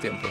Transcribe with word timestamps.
Tiempos. 0.00 0.30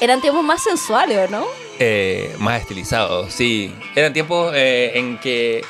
Eran 0.00 0.20
tiempos 0.20 0.42
más 0.44 0.62
sensuales, 0.62 1.28
¿o 1.28 1.30
no? 1.30 1.46
Eh, 1.78 2.34
más 2.38 2.60
estilizados, 2.60 3.32
sí. 3.32 3.74
Eran 3.94 4.12
tiempos 4.12 4.52
eh, 4.54 4.92
en 4.94 5.18
que 5.18 5.64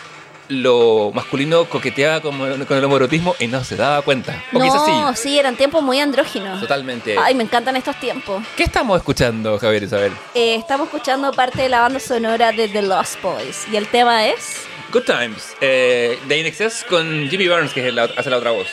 lo 0.49 1.13
masculino 1.15 1.65
coqueteaba 1.67 2.21
con, 2.21 2.37
con 2.65 2.77
el 2.79 2.85
homoerotismo 2.85 3.37
y 3.39 3.47
no 3.47 3.63
se 3.63 3.77
daba 3.77 4.03
cuenta. 4.03 4.43
O 4.53 4.61
quizás 4.61 4.87
No, 4.89 5.15
sí. 5.15 5.23
sí, 5.23 5.39
eran 5.39 5.55
tiempos 5.57 5.83
muy 5.83 6.01
andróginos. 6.01 6.61
Totalmente. 6.61 7.17
Ay, 7.17 7.35
me 7.37 7.45
encantan 7.45 7.77
estos 7.77 7.99
tiempos. 8.01 8.43
¿Qué 8.57 8.65
estamos 8.65 8.97
escuchando, 8.99 9.59
Javier 9.61 9.85
Isabel? 9.85 10.13
Eh, 10.35 10.57
estamos 10.57 10.89
escuchando 10.89 11.33
parte 11.33 11.63
de 11.63 11.69
la 11.69 11.81
banda 11.83 12.01
sonora 12.01 12.51
de 12.51 12.67
The 12.69 12.83
Lost 12.83 13.23
Boys. 13.23 13.67
Y 13.73 13.77
el 13.77 13.87
tema 13.87 14.27
es. 14.27 14.65
Good 14.93 15.03
Times, 15.05 15.55
eh, 15.61 16.19
de 16.27 16.39
In 16.39 16.47
Excess 16.47 16.85
con 16.89 17.29
Jimmy 17.31 17.47
Burns, 17.47 17.73
que 17.73 17.87
es 17.87 17.95
hace 17.97 18.29
la 18.31 18.37
otra 18.39 18.51
voz. 18.51 18.67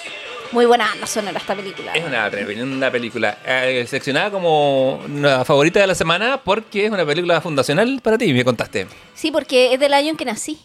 Muy 0.51 0.65
buena 0.65 0.85
banda 0.87 1.05
sonora 1.07 1.37
esta 1.39 1.55
película. 1.55 1.91
Es 1.93 2.05
una 2.05 2.29
tremenda 2.29 2.91
película. 2.91 3.37
Eh, 3.45 3.85
seleccionada 3.87 4.31
como 4.31 5.01
la 5.13 5.43
favorita 5.45 5.79
de 5.79 5.87
la 5.87 5.95
semana 5.95 6.41
porque 6.43 6.85
es 6.85 6.91
una 6.91 7.05
película 7.05 7.41
fundacional 7.41 7.99
para 8.01 8.17
ti, 8.17 8.33
me 8.33 8.43
contaste. 8.45 8.87
Sí, 9.13 9.31
porque 9.31 9.73
es 9.73 9.79
del 9.79 9.93
año 9.93 10.09
en 10.11 10.17
que 10.17 10.25
nací. 10.25 10.59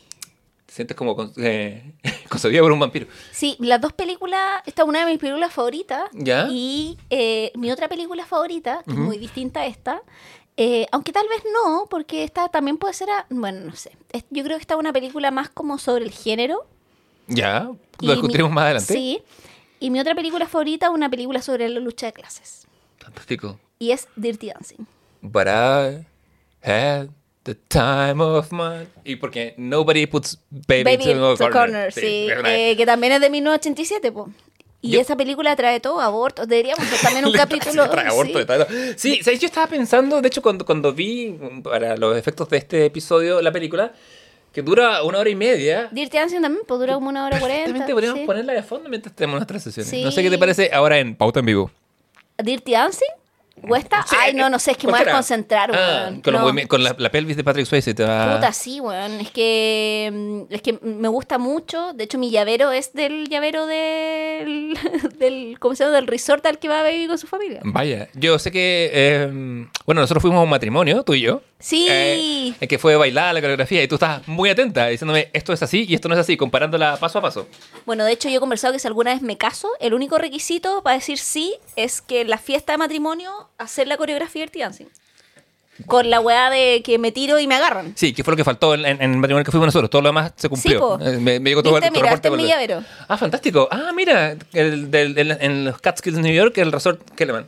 Te 0.67 0.73
sientes 0.75 0.97
como 0.97 1.33
eh, 1.37 1.83
concebida 2.29 2.61
por 2.63 2.73
un 2.73 2.79
vampiro. 2.81 3.07
Sí, 3.33 3.57
las 3.59 3.81
dos 3.81 3.93
películas, 3.93 4.63
esta 4.67 4.83
es 4.83 4.89
una 4.89 5.01
de 5.01 5.07
mis 5.13 5.19
películas 5.19 5.53
favoritas. 5.53 6.05
¿Ya? 6.13 6.47
Y 6.51 6.97
eh, 7.11 7.51
mi 7.57 7.71
otra 7.71 7.89
película 7.89 8.25
favorita, 8.25 8.83
que 8.85 8.93
es 8.93 8.99
muy 8.99 9.19
distinta 9.19 9.61
a 9.63 9.67
esta, 9.67 10.01
eh, 10.57 10.87
aunque 10.93 11.13
tal 11.13 11.27
vez 11.29 11.43
no, 11.53 11.87
porque 11.91 12.25
esta 12.25 12.49
también 12.49 12.77
puede 12.79 12.95
ser, 12.95 13.11
a- 13.11 13.27
bueno, 13.31 13.61
no 13.67 13.75
sé. 13.77 13.93
Es- 14.13 14.25
yo 14.31 14.45
creo 14.45 14.57
que 14.59 14.63
esta 14.63 14.75
es 14.75 14.81
una 14.81 14.93
película 14.93 15.31
más 15.31 15.49
como 15.51 15.79
sobre 15.79 16.05
el 16.05 16.13
género. 16.13 16.67
Ya, 17.27 17.71
lo 18.01 18.13
discutiremos 18.13 18.53
más 18.53 18.65
adelante. 18.65 18.93
Sí. 18.93 19.23
Y 19.83 19.91
mi 19.91 19.99
otra 20.01 20.15
película 20.15 20.47
favorita 20.47 20.87
es 20.87 20.93
una 20.93 21.11
película 21.11 21.43
sobre 21.43 21.69
la 21.69 21.81
lucha 21.81 22.07
de 22.07 22.13
clases. 22.13 22.67
Fantástico. 22.99 23.59
Y 23.79 23.91
es 23.91 24.07
Dirty 24.17 24.49
Dancing. 24.49 24.87
But 25.23 25.47
I 25.49 26.07
had 26.63 27.09
the 27.43 27.55
time 27.57 28.23
of 28.23 28.53
my... 28.53 28.87
Y 29.05 29.17
porque 29.17 29.55
nobody 29.57 30.07
puts 30.07 30.39
baby, 30.51 30.85
Baby 30.85 31.05
to, 31.15 31.37
to 31.37 31.45
a 31.47 31.51
Corner, 31.51 31.93
sí. 31.93 32.29
una- 32.39 32.55
Eh, 32.57 32.77
que 32.77 32.87
también 32.87 33.15
es 33.15 33.21
de 33.21 33.29
1987, 33.31 34.13
po. 34.13 34.31
Y 34.81 34.93
Yo- 34.93 35.01
esa 35.01 35.17
película 35.17 35.55
trae 35.57 35.81
todo, 35.81 36.01
abortos. 36.01 36.47
Deberíamos 36.47 36.85
hacer 36.87 37.01
también 37.01 37.25
un 37.27 37.33
capítulo. 37.37 37.91
trae 37.91 38.07
aborto 38.09 38.33
sí. 38.35 38.39
de 38.39 38.45
todo. 38.47 38.67
Sí, 38.97 39.21
¿sabes? 39.25 39.41
yo 39.41 39.47
estaba 39.47 39.67
pensando, 39.67 40.21
de 40.21 40.29
hecho, 40.29 40.43
cuando, 40.43 40.65
cuando 40.65 40.93
vi 40.93 41.37
para 41.65 41.97
los 41.97 42.17
efectos 42.17 42.49
de 42.51 42.59
este 42.59 42.85
episodio 42.87 43.43
la 43.43 43.51
película, 43.51 43.93
que 44.53 44.63
dura 44.63 45.03
una 45.03 45.19
hora 45.19 45.31
y 45.31 45.35
media. 45.35 45.89
Dirty 45.91 46.19
Dancing 46.19 46.41
también, 46.43 46.65
pues 46.67 46.79
dura 46.79 46.95
como 46.95 47.09
una 47.09 47.27
hora 47.27 47.39
cuarenta. 47.39 47.65
Perfectamente 47.65 47.95
podríamos 47.95 48.21
sí. 48.21 48.27
ponerla 48.27 48.53
de 48.53 48.63
fondo 48.63 48.89
mientras 48.89 49.15
tenemos 49.15 49.39
nuestras 49.39 49.63
sesiones. 49.63 49.91
Sí. 49.91 50.05
No 50.05 50.11
sé 50.11 50.23
qué 50.23 50.31
te 50.31 50.39
parece 50.39 50.71
ahora 50.73 50.99
en 50.99 51.17
Pauta 51.17 51.41
en 51.41 51.47
Vivo. 51.47 51.71
¿Dirty 52.39 52.73
Dancing? 52.73 53.22
¿O 53.69 53.77
esta? 53.77 54.05
Sí, 54.07 54.17
Ay, 54.19 54.35
no, 54.35 54.51
no 54.51 54.59
sé, 54.59 54.73
es 54.73 54.77
que 54.77 54.87
me 54.87 54.93
voy 54.99 55.03
a 55.09 55.13
concentrar, 55.13 55.71
Ah, 55.75 56.09
weón. 56.09 56.21
con, 56.67 56.81
No. 56.81 56.85
la, 56.85 56.95
la 56.99 57.11
pelvis 57.11 57.37
de 57.37 57.45
Patrick 57.45 57.67
Swayze 57.67 57.95
te 57.95 58.05
va... 58.05 58.35
Puta, 58.37 58.53
sí, 58.53 58.81
weón. 58.81 59.21
Es 59.21 59.31
que, 59.31 60.11
mm, 60.13 60.53
es 60.55 60.63
que 60.63 60.79
me 60.83 61.09
gusta 61.09 61.39
mucho. 61.39 61.93
De 61.93 62.05
hecho, 62.05 62.19
mi 62.19 62.31
llavero 62.31 62.73
es 62.73 62.93
del 62.93 63.29
llavero 63.29 63.67
del, 63.67 64.77
del, 65.19 65.57
¿cómo 65.61 65.75
se 65.75 65.85
llama? 65.85 65.97
Del 65.97 66.07
resort 66.07 66.45
al 66.47 66.59
que 66.59 66.69
va 66.69 66.81
a 66.81 66.89
vivir 66.89 67.09
con 67.09 67.19
su 67.19 67.27
familia. 67.27 67.61
Vaya, 67.65 68.09
yo 68.15 68.39
sé 68.39 68.51
que... 68.51 68.91
eh, 68.93 69.67
bueno, 69.87 70.01
nosotros 70.01 70.23
fuimos 70.23 70.39
a 70.41 70.43
un 70.43 70.51
matrimonio, 70.51 71.03
tú 71.03 71.15
y 71.15 71.21
yo. 71.23 71.43
Sí. 71.59 71.87
eh, 71.89 72.55
en 72.61 72.69
que 72.69 72.77
fue 72.79 72.97
bailada 72.97 73.33
la 73.33 73.41
coreografía 73.41 73.85
y 73.85 73.87
tú 73.87 73.95
estabas 73.95 74.27
muy 74.27 74.51
atenta 74.51 74.89
diciéndome 74.89 75.31
esto 75.33 75.53
es 75.53 75.63
así 75.63 75.87
y 75.89 75.95
esto 75.95 76.09
no 76.09 76.15
es 76.15 76.21
así, 76.21 76.37
comparándola 76.37 76.97
paso 76.97 77.21
a 77.21 77.23
paso. 77.23 77.47
Bueno, 77.87 78.05
de 78.05 78.11
hecho, 78.13 78.29
yo 78.29 78.39
he 78.39 78.41
conversado 78.41 78.73
que 78.73 78.81
si 78.81 78.89
alguna 78.89 79.13
vez 79.13 79.23
me 79.23 79.39
caso, 79.39 79.69
el 79.79 79.95
único 79.95 80.19
requisito 80.19 80.83
para 80.83 80.97
decir 80.97 81.19
sí 81.19 81.55
es 81.77 82.03
que 82.03 82.25
la 82.25 82.39
fiesta 82.39 82.73
de 82.73 82.79
matrimonio 82.79 83.31
hacer 83.59 83.87
la 83.89 83.97
coreografía 83.97 84.41
de 84.41 84.47
Dirty 84.47 84.61
Dancing. 84.61 84.87
Con 85.87 86.11
la 86.11 86.21
weá 86.21 86.51
de 86.51 86.83
que 86.85 86.99
me 86.99 87.13
tiro 87.13 87.39
y 87.39 87.47
me 87.47 87.55
agarran. 87.55 87.95
Sí, 87.97 88.13
que 88.13 88.23
fue 88.23 88.33
lo 88.33 88.37
que 88.37 88.45
faltó 88.45 88.75
en, 88.75 88.85
el 88.85 89.17
matrimonio 89.17 89.43
que 89.45 89.51
fuimos 89.51 89.67
nosotros. 89.67 89.89
Todo 89.91 90.03
lo 90.03 90.11
demás 90.11 90.33
se 90.37 90.49
cumplió. 90.49 91.01
Eh, 91.01 91.19
me, 91.19 91.41
me 91.41 91.51
llegó 91.51 91.63
todo 91.63 91.79
el 91.79 91.91
Mira, 91.91 92.13
este 92.13 92.31
mi 92.31 92.47
llavero. 92.47 92.85
Ah, 93.09 93.17
fantástico. 93.17 93.69
Ah, 93.71 93.91
mira, 93.95 94.37
el, 94.53 94.91
del- 94.91 95.19
el- 95.19 95.39
en 95.41 95.65
los 95.65 95.81
Catskills 95.81 96.17
de 96.17 96.23
New 96.23 96.35
York, 96.35 96.57
el 96.59 96.71
resort 96.71 97.01
Kellerman. 97.17 97.47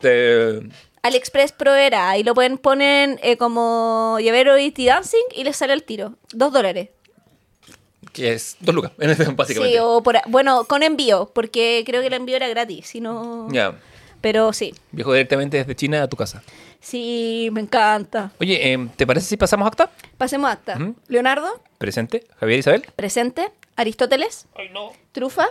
Te- 0.00 0.60
AliExpress 1.02 1.52
proveerá. 1.52 2.10
Ahí 2.10 2.22
lo 2.22 2.32
pueden 2.34 2.58
poner 2.58 3.18
eh, 3.22 3.36
como 3.36 4.18
llavero 4.22 4.54
Dirty 4.54 4.86
Dancing 4.86 5.24
y 5.34 5.44
les 5.44 5.56
sale 5.56 5.72
el 5.72 5.82
tiro. 5.82 6.14
Dos 6.32 6.52
dólares. 6.52 6.88
que 8.12 8.32
es 8.34 8.56
dos 8.60 8.74
lucas, 8.74 8.92
en 8.98 9.08
básicamente. 9.36 9.76
Sí, 9.76 9.82
o 9.82 10.02
por, 10.02 10.16
bueno, 10.28 10.64
con 10.64 10.82
envío, 10.82 11.30
porque 11.34 11.82
creo 11.84 12.00
que 12.00 12.06
el 12.06 12.14
envío 12.14 12.36
era 12.36 12.48
gratis, 12.48 12.86
si 12.86 13.00
no... 13.00 13.48
Ya, 13.50 13.74
Pero 14.24 14.54
sí, 14.54 14.74
viajo 14.90 15.12
directamente 15.12 15.58
desde 15.58 15.76
China 15.76 16.02
a 16.02 16.08
tu 16.08 16.16
casa. 16.16 16.42
sí, 16.80 17.50
me 17.52 17.60
encanta. 17.60 18.32
Oye, 18.40 18.72
eh, 18.72 18.88
¿te 18.96 19.06
parece 19.06 19.26
si 19.26 19.36
pasamos 19.36 19.66
acta? 19.68 19.90
Pasemos 20.16 20.48
a 20.48 20.52
acta. 20.54 20.78
Leonardo, 21.08 21.60
Presente, 21.76 22.24
Javier 22.40 22.58
Isabel. 22.60 22.86
presente. 22.96 23.50
Aristóteles, 23.76 24.46
Ay, 24.56 24.70
no. 24.72 24.92
trufa, 25.12 25.48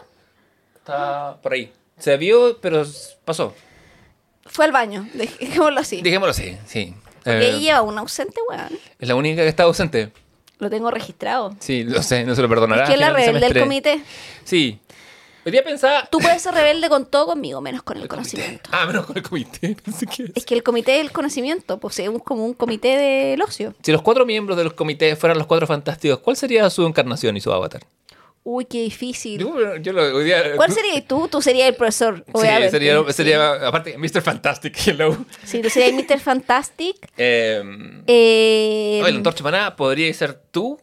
Está 0.78 1.38
por 1.44 1.54
ahí. 1.54 1.72
Se 2.00 2.18
vio, 2.18 2.58
pero 2.62 2.84
pasó. 3.26 3.54
fue 4.48 4.66
al 4.66 4.72
baño, 4.72 5.08
dejémoslo 5.14 5.80
así. 5.80 6.02
Dejémoslo 6.02 6.32
así, 6.32 6.58
sí. 6.66 6.96
Porque 7.24 7.50
Eh, 7.50 7.60
lleva 7.60 7.84
un 7.84 7.96
ausente, 8.00 8.40
weón. 8.50 8.70
es 8.98 9.08
la 9.08 9.14
única 9.16 9.44
que 9.44 9.50
está 9.50 9.64
ausente. 9.64 10.12
Lo 10.58 10.70
tengo 10.72 10.90
registrado. 10.90 11.56
Sí, 11.60 11.84
lo 11.84 12.02
sé, 12.02 12.24
no 12.26 12.34
se 12.34 12.42
lo 12.42 12.50
perdonará. 12.50 12.84
Es 12.84 12.90
que 12.90 12.96
es 12.96 13.00
la 13.00 13.12
rebelde 13.12 13.40
del 13.50 13.60
comité. 13.62 14.02
Sí. 14.46 14.80
Hoy 15.46 15.52
día 15.52 15.64
pensaba... 15.64 16.08
Tú 16.10 16.20
puedes 16.20 16.42
ser 16.42 16.54
rebelde 16.54 16.88
con 16.90 17.06
todo 17.06 17.26
conmigo, 17.28 17.60
menos 17.60 17.84
con 17.84 17.98
el, 17.98 18.04
El 18.04 18.10
comité. 18.10 18.32
conocimiento. 18.38 18.70
Ah, 18.72 18.86
menos 18.86 19.06
con 19.06 19.18
el 19.18 19.24
comité. 19.24 19.76
Pensé 19.84 20.06
que- 20.06 20.32
Es 20.36 20.46
que 20.46 20.56
el 20.56 20.64
comité 20.64 20.94
del 20.94 21.12
conocimiento, 21.12 21.80
pues 21.80 22.00
es 22.00 22.10
como 22.24 22.46
un 22.46 22.54
comité 22.54 22.98
del 22.98 23.42
ocio. 23.42 23.74
Si 23.82 23.92
los 23.92 24.02
cuatro 24.02 24.26
miembros 24.26 24.58
de 24.58 24.64
los 24.64 24.74
comités 24.74 25.18
fueran 25.20 25.38
los 25.38 25.48
cuatro 25.48 25.68
fantásticos, 25.68 26.20
¿cuál 26.20 26.38
sería 26.38 26.70
su 26.70 26.86
encarnación 26.86 27.36
y 27.36 27.42
su 27.42 27.52
avatar? 27.52 27.82
Uy, 28.46 28.66
qué 28.66 28.82
difícil. 28.82 29.40
Yo, 29.40 29.78
yo 29.78 29.94
lo, 29.94 30.02
hoy 30.18 30.26
día, 30.26 30.58
¿Cuál 30.58 30.70
serías 30.72 31.08
tú? 31.08 31.30
Tú 31.30 31.42
serías 31.42 31.70
el 31.70 31.76
profesor, 31.76 32.26
Sí, 32.36 32.42
sería, 32.70 33.00
Sí. 33.08 33.14
sería, 33.14 33.68
aparte, 33.68 33.98
Mr. 33.98 34.22
Fantastic, 34.22 34.76
hello. 34.86 35.16
Sí, 35.46 35.62
tú 35.62 35.70
serías 35.70 35.94
Mr. 35.94 36.20
Fantastic. 36.20 36.98
Eh, 37.18 37.62
Eh, 38.08 39.00
oye, 39.02 39.12
la 39.14 39.18
antorcha 39.18 39.44
maná, 39.46 39.76
¿podría 39.78 40.14
ser 40.14 40.34
tú? 40.52 40.78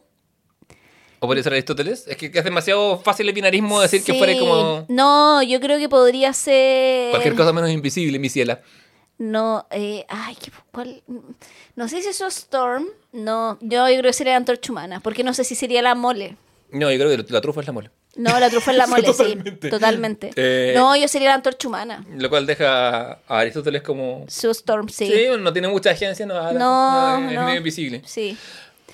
¿O 1.23 1.27
podría 1.27 1.43
ser 1.43 1.53
Aristóteles? 1.53 2.05
Es 2.07 2.17
que 2.17 2.31
es 2.33 2.43
demasiado 2.43 2.97
fácil 2.99 3.29
el 3.29 3.35
binarismo 3.35 3.79
decir 3.79 4.03
que 4.03 4.15
fuera 4.15 4.33
como 4.39 4.85
No, 4.89 5.43
yo 5.43 5.59
creo 5.59 5.77
que 5.77 5.87
podría 5.87 6.33
ser... 6.33 7.11
cualquier 7.11 7.35
cosa 7.35 7.53
menos 7.53 7.69
invisible, 7.69 8.17
mi 8.17 8.27
ciela. 8.27 8.61
No, 9.19 9.67
eh, 9.69 10.03
ay, 10.09 10.35
¿qué- 10.35 10.51
¿cuál? 10.71 11.03
No 11.75 11.87
sé 11.87 12.01
si 12.01 12.07
eso 12.09 12.25
es 12.25 12.37
Storm. 12.37 12.87
No, 13.11 13.59
yo, 13.61 13.87
yo 13.87 13.99
creo 13.99 14.09
que 14.09 14.13
sería 14.13 14.35
Antorcha 14.35 14.71
Humana, 14.71 14.99
porque 14.99 15.23
no 15.23 15.35
sé 15.35 15.43
si 15.43 15.53
sería 15.53 15.83
la 15.83 15.93
mole. 15.93 16.37
No, 16.71 16.89
yo 16.91 16.97
creo 16.97 17.23
que 17.23 17.31
la 17.31 17.39
trufa 17.41 17.61
es 17.61 17.67
la 17.67 17.73
mole. 17.73 17.91
No, 18.15 18.39
la 18.39 18.49
trufa 18.49 18.71
es 18.71 18.77
la 18.77 18.87
mole, 18.87 19.03
totalmente. 19.03 19.67
sí, 19.67 19.69
totalmente. 19.69 20.31
Eh, 20.35 20.73
No, 20.75 20.95
yo 20.95 21.07
sería 21.07 21.29
la 21.29 21.35
Antorcha 21.35 21.67
Humana. 21.67 22.03
Lo 22.17 22.29
cual 22.31 22.47
deja 22.47 23.11
a 23.11 23.39
Aristóteles 23.39 23.83
como... 23.83 24.25
Su 24.27 24.49
Storm, 24.49 24.89
sí. 24.89 25.05
Sí, 25.05 25.25
no 25.39 25.53
tiene 25.53 25.67
mucha 25.67 25.91
agencia, 25.91 26.25
no, 26.25 26.33
No, 26.53 27.17
es 27.29 27.33
no. 27.35 27.45
medio 27.45 27.57
invisible. 27.57 28.01
Sí. 28.07 28.35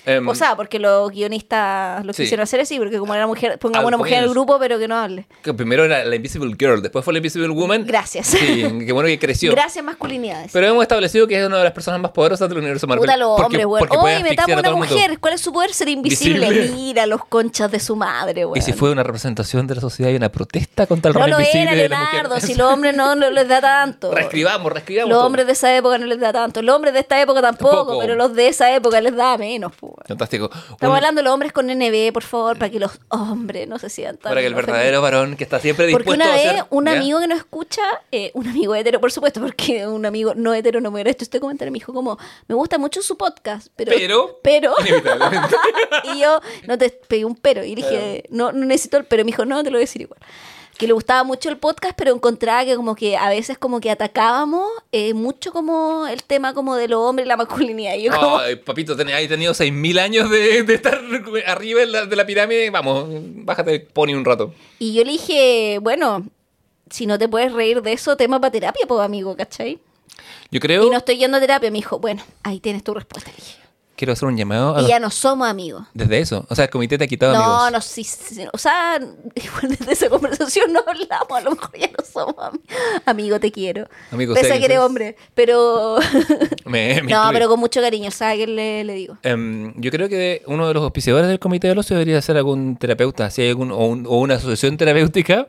Em, 0.08 0.26
O 0.28 0.34
sea, 0.34 0.56
porque 0.56 0.78
los 0.78 1.10
guionistas 1.10 2.04
lo 2.04 2.12
Sí. 2.12 2.22
quisieron 2.22 2.44
hacer 2.44 2.60
así, 2.60 2.78
porque 2.78 2.98
como 2.98 3.14
era 3.14 3.26
mujer, 3.26 3.58
pongamos 3.58 3.84
Al 3.84 3.86
una 3.88 3.96
mujer 3.98 4.14
en 4.18 4.24
el 4.24 4.30
grupo, 4.30 4.58
pero 4.58 4.78
que 4.78 4.88
no 4.88 4.96
hable. 4.96 5.26
que 5.42 5.52
primero 5.54 5.84
era 5.84 6.04
la 6.04 6.16
Invisible 6.16 6.54
Girl, 6.58 6.80
después 6.82 7.04
fue 7.04 7.12
la 7.12 7.18
Invisible 7.18 7.48
Woman. 7.48 7.84
Gracias. 7.86 8.26
Sí, 8.28 8.62
qué 8.86 8.92
bueno 8.92 9.06
que 9.08 9.18
creció. 9.18 9.52
Gracias, 9.52 9.84
masculinidades. 9.84 10.50
Pero 10.52 10.66
hemos 10.66 10.82
establecido 10.82 11.26
que 11.26 11.38
es 11.40 11.46
una 11.46 11.58
de 11.58 11.64
las 11.64 11.72
personas 11.72 12.00
más 12.00 12.10
poderosas 12.12 12.48
del 12.48 12.58
universo 12.58 12.86
Marvel. 12.86 13.02
Puta 13.04 13.16
los 13.16 13.38
hombres, 13.40 13.66
weón. 13.66 13.88
Oye, 13.98 14.22
metamos 14.22 14.56
a 14.56 14.60
una 14.60 14.72
mujer. 14.76 15.18
¿Cuál 15.20 15.34
es 15.34 15.40
su 15.40 15.52
poder? 15.52 15.72
Ser 15.74 15.88
invisible. 15.88 16.48
Visible. 16.48 16.72
Mira 16.74 17.06
los 17.06 17.24
conchas 17.26 17.70
de 17.70 17.78
su 17.80 17.94
madre, 17.96 18.44
weón. 18.46 18.56
Y 18.56 18.62
si 18.62 18.72
fue 18.72 18.90
una 18.90 19.02
representación 19.02 19.66
de 19.66 19.74
la 19.74 19.80
sociedad 19.80 20.10
y 20.10 20.16
una 20.16 20.30
protesta 20.30 20.86
contra 20.86 21.10
el 21.10 21.14
No 21.14 21.20
rol 21.20 21.30
lo 21.30 21.36
invisible 21.40 21.62
era, 21.62 21.72
de 21.82 21.88
la 21.88 21.98
Leonardo. 22.00 22.28
mujer. 22.36 22.42
Si 22.42 22.54
los 22.58 22.72
hombres 22.72 22.96
no, 22.96 23.14
no 23.14 23.30
les 23.30 23.46
da 23.48 23.60
tanto. 23.60 24.10
Reescribamos, 24.12 24.72
reescribamos. 24.72 25.10
Los 25.10 25.18
todo. 25.18 25.26
hombres 25.26 25.46
de 25.46 25.52
esa 25.52 25.76
época 25.76 25.98
no 25.98 26.06
les 26.06 26.18
da 26.20 26.32
tanto. 26.32 26.62
Los 26.62 26.74
hombres 26.74 26.94
de 26.94 27.00
esta 27.00 27.20
época 27.20 27.42
tampoco, 27.42 27.76
Tampoco. 27.76 27.98
pero 28.00 28.14
los 28.14 28.34
de 28.34 28.48
esa 28.48 28.74
época 28.74 29.00
les 29.00 29.14
da 29.14 29.36
menos. 29.36 29.72
po, 29.76 29.94
Fantástico. 30.06 30.50
Estamos 30.70 30.96
hablando 30.96 31.20
de 31.20 31.24
los 31.24 31.32
hombres 31.32 31.52
con 31.52 31.66
NB, 31.66 32.12
por 32.12 32.22
favor, 32.22 32.58
para 32.58 32.70
que 32.70 32.78
los 32.78 32.98
hombres 33.08 33.66
no 33.68 33.78
se 33.78 33.88
sientan. 33.90 34.30
para 34.30 34.40
que 34.40 34.46
el 34.46 34.54
verdadero 34.54 35.02
varón 35.02 35.36
que 35.36 35.44
está 35.44 35.58
siempre 35.60 35.86
dispuesto 35.86 36.10
Porque 36.10 36.22
una 36.22 36.32
a 36.32 36.36
vez 36.36 36.46
hacer... 36.48 36.64
un 36.70 36.84
¿Ya? 36.86 36.92
amigo 36.92 37.20
que 37.20 37.26
nos 37.28 37.38
escucha, 37.38 37.82
eh, 38.12 38.30
un 38.34 38.46
amigo 38.48 38.74
hetero, 38.74 39.00
por 39.00 39.10
supuesto, 39.12 39.40
porque 39.40 39.86
un 39.86 40.06
amigo 40.06 40.34
no 40.34 40.54
hetero 40.54 40.80
no 40.80 40.90
me 40.90 40.96
hubiera 40.96 41.10
hecho 41.10 41.24
este 41.24 41.40
comentario, 41.40 41.72
me 41.72 41.76
dijo 41.78 41.92
como, 41.92 42.18
me 42.46 42.54
gusta 42.54 42.78
mucho 42.78 43.02
su 43.02 43.16
podcast, 43.16 43.68
pero... 43.76 43.92
Pero- 43.94 44.38
Pero... 44.42 44.74
Y 46.14 46.20
yo 46.20 46.40
no 46.66 46.78
te 46.78 46.90
pegué 46.90 47.24
un 47.24 47.34
pero 47.36 47.64
y 47.64 47.74
dije, 47.74 48.24
no, 48.30 48.52
no 48.52 48.64
necesito 48.64 48.96
el 48.96 49.04
pero. 49.04 49.24
Me 49.24 49.30
dijo, 49.32 49.44
no, 49.44 49.62
te 49.62 49.70
lo 49.70 49.76
voy 49.76 49.82
a 49.82 49.86
decir 49.86 50.02
igual. 50.02 50.18
Que 50.78 50.86
le 50.86 50.92
gustaba 50.92 51.24
mucho 51.24 51.48
el 51.48 51.56
podcast, 51.58 51.94
pero 51.96 52.14
encontraba 52.14 52.64
que 52.64 52.76
como 52.76 52.94
que 52.94 53.16
a 53.16 53.28
veces 53.28 53.58
como 53.58 53.80
que 53.80 53.90
atacábamos 53.90 54.70
eh, 54.92 55.12
mucho 55.12 55.52
como 55.52 56.06
el 56.06 56.22
tema 56.22 56.54
como 56.54 56.76
de 56.76 56.86
los 56.86 57.00
hombres 57.00 57.26
y 57.26 57.28
la 57.28 57.36
masculinidad. 57.36 57.96
Yo 57.96 58.12
como, 58.12 58.38
papito, 58.64 58.96
ten- 58.96 59.08
hay 59.08 59.26
tenido 59.26 59.52
6.000 59.54 59.98
años 59.98 60.30
de, 60.30 60.62
de 60.62 60.74
estar 60.74 61.00
arriba 61.46 61.84
la- 61.84 62.06
de 62.06 62.14
la 62.16 62.24
pirámide. 62.24 62.70
Vamos, 62.70 63.06
bájate 63.10 63.80
pony 63.80 64.14
un 64.14 64.24
rato. 64.24 64.54
Y 64.78 64.94
yo 64.94 65.04
le 65.04 65.10
dije, 65.12 65.78
bueno, 65.82 66.24
si 66.90 67.06
no 67.06 67.18
te 67.18 67.28
puedes 67.28 67.52
reír 67.52 67.82
de 67.82 67.92
eso, 67.94 68.16
tema 68.16 68.40
para 68.40 68.52
terapia, 68.52 68.86
pues 68.86 69.00
amigo, 69.00 69.36
¿cachai? 69.36 69.80
Yo 70.52 70.60
creo. 70.60 70.86
Y 70.86 70.90
no 70.90 70.98
estoy 70.98 71.18
yendo 71.18 71.38
a 71.38 71.40
terapia, 71.40 71.70
me 71.72 71.78
dijo, 71.78 71.98
bueno, 71.98 72.22
ahí 72.44 72.60
tienes 72.60 72.84
tu 72.84 72.94
respuesta. 72.94 73.30
Le 73.30 73.36
dije. 73.36 73.58
Quiero 73.98 74.12
hacer 74.12 74.28
un 74.28 74.36
llamado 74.36 74.76
a 74.76 74.78
Y 74.78 74.82
los- 74.82 74.88
ya 74.90 75.00
no 75.00 75.10
somos 75.10 75.48
amigos. 75.48 75.82
Desde 75.92 76.20
eso. 76.20 76.46
O 76.48 76.54
sea, 76.54 76.66
el 76.66 76.70
comité 76.70 76.96
te 76.96 77.02
ha 77.04 77.08
quitado 77.08 77.32
No, 77.34 77.42
amigos. 77.42 77.72
no, 77.72 77.80
sí, 77.80 78.04
sí, 78.04 78.44
O 78.52 78.56
sea, 78.56 79.00
igual 79.34 79.76
desde 79.76 79.92
esa 79.92 80.08
conversación 80.08 80.72
no 80.72 80.80
hablamos. 80.86 81.30
A 81.32 81.40
lo 81.40 81.50
mejor 81.50 81.76
ya 81.76 81.88
no 81.88 82.04
somos 82.04 82.36
ami- 82.36 82.60
Amigo, 83.06 83.40
te 83.40 83.50
quiero. 83.50 83.88
Amigo, 84.12 84.34
Pese 84.34 84.52
a 84.54 84.58
que 84.60 84.66
eres 84.66 84.78
hombre. 84.78 85.16
Pero. 85.34 85.96
Me- 86.64 86.94
me 86.94 87.02
no, 87.02 87.08
incluye. 87.18 87.32
pero 87.32 87.48
con 87.48 87.58
mucho 87.58 87.80
cariño. 87.80 88.10
¿Sabes 88.12 88.38
qué 88.38 88.46
le, 88.46 88.84
le 88.84 88.94
digo? 88.94 89.18
Em, 89.24 89.74
yo 89.80 89.90
creo 89.90 90.08
que 90.08 90.42
uno 90.46 90.68
de 90.68 90.74
los 90.74 90.82
auspiciadores 90.84 91.28
del 91.28 91.40
comité 91.40 91.66
del 91.68 91.78
ocio 91.78 91.96
debería 91.96 92.22
ser 92.22 92.36
algún 92.36 92.76
terapeuta, 92.76 93.30
si 93.30 93.42
hay 93.42 93.48
algún, 93.48 93.72
o, 93.72 93.78
un- 93.86 94.06
o 94.06 94.18
una 94.20 94.36
asociación 94.36 94.76
terapéutica. 94.76 95.46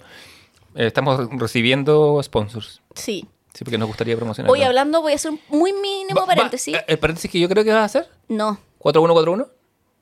eh, 0.76 0.88
estamos 0.88 1.30
recibiendo 1.38 2.20
sponsors. 2.24 2.82
Sí. 2.96 3.28
Sí, 3.54 3.64
porque 3.64 3.78
nos 3.78 3.88
gustaría 3.88 4.16
promocionar. 4.16 4.52
Hoy 4.52 4.62
hablando, 4.64 5.02
voy 5.02 5.14
a 5.14 5.16
hacer 5.16 5.32
un 5.32 5.40
muy 5.50 5.74
mínimo 5.74 6.26
paréntesis. 6.26 6.78
¿El 6.88 7.00
paréntesis 7.00 7.30
que 7.32 7.40
yo 7.40 7.50
creo 7.50 7.64
que 7.64 7.72
vas 7.72 7.82
a 7.82 7.86
hacer? 7.86 8.10
No. 8.28 8.60
¿4141? 8.80 9.48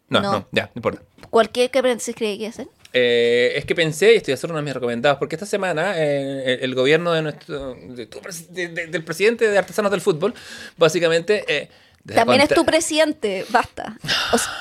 No, 0.09 0.21
no, 0.21 0.31
No. 0.31 0.47
ya, 0.51 0.63
no 0.65 0.71
importa. 0.75 1.01
¿Cualquier 1.29 1.69
paréntesis 1.71 2.15
cree 2.15 2.37
que 2.37 2.47
hacer? 2.47 2.67
Eh, 2.93 3.53
es 3.55 3.65
que 3.65 3.75
pensé, 3.75 4.13
y 4.13 4.17
estoy 4.17 4.33
haciendo 4.33 4.53
uno 4.53 4.59
de 4.61 4.65
mis 4.65 4.73
recomendados, 4.73 5.17
porque 5.17 5.35
esta 5.35 5.45
semana 5.45 5.93
eh, 5.97 6.53
el, 6.55 6.59
el 6.63 6.75
gobierno 6.75 7.11
de 7.13 7.21
nuestro, 7.21 7.75
de 7.75 8.05
tu 8.05 8.19
pres- 8.19 8.47
de- 8.49 8.69
de- 8.69 8.87
del 8.87 9.03
presidente 9.03 9.49
de 9.49 9.57
Artesanos 9.57 9.91
del 9.91 10.01
Fútbol, 10.01 10.33
básicamente... 10.77 11.43
eh, 11.47 11.69
También 12.15 12.41
es 12.41 12.49
tu 12.49 12.65
presidente. 12.65 13.45
Basta. 13.49 13.97
O 14.33 14.37
sea, 14.37 14.51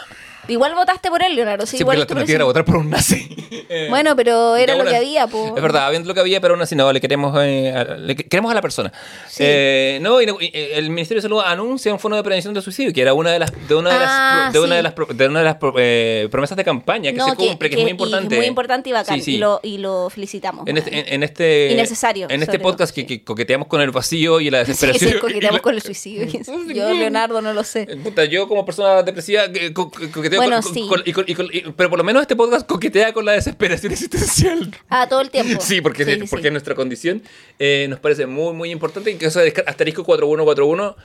igual 0.49 0.75
votaste 0.75 1.09
por 1.11 1.23
él, 1.23 1.35
Leonardo. 1.37 1.67
Sí, 1.67 1.77
Sí, 1.77 1.83
igual 1.83 1.99
porque 1.99 2.15
la 2.15 2.21
alternativa 2.21 2.37
era 2.37 2.45
votar 2.45 2.65
por 2.65 2.77
un 2.77 2.91
nazi. 2.91 3.29
Bueno, 3.91 4.17
pero 4.17 4.57
era 4.57 4.75
de 4.75 4.83
lo 4.83 4.89
que 4.89 4.97
había, 4.97 5.27
po. 5.27 5.55
Es 5.57 5.63
verdad, 5.63 5.91
viendo 5.91 6.09
lo 6.09 6.15
que 6.15 6.21
había, 6.21 6.41
pero 6.41 6.55
aún 6.55 6.63
así 6.63 6.75
no, 6.75 6.93
le 6.93 7.01
queremos, 7.01 7.37
eh, 7.43 7.73
a, 7.73 7.85
le 7.97 8.17
queremos 8.17 8.51
a 8.51 8.55
la 8.55 8.63
persona. 8.63 8.93
Sí. 9.29 9.43
Eh, 9.47 9.99
no, 10.01 10.21
y, 10.23 10.25
y, 10.25 10.47
eh, 10.53 10.71
el 10.75 10.89
Ministerio 10.91 11.19
de 11.19 11.23
Salud 11.23 11.43
anuncia 11.45 11.93
un 11.93 11.99
fondo 11.99 12.17
de 12.17 12.23
prevención 12.23 12.55
del 12.55 12.63
suicidio, 12.63 12.93
que 12.93 13.03
era 13.03 13.13
una 13.15 13.31
de 13.33 13.39
las, 13.39 13.53
de 13.69 13.75
una 13.75 13.93
de 13.93 13.99
las, 13.99 14.09
Ah, 14.11 14.51
de 14.53 14.59
una 14.61 14.69
sí. 14.71 14.77
de 14.77 14.83
las, 14.83 14.93
pro- 14.93 15.07
de 15.07 15.29
una 15.29 15.39
de 15.41 15.45
las 15.45 15.57
pro- 15.57 15.75
eh, 15.79 16.29
promesas 16.31 16.57
de 16.57 16.65
campaña 16.65 17.11
que 17.13 17.19
No, 17.19 17.29
se 17.31 17.37
cumple, 17.37 17.69
que, 17.69 17.77
es 17.77 17.83
muy 17.83 17.91
y 17.91 17.93
importante. 17.93 18.37
muy 18.37 18.47
importante 18.47 18.91
y 18.91 18.93
bacán. 18.93 19.17
Sí, 19.19 19.25
sí. 19.25 19.35
Y, 19.35 19.39
lo, 19.39 19.61
y 19.63 19.79
lo 19.79 20.09
felicitamos. 20.11 20.67
En 20.67 20.79
este, 20.79 20.99
en, 20.99 21.13
en 21.15 21.23
este, 21.23 21.69
Y 21.73 21.75
necesario, 21.75 22.27
En 22.31 22.43
este 22.43 22.47
sobre 22.47 22.59
todo, 22.61 22.73
podcast 22.73 22.95
que, 22.95 23.25
coqueteamos 23.25 23.69
con 23.69 23.81
el 23.81 23.91
vacío 23.91 24.41
y 24.41 24.51
la 24.51 24.59
desesperación. 24.65 25.11
sí, 25.11 25.17
y 25.17 25.21
coqueteamos 25.21 25.59
la- 25.59 25.63
con 25.63 25.75
el 25.75 25.83
suicidio. 25.83 26.27
Yo, 26.75 26.95
Leonardo, 26.95 27.43
no 27.43 27.53
lo 27.53 27.65
sé. 27.65 27.87
Puta, 28.03 28.25
yo 28.25 28.49
como 28.49 28.65
persona 28.65 29.03
depresiva 29.03 29.51
que 29.53 29.73
co- 29.73 29.91
co- 29.91 30.01
coqueteo 30.13 30.36
Bueno, 30.37 30.61
con, 30.63 30.75
sí. 30.75 30.87
con- 30.89 31.03
y 31.05 31.13
con- 31.13 31.25
y 31.27 31.35
con- 31.35 31.49
y- 31.53 31.61
pero 31.77 31.91
por 31.91 31.99
lo 31.99 32.05
menos 32.05 32.23
este 32.23 32.37
podcast 32.37 32.67
coquetea 32.67 33.13
con 33.13 33.25
la 33.25 33.33
desesperación 33.33 33.93
existencial. 33.93 34.75
Ah, 34.89 35.09
todo 35.09 35.21
el 35.21 35.31
tiempo. 35.31 35.61
Sí, 35.61 35.81
porque, 35.81 36.05
Sí, 36.05 36.23
porque 36.31 36.49
sí. 36.49 36.51
nuestra 36.51 36.75
condición 36.75 37.23
eh, 37.59 37.87
nos 37.89 38.01
parece 38.01 38.27
muy, 38.27 38.53
muy 38.55 38.71
importante. 38.71 39.11
Y 39.11 39.15
que 39.17 39.27
eso 39.27 39.41
de 39.41 39.53
asterisco 39.67 40.05
4141 40.05 40.97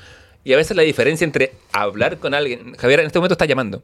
y 0.43 0.53
a 0.53 0.57
veces 0.57 0.75
la 0.75 0.83
diferencia 0.83 1.25
entre 1.25 1.53
hablar 1.71 2.17
con 2.17 2.33
alguien. 2.33 2.75
Javier 2.77 3.01
en 3.01 3.07
este 3.07 3.19
momento 3.19 3.33
está 3.33 3.45
llamando. 3.45 3.83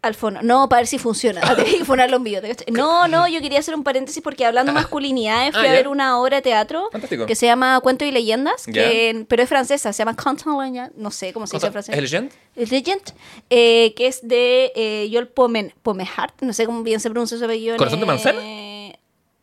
Al 0.00 0.14
fono. 0.14 0.40
No, 0.42 0.68
para 0.68 0.80
ver 0.82 0.86
si 0.86 0.96
funciona. 0.98 1.40
Vivo. 2.22 2.40
¿te 2.40 2.48
cachai? 2.48 2.66
No, 2.72 3.08
no, 3.08 3.26
yo 3.26 3.40
quería 3.40 3.58
hacer 3.58 3.74
un 3.74 3.82
paréntesis 3.82 4.22
porque 4.22 4.46
hablando 4.46 4.70
de 4.70 4.74
masculinidades 4.78 5.56
fui 5.56 5.66
Ah, 5.66 5.70
a 5.70 5.72
ver 5.72 5.88
una 5.88 6.20
obra 6.20 6.36
de 6.36 6.42
teatro 6.42 6.88
Fantástico. 6.92 7.26
que 7.26 7.34
se 7.34 7.46
llama 7.46 7.80
Cuento 7.80 8.04
y 8.04 8.12
Leyendas, 8.12 8.66
que, 8.66 9.26
pero 9.28 9.42
es 9.42 9.48
francesa, 9.48 9.92
se 9.92 9.98
llama 9.98 10.14
Leyendas, 10.14 10.92
no 10.94 11.10
sé 11.10 11.32
cómo 11.32 11.48
se 11.48 11.56
dice 11.56 11.66
en 11.66 11.72
francés. 11.72 11.96
¿Es 11.96 12.00
Legend? 12.00 12.30
Es 12.54 12.70
Legend, 12.70 13.02
eh, 13.50 13.92
que 13.96 14.06
es 14.06 14.20
de 14.26 14.70
eh, 14.76 15.08
Joel 15.10 15.26
Pomen, 15.28 15.74
Pomehart, 15.82 16.42
no 16.42 16.52
sé 16.52 16.64
cómo 16.66 16.84
bien 16.84 17.00
se 17.00 17.10
pronuncia 17.10 17.36
su 17.36 17.44
apellido. 17.44 17.76
¿Corazón 17.76 17.98
de 17.98 18.06
manzana? 18.06 18.40
eh, 18.40 18.96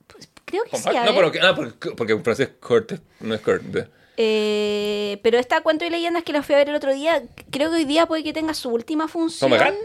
pues, 0.07 0.29
creo 0.45 0.63
que 0.63 0.77
sí, 0.77 0.87
a 0.87 1.03
no, 1.05 1.13
ah, 1.43 1.53
porque, 1.55 1.91
porque 1.91 2.13
en 2.13 2.23
francés 2.23 2.49
Kurt 2.61 2.93
no 3.19 3.35
es 3.35 3.41
Kurt. 3.41 3.61
de- 3.63 3.87
Eh, 4.15 5.19
pero 5.21 5.37
esta 5.37 5.59
cuento 5.59 5.83
y 5.83 5.89
leyendas 5.89 6.23
que 6.23 6.31
la 6.31 6.41
fui 6.43 6.55
a 6.55 6.59
ver 6.59 6.69
el 6.69 6.75
otro 6.75 6.93
día, 6.93 7.21
creo 7.51 7.69
que 7.71 7.75
hoy 7.75 7.83
día 7.85 8.05
puede 8.05 8.23
que 8.23 8.31
tenga 8.31 8.53
su 8.53 8.69
última 8.69 9.09
función. 9.09 9.49
¿Pomerat? 9.49 9.75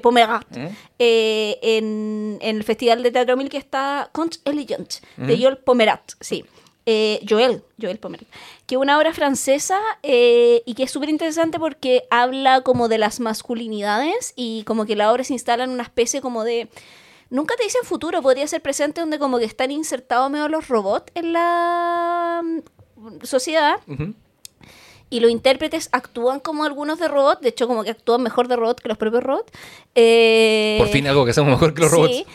Pomerat. 0.00 0.46
¿Mm? 0.56 0.66
Eh, 0.98 1.58
en, 1.62 2.38
en 2.40 2.56
el 2.56 2.64
Festival 2.64 3.02
de 3.02 3.10
Teatro 3.10 3.36
Mil 3.36 3.48
que 3.48 3.58
está 3.58 4.10
Contes 4.12 4.40
et 4.44 4.54
Legendes, 4.54 5.02
de 5.16 5.38
Joel 5.38 5.58
Pomerat, 5.58 6.12
sí. 6.20 6.44
Eh, 6.88 7.20
Joel, 7.28 7.64
Joel 7.80 7.98
Pomerat. 7.98 8.28
Que 8.66 8.76
es 8.76 8.80
una 8.80 8.96
obra 8.96 9.12
francesa 9.12 9.80
eh, 10.04 10.62
y 10.66 10.74
que 10.74 10.84
es 10.84 10.90
súper 10.92 11.08
interesante 11.08 11.58
porque 11.58 12.04
habla 12.10 12.60
como 12.60 12.88
de 12.88 12.98
las 12.98 13.18
masculinidades 13.18 14.32
y 14.36 14.62
como 14.64 14.86
que 14.86 14.94
la 14.94 15.10
obra 15.12 15.24
se 15.24 15.32
instala 15.32 15.64
en 15.64 15.70
una 15.70 15.82
especie 15.82 16.20
como 16.20 16.44
de... 16.44 16.68
Nunca 17.28 17.56
te 17.56 17.64
dicen 17.64 17.82
futuro, 17.82 18.22
podría 18.22 18.46
ser 18.46 18.62
presente 18.62 19.00
donde 19.00 19.18
como 19.18 19.38
que 19.38 19.46
están 19.46 19.72
insertados 19.72 20.30
medio 20.30 20.48
los 20.48 20.68
robots 20.68 21.10
en 21.16 21.32
la 21.32 22.40
mm, 22.44 23.24
sociedad 23.24 23.80
Ujú. 23.88 24.14
Y 25.08 25.20
los 25.20 25.30
intérpretes 25.30 25.88
actúan 25.92 26.40
como 26.40 26.64
algunos 26.64 26.98
de 26.98 27.08
robot, 27.08 27.40
de 27.40 27.50
hecho 27.50 27.68
como 27.68 27.84
que 27.84 27.90
actúan 27.90 28.22
mejor 28.22 28.48
de 28.48 28.56
robot 28.56 28.80
que 28.80 28.88
los 28.88 28.98
propios 28.98 29.22
robots. 29.22 29.52
Eh, 29.94 30.76
Por 30.78 30.88
fin 30.88 31.06
algo 31.06 31.24
que 31.24 31.30
hacemos 31.30 31.50
mejor 31.50 31.74
que 31.74 31.82
los 31.82 31.90
robots. 31.90 32.16
Sí. 32.16 32.26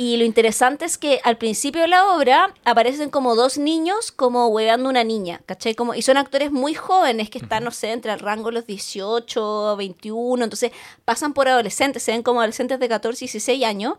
Y 0.00 0.16
lo 0.16 0.24
interesante 0.24 0.84
es 0.84 0.96
que 0.96 1.20
al 1.24 1.38
principio 1.38 1.82
de 1.82 1.88
la 1.88 2.14
obra 2.14 2.54
aparecen 2.64 3.10
como 3.10 3.34
dos 3.34 3.58
niños 3.58 4.12
como 4.12 4.46
hueveando 4.46 4.88
una 4.88 5.02
niña, 5.02 5.40
¿cachai? 5.44 5.74
Como, 5.74 5.92
y 5.92 6.02
son 6.02 6.16
actores 6.16 6.52
muy 6.52 6.72
jóvenes 6.72 7.30
que 7.30 7.38
están, 7.38 7.64
no 7.64 7.72
sé, 7.72 7.90
entre 7.90 8.12
el 8.12 8.20
rango 8.20 8.50
de 8.50 8.52
los 8.52 8.66
18, 8.66 9.76
21, 9.76 10.44
entonces 10.44 10.70
pasan 11.04 11.34
por 11.34 11.48
adolescentes, 11.48 12.04
se 12.04 12.12
ven 12.12 12.22
como 12.22 12.38
adolescentes 12.38 12.78
de 12.78 12.88
14, 12.88 13.24
16 13.24 13.64
años, 13.64 13.94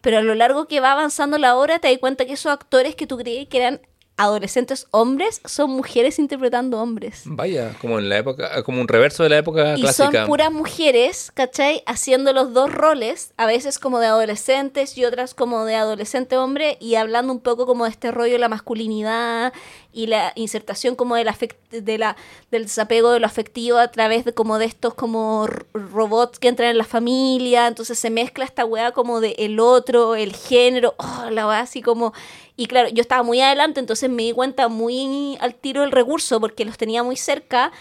pero 0.00 0.18
a 0.18 0.22
lo 0.22 0.36
largo 0.36 0.68
que 0.68 0.78
va 0.78 0.92
avanzando 0.92 1.38
la 1.38 1.56
obra 1.56 1.80
te 1.80 1.88
das 1.88 1.98
cuenta 1.98 2.24
que 2.24 2.34
esos 2.34 2.52
actores 2.52 2.94
que 2.94 3.08
tú 3.08 3.18
creías 3.18 3.48
que 3.48 3.56
eran 3.56 3.80
adolescentes 4.16 4.86
hombres 4.90 5.40
son 5.44 5.70
mujeres 5.70 6.18
interpretando 6.18 6.80
hombres. 6.80 7.22
Vaya, 7.24 7.74
como 7.80 7.98
en 7.98 8.08
la 8.08 8.18
época, 8.18 8.62
como 8.62 8.80
un 8.80 8.88
reverso 8.88 9.22
de 9.22 9.30
la 9.30 9.38
época 9.38 9.76
Y 9.76 9.82
clásica. 9.82 10.12
son 10.12 10.26
puras 10.26 10.52
mujeres, 10.52 11.32
¿cachai? 11.34 11.82
Haciendo 11.86 12.32
los 12.32 12.52
dos 12.52 12.72
roles, 12.72 13.32
a 13.36 13.46
veces 13.46 13.78
como 13.78 13.98
de 14.00 14.06
adolescentes 14.06 14.96
y 14.98 15.04
otras 15.04 15.34
como 15.34 15.64
de 15.64 15.76
adolescente 15.76 16.36
hombre, 16.36 16.76
y 16.80 16.96
hablando 16.96 17.32
un 17.32 17.40
poco 17.40 17.66
como 17.66 17.84
de 17.84 17.90
este 17.90 18.10
rollo 18.10 18.34
de 18.34 18.38
la 18.38 18.48
masculinidad 18.48 19.52
y 19.92 20.06
la 20.06 20.32
insertación 20.36 20.94
como 20.94 21.16
del, 21.16 21.28
de 21.70 21.98
la, 21.98 22.16
del 22.50 22.64
desapego 22.64 23.12
de 23.12 23.20
lo 23.20 23.26
afectivo 23.26 23.78
a 23.78 23.88
través 23.88 24.24
de 24.24 24.34
como 24.34 24.58
de 24.58 24.66
estos 24.66 24.94
como 24.94 25.46
robots 25.72 26.38
que 26.38 26.48
entran 26.48 26.70
en 26.70 26.78
la 26.78 26.84
familia, 26.84 27.66
entonces 27.66 27.98
se 27.98 28.10
mezcla 28.10 28.44
esta 28.44 28.64
weá 28.64 28.92
como 28.92 29.20
de 29.20 29.34
el 29.38 29.58
otro, 29.58 30.14
el 30.14 30.34
género, 30.34 30.94
oh, 30.98 31.30
la 31.30 31.46
weá 31.46 31.60
así 31.60 31.82
como... 31.82 32.12
Y 32.62 32.66
claro, 32.66 32.88
yo 32.90 33.00
estaba 33.00 33.24
muy 33.24 33.40
adelante, 33.40 33.80
entonces 33.80 34.08
me 34.08 34.22
di 34.22 34.32
cuenta 34.32 34.68
muy 34.68 35.36
al 35.40 35.56
tiro 35.56 35.80
del 35.80 35.90
recurso 35.90 36.38
porque 36.40 36.64
los 36.64 36.78
tenía 36.78 37.02
muy 37.02 37.16
cerca. 37.16 37.72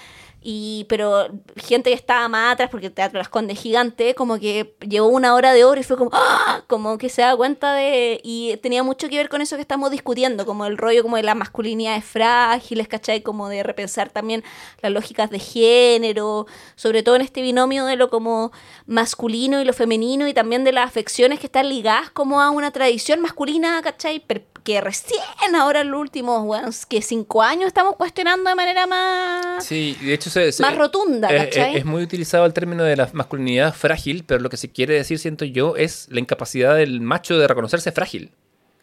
Y, 0.43 0.87
pero 0.89 1.27
gente 1.55 1.91
que 1.91 1.95
estaba 1.95 2.27
más 2.27 2.53
atrás, 2.53 2.71
porque 2.71 2.87
el 2.87 2.93
Teatro 2.93 3.19
Las 3.19 3.29
Condes 3.29 3.57
es 3.57 3.61
gigante, 3.63 4.15
como 4.15 4.39
que 4.39 4.75
llevó 4.89 5.05
una 5.09 5.35
hora 5.35 5.53
de 5.53 5.63
obra 5.65 5.81
y 5.81 5.83
fue 5.83 5.97
como, 5.97 6.09
¡ah! 6.13 6.63
como 6.65 6.97
que 6.97 7.09
se 7.09 7.21
da 7.21 7.35
cuenta 7.37 7.73
de... 7.75 8.19
Y 8.23 8.57
tenía 8.57 8.81
mucho 8.81 9.07
que 9.07 9.17
ver 9.17 9.29
con 9.29 9.41
eso 9.43 9.55
que 9.55 9.61
estamos 9.61 9.91
discutiendo, 9.91 10.47
como 10.47 10.65
el 10.65 10.79
rollo 10.79 11.03
como 11.03 11.17
de 11.17 11.21
las 11.21 11.35
masculinidades 11.35 12.03
frágiles, 12.05 12.87
¿cachai? 12.87 13.21
Como 13.21 13.49
de 13.49 13.61
repensar 13.61 14.09
también 14.09 14.43
las 14.81 14.91
lógicas 14.91 15.29
de 15.29 15.37
género, 15.37 16.47
sobre 16.75 17.03
todo 17.03 17.17
en 17.17 17.21
este 17.21 17.43
binomio 17.43 17.85
de 17.85 17.95
lo 17.95 18.09
como 18.09 18.51
masculino 18.87 19.61
y 19.61 19.65
lo 19.65 19.73
femenino 19.73 20.27
y 20.27 20.33
también 20.33 20.63
de 20.63 20.71
las 20.71 20.87
afecciones 20.87 21.39
que 21.39 21.45
están 21.45 21.69
ligadas 21.69 22.09
como 22.09 22.41
a 22.41 22.49
una 22.49 22.71
tradición 22.71 23.21
masculina, 23.21 23.79
¿cachai? 23.83 24.19
Per- 24.19 24.47
que 24.63 24.79
recién 24.81 25.19
ahora 25.55 25.81
en 25.81 25.91
los 25.91 25.99
últimos, 25.99 26.43
bueno, 26.45 26.69
que 26.89 27.01
cinco 27.01 27.41
años 27.41 27.67
estamos 27.67 27.95
cuestionando 27.95 28.49
de 28.49 28.55
manera 28.55 28.85
más... 28.87 29.63
Sí, 29.65 29.97
de 30.01 30.13
hecho 30.13 30.29
se, 30.29 30.51
se- 30.51 30.61
Más 30.63 30.75
rotunda, 30.77 31.29
es- 31.29 31.45
¿cachai? 31.45 31.71
Es, 31.71 31.77
es 31.79 31.85
muy 31.85 32.03
utilizado 32.03 32.45
el 32.45 32.53
término 32.53 32.83
de 32.83 32.95
la 32.95 33.09
masculinidad 33.13 33.73
frágil, 33.73 34.23
pero 34.25 34.39
lo 34.41 34.49
que 34.49 34.57
se 34.57 34.69
quiere 34.71 34.93
decir, 34.95 35.19
siento 35.19 35.45
yo, 35.45 35.75
es 35.75 36.07
la 36.11 36.19
incapacidad 36.19 36.75
del 36.75 37.01
macho 37.01 37.37
de 37.37 37.47
reconocerse 37.47 37.91
frágil 37.91 38.31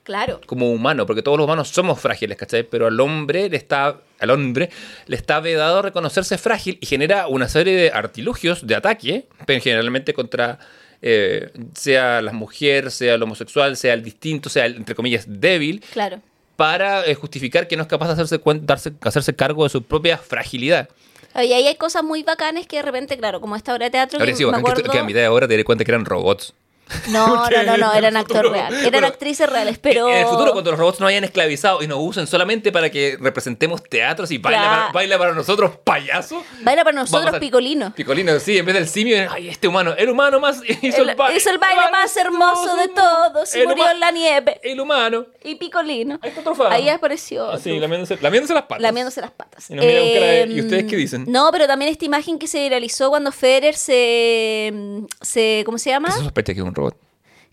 Claro. 0.05 0.41
como 0.47 0.73
humano, 0.73 1.05
porque 1.05 1.21
todos 1.23 1.37
los 1.37 1.45
humanos 1.45 1.69
somos 1.69 2.01
frágiles, 2.01 2.39
¿cachai? 2.39 2.63
Pero 2.63 2.87
al 2.87 2.99
hombre 2.99 3.51
le 3.51 3.59
está, 3.59 4.01
al 4.19 4.31
hombre 4.31 4.71
le 5.07 5.17
está 5.17 5.39
vedado 5.41 5.83
reconocerse 5.83 6.39
frágil 6.39 6.79
y 6.81 6.87
genera 6.87 7.29
una 7.29 7.47
serie 7.47 7.77
de 7.77 7.91
artilugios 7.91 8.67
de 8.67 8.75
ataque, 8.75 9.27
pero 9.45 9.63
generalmente 9.63 10.15
contra 10.15 10.59
eh, 11.03 11.51
sea 11.75 12.21
la 12.23 12.33
mujer, 12.33 12.91
sea 12.91 13.15
el 13.15 13.23
homosexual, 13.23 13.77
sea 13.77 13.95
el 13.95 14.03
distinto, 14.03 14.49
sea 14.49 14.67
el, 14.67 14.77
entre 14.77 14.95
comillas, 14.95 15.25
débil, 15.29 15.81
Claro. 15.93 16.21
para 16.57 17.07
eh, 17.07 17.15
justificar 17.15 17.69
que 17.69 17.77
no 17.77 17.83
es 17.83 17.89
capaz 17.89 18.07
de 18.09 18.13
hacerse, 18.15 18.41
darse- 18.43 18.95
hacerse 19.03 19.35
cargo 19.35 19.65
de 19.65 19.71
su 19.71 19.83
propia 19.83 20.19
fragilidad. 20.19 20.89
Y 21.35 21.53
ahí 21.53 21.67
hay 21.67 21.77
cosas 21.77 22.03
muy 22.03 22.23
bacanes 22.25 22.67
que 22.67 22.77
de 22.77 22.83
repente, 22.83 23.17
claro, 23.17 23.41
como 23.41 23.55
esta 23.55 23.73
obra 23.75 23.85
de 23.87 23.91
teatro, 23.91 24.19
que 24.19 24.25
me 24.47 24.57
acuerdo... 24.57 24.91
que 24.91 24.99
a 24.99 25.05
mitad 25.05 25.21
de 25.21 25.29
hora 25.29 25.47
te 25.47 25.57
di 25.57 25.63
cuenta 25.63 25.85
que 25.85 25.91
eran 25.93 26.05
robots. 26.05 26.53
No, 27.09 27.49
no, 27.49 27.63
no, 27.65 27.77
no, 27.77 27.93
eran 27.95 28.17
actores 28.17 28.51
reales. 28.53 28.81
Eran 28.81 28.93
bueno, 28.93 29.07
actrices 29.07 29.49
reales, 29.49 29.79
pero. 29.79 30.09
En 30.09 30.19
el 30.19 30.27
futuro, 30.27 30.53
cuando 30.53 30.71
los 30.71 30.79
robots 30.81 31.01
nos 31.01 31.09
hayan 31.09 31.25
esclavizado 31.25 31.83
y 31.83 31.87
nos 31.87 31.99
usen 32.01 32.27
solamente 32.27 32.71
para 32.73 32.91
que 32.91 33.17
representemos 33.21 33.83
teatros 33.83 34.31
y 34.31 34.39
baila, 34.39 34.59
Claro. 34.59 34.77
para, 34.81 34.93
baila 34.93 35.19
para 35.19 35.33
nosotros 35.35 35.73
payaso. 35.85 36.43
Baila 36.63 36.85
para 36.85 36.97
nosotros 36.97 37.35
a- 37.35 37.41
picolino. 37.41 37.93
Picolino, 37.95 38.39
sí, 38.41 38.59
en 38.59 38.67
vez 38.67 38.75
del 38.75 38.89
simio, 38.89 39.17
ay, 39.31 39.49
este 39.49 39.69
humano, 39.69 39.95
el 39.97 40.09
humano 40.11 40.39
más 40.41 40.61
hizo 40.83 41.03
el, 41.03 41.11
El- 41.11 41.17
baile. 41.17 41.37
hizo 41.39 41.51
el 41.51 41.59
baile 41.59 41.83
más 41.91 42.17
hermoso 42.17 42.77
de 42.77 42.89
todos 42.89 43.55
y 43.55 43.67
murió 43.67 43.91
en 43.91 44.01
la 44.01 44.11
nieve. 44.11 44.61
El 44.63 44.81
humano. 44.81 45.27
Y 45.45 45.55
picolino. 45.55 46.19
Ahí 46.23 46.31
está. 46.37 46.53
Ahí 46.71 46.89
apareció. 46.89 47.51
Así, 47.51 47.71
otro. 47.71 47.81
lamiéndose, 47.83 48.19
lamiéndose 48.21 48.55
las 48.55 48.65
patas. 48.65 48.83
lamiéndose 48.83 49.21
las 49.21 49.31
patas. 49.31 49.71
Y 49.71 49.75
nos 49.75 49.85
cara 49.85 49.97
de, 49.99 50.43
Eh, 50.43 50.47
¿y 50.49 50.61
ustedes 50.61 50.85
qué 50.85 50.97
dicen? 50.97 51.25
No, 51.29 51.51
pero 51.53 51.67
también 51.67 51.91
esta 51.91 52.05
imagen 52.05 52.39
que 52.39 52.47
se 52.47 52.61
viralizó 52.63 53.09
cuando 53.11 53.33
Federer 53.33 53.75
se, 53.77 54.73
se 55.21 55.63
¿cómo 55.65 55.79
se 55.79 55.91
llama? 55.91 56.09
Eso 56.09 56.23
sospecha 56.23 56.53
que 56.55 56.61
es 56.61 56.67
un 56.67 56.75
robot. 56.79 56.97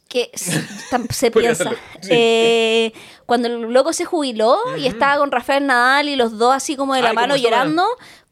que 0.07 0.31
se 1.09 1.31
piensa. 1.31 1.71
sí. 2.01 2.09
Eh, 2.11 2.93
cuando 3.25 3.47
el 3.47 3.61
loco 3.73 3.91
se 3.91 4.05
jubiló 4.05 4.57
y 4.77 4.85
estaba 4.85 5.17
con 5.17 5.31
Rafael 5.31 5.65
Nadal 5.65 6.09
y 6.09 6.15
los 6.15 6.37
dos 6.37 6.53
así 6.53 6.75
como 6.75 6.93
de 6.93 7.01
la 7.01 7.09
Ay, 7.09 7.15
mano 7.15 7.35
llorando, 7.35 7.83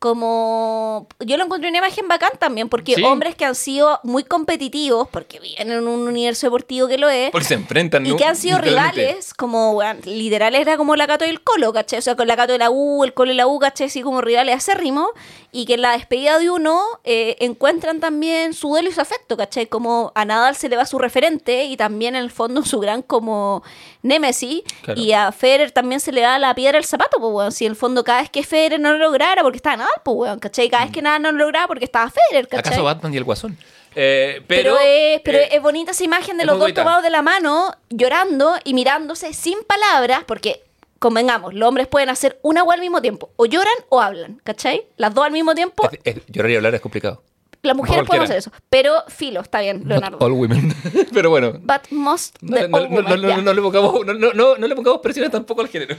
como 0.04 1.08
yo 1.20 1.38
lo 1.38 1.46
encontré 1.46 1.70
una 1.70 1.80
imagen 1.80 2.08
bacán 2.08 2.32
también, 2.40 2.70
porque 2.70 2.96
Sí. 2.96 3.04
hombres 3.04 3.36
que 3.36 3.46
han 3.46 3.56
sido 3.56 4.00
muy 4.04 4.24
competitivos, 4.24 5.08
porque 5.10 5.40
viven 5.40 5.72
en 5.72 5.88
un 5.88 6.08
universo 6.08 6.48
deportivo 6.48 6.88
que 6.88 6.98
lo 6.98 7.10
es, 7.10 7.32
Porque 7.32 7.48
se 7.48 7.54
enfrentan. 7.56 8.06
y 8.06 8.10
¿no? 8.10 8.18
que 8.18 8.26
han 8.26 8.36
sido 8.36 8.58
rivales, 8.60 9.34
como 9.34 9.72
weón, 9.72 10.00
literal 10.06 10.54
era 10.56 10.78
como 10.78 10.96
la 10.96 11.08
Cato 11.08 11.26
y 11.26 11.30
el 11.30 11.42
Colo, 11.42 11.74
¿cachai? 11.74 12.00
O 12.00 12.02
sea, 12.02 12.16
con 12.16 12.28
la 12.28 12.36
Cato 12.36 12.52
de 12.54 12.60
la 12.60 12.70
U, 12.70 13.04
el 13.04 13.14
Colo 13.14 13.32
y 13.32 13.36
la 13.36 13.48
U, 13.48 13.60
¿cachai? 13.60 13.88
Así 13.88 14.02
como 14.02 14.22
rivales 14.22 14.56
acérrimos, 14.56 15.10
y 15.52 15.66
que 15.66 15.76
en 15.76 15.82
la 15.82 15.92
despedida 15.94 16.40
de 16.40 16.50
uno 16.50 16.82
eh, 17.04 17.36
encuentran 17.40 18.00
también 18.00 18.54
su 18.54 18.70
duelo 18.70 18.90
y 18.90 18.92
su 18.92 19.02
afecto, 19.02 19.38
¿cachai? 19.38 19.68
Como 19.68 20.12
a 20.16 20.26
Nadal 20.26 20.56
se 20.56 20.70
le 20.70 20.76
va 20.78 20.86
su 20.86 21.00
referente 21.00 21.66
y 21.66 21.78
también 21.78 22.16
en 22.16 22.24
el 22.24 22.32
fondo 22.32 22.64
su 22.64 22.80
gran 22.80 23.02
como 23.04 23.64
némesis, 24.02 24.64
Claro. 24.84 25.00
y 25.00 25.14
a 25.14 25.32
Federer 25.32 25.72
también 25.72 26.00
se 26.00 26.12
le 26.12 26.22
da 26.22 26.38
la 26.40 26.54
piedra 26.56 26.78
al 26.78 26.86
zapato, 26.86 27.18
pues 27.20 27.32
weón, 27.34 27.52
si 27.52 27.66
en 27.66 27.72
el 27.72 27.76
fondo 27.76 28.04
cada 28.04 28.22
vez 28.22 28.30
que 28.30 28.44
Federer 28.44 28.80
no 28.80 28.92
lo 28.94 28.98
lograra 29.00 29.42
porque 29.44 29.58
estaba 29.58 29.78
Nadal, 29.78 29.93
pues 30.04 30.16
weón, 30.18 30.40
¿cachai? 30.40 30.70
Cada 30.70 30.84
vez 30.86 30.94
que 30.94 31.02
Nadal 31.02 31.22
no 31.22 31.32
lo 31.32 31.40
lograba 31.40 31.68
porque 31.68 31.86
estaba 31.86 32.10
Federer, 32.10 32.48
¿cachai? 32.48 32.68
¿Acaso 32.74 32.84
Batman 32.84 33.14
y 33.14 33.18
el 33.18 33.24
Guasón? 33.24 33.58
Eh, 33.96 34.42
Pero, 34.48 34.76
pero 34.76 34.78
es, 34.84 35.22
pero 35.24 35.38
eh, 35.38 35.50
es 35.52 35.62
bonita 35.62 35.92
esa 35.92 36.04
imagen 36.04 36.38
de 36.38 36.44
es 36.44 36.48
los 36.48 36.56
dos 36.56 36.64
bonita. 36.64 36.82
tomados 36.82 37.04
de 37.04 37.10
la 37.12 37.22
mano, 37.22 37.74
llorando 37.90 38.56
y 38.64 38.74
mirándose 38.74 39.34
sin 39.34 39.60
palabras, 39.64 40.24
porque 40.26 40.64
convengamos, 41.00 41.54
los 41.54 41.68
hombres 41.68 41.88
pueden 41.88 42.10
hacer 42.10 42.40
una 42.42 42.64
o 42.64 42.72
al 42.72 42.80
mismo 42.80 43.02
tiempo, 43.02 43.30
o 43.36 43.46
lloran 43.46 43.74
o 43.90 44.02
hablan, 44.02 44.40
¿cachai? 44.44 44.84
Las 44.98 45.14
dos 45.14 45.26
al 45.26 45.32
mismo 45.32 45.54
tiempo, 45.54 45.88
es- 45.92 46.00
es- 46.18 46.26
llorar 46.28 46.50
y 46.52 46.56
hablar 46.56 46.74
es 46.76 46.82
complicado. 46.82 47.22
las 47.62 47.76
mujeres 47.78 48.04
podemos 48.08 48.26
hacer 48.26 48.38
eso, 48.40 48.52
pero 48.70 49.04
filo, 49.10 49.42
está 49.42 49.62
bien, 49.62 49.84
Leonardo. 49.86 50.18
Not 50.18 50.22
all 50.24 50.32
women. 50.34 50.74
pero 51.14 51.30
bueno. 51.30 51.54
But 51.62 51.92
most 51.92 52.36
No, 52.42 52.58
women, 52.58 53.22
le 53.56 53.62
pongamos, 53.62 54.06
no, 54.06 54.14
no- 54.16 54.34
no- 54.34 54.58
no 54.58 54.68
le 54.68 54.76
pongamos 54.76 55.02
presiones 55.02 55.32
tampoco 55.32 55.62
al 55.62 55.68
género. 55.70 55.96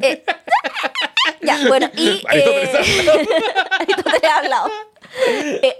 Eh, 0.00 0.24
ya, 1.42 1.58
bueno, 1.68 1.90
y... 1.96 2.22
Aristóteles 2.28 2.74
eh, 4.22 4.26
ha 4.26 4.38
hablado. 4.38 4.70
Eh. 5.62 5.76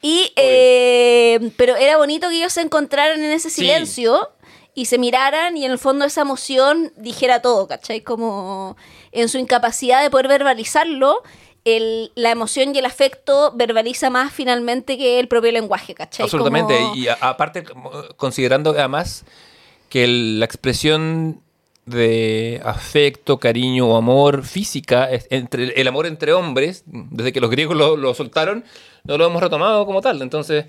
Y, 0.00 0.32
eh, 0.36 1.50
pero 1.58 1.76
era 1.76 1.98
bonito 1.98 2.30
que 2.30 2.36
ellos 2.36 2.52
se 2.54 2.62
encontraran 2.62 3.22
en 3.22 3.30
ese 3.30 3.50
Sí. 3.50 3.56
silencio 3.60 4.30
y 4.74 4.86
se 4.86 4.96
miraran 4.96 5.58
y 5.58 5.66
en 5.66 5.72
el 5.72 5.78
fondo 5.78 6.06
esa 6.06 6.22
emoción 6.22 6.90
dijera 6.96 7.42
todo, 7.42 7.68
¿cachai? 7.68 8.00
Como 8.00 8.78
en 9.12 9.28
su 9.28 9.36
incapacidad 9.36 10.00
de 10.02 10.08
poder 10.08 10.28
verbalizarlo, 10.28 11.22
el- 11.66 12.10
la 12.14 12.30
emoción 12.30 12.74
y 12.74 12.78
el 12.78 12.86
afecto 12.86 13.52
verbaliza 13.54 14.08
más 14.08 14.32
finalmente 14.32 14.96
que 14.96 15.20
el 15.20 15.28
propio 15.28 15.52
lenguaje, 15.52 15.94
¿cachai? 15.94 16.24
Absolutamente. 16.24 16.74
Como- 16.74 16.96
Y 16.96 17.08
a- 17.08 17.18
aparte, 17.20 17.64
considerando 18.16 18.70
además 18.70 19.24
que 19.90 20.04
el- 20.04 20.40
la 20.40 20.46
expresión 20.46 21.42
de 21.86 22.60
afecto, 22.64 23.38
cariño 23.38 23.86
o 23.88 23.96
amor 23.96 24.42
física, 24.44 25.08
entre, 25.30 25.78
el 25.80 25.86
amor 25.88 26.06
entre 26.06 26.32
hombres, 26.32 26.82
desde 26.86 27.32
que 27.32 27.40
los 27.40 27.50
griegos 27.50 27.76
lo, 27.76 27.96
lo 27.96 28.14
soltaron, 28.14 28.64
no 29.04 29.18
lo 29.18 29.26
hemos 29.26 29.42
retomado 29.42 29.84
como 29.84 30.00
tal. 30.00 30.22
Entonces, 30.22 30.66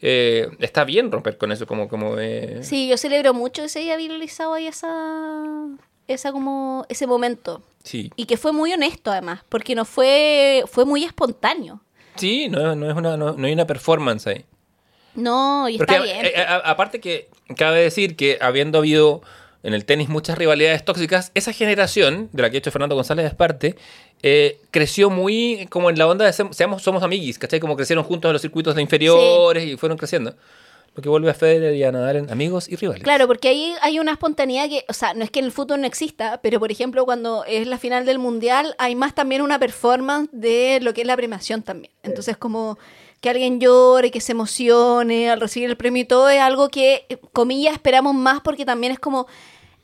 eh, 0.00 0.48
está 0.60 0.84
bien 0.84 1.10
romper 1.10 1.38
con 1.38 1.52
eso, 1.52 1.66
como... 1.66 1.88
como 1.88 2.18
eh, 2.18 2.60
Sí, 2.62 2.88
yo 2.88 2.96
celebro 2.98 3.32
mucho 3.34 3.62
que 3.62 3.68
se 3.68 3.80
haya 3.80 3.96
viralizado 3.96 4.54
ahí 4.54 4.66
esa, 4.66 4.92
esa 6.06 6.32
como, 6.32 6.84
ese 6.88 7.06
momento. 7.06 7.62
sí. 7.82 8.10
Y 8.16 8.26
que 8.26 8.36
fue 8.36 8.52
muy 8.52 8.72
honesto 8.72 9.10
además, 9.10 9.40
porque 9.48 9.74
no 9.74 9.84
fue, 9.86 10.64
fue 10.66 10.84
muy 10.84 11.02
espontáneo. 11.04 11.80
Sí, 12.16 12.48
no, 12.48 12.74
no 12.74 12.90
es 12.90 12.96
una, 12.96 13.16
no, 13.16 13.32
no 13.32 13.46
hay 13.46 13.52
una 13.52 13.66
performance 13.66 14.26
ahí. 14.26 14.44
No, 15.14 15.68
y 15.68 15.78
Porque 15.78 15.94
está 15.94 16.04
bien. 16.04 16.26
a- 16.46 16.56
aparte 16.70 17.00
que 17.00 17.28
cabe 17.56 17.80
decir 17.80 18.14
que 18.16 18.38
habiendo 18.40 18.78
habido 18.78 19.22
en 19.62 19.74
el 19.74 19.84
tenis 19.84 20.08
muchas 20.08 20.38
rivalidades 20.38 20.84
tóxicas, 20.84 21.32
esa 21.34 21.52
generación, 21.52 22.28
de 22.32 22.42
la 22.42 22.48
que 22.48 22.52
de 22.52 22.58
hecho 22.58 22.70
Fernando 22.70 22.94
González 22.94 23.26
es 23.26 23.34
parte, 23.34 23.76
eh, 24.22 24.60
creció 24.70 25.10
muy 25.10 25.66
como 25.70 25.90
en 25.90 25.98
la 25.98 26.06
onda 26.06 26.24
de 26.24 26.32
seamos, 26.32 26.82
somos 26.82 27.02
amiguis, 27.02 27.38
¿cachai? 27.38 27.60
Como 27.60 27.76
crecieron 27.76 28.04
juntos 28.04 28.28
en 28.28 28.34
los 28.34 28.42
circuitos 28.42 28.74
de 28.74 28.82
inferiores 28.82 29.64
y 29.64 29.76
fueron 29.76 29.98
creciendo. 29.98 30.34
Lo 30.94 31.02
que 31.02 31.08
vuelve 31.08 31.30
a 31.30 31.34
Federer 31.34 31.76
y 31.76 31.84
a 31.84 31.92
Nadal 31.92 32.16
en 32.16 32.30
amigos 32.30 32.68
y 32.68 32.74
rivales. 32.74 33.04
Claro, 33.04 33.28
porque 33.28 33.48
ahí 33.48 33.72
hay 33.82 34.00
una 34.00 34.12
espontaneidad 34.12 34.68
que, 34.68 34.84
o 34.88 34.92
sea, 34.92 35.14
no 35.14 35.22
es 35.22 35.30
que 35.30 35.38
en 35.38 35.44
el 35.44 35.52
fútbol 35.52 35.80
no 35.80 35.86
exista, 35.86 36.40
pero 36.42 36.58
por 36.58 36.72
ejemplo 36.72 37.04
cuando 37.04 37.44
es 37.44 37.68
la 37.68 37.78
final 37.78 38.04
del 38.04 38.18
mundial 38.18 38.74
hay 38.78 38.96
más 38.96 39.14
también 39.14 39.42
una 39.42 39.60
performance 39.60 40.28
de 40.32 40.80
lo 40.82 40.94
que 40.94 41.02
es 41.02 41.06
la 41.06 41.16
premiación 41.16 41.62
también. 41.62 41.92
Entonces 42.02 42.36
como 42.36 42.78
que 43.20 43.30
alguien 43.30 43.60
llore, 43.60 44.10
que 44.10 44.20
se 44.20 44.32
emocione 44.32 45.30
al 45.30 45.40
recibir 45.40 45.68
el 45.68 45.76
premio 45.76 46.02
y 46.02 46.06
todo 46.06 46.28
es 46.28 46.40
algo 46.40 46.68
que, 46.68 47.06
eh, 47.08 47.18
comillas, 47.32 47.74
esperamos 47.74 48.14
más 48.14 48.40
porque 48.40 48.64
también 48.64 48.92
es 48.92 48.98
como 48.98 49.26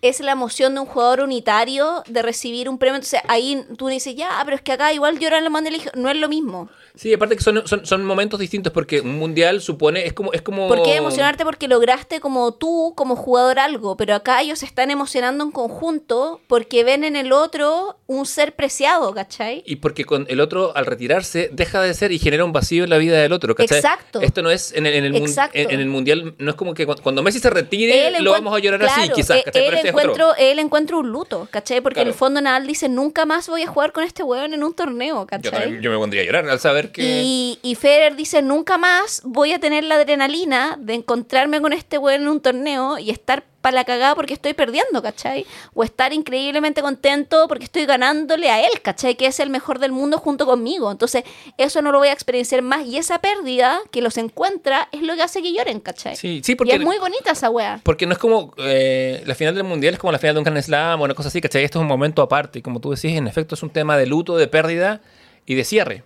es 0.08 0.20
la 0.20 0.32
emoción 0.32 0.74
de 0.74 0.80
un 0.80 0.86
jugador 0.86 1.20
unitario 1.20 2.02
de 2.06 2.22
recibir 2.22 2.68
un 2.68 2.78
premio. 2.78 2.96
Entonces 2.96 3.20
ahí 3.28 3.64
tú 3.76 3.88
dices, 3.88 4.14
ya, 4.14 4.40
pero 4.44 4.56
es 4.56 4.62
que 4.62 4.72
acá 4.72 4.92
igual 4.92 5.18
lloran 5.18 5.42
los 5.44 5.52
mandos 5.52 5.72
no 5.94 6.10
es 6.10 6.16
lo 6.16 6.28
mismo. 6.28 6.68
Sí, 6.96 7.12
aparte 7.12 7.36
que 7.36 7.42
son, 7.42 7.66
son, 7.66 7.84
son 7.84 8.04
momentos 8.04 8.38
distintos 8.38 8.72
porque 8.72 9.00
un 9.00 9.18
mundial 9.18 9.60
supone, 9.60 10.06
es 10.06 10.12
como... 10.12 10.32
Es 10.32 10.42
como 10.42 10.68
¿Por 10.68 10.84
qué 10.84 10.94
emocionarte? 10.96 11.44
Porque 11.44 11.66
lograste 11.66 12.20
como 12.20 12.54
tú, 12.54 12.92
como 12.96 13.16
jugador, 13.16 13.58
algo, 13.58 13.96
pero 13.96 14.14
acá 14.14 14.40
ellos 14.42 14.60
se 14.60 14.66
están 14.66 14.92
emocionando 14.92 15.42
en 15.42 15.50
conjunto 15.50 16.40
porque 16.46 16.84
ven 16.84 17.02
en 17.02 17.16
el 17.16 17.32
otro 17.32 17.98
un 18.06 18.26
ser 18.26 18.54
preciado, 18.54 19.12
¿cachai? 19.12 19.64
Y 19.66 19.76
porque 19.76 20.04
con 20.04 20.26
el 20.28 20.38
otro, 20.40 20.76
al 20.76 20.86
retirarse, 20.86 21.50
deja 21.52 21.82
de 21.82 21.94
ser 21.94 22.12
y 22.12 22.20
genera 22.20 22.44
un 22.44 22.52
vacío 22.52 22.84
en 22.84 22.90
la 22.90 22.98
vida 22.98 23.18
del 23.20 23.32
otro, 23.32 23.56
¿cachai? 23.56 23.78
Exacto. 23.78 24.20
Esto 24.20 24.42
no 24.42 24.50
es 24.52 24.72
en 24.72 24.86
el, 24.86 24.94
en 24.94 25.04
el, 25.06 25.16
en, 25.16 25.70
en 25.70 25.80
el 25.80 25.86
mundial, 25.88 26.34
no 26.38 26.50
es 26.50 26.56
como 26.56 26.74
que 26.74 26.86
cu- 26.86 26.94
cuando 27.02 27.24
Messi 27.24 27.40
se 27.40 27.50
retire, 27.50 28.20
lo 28.20 28.30
vamos 28.30 28.54
a 28.54 28.60
llorar 28.60 28.84
así, 28.84 29.08
quizás, 29.10 29.38
eh, 29.38 29.42
¿cachai? 29.46 29.64
Pero 29.64 29.76
este 29.78 29.88
es. 29.88 29.93
Encuentro, 30.02 30.34
él 30.36 30.58
encuentra 30.58 30.96
un 30.96 31.08
luto, 31.10 31.48
¿cachai? 31.50 31.80
Porque 31.80 32.00
en 32.02 32.08
el 32.08 32.14
fondo 32.14 32.40
Nadal 32.40 32.66
dice, 32.66 32.88
nunca 32.88 33.24
más 33.26 33.48
voy 33.48 33.62
a 33.62 33.66
jugar 33.66 33.92
con 33.92 34.04
este 34.04 34.22
weón 34.22 34.54
en 34.54 34.62
un 34.64 34.74
torneo, 34.74 35.20
Yo, 35.22 35.26
¿cachai? 35.26 35.50
también- 35.52 35.82
yo 35.82 35.90
me 35.90 35.96
pondría 35.98 36.22
a 36.22 36.24
llorar 36.26 36.48
al 36.48 36.60
saber 36.60 36.92
que... 36.92 37.02
Y, 37.02 37.58
y 37.62 37.74
Federer 37.74 38.16
dice, 38.16 38.42
nunca 38.42 38.78
más 38.78 39.20
voy 39.24 39.52
a 39.52 39.58
tener 39.58 39.84
la 39.84 39.96
adrenalina 39.96 40.76
de 40.78 40.94
encontrarme 40.94 41.60
con 41.60 41.72
este 41.72 41.98
weón 41.98 42.22
en 42.22 42.28
un 42.28 42.40
torneo 42.40 42.98
y 42.98 43.10
estar 43.10 43.44
para 43.64 43.76
la 43.76 43.84
cagada 43.84 44.14
porque 44.14 44.34
estoy 44.34 44.52
perdiendo, 44.52 45.02
¿cachai? 45.02 45.46
O 45.72 45.84
estar 45.84 46.12
increíblemente 46.12 46.82
contento 46.82 47.48
porque 47.48 47.64
estoy 47.64 47.86
ganándole 47.86 48.50
a 48.50 48.60
él, 48.60 48.82
¿cachai? 48.82 49.14
Que 49.14 49.24
es 49.24 49.40
el 49.40 49.48
mejor 49.48 49.78
del 49.78 49.90
mundo 49.90 50.18
junto 50.18 50.44
conmigo. 50.44 50.92
Entonces, 50.92 51.24
eso 51.56 51.80
no 51.80 51.90
lo 51.90 51.96
voy 51.96 52.08
a 52.08 52.12
experienciar 52.12 52.60
más. 52.60 52.84
Y 52.84 52.98
esa 52.98 53.20
pérdida 53.20 53.80
que 53.90 54.02
los 54.02 54.18
encuentra 54.18 54.90
es 54.92 55.00
lo 55.00 55.14
que 55.14 55.22
hace 55.22 55.40
que 55.40 55.54
lloren, 55.54 55.80
¿cachai? 55.80 56.14
Sí, 56.14 56.42
sí, 56.44 56.52
Y 56.52 56.54
porque... 56.56 56.74
es 56.74 56.80
muy 56.82 56.98
bonita 56.98 57.30
esa 57.30 57.48
wea. 57.48 57.80
Porque 57.82 58.04
no 58.04 58.12
es 58.12 58.18
como 58.18 58.52
eh, 58.58 59.22
la 59.24 59.34
final 59.34 59.54
del 59.54 59.64
mundial, 59.64 59.94
es 59.94 60.00
como 60.00 60.12
la 60.12 60.18
final 60.18 60.34
de 60.34 60.40
un 60.40 60.44
Grand 60.44 60.62
Slam 60.62 61.00
o 61.00 61.04
una 61.04 61.14
cosa 61.14 61.28
así, 61.30 61.40
¿cachai? 61.40 61.64
Esto 61.64 61.78
es 61.78 61.80
un 61.80 61.88
momento 61.88 62.20
aparte. 62.20 62.58
Y 62.58 62.62
como 62.62 62.80
tú 62.80 62.90
decís, 62.90 63.16
en 63.16 63.26
efecto 63.26 63.54
es 63.54 63.62
un 63.62 63.70
tema 63.70 63.96
de 63.96 64.04
luto, 64.04 64.36
de 64.36 64.46
pérdida 64.46 65.00
y 65.46 65.54
de 65.54 65.64
cierre. 65.64 66.04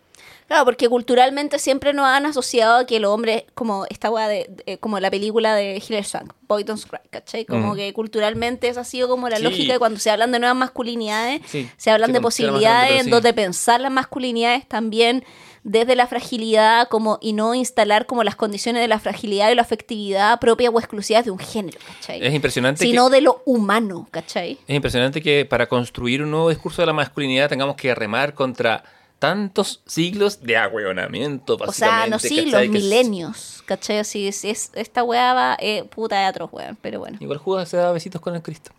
Claro, 0.49 0.65
porque 0.65 0.89
culturalmente 0.89 1.59
siempre 1.59 1.93
nos 1.93 2.07
han 2.07 2.25
asociado 2.27 2.79
a 2.79 2.87
que 2.87 2.99
los 3.01 3.13
hombres, 3.13 3.45
como 3.55 3.85
esta 3.91 4.11
weá 4.11 4.27
de, 4.29 4.51
de- 4.67 4.79
como 4.79 4.99
la 4.99 5.11
película 5.11 5.55
de 5.55 5.77
Hilary 5.87 6.05
Swank, 6.05 6.33
Boy 6.49 6.65
Don't 6.65 6.83
Cry, 6.85 7.01
¿cachai? 7.11 7.45
Como 7.45 7.75
Mm. 7.75 7.77
que 7.77 7.93
culturalmente 7.93 8.69
esa 8.69 8.81
ha 8.81 8.85
sido 8.85 9.09
como 9.09 9.29
la 9.29 9.37
Sí. 9.37 9.43
lógica 9.43 9.75
de 9.75 9.79
cuando 9.79 10.01
se 10.01 10.11
hablan 10.11 10.33
de 10.33 10.39
nuevas 10.39 10.57
masculinidades, 10.57 11.43
Sí, 11.47 11.69
se 11.77 11.91
hablan 11.91 12.13
de 12.13 12.21
posibilidades 12.23 12.89
grande, 12.89 13.05
en 13.05 13.11
donde 13.11 13.35
pensar 13.35 13.81
las 13.83 13.93
masculinidades 13.93 14.67
también 14.67 15.23
desde 15.65 15.95
la 15.97 16.07
fragilidad 16.07 16.89
como 16.89 17.19
y 17.21 17.35
no 17.35 17.55
instalar 17.55 18.07
como 18.07 18.25
las 18.25 18.35
condiciones 18.37 18.81
de 18.81 18.89
la 18.89 18.99
fragilidad 19.01 19.51
y 19.51 19.55
la 19.55 19.61
afectividad 19.63 20.41
propia 20.41 20.71
o 20.71 20.79
exclusivas 20.79 21.27
de 21.27 21.31
un 21.31 21.39
género, 21.39 21.79
¿cachai? 21.87 22.27
Es 22.27 22.33
impresionante 22.33 22.83
que... 22.83 22.89
Sino 22.91 23.11
de 23.11 23.21
lo 23.21 23.43
humano, 23.45 24.09
¿cachai? 24.11 24.53
Es 24.67 24.75
impresionante 24.75 25.21
que 25.21 25.45
para 25.45 25.67
construir 25.69 26.23
un 26.23 26.31
nuevo 26.31 26.49
discurso 26.49 26.81
de 26.81 26.87
la 26.87 26.95
masculinidad 26.95 27.51
tengamos 27.51 27.77
que 27.77 27.95
remar 27.95 28.33
contra 28.33 28.83
tantos 29.19 29.83
siglos 29.87 30.43
de 30.43 30.57
agüeonamiento, 30.57 31.55
O 31.55 31.73
sea, 31.73 31.89
básicamente. 32.07 32.11
no 32.11 32.19
sí, 32.19 32.37
los 32.43 32.45
¿cachai? 32.53 32.71
Que 32.71 32.79
es- 32.79 32.85
milenios, 32.85 33.63
¿cachai? 33.67 33.99
Así 33.99 34.29
es, 34.29 34.45
es- 34.45 34.71
esta 34.75 35.03
weá 35.05 35.35
va, 35.35 35.57
eh, 35.61 35.85
puta 35.85 36.21
de 36.21 36.29
otros 36.29 36.51
weón, 36.53 36.77
pero 36.81 37.01
bueno. 37.01 37.19
Igual 37.21 37.39
Judas 37.39 37.69
se 37.69 37.77
da 37.77 37.91
besitos 37.93 38.21
con 38.21 38.35
el 38.35 38.43
Cristo. 38.43 38.71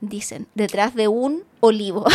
Dicen, 0.00 0.46
detrás 0.54 0.94
de 0.94 1.08
un 1.08 1.44
olivo. 1.60 2.04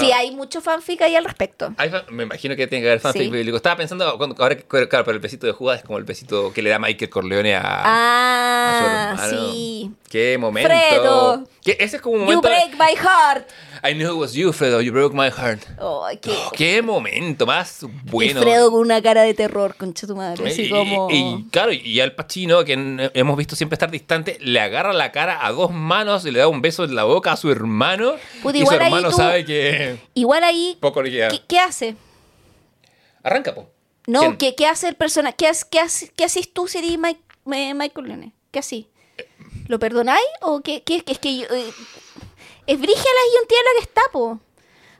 Sí, 0.00 0.10
Ah. 0.12 0.18
hay 0.18 0.30
mucho 0.32 0.60
fanfic 0.60 1.00
ahí 1.02 1.16
al 1.16 1.24
respecto. 1.24 1.72
Hay 1.78 1.90
me 2.10 2.24
imagino 2.24 2.54
que 2.56 2.66
tiene 2.66 2.82
que 2.82 2.88
haber 2.90 3.00
fanfic 3.00 3.22
Sí. 3.22 3.30
bíblico. 3.30 3.56
Estaba 3.56 3.76
pensando, 3.76 4.16
cuando, 4.18 4.36
ahora 4.42 4.56
claro, 4.56 4.88
pero 4.88 5.12
el 5.12 5.18
besito 5.18 5.46
de 5.46 5.52
Judas 5.52 5.78
es 5.78 5.84
como 5.84 5.98
el 5.98 6.04
besito 6.04 6.52
que 6.52 6.62
le 6.62 6.70
da 6.70 6.78
Michael 6.78 7.10
Corleone 7.10 7.54
a, 7.56 7.60
a 7.62 7.82
Ah, 7.84 9.16
su 9.18 9.24
hermano. 9.34 9.52
sí. 9.52 9.90
Qué 10.10 10.38
momento. 10.38 10.68
Fredo. 10.68 11.44
Que 11.62 11.76
ese 11.80 11.96
es 11.96 12.02
como 12.02 12.16
un 12.16 12.20
You 12.22 12.26
momento. 12.36 12.48
break 12.48 12.74
my 12.74 12.96
heart. 12.96 13.46
I 13.82 13.94
knew 13.94 14.10
it 14.12 14.16
was 14.18 14.32
you, 14.34 14.52
Fredo. 14.52 14.80
You 14.80 14.92
broke 14.92 15.14
my 15.14 15.28
heart. 15.30 15.60
Qué... 16.20 16.30
Oh, 16.30 16.50
qué 16.56 16.82
momento 16.82 17.46
más 17.46 17.84
bueno. 18.04 18.40
Y 18.40 18.42
Fredo 18.42 18.70
con 18.70 18.80
una 18.80 19.00
cara 19.02 19.22
de 19.22 19.34
terror, 19.34 19.74
concha 19.76 20.06
tu 20.06 20.16
madre. 20.16 20.48
Así 20.48 20.62
Y- 20.66 20.70
como... 20.70 21.08
y, 21.10 21.46
claro, 21.50 21.72
y 21.72 22.00
Al 22.00 22.14
Pacino, 22.14 22.64
que 22.64 23.10
hemos 23.14 23.36
visto 23.36 23.54
siempre 23.56 23.74
estar 23.76 23.90
distante, 23.90 24.38
le 24.40 24.60
agarra 24.60 24.92
la 24.92 25.12
cara 25.12 25.46
a 25.46 25.52
dos 25.52 25.70
manos 25.70 26.24
y 26.26 26.30
le 26.30 26.40
da 26.40 26.48
un 26.48 26.60
beso 26.62 26.84
en 26.84 26.94
la 26.94 27.04
boca 27.04 27.32
a 27.32 27.36
su 27.36 27.50
hermano. 27.50 28.14
Puta, 28.42 28.58
y 28.58 28.66
su 28.66 28.72
hermano 28.72 29.10
tú- 29.10 29.16
sabe 29.16 29.44
que 29.44 29.98
Igual 30.14 30.44
ahí... 30.44 30.76
poco 30.80 31.02
le 31.02 31.10
queda. 31.10 31.28
¿Qué, 31.28 31.40
qué 31.46 31.58
hace? 31.60 31.96
Arranca, 33.22 33.54
po. 33.54 33.68
No. 34.06 34.38
¿qué, 34.38 34.54
qué 34.54 34.66
hace 34.66 34.88
el 34.88 34.94
personaje? 34.94 35.36
¿Qué, 35.36 35.50
qué, 35.70 35.80
qué 36.16 36.24
hacís 36.24 36.52
tú 36.52 36.66
si 36.66 36.78
eres 36.78 36.98
Mike- 36.98 37.20
eh, 37.52 37.74
Michael 37.74 38.06
Leone? 38.08 38.32
¿Qué 38.50 38.58
así? 38.60 38.88
¿Lo 39.66 39.78
perdonáis? 39.78 40.22
¿O 40.40 40.62
qué- 40.62 40.82
es 40.86 41.18
que 41.18 41.36
yo, 41.38 41.44
eh, 41.50 41.70
es 42.68 42.78
Brigia 42.78 43.02
la 43.02 43.32
guiontea 43.32 43.58
la 43.64 43.80
que 43.80 43.84
está, 43.84 44.02
po? 44.12 44.38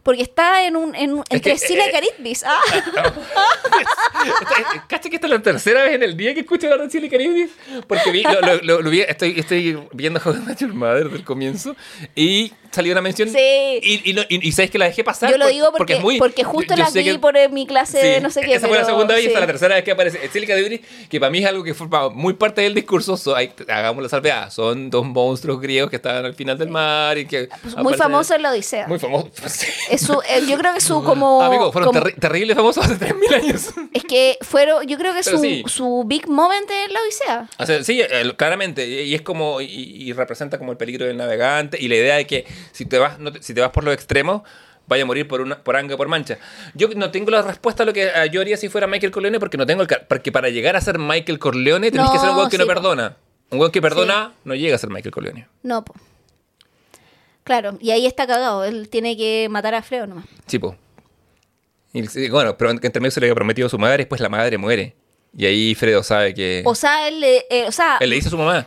Porque 0.03 0.23
está 0.23 0.65
en 0.67 0.77
un, 0.77 0.95
en 0.95 1.13
un- 1.15 1.25
entre 1.29 1.53
que, 1.53 1.59
Sila 1.59 1.85
eh, 1.85 1.89
y 1.91 1.93
Caritbis. 1.93 2.45
Ah, 2.45 2.61
¿Cacha 4.89 5.09
que 5.11 5.17
esta 5.17 5.27
es 5.27 5.31
la 5.33 5.43
tercera 5.43 5.83
vez 5.83 5.95
en 5.95 6.03
el 6.03 6.17
día 6.17 6.35
que 6.35 6.41
escucho 6.41 6.67
hablar 6.67 6.87
de 6.87 6.93
Chile 6.93 7.09
Caribbean? 7.11 7.51
Porque 7.87 8.11
vi, 8.11 8.23
lo, 8.23 8.41
lo- 8.63 8.83
lo- 8.83 8.91
vi- 8.91 9.03
estoy, 9.03 9.39
estoy 9.39 9.79
viendo 9.93 10.21
How 10.25 10.35
I 10.35 10.39
Met 10.41 10.59
Your 10.61 10.73
Mother 10.73 11.05
desde 11.05 11.19
el 11.19 11.25
comienzo 11.25 11.77
y 12.15 12.53
salió 12.71 12.93
una 12.93 13.01
mención. 13.01 13.29
Sí. 13.29 13.39
Y, 13.83 14.11
y, 14.11 14.17
y- 14.29 14.49
y 14.49 14.53
sabes 14.53 14.71
que 14.71 14.79
la 14.79 14.87
dejé 14.87 15.05
pasar. 15.05 15.31
yo 15.31 15.37
lo 15.39 15.45
por- 15.47 15.53
digo 15.53 15.73
porque, 15.77 15.93
es 15.95 16.01
muy. 16.01 16.19
porque 16.19 16.45
justo 16.45 16.75
yo- 16.75 16.83
la 16.85 16.91
vi 16.91 17.05
que- 17.05 17.19
por 17.19 17.37
eh, 17.37 17.49
mi 17.49 17.67
clase 17.67 17.99
de 17.99 18.15
Sí, 18.17 18.21
no 18.23 18.31
sé 18.31 18.41
qué. 18.43 18.55
Esa 18.55 18.69
fue 18.69 18.77
la 18.77 18.85
pero 18.85 18.97
segunda 18.97 19.15
vez 19.15 19.23
y 19.23 19.27
sí. 19.27 19.29
esta 19.29 19.39
es 19.39 19.43
la 19.43 19.47
tercera 19.47 19.75
vez 19.75 19.85
que 19.85 19.91
aparece 19.93 20.29
Celia 20.29 20.49
Cadibri, 20.49 20.81
que 21.09 21.21
para 21.21 21.31
mí 21.31 21.39
es 21.39 21.47
algo 21.47 21.63
que 21.65 21.75
forma 21.75 22.09
muy 22.11 22.35
parte 22.35 22.61
del 22.63 22.75
discurso. 22.75 23.17
So, 23.17 23.35
hay- 23.37 23.53
hagamos 23.69 24.03
la 24.03 24.09
salvedad. 24.09 24.51
Son 24.51 24.91
dos 24.91 25.05
monstruos 25.07 25.61
griegos 25.61 25.91
que 25.91 25.97
estaban 25.97 26.25
al 26.25 26.35
final 26.35 26.59
del 26.59 26.69
mar 26.69 27.17
y 27.19 27.27
que. 27.27 27.49
Pues 27.63 27.77
muy 27.77 27.95
famoso 27.95 28.35
en 28.35 28.43
la 28.43 28.51
Odisea. 28.53 28.87
Muy 28.87 28.99
famoso. 28.99 29.31
Es 29.91 30.03
su, 30.03 30.13
eh, 30.29 30.43
yo 30.49 30.57
creo 30.59 30.75
que 30.75 30.81
su 30.81 31.03
como... 31.03 31.39
Fueron 31.73 31.93
como- 31.93 32.01
terri- 32.01 32.15
terribles 32.19 32.57
famosos 32.57 32.85
hace 32.85 32.95
3.000 32.99 33.35
años. 33.35 33.71
es 33.93 34.05
que 34.05 34.37
fueron, 34.43 34.87
yo 34.87 34.99
creo 34.99 35.13
que 35.15 35.21
Pero 35.25 35.37
su, 35.39 35.43
sí. 35.43 35.63
su 35.67 36.05
big 36.07 36.29
moment 36.29 36.69
en 36.71 36.93
la 36.93 37.01
Odisea. 37.01 37.49
O 37.59 37.67
sea, 37.67 37.83
sí, 37.85 38.01
el- 38.01 38.37
claramente, 38.37 38.87
y 38.87 39.09
y 39.09 39.15
es 39.15 39.23
como, 39.23 39.61
y, 39.61 39.67
y 39.67 40.13
representa 40.13 40.59
como 40.59 40.73
el 40.73 40.77
peligro 40.79 41.07
del 41.07 41.17
navegante, 41.17 41.79
y 41.81 41.89
la 41.89 41.97
idea 41.97 42.17
de 42.17 42.27
que 42.27 42.45
si 42.73 42.85
te 42.87 42.99
vas, 42.99 43.19
no 43.19 43.33
te- 43.33 43.43
si 43.43 43.55
te 43.55 43.61
vas 43.61 43.71
por 43.71 43.85
los 43.85 43.95
extremos, 43.95 44.43
vaya 44.87 45.03
a 45.03 45.07
morir 45.07 45.29
por 45.29 45.41
una, 45.41 45.63
por 45.63 45.77
anga 45.77 45.97
por 45.97 46.09
mancha. 46.09 46.39
Yo 46.75 46.89
no 46.97 47.11
tengo 47.11 47.31
la 47.31 47.43
respuesta 47.43 47.83
a 47.83 47.87
lo 47.87 47.93
que 47.93 48.11
yo 48.33 48.41
haría 48.41 48.57
si 48.57 48.69
fuera 48.69 48.87
Michael 48.87 49.13
Corleone, 49.13 49.39
porque 49.39 49.57
no 49.59 49.67
tengo 49.67 49.83
el 49.83 49.89
porque 50.09 50.33
para 50.33 50.49
llegar 50.49 50.77
a 50.77 50.81
ser 50.81 50.99
Michael 50.99 51.39
Corleone 51.39 51.91
tenés 51.91 52.07
No, 52.07 52.13
que 52.13 52.19
ser 52.19 52.31
un 52.31 52.37
weón 52.37 52.49
que 52.51 52.57
sí, 52.57 52.63
no 52.63 52.67
po. 52.67 52.75
perdona. 52.75 53.17
Un 53.51 53.59
weón 53.61 53.73
que 53.73 53.81
perdona 53.83 54.33
no 54.45 54.55
llega 54.55 54.77
a 54.77 54.79
ser 54.79 54.91
Michael 54.91 55.13
Corleone. 55.13 55.47
No, 55.63 55.85
po. 55.85 55.95
Claro, 57.45 57.79
y 57.81 57.91
ahí 57.93 58.07
está 58.07 58.27
cagado. 58.27 58.65
Él 58.65 58.89
tiene 58.91 59.17
que 59.17 59.49
matar 59.51 59.75
a 59.75 59.83
Fredo 59.83 60.07
nomás. 60.07 60.27
Sí, 60.47 60.59
po. 60.59 60.77
Y, 61.95 62.29
bueno, 62.29 62.57
pero 62.59 62.71
entre 62.71 63.01
medio 63.01 63.11
se 63.11 63.21
le 63.21 63.27
había 63.27 63.35
prometido 63.35 63.67
a 63.67 63.71
su 63.71 63.79
madre, 63.79 63.99
después 63.99 64.21
la 64.21 64.29
madre 64.29 64.59
muere. 64.59 64.95
Y 65.37 65.47
ahí 65.47 65.75
Fredo 65.75 66.03
sabe 66.03 66.35
que... 66.35 66.63
O 66.67 66.75
sea, 66.75 67.09
él, 67.09 67.21
le- 67.21 67.47
eh, 67.51 67.65
o 67.67 67.73
sea, 67.73 67.97
él 68.01 68.11
le 68.11 68.17
dice 68.17 68.29
a 68.29 68.31
su 68.31 68.37
mamá 68.39 68.67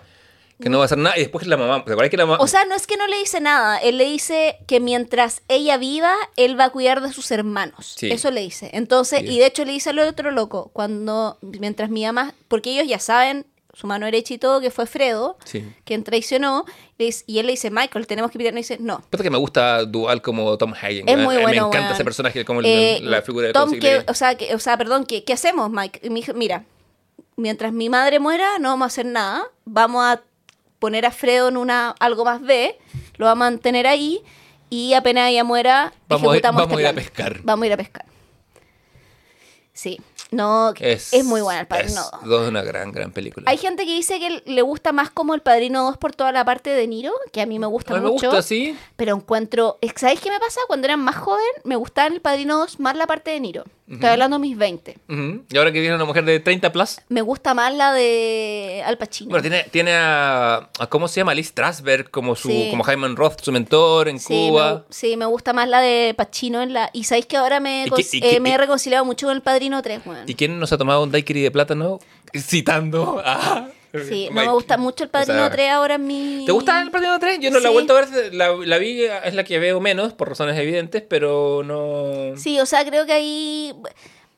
que 0.62 0.70
no 0.70 0.78
va 0.78 0.84
a 0.84 0.86
hacer 0.86 0.98
nada, 0.98 1.18
y 1.18 1.22
después 1.22 1.46
la 1.48 1.58
mamá... 1.58 1.84
¿Te 1.84 1.92
acuerdas 1.92 2.10
que 2.12 2.18
la 2.18 2.26
mamá... 2.26 2.42
o 2.44 2.48
sea, 2.48 2.64
no 2.66 2.76
es 2.76 2.88
que 2.88 2.96
no 2.98 3.08
le 3.08 3.18
dice 3.18 3.42
nada. 3.42 3.78
Él 3.80 3.98
le 3.98 4.06
dice 4.06 4.58
que 4.68 4.80
mientras 4.80 5.42
ella 5.48 5.78
viva, 5.78 6.14
él 6.38 6.60
va 6.60 6.66
a 6.66 6.70
cuidar 6.70 7.02
de 7.02 7.12
sus 7.12 7.32
hermanos. 7.32 7.96
Sí. 7.98 8.12
Eso 8.12 8.32
le 8.32 8.42
dice. 8.42 8.70
Entonces, 8.74 9.20
Sí. 9.22 9.28
y 9.28 9.40
de 9.40 9.48
hecho 9.48 9.66
le 9.66 9.72
dice 9.74 9.90
al 9.90 10.00
otro 10.00 10.32
loco, 10.32 10.70
cuando, 10.74 11.38
mientras 11.42 11.90
mi 11.90 12.06
mamá, 12.06 12.34
porque 12.48 12.72
ellos 12.72 12.88
ya 12.88 13.00
saben, 13.00 13.46
su 13.74 13.88
mano 13.88 14.06
derecha 14.06 14.34
y 14.34 14.38
todo, 14.38 14.60
que 14.60 14.70
fue 14.70 14.86
Fredo, 14.86 15.38
Sí. 15.46 15.64
quien 15.86 16.04
traicionó, 16.04 16.66
y 16.98 17.40
él 17.40 17.46
le 17.48 17.54
dice, 17.54 17.72
Michael, 17.72 18.06
tenemos 18.06 18.30
que 18.30 18.38
pitar. 18.38 18.54
Y 18.54 18.58
dice, 18.58 18.78
no. 18.80 19.02
Pasa 19.10 19.24
que 19.24 19.30
me 19.30 19.38
gusta 19.38 19.86
Dual 19.86 20.22
como 20.22 20.58
Tom 20.58 20.74
Hagen. 20.74 21.08
Es 21.10 21.18
muy 21.18 21.38
Me 21.38 21.42
bueno, 21.42 21.68
encanta 21.68 21.80
weón. 21.80 21.94
ese 21.94 22.04
personaje, 22.04 22.46
como 22.46 22.62
Eh, 22.64 23.00
la 23.02 23.22
figura 23.22 23.48
de 23.48 23.54
Tom, 23.54 23.72
Tom 23.72 23.80
que, 23.80 24.04
o 24.08 24.14
sea, 24.14 24.36
que, 24.36 24.54
o 24.54 24.60
sea, 24.60 24.78
perdón, 24.78 25.06
¿qué, 25.06 25.24
qué 25.24 25.34
hacemos, 25.34 25.72
Mike? 25.72 26.02
Y 26.04 26.10
me 26.10 26.16
dijo, 26.20 26.34
mira, 26.34 26.66
mientras 27.38 27.72
mi 27.74 27.90
madre 27.90 28.20
muera, 28.20 28.60
no 28.60 28.70
vamos 28.70 28.86
a 28.86 28.88
hacer 28.88 29.06
nada. 29.06 29.46
Vamos 29.66 30.04
a 30.06 30.22
poner 30.82 31.06
a 31.06 31.12
Fredo 31.12 31.48
en 31.48 31.58
una 31.58 31.92
algo 32.00 32.26
más 32.26 32.42
B, 32.42 32.76
lo 33.18 33.28
vamos 33.28 33.46
a 33.46 33.52
mantener 33.52 33.86
ahí 33.86 34.24
y 34.68 34.96
apenas 34.96 35.30
ella 35.30 35.44
muera, 35.44 35.94
Vamos 36.10 36.36
a 36.36 36.42
vamos 36.42 36.62
a 36.62 36.66
este 36.66 36.82
ir 36.82 36.88
a 36.88 36.94
pescar. 36.94 37.40
Vamos 37.44 37.64
a 37.64 37.68
ir 37.68 37.74
a 37.74 37.78
pescar. 37.78 38.06
Sí, 39.74 40.02
no, 40.32 40.74
es, 40.80 41.24
muy 41.24 41.42
buena 41.42 41.60
el 41.60 41.68
Padrino 41.68 42.02
es 42.02 42.12
2. 42.12 42.24
dos, 42.24 42.48
una 42.48 42.64
gran, 42.64 42.92
gran 42.92 43.12
película. 43.12 43.50
Hay 43.50 43.58
gente 43.58 43.86
que 43.86 43.94
dice 43.94 44.18
que 44.18 44.42
le 44.46 44.62
gusta 44.64 44.92
más 44.92 45.12
como 45.12 45.36
el 45.36 45.42
Padrino 45.42 45.84
2 45.84 45.98
por 45.98 46.16
toda 46.16 46.32
la 46.32 46.44
parte 46.46 46.72
de 46.72 46.88
Niro, 46.88 47.14
que 47.32 47.42
a 47.42 47.46
mí 47.46 47.60
me 47.60 47.68
gusta 47.68 47.94
a 47.94 47.98
mí 47.98 48.04
me 48.04 48.12
mucho. 48.12 48.28
gusta, 48.28 48.42
sí. 48.42 48.76
Pero 48.96 49.16
encuentro. 49.16 49.78
¿Sabéis 49.96 50.20
qué 50.20 50.32
me 50.32 50.40
pasa? 50.40 50.62
Cuando 50.68 50.86
era 50.86 50.98
más 50.98 51.18
joven, 51.18 51.46
me 51.64 51.76
gustaba 51.76 52.08
en 52.08 52.14
el 52.14 52.22
Padrino 52.22 52.58
2 52.58 52.80
más 52.80 52.96
la 52.96 53.06
parte 53.06 53.30
de 53.32 53.40
Niro. 53.40 53.66
Estoy 53.92 54.10
hablando 54.10 54.38
de 54.38 54.42
mis 54.42 54.58
20. 54.58 54.98
Ujú. 55.10 55.44
Y 55.50 55.58
ahora 55.58 55.72
que 55.72 55.80
viene 55.82 55.96
una 55.96 56.06
mujer 56.06 56.24
de 56.26 56.40
30 56.40 56.72
plus. 56.72 57.00
Me 57.10 57.22
gusta 57.22 57.54
más 57.54 57.74
la 57.76 57.92
de 57.94 58.82
Al 58.86 58.98
Pacino. 58.98 59.30
Bueno, 59.32 59.42
tiene, 59.42 59.64
tiene 59.72 59.94
a, 59.94 60.70
a- 60.80 60.88
¿Cómo 60.88 61.08
se 61.08 61.20
llama? 61.20 61.34
Liz 61.34 61.48
Strasberg 61.48 62.10
como, 62.10 62.36
su, 62.36 62.48
Sí. 62.50 62.68
como 62.72 62.84
Hyman 62.84 63.16
Roth, 63.16 63.42
su 63.42 63.52
mentor 63.52 64.08
en 64.08 64.20
sí, 64.20 64.34
me, 64.34 64.50
Cuba. 64.50 64.74
gu- 64.74 64.84
sí, 64.90 65.18
me 65.18 65.26
gusta 65.26 65.54
más 65.54 65.68
la 65.68 65.82
de 65.82 66.14
Pacino 66.16 66.62
en 66.62 66.74
la. 66.74 66.90
Y 66.94 67.04
sabéis 67.04 67.26
que 67.26 67.38
ahora 67.38 67.60
me, 67.60 67.86
¿Y 67.86 67.90
cons- 67.90 68.10
qué- 68.12 68.18
y 68.18 68.22
qué- 68.22 68.36
eh, 68.36 68.40
me 68.40 68.54
he 68.54 68.58
reconciliado 68.58 69.04
mucho 69.06 69.28
con 69.28 69.36
el 69.36 69.42
Padrino 69.42 69.82
3, 69.82 70.02
weón. 70.06 70.24
¿Y 70.28 70.36
quién 70.36 70.60
nos 70.60 70.72
ha 70.72 70.78
tomado 70.78 71.04
un 71.04 71.12
daiquiri 71.12 71.42
de 71.42 71.52
plátano? 71.52 72.00
Citando 72.38 73.22
a... 73.26 73.68
Sí, 74.08 74.28
no 74.32 74.42
me 74.42 74.48
gusta 74.50 74.78
mucho 74.78 75.04
el 75.04 75.10
Padrino 75.10 75.40
O 75.40 75.48
sea, 75.48 75.52
3 75.52 75.70
ahora 75.72 75.98
mi. 75.98 76.44
¿Te 76.46 76.52
gusta 76.52 76.82
el 76.82 76.92
Padrino 76.92 77.20
3? 77.20 77.40
Yo 77.40 77.52
no 77.52 77.60
la 77.60 77.68
he 77.68 77.72
Sí. 77.72 77.74
vuelto 77.74 77.98
a 77.98 78.02
ver, 78.02 78.34
la, 78.34 78.50
la 78.56 78.78
vi, 78.78 79.04
es 79.04 79.34
la 79.36 79.44
que 79.44 79.60
veo 79.60 79.80
menos, 79.82 80.14
por 80.14 80.30
razones 80.30 80.58
evidentes, 80.58 81.02
pero 81.02 81.62
no... 81.64 82.38
Sí, 82.38 82.60
o 82.60 82.66
sea, 82.66 82.86
creo 82.86 83.06
que 83.06 83.14
ahí. 83.14 83.74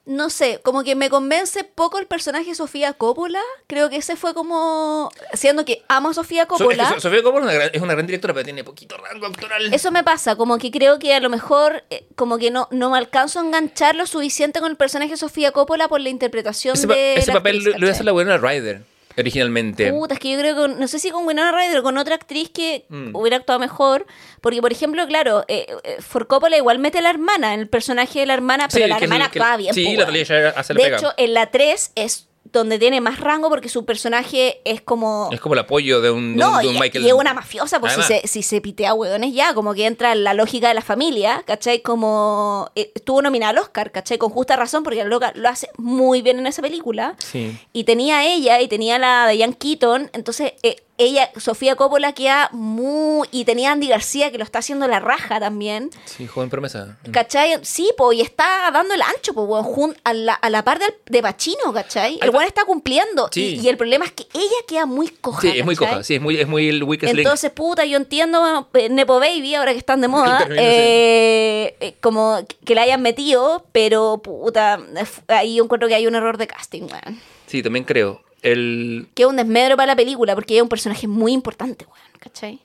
No 0.05 0.29
sé, 0.29 0.59
como 0.61 0.83
que 0.83 0.95
me 0.95 1.09
convence 1.09 1.63
poco 1.63 1.97
el 1.97 2.07
personaje 2.07 2.47
de 2.47 2.55
Sofía 2.55 2.91
Coppola. 2.91 3.39
Creo 3.67 3.89
que 3.89 3.95
ese 3.95 4.17
fue 4.17 4.33
como. 4.33 5.09
Siendo 5.31 5.63
que 5.63 5.81
amo 5.87 6.09
a 6.09 6.13
Sofía 6.13 6.45
So- 6.45 6.55
es 6.55 6.59
que 6.59 6.63
Coppola. 6.65 6.89
So- 6.95 6.99
Sofía 6.99 7.23
Coppola 7.23 7.45
es 7.45 7.45
una, 7.45 7.53
gran, 7.53 7.69
es 7.73 7.81
una 7.81 7.93
gran 7.93 8.05
directora, 8.07 8.33
pero 8.33 8.43
tiene 8.43 8.65
poquito 8.65 8.97
rango 8.97 9.27
actoral. 9.27 9.73
Eso 9.73 9.91
me 9.91 10.03
pasa, 10.03 10.35
como 10.35 10.57
que 10.57 10.71
creo 10.71 10.99
que 10.99 11.13
a 11.13 11.21
lo 11.21 11.29
mejor, 11.29 11.85
eh, 11.89 12.05
como 12.17 12.37
que 12.37 12.51
no, 12.51 12.67
no 12.71 12.89
me 12.89 12.97
alcanzo 12.97 13.39
a 13.39 13.43
enganchar 13.45 13.95
lo 13.95 14.05
suficiente 14.05 14.59
con 14.59 14.71
el 14.71 14.75
personaje 14.75 15.11
de 15.11 15.17
Sofía 15.17 15.53
Coppola 15.53 15.87
por 15.87 16.01
la 16.01 16.09
interpretación 16.09 16.75
ese 16.75 16.85
pa- 16.85 16.95
de. 16.95 17.13
ese 17.15 17.27
la 17.27 17.33
papel 17.35 17.55
actriz, 17.59 17.73
lo, 17.75 17.79
lo 17.79 17.85
iba 17.85 17.89
a 17.89 17.93
hacer 17.93 18.05
la 18.05 18.11
buena 18.11 18.37
Ryder, 18.37 18.81
originalmente. 19.17 19.91
Puta, 19.91 20.13
es 20.15 20.19
que 20.19 20.32
yo 20.32 20.39
creo 20.39 20.56
que, 20.67 20.73
no 20.76 20.88
sé 20.88 20.99
si 20.99 21.10
con 21.12 21.26
Winona 21.26 21.52
Ryder 21.52 21.80
o 21.80 21.84
con 21.84 21.97
otra 21.97 22.15
actriz 22.15 22.49
que 22.49 22.86
Mm. 22.89 23.15
hubiera 23.15 23.38
actuado 23.38 23.60
mejor, 23.60 24.06
porque 24.41 24.62
por 24.62 24.71
ejemplo, 24.71 25.06
claro, 25.08 25.45
eh, 25.47 25.67
eh, 25.84 25.97
For 26.02 26.28
Coppola 26.28 26.58
igual 26.58 26.80
mete 26.80 26.99
a 26.99 27.02
la 27.02 27.10
hermana, 27.10 27.54
en 27.54 27.60
el 27.62 27.67
personaje 27.69 28.19
de 28.21 28.26
la 28.26 28.34
hermana, 28.34 28.67
pero 28.71 28.86
Sí, 28.86 28.89
la 28.89 28.97
hermana 28.97 29.26
actúa 29.26 29.58
bien. 29.58 29.73
Sí, 29.73 29.84
la 29.84 29.89
weón. 29.89 30.06
Talia 30.06 30.23
Shire 30.23 30.47
hace 30.56 30.73
la 30.73 30.78
De 30.78 30.84
pega. 30.86 30.97
hecho, 30.97 31.13
en 31.17 31.34
la 31.34 31.52
3 31.52 31.91
es 31.95 32.28
donde 32.45 32.77
tiene 32.77 33.01
más 33.01 33.19
rango 33.19 33.49
porque 33.49 33.67
su 33.69 33.84
personaje 33.86 34.62
es 34.63 34.82
como... 34.82 35.29
es 35.32 35.39
como 35.39 35.53
el 35.53 35.60
apoyo 35.60 36.01
de 36.01 36.12
un, 36.12 36.34
de 36.36 36.39
No, 36.39 36.51
un- 36.58 36.62
de 36.62 36.67
un 36.67 36.75
y, 36.75 36.79
Michael. 36.79 37.03
y 37.06 37.08
es 37.08 37.13
una 37.13 37.34
mafiosa, 37.34 37.79
pues 37.79 37.93
si 37.93 38.01
Además. 38.01 38.21
se, 38.23 38.27
si 38.27 38.43
se 38.43 38.62
pitea 38.62 38.93
hueones 38.93 39.34
ya, 39.34 39.53
como 39.56 39.73
que 39.73 39.86
entra 39.88 40.12
en 40.12 40.23
la 40.23 40.34
lógica 40.36 40.67
de 40.67 40.73
la 40.75 40.82
familia, 40.82 41.41
¿cachai? 41.47 41.82
Como 41.82 42.69
eh, 42.75 42.91
estuvo 42.93 43.21
nominada 43.21 43.51
al 43.51 43.58
Oscar, 43.60 43.91
¿cachai? 43.91 44.17
Con 44.19 44.29
justa 44.29 44.56
razón, 44.56 44.84
porque 44.84 44.99
la 44.99 45.06
loca 45.10 45.32
lo 45.36 45.49
hace 45.49 45.69
muy 45.77 46.21
bien 46.21 46.38
en 46.38 46.45
esa 46.47 46.62
película. 46.62 47.15
Sí. 47.17 47.58
Y 47.73 47.86
tenía 47.86 48.19
a 48.19 48.25
ella 48.27 48.62
y 48.62 48.67
tenía 48.67 48.99
la 48.99 49.25
de 49.25 49.39
Jan 49.39 49.53
Keaton, 49.53 50.12
entonces 50.13 50.53
eh, 50.62 50.75
ella, 50.97 51.32
Sofía 51.38 51.75
Coppola, 51.75 52.13
queda 52.13 52.49
muy... 52.51 53.27
Y 53.32 53.45
tenía 53.45 53.71
Andy 53.71 53.88
García, 53.88 54.32
que 54.32 54.38
lo 54.38 54.43
está 54.43 54.60
haciendo 54.60 54.88
la 54.88 54.99
raja 54.99 55.39
también. 55.39 55.89
Sí, 56.06 56.27
joven 56.27 56.49
promesa. 56.49 56.97
¿Cachai? 57.12 57.60
Sí, 57.63 57.89
po, 57.97 58.13
y 58.13 58.21
está 58.21 58.69
dando 58.71 58.93
el 58.93 59.01
ancho, 59.01 59.34
po, 59.34 59.43
weón, 59.43 59.95
a, 60.03 60.13
la, 60.13 60.34
a 60.36 60.49
la 60.51 60.63
par 60.63 60.77
del- 60.79 60.93
de 61.08 61.21
Pacino, 61.21 61.73
¿cachai? 61.73 62.19
El 62.21 62.29
weón 62.29 62.43
está 62.45 62.63
cumpliendo. 62.65 63.29
Sí. 63.32 63.58
Y, 63.60 63.65
y 63.65 63.69
el 63.69 63.77
problema 63.77 64.06
es 64.06 64.12
que 64.12 64.27
ella 64.34 64.56
queda 64.67 64.86
muy 64.86 65.08
coja. 65.10 65.41
Sí, 65.41 65.49
es 65.60 65.65
muy 65.65 65.75
coja. 65.75 66.03
Sí, 66.03 66.15
es 66.15 66.21
muy, 66.21 66.38
es 66.39 66.47
muy 66.47 66.69
el 66.69 66.79
link. 66.79 67.03
Entonces, 67.03 67.49
puta, 67.51 67.86
yo 67.86 67.97
entiendo 67.97 68.67
eh, 68.73 68.89
Nepo 68.89 69.19
Baby, 69.19 69.56
ahora 69.56 69.71
que 69.73 69.79
están 69.79 69.99
de 70.01 70.08
moda, 70.10 70.47
eh, 70.51 71.75
eh, 71.79 71.95
como 72.01 72.39
que 72.65 72.75
la 72.75 72.84
hayan 72.84 73.01
metido, 73.01 73.65
pero 73.71 74.19
puta, 74.23 74.79
ahí 75.27 75.56
yo 75.56 75.63
encuentro 75.63 75.88
que 75.88 75.95
hay 75.95 76.08
un 76.08 76.15
error 76.15 76.38
de 76.38 76.47
casting, 76.47 76.84
weón. 76.84 77.19
Sí, 77.47 77.63
también 77.63 77.86
creo. 77.86 78.21
El... 78.43 79.08
Que 79.15 79.23
es 79.23 79.29
un 79.29 79.36
desmedro 79.38 79.75
para 79.75 79.88
la 79.88 79.95
película, 79.95 80.36
porque 80.36 80.56
es 80.58 80.62
un 80.62 80.69
personaje 80.69 81.08
muy 81.08 81.32
importante, 81.32 81.86
weón, 81.86 82.19
¿cachai? 82.19 82.60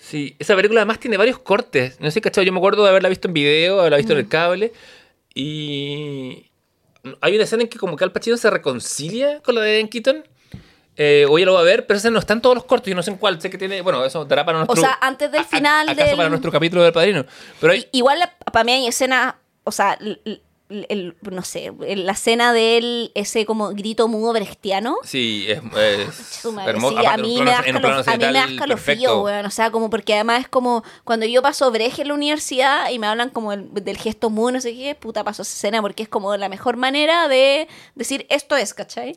Sí, 0.00 0.36
esa 0.38 0.54
película 0.54 0.80
además 0.82 1.00
tiene 1.00 1.16
varios 1.16 1.38
cortes. 1.38 1.98
No 2.00 2.10
sé, 2.10 2.20
¿cachai? 2.20 2.44
Yo 2.44 2.52
me 2.52 2.58
acuerdo 2.58 2.82
de 2.82 2.90
haberla 2.90 3.08
visto 3.08 3.26
en 3.28 3.34
video, 3.34 3.80
haberla 3.80 3.96
visto 3.96 4.12
en 4.12 4.18
el 4.18 4.28
cable. 4.28 4.72
Y 5.34 6.50
hay 7.20 7.34
una 7.34 7.44
escena 7.44 7.62
en 7.62 7.68
que 7.68 7.78
como 7.78 7.96
que 7.96 8.04
Al 8.04 8.12
Pacino 8.12 8.36
se 8.36 8.50
reconcilia 8.50 9.40
con 9.42 9.54
la 9.54 9.60
de 9.62 9.72
Diane 9.74 9.88
Keaton. 9.90 10.24
Eh, 10.96 11.26
hoy 11.28 11.42
ya 11.42 11.46
lo 11.46 11.54
va 11.54 11.60
a 11.60 11.64
ver, 11.64 11.86
pero 11.86 11.98
ese 11.98 12.10
no 12.10 12.18
está 12.20 12.34
en 12.34 12.40
todos 12.40 12.54
los 12.54 12.64
cortos. 12.64 12.88
Yo 12.88 12.94
no 12.94 13.02
sé 13.02 13.10
en 13.10 13.16
cuál. 13.16 13.40
Sé 13.40 13.50
que 13.50 13.58
tiene. 13.58 13.80
Bueno, 13.82 14.04
eso 14.04 14.24
dará 14.24 14.44
para 14.44 14.58
nuestro. 14.58 14.80
sea, 14.80 14.96
antes 15.00 15.30
del 15.32 15.40
a- 15.40 15.44
a- 15.44 15.46
final 15.46 15.88
acaso 15.88 16.06
del- 16.08 16.16
para 16.16 16.28
nuestro 16.28 16.52
capítulo 16.52 16.82
del 16.84 16.92
padrino. 16.92 17.24
Pero 17.60 17.72
hay. 17.72 17.86
Igual 17.92 18.20
para 18.52 18.62
mí 18.64 18.72
hay 18.72 18.86
escena, 18.86 19.38
o 19.64 19.72
sea, 19.72 19.98
el- 20.88 21.16
no 21.22 21.42
sé, 21.42 21.72
la 21.80 22.12
escena 22.12 22.52
del 22.52 23.10
ese 23.14 23.46
como 23.46 23.68
grito 23.70 24.08
mudo 24.08 24.32
brechtiano. 24.32 24.96
Sí, 25.04 25.46
es, 25.48 25.58
es 25.76 26.44
hermoso. 26.66 26.98
sí, 27.00 27.06
a 27.06 27.16
mí 27.16 27.38
me 27.42 27.50
da 27.50 27.60
escalofrío, 28.52 29.22
weón. 29.22 29.46
O 29.46 29.50
sea, 29.50 29.70
como 29.70 29.90
porque 29.90 30.14
además 30.14 30.40
es 30.40 30.48
como 30.48 30.82
cuando 31.04 31.26
yo 31.26 31.42
paso 31.42 31.70
breje 31.70 32.02
en 32.02 32.08
la 32.08 32.14
universidad 32.14 32.90
y 32.90 32.98
me 32.98 33.06
hablan 33.06 33.30
como 33.30 33.52
el- 33.52 33.72
del 33.72 33.96
gesto 33.96 34.30
mudo, 34.30 34.52
no 34.52 34.60
sé 34.60 34.74
qué, 34.74 34.94
puta 34.94 35.24
paso 35.24 35.42
esa 35.42 35.52
escena 35.54 35.80
porque 35.82 36.02
es 36.04 36.08
como 36.08 36.36
la 36.36 36.48
mejor 36.48 36.76
manera 36.76 37.28
de 37.28 37.68
decir 37.94 38.26
esto 38.30 38.56
es, 38.56 38.74
¿cachai? 38.74 39.14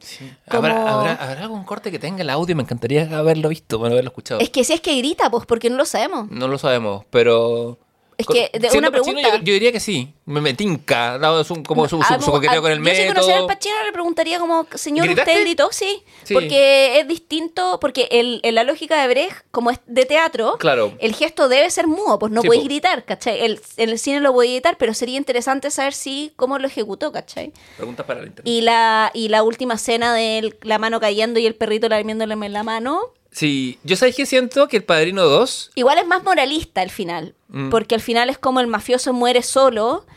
Como- 0.49 0.67
¿Habrá, 0.67 0.89
habrá, 0.93 1.13
habrá 1.15 1.41
algún 1.41 1.63
corte 1.63 1.91
que 1.91 1.99
tenga 1.99 2.21
el 2.21 2.29
audio? 2.29 2.55
Me 2.55 2.63
encantaría 2.63 3.03
haberlo 3.17 3.49
visto, 3.49 3.77
bueno, 3.79 3.93
haberlo 3.93 4.09
escuchado. 4.09 4.39
Es 4.41 4.49
que 4.49 4.63
si 4.63 4.73
es 4.73 4.81
que 4.81 4.95
grita, 4.97 5.29
pues 5.29 5.45
porque 5.45 5.69
no 5.69 5.77
lo 5.77 5.85
sabemos. 5.85 6.29
No 6.29 6.47
lo 6.47 6.57
sabemos, 6.57 7.05
pero. 7.09 7.79
Es 8.17 8.25
que, 8.25 8.49
de- 8.57 8.75
una 8.77 8.89
pregunta. 8.89 9.21
yo, 9.21 9.43
yo 9.43 9.53
diría 9.53 9.71
que 9.71 9.79
sí. 9.79 10.11
Me, 10.25 10.41
me 10.41 10.53
tinca, 10.55 11.17
dado 11.19 11.43
su, 11.43 11.61
como 11.63 11.87
su, 11.87 12.01
su, 12.01 12.31
coqueteo 12.31 12.61
con 12.61 12.71
el 12.71 12.79
Yo 12.83 12.85
si 12.93 13.07
conociera 13.07 13.37
al 13.39 13.43
método. 13.43 13.47
Pacino 13.47 13.75
le 13.85 13.91
preguntaría 13.93 14.39
como, 14.39 14.65
señor, 14.73 15.05
¿Gritaste? 15.05 15.31
¿usted 15.31 15.43
gritó? 15.43 15.69
Sí, 15.71 16.03
Sí. 16.23 16.33
porque 16.33 16.99
es 16.99 17.07
distinto, 17.07 17.79
porque 17.79 18.07
el, 18.11 18.41
en 18.43 18.55
la 18.55 18.63
lógica 18.63 19.01
de 19.01 19.07
Brecht, 19.07 19.45
como 19.51 19.69
es 19.71 19.79
de 19.85 20.05
teatro, 20.05 20.57
Claro. 20.57 20.93
el 20.99 21.13
gesto 21.15 21.47
debe 21.47 21.69
ser 21.69 21.87
mudo, 21.87 22.17
pues 22.19 22.31
no 22.33 22.41
Sí, 22.41 22.47
podéis 22.47 22.63
po. 22.63 22.69
gritar, 22.69 23.05
¿cachai? 23.05 23.39
El, 23.39 23.61
en 23.77 23.89
el 23.89 23.99
cine 23.99 24.19
lo 24.19 24.33
podéis 24.33 24.53
gritar, 24.53 24.77
pero 24.77 24.93
sería 24.93 25.15
interesante 25.17 25.71
saber 25.71 25.93
si 25.93 26.33
cómo 26.35 26.57
lo 26.59 26.67
ejecutó, 26.67 27.11
¿cachai? 27.11 27.53
Preguntas 27.77 28.05
para 28.05 28.19
el 28.21 28.27
internet. 28.27 28.51
Y 28.51 28.61
la, 28.61 29.11
y 29.13 29.29
la 29.29 29.43
última 29.43 29.75
escena 29.75 30.13
de 30.13 30.57
la 30.63 30.79
mano 30.79 30.99
cayendo 30.99 31.39
y 31.39 31.45
el 31.45 31.55
perrito 31.55 31.87
lamiéndole 31.87 32.33
en 32.33 32.51
la 32.53 32.63
mano, 32.63 32.99
Sí, 33.37 33.77
yo 33.83 33.95
sabéis 33.95 34.15
que 34.15 34.25
siento 34.25 34.67
que 34.67 34.77
el 34.77 34.83
Padrino 34.83 35.23
2. 35.25 35.71
igual 35.75 35.99
es 35.99 36.07
más 36.07 36.23
moralista 36.23 36.81
al 36.81 36.89
final, 36.89 37.35
Mm. 37.49 37.69
porque 37.69 37.93
al 37.93 38.01
final 38.01 38.29
es 38.31 38.39
como 38.39 38.59
el 38.61 38.65
mafioso 38.67 39.13
muere 39.13 39.43
solo, 39.43 40.07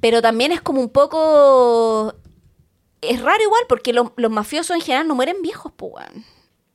pero 0.00 0.22
también 0.22 0.52
es 0.52 0.60
como 0.60 0.80
un 0.80 0.88
poco... 0.88 2.14
Es 3.00 3.20
raro 3.20 3.42
igual, 3.42 3.62
porque 3.68 3.92
lo- 3.92 4.12
los 4.16 4.30
mafiosos 4.30 4.76
en 4.76 4.82
general 4.82 5.08
no 5.08 5.16
mueren 5.16 5.42
viejos, 5.42 5.72
pues. 5.76 6.06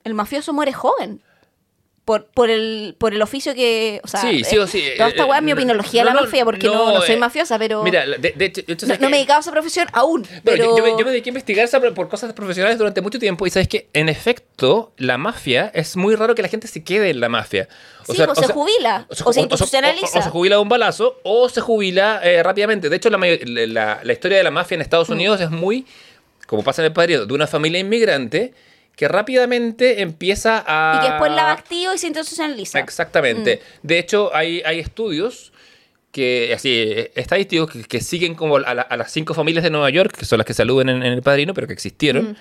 El 0.04 0.12
mafioso 0.12 0.52
muere 0.52 0.74
joven. 0.74 1.22
Por, 2.08 2.24
por, 2.24 2.48
el, 2.48 2.94
por 2.96 3.12
el 3.12 3.20
oficio 3.20 3.54
que... 3.54 4.00
O 4.02 4.08
sea, 4.08 4.22
sí, 4.22 4.42
sí 4.42 4.56
eh, 4.56 4.60
o 4.60 4.66
sí. 4.66 4.82
Toda 4.96 5.08
eh, 5.08 5.10
esta 5.10 5.26
weá 5.26 5.40
es 5.40 5.44
mi 5.44 5.50
no, 5.50 5.58
opinología 5.58 6.04
no, 6.04 6.08
de 6.08 6.14
la 6.14 6.20
no, 6.22 6.24
mafia, 6.26 6.44
porque 6.46 6.66
no, 6.66 6.94
no 6.94 7.02
soy 7.02 7.16
eh, 7.16 7.18
mafiosa, 7.18 7.58
pero... 7.58 7.82
Mira, 7.82 8.06
de, 8.06 8.32
de 8.34 8.44
hecho, 8.46 8.86
no, 8.86 9.10
me 9.10 9.16
he 9.16 9.18
dedicado 9.18 9.36
a 9.36 9.40
esa 9.40 9.52
profesión 9.52 9.88
aún, 9.92 10.26
pero... 10.42 10.64
yo, 10.64 10.78
yo 10.78 10.82
me, 10.84 10.90
yo 10.92 11.04
me 11.04 11.10
dediqué 11.10 11.28
a 11.28 11.32
investigar 11.32 11.66
esa 11.66 11.78
por 11.80 12.08
cosas 12.08 12.32
profesionales 12.32 12.78
durante 12.78 13.02
mucho 13.02 13.18
tiempo 13.18 13.46
y 13.46 13.50
sabes 13.50 13.68
que 13.68 13.90
en 13.92 14.08
efecto 14.08 14.94
la 14.96 15.18
mafia 15.18 15.70
es 15.74 15.96
muy 15.98 16.14
raro 16.14 16.34
que 16.34 16.40
la 16.40 16.48
gente 16.48 16.66
se 16.66 16.82
quede 16.82 17.10
en 17.10 17.20
la 17.20 17.28
mafia. 17.28 17.68
Sí, 18.06 18.22
pues 18.24 18.38
se 18.38 18.46
jubila, 18.54 19.06
o 19.10 19.14
se 19.14 19.24
o 19.24 19.28
institucionaliza. 19.28 20.18
O, 20.18 20.22
se 20.22 20.30
jubila 20.30 20.56
de 20.56 20.62
un 20.62 20.68
balazo 20.70 21.20
o 21.24 21.50
se 21.50 21.60
jubila 21.60 22.20
eh, 22.24 22.42
rápidamente. 22.42 22.88
De 22.88 22.96
hecho, 22.96 23.10
la, 23.10 23.18
la, 23.18 24.00
la- 24.02 24.12
historia 24.14 24.38
de 24.38 24.44
la 24.44 24.50
mafia 24.50 24.76
en 24.76 24.78
Mm. 24.78 24.88
Estados 24.88 25.10
Unidos 25.10 25.42
es 25.42 25.50
muy, 25.50 25.84
como 26.46 26.64
pasa 26.64 26.80
en 26.80 26.86
el 26.86 26.92
padrino, 26.94 27.26
de 27.26 27.34
una 27.34 27.46
familia 27.46 27.80
inmigrante 27.80 28.54
que 28.98 29.06
rápidamente 29.06 30.02
empieza 30.02 30.64
a... 30.66 30.96
Y 30.98 31.04
que 31.06 31.10
después 31.12 31.30
la 31.30 31.52
activo 31.52 31.94
y 31.94 31.98
se 31.98 32.08
institucionaliza. 32.08 32.80
Exactamente. 32.80 33.60
Mm. 33.62 33.86
De 33.86 33.98
hecho, 34.00 34.34
hay, 34.34 34.60
hay 34.66 34.80
estudios 34.80 35.52
que, 36.10 36.52
así, 36.52 36.84
estadísticos 37.14 37.70
que, 37.70 37.84
que 37.84 38.00
siguen 38.00 38.34
como 38.34 38.56
a, 38.56 38.74
la- 38.74 38.82
a 38.82 38.96
las 38.96 39.12
cinco 39.12 39.34
familias 39.34 39.62
de 39.62 39.70
Nueva 39.70 39.88
York, 39.90 40.16
que 40.18 40.24
son 40.24 40.38
las 40.38 40.46
que 40.46 40.52
saluden 40.52 40.88
en, 40.88 41.04
en 41.04 41.12
El 41.12 41.22
Padrino, 41.22 41.54
pero 41.54 41.68
que 41.68 41.74
existieron, 41.74 42.30
Mm. 42.32 42.36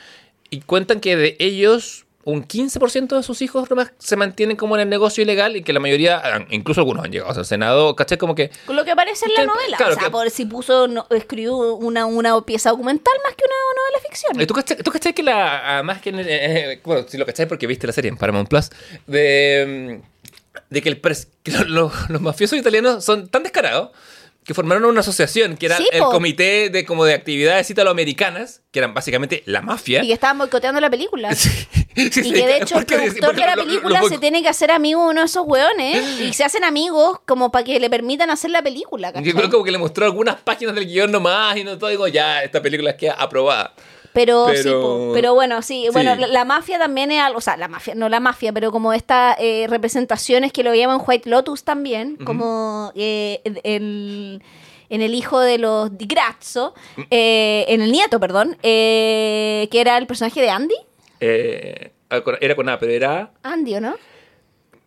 y 0.49 0.61
cuentan 0.61 0.99
que 0.99 1.15
de 1.15 1.35
ellos 1.37 2.06
un 2.29 2.45
15% 2.45 3.15
de 3.15 3.23
sus 3.23 3.41
hijos 3.41 3.69
nomás 3.69 3.93
se 3.99 4.17
mantienen 4.17 4.57
como 4.57 4.75
en 4.75 4.81
el 4.81 4.89
negocio 4.89 5.21
ilegal 5.23 5.55
y 5.55 5.63
que 5.63 5.71
la 5.71 5.79
mayoría, 5.79 6.21
ah, 6.21 6.45
incluso 6.49 6.81
algunos 6.81 7.05
han 7.05 7.11
llegado 7.13 7.31
al 7.39 7.45
Senado, 7.45 7.95
¿cachai? 7.95 8.17
Como 8.17 8.35
que... 8.35 8.51
Con 8.65 8.75
lo 8.75 8.83
que 8.83 8.91
aparece 8.91 9.25
en 9.27 9.33
la 9.33 9.41
Que- 9.41 9.47
novela. 9.47 9.77
claro, 9.77 9.93
o 9.93 9.95
sea, 9.95 10.03
que- 10.05 10.11
por 10.11 10.29
si 10.29 10.43
puso, 10.45 10.89
no- 10.89 11.07
escribió 11.09 11.55
una, 11.75 12.05
una 12.05 12.39
pieza 12.41 12.71
documental 12.71 13.13
más 13.23 13.33
que 13.35 13.45
una 13.45 13.81
novela 13.81 13.99
ficción. 14.05 14.41
¿Y 14.41 14.45
¿Tú 14.45 14.53
cachai, 14.53 14.77
tú 14.77 14.91
cachai 14.91 15.13
que 15.13 15.23
la. 15.23 15.75
Además 15.75 16.01
que. 16.01 16.09
en 16.09 16.19
el- 16.19 16.27
eh, 16.29 16.81
bueno, 16.83 17.05
si 17.07 17.17
lo 17.17 17.25
cachai 17.25 17.47
porque 17.47 17.65
viste 17.65 17.87
la 17.87 17.93
serie 17.93 18.09
en 18.09 18.17
Paramount 18.17 18.49
Plus. 18.49 18.71
De. 19.07 19.99
mm, 20.01 20.61
De 20.69 20.81
que, 20.81 20.89
el 20.89 21.01
pres- 21.01 21.29
que 21.43 21.51
lo- 21.51 21.63
lo- 21.63 21.91
los 22.09 22.21
mafiosos 22.21 22.59
italianos 22.59 23.05
son 23.05 23.29
tan 23.29 23.43
descarados 23.43 23.91
que 24.47 24.53
formaron 24.53 24.85
una 24.85 25.01
asociación 25.01 25.57
que 25.57 25.65
era 25.67 25.75
Sí, 25.77 25.87
el 25.91 25.99
po. 25.99 26.09
comité 26.09 26.69
de 26.69 26.85
como 26.85 27.03
de 27.03 27.13
actividades 27.13 27.69
italoamericanas, 27.69 28.61
que 28.71 28.79
eran 28.79 28.93
básicamente 28.93 29.43
la 29.45 29.61
mafia. 29.61 30.01
Y 30.03 30.07
que 30.07 30.13
estaban 30.13 30.37
boicoteando 30.37 30.79
la 30.81 30.89
película. 30.89 31.29
Sí, 31.97 32.11
sí, 32.11 32.21
Y 32.29 32.31
que 32.31 32.45
de 32.45 32.57
hecho 32.57 32.77
el 32.77 32.85
productor 32.85 33.33
de 33.35 33.41
la 33.41 33.55
lo- 33.55 33.63
película 33.65 34.01
lo- 34.01 34.07
se 34.07 34.19
tiene 34.19 34.43
que 34.43 34.49
hacer 34.49 34.69
amigo 34.69 35.01
de 35.05 35.09
uno 35.09 35.21
de 35.21 35.25
esos 35.25 35.43
hueones 35.47 36.19
y 36.21 36.31
se 36.31 36.43
hacen 36.43 36.63
amigos 36.63 37.19
como 37.25 37.51
para 37.51 37.65
que 37.65 37.79
le 37.79 37.89
permitan 37.89 38.29
hacer 38.29 38.51
la 38.51 38.61
película. 38.61 39.07
Yo 39.09 39.13
¿cachai? 39.15 39.33
creo 39.33 39.49
como 39.49 39.63
que 39.63 39.71
le 39.71 39.79
mostró 39.79 40.05
algunas 40.05 40.35
páginas 40.35 40.75
del 40.75 40.85
guion 40.85 41.11
nomás 41.11 41.57
y 41.57 41.63
no 41.63 41.75
todo, 41.79 41.89
digo, 41.89 42.07
ya, 42.07 42.43
esta 42.43 42.61
película 42.61 42.95
queda 42.95 43.13
aprobada. 43.13 43.73
Pero, 44.17 44.47
sí, 44.49 44.61
Pero- 44.63 44.81
po. 44.81 45.11
pero 45.13 45.33
bueno, 45.35 45.61
sí, 45.61 45.83
Sí. 45.85 45.89
bueno, 45.93 46.15
la, 46.15 46.25
la 46.25 46.43
mafia 46.43 46.79
también 46.79 47.11
es 47.11 47.21
algo, 47.21 47.37
o 47.37 47.41
sea, 47.41 47.55
la 47.55 47.67
mafia, 47.67 47.93
no 47.93 48.09
la 48.09 48.19
mafia, 48.19 48.51
pero 48.51 48.71
como 48.71 48.91
estas 48.91 49.35
eh, 49.39 49.67
representaciones 49.69 50.51
que 50.51 50.63
lo 50.63 50.73
llaman 50.73 50.99
White 51.05 51.29
Lotus 51.29 51.63
también, 51.63 52.15
como 52.25 52.91
eh, 52.95 53.41
el, 53.63 54.41
en 54.89 55.01
el 55.01 55.13
hijo 55.13 55.39
de 55.39 55.59
los 55.59 55.95
Di 55.97 56.07
Grazzo, 56.07 56.73
Mm. 56.95 57.01
eh, 57.11 57.65
en 57.67 57.81
el 57.81 57.91
nieto, 57.91 58.19
perdón, 58.19 58.57
eh, 58.63 59.67
que 59.71 59.81
era 59.81 59.97
el 59.99 60.07
personaje 60.07 60.41
de 60.41 60.49
Andy, 60.49 60.75
Eh, 61.19 61.91
era 62.41 62.55
con 62.55 62.69
A, 62.69 62.79
pero 62.79 62.91
era. 62.91 63.31
Andy, 63.43 63.75
¿o 63.75 63.81
no? 63.81 63.95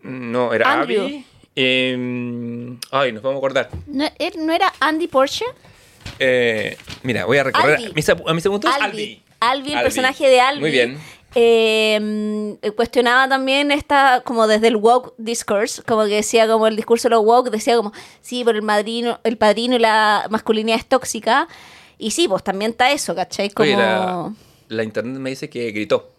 No, 0.03 0.53
era 0.53 0.73
Andrew. 0.73 1.05
Abby. 1.05 1.25
eh, 1.55 2.77
ay, 2.91 3.13
nos 3.13 3.23
vamos 3.23 3.37
a 3.37 3.39
acordar. 3.39 3.69
¿No, 3.87 4.07
él 4.19 4.33
no 4.39 4.53
era 4.53 4.73
Andy 4.81 5.07
Porsche? 5.09 5.45
Eh, 6.19 6.77
mira, 7.03 7.25
voy 7.25 7.39
a 7.39 7.45
recorrer 7.45 7.77
Albi. 7.77 7.91
a 7.91 7.95
mis, 7.95 8.09
ap- 8.09 8.29
a 8.29 8.35
mis 8.35 8.47
apuntes. 8.47 8.71
Albi. 8.73 8.85
Albi. 8.85 9.23
Albi, 9.41 9.71
el 9.73 9.79
Albi. 9.79 9.85
personaje 9.85 10.29
de 10.29 10.41
Albi. 10.41 10.61
Muy 10.61 10.71
bien. 10.71 10.99
eh, 11.35 11.99
mm, 12.01 12.69
cuestionaba 12.77 13.29
también 13.29 13.71
esta, 13.71 14.23
como 14.25 14.47
desde 14.47 14.69
el 14.69 14.77
woke 14.77 15.15
discourse, 15.17 15.83
como 15.83 16.05
que 16.05 16.17
decía 16.17 16.47
como 16.49 16.67
el 16.67 16.77
discurso 16.77 17.09
de 17.09 17.15
los 17.15 17.25
woke, 17.25 17.51
decía 17.51 17.77
como, 17.77 17.93
sí, 18.21 18.43
pero 18.45 18.59
el 18.59 18.65
madrino, 18.65 19.21
el 19.25 19.37
padrino 19.39 19.77
y 19.77 19.79
la 19.79 20.27
masculinidad 20.31 20.79
es 20.79 20.87
tóxica. 20.87 21.49
Y 21.99 22.11
sí, 22.13 22.27
pues 22.29 22.43
también 22.43 22.73
está 22.73 22.91
eso, 22.93 23.15
¿cachai? 23.15 23.51
Como 23.51 23.69
Oye, 23.69 23.77
la, 23.77 24.33
la 24.69 24.83
internet 24.85 25.19
me 25.19 25.31
dice 25.31 25.49
que 25.51 25.71
gritó. 25.71 26.11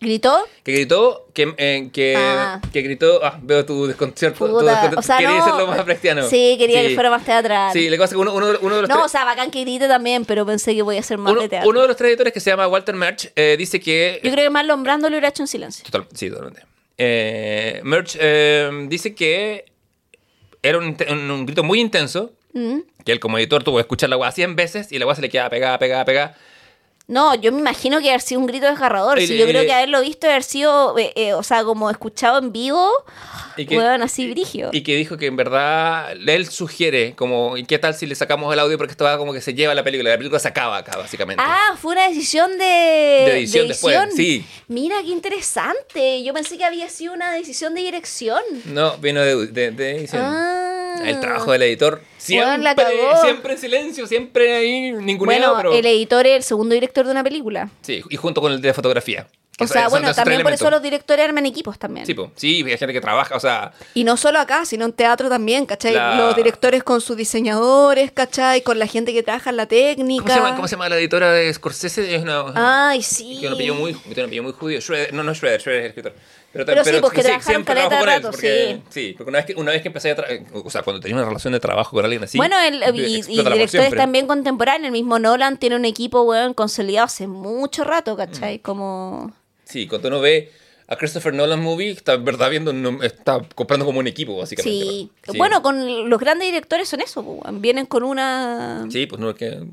Gritó. 0.00 0.46
Que 0.62 0.72
gritó, 0.72 1.26
que, 1.34 1.54
eh, 1.56 1.90
que, 1.92 2.14
Ah. 2.16 2.60
que 2.72 2.82
gritó. 2.82 3.20
Ah, 3.24 3.38
veo 3.42 3.64
tu 3.64 3.86
desconcierto. 3.86 4.46
tu 4.46 4.58
desconcierto. 4.58 4.98
o 5.00 5.02
sea, 5.02 5.16
Quería 5.18 5.36
no, 5.36 5.42
hacerlo 5.44 5.66
más 5.66 5.84
brechtiano. 5.84 6.28
Sí, 6.28 6.56
quería 6.58 6.82
que 6.82 6.94
fuera 6.94 7.10
más 7.10 7.24
teatral. 7.24 7.72
Sí, 7.72 7.86
lo 7.88 7.96
que 7.96 7.98
pasa 7.98 8.14
es 8.14 8.16
que 8.16 8.20
uno, 8.20 8.32
uno, 8.34 8.46
uno 8.60 8.74
de 8.76 8.80
los 8.82 8.88
no, 8.90 9.04
o 9.04 9.08
sea, 9.08 9.24
bacán 9.24 9.50
que 9.50 9.60
grite 9.62 9.88
también, 9.88 10.24
pero 10.24 10.44
pensé 10.46 10.74
que 10.74 10.82
voy 10.82 10.96
a 10.96 11.00
hacer 11.00 11.18
más 11.18 11.32
uno, 11.32 11.42
de 11.42 11.48
teatro. 11.48 11.68
uno 11.70 11.80
de 11.82 11.88
los 11.88 11.96
tres 11.96 12.08
editores 12.10 12.32
que 12.32 12.40
se 12.40 12.50
llama 12.50 12.66
Walter 12.68 12.94
Merch 12.94 13.30
eh, 13.36 13.56
dice 13.58 13.80
que. 13.80 14.20
Yo 14.22 14.30
creo 14.30 14.44
que 14.44 14.50
Marlon 14.50 14.82
Brando 14.82 15.08
lo 15.08 15.14
hubiera 15.14 15.28
hecho 15.28 15.42
en 15.42 15.48
silencio. 15.48 15.84
Total- 15.84 16.06
sí, 16.14 16.28
totalmente. 16.30 16.62
Eh, 16.96 17.80
Merch 17.84 18.16
eh, 18.20 18.70
dice 18.88 19.14
que 19.14 19.64
era 20.62 20.78
un, 20.78 20.96
un- 21.10 21.30
un 21.30 21.46
grito 21.46 21.62
muy 21.62 21.80
intenso. 21.80 22.32
Mm. 22.54 22.78
Que 23.04 23.12
él 23.12 23.20
como 23.20 23.38
editor 23.38 23.62
tuvo 23.62 23.76
que 23.76 23.82
escuchar 23.82 24.08
la 24.10 24.16
weá 24.16 24.32
100 24.32 24.56
veces 24.56 24.90
y 24.90 24.98
la 24.98 25.06
weá 25.06 25.14
se 25.14 25.22
le 25.22 25.28
quedaba 25.28 25.50
pegada, 25.50 25.78
pegada, 25.78 26.04
pegada. 26.04 26.36
No, 27.08 27.34
yo 27.34 27.52
me 27.52 27.60
imagino 27.60 28.00
que 28.00 28.10
haber 28.10 28.20
sido 28.20 28.38
un 28.40 28.46
grito 28.46 28.66
desgarrador. 28.66 29.18
Sí, 29.18 29.38
yo 29.38 29.46
creo 29.46 29.64
que 29.64 29.72
haberlo 29.72 30.02
visto 30.02 30.26
haber 30.28 30.42
sido, 30.42 30.96
eh, 30.98 31.10
eh, 31.16 31.32
o 31.32 31.42
sea, 31.42 31.64
como 31.64 31.88
escuchado 31.90 32.38
en 32.38 32.52
vivo, 32.52 32.86
Y 33.56 33.64
que, 33.64 33.78
así 33.78 34.28
brigio. 34.30 34.68
y 34.72 34.82
que 34.82 34.94
dijo 34.94 35.16
que 35.16 35.24
en 35.24 35.34
verdad 35.36 36.12
él 36.12 36.46
sugiere 36.50 37.14
como, 37.16 37.56
¿y 37.56 37.64
qué 37.64 37.78
tal 37.78 37.94
si 37.94 38.04
le 38.04 38.14
sacamos 38.14 38.52
el 38.52 38.58
audio? 38.58 38.76
Porque 38.76 38.90
esto 38.90 39.04
va 39.04 39.16
como 39.16 39.32
que 39.32 39.40
se 39.40 39.54
lleva 39.54 39.74
la 39.74 39.82
película. 39.82 40.10
La 40.10 40.18
película 40.18 40.38
se 40.38 40.48
acaba 40.48 40.76
acá, 40.76 40.98
básicamente. 40.98 41.42
Ah, 41.44 41.76
fue 41.80 41.92
una 41.92 42.06
decisión 42.08 42.50
de, 42.58 42.64
De 42.66 43.38
edición 43.38 43.68
después, 43.68 43.98
sí. 44.14 44.44
Mira, 44.68 44.96
qué 45.02 45.08
interesante. 45.08 46.22
Yo 46.22 46.34
pensé 46.34 46.58
que 46.58 46.64
había 46.66 46.90
sido 46.90 47.14
una 47.14 47.32
decisión 47.32 47.74
de 47.74 47.80
dirección. 47.80 48.42
No, 48.66 48.98
vino 48.98 49.22
de, 49.22 49.46
de- 49.46 49.70
de 49.70 49.96
edición. 49.96 50.22
Ah. 50.22 50.67
El 51.06 51.20
trabajo 51.20 51.52
del 51.52 51.62
editor. 51.62 52.00
Siempre, 52.16 52.58
la 52.58 52.74
cagó. 52.74 53.22
siempre 53.22 53.52
en 53.54 53.58
silencio, 53.58 54.06
siempre 54.06 54.54
ahí, 54.54 54.92
ninguneado, 54.92 55.54
Bueno, 55.54 55.70
pero... 55.70 55.72
el 55.78 55.86
editor 55.86 56.26
es 56.26 56.36
el 56.36 56.42
segundo 56.42 56.74
director 56.74 57.04
de 57.06 57.12
una 57.12 57.24
película. 57.24 57.70
Sí, 57.82 58.02
y 58.10 58.16
junto 58.16 58.40
con 58.40 58.52
el 58.52 58.60
de 58.60 58.72
fotografía. 58.74 59.26
O 59.60 59.66
sea, 59.66 59.88
bueno, 59.88 60.14
también 60.14 60.42
por 60.44 60.52
eso 60.52 60.70
los 60.70 60.80
directores 60.80 61.24
arman 61.24 61.44
equipos 61.44 61.80
también. 61.80 62.06
Sí, 62.06 62.14
po. 62.14 62.30
sí, 62.36 62.62
hay 62.64 62.78
gente 62.78 62.92
que 62.92 63.00
trabaja, 63.00 63.34
o 63.34 63.40
sea, 63.40 63.72
Y 63.92 64.04
no 64.04 64.16
solo 64.16 64.38
acá, 64.38 64.64
sino 64.64 64.84
en 64.84 64.92
teatro 64.92 65.28
también, 65.28 65.66
¿cachai? 65.66 65.94
La- 65.94 66.14
Los 66.14 66.36
directores 66.36 66.84
con 66.84 67.00
sus 67.00 67.16
diseñadores, 67.16 68.12
¿cachai? 68.12 68.62
Con 68.62 68.78
la 68.78 68.86
gente 68.86 69.12
que 69.12 69.24
trabaja 69.24 69.50
en 69.50 69.56
la 69.56 69.66
técnica. 69.66 70.22
¿cómo 70.22 70.32
se, 70.34 70.40
llama, 70.40 70.54
cómo 70.56 70.68
se 70.68 70.76
llama 70.76 70.88
la 70.88 70.96
editora 70.96 71.32
de 71.32 71.52
Scorsese? 71.52 72.14
Es 72.14 72.22
una... 72.22 72.44
Ay, 72.54 73.02
sí. 73.02 73.38
Que 73.40 73.48
un 73.48 73.54
apellido 73.54 73.74
muy, 73.74 73.94
tiene 73.94 74.20
un 74.20 74.26
apellido 74.26 74.42
muy 74.44 74.52
judío. 74.52 74.78
Schroeder- 74.78 75.10
no, 75.10 75.24
no 75.24 75.32
es 75.32 75.38
Schroeder, 75.38 75.60
Schroeder 75.60 75.80
es 75.80 75.84
el 75.86 75.88
escritor. 75.90 76.14
Pero, 76.50 76.64
Pero 76.64 76.84
sí, 76.84 76.92
pues, 77.00 77.12
que 77.12 77.22
trabajaron 77.22 77.64
caleta 77.64 77.88
con 77.88 77.98
él, 77.98 78.04
rato, 78.06 78.30
porque, 78.30 78.80
sí. 78.88 79.14
porque 79.16 79.28
una 79.28 79.38
vez 79.38 79.46
que, 79.46 79.54
una 79.54 79.72
vez 79.72 79.82
que 79.82 79.88
empecé 79.88 80.12
a 80.12 80.16
o 80.54 80.70
sea, 80.70 80.82
cuando 80.82 80.98
tenía 80.98 81.16
una 81.16 81.26
relación 81.26 81.52
de 81.52 81.60
trabajo 81.60 81.90
con 81.90 82.04
alguien 82.04 82.24
así, 82.24 82.38
bueno, 82.38 82.56
el, 82.58 82.82
y, 82.96 83.20
y 83.28 83.42
directores 83.44 83.94
también 83.94 84.26
contemporáneos. 84.26 84.86
El 84.86 84.92
mismo 84.92 85.18
Nolan 85.18 85.58
tiene 85.58 85.76
un 85.76 85.84
equipo, 85.84 86.22
weón, 86.22 86.54
consolidado 86.54 87.04
hace 87.04 87.26
mucho 87.26 87.84
rato, 87.84 88.16
¿cachai? 88.16 88.58
Mm. 88.58 88.62
Como... 88.62 89.32
Sí, 89.64 89.86
cuando 89.86 90.08
uno 90.08 90.20
ve 90.20 90.50
a 90.86 90.96
Christopher 90.96 91.34
Nolan 91.34 91.60
movie, 91.60 91.90
está 91.90 92.16
verdad 92.16 92.48
viendo, 92.48 92.72
está 93.02 93.40
comprando 93.54 93.84
como 93.84 93.98
un 93.98 94.06
equipo, 94.06 94.38
básicamente. 94.38 94.86
Sí. 94.86 95.10
¿no? 95.26 95.32
Sí. 95.34 95.38
Bueno, 95.38 95.60
con 95.60 96.08
los 96.08 96.18
grandes 96.18 96.48
directores 96.48 96.88
son 96.88 97.02
eso, 97.02 97.22
po, 97.22 97.42
vienen 97.52 97.84
con 97.84 98.04
una... 98.04 98.86
Sí, 98.90 99.04
pues 99.04 99.20
no 99.20 99.28
es 99.28 99.36
que. 99.36 99.64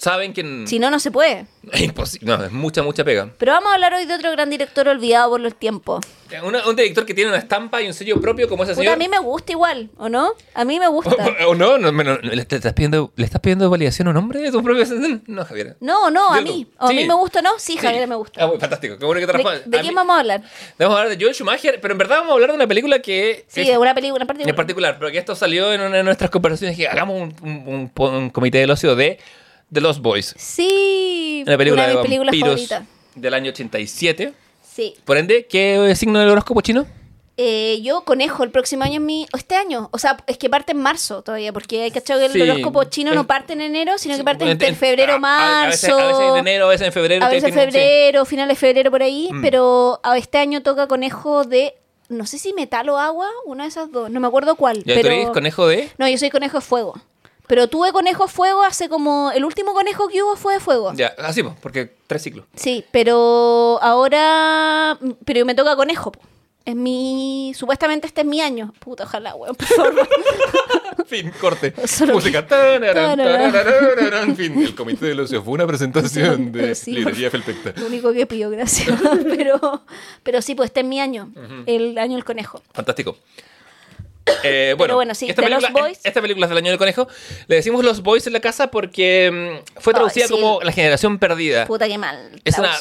Saben 0.00 0.32
que. 0.32 0.64
Si 0.66 0.78
no, 0.78 0.90
no 0.90 0.98
se 0.98 1.10
puede. 1.10 1.46
Es 1.72 1.82
imposible. 1.82 2.26
No, 2.26 2.42
es 2.42 2.50
mucha, 2.50 2.82
mucha 2.82 3.04
pega. 3.04 3.28
Pero 3.36 3.52
vamos 3.52 3.70
a 3.70 3.74
hablar 3.74 3.92
hoy 3.94 4.06
de 4.06 4.14
otro 4.14 4.32
gran 4.32 4.48
director 4.48 4.88
olvidado 4.88 5.30
por 5.30 5.40
los 5.40 5.54
tiempos. 5.54 6.00
Una- 6.42 6.66
un 6.66 6.74
director 6.74 7.04
que 7.04 7.12
tiene 7.12 7.28
una 7.30 7.38
estampa 7.38 7.82
y 7.82 7.86
un 7.86 7.92
sello 7.92 8.18
propio 8.20 8.48
como 8.48 8.62
ese 8.62 8.72
Puta, 8.72 8.82
señor. 8.82 8.94
a 8.94 8.96
mí 8.96 9.08
me 9.08 9.18
gusta 9.18 9.52
igual, 9.52 9.90
¿o 9.98 10.08
no? 10.08 10.30
A 10.54 10.64
mí 10.64 10.78
me 10.80 10.88
gusta. 10.88 11.14
¿O 11.46 11.54
no? 11.54 11.76
no, 11.76 11.92
no, 11.92 12.18
¿le, 12.18 12.44
te 12.46 12.56
estás 12.56 12.72
pidiendo, 12.72 13.12
¿Le 13.16 13.24
estás 13.26 13.40
pidiendo 13.42 13.68
validación 13.68 14.08
a 14.08 14.12
un 14.12 14.16
hombre 14.16 14.40
de 14.40 14.50
tu 14.50 14.62
propio 14.62 14.84
No, 15.26 15.44
Javier. 15.44 15.76
No, 15.80 16.10
no, 16.10 16.30
a 16.30 16.40
mí. 16.40 16.66
¿O 16.78 16.86
¿A 16.86 16.92
mí 16.92 17.02
Sí. 17.02 17.08
me 17.08 17.14
gusta 17.14 17.40
o 17.40 17.42
no? 17.42 17.50
Sí. 17.58 17.76
Javier, 17.76 18.08
me 18.08 18.14
gusta. 18.14 18.42
Ah, 18.44 18.50
fantástico. 18.58 18.96
Qué 18.96 19.04
bueno 19.04 19.20
que 19.20 19.26
te 19.26 19.32
¿De, 19.32 19.38
respondes. 19.38 19.70
de 19.70 19.76
A 19.78 19.80
quién 19.82 19.92
mí- 19.92 19.96
vamos 19.96 20.16
a 20.16 20.20
hablar? 20.20 20.42
Vamos 20.78 20.96
a 20.96 21.00
hablar 21.02 21.16
de 21.18 21.22
Joel 21.22 21.34
Schumacher, 21.34 21.78
pero 21.80 21.92
en 21.92 21.98
verdad 21.98 22.16
vamos 22.18 22.30
a 22.30 22.34
hablar 22.34 22.50
de 22.50 22.56
una 22.56 22.66
película 22.66 23.00
que. 23.00 23.44
Sí, 23.48 23.60
es- 23.62 23.66
de 23.68 23.76
una 23.78 23.94
película 23.94 24.22
en 24.22 24.26
particular. 24.26 24.50
En 24.50 24.56
particular, 24.56 24.96
pero 24.98 25.10
que 25.12 25.18
esto 25.18 25.34
salió 25.34 25.72
en 25.74 25.80
una 25.82 25.96
de 25.98 26.04
nuestras 26.04 26.30
conversaciones 26.30 26.76
que 26.76 26.88
hagamos 26.88 27.20
un, 27.20 27.34
un- 27.42 27.90
un- 27.98 28.14
un 28.14 28.30
comité 28.30 28.58
del 28.58 28.70
ocio 28.70 28.94
de 28.96 29.18
The 29.72 29.80
Lost 29.80 30.00
Boys. 30.00 30.34
Sí, 30.38 31.44
Una 31.46 31.56
película 31.58 31.82
de 31.82 31.88
de 31.90 31.94
mis 31.96 32.02
películas 32.02 32.26
vampiros 32.32 32.48
favoritas. 32.68 32.82
del 33.14 33.34
año 33.34 33.50
87. 33.50 34.32
Sí. 34.62 34.94
Por 35.04 35.16
ende, 35.16 35.46
¿qué 35.46 35.92
signo 35.96 36.18
del 36.20 36.28
horóscopo 36.30 36.60
chino? 36.60 36.86
Eh, 37.42 37.80
yo 37.82 38.02
conejo 38.02 38.44
el 38.44 38.50
próximo 38.50 38.84
año 38.84 38.96
en 38.96 39.06
mi. 39.06 39.26
o 39.32 39.36
este 39.38 39.54
año. 39.56 39.88
O 39.92 39.98
sea, 39.98 40.18
es 40.26 40.36
que 40.36 40.50
parte 40.50 40.72
en 40.72 40.78
marzo 40.78 41.22
todavía, 41.22 41.52
porque 41.54 41.82
hay 41.82 41.90
cachado 41.90 42.20
que 42.20 42.26
el 42.26 42.32
Sí. 42.32 42.40
horóscopo 42.42 42.84
chino 42.84 43.14
no 43.14 43.26
parte 43.26 43.54
en 43.54 43.62
enero, 43.62 43.96
sino 43.96 44.16
que 44.16 44.24
parte 44.24 44.44
En- 44.44 44.50
entre 44.50 44.68
en- 44.68 44.76
febrero, 44.76 45.14
a- 45.14 45.16
a- 45.16 45.62
A 45.62 45.66
veces, 45.68 45.88
marzo. 45.88 45.98
a 46.02 46.06
veces 46.08 46.22
en 46.32 46.36
enero, 46.36 46.66
a 46.66 46.68
veces 46.68 46.86
en 46.88 46.92
febrero. 46.92 47.24
A 47.24 47.28
veces 47.30 47.48
sí. 47.48 47.58
febrero, 47.58 48.24
finales 48.26 48.56
de 48.56 48.60
febrero 48.60 48.90
por 48.90 49.02
ahí, 49.02 49.30
Mm. 49.32 49.40
pero 49.42 50.00
a 50.02 50.18
este 50.18 50.36
año 50.38 50.62
toca 50.62 50.86
conejo 50.86 51.44
de, 51.44 51.76
no 52.10 52.26
sé 52.26 52.38
si 52.38 52.52
metal 52.52 52.88
o 52.90 52.98
agua, 52.98 53.28
una 53.46 53.64
de 53.64 53.70
esas 53.70 53.90
dos, 53.90 54.10
no 54.10 54.20
me 54.20 54.26
acuerdo 54.26 54.56
cuál. 54.56 54.78
¿Ya 54.84 54.94
pero... 54.96 55.08
tú 55.08 55.14
eres 55.14 55.28
conejo 55.30 55.66
de? 55.66 55.88
No, 55.96 56.06
yo 56.08 56.18
soy 56.18 56.28
conejo 56.28 56.58
de 56.58 56.62
fuego. 56.62 57.00
Pero 57.50 57.66
tuve 57.66 57.90
conejo 57.90 58.26
de 58.26 58.32
fuego 58.32 58.62
hace 58.62 58.88
como, 58.88 59.32
el 59.34 59.44
último 59.44 59.74
conejo 59.74 60.06
que 60.06 60.22
hubo 60.22 60.36
fue 60.36 60.54
de 60.54 60.60
fuego. 60.60 60.92
Ya, 60.94 61.08
así, 61.18 61.42
pues, 61.42 61.56
porque 61.60 61.96
tres 62.06 62.22
ciclos. 62.22 62.46
Sí, 62.54 62.84
pero 62.92 63.80
ahora, 63.82 64.96
pero 65.24 65.44
me 65.44 65.56
toca 65.56 65.74
conejo. 65.74 66.12
po. 66.12 66.20
Es 66.64 66.76
mi, 66.76 67.52
supuestamente 67.56 68.06
este 68.06 68.20
es 68.20 68.26
mi 68.28 68.40
año. 68.40 68.72
Puta, 68.78 69.02
ojalá, 69.02 69.34
weón, 69.34 69.56
por 69.56 69.66
favor. 69.66 70.08
Fin, 71.06 71.32
corte. 71.40 71.74
Solo- 71.88 72.14
Música. 72.14 72.46
Tararán, 72.46 73.16
Tararán. 73.18 73.52
tararán, 73.52 74.36
Fin. 74.36 74.56
El 74.62 74.74
comité 74.76 75.06
del 75.06 75.18
ocio 75.18 75.42
fue 75.42 75.54
una 75.54 75.66
presentación 75.66 76.52
de 76.52 76.76
Sí, 76.76 76.92
librería 76.92 77.32
Felpecta. 77.32 77.72
Lo 77.80 77.86
único 77.86 78.12
que 78.12 78.26
pido, 78.26 78.48
gracias. 78.50 78.96
pero, 79.24 79.82
pero 80.22 80.40
sí, 80.40 80.54
pues 80.54 80.68
este 80.68 80.80
es 80.80 80.86
mi 80.86 81.00
año, 81.00 81.32
el 81.66 81.98
año 81.98 82.14
del 82.14 82.24
conejo. 82.24 82.62
Fantástico. 82.72 83.16
Eh, 84.42 84.74
bueno, 84.78 84.94
bueno, 84.94 85.14
sí, 85.14 85.28
esta 85.28 85.42
película, 85.42 85.68
Lost 85.68 85.78
Boys. 85.82 86.00
esta 86.02 86.22
película 86.22 86.46
es 86.46 86.48
del 86.50 86.56
año 86.58 86.70
del 86.70 86.78
conejo. 86.78 87.06
Le 87.46 87.56
decimos 87.56 87.84
Los 87.84 88.02
Boys 88.02 88.26
en 88.26 88.32
la 88.32 88.40
casa 88.40 88.68
porque 88.70 89.60
mm, 89.76 89.80
fue 89.80 89.92
traducida 89.92 90.28
sí. 90.28 90.32
como 90.32 90.60
La 90.62 90.72
generación 90.72 91.18
perdida. 91.18 91.66
Puta, 91.66 91.86
qué 91.86 91.98
mal. 91.98 92.40
Es 92.44 92.56
una 92.58 92.72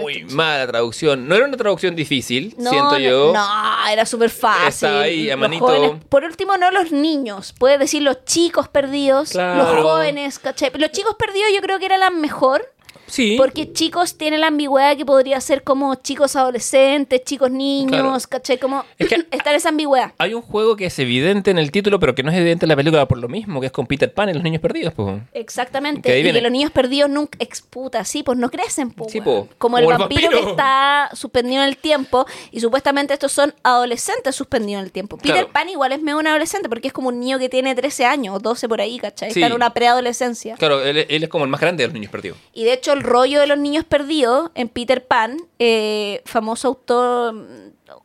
muy 0.00 0.24
mala 0.26 0.64
traducción. 0.66 1.26
No 1.26 1.34
era 1.34 1.46
una 1.46 1.56
traducción 1.56 1.96
difícil, 1.96 2.54
No, 2.56 2.70
siento 2.70 2.98
yo. 2.98 3.32
No, 3.34 3.88
era 3.90 4.06
súper 4.06 4.30
fácil. 4.30 4.68
Estaba 4.68 5.00
ahí, 5.00 5.28
a 5.28 5.32
Los 5.32 5.40
manito. 5.40 5.66
jóvenes- 5.66 6.04
por 6.08 6.22
último, 6.24 6.56
no 6.56 6.70
los 6.70 6.92
niños. 6.92 7.52
Puedes 7.58 7.80
decir 7.80 8.02
los 8.02 8.24
chicos 8.24 8.68
perdidos, 8.68 9.30
Claro. 9.30 9.72
los 9.74 9.82
jóvenes, 9.82 10.38
¿cachai? 10.38 10.70
Los 10.74 10.92
chicos 10.92 11.16
perdidos 11.18 11.48
yo 11.54 11.60
creo 11.62 11.80
que 11.80 11.86
era 11.86 11.98
la 11.98 12.10
mejor. 12.10 12.71
Sí. 13.12 13.34
Porque 13.36 13.72
chicos 13.74 14.16
tiene 14.16 14.38
la 14.38 14.46
ambigüedad 14.46 14.96
que 14.96 15.04
podría 15.04 15.38
ser 15.42 15.62
como 15.62 15.94
chicos 15.96 16.34
adolescentes, 16.34 17.22
chicos 17.24 17.50
niños, 17.50 17.90
Claro. 18.00 18.16
¿cachai? 18.28 18.58
Como 18.58 18.84
Es 18.98 19.08
que- 19.08 19.26
está 19.30 19.50
en 19.50 19.56
esa 19.56 19.68
ambigüedad. 19.68 20.12
Hay 20.16 20.32
un 20.32 20.40
juego 20.40 20.76
que 20.76 20.86
es 20.86 20.98
evidente 20.98 21.50
en 21.50 21.58
el 21.58 21.70
título, 21.70 22.00
pero 22.00 22.14
que 22.14 22.22
no 22.22 22.30
es 22.30 22.38
evidente 22.38 22.64
en 22.64 22.68
la 22.70 22.76
película 22.76 23.06
por 23.06 23.18
lo 23.18 23.28
mismo, 23.28 23.60
que 23.60 23.66
es 23.66 23.72
con 23.72 23.86
Peter 23.86 24.12
Pan 24.12 24.30
y 24.30 24.32
los 24.32 24.42
niños 24.42 24.62
perdidos. 24.62 24.94
Pues. 24.94 25.20
Exactamente. 25.34 26.00
Que 26.08 26.18
y 26.18 26.22
viene. 26.22 26.38
que 26.38 26.42
los 26.42 26.52
niños 26.52 26.70
perdidos 26.70 27.10
nunca 27.10 27.36
exputa, 27.38 28.04
sí, 28.04 28.22
pues 28.22 28.38
no 28.38 28.50
crecen, 28.50 28.94
Sí, 29.08 29.20
po. 29.20 29.46
Como 29.58 29.76
el 29.76 29.84
Como 29.84 29.94
el 29.94 29.98
vampiro, 29.98 30.22
vampiro. 30.30 30.44
que 30.46 30.50
está 30.52 31.10
suspendido 31.12 31.62
en 31.62 31.68
el 31.68 31.76
tiempo. 31.76 32.24
Y 32.50 32.60
supuestamente 32.60 33.12
estos 33.12 33.32
son 33.32 33.54
adolescentes 33.62 34.34
suspendidos 34.34 34.80
en 34.80 34.84
el 34.86 34.92
tiempo. 34.92 35.18
Peter 35.18 35.32
Claro. 35.32 35.48
Pan 35.52 35.68
igual 35.68 35.92
es 35.92 36.00
medio 36.00 36.18
un 36.18 36.26
adolescente 36.26 36.68
porque 36.70 36.88
es 36.88 36.94
como 36.94 37.08
un 37.08 37.20
niño 37.20 37.38
que 37.38 37.48
tiene 37.50 37.74
13 37.74 38.06
años 38.06 38.36
o 38.36 38.38
12 38.38 38.68
por 38.68 38.80
ahí, 38.80 38.98
¿cachai? 38.98 39.32
Sí. 39.32 39.40
Está 39.40 39.48
en 39.48 39.52
una 39.54 39.74
preadolescencia. 39.74 40.56
Claro, 40.56 40.82
él, 40.82 41.04
él 41.08 41.22
es 41.24 41.28
como 41.28 41.44
el 41.44 41.50
más 41.50 41.60
grande 41.60 41.82
de 41.82 41.88
los 41.88 41.94
niños 41.94 42.10
perdidos. 42.10 42.38
Y 42.54 42.64
de 42.64 42.72
hecho 42.72 42.92
el 43.02 43.10
rollo 43.10 43.40
de 43.40 43.46
los 43.46 43.58
niños 43.58 43.84
perdidos 43.84 44.50
en 44.54 44.68
Peter 44.68 45.04
Pan, 45.06 45.36
eh, 45.58 46.22
famoso 46.24 46.68
autor, 46.68 47.34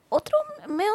otro 0.09 0.37
medio 0.67 0.91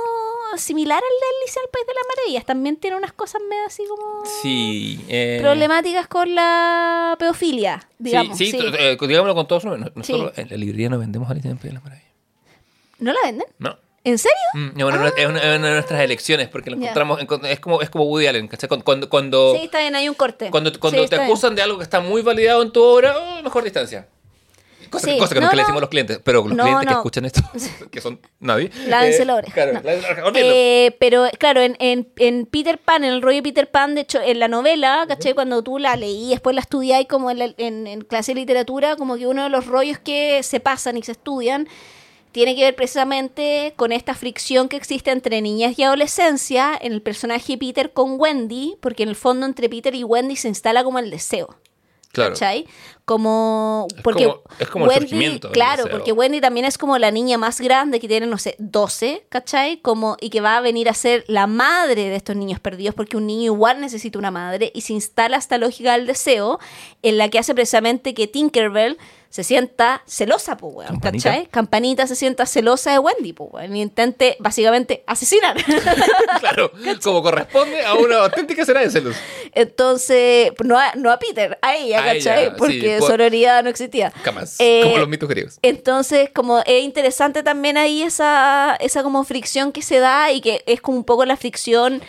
similar 0.57 0.97
al 0.99 1.03
de 1.03 1.27
Alicia 1.43 1.63
al 1.65 1.71
País 1.71 1.87
de 1.87 1.93
las 1.95 2.05
Maravillas, 2.17 2.45
también 2.45 2.77
tiene 2.77 2.97
unas 2.97 3.13
cosas 3.13 3.41
medio 3.49 3.65
así 3.67 3.85
como 3.89 4.25
Sí. 4.43 5.03
eh, 5.09 5.39
problemáticas 5.41 6.07
con 6.09 6.35
la 6.35 7.17
pedofilia, 7.19 7.89
digamos. 7.99 8.37
sí, 8.37 8.51
sí, 8.51 8.59
sí. 8.59 8.67
eh, 8.79 8.97
digámoslo 9.01 9.35
con 9.35 9.47
todos. 9.47 9.65
Nosotros 9.65 10.33
en 10.37 10.49
la 10.51 10.57
librería 10.57 10.89
no 10.91 10.99
vendemos 10.99 11.31
Alicia 11.31 11.49
en 11.51 11.57
el 11.57 11.59
País 11.61 11.71
de 11.71 11.75
las 11.75 11.85
Maravillas. 11.85 12.13
¿No 12.99 13.13
la 13.13 13.19
venden? 13.25 13.47
No. 13.59 13.77
¿En 14.05 14.19
serio? 14.19 14.37
Mm, 14.55 14.79
Es, 14.81 14.85
una, 14.85 15.09
es 15.09 15.27
una 15.27 15.41
de 15.41 15.59
nuestras 15.59 16.01
elecciones 16.01 16.49
porque 16.49 16.71
lo 16.71 16.77
encontramos. 16.77 17.21
encont- 17.21 17.47
Es 17.47 17.61
como, 17.61 17.81
es 17.83 17.89
como 17.91 18.05
Woody 18.05 18.27
Allen, 18.27 18.49
¿cachai? 18.49 18.69
Cuando, 18.83 19.09
cuando, 19.09 19.55
Sí, 19.57 19.65
está 19.65 19.79
bien, 19.79 19.95
hay 19.95 20.09
un 20.09 20.15
corte. 20.17 20.51
cuando, 20.51 20.73
cuando 20.81 21.03
Sí, 21.05 21.09
te 21.09 21.17
bien. 21.17 21.27
acusan 21.29 21.55
de 21.55 21.63
algo 21.63 21.79
que 21.79 21.85
está 21.85 22.01
muy 22.01 22.21
validado 22.23 22.63
en 22.63 22.73
tu 22.73 22.83
obra, 22.83 23.15
oh, 23.17 23.43
mejor 23.43 23.63
distancia. 23.63 24.09
Cosa, 24.91 25.07
Sí, 25.11 25.17
cosa 25.19 25.33
que 25.33 25.41
no, 25.41 25.47
nunca 25.47 25.57
le 25.57 25.63
decimos 25.63 25.79
a 25.79 25.81
los 25.83 25.89
clientes, 25.89 26.21
pero 26.23 26.43
los 26.47 26.55
No, 26.55 26.65
clientes 26.65 26.87
que 26.89 26.93
escuchan 26.93 27.25
esto, 27.25 27.41
que 27.91 28.01
son 28.03 28.21
nadie. 28.41 28.71
Lávense 28.89 29.23
eh, 29.23 29.25
la 29.25 29.35
oreja. 29.37 29.55
Claro. 29.55 29.81
Eh, 30.35 30.97
pero 31.01 31.29
claro, 31.39 31.61
en, 31.63 31.77
en, 31.79 32.09
en 32.17 32.45
Peter 32.45 32.77
Pan, 32.79 33.03
en 33.05 33.13
el 33.15 33.23
rollo 33.23 33.37
de 33.37 33.43
Peter 33.43 33.71
Pan, 33.71 33.95
de 33.95 34.03
hecho, 34.03 34.21
en 34.21 34.39
la 34.39 34.49
novela, 34.49 35.05
¿cachai? 35.09 35.33
Cuando 35.33 35.63
tú 35.63 35.79
la 35.79 35.97
leí, 35.97 36.31
después 36.31 36.55
la 36.55 36.61
estudiáis 36.61 37.07
como 37.09 37.31
en, 37.31 37.39
la- 37.39 37.55
en- 37.57 37.87
en 37.87 38.01
clase 38.03 38.35
de 38.35 38.41
literatura, 38.41 38.97
como 38.97 39.17
que 39.17 39.27
uno 39.27 39.45
de 39.45 39.49
los 39.49 39.67
rollos 39.67 39.99
que 39.99 40.43
se 40.43 40.61
pasan 40.61 40.97
y 40.99 41.03
se 41.05 41.13
estudian 41.13 41.69
tiene 42.33 42.57
que 42.57 42.63
ver 42.65 42.75
precisamente 42.75 43.75
con 43.77 43.93
esta 43.93 44.15
fricción 44.15 44.69
que 44.69 44.77
existe 44.77 45.11
entre 45.11 45.41
niñez 45.41 45.79
y 45.79 45.85
adolescencia 45.85 46.77
en 46.81 46.93
el 46.93 47.03
personaje 47.03 47.59
Peter 47.59 47.93
con 47.93 48.19
Wendy, 48.19 48.77
porque 48.81 49.03
en 49.03 49.11
el 49.11 49.17
fondo 49.17 49.47
entre 49.47 49.69
Peter 49.69 49.95
y 49.95 50.05
Wendy 50.05 50.37
se 50.37 50.49
instala 50.49 50.83
como 50.83 50.99
el 50.99 51.11
deseo. 51.11 51.57
Claro. 52.13 52.33
¿Cachai? 52.33 52.67
Como. 53.13 53.89
Es 53.95 54.03
Porque 54.03 54.25
como- 54.25 54.41
es 54.59 54.69
como 54.69 54.85
el 54.87 54.91
Wendy, 54.91 55.09
surgimiento 55.09 55.51
Claro, 55.53 55.85
porque 55.91 56.13
Wendy 56.13 56.41
también 56.41 56.65
es 56.65 56.79
como 56.79 56.97
la 56.97 57.11
niña 57.11 57.37
más 57.37 57.61
grande 57.61 58.01
que 58.01 58.09
tiene, 58.09 58.27
no 58.27 58.39
sé, 58.39 58.57
12, 58.59 59.27
¿cachai? 59.29 59.77
Como, 59.83 60.17
y 60.19 60.31
que 60.31 60.41
va 60.41 60.57
a 60.57 60.61
venir 60.63 60.89
a 60.89 60.95
ser 60.95 61.25
la 61.29 61.47
madre 61.47 62.09
de 62.09 62.17
estos 62.17 62.37
niños 62.37 62.59
perdidos, 62.59 62.95
porque 62.95 63.19
un 63.19 63.27
niño 63.27 63.53
igual 63.53 63.81
necesita 63.83 64.19
una 64.19 64.31
madre, 64.31 64.73
y 64.75 64.81
se 64.81 64.95
instala 64.95 65.37
esta 65.37 65.59
lógica 65.59 65.93
del 65.93 66.07
deseo, 66.07 66.59
en 67.03 67.19
la 67.19 67.29
que 67.29 67.39
hace 67.39 67.55
precisamente 67.55 68.15
que 68.15 68.27
Tinkerbell 68.27 68.97
se 69.29 69.45
sienta 69.45 70.03
celosa, 70.07 70.59
pues, 70.59 70.75
weón, 70.75 70.91
Campanita. 70.91 71.31
¿cachai? 71.31 71.47
Campanita 71.47 72.07
se 72.07 72.17
sienta 72.17 72.45
celosa 72.45 72.93
de 72.93 72.99
Wendy, 72.99 73.33
pues, 73.33 73.49
weón, 73.51 73.75
y 73.77 73.81
intente, 73.81 74.37
básicamente, 74.41 75.05
asesinar. 75.07 75.57
claro, 76.41 76.71
como 77.03 77.23
corresponde 77.23 77.83
a 77.83 77.95
una 77.95 78.25
auténtica 78.25 78.61
escena 78.61 78.81
de 78.81 78.91
celos. 78.91 79.17
Entonces, 79.53 80.53
no 80.65 80.79
a, 80.79 80.93
no 80.97 81.11
a 81.11 81.19
Peter, 81.19 81.59
a 81.63 81.75
ella, 81.77 82.01
A 82.01 82.05
¿cachai? 82.13 82.19
ella, 82.43 82.51
sí, 82.51 82.55
porque 82.59 82.99
por- 83.03 83.11
sororidad 83.11 83.63
no 83.63 83.71
existía. 83.71 84.11
Jamás. 84.25 84.57
Eh, 84.59 84.81
como 84.85 84.99
los 84.99 85.09
mitos 85.09 85.29
griegos. 85.29 85.59
Entonces, 85.63 86.31
como 86.35 86.61
es 86.61 86.83
interesante 86.83 87.43
también 87.43 87.77
ahí 87.77 88.03
esa, 88.03 88.77
esa 88.81 89.03
como 89.03 89.23
fricción 89.25 89.73
que 89.73 89.83
se 89.83 89.99
da 89.99 90.33
y 90.33 90.41
que 90.41 90.63
es 90.67 90.81
como 90.81 90.97
un 90.99 91.05
poco 91.05 91.25
la 91.25 91.37
fricción 91.37 92.03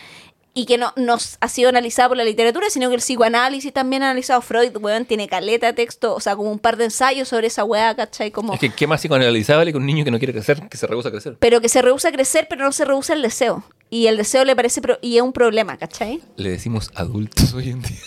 y 0.56 0.68
que 0.68 0.78
no 0.78 0.94
nos 0.96 1.38
ha 1.42 1.48
sido 1.50 1.70
analizada 1.70 2.10
por 2.10 2.18
la 2.18 2.24
literatura, 2.24 2.70
sino 2.70 2.88
que 2.90 2.94
el 2.96 3.02
psicoanálisis 3.02 3.74
también 3.74 4.04
ha 4.04 4.12
analizado 4.12 4.40
Freud, 4.42 4.78
weón, 4.78 5.06
tiene 5.06 5.28
caleta 5.28 5.66
de 5.66 5.74
texto, 5.74 6.14
o 6.14 6.20
sea, 6.20 6.36
como 6.36 6.52
un 6.52 6.60
par 6.60 6.78
de 6.78 6.84
ensayos 6.84 7.28
sobre 7.28 7.48
esa 7.48 7.64
weá, 7.64 7.96
¿cachai? 7.96 8.30
Como, 8.30 8.54
Es 8.54 8.60
que 8.60 8.70
qué 8.70 8.86
más 8.86 9.02
psicoanalizable 9.02 9.72
que 9.72 9.78
un 9.80 9.86
niño 9.88 10.06
que 10.06 10.12
no 10.12 10.20
quiere 10.20 10.32
crecer, 10.32 10.68
que 10.70 10.78
se 10.78 10.86
rehúsa 10.86 11.10
a 11.10 11.12
crecer. 11.12 11.38
pero 11.40 11.60
que 11.60 11.70
se 11.70 11.82
rehúsa 11.82 12.10
a 12.10 12.12
crecer, 12.12 12.46
pero 12.48 12.66
no 12.66 12.72
se 12.72 12.86
rehúsa 12.86 13.14
el 13.14 13.24
deseo. 13.24 13.64
Y 13.90 14.06
el 14.08 14.16
deseo 14.18 14.46
le 14.46 14.56
parece, 14.56 14.80
pro- 14.82 15.00
y 15.02 15.18
es 15.18 15.24
un 15.24 15.34
problema, 15.34 15.78
¿cachai? 15.78 16.22
Le 16.36 16.50
decimos 16.52 16.92
adultos 16.94 17.54
hoy 17.54 17.70
en 17.72 17.82
día. 17.82 17.98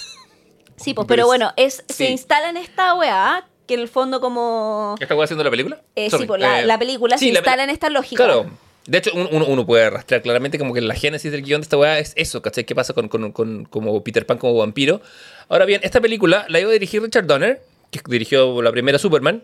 Sí, 0.77 0.95
pues, 0.95 1.07
pero 1.09 1.27
bueno, 1.27 1.53
es, 1.57 1.85
Sí. 1.89 1.95
se 1.95 2.11
instala 2.11 2.51
en 2.51 2.57
esta 2.57 2.95
weá, 2.95 3.47
que 3.67 3.75
en 3.75 3.81
el 3.81 3.89
fondo 3.89 4.21
como... 4.21 4.95
¿Qué 4.99 5.05
está 5.05 5.15
haciendo 5.23 5.43
la 5.45 5.51
película? 5.51 5.81
Eh, 5.97 6.11
Sorry, 6.11 6.23
sí, 6.25 6.27
pues 6.29 6.41
la, 6.41 6.61
eh, 6.61 6.67
la 6.67 6.79
película 6.79 7.19
sí, 7.19 7.27
se 7.29 7.33
la 7.33 7.39
instala 7.41 7.65
en 7.65 7.71
esta 7.71 7.91
lógica. 7.91 8.25
Claro. 8.25 8.47
De 8.87 8.99
hecho, 8.99 9.11
uno, 9.15 9.29
uno- 9.33 9.47
uno 9.47 9.67
puede 9.67 9.85
arrastrar 9.85 10.23
claramente 10.23 10.59
como 10.59 10.73
que 10.73 10.81
la 10.81 10.95
génesis 10.95 11.33
del 11.33 11.43
guion 11.43 11.61
de 11.61 11.65
esta 11.65 11.77
weá 11.77 11.99
es 11.99 12.13
eso, 12.15 12.41
¿cachai? 12.41 12.65
¿Qué 12.65 12.75
pasa 12.77 12.93
con, 12.93 13.09
con- 13.09 13.33
con- 13.33 13.65
como 13.65 14.05
Peter 14.05 14.25
Pan 14.27 14.39
como 14.39 14.55
vampiro? 14.57 15.01
Ahora 15.49 15.65
bien, 15.65 15.81
esta 15.83 16.01
película 16.01 16.47
la 16.49 16.61
iba 16.61 16.71
a 16.71 16.73
dirigir 16.73 17.03
Richard 17.03 17.27
Donner, 17.27 17.61
que 17.91 18.01
dirigió 18.07 18.63
la 18.63 18.71
primera 18.71 18.99
Superman, 18.99 19.43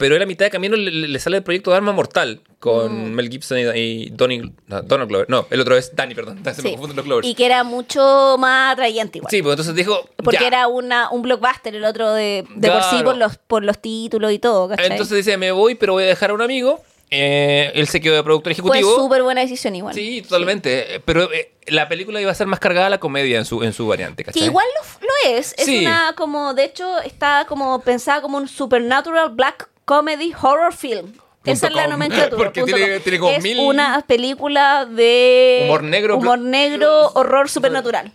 pero 0.00 0.16
él 0.16 0.22
a 0.22 0.26
mitad 0.26 0.46
de 0.46 0.50
camino 0.50 0.74
le, 0.76 0.90
le 0.90 1.18
sale 1.20 1.36
el 1.36 1.42
proyecto 1.44 1.70
de 1.70 1.76
Arma 1.76 1.92
Mortal 1.92 2.40
con 2.58 3.10
Mm. 3.10 3.14
Mel 3.14 3.30
Gibson 3.30 3.58
y, 3.58 3.62
y 3.78 4.10
Donnie, 4.10 4.52
no, 4.66 4.82
Donald 4.82 5.08
Glover. 5.08 5.30
No, 5.30 5.46
el 5.50 5.60
otro 5.60 5.76
es 5.76 5.94
Danny, 5.94 6.14
perdón. 6.14 6.42
Se 6.54 6.62
me 6.62 6.70
confunden 6.72 6.96
los 6.96 7.04
Glovers. 7.04 7.28
Y 7.28 7.34
que 7.34 7.46
era 7.46 7.62
mucho 7.62 8.36
más 8.38 8.72
atrayente 8.72 9.18
igual. 9.18 9.30
Sí, 9.30 9.42
pues 9.42 9.52
entonces 9.52 9.74
dijo. 9.76 10.08
Porque 10.16 10.40
ya. 10.40 10.46
era 10.48 10.66
una, 10.68 11.10
un 11.10 11.22
blockbuster, 11.22 11.76
el 11.76 11.84
otro 11.84 12.12
de, 12.14 12.44
de 12.56 12.70
por 12.70 12.82
sí 12.84 13.02
por 13.04 13.16
los, 13.16 13.36
por 13.36 13.62
los 13.62 13.78
títulos 13.78 14.32
y 14.32 14.38
todo, 14.40 14.68
¿cachai? 14.70 14.86
Entonces 14.90 15.16
dice, 15.18 15.36
me 15.36 15.52
voy, 15.52 15.74
pero 15.76 15.92
voy 15.92 16.04
a 16.04 16.06
dejar 16.06 16.30
a 16.30 16.34
un 16.34 16.42
amigo. 16.42 16.80
Eh, 17.12 17.72
él 17.74 17.88
se 17.88 18.00
quedó 18.00 18.14
de 18.14 18.22
productor 18.22 18.54
Fue 18.54 18.78
ejecutivo. 18.78 18.94
súper 18.94 19.22
buena 19.24 19.40
decisión 19.40 19.74
igual. 19.74 19.94
Sí, 19.94 20.22
totalmente. 20.22 20.94
Eh, 20.94 21.00
Pero 21.04 21.32
eh, 21.32 21.50
la 21.66 21.88
película 21.88 22.20
iba 22.20 22.30
a 22.30 22.34
ser 22.36 22.46
más 22.46 22.60
cargada 22.60 22.86
a 22.86 22.90
la 22.90 23.00
comedia 23.00 23.36
en 23.38 23.44
su, 23.44 23.64
en 23.64 23.72
su 23.72 23.86
variante, 23.88 24.22
Que 24.22 24.30
¿cachai? 24.30 24.46
igual 24.46 24.64
lo, 25.00 25.06
lo 25.08 25.36
es. 25.36 25.52
Es 25.58 25.64
Sí. 25.64 25.80
una 25.80 26.14
como, 26.16 26.54
de 26.54 26.64
hecho, 26.64 27.00
está 27.00 27.46
como 27.48 27.80
pensada 27.80 28.22
como 28.22 28.38
un 28.38 28.46
supernatural 28.46 29.30
black 29.30 29.68
comedy 29.90 30.32
horror 30.40 30.72
film. 30.72 31.12
Esa 31.44 31.66
es 31.66 31.74
la 31.74 31.88
nomenclatura. 31.88 32.36
Porque 32.44 32.62
tiene- 32.62 32.94
com. 32.94 33.02
tiene 33.02 33.18
como 33.18 33.32
es 33.32 33.42
mil- 33.42 33.58
una 33.58 34.00
película 34.06 34.84
de 34.86 35.62
Humor 35.64 35.82
negro, 35.82 36.16
humor 36.18 36.38
negro, 36.38 37.08
horror 37.14 37.48
supernatural. 37.48 38.12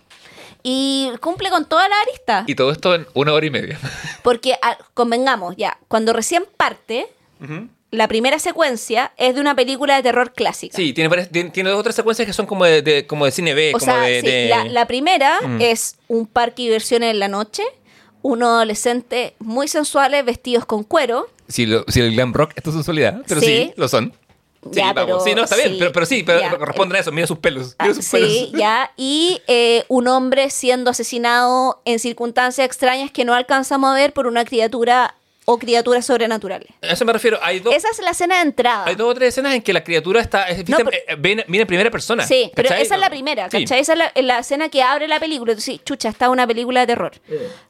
Y 0.63 1.11
cumple 1.19 1.49
con 1.49 1.65
toda 1.67 1.89
la 1.89 1.95
arista. 2.07 2.43
Y 2.47 2.55
todo 2.55 2.71
esto 2.71 2.95
en 2.95 3.05
una 3.13 3.33
hora 3.33 3.45
y 3.45 3.49
media. 3.49 3.77
Porque, 4.23 4.55
convengamos, 4.93 5.55
ya, 5.57 5.77
cuando 5.89 6.13
recién 6.13 6.45
parte, 6.55 7.07
la 7.91 8.07
primera 8.07 8.39
secuencia 8.39 9.11
es 9.17 9.35
de 9.35 9.41
una 9.41 9.53
película 9.53 9.97
de 9.97 10.03
terror 10.03 10.31
clásica. 10.33 10.77
Sí, 10.77 10.93
tiene, 10.93 11.09
varias- 11.09 11.29
tiene, 11.29 11.49
tiene 11.49 11.69
dos 11.71 11.79
otras 11.81 11.95
secuencias 11.95 12.25
que 12.25 12.31
son 12.33 12.45
como 12.45 12.63
de, 12.63 12.81
de- 12.81 13.05
como 13.05 13.25
de 13.25 13.31
cine 13.31 13.53
B, 13.53 13.71
O 13.75 13.79
como 13.79 13.85
sea, 13.91 13.99
de... 14.01 14.21
sí, 14.21 14.27
de- 14.27 14.47
la, 14.49 14.63
la 14.63 14.85
primera 14.87 15.41
Mm. 15.41 15.61
es 15.61 15.97
un 16.07 16.25
parque 16.25 16.61
de 16.63 16.67
diversiones 16.69 17.11
en 17.11 17.19
la 17.19 17.27
noche, 17.27 17.63
unos 18.27 18.47
adolescentes 18.49 19.33
muy 19.39 19.67
sensuales 19.67 20.25
vestidos 20.25 20.65
con 20.65 20.83
cuero. 20.83 21.27
Si, 21.47 21.65
lo- 21.67 21.85
si 21.87 21.99
el 22.01 22.13
glam 22.13 22.33
rock 22.33 22.53
es 22.55 22.63
tu 22.63 22.71
sensualidad, 22.71 23.21
pero 23.27 23.39
sí, 23.39 23.45
Sí. 23.45 23.73
lo 23.77 23.87
son. 23.87 24.13
Sí, 24.63 24.69
Ya, 24.79 24.93
vamos. 24.93 25.05
pero 25.05 25.19
sí, 25.19 25.35
no, 25.35 25.43
está 25.43 25.55
bien, 25.57 25.73
sí, 25.73 25.75
pero, 25.77 25.91
pero 25.91 26.05
sí, 26.07 26.23
pero 26.23 26.39
ya. 26.39 26.49
responden 26.57 26.95
a 26.95 26.99
eso, 27.01 27.11
mira 27.11 27.27
sus 27.27 27.37
pelos. 27.37 27.75
Ah, 27.77 27.83
Mira 27.83 27.93
sus 27.95 28.05
sí, 28.05 28.11
pelos. 28.17 28.51
ya. 28.53 28.91
Y 28.97 29.39
eh, 29.45 29.83
un 29.89 30.07
hombre 30.07 30.49
siendo 30.49 30.89
asesinado 30.89 31.81
en 31.85 31.99
circunstancias 31.99 32.65
extrañas 32.65 33.11
que 33.11 33.25
no 33.25 33.35
alcanzamos 33.35 33.91
a 33.91 33.93
ver 33.93 34.11
por 34.11 34.25
una 34.25 34.43
criatura 34.43 35.13
o 35.45 35.57
criaturas 35.59 36.05
sobrenaturales. 36.05 36.67
A 36.81 36.87
eso 36.93 37.05
me 37.05 37.13
refiero. 37.13 37.37
Hay 37.41 37.59
dos, 37.59 37.73
Esa 37.75 37.87
es 37.91 37.99
la 37.99 38.11
escena 38.11 38.35
de 38.37 38.41
entrada. 38.41 38.85
hay 38.87 38.95
dos 38.95 39.11
o 39.11 39.13
tres 39.15 39.29
escenas 39.29 39.53
en 39.53 39.61
que 39.61 39.73
la 39.73 39.83
criatura 39.83 40.19
está. 40.21 40.49
es- 40.49 40.67
No, 40.67 40.77
eh, 40.79 41.15
viene, 41.17 41.45
en 41.47 41.67
primera 41.67 41.91
persona. 41.91 42.25
Sí, 42.25 42.51
pero 42.55 42.69
esa 42.69 42.95
es 42.95 42.99
la 42.99 43.09
primera, 43.09 43.49
Sí. 43.49 43.59
¿cachai? 43.63 43.79
Esa 43.79 43.93
es 43.93 43.99
la, 43.99 44.11
la 44.15 44.39
escena 44.39 44.69
que 44.69 44.81
abre 44.81 45.07
la 45.07 45.19
película. 45.19 45.51
Entonces, 45.51 45.75
sí, 45.75 45.81
chucha, 45.85 46.09
está 46.09 46.29
una 46.29 46.47
película 46.47 46.81
de 46.81 46.87
terror. 46.87 47.11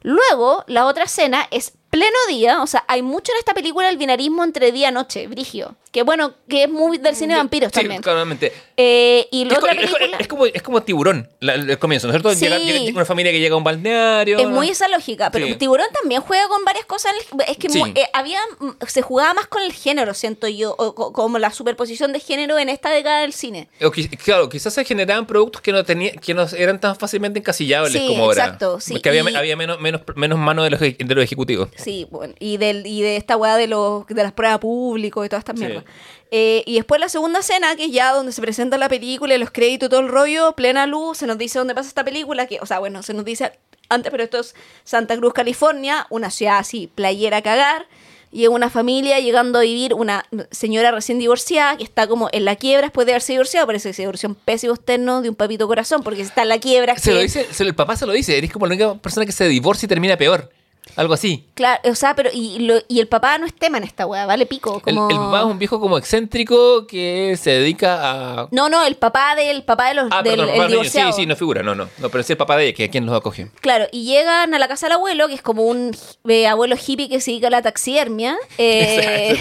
Luego, 0.02 0.64
la 0.66 0.86
otra 0.86 1.04
escena 1.04 1.46
es 1.50 1.72
pleno 1.90 2.16
día, 2.28 2.62
o 2.62 2.66
sea, 2.66 2.84
hay 2.88 3.02
mucho 3.02 3.32
en 3.32 3.38
esta 3.38 3.54
película 3.54 3.88
el 3.88 3.96
binarismo 3.96 4.44
entre 4.44 4.72
día 4.72 4.88
y 4.90 4.92
noche, 4.92 5.26
Brigio. 5.28 5.76
Que 5.92 6.02
bueno, 6.02 6.34
que 6.46 6.64
es 6.64 6.68
muy 6.70 6.98
del 6.98 7.16
cine 7.16 7.32
de 7.32 7.38
vampiros 7.38 7.70
Sí, 7.72 7.80
también. 7.80 8.02
claramente. 8.02 8.52
Eh, 8.76 9.28
y 9.30 9.46
la 9.46 9.52
Es, 9.52 9.58
otra 9.58 9.70
co- 9.70 9.76
película 9.80 10.16
es 10.18 10.28
como, 10.28 10.44
es 10.44 10.62
como 10.62 10.82
tiburón, 10.82 11.26
la- 11.40 11.54
el 11.54 11.78
comienzo, 11.78 12.06
¿no 12.06 12.12
es 12.12 12.20
cierto? 12.20 12.34
Sí. 12.34 12.44
Llega, 12.44 12.58
llega 12.58 12.92
una 12.96 13.06
familia 13.06 13.32
que 13.32 13.40
llega 13.40 13.54
a 13.54 13.56
un 13.56 13.64
balneario. 13.64 14.38
es 14.38 14.46
muy 14.46 14.68
esa 14.68 14.88
lógica, 14.88 15.30
pero 15.30 15.46
Sí. 15.46 15.54
Tiburón 15.54 15.86
también 15.98 16.20
juega 16.20 16.48
con 16.48 16.62
varias 16.66 16.84
cosas. 16.84 17.12
en 17.32 17.40
el- 17.40 17.46
es 17.48 17.56
que 17.56 17.68
eh, 17.98 18.08
había 18.12 18.40
mm, 18.58 18.72
se 18.86 19.00
jugaba 19.00 19.32
más 19.32 19.46
con 19.46 19.62
el 19.62 19.72
género, 19.72 20.12
siento 20.12 20.48
yo, 20.48 20.74
o 20.76 20.94
co- 20.94 21.14
como 21.14 21.38
la 21.38 21.50
superposición 21.50 22.12
de 22.12 22.20
género 22.20 22.58
en 22.58 22.68
esta 22.68 22.90
década 22.90 23.20
del 23.22 23.32
cine. 23.32 23.68
O 23.82 23.90
claro, 24.22 24.50
quizás 24.50 24.74
se 24.74 24.84
generaban 24.84 25.26
productos 25.26 25.62
que 25.62 25.72
no 25.72 25.82
tenía, 25.84 26.12
que 26.12 26.34
no 26.34 26.44
eran 26.58 26.78
tan 26.78 26.94
fácilmente 26.96 27.38
encasillables 27.38 27.96
como 28.02 28.24
ahora. 28.24 28.44
exacto, 28.44 28.80
sí, 28.80 28.92
Porque 28.92 29.08
había, 29.08 29.30
y- 29.30 29.34
había 29.34 29.56
menos, 29.56 29.80
menos, 29.80 30.02
menos 30.14 30.38
mano 30.38 30.62
de 30.62 30.70
los, 30.70 30.80
de 30.80 30.96
los 31.14 31.24
ejecutivos. 31.24 31.70
Sí, 31.76 32.06
bueno, 32.10 32.34
y, 32.38 32.56
del, 32.56 32.86
y 32.86 33.02
de 33.02 33.16
esta 33.16 33.36
weá 33.36 33.56
de, 33.56 33.66
los, 33.66 34.06
de 34.06 34.22
las 34.22 34.32
pruebas 34.32 34.58
públicas 34.58 35.24
y 35.24 35.28
todas 35.28 35.40
estas 35.42 35.58
Sí. 35.58 35.64
mierdas. 35.64 35.84
Eh, 36.30 36.64
y 36.66 36.74
después 36.74 37.00
la 37.00 37.08
segunda 37.08 37.38
escena, 37.40 37.76
que 37.76 37.84
es 37.84 37.92
ya 37.92 38.12
donde 38.12 38.32
se 38.32 38.40
presenta 38.42 38.76
la 38.78 38.88
película 38.88 39.34
y 39.34 39.38
los 39.38 39.50
créditos 39.50 39.86
y 39.86 39.90
todo 39.90 40.00
el 40.00 40.08
rollo, 40.08 40.52
plena 40.52 40.86
luz, 40.86 41.18
se 41.18 41.26
nos 41.26 41.38
dice 41.38 41.58
dónde 41.58 41.74
pasa 41.74 41.88
esta 41.88 42.04
película, 42.04 42.46
que, 42.46 42.58
o 42.60 42.66
sea, 42.66 42.78
bueno, 42.80 43.02
se 43.02 43.14
nos 43.14 43.24
dice 43.24 43.52
antes, 43.88 44.10
pero 44.10 44.24
esto 44.24 44.40
es 44.40 44.54
Santa 44.82 45.16
Cruz, 45.16 45.32
California, 45.32 46.06
una 46.10 46.30
ciudad 46.30 46.58
así, 46.58 46.90
playera 46.92 47.36
a 47.36 47.42
cagar, 47.42 47.86
y 48.32 48.42
es 48.42 48.48
una 48.48 48.68
familia 48.68 49.20
llegando 49.20 49.60
a 49.60 49.62
vivir 49.62 49.94
una 49.94 50.26
señora 50.50 50.90
recién 50.90 51.20
divorciada 51.20 51.76
que 51.76 51.84
está 51.84 52.08
como 52.08 52.28
en 52.32 52.44
la 52.44 52.56
quiebra 52.56 52.88
después 52.88 53.06
de 53.06 53.12
haberse 53.12 53.32
divorciado, 53.32 53.64
parece 53.66 53.90
que 53.90 53.94
se 53.94 54.02
divorció 54.02 54.28
en 54.28 54.34
pésimos 54.34 54.84
ternos 54.84 55.22
de 55.22 55.28
un 55.28 55.36
papito 55.36 55.68
corazón, 55.68 56.02
porque 56.02 56.22
si 56.22 56.26
está 56.28 56.42
en 56.42 56.48
la 56.48 56.58
quiebra... 56.58 56.98
Se 56.98 57.14
lo 57.14 57.20
dice, 57.20 57.46
se 57.52 57.62
el 57.62 57.74
papá 57.76 57.94
se 57.96 58.04
lo 58.04 58.12
dice, 58.12 58.36
eres 58.36 58.50
como 58.52 58.66
la 58.66 58.74
única 58.74 58.94
persona 58.96 59.24
que 59.24 59.32
se 59.32 59.46
divorcia 59.48 59.86
y 59.86 59.88
termina 59.88 60.16
peor. 60.16 60.50
Algo 60.96 61.14
así. 61.14 61.44
Claro, 61.54 61.80
o 61.90 61.94
sea, 61.94 62.14
pero 62.16 62.30
y, 62.32 62.58
lo- 62.60 62.80
y 62.88 63.00
el 63.00 63.08
papá 63.08 63.36
no 63.38 63.46
es 63.46 63.54
tema 63.54 63.78
en 63.78 63.84
esta 63.84 64.06
weá, 64.06 64.24
vale 64.26 64.46
pico. 64.46 64.82
El, 64.86 64.94
Como... 64.94 65.10
el 65.10 65.16
papá 65.16 65.38
es 65.40 65.44
un 65.44 65.58
viejo 65.58 65.78
como 65.78 65.98
excéntrico 65.98 66.86
que 66.86 67.36
se 67.40 67.50
dedica 67.50 67.98
a... 68.42 68.48
No, 68.50 68.68
no, 68.68 68.84
el 68.84 68.96
papá 68.96 69.34
del 69.34 69.62
papá 69.62 69.88
de 69.88 69.94
los 69.94 70.08
Ah, 70.10 70.22
del 70.22 70.36
perdón, 70.36 70.54
el 70.54 70.60
el 70.62 70.68
divorciado. 70.68 71.12
Sí, 71.12 71.22
sí, 71.22 71.26
no 71.26 71.36
figura, 71.36 71.62
no, 71.62 71.74
no. 71.74 71.88
No, 71.98 72.08
pero 72.08 72.24
sí 72.24 72.32
el 72.32 72.38
papá 72.38 72.56
de 72.56 72.66
ella, 72.68 72.74
que 72.76 72.84
a 72.84 72.90
quien 72.90 73.04
los 73.06 73.14
acoge. 73.16 73.50
Claro, 73.60 73.86
y 73.92 74.04
llegan 74.04 74.54
a 74.54 74.58
la 74.58 74.68
casa 74.68 74.86
del 74.86 74.94
abuelo, 74.94 75.28
que 75.28 75.34
es 75.34 75.42
como 75.42 75.64
un 75.64 75.94
eh, 76.28 76.46
abuelo 76.46 76.76
hippie 76.76 77.08
que 77.08 77.20
se 77.20 77.30
dedica 77.30 77.48
a 77.48 77.50
la 77.50 77.62
taxidermia. 77.62 78.36
Eh. 78.58 79.36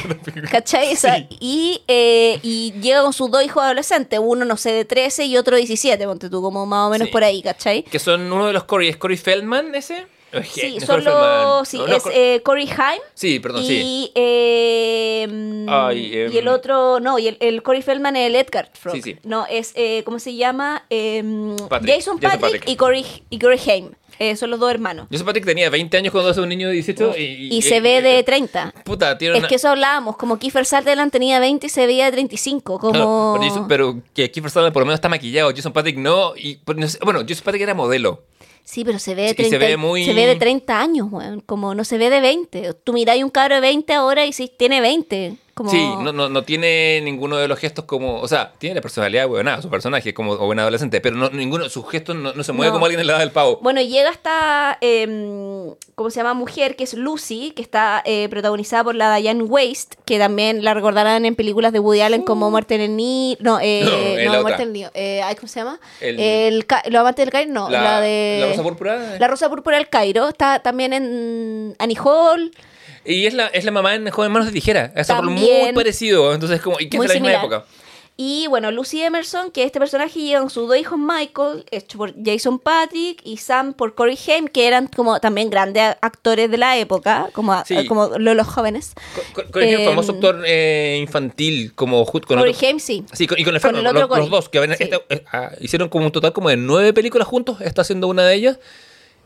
¿Cachai? 0.51 0.91
Esa- 0.91 1.15
Sí. 1.15 1.27
y, 1.39 1.81
eh, 1.87 2.39
y 2.43 2.73
llega 2.81 3.01
con 3.03 3.13
sus 3.13 3.31
dos 3.31 3.43
hijos 3.43 3.63
adolescentes, 3.63 4.19
uno, 4.21 4.43
no 4.45 4.57
sé, 4.57 4.71
de 4.73 4.85
13 4.85 5.25
y 5.25 5.37
otro 5.37 5.55
17, 5.55 6.05
ponte 6.05 6.29
tú, 6.29 6.41
como 6.41 6.65
más 6.65 6.87
o 6.87 6.89
menos 6.89 7.07
Sí. 7.07 7.11
por 7.11 7.23
ahí, 7.23 7.41
¿cachai? 7.41 7.83
Que 7.83 7.99
son 7.99 8.31
uno 8.31 8.47
de 8.47 8.53
los 8.53 8.63
Corey. 8.65 8.89
¿Es 8.89 8.97
Corey 8.97 9.17
Feldman 9.17 9.73
ese? 9.75 10.07
Es 10.31 10.49
que- 10.53 10.61
Sí, 10.61 10.77
es 10.77 10.87
los. 10.87 11.67
Sí, 11.67 11.77
No, 11.77 11.87
no, 11.87 11.95
es 11.95 12.03
eh, 12.11 12.41
Corey 12.43 12.69
Haim. 12.77 13.01
Sí, 13.13 13.39
perdón, 13.39 13.63
y, 13.63 13.67
sí. 13.67 14.11
eh, 14.15 15.65
Ay, 15.69 16.11
em, 16.13 16.33
y 16.33 16.37
el 16.37 16.47
otro, 16.47 16.99
no, 16.99 17.17
y 17.19 17.27
el, 17.27 17.37
el 17.39 17.63
Corey 17.63 17.81
Feldman 17.81 18.15
es 18.15 18.27
el 18.27 18.35
Edgar 18.35 18.69
Frog. 18.73 18.95
Sí, 18.95 19.01
sí. 19.01 19.17
No, 19.23 19.45
es, 19.49 19.71
eh, 19.75 20.03
¿cómo 20.05 20.19
se 20.19 20.35
llama? 20.35 20.83
Em, 20.89 21.55
Patrick, 21.69 21.95
Jason 21.95 22.19
Jason 22.19 22.39
Patrick, 22.39 22.63
y 22.67 22.75
Corey, 22.75 23.05
y 23.29 23.39
Corey 23.39 23.59
Haim. 23.69 23.91
Eh, 24.17 24.37
son 24.37 24.49
los 24.49 24.61
dos 24.61 24.71
hermanos. 24.71 25.07
Sé 25.11 25.25
Patrick 25.25 25.43
tenía 25.43 25.69
20 25.69 25.97
años 25.97 26.13
cuando 26.13 26.29
hace 26.31 26.39
un 26.39 26.47
niño 26.47 26.69
de 26.69 26.73
18 26.75 27.15
y... 27.17 27.49
Y 27.53 27.61
se 27.63 27.81
ve 27.81 28.01
de 28.01 28.23
30. 28.23 28.73
Puta, 28.85 29.17
tiene 29.17 29.33
Es 29.35 29.39
una... 29.39 29.49
que 29.49 29.55
eso 29.55 29.67
hablábamos, 29.67 30.15
como 30.15 30.39
Kiefer 30.39 30.65
Sutherland 30.65 31.11
tenía 31.11 31.37
20 31.41 31.67
y 31.67 31.69
se 31.69 31.85
veía 31.85 32.05
de 32.05 32.11
35, 32.13 32.79
como... 32.79 32.91
Claro, 32.93 33.33
pero, 33.41 33.43
Jason- 33.49 33.67
pero 33.67 34.01
que 34.13 34.31
Kiefer 34.31 34.51
Sutherland 34.51 34.73
por 34.73 34.83
lo 34.83 34.85
menos 34.85 34.99
está 34.99 35.09
maquillado, 35.09 35.51
Jason 35.53 35.73
Patrick 35.73 35.97
no. 35.97 36.31
Y, 36.37 36.55
pues, 36.63 36.77
no 36.77 36.87
sé- 36.87 36.97
bueno, 37.03 37.23
Jason 37.27 37.43
Patrick 37.43 37.63
era 37.63 37.73
modelo. 37.73 38.23
Sí, 38.65 38.83
pero 38.83 38.97
se 38.99 39.13
ve 39.15 39.21
de 39.21 39.27
Sí, 39.29 39.35
y 39.37 39.43
se 39.45 39.49
30, 39.51 39.65
ve 39.67 39.77
muy- 39.77 40.03
se 40.05 40.13
ve 40.13 40.25
de 40.25 40.35
30 40.35 40.81
años, 40.81 41.07
weón, 41.11 41.39
como 41.41 41.73
no 41.75 41.83
se 41.85 41.97
ve 41.99 42.09
de 42.09 42.19
20. 42.19 42.73
Tú 42.83 42.93
miráis 42.93 43.23
un 43.23 43.29
cabro 43.29 43.55
de 43.55 43.61
20 43.61 43.93
ahora 43.93 44.25
y 44.25 44.33
sí, 44.33 44.51
tiene 44.57 44.81
20. 44.81 45.37
Como... 45.55 45.71
Sí, 45.71 45.77
no, 46.01 46.11
no, 46.11 46.27
no 46.27 46.43
tiene 46.43 46.99
ninguno 47.01 47.37
de 47.37 47.47
los 47.47 47.57
gestos 47.57 47.85
como. 47.85 48.19
O 48.19 48.27
sea, 48.27 48.51
tiene 48.57 48.75
la 48.75 48.81
personalidad, 48.81 49.25
nada, 49.41 49.61
su 49.61 49.69
personaje 49.69 50.13
como 50.13 50.33
o 50.33 50.45
buen 50.47 50.59
adolescente, 50.59 50.99
pero 50.99 51.15
no, 51.15 51.29
ninguno, 51.29 51.69
sus 51.69 51.89
gestos 51.89 52.13
no, 52.17 52.33
no 52.33 52.43
se 52.43 52.51
mueve 52.51 52.71
No. 52.71 52.73
como 52.73 52.85
alguien 52.87 52.99
en 52.99 53.07
la 53.07 53.13
edad 53.13 53.19
del 53.21 53.31
pavo. 53.31 53.59
Bueno, 53.61 53.79
llega 53.81 54.09
esta, 54.09 54.77
em, 54.81 55.73
¿cómo 55.95 56.09
se 56.09 56.17
llama? 56.17 56.33
Mujer, 56.33 56.75
que 56.75 56.83
es 56.83 56.93
Lucy, 56.93 57.53
que 57.55 57.61
está 57.61 58.01
eh, 58.05 58.27
protagonizada 58.29 58.83
por 58.83 58.95
la 58.95 59.15
Diane 59.15 59.43
Waste, 59.43 59.95
que 60.05 60.19
también 60.19 60.61
la 60.61 60.73
recordarán 60.73 61.23
en 61.25 61.35
películas 61.35 61.71
de 61.71 61.79
Woody 61.79 62.01
Allen 62.01 62.23
como 62.23 62.51
Muerte 62.51 62.75
en 62.75 62.81
el 62.81 62.97
Nido. 62.97 63.37
No, 63.39 63.59
eh, 63.61 64.25
No, 64.25 64.41
Muerte 64.41 64.63
en 64.63 64.67
el 64.67 64.73
Nido. 64.73 64.91
Eh, 64.93 65.21
¿Cómo 65.39 65.47
se 65.47 65.59
llama? 65.61 65.79
El- 66.01 66.19
El, 66.19 66.65
ca- 66.65 66.83
Los 66.89 66.99
amantes 66.99 67.23
del 67.25 67.31
Cairo, 67.31 67.53
no, 67.53 67.69
la, 67.69 68.01
de... 68.01 68.39
la 68.41 68.47
Rosa 68.47 68.61
Púrpura. 68.63 69.17
La 69.19 69.27
Rosa 69.29 69.47
Púrpura 69.49 69.77
del 69.77 69.87
Cairo. 69.87 70.27
Está 70.27 70.59
también 70.59 70.91
en 70.91 71.75
Annie 71.79 71.97
Hall. 72.03 72.51
Y 73.05 73.25
es 73.25 73.33
la, 73.33 73.47
es 73.47 73.63
la 73.65 73.71
mamá 73.71 73.95
en 73.95 74.09
Joven 74.09 74.31
Manos 74.31 74.47
de 74.47 74.53
Tijera. 74.53 74.91
Es 74.95 75.09
muy 75.23 75.73
parecido. 75.73 76.33
Entonces, 76.33 76.61
como. 76.61 76.79
Y 76.79 76.89
que 76.89 76.97
es 76.97 77.01
de 77.03 77.07
la 77.07 77.13
misma 77.15 77.33
época. 77.33 77.65
Y 78.17 78.47
bueno, 78.47 78.71
Lucy 78.71 79.01
Emerson, 79.01 79.51
que 79.51 79.63
este 79.65 79.77
personaje 79.77 80.17
llega 80.21 80.39
con 80.39 80.49
sus 80.49 80.69
dos 80.69 80.77
hijos 80.77 80.97
Michael, 80.97 81.65
hecho 81.69 81.97
por 81.97 82.13
Jason 82.23 82.59
Patrick, 82.59 83.19
y 83.25 83.35
Sam 83.35 83.73
por 83.73 83.93
Corey 83.93 84.17
Haim, 84.29 84.47
que 84.47 84.67
eran 84.67 84.87
como 84.87 85.19
también 85.19 85.49
grandes 85.49 85.97
actores 86.01 86.49
de 86.49 86.57
la 86.57 86.77
época, 86.77 87.27
como, 87.33 87.61
Sí. 87.65 87.85
como 87.87 88.17
lo- 88.17 88.33
los 88.33 88.47
jóvenes. 88.47 88.93
Con 89.51 89.61
el 89.63 89.81
Em, 89.81 89.85
famoso 89.85 90.13
actor 90.13 90.43
eh, 90.47 90.97
infantil, 91.01 91.73
como 91.75 92.05
Hood 92.05 92.21
con 92.23 92.37
Corey 92.37 92.55
Haim, 92.61 92.79
sí. 92.79 93.03
Sí, 93.11 93.27
con- 93.27 93.37
y 93.37 93.43
con 93.43 93.53
el 93.53 93.59
Con 93.61 93.71
Fernando, 93.71 93.89
el 93.89 93.95
otro 93.97 94.07
los, 94.07 94.29
los 94.29 94.39
Corey. 94.49 94.61
dos, 94.63 94.77
que 94.77 94.77
Sí. 94.77 94.83
esta- 94.85 95.01
eh, 95.13 95.25
ah, 95.33 95.51
hicieron 95.59 95.89
como 95.89 96.05
un 96.05 96.13
total 96.13 96.31
como 96.31 96.47
de 96.47 96.55
nueve 96.55 96.93
películas 96.93 97.27
juntos, 97.27 97.59
está 97.59 97.81
haciendo 97.81 98.07
una 98.07 98.25
de 98.25 98.33
ellas. 98.33 98.59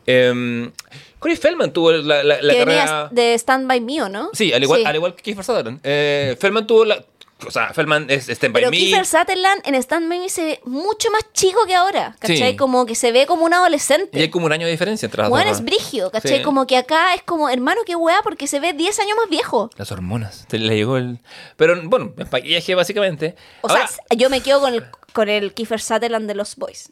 Eh, 0.06 0.70
Corey 1.18 1.36
Feldman 1.36 1.72
tuvo 1.72 1.92
la, 1.92 2.22
la, 2.24 2.40
la 2.40 2.52
que 2.52 2.58
carrera... 2.60 3.08
de 3.12 3.34
Stand 3.34 3.66
By 3.68 3.80
Me, 3.80 4.02
¿o 4.02 4.08
no? 4.08 4.30
Sí, 4.32 4.52
al 4.52 4.62
igual, 4.62 4.80
Sí. 4.80 4.86
al 4.86 4.96
igual 4.96 5.14
que 5.14 5.22
Kiefer 5.22 5.44
Sutherland. 5.44 5.80
Eh, 5.84 6.36
Feldman 6.40 6.66
tuvo 6.66 6.84
la... 6.86 7.04
O 7.46 7.50
sea, 7.50 7.72
Feldman 7.72 8.06
es 8.10 8.28
Stand 8.28 8.52
By 8.54 8.62
Pero 8.62 8.70
Me. 8.70 8.76
Kiefer 8.78 9.06
Sutherland 9.06 9.62
en 9.64 9.74
Stand 9.76 10.08
By 10.10 10.18
Me 10.18 10.28
se 10.28 10.44
ve 10.44 10.60
mucho 10.64 11.10
más 11.10 11.22
chico 11.32 11.64
que 11.66 11.74
ahora, 11.74 12.14
¿cachai? 12.18 12.50
Sí. 12.52 12.56
Como 12.56 12.84
que 12.86 12.94
se 12.94 13.12
ve 13.12 13.26
como 13.26 13.44
un 13.44 13.50
Y 13.52 13.54
hay 13.54 13.58
adolescente. 13.60 14.30
como 14.30 14.46
un 14.46 14.52
año 14.52 14.66
de 14.66 14.72
diferencia 14.72 15.06
entre 15.06 15.22
las 15.22 15.30
Bueno, 15.30 15.48
dos. 15.50 15.58
es 15.58 15.64
brigio, 15.64 16.10
¿cachai? 16.10 16.38
Sí. 16.38 16.42
Como 16.42 16.66
que 16.66 16.76
acá 16.78 17.14
es 17.14 17.22
como, 17.22 17.48
hermano, 17.50 17.80
qué 17.86 17.96
weá, 17.96 18.20
porque 18.22 18.46
se 18.46 18.60
ve 18.60 18.72
10 18.74 18.98
años 19.00 19.16
más 19.16 19.28
viejo. 19.30 19.70
Las 19.76 19.90
hormonas. 19.92 20.46
Se 20.50 20.58
le 20.58 20.74
llegó 20.76 20.96
el... 20.98 21.18
Pero 21.56 21.80
bueno, 21.84 22.12
maquillaje 22.30 22.74
básicamente. 22.74 23.36
O 23.62 23.68
Ahora, 23.70 23.86
sea, 23.86 24.04
yo 24.16 24.28
me 24.30 24.42
quedo 24.42 24.60
con 24.60 24.74
el, 24.74 24.84
con 25.14 25.28
el 25.30 25.52
Kiefer 25.54 25.80
Sutherland 25.80 26.26
de 26.28 26.34
los 26.34 26.56
Boys. 26.56 26.90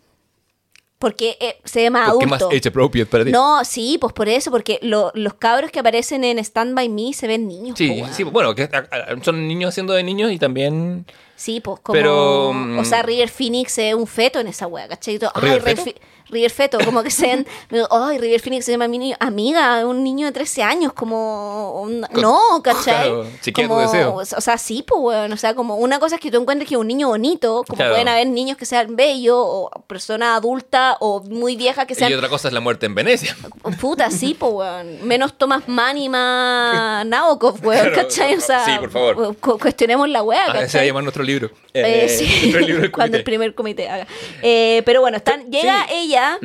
Porque 0.98 1.36
eh, 1.40 1.56
se 1.64 1.82
ve 1.82 1.90
más 1.90 2.10
¿Por 2.10 2.18
qué 2.18 2.26
más 2.26 2.42
adulto. 2.42 2.56
age 2.56 2.68
appropriate 2.70 3.08
para 3.10 3.24
ti? 3.24 3.30
No, 3.30 3.64
sí, 3.64 3.98
pues 4.00 4.12
por 4.12 4.28
eso, 4.28 4.50
porque 4.50 4.80
lo- 4.82 5.12
los 5.14 5.34
cabros 5.34 5.70
que 5.70 5.78
aparecen 5.78 6.24
en 6.24 6.38
Stand 6.40 6.74
By 6.74 6.88
Me 6.88 7.12
se 7.12 7.28
ven 7.28 7.46
niños. 7.46 7.70
po, 7.74 7.76
Sí, 7.78 7.90
weón. 7.90 8.12
sí, 8.14 8.24
bueno, 8.24 8.54
que 8.54 8.64
a- 8.64 8.88
a- 9.12 9.22
son 9.24 9.46
niños 9.46 9.68
haciendo 9.68 9.92
de 9.92 10.02
niños 10.02 10.32
y 10.32 10.38
también. 10.38 11.06
Sí, 11.38 11.60
pues 11.60 11.78
como. 11.80 11.94
Pero, 11.96 12.52
mm, 12.52 12.80
o 12.80 12.84
sea, 12.84 13.02
River 13.02 13.28
Phoenix 13.30 13.78
es 13.78 13.94
un 13.94 14.06
feto 14.06 14.40
en 14.40 14.48
esa 14.48 14.66
wea, 14.66 14.88
¿cachai? 14.88 15.18
Ay, 15.22 15.40
¿River 15.40 15.62
River, 15.62 15.76
feto? 15.76 15.82
Fi- 15.84 15.94
River 16.30 16.50
Feto, 16.50 16.78
como 16.84 17.02
que 17.02 17.10
sean. 17.10 17.46
Ay, 17.90 18.18
River 18.18 18.40
Phoenix 18.42 18.66
se 18.66 18.72
llama 18.72 18.86
mi 18.86 18.98
niño. 18.98 19.16
Amiga, 19.18 19.86
un 19.86 20.04
niño 20.04 20.26
de 20.26 20.32
13 20.32 20.62
años, 20.62 20.92
como. 20.92 21.80
un- 21.80 22.02
Con- 22.12 22.20
no, 22.22 22.38
¿cachai? 22.62 23.08
claro, 23.08 23.24
tu 23.42 23.52
como, 23.52 23.80
deseo. 23.80 24.14
O 24.14 24.24
sea, 24.26 24.58
sí, 24.58 24.84
pues, 24.86 25.00
weón. 25.00 25.32
O 25.32 25.36
sea, 25.38 25.54
como 25.54 25.76
una 25.76 25.98
cosa 25.98 26.16
es 26.16 26.20
que 26.20 26.30
tú 26.30 26.38
encuentres 26.38 26.68
que 26.68 26.76
un 26.76 26.86
niño 26.86 27.08
bonito, 27.08 27.64
como 27.66 27.78
Claro. 27.78 27.92
pueden 27.92 28.08
haber 28.08 28.26
niños 28.26 28.58
que 28.58 28.66
sean 28.66 28.94
bellos, 28.94 29.36
o 29.38 29.70
personas 29.86 30.36
adultas, 30.36 30.96
o 31.00 31.22
muy 31.22 31.56
viejas 31.56 31.86
que 31.86 31.94
sean 31.94 32.10
Y 32.10 32.14
otra 32.14 32.28
cosa 32.28 32.48
es 32.48 32.52
la 32.54 32.60
muerte 32.60 32.84
en 32.84 32.94
Venecia. 32.94 33.34
Puta, 33.80 34.10
sí, 34.10 34.34
po, 34.34 34.48
weón. 34.48 35.06
Menos 35.08 35.38
Thomas 35.38 35.62
Mann 35.66 35.96
y 35.96 36.10
más 36.10 37.06
Nabokov, 37.06 37.64
weón, 37.64 37.90
¿cachai? 37.94 38.34
O 38.36 38.40
sea, 38.42 38.66
sí, 38.66 38.72
por 38.78 38.90
favor. 38.90 39.36
cu- 39.38 39.58
cuestionemos 39.58 40.06
la 40.10 40.22
weá, 40.22 40.42
Ah, 40.48 40.50
ese 40.58 40.60
¿cachai? 40.76 40.88
llamar 40.88 41.04
nuestro 41.04 41.24
libro. 41.28 41.50
Eh, 41.72 42.04
Eh, 42.04 42.08
sí, 42.08 42.24
nuestro 42.42 42.60
libro 42.60 42.92
cuando 42.92 43.16
el 43.16 43.22
primer 43.24 43.54
comité 43.54 43.88
haga. 43.88 44.06
Eh, 44.42 44.82
pero 44.84 45.00
bueno, 45.00 45.16
están, 45.18 45.50
llega 45.50 45.86
sí. 45.88 45.94
ella 45.94 46.38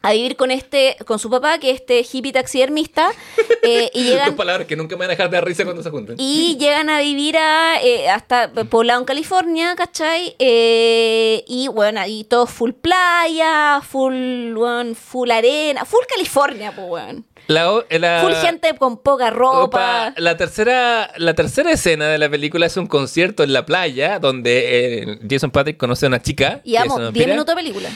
a 0.00 0.12
vivir 0.12 0.36
con 0.36 0.50
este, 0.50 0.96
con 1.06 1.18
su 1.18 1.28
papá, 1.28 1.58
que 1.58 1.70
es 1.70 1.80
este 1.80 2.06
hippie 2.10 2.32
taxidermista, 2.32 3.10
eh, 3.62 3.90
y 3.92 4.04
Dos 4.04 4.12
llegan 4.12 4.36
palabras 4.36 4.66
que 4.66 4.76
nunca 4.76 4.94
me 4.94 5.00
van 5.00 5.10
a 5.10 5.14
dejar 5.14 5.28
de 5.28 5.40
risa 5.40 5.64
cuando 5.64 5.82
se 5.82 5.90
junten. 5.90 6.16
y 6.18 6.56
llegan 6.56 6.88
a 6.88 7.00
vivir 7.00 7.36
a, 7.36 7.82
eh, 7.82 8.08
hasta 8.08 8.52
Poblado, 8.52 9.00
en 9.00 9.06
California, 9.06 9.74
¿cachai? 9.76 10.36
Eh, 10.38 11.44
y 11.48 11.68
bueno, 11.68 12.00
ahí 12.00 12.24
todo 12.24 12.46
full 12.46 12.72
playa, 12.72 13.80
full, 13.80 14.56
weón, 14.56 14.94
full 14.94 15.30
arena, 15.30 15.84
full 15.84 16.04
California, 16.08 16.72
pues, 16.74 16.86
weón. 16.88 17.24
La, 17.48 17.72
o- 17.72 17.84
la- 17.90 18.20
Full 18.22 18.34
gente 18.34 18.74
con 18.78 18.98
poca 18.98 19.30
ropa. 19.30 19.62
Opa, 19.62 20.14
la 20.18 20.36
tercera, 20.36 21.10
la 21.16 21.34
tercera 21.34 21.72
escena 21.72 22.06
de 22.08 22.18
la 22.18 22.28
película 22.28 22.66
es 22.66 22.76
un 22.76 22.86
concierto 22.86 23.42
en 23.42 23.52
la 23.52 23.64
playa 23.66 24.18
donde 24.18 25.00
eh, 25.02 25.18
Jason 25.28 25.50
Patrick 25.50 25.76
conoce 25.78 26.06
a 26.06 26.08
una 26.08 26.20
chica. 26.22 26.60
Y 26.62 26.72
una 26.76 26.82
10 26.84 26.94
vampira, 26.98 27.26
minutos 27.28 27.54
de 27.56 27.62
película. 27.62 27.88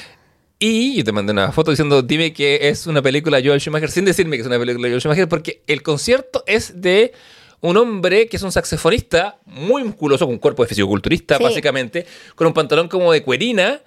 Y 0.58 0.96
yo 0.96 1.04
te 1.04 1.12
mandé 1.12 1.32
una 1.32 1.52
foto 1.52 1.70
diciendo, 1.70 2.02
dime 2.02 2.32
que 2.32 2.68
es 2.68 2.86
una 2.86 3.02
película 3.02 3.38
de 3.40 3.48
Joel 3.48 3.60
Schumacher, 3.60 3.90
sin 3.90 4.04
decirme 4.04 4.36
que 4.36 4.40
es 4.42 4.46
una 4.46 4.58
película 4.58 4.86
de 4.86 4.92
Joel 4.92 5.00
Schumacher, 5.00 5.28
porque 5.28 5.62
el 5.66 5.82
concierto 5.82 6.44
es 6.46 6.80
de 6.80 7.12
un 7.60 7.76
hombre 7.76 8.28
que 8.28 8.36
es 8.38 8.42
un 8.42 8.52
saxofonista 8.52 9.38
muy 9.44 9.84
musculoso, 9.84 10.24
con 10.24 10.34
un 10.34 10.40
cuerpo 10.40 10.62
de 10.62 10.68
fisicoculturista, 10.68 11.36
Sí. 11.36 11.44
básicamente, 11.44 12.06
con 12.36 12.46
un 12.46 12.54
pantalón 12.54 12.88
como 12.88 13.12
de 13.12 13.22
cuerina, 13.22 13.80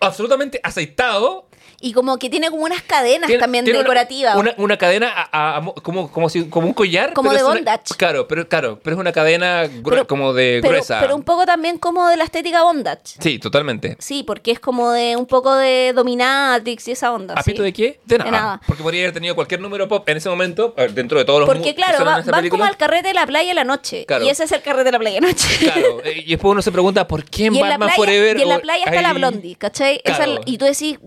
absolutamente 0.00 0.60
aceitado. 0.62 1.46
Y 1.82 1.92
como 1.92 2.18
que 2.18 2.28
tiene 2.28 2.50
como 2.50 2.64
unas 2.64 2.82
cadenas 2.82 3.26
Tiene- 3.26 3.40
también 3.40 3.64
tiene 3.64 3.78
decorativas. 3.80 4.36
Una, 4.36 4.54
una 4.58 4.76
cadena 4.76 5.08
a- 5.14 5.28
a- 5.32 5.56
a- 5.58 5.74
como, 5.82 6.10
como, 6.12 6.28
si, 6.28 6.48
como 6.48 6.66
un 6.66 6.74
collar. 6.74 7.12
Como 7.14 7.32
de 7.32 7.42
una- 7.42 7.54
bondage. 7.54 7.94
claro, 7.96 8.28
pero, 8.28 8.46
claro, 8.48 8.78
pero 8.82 8.96
es 8.96 9.00
una 9.00 9.12
cadena 9.12 9.68
Pero- 9.84 10.06
como 10.06 10.32
de 10.34 10.58
pero, 10.60 10.72
gruesa. 10.74 11.00
pero 11.00 11.16
un 11.16 11.22
poco 11.22 11.46
también 11.46 11.78
como 11.78 12.06
de 12.08 12.16
la 12.18 12.24
estética 12.24 12.62
bondage. 12.62 13.16
Sí, 13.18 13.38
totalmente. 13.38 13.96
Sí, 13.98 14.22
porque 14.24 14.50
es 14.52 14.60
como 14.60 14.90
de 14.92 15.16
un 15.16 15.26
poco 15.26 15.54
de 15.54 15.92
dominatrix 15.94 16.88
y 16.88 16.92
esa 16.92 17.12
onda. 17.12 17.34
¿A 17.34 17.42
sí. 17.42 17.50
pito 17.52 17.62
de 17.62 17.72
qué? 17.72 18.00
De 18.04 18.18
nada. 18.18 18.30
nada. 18.30 18.60
Porque 18.66 18.82
podría 18.82 19.02
haber 19.02 19.14
tenido 19.14 19.34
cualquier 19.34 19.60
número 19.60 19.88
pop 19.88 20.06
en 20.08 20.16
ese 20.18 20.28
momento, 20.28 20.74
dentro 20.92 21.18
de 21.18 21.24
todos 21.24 21.40
los 21.40 21.48
Porque 21.48 21.74
claro, 21.74 22.04
va- 22.04 22.20
van 22.22 22.48
como 22.48 22.64
al 22.64 22.76
carrete 22.76 23.08
de 23.08 23.14
la 23.14 23.26
playa 23.26 23.50
en 23.50 23.56
la 23.56 23.64
noche. 23.64 24.04
Claro. 24.06 24.24
Y 24.24 24.28
ese 24.28 24.44
es 24.44 24.52
el 24.52 24.60
carrete 24.62 24.84
de 24.84 24.92
la 24.92 24.98
playa 24.98 25.16
en 25.18 25.24
la 25.24 25.30
noche. 25.30 25.48
Claro, 25.60 26.00
eh, 26.04 26.22
y 26.26 26.30
después 26.30 26.52
uno 26.52 26.62
se 26.62 26.72
pregunta, 26.72 27.06
¿por 27.06 27.24
qué 27.24 27.46
en 27.46 27.54
Batman 27.54 27.78
playa, 27.78 27.94
Forever? 27.96 28.38
y 28.38 28.42
en 28.42 28.48
la 28.48 28.58
playa 28.58 28.84
está 28.84 29.00
la 29.02 29.12
Blondie, 29.14 29.56
¿cachai? 29.56 30.00
Claro. 30.04 30.40
y 30.44 30.58
tú 30.58 30.64
decís, 30.66 30.98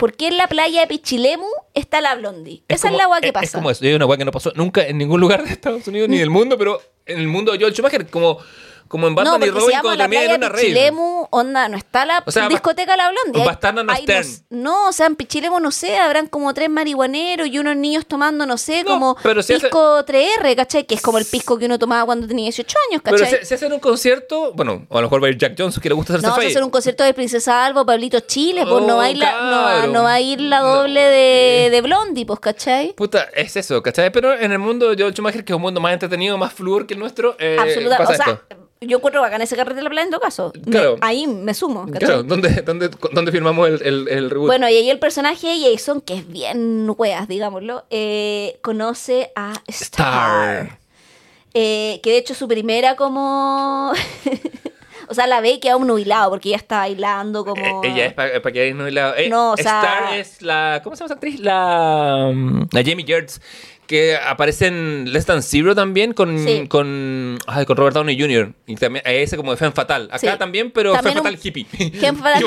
¿por 0.00 0.14
qué 0.14 0.26
en 0.28 0.36
la 0.38 0.48
playa 0.48 0.80
de 0.80 0.86
Pichilemu 0.88 1.44
está 1.74 2.00
la 2.00 2.14
Blondie? 2.16 2.64
Es 2.66 2.76
Esa 2.76 2.88
como- 2.88 2.94
es 2.94 2.98
la 2.98 3.04
agua 3.04 3.20
que 3.20 3.26
es- 3.28 3.32
pasa. 3.32 3.44
Es 3.44 3.52
como 3.52 3.70
eso, 3.70 3.84
es 3.84 3.94
una 3.94 4.04
agua 4.04 4.16
que 4.16 4.24
no 4.24 4.32
pasó 4.32 4.50
nunca 4.56 4.84
en 4.86 4.98
ningún 4.98 5.20
lugar 5.20 5.44
de 5.44 5.50
Estados 5.52 5.86
Unidos 5.86 6.08
ni 6.08 6.18
del 6.18 6.30
mundo, 6.30 6.56
pero 6.58 6.80
en 7.06 7.18
el 7.20 7.28
mundo 7.28 7.52
de 7.52 7.58
Joel 7.60 7.72
Schumacher, 7.74 8.06
como, 8.08 8.38
como 8.90 9.06
en 9.06 9.14
no, 9.14 9.16
Batman 9.22 9.36
y 9.36 9.38
porque 9.38 9.50
se 9.52 9.60
Robin 9.60 9.78
cuando 9.82 10.08
playa 10.08 10.24
en 10.34 10.36
una 10.38 10.48
rave. 10.48 10.60
Pichilemu, 10.62 11.28
onda, 11.30 11.68
no 11.68 11.76
está 11.76 12.04
la 12.04 12.24
O 12.26 12.30
sea, 12.32 12.48
discoteca 12.48 12.96
La 12.96 13.08
Blondie. 13.10 13.44
no, 14.50 14.88
o 14.88 14.92
sea, 14.92 15.06
en 15.06 15.14
Pichilemu, 15.14 15.60
no 15.60 15.70
sé, 15.70 15.96
habrán 15.96 16.26
como 16.26 16.52
tres 16.52 16.68
marihuaneros 16.68 17.46
y 17.46 17.58
unos 17.60 17.76
niños 17.76 18.04
tomando, 18.06 18.46
no 18.46 18.58
sé, 18.58 18.82
No, 18.82 18.90
como 18.90 19.16
pero 19.22 19.42
si 19.42 19.52
hace- 19.52 19.62
pisco 19.62 20.04
3R, 20.04 20.56
¿cachai? 20.56 20.84
Que 20.86 20.96
es 20.96 21.02
como 21.02 21.18
el 21.18 21.24
pisco 21.24 21.56
que 21.56 21.66
uno 21.66 21.78
tomaba 21.78 22.04
cuando 22.04 22.26
tenía 22.26 22.44
18 22.46 22.76
años, 22.90 23.02
Pero 23.04 23.16
¿cachai? 23.16 23.38
se, 23.38 23.44
se 23.44 23.54
hacen 23.54 23.72
un 23.72 23.78
concierto, 23.80 24.52
bueno, 24.54 24.86
o 24.88 24.98
a 24.98 25.00
lo 25.00 25.06
mejor 25.06 25.22
va 25.22 25.28
a 25.28 25.30
ir 25.30 25.38
Jack 25.38 25.54
Johnson, 25.56 25.80
que 25.80 25.88
le 25.88 25.94
gusta 25.94 26.14
hacerse 26.14 26.26
No, 26.26 26.34
fade. 26.34 26.48
hacer 26.48 26.64
un 26.64 26.70
concierto 26.70 27.04
de 27.04 27.14
Princesa 27.14 27.64
Alba, 27.64 27.84
Pablito 27.86 28.18
Chile, 28.20 28.64
pues 28.68 28.84
no 28.84 28.94
Oh, 28.94 28.98
va 28.98 29.04
a 29.04 29.10
ir 29.10 29.18
la, 29.18 29.32
no, 29.32 29.38
claro. 29.62 29.92
no 29.92 30.02
va 30.02 30.12
a 30.14 30.20
ir 30.20 30.40
la 30.40 30.60
No. 30.60 30.74
doble 30.76 31.00
de, 31.00 31.68
de 31.70 31.80
Blondie, 31.80 32.26
pues, 32.26 32.40
¿cachai? 32.40 32.92
Puta, 32.94 33.28
es 33.34 33.56
eso, 33.56 33.82
¿cachai? 33.82 34.10
Pero 34.10 34.34
en 34.36 34.50
el 34.52 34.58
mundo 34.58 34.90
de 34.94 35.00
Joel 35.00 35.14
Schumacher, 35.14 35.44
que 35.44 35.52
es 35.52 35.56
un 35.56 35.62
mundo 35.62 35.80
más 35.80 35.92
entretenido, 35.92 36.36
más 36.36 36.52
fluor 36.52 36.86
que 36.86 36.94
el 36.94 37.00
nuestro, 37.00 37.36
eh, 37.38 37.56
Absolutamente. 37.58 38.12
pasa 38.12 38.22
O 38.22 38.24
sea, 38.26 38.34
esto. 38.34 38.56
Yo 38.82 38.96
encuentro 38.96 39.20
bacán 39.20 39.42
ese 39.42 39.56
carrete 39.56 39.76
de 39.76 39.82
la 39.82 39.90
playa 39.90 40.04
en 40.04 40.10
todo 40.10 40.20
caso. 40.20 40.52
Me- 40.64 40.70
Claro. 40.72 40.96
ahí 41.02 41.26
me 41.26 41.52
sumo, 41.52 41.84
¿cachai? 41.86 41.98
Claro, 41.98 42.22
¿dónde, 42.22 42.62
dónde, 42.62 42.90
dónde 43.12 43.30
firmamos 43.32 43.68
el, 43.68 43.82
el, 43.82 44.08
el 44.08 44.30
reboot? 44.30 44.46
Bueno, 44.46 44.68
y 44.70 44.74
ahí 44.76 44.88
el 44.90 44.98
personaje 44.98 45.48
de 45.48 45.70
Jason, 45.72 46.00
que 46.00 46.14
es 46.14 46.26
bien 46.28 46.90
weas, 46.96 47.28
digámoslo, 47.28 47.84
eh, 47.90 48.58
conoce 48.62 49.32
a 49.36 49.52
Star. 49.66 50.66
Star. 50.66 50.78
Eh, 51.52 52.00
que 52.02 52.10
de 52.12 52.16
hecho 52.18 52.34
su 52.34 52.48
primera 52.48 52.96
como... 52.96 53.92
o 55.08 55.14
sea, 55.14 55.26
la 55.26 55.40
ve 55.40 55.50
y 55.50 55.60
queda 55.60 55.76
un 55.76 55.86
nubilado 55.88 56.30
porque 56.30 56.48
ella 56.48 56.56
está 56.58 56.78
bailando 56.78 57.44
como... 57.44 57.82
Eh, 57.84 57.88
ella 57.88 58.06
es 58.06 58.12
para 58.14 58.40
que 58.40 58.60
hayáis 58.60 58.74
no 58.76 58.88
la. 58.88 59.14
eh, 59.18 59.28
No, 59.28 59.52
o 59.52 59.56
sea- 59.58 59.82
Star 59.82 60.14
es 60.18 60.40
la. 60.42 60.80
¿Cómo 60.84 60.94
se 60.96 61.00
llama 61.00 61.06
esa 61.06 61.14
actriz? 61.14 61.40
La. 61.40 62.30
mm, 62.32 62.68
La 62.72 62.82
Jamie 62.84 63.04
Gertz. 63.06 63.40
Que 63.90 64.16
aparece 64.16 64.68
en 64.68 65.12
Less 65.12 65.26
Than 65.26 65.42
Zero 65.42 65.74
también 65.74 66.12
con. 66.14 66.38
Sí. 66.38 66.68
Con, 66.68 67.38
ay, 67.48 67.66
con 67.66 67.76
Robert 67.76 67.94
Downey 67.96 68.16
Jr. 68.18 68.52
Y 68.68 68.76
también 68.76 69.02
ese 69.04 69.36
como 69.36 69.50
de 69.50 69.56
Femme 69.56 69.72
Fatal. 69.72 70.04
Acá 70.12 70.18
Sí. 70.18 70.28
también, 70.38 70.70
pero 70.70 70.92
También 70.92 71.18
un- 71.18 71.24
Fatal 71.24 71.40
hippie. 71.42 71.66
Fatal. 72.16 72.44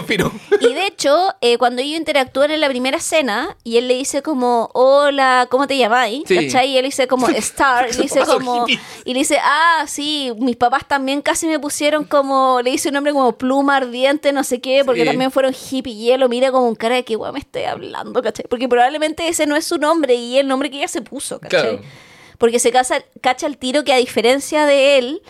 Y 0.61 0.73
de 0.73 0.87
hecho, 0.87 1.33
eh, 1.41 1.57
cuando 1.57 1.81
ellos 1.81 1.97
interactúan 1.99 2.51
en 2.51 2.61
la 2.61 2.69
primera 2.69 2.95
escena, 2.97 3.57
y 3.65 3.75
él 3.75 3.89
le 3.89 3.95
dice 3.95 4.21
como, 4.21 4.69
hola, 4.73 5.47
¿cómo 5.51 5.67
te 5.67 5.77
llamáis? 5.77 6.23
Sí. 6.25 6.35
¿Cachai? 6.35 6.69
Y 6.71 6.77
él 6.77 6.85
dice 6.85 7.07
como, 7.07 7.27
Star, 7.43 7.89
y 7.89 7.93
le 7.97 8.03
dice 8.03 8.21
como, 8.25 8.65
y 8.67 9.13
le 9.13 9.19
dice, 9.19 9.37
ah, 9.43 9.83
sí, 9.85 10.31
mis 10.39 10.55
papás 10.55 10.87
también 10.87 11.21
casi 11.21 11.47
me 11.47 11.59
pusieron 11.59 12.05
como, 12.05 12.61
le 12.63 12.71
dice 12.71 12.87
un 12.87 12.93
nombre 12.93 13.11
como 13.11 13.37
pluma 13.37 13.75
ardiente, 13.75 14.31
no 14.31 14.45
sé 14.45 14.61
qué, 14.61 14.83
porque 14.85 15.03
también 15.03 15.29
fueron 15.29 15.53
hippie, 15.53 15.91
y 15.93 16.11
él 16.11 16.21
lo 16.21 16.29
mira 16.29 16.51
como 16.53 16.69
un 16.69 16.75
cara 16.75 16.95
de 16.95 17.03
que, 17.03 17.17
guau, 17.17 17.33
me 17.33 17.39
estoy 17.39 17.63
hablando, 17.63 18.21
¿cachai? 18.21 18.45
Porque 18.49 18.69
probablemente 18.69 19.27
ese 19.27 19.45
no 19.45 19.57
es 19.57 19.65
su 19.65 19.77
nombre, 19.77 20.15
y 20.15 20.37
el 20.37 20.47
nombre 20.47 20.69
que 20.71 20.77
ella 20.77 20.87
se 20.87 21.01
puso, 21.01 21.32
¿cachai? 21.39 21.61
Claro. 21.61 21.81
Porque 22.37 22.59
se 22.59 22.71
casa, 22.71 23.03
cacha 23.21 23.47
el 23.47 23.57
tiro 23.57 23.83
que 23.83 23.93
a 23.93 23.97
diferencia 23.97 24.65
de 24.65 24.97
él, 24.97 25.21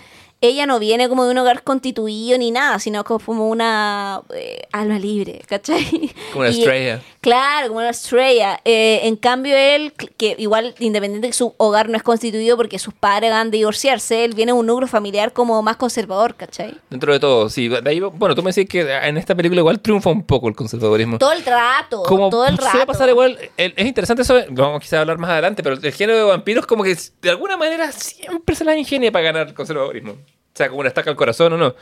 ella 0.45 0.65
no 0.65 0.77
viene 0.77 1.07
como 1.09 1.25
de 1.25 1.31
un 1.31 1.37
hogar 1.37 1.63
constituido 1.63 2.37
ni 2.37 2.51
nada, 2.51 2.77
sino 2.79 3.03
como 3.03 3.49
una 3.49 4.21
eh, 4.35 4.61
alma 4.71 4.99
libre, 4.99 5.41
¿cachai? 5.47 5.85
Como 6.31 6.41
una 6.41 6.49
Y, 6.53 6.59
estrella. 6.59 7.01
Claro, 7.21 7.67
como 7.69 7.79
una 7.79 7.89
estrella. 7.91 8.59
Eh, 8.65 8.99
en 9.03 9.15
cambio, 9.15 9.55
él, 9.55 9.93
que 10.17 10.35
igual, 10.37 10.75
independiente 10.79 11.27
que 11.27 11.33
su 11.33 11.53
hogar 11.57 11.87
no 11.89 11.95
es 11.97 12.03
constituido 12.03 12.57
porque 12.57 12.77
sus 12.79 12.93
padres 12.93 13.31
van 13.31 13.51
de 13.51 13.57
divorciarse, 13.59 14.25
él 14.25 14.33
viene 14.33 14.51
de 14.51 14.57
un 14.59 14.65
núcleo 14.65 14.87
familiar 14.87 15.31
como 15.33 15.61
más 15.61 15.77
conservador, 15.77 16.35
¿cachai? 16.35 16.75
Dentro 16.89 17.13
de 17.13 17.19
todo, 17.19 17.49
sí. 17.49 17.69
De 17.69 17.89
ahí, 17.89 17.99
bueno, 18.01 18.35
tú 18.35 18.43
me 18.43 18.51
decís 18.51 18.67
que 18.69 18.81
en 18.81 19.17
esta 19.17 19.35
película 19.35 19.61
igual 19.61 19.79
triunfa 19.79 20.09
un 20.09 20.23
poco 20.23 20.49
el 20.49 20.55
conservadurismo. 20.55 21.17
Todo 21.17 21.31
el 21.31 21.45
rato, 21.45 22.03
como 22.03 22.29
todo 22.29 22.45
el 22.47 22.57
rato. 22.57 22.85
pasar 22.85 23.07
igual, 23.09 23.37
el- 23.57 23.73
es 23.77 23.85
interesante 23.85 24.23
eso, 24.23 24.37
lo 24.49 24.63
vamos 24.63 24.81
quizás 24.81 24.97
a 24.97 25.01
hablar 25.01 25.17
más 25.17 25.29
adelante, 25.31 25.63
pero 25.63 25.75
el 25.81 25.93
género 25.93 26.17
de 26.17 26.23
vampiros 26.25 26.65
como 26.65 26.83
que 26.83 26.97
de 27.21 27.29
alguna 27.29 27.55
manera 27.55 27.91
siempre 27.91 28.55
se 28.55 28.65
la 28.65 28.75
ingenia 28.77 29.11
para 29.11 29.23
ganar 29.23 29.47
el 29.47 29.53
conservadurismo. 29.53 30.15
O 30.53 30.57
sea, 30.57 30.67
como 30.69 30.81
una 30.81 30.89
estaca 30.89 31.09
al 31.09 31.15
corazón 31.15 31.53
o 31.53 31.57
no. 31.57 31.75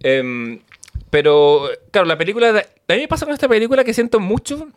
Em, 0.00 0.60
pero, 1.10 1.68
claro, 1.90 2.06
la 2.06 2.16
película, 2.18 2.50
a 2.50 2.92
mí 2.94 3.00
me 3.00 3.08
pasa 3.08 3.24
con 3.26 3.34
esta 3.34 3.48
película 3.48 3.82
que 3.84 3.94
siento 3.94 4.20
mucho, 4.20 4.68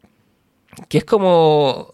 que 0.89 0.97
es 0.99 1.05
como... 1.05 1.93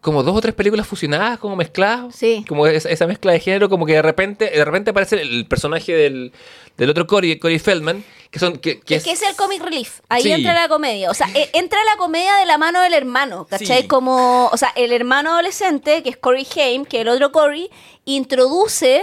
Como 0.00 0.22
dos 0.22 0.34
o 0.34 0.40
tres 0.40 0.54
películas 0.54 0.86
fusionadas, 0.86 1.38
como 1.38 1.56
mezcladas. 1.56 2.14
Sí. 2.16 2.42
Como 2.48 2.66
esa, 2.66 2.88
esa 2.88 3.06
mezcla 3.06 3.32
de 3.32 3.40
género, 3.40 3.68
como 3.68 3.84
que 3.84 3.92
de 3.92 4.00
repente, 4.00 4.48
de 4.48 4.64
repente 4.64 4.92
aparece 4.92 5.20
el, 5.20 5.44
personaje 5.46 5.92
del, 5.92 6.32
del 6.78 6.88
otro 6.88 7.06
Corey, 7.06 7.38
Corey 7.38 7.58
Feldman, 7.58 8.02
que 8.30 8.38
son... 8.38 8.56
Que, 8.56 8.80
que 8.80 8.94
es 8.94 9.04
que 9.04 9.12
es 9.12 9.20
el 9.20 9.36
comic 9.36 9.62
relief. 9.62 10.00
Ahí 10.08 10.22
Sí. 10.22 10.32
entra 10.32 10.54
la 10.54 10.68
comedia. 10.68 11.10
O 11.10 11.14
sea, 11.14 11.28
e- 11.34 11.50
entra 11.52 11.78
la 11.84 11.98
comedia 11.98 12.34
de 12.36 12.46
la 12.46 12.56
mano 12.56 12.80
del 12.80 12.94
hermano, 12.94 13.44
¿cachai? 13.44 13.82
Sí. 13.82 13.88
Como, 13.88 14.46
o 14.46 14.56
sea, 14.56 14.72
el 14.74 14.90
hermano 14.92 15.32
adolescente, 15.32 16.02
que 16.02 16.08
es 16.08 16.16
Corey 16.16 16.46
Haim, 16.56 16.86
que 16.86 17.02
el 17.02 17.08
otro 17.08 17.30
Corey, 17.30 17.68
introduce 18.06 19.02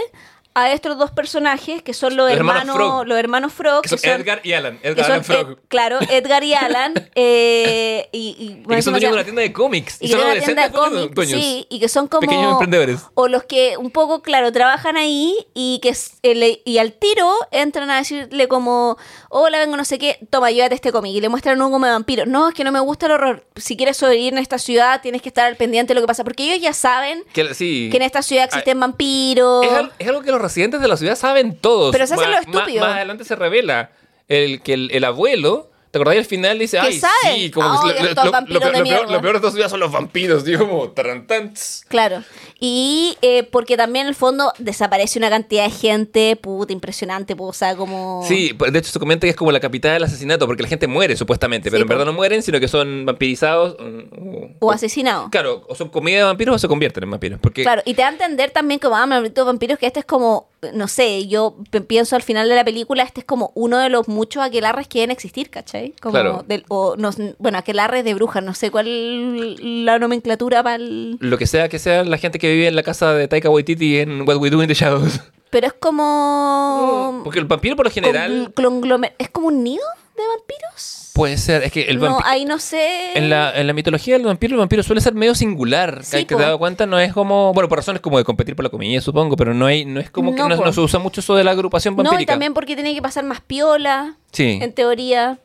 a 0.64 0.72
estos 0.72 0.96
dos 0.98 1.10
personajes 1.10 1.82
que 1.82 1.94
son 1.94 2.16
los, 2.16 2.28
Los 2.28 2.36
hermanos 2.38 2.74
hermanos, 2.76 3.06
los 3.06 3.18
hermanos 3.18 3.52
Frog, 3.52 3.82
Que 3.82 3.88
son 3.88 3.98
Edgar 4.20 4.40
y 4.44 4.52
Alan. 4.52 4.78
Edgar 4.82 5.04
son 5.04 5.12
Allan 5.12 5.24
Frog. 5.24 5.50
Ed- 5.50 5.56
claro, 5.68 5.98
Edgar 6.10 6.44
y 6.44 6.54
Alan, 6.54 6.94
eh, 7.14 8.08
y, 8.12 8.36
y, 8.38 8.44
Y 8.44 8.54
bueno, 8.62 8.76
que 8.76 8.82
son 8.82 8.92
dueños 8.94 9.10
de 9.10 9.14
una 9.14 9.24
tienda 9.24 9.42
de 9.42 9.52
cómics. 9.52 9.96
y 10.00 10.06
Y 10.06 10.08
son 10.08 10.20
adolescentes 10.20 10.70
cómics, 10.70 11.14
dueños. 11.14 11.40
sí, 11.40 11.66
y 11.68 11.80
que 11.80 11.88
son 11.88 12.08
como 12.08 12.20
Pequeños 12.20 12.52
emprendedores. 12.52 13.00
o 13.14 13.28
los 13.28 13.44
que 13.44 13.76
un 13.76 13.90
poco, 13.90 14.22
claro, 14.22 14.52
trabajan 14.52 14.96
ahí 14.96 15.34
y 15.54 15.78
que 15.82 15.94
eh, 16.22 16.34
le- 16.34 16.62
y 16.64 16.78
al 16.78 16.92
tiro 16.92 17.32
entran 17.50 17.90
a 17.90 17.96
decirle 17.98 18.48
como, 18.48 18.96
hola, 19.30 19.58
vengo 19.58 19.76
no 19.76 19.84
sé 19.84 19.98
qué, 19.98 20.18
toma, 20.30 20.50
llévate 20.50 20.74
este 20.74 20.92
cómic 20.92 21.12
y 21.14 21.20
le 21.20 21.28
muestran 21.28 21.60
un 21.60 21.70
como 21.70 21.86
de 21.86 21.92
vampiro. 21.92 22.26
No, 22.26 22.48
es 22.48 22.54
que 22.54 22.64
no 22.64 22.72
me 22.72 22.80
gusta 22.80 23.06
el 23.06 23.12
horror. 23.12 23.44
Si 23.56 23.76
quieres 23.76 23.96
sobrevivir 23.96 24.32
en 24.32 24.38
esta 24.38 24.58
ciudad, 24.58 25.00
tienes 25.02 25.22
que 25.22 25.28
estar 25.28 25.46
al 25.46 25.56
pendiente 25.56 25.92
de 25.92 25.94
lo 25.96 26.00
que 26.02 26.06
pasa, 26.06 26.24
porque 26.24 26.44
ellos 26.44 26.60
ya 26.60 26.72
saben 26.72 27.24
Que, 27.32 27.54
sí. 27.54 27.88
que 27.90 27.96
en 27.96 28.02
esta 28.02 28.22
ciudad 28.22 28.44
existen 28.44 28.78
vampiros. 28.80 29.66
Es 29.98 30.08
algo 30.08 30.22
que 30.22 30.30
los 30.30 30.40
residentes 30.48 30.80
de 30.80 30.88
la 30.88 30.96
ciudad 30.96 31.16
saben 31.16 31.56
todos. 31.56 31.92
Pero 31.92 32.06
se 32.06 32.14
hace 32.14 32.24
Ma- 32.24 32.30
lo 32.30 32.38
estúpido. 32.38 32.80
Más, 32.84 32.96
adelante 32.96 33.24
se 33.24 33.36
revela 33.36 33.90
el, 34.28 34.60
que 34.62 34.74
el, 34.74 34.90
el 34.92 35.04
abuelo. 35.04 35.70
¿Te 35.98 36.02
acordás? 36.02 36.14
Y 36.14 36.18
al 36.18 36.24
final 36.24 36.58
dice, 36.58 36.78
ay, 36.78 37.00
sí, 37.00 37.50
como 37.50 37.82
que 37.82 38.02
lo, 38.04 38.60
peor, 38.60 38.82
mierda. 38.82 39.06
lo 39.10 39.20
peor 39.20 39.32
de 39.32 39.38
esta 39.38 39.50
ciudad 39.50 39.68
son 39.68 39.80
los 39.80 39.90
vampiros, 39.90 40.44
digo, 40.44 40.68
como 40.68 40.90
tarantants. 40.90 41.84
Claro. 41.88 42.22
Y 42.60 43.16
eh, 43.22 43.42
porque 43.44 43.76
también 43.76 44.04
en 44.04 44.08
el 44.10 44.14
fondo 44.14 44.52
desaparece 44.58 45.18
una 45.18 45.30
cantidad 45.30 45.64
de 45.64 45.70
gente, 45.70 46.36
puta, 46.36 46.72
impresionante, 46.72 47.34
pues, 47.36 47.50
o 47.50 47.52
sea, 47.52 47.74
como... 47.76 48.24
Sí, 48.26 48.54
pues, 48.56 48.72
de 48.72 48.78
hecho 48.78 48.90
se 48.92 48.98
comenta 48.98 49.26
que 49.26 49.30
es 49.30 49.36
como 49.36 49.50
la 49.52 49.60
capital 49.60 49.92
del 49.94 50.04
asesinato, 50.04 50.46
porque 50.46 50.62
la 50.62 50.68
gente 50.68 50.86
muere 50.86 51.16
supuestamente, 51.16 51.70
pero 51.70 51.78
Sí, 51.78 51.82
en 51.82 51.88
verdad 51.88 52.04
no 52.04 52.12
mueren, 52.12 52.42
sino 52.42 52.60
que 52.60 52.68
son 52.68 53.04
vampirizados. 53.06 53.76
mm, 53.80 54.56
O 54.60 54.70
asesinado. 54.70 55.30
Claro, 55.30 55.64
o 55.68 55.74
son 55.74 55.88
comida 55.88 56.18
de 56.18 56.24
vampiros 56.24 56.56
o 56.56 56.58
se 56.58 56.68
convierten 56.68 57.04
en 57.04 57.10
vampiros. 57.10 57.38
Porque 57.40 57.62
Claro, 57.62 57.82
y 57.84 57.94
te 57.94 58.02
da 58.02 58.08
a 58.08 58.12
entender 58.12 58.50
también 58.50 58.78
como, 58.80 58.96
ah, 58.96 59.06
malditos 59.06 59.44
vampiros, 59.46 59.78
que 59.78 59.86
este 59.86 60.00
es 60.00 60.06
como, 60.06 60.48
no 60.74 60.88
sé, 60.88 61.26
yo 61.28 61.56
pienso 61.86 62.16
al 62.16 62.22
final 62.22 62.48
de 62.48 62.54
la 62.56 62.64
película, 62.64 63.02
este 63.04 63.20
es 63.20 63.24
como 63.26 63.52
uno 63.54 63.78
de 63.78 63.88
los 63.88 64.08
muchos 64.08 64.42
aquelarres 64.42 64.88
que 64.88 64.98
deben 64.98 65.10
existir, 65.12 65.50
¿cachai? 65.50 65.94
Como 66.00 66.12
Claro. 66.12 66.44
del- 66.48 66.64
o, 66.68 66.96
no, 66.96 67.10
bueno, 67.38 67.58
aquelarres 67.58 68.04
de 68.04 68.14
brujas, 68.14 68.42
no 68.42 68.54
sé 68.54 68.70
cuál 68.70 69.84
la 69.86 69.98
nomenclatura 69.98 70.62
para 70.62 70.76
el... 70.76 71.16
lo 71.20 71.38
que 71.38 71.46
sea 71.46 71.68
que 71.68 71.78
sea 71.78 72.02
la 72.04 72.18
gente 72.18 72.38
que 72.38 72.50
vive 72.52 72.66
en 72.68 72.76
la 72.76 72.82
casa 72.82 73.12
de 73.12 73.28
Taika 73.28 73.50
Waititi 73.50 73.98
en 73.98 74.22
What 74.22 74.36
We 74.38 74.50
Do 74.50 74.62
in 74.62 74.68
the 74.68 74.74
Shadows. 74.74 75.20
Pero 75.50 75.66
es 75.68 75.72
como... 75.72 77.20
Porque 77.24 77.38
el 77.38 77.46
vampiro 77.46 77.76
por 77.76 77.86
lo 77.86 77.90
general 77.90 78.52
con- 78.54 79.04
¿Es 79.18 79.30
como 79.30 79.46
un 79.48 79.62
nido 79.64 79.84
de 80.16 80.22
vampiros? 80.26 81.07
Puede 81.18 81.36
ser, 81.36 81.64
es 81.64 81.72
que 81.72 81.82
el 81.82 81.96
no, 81.98 82.02
vampiro... 82.06 82.26
ahí 82.30 82.44
no 82.44 82.58
sé... 82.60 83.10
En 83.18 83.28
la, 83.28 83.52
en 83.58 83.66
la 83.66 83.72
mitología 83.72 84.14
del 84.14 84.24
vampiro, 84.24 84.54
el 84.54 84.58
vampiro 84.60 84.82
suele 84.84 85.00
ser 85.00 85.14
medio 85.14 85.34
singular. 85.34 86.04
Sí, 86.04 86.18
que 86.18 86.26
te 86.26 86.34
has 86.36 86.40
dado 86.40 86.58
cuenta, 86.58 86.86
no 86.86 86.98
es 87.00 87.12
como. 87.12 87.52
Bueno, 87.52 87.68
por 87.68 87.76
razones 87.78 88.00
como 88.00 88.18
de 88.18 88.24
competir 88.24 88.54
por 88.54 88.64
la 88.64 88.70
comida, 88.70 89.00
supongo, 89.00 89.36
pero 89.36 89.52
no 89.52 89.66
hay, 89.66 89.84
no 89.84 89.98
es 89.98 90.10
como 90.10 90.32
que 90.32 90.38
No, 90.40 90.48
no, 90.48 90.56
no 90.56 90.72
se 90.72 90.80
usa 90.80 91.00
mucho 91.00 91.20
eso 91.20 91.34
de 91.34 91.42
la 91.42 91.50
agrupación 91.50 91.96
No, 91.96 92.04
vampírica. 92.04 92.22
y 92.22 92.26
también 92.26 92.54
porque 92.54 92.74
tiene 92.76 92.94
que 92.94 93.02
pasar 93.02 93.24
más 93.24 93.40
piola, 93.40 94.14
Sí. 94.32 94.60
en 94.62 94.72
teoría. 94.72 95.38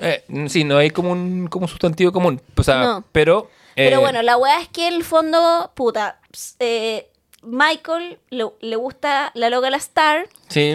Eh, 0.00 0.22
sí, 0.48 0.64
no 0.64 0.76
hay 0.78 0.90
como 0.90 1.12
un, 1.12 1.46
como 1.48 1.66
sustantivo 1.68 2.12
común. 2.12 2.40
O 2.56 2.62
sea, 2.62 2.82
No. 2.82 3.04
pero. 3.12 3.50
eh, 3.76 3.86
Pero 3.88 4.00
bueno, 4.00 4.22
la 4.22 4.36
weá 4.36 4.60
es 4.60 4.68
que 4.68 4.88
en 4.88 4.94
el 4.94 5.04
fondo, 5.04 5.70
puta, 5.74 6.18
eh, 6.58 7.08
Michael 7.42 8.18
le, 8.30 8.44
le 8.60 8.76
gusta 8.76 9.30
la 9.34 9.50
loca 9.50 9.70
la 9.70 9.76
Star 9.76 10.28
Sí. 10.48 10.74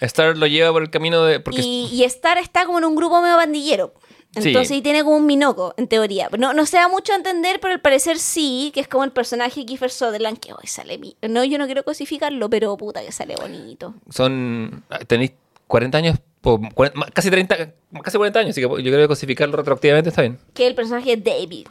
Star 0.00 0.36
lo 0.36 0.46
lleva 0.46 0.72
por 0.72 0.82
el 0.82 0.90
camino 0.90 1.22
de. 1.24 1.40
Porque 1.40 1.60
y, 1.60 1.88
y 1.92 2.04
Star 2.04 2.38
está 2.38 2.64
como 2.66 2.78
en 2.78 2.84
un 2.84 2.94
grupo 2.96 3.20
medio 3.20 3.36
bandillero. 3.36 3.92
Sí. 4.38 4.48
Entonces 4.50 4.76
y 4.76 4.80
tiene 4.82 5.02
como 5.02 5.16
un 5.16 5.26
minoco, 5.26 5.74
en 5.76 5.88
teoría. 5.88 6.28
No, 6.38 6.52
no 6.52 6.64
se 6.64 6.76
da 6.76 6.86
mucho 6.88 7.12
a 7.12 7.16
entender, 7.16 7.58
pero 7.60 7.74
al 7.74 7.80
parecer 7.80 8.16
sí, 8.18 8.70
que 8.72 8.78
es 8.80 8.86
como 8.86 9.02
el 9.02 9.10
personaje 9.10 9.66
Kiefer 9.66 9.90
Sutherland, 9.90 10.38
que 10.38 10.52
hoy 10.52 10.66
sale 10.68 10.98
mi... 10.98 11.16
No, 11.28 11.42
yo 11.42 11.58
no 11.58 11.66
quiero 11.66 11.82
cosificarlo, 11.82 12.48
pero 12.48 12.76
puta 12.76 13.02
que 13.04 13.10
sale 13.10 13.34
bonito. 13.34 13.92
son. 14.08 14.84
ah, 14.88 15.00
Tenéis 15.00 15.32
40 15.66 15.98
años. 15.98 16.18
po- 16.40 16.60
40 16.74 16.96
ma- 16.96 17.06
casi 17.12 17.28
30. 17.28 17.56
Casi 18.04 18.16
40 18.18 18.38
años, 18.38 18.50
así 18.50 18.60
que 18.60 18.68
yo 18.68 18.76
creo 18.76 19.00
que 19.00 19.08
cosificarlo 19.08 19.56
retroactivamente 19.56 20.10
está 20.10 20.22
bien. 20.22 20.38
Que 20.54 20.62
es 20.62 20.68
el 20.70 20.74
personaje 20.76 21.16
de 21.16 21.30
David. 21.32 21.66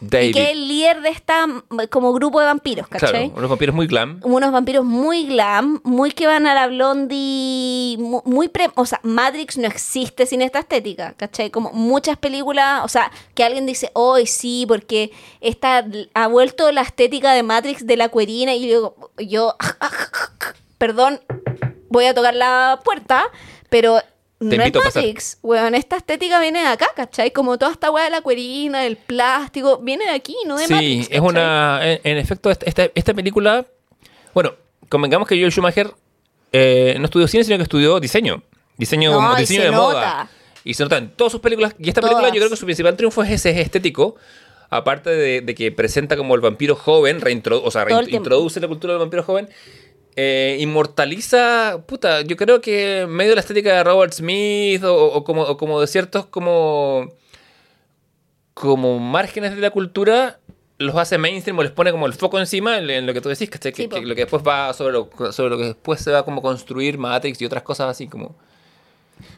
Y 0.00 0.32
que 0.32 0.42
es 0.44 0.50
el 0.52 0.66
líder 0.68 1.02
de 1.02 1.10
esta 1.10 1.46
mm, 1.46 1.62
como 1.90 2.12
grupo 2.14 2.40
de 2.40 2.46
vampiros, 2.46 2.88
¿cachai? 2.88 3.10
Claro, 3.28 3.32
unos 3.36 3.50
vampiros 3.50 3.74
muy 3.74 3.86
glam. 3.86 4.20
unos 4.22 4.50
vampiros 4.52 4.84
muy 4.84 5.26
glam, 5.26 5.80
muy 5.84 6.10
que 6.12 6.26
van 6.26 6.46
a 6.46 6.54
la 6.54 6.66
blondie, 6.68 7.96
mu- 7.98 8.22
muy 8.24 8.48
pre... 8.48 8.70
O 8.76 8.86
sea, 8.86 9.00
Matrix 9.02 9.58
no 9.58 9.66
existe 9.66 10.24
sin 10.26 10.40
esta 10.42 10.60
estética, 10.60 11.14
¿cachai? 11.16 11.50
Como 11.50 11.70
muchas 11.72 12.16
películas, 12.16 12.80
o 12.84 12.88
sea, 12.88 13.10
que 13.34 13.44
alguien 13.44 13.66
dice, 13.66 13.90
hoy 13.94 14.26
sí, 14.26 14.64
porque 14.66 15.10
esta 15.40 15.84
ha 16.14 16.26
vuelto 16.28 16.70
la 16.72 16.80
estética 16.82 17.32
de 17.32 17.42
Matrix 17.42 17.86
de 17.86 17.96
la 17.96 18.08
cuerina 18.08 18.54
y 18.54 18.68
yo, 18.68 18.94
yo 19.18 19.54
perdón, 20.78 21.20
voy 21.88 22.06
a 22.06 22.14
tocar 22.14 22.34
la 22.34 22.80
puerta, 22.84 23.24
pero... 23.68 23.98
No 24.40 24.50
es 24.50 24.58
invito. 24.58 24.80
Matrix, 24.82 25.38
weón, 25.42 25.74
esta 25.74 25.96
estética 25.98 26.40
viene 26.40 26.60
de 26.60 26.66
acá, 26.68 26.86
¿cachai? 26.96 27.30
Como 27.30 27.58
toda 27.58 27.72
esta 27.72 27.90
weá 27.90 28.04
de 28.04 28.10
la 28.10 28.22
cuerina, 28.22 28.80
del 28.80 28.96
plástico, 28.96 29.78
viene 29.78 30.04
de 30.06 30.10
aquí, 30.12 30.34
no 30.46 30.56
de 30.56 30.66
Sí, 30.66 30.72
Matrix. 30.72 31.00
es 31.02 31.08
¿cachai? 31.08 31.20
una. 31.28 31.80
En, 31.82 32.00
en 32.04 32.18
efecto, 32.18 32.50
esta, 32.50 32.64
esta, 32.66 32.88
esta 32.94 33.12
película. 33.14 33.66
Bueno, 34.32 34.54
convengamos 34.88 35.28
que 35.28 35.36
Joel 35.38 35.52
Schumacher 35.52 35.92
eh, 36.52 36.96
no 36.98 37.04
estudió 37.04 37.28
cine, 37.28 37.44
sino 37.44 37.56
que 37.58 37.64
estudió 37.64 38.00
diseño. 38.00 38.42
Diseño, 38.78 39.12
No, 39.20 39.36
diseño 39.36 39.60
se 39.60 39.66
de 39.66 39.72
nota. 39.72 39.82
moda. 39.92 40.30
Y 40.64 40.72
se 40.74 40.82
nota 40.84 40.96
en 40.96 41.10
todas 41.10 41.32
sus 41.32 41.40
películas. 41.42 41.74
Y 41.78 41.88
esta 41.88 42.00
película, 42.00 42.22
Todas. 42.28 42.34
yo 42.34 42.40
creo 42.40 42.50
que 42.50 42.56
su 42.56 42.64
principal 42.64 42.96
triunfo 42.96 43.22
es 43.22 43.30
ese 43.32 43.60
estético. 43.60 44.16
Aparte 44.70 45.10
de, 45.10 45.40
de 45.40 45.54
que 45.54 45.72
presenta 45.72 46.16
como 46.16 46.34
el 46.34 46.40
vampiro 46.40 46.76
joven, 46.76 47.20
reintrodu- 47.20 47.62
o 47.64 47.70
sea, 47.72 47.84
reintroduce 47.84 48.60
la 48.60 48.68
cultura 48.68 48.92
del 48.94 49.00
vampiro 49.00 49.22
joven. 49.24 49.48
Eh, 50.16 50.56
inmortaliza, 50.60 51.82
puta, 51.86 52.22
yo 52.22 52.36
creo 52.36 52.60
que 52.60 53.02
en 53.02 53.10
medio 53.10 53.30
de 53.30 53.36
la 53.36 53.40
estética 53.40 53.74
de 53.74 53.84
Robert 53.84 54.12
Smith 54.12 54.82
o, 54.84 54.94
o 54.94 55.24
como, 55.24 55.42
o 55.42 55.56
como 55.56 55.80
de 55.80 55.86
ciertos 55.86 56.26
como 56.26 57.08
como 58.54 58.98
márgenes 58.98 59.54
de 59.54 59.60
la 59.62 59.70
cultura 59.70 60.38
los 60.80 60.96
hace 60.96 61.18
mainstream 61.18 61.58
o 61.58 61.62
les 61.62 61.72
pone 61.72 61.92
como 61.92 62.06
el 62.06 62.14
foco 62.14 62.38
encima 62.38 62.78
en, 62.78 63.06
lo 63.06 63.12
que 63.12 63.20
tú 63.20 63.28
decís, 63.28 63.50
¿cachai? 63.50 63.72
Que, 63.72 63.82
Sí, 63.82 63.88
que 63.88 64.00
lo 64.00 64.14
que 64.14 64.22
después 64.22 64.42
va 64.46 64.72
sobre 64.72 64.94
lo, 64.94 65.10
sobre 65.32 65.50
lo 65.50 65.58
que 65.58 65.64
después 65.64 66.00
se 66.00 66.10
va 66.10 66.24
como 66.24 66.40
construir 66.40 66.96
Matrix 66.96 67.40
y 67.42 67.44
otras 67.44 67.62
cosas 67.62 67.90
así 67.90 68.08
como 68.08 68.34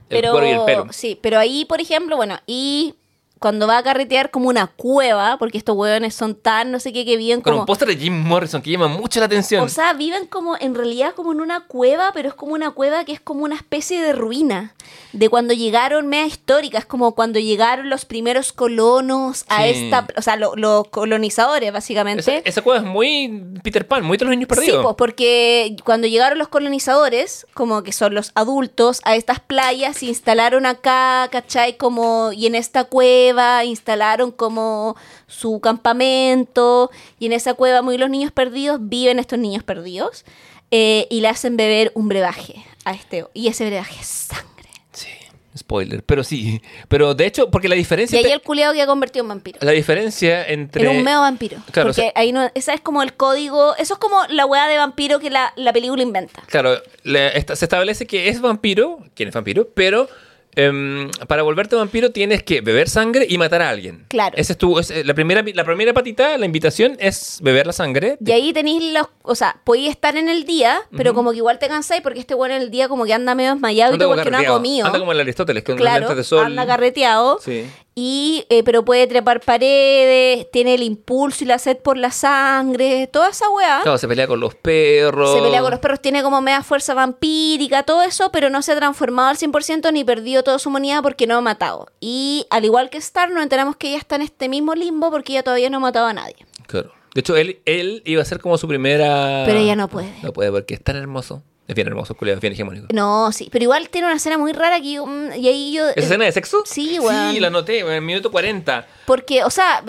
el 0.09 0.21
pero, 0.21 0.31
cuero 0.33 0.47
y 0.47 0.51
el 0.51 0.65
pelo. 0.65 0.87
Sí, 0.93 1.19
pero 1.21 1.39
ahí, 1.39 1.65
por 1.65 1.81
ejemplo, 1.81 2.17
bueno, 2.17 2.39
y 2.47 2.95
cuando 3.43 3.67
va 3.67 3.77
a 3.79 3.83
carretear 3.83 4.31
como 4.31 4.49
una 4.49 4.69
cueva, 4.69 5.37
porque 5.39 5.59
estos 5.59 5.77
hueones 5.77 6.15
son 6.15 6.35
tan 6.35 6.73
no 6.73 6.81
sé 6.81 6.93
qué 6.95 7.05
que 7.05 7.17
viven 7.19 7.43
Con 7.43 7.53
como... 7.53 7.61
un 7.63 7.67
póster 7.67 7.89
de 7.89 7.97
Jim 7.97 8.15
Morrison 8.15 8.63
que 8.63 8.71
llama 8.71 8.89
mucho 8.89 9.21
la 9.21 9.27
atención. 9.27 9.63
O 9.65 9.69
sea, 9.69 9.93
viven 9.93 10.27
como, 10.27 10.57
en 10.59 10.75
realidad 10.75 11.13
como 11.15 11.33
en 11.33 11.41
una 11.43 11.67
cueva, 11.67 12.13
pero 12.15 12.29
es 12.31 12.35
como 12.35 12.55
una 12.55 12.71
cueva 12.71 13.05
que 13.05 13.13
es 13.13 13.21
como 13.21 13.45
una 13.45 13.57
especie 13.57 14.01
de 14.01 14.13
ruina. 14.15 14.75
De 15.13 15.29
cuando 15.29 15.53
llegaron, 15.53 16.07
mea 16.09 16.25
histórica, 16.27 16.79
es 16.79 16.87
como 16.87 17.15
cuando 17.15 17.39
llegaron 17.39 17.91
los 17.91 18.05
primeros 18.07 18.53
colonos 18.53 19.45
a 19.49 19.65
Sí. 19.65 19.71
esta, 19.85 20.07
o 20.17 20.23
sea, 20.23 20.37
lo- 20.37 20.55
los 20.57 20.89
colonizadores, 20.89 21.73
básicamente. 21.73 22.21
esa, 22.39 22.49
esa 22.49 22.63
cueva 22.63 22.79
es 22.81 22.87
muy 22.87 23.43
Peter 23.63 23.87
Pan, 23.87 24.05
muy 24.05 24.17
de 24.17 24.25
los 24.25 24.31
niños 24.31 24.49
Sí, 24.51 24.55
perdidos. 24.55 24.83
pues 24.85 24.95
porque 24.97 25.77
cuando 25.85 26.07
llegaron 26.07 26.39
los 26.39 26.49
colonizadores, 26.49 27.47
como 27.55 27.83
que 27.83 27.93
son 27.93 28.15
los 28.15 28.33
adultos, 28.35 29.01
a 29.05 29.17
estas 29.17 29.41
playas 29.41 29.99
se 29.99 30.07
instalaron 30.07 30.67
acá, 30.67 31.29
¿cachai? 31.31 31.77
Como, 31.77 32.31
y 32.33 32.47
en 32.47 32.55
esta 32.55 32.85
cueva 32.85 33.32
instalaron 33.65 34.31
como 34.31 34.97
su 35.27 35.61
campamento, 35.61 36.91
y 37.19 37.27
en 37.27 37.33
esa 37.33 37.55
cueva 37.55 37.83
muy 37.83 37.99
los 37.99 38.11
niños 38.11 38.33
perdidos 38.33 38.79
viven 38.81 39.19
estos 39.19 39.39
niños 39.39 39.63
perdidos, 39.63 40.25
eh, 40.71 41.07
y 41.11 41.21
le 41.21 41.29
hacen 41.29 41.57
beber 41.57 41.93
un 41.95 42.09
brebaje 42.09 42.65
a 42.85 42.93
este, 42.93 43.27
y 43.35 43.49
ese 43.49 43.67
brebaje 43.67 43.97
es 44.01 44.07
sangre. 44.07 44.49
Sí, 44.93 45.09
spoiler, 45.57 46.03
pero 46.03 46.25
sí. 46.25 46.63
Pero 46.89 47.15
de 47.15 47.27
hecho, 47.27 47.51
porque 47.51 47.69
la 47.69 47.75
Y 47.75 47.79
diferencia 47.79 48.19
ahí 48.19 48.25
el 48.25 48.41
culiado 48.41 48.73
que 48.73 48.81
ha 48.83 48.87
convertido 48.87 49.23
en 49.25 49.29
vampiro. 49.29 49.59
la 49.63 49.73
diferencia 49.73 50.47
entre 50.49 50.83
En 50.91 50.97
un 50.97 51.03
medio 51.03 51.21
vampiro. 51.21 51.59
Claro, 51.71 51.89
porque 51.91 52.01
o 52.01 52.05
sea- 52.05 52.13
ahí 52.15 52.33
no, 52.33 52.51
esa 52.55 52.73
es 52.75 52.81
como 52.81 53.03
el 53.03 53.15
código, 53.15 53.75
eso 53.77 53.95
es 53.95 54.01
como 54.01 54.25
la 54.29 54.47
weá 54.47 54.67
de 54.67 54.79
vampiro 54.79 55.19
que 55.21 55.31
la, 55.31 55.53
la 55.57 55.73
película 55.73 56.03
inventa. 56.03 56.43
Claro, 56.47 56.77
esta- 57.05 57.55
se 57.57 57.65
establece 57.67 58.07
que 58.07 58.29
es 58.29 58.41
vampiro, 58.41 58.99
quien 59.15 59.29
es 59.29 59.35
vampiro, 59.35 59.69
pero 59.75 60.09
em, 60.57 61.11
para 61.27 61.43
volverte 61.43 61.77
vampiro 61.77 62.11
tienes 62.11 62.43
que 62.43 62.61
beber 62.61 62.89
sangre 62.89 63.27
y 63.29 63.39
matar 63.39 63.63
a 63.63 63.71
alguien. 63.71 64.05
Claro. 64.09 64.37
Ese 64.37 64.53
es 64.53 64.59
tu, 64.59 64.79
es, 64.79 65.05
la, 65.05 65.15
primera, 65.15 65.43
la 65.55 65.65
primera 65.65 65.93
patita, 65.93 66.37
la 66.39 66.47
invitación 66.47 66.97
es 67.01 67.39
beber 67.43 67.67
la 67.67 67.73
sangre. 67.73 68.17
Y 68.25 68.33
ahí 68.33 68.53
tenéis 68.53 68.93
los, 68.93 69.09
o 69.23 69.35
sea, 69.35 69.61
podéis 69.65 69.91
estar 69.91 70.17
en 70.17 70.29
el 70.29 70.45
día, 70.45 70.81
pero 70.97 71.15
como 71.15 71.31
que 71.31 71.39
igual 71.39 71.59
te 71.59 71.69
cansáis 71.69 72.03
porque 72.03 72.21
este 72.21 72.35
bueno 72.35 72.55
en 72.55 72.63
el 72.63 72.71
día 72.71 72.89
como 72.89 73.05
que 73.05 73.15
anda 73.15 73.35
medio 73.35 73.53
desmayado 73.53 73.93
y 73.93 73.95
Anda 73.95 74.05
todo 74.05 74.15
como 74.15 74.23
porque 74.23 74.31
no 74.31 74.39
ha 74.39 74.55
comido. 74.55 74.87
Anda 74.87 74.99
como 74.99 75.13
el 75.13 75.21
Aristóteles, 75.21 75.65
con 75.65 75.77
claro, 75.77 76.01
lentes 76.01 76.17
de 76.17 76.25
sol. 76.25 76.45
anda 76.45 76.67
carreteado. 76.67 77.39
Sí. 77.41 77.67
Y, 77.95 78.47
eh, 78.49 78.63
pero 78.65 78.85
puede 78.85 79.07
trepar 79.07 79.41
paredes, 79.41 80.51
tiene 80.51 80.75
el 80.75 80.83
impulso 80.83 81.45
y 81.45 81.47
la 81.47 81.59
sed 81.59 81.77
por 81.77 81.99
la 81.99 82.11
sangre, 82.11 83.07
toda 83.07 83.29
esa 83.29 83.51
weá. 83.51 83.81
Claro, 83.83 83.99
se 83.99 84.09
pelea 84.09 84.27
con 84.27 84.41
los 84.41 84.55
perros. 84.55 85.35
Se 85.35 85.43
pelea 85.43 85.61
con 85.61 85.71
los 85.71 85.81
perros, 85.81 86.01
tiene 86.01 86.23
como 86.23 86.41
media 86.41 86.63
fuerza 86.63 86.95
vampírica, 86.95 87.83
todo 87.83 88.03
eso, 88.03 88.33
pero 88.33 88.49
no 88.49 88.63
se 88.63 88.73
ha 88.73 88.77
transformado 88.77 89.29
al 89.29 89.37
100% 89.37 89.93
ni 89.93 90.05
perdido 90.05 90.43
toda 90.43 90.59
su 90.59 90.71
humanidad 90.71 91.03
porque 91.03 91.27
no 91.27 91.37
ha 91.37 91.41
matado. 91.43 91.87
Y 92.01 92.47
al 92.49 92.65
igual 92.65 92.89
que 92.89 92.97
Star, 92.99 93.31
nos 93.31 93.43
enteramos 93.43 93.77
que 93.77 93.89
ella 93.89 93.99
está 93.99 94.17
en 94.17 94.23
este 94.23 94.49
mismo 94.49 94.75
limbo 94.75 95.11
porque 95.11 95.33
ella 95.33 95.43
todavía 95.43 95.69
no 95.69 95.77
ha 95.77 95.81
matado 95.81 96.07
a 96.07 96.15
nadie. 96.15 96.37
Claro. 96.67 96.93
De 97.15 97.21
hecho, 97.21 97.37
él, 97.37 97.61
él 97.67 98.03
iba 98.07 98.23
a 98.23 98.25
ser 98.25 98.41
como 98.41 98.57
su 98.57 98.67
primera. 98.67 99.43
Pero 99.45 99.59
ella 99.59 99.77
no 99.77 99.89
puede. 99.89 100.11
No 100.23 100.33
puede 100.33 100.51
porque 100.51 100.75
es 100.75 100.83
tan 100.83 100.97
hermoso. 100.97 101.43
Es 101.69 101.75
bien 101.75 101.87
hermoso, 101.87 102.15
culiao, 102.15 102.35
es 102.35 102.41
bien 102.41 102.53
hegemónico. 102.53 102.89
No, 102.93 103.31
sí, 103.33 103.49
pero 103.53 103.63
igual 103.63 103.89
tiene 103.89 104.09
una 104.09 104.17
escena 104.17 104.37
muy 104.37 104.53
rara 104.53 104.81
que 104.81 104.93
yo, 104.93 105.07
mm, 105.07 105.33
y 105.37 105.49
ahí 105.49 105.73
yo... 105.73 105.89
¿Esa 105.91 106.01
escena 106.01 106.25
de 106.25 106.33
sexo? 106.33 106.63
Sí, 106.67 106.99
weón. 106.99 107.33
Sí, 107.33 107.41
la 107.41 107.51
noté, 107.51 107.81
en 107.81 107.91
el 107.91 108.03
minuto 108.03 108.31
40. 108.31 108.87
Porque, 109.07 109.45
o 109.45 109.51
sea, 109.51 109.83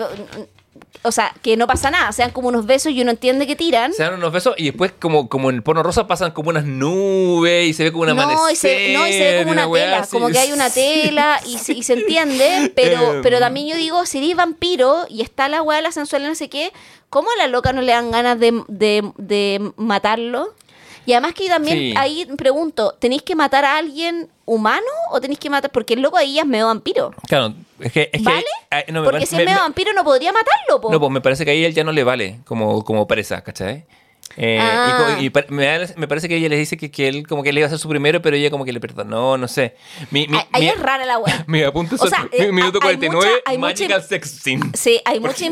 o 1.02 1.12
sea, 1.12 1.34
que 1.42 1.56
no 1.56 1.66
pasa 1.66 1.90
nada, 1.90 2.10
sean 2.12 2.30
como 2.30 2.48
unos 2.48 2.64
besos 2.64 2.92
y 2.92 3.02
uno 3.02 3.10
entiende 3.10 3.46
que 3.46 3.56
tiran. 3.56 3.92
Se 3.92 4.02
dan 4.02 4.14
unos 4.14 4.32
besos 4.32 4.54
y 4.56 4.64
después, 4.64 4.92
como, 4.98 5.28
como 5.28 5.50
en 5.50 5.56
el 5.56 5.62
porno 5.62 5.82
rosa, 5.82 6.06
pasan 6.06 6.30
como 6.30 6.48
unas 6.48 6.64
nubes 6.64 7.68
y 7.68 7.74
se 7.74 7.84
ve 7.84 7.92
como 7.92 8.04
una 8.04 8.14
no, 8.14 8.50
y 8.50 8.56
se, 8.56 8.94
no, 8.94 9.06
y 9.06 9.12
se 9.12 9.32
ve 9.32 9.38
como 9.40 9.52
una, 9.52 9.70
tela, 9.70 10.06
como 10.10 10.28
que 10.28 10.38
hay 10.38 10.52
una 10.52 10.70
tela 10.70 11.40
y 11.46 11.58
se, 11.58 11.74
y 11.74 11.82
se 11.82 11.92
entiende, 11.92 12.72
pero, 12.76 13.14
Em. 13.14 13.22
pero 13.22 13.38
también 13.38 13.66
yo 13.66 13.76
digo, 13.76 14.06
si 14.06 14.18
eres 14.18 14.34
vampiro 14.34 15.06
y 15.10 15.20
está 15.20 15.48
la 15.48 15.60
weá 15.60 15.76
de 15.76 15.82
la 15.82 15.92
sensual 15.92 16.22
no 16.22 16.34
sé 16.34 16.48
qué, 16.48 16.72
¿cómo 17.10 17.28
a 17.30 17.36
la 17.36 17.48
loca 17.48 17.74
no 17.74 17.82
le 17.82 17.92
dan 17.92 18.10
ganas 18.10 18.40
de, 18.40 18.62
de, 18.68 19.12
de 19.18 19.72
matarlo? 19.76 20.54
Y 21.06 21.12
además 21.12 21.34
que 21.34 21.44
yo 21.44 21.50
también 21.50 21.76
Sí. 21.78 21.94
ahí 21.96 22.26
pregunto, 22.36 22.94
¿tenéis 22.98 23.22
que 23.22 23.34
matar 23.34 23.64
a 23.64 23.76
alguien 23.76 24.28
humano 24.46 24.86
o 25.10 25.20
tenéis 25.20 25.38
que 25.38 25.50
matar? 25.50 25.70
Porque 25.70 25.94
el 25.94 26.00
loco 26.02 26.16
ahí 26.16 26.38
es 26.38 26.46
medio 26.46 26.66
vampiro. 26.66 27.12
Claro, 27.28 27.54
es 27.80 27.92
que. 27.92 28.10
Es 28.12 28.22
que- 28.22 28.24
¿Vale? 28.24 28.44
no, 28.88 29.00
me 29.00 29.04
Porque 29.06 29.18
parece- 29.18 29.26
si 29.26 29.34
es 29.34 29.38
me- 29.40 29.44
medio 29.44 29.56
me- 29.58 29.62
vampiro 29.62 29.92
no 29.92 30.04
podría 30.04 30.32
matarlo, 30.32 30.80
po. 30.80 30.90
No, 30.90 30.98
pues 31.00 31.12
me 31.12 31.20
parece 31.20 31.44
que 31.44 31.50
ahí 31.50 31.64
él 31.64 31.74
ya 31.74 31.84
no 31.84 31.92
le 31.92 32.04
vale 32.04 32.40
como, 32.46 32.84
como 32.84 33.06
presa, 33.06 33.42
¿cachai? 33.42 33.84
Eh, 34.36 34.58
Ah. 34.60 35.16
y 35.20 35.26
y, 35.26 35.32
me, 35.50 35.78
me 35.96 36.08
parece 36.08 36.28
que 36.28 36.36
ella 36.36 36.48
le 36.48 36.56
dice 36.56 36.76
que, 36.76 36.90
que 36.90 37.06
él 37.06 37.24
como 37.26 37.42
que 37.44 37.52
le 37.52 37.60
iba 37.60 37.66
a 37.66 37.70
ser 37.70 37.78
su 37.78 37.88
primero, 37.88 38.20
pero 38.20 38.34
ella 38.34 38.50
como 38.50 38.64
que 38.64 38.72
le 38.72 38.80
perdonó, 38.80 39.38
no 39.38 39.46
sé. 39.46 39.76
Mi, 40.10 40.26
mi, 40.26 40.38
mi- 40.58 40.66
es 40.66 40.78
rara 40.80 41.04
la 41.06 41.18
weá. 41.18 41.44
mi 41.46 41.62
apunte 41.62 41.94
O 41.98 42.06
sea, 42.08 42.26
eh, 42.32 42.50
minuto 42.50 42.78
hay 42.82 42.96
49, 42.96 43.24
mucha- 43.30 43.42
hay 43.46 43.58
mucha- 43.58 43.68
Magical 43.68 44.02
Sex 44.02 44.30
Scene. 44.42 44.64
Sí, 44.74 45.00
hay 45.04 45.20
mucha, 45.20 45.44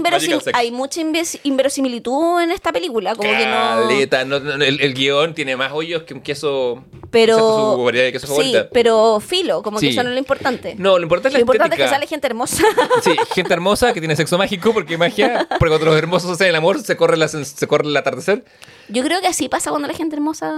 hay 0.55 0.71
mucha 0.73 1.01
inverosimilitud 1.45 2.41
en 2.43 2.51
esta 2.51 2.73
película, 2.73 3.15
como 3.15 3.31
que 3.31 3.47
no... 3.47 3.53
Caleta, 3.89 4.25
no, 4.25 4.41
no, 4.41 4.53
el, 4.65 4.81
el 4.81 4.95
guion 4.95 5.35
tiene 5.35 5.57
más 5.57 5.73
hoyos 5.73 6.03
que 6.03 6.15
un 6.15 6.21
queso. 6.21 6.83
Pero... 7.11 7.77
su 7.77 7.91
de 7.93 8.11
queso 8.13 8.27
sí, 8.27 8.33
favorita. 8.33 8.69
pero 8.73 9.21
filo, 9.21 9.63
como 9.63 9.79
que 9.79 9.87
Sí. 9.87 9.93
eso 9.93 10.03
no 10.03 10.09
es 10.09 10.15
lo 10.15 10.19
importante. 10.19 10.75
No, 10.79 10.97
lo 10.99 11.03
importante 11.03 11.29
es 11.29 11.33
la 11.35 11.39
lo 11.39 11.43
importante 11.43 11.75
es 11.75 11.79
que 11.79 11.85
estética. 11.85 11.97
sale 11.97 12.07
gente 12.09 12.27
hermosa. 12.27 12.63
Sí, 13.03 13.17
gente 13.35 13.53
hermosa 13.53 13.93
que 13.93 14.01
tiene 14.01 14.17
sexo 14.17 14.39
mágico 14.39 14.73
porque 14.73 14.97
magia, 14.97 15.47
porque 15.59 15.69
cuando 15.69 15.87
los 15.87 15.97
hermosos 15.97 16.31
hacen 16.31 16.49
el 16.49 16.55
amor 16.57 16.81
se 16.81 16.97
corre, 16.97 17.17
la, 17.17 17.29
se 17.29 17.67
corre 17.67 17.87
el 17.89 17.97
atardecer. 17.97 18.45
Yo 18.89 19.03
creo 19.03 19.21
que 19.21 19.27
así 19.29 19.49
pasa 19.49 19.71
cuando 19.71 19.89
la 19.89 19.95
gente 19.95 20.17
hermosa 20.17 20.53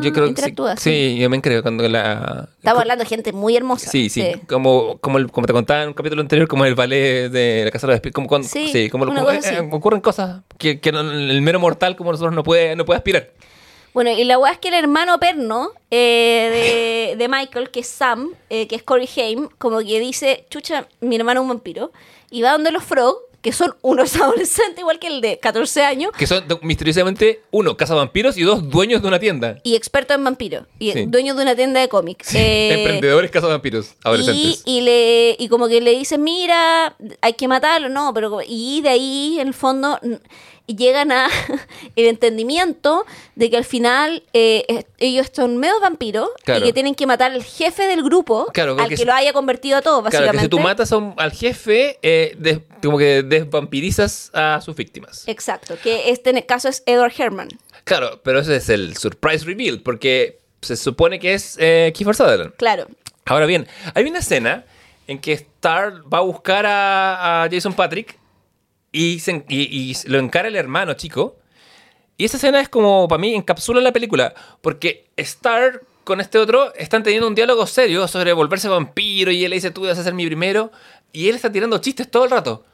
Yo 0.00 0.12
creo 0.12 0.24
que 0.24 0.30
interactúa. 0.30 0.76
sí, 0.76 0.90
sí, 0.90 1.18
yo 1.18 1.28
me 1.28 1.40
creo 1.42 1.62
cuando 1.62 1.86
la 1.88 2.48
Estamos 2.58 2.80
hablando 2.82 3.04
de 3.04 3.08
gente 3.08 3.32
muy 3.32 3.56
hermosa. 3.56 3.90
Sí, 3.90 4.08
sí, 4.08 4.32
Como, 4.48 4.98
como, 4.98 5.18
el- 5.18 5.30
como 5.30 5.46
te 5.46 5.52
contaba 5.52 5.82
en 5.82 5.88
un 5.88 5.94
capítulo 5.94 6.22
anterior, 6.22 6.48
como 6.48 6.64
el 6.64 6.74
ballet 6.74 7.28
de 7.30 7.62
la 7.64 7.70
Casa 7.70 7.86
de 7.86 7.94
los. 7.94 8.12
Como 8.12 8.26
cuando, 8.28 8.48
Sí, 8.48 8.68
sí, 8.72 8.88
como, 8.88 9.04
como- 9.06 9.24
cosa 9.24 9.54
eh, 9.58 9.68
ocurren 9.72 10.00
cosas 10.00 10.42
que, 10.58 10.80
que 10.80 10.88
el 10.90 11.42
mero 11.42 11.60
mortal 11.60 11.96
como 11.96 12.12
nosotros 12.12 12.34
no 12.34 12.42
puede, 12.42 12.76
no 12.76 12.84
puede 12.84 12.98
aspirar. 12.98 13.30
Bueno, 13.92 14.10
y 14.10 14.24
la 14.24 14.38
weá 14.38 14.52
es 14.52 14.58
que 14.58 14.68
el 14.68 14.74
hermano 14.74 15.18
perno 15.18 15.70
eh, 15.90 17.14
de, 17.14 17.16
de 17.18 17.28
Michael, 17.28 17.70
que 17.70 17.80
es 17.80 17.86
Sam, 17.86 18.30
eh, 18.50 18.66
que 18.68 18.76
es 18.76 18.82
Corey 18.82 19.08
Haim, 19.16 19.48
como 19.58 19.78
que 19.80 19.98
dice, 20.00 20.46
chucha, 20.50 20.86
mi 21.00 21.16
hermano 21.16 21.40
es 21.40 21.42
un 21.44 21.48
vampiro, 21.48 21.92
y 22.30 22.42
va 22.42 22.52
donde 22.52 22.72
los 22.72 22.84
Frog, 22.84 23.16
que 23.46 23.52
son 23.52 23.76
unos 23.82 24.16
adolescentes 24.20 24.80
igual 24.80 24.98
que 24.98 25.06
el 25.06 25.20
de 25.20 25.38
14 25.38 25.84
años, 25.84 26.10
Que 26.18 26.26
son 26.26 26.42
misteriosamente, 26.62 27.42
uno, 27.52 27.76
cazavampiros 27.76 28.36
y 28.36 28.42
dos, 28.42 28.68
dueños 28.68 29.02
de 29.02 29.06
una 29.06 29.20
tienda. 29.20 29.60
y 29.62 29.76
expertos 29.76 30.16
en 30.16 30.24
vampiros, 30.24 30.64
y 30.80 30.90
Sí. 30.90 31.04
dueños 31.06 31.36
de 31.36 31.44
una 31.44 31.54
tienda 31.54 31.80
de 31.80 31.88
cómics. 31.88 32.34
Eh, 32.34 32.72
Emprendedores 32.74 33.30
cazavampiros, 33.30 33.86
y, 33.86 34.08
adolescentes. 34.08 34.62
y, 34.64 34.80
le, 34.80 35.36
y 35.38 35.46
como 35.46 35.68
que 35.68 35.80
le 35.80 35.92
dicen, 35.92 36.24
mira, 36.24 36.96
hay 37.20 37.34
que 37.34 37.46
matarlo, 37.46 37.88
no, 37.88 38.12
pero 38.12 38.40
y 38.44 38.80
de 38.80 38.88
ahí, 38.88 39.38
en 39.38 39.46
el 39.46 39.54
fondo, 39.54 40.00
llegan 40.66 41.12
a 41.12 41.28
el 41.96 42.06
entendimiento 42.06 43.04
de 43.34 43.50
que 43.50 43.56
al 43.56 43.64
final 43.64 44.22
eh, 44.32 44.84
ellos 44.98 45.28
son 45.32 45.56
medio 45.58 45.78
vampiros 45.80 46.28
Claro. 46.44 46.60
y 46.60 46.68
que 46.68 46.72
tienen 46.72 46.94
que 46.94 47.06
matar 47.06 47.32
al 47.32 47.44
jefe 47.44 47.86
del 47.86 48.02
grupo, 48.02 48.46
Claro, 48.52 48.76
al 48.78 48.88
que 48.88 48.96
si- 48.96 49.04
lo 49.04 49.12
haya 49.12 49.32
convertido 49.32 49.76
a 49.78 49.82
todos, 49.82 50.00
Claro, 50.00 50.26
básicamente. 50.26 50.38
que 50.38 50.44
si 50.44 50.48
tú 50.48 50.58
matas 50.60 50.90
a 50.92 50.96
un- 50.96 51.14
al 51.16 51.32
jefe, 51.32 51.98
eh, 52.02 52.34
des- 52.38 52.60
como 52.82 52.98
que 52.98 53.22
desvampirizas 53.22 54.30
a 54.34 54.60
sus 54.60 54.74
víctimas. 54.76 55.24
Exacto, 55.28 55.76
que 55.82 56.10
este 56.10 56.30
en 56.30 56.38
el 56.38 56.46
caso 56.46 56.68
es 56.68 56.82
Edward 56.86 57.12
Herman. 57.16 57.48
Claro, 57.84 58.20
pero 58.24 58.40
ese 58.40 58.56
es 58.56 58.68
el 58.68 58.96
surprise 58.96 59.44
reveal, 59.44 59.80
porque 59.80 60.38
se 60.62 60.76
supone 60.76 61.18
que 61.20 61.34
es 61.34 61.56
eh, 61.60 61.92
Kiefer 61.94 62.14
Sutherland. 62.16 62.54
Claro. 62.56 62.86
Ahora 63.24 63.46
bien, 63.46 63.66
hay 63.94 64.04
una 64.04 64.18
escena 64.20 64.64
en 65.06 65.18
que 65.20 65.32
Star 65.34 66.02
va 66.12 66.18
a 66.18 66.22
buscar 66.22 66.66
a, 66.66 67.44
a 67.44 67.48
Jason 67.50 67.72
Patrick 67.74 68.18
y, 68.96 69.96
lo 70.06 70.18
encara 70.18 70.48
el 70.48 70.56
hermano 70.56 70.94
chico. 70.94 71.36
Y 72.16 72.24
esa 72.24 72.38
escena 72.38 72.60
es 72.60 72.68
como, 72.68 73.06
para 73.08 73.20
mí, 73.20 73.34
encapsula 73.34 73.80
la 73.80 73.92
película. 73.92 74.34
Porque 74.60 75.10
Star 75.16 75.82
con 76.04 76.20
este 76.20 76.38
otro 76.38 76.72
están 76.74 77.02
teniendo 77.02 77.26
un 77.26 77.34
diálogo 77.34 77.66
serio 77.66 78.06
sobre 78.08 78.32
volverse 78.32 78.68
vampiro 78.68 79.32
y 79.32 79.44
él 79.44 79.50
le 79.50 79.56
dice, 79.56 79.70
tú 79.70 79.82
vas 79.82 79.98
a 79.98 80.04
ser 80.04 80.14
mi 80.14 80.24
primero. 80.26 80.70
Y 81.12 81.28
él 81.28 81.34
está 81.34 81.52
tirando 81.52 81.78
chistes 81.78 82.10
todo 82.10 82.24
el 82.24 82.30
rato. 82.30 82.64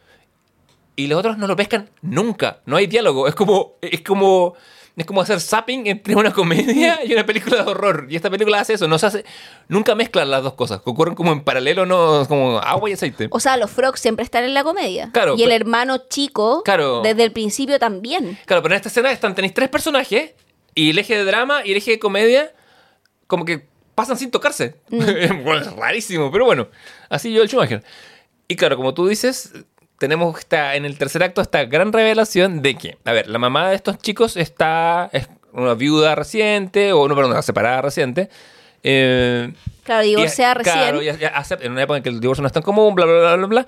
Y 0.95 1.07
los 1.07 1.19
otros 1.19 1.39
no 1.39 1.47
lo 1.47 1.57
pescan 1.57 1.91
nunca. 2.03 2.61
No 2.67 2.77
hay 2.77 2.87
diálogo. 2.87 3.27
Es 3.27 3.35
como, 3.35 3.77
es 3.81 4.03
como, 4.03 4.55
es 4.95 5.07
como 5.07 5.23
hacer 5.23 5.41
zapping 5.41 5.87
entre 5.87 6.15
una 6.15 6.33
comedia 6.33 7.01
y 7.05 7.13
una 7.13 7.25
película 7.25 7.63
de 7.65 7.71
horror. 7.71 8.07
Y 8.11 8.17
esta 8.17 8.29
película 8.31 8.61
hace 8.61 8.75
eso. 8.75 8.89
No 8.89 8.99
se 8.99 9.07
hace, 9.07 9.25
nunca 9.69 9.95
mezclan 9.95 10.31
las 10.31 10.43
dos 10.43 10.55
cosas. 10.55 10.81
Ocurren 10.85 11.15
como 11.15 11.33
en 11.33 11.43
paralelo, 11.43 11.87
no 11.87 12.27
como 12.29 12.59
agua 12.59 12.91
y 12.91 12.93
aceite. 12.93 13.29
O 13.31 13.41
sea, 13.41 13.57
los 13.57 13.71
Frogs 13.71 14.01
siempre 14.01 14.25
están 14.25 14.45
en 14.45 14.53
la 14.55 14.65
comedia. 14.65 15.11
Claro, 15.13 15.35
y 15.37 15.43
el 15.43 15.53
hermano 15.53 15.97
chico, 16.09 16.63
Claro. 16.63 17.01
desde 17.03 17.25
el 17.25 17.33
principio 17.33 17.79
también. 17.79 18.39
Claro, 18.45 18.63
pero 18.63 18.75
en 18.75 18.77
esta 18.77 18.89
escena 18.89 19.11
están, 19.13 19.35
tenéis 19.35 19.55
tres 19.55 19.69
personajes 19.71 20.33
y 20.75 20.91
el 20.91 20.99
eje 20.99 21.17
de 21.17 21.25
drama 21.25 21.63
y 21.65 21.71
el 21.73 21.79
eje 21.79 21.93
de 21.93 21.99
comedia 21.99 22.53
como 23.27 23.45
que 23.47 23.67
pasan 23.95 24.19
sin 24.19 24.31
tocarse. 24.31 24.77
Bueno, 24.91 25.13
es 25.61 25.73
rarísimo, 25.77 26.31
pero 26.31 26.45
bueno, 26.45 26.69
así 27.09 27.33
yo 27.33 27.43
el 27.43 27.49
Schumacher. 27.49 27.83
Y 28.49 28.57
claro, 28.57 28.77
como 28.77 28.93
tú 28.93 29.07
dices, 29.09 29.53
tenemos 30.03 30.37
esta, 30.37 30.75
en 30.75 30.85
el 30.85 30.99
tercer 30.99 31.23
acto 31.23 31.41
esta 31.41 31.65
gran 31.67 31.93
revelación 31.93 32.61
de 32.61 32.75
que, 32.77 32.99
a 33.05 33.13
ver, 33.13 33.29
la 33.29 33.39
mamá 33.39 33.71
de 33.71 33.77
estos 33.77 33.99
chicos 33.99 34.37
está, 34.37 35.09
es 35.13 35.29
una 35.53 35.75
viuda 35.75 36.17
reciente, 36.17 36.93
o 36.93 37.07
no, 37.07 37.15
perdón, 37.15 37.31
una 37.31 37.43
separada 37.43 37.81
reciente. 37.83 38.29
eh, 38.83 39.53
Claro, 39.85 40.03
y- 40.05 40.09
divorciada 40.09 40.55
recién. 40.55 40.75
Claro, 40.77 41.01
ya 41.03 41.15
acepta- 41.29 41.65
en 41.65 41.71
una 41.73 41.83
época 41.85 41.99
en 41.99 42.03
que 42.03 42.09
el 42.09 42.19
divorcio 42.21 42.43
no 42.43 42.49
es 42.49 42.53
tan 42.53 42.65
común, 42.65 42.97
bla, 42.97 43.07
bla, 43.07 43.19
bla, 43.21 43.37
bla, 43.37 43.47
bla. 43.47 43.67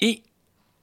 Y 0.00 0.24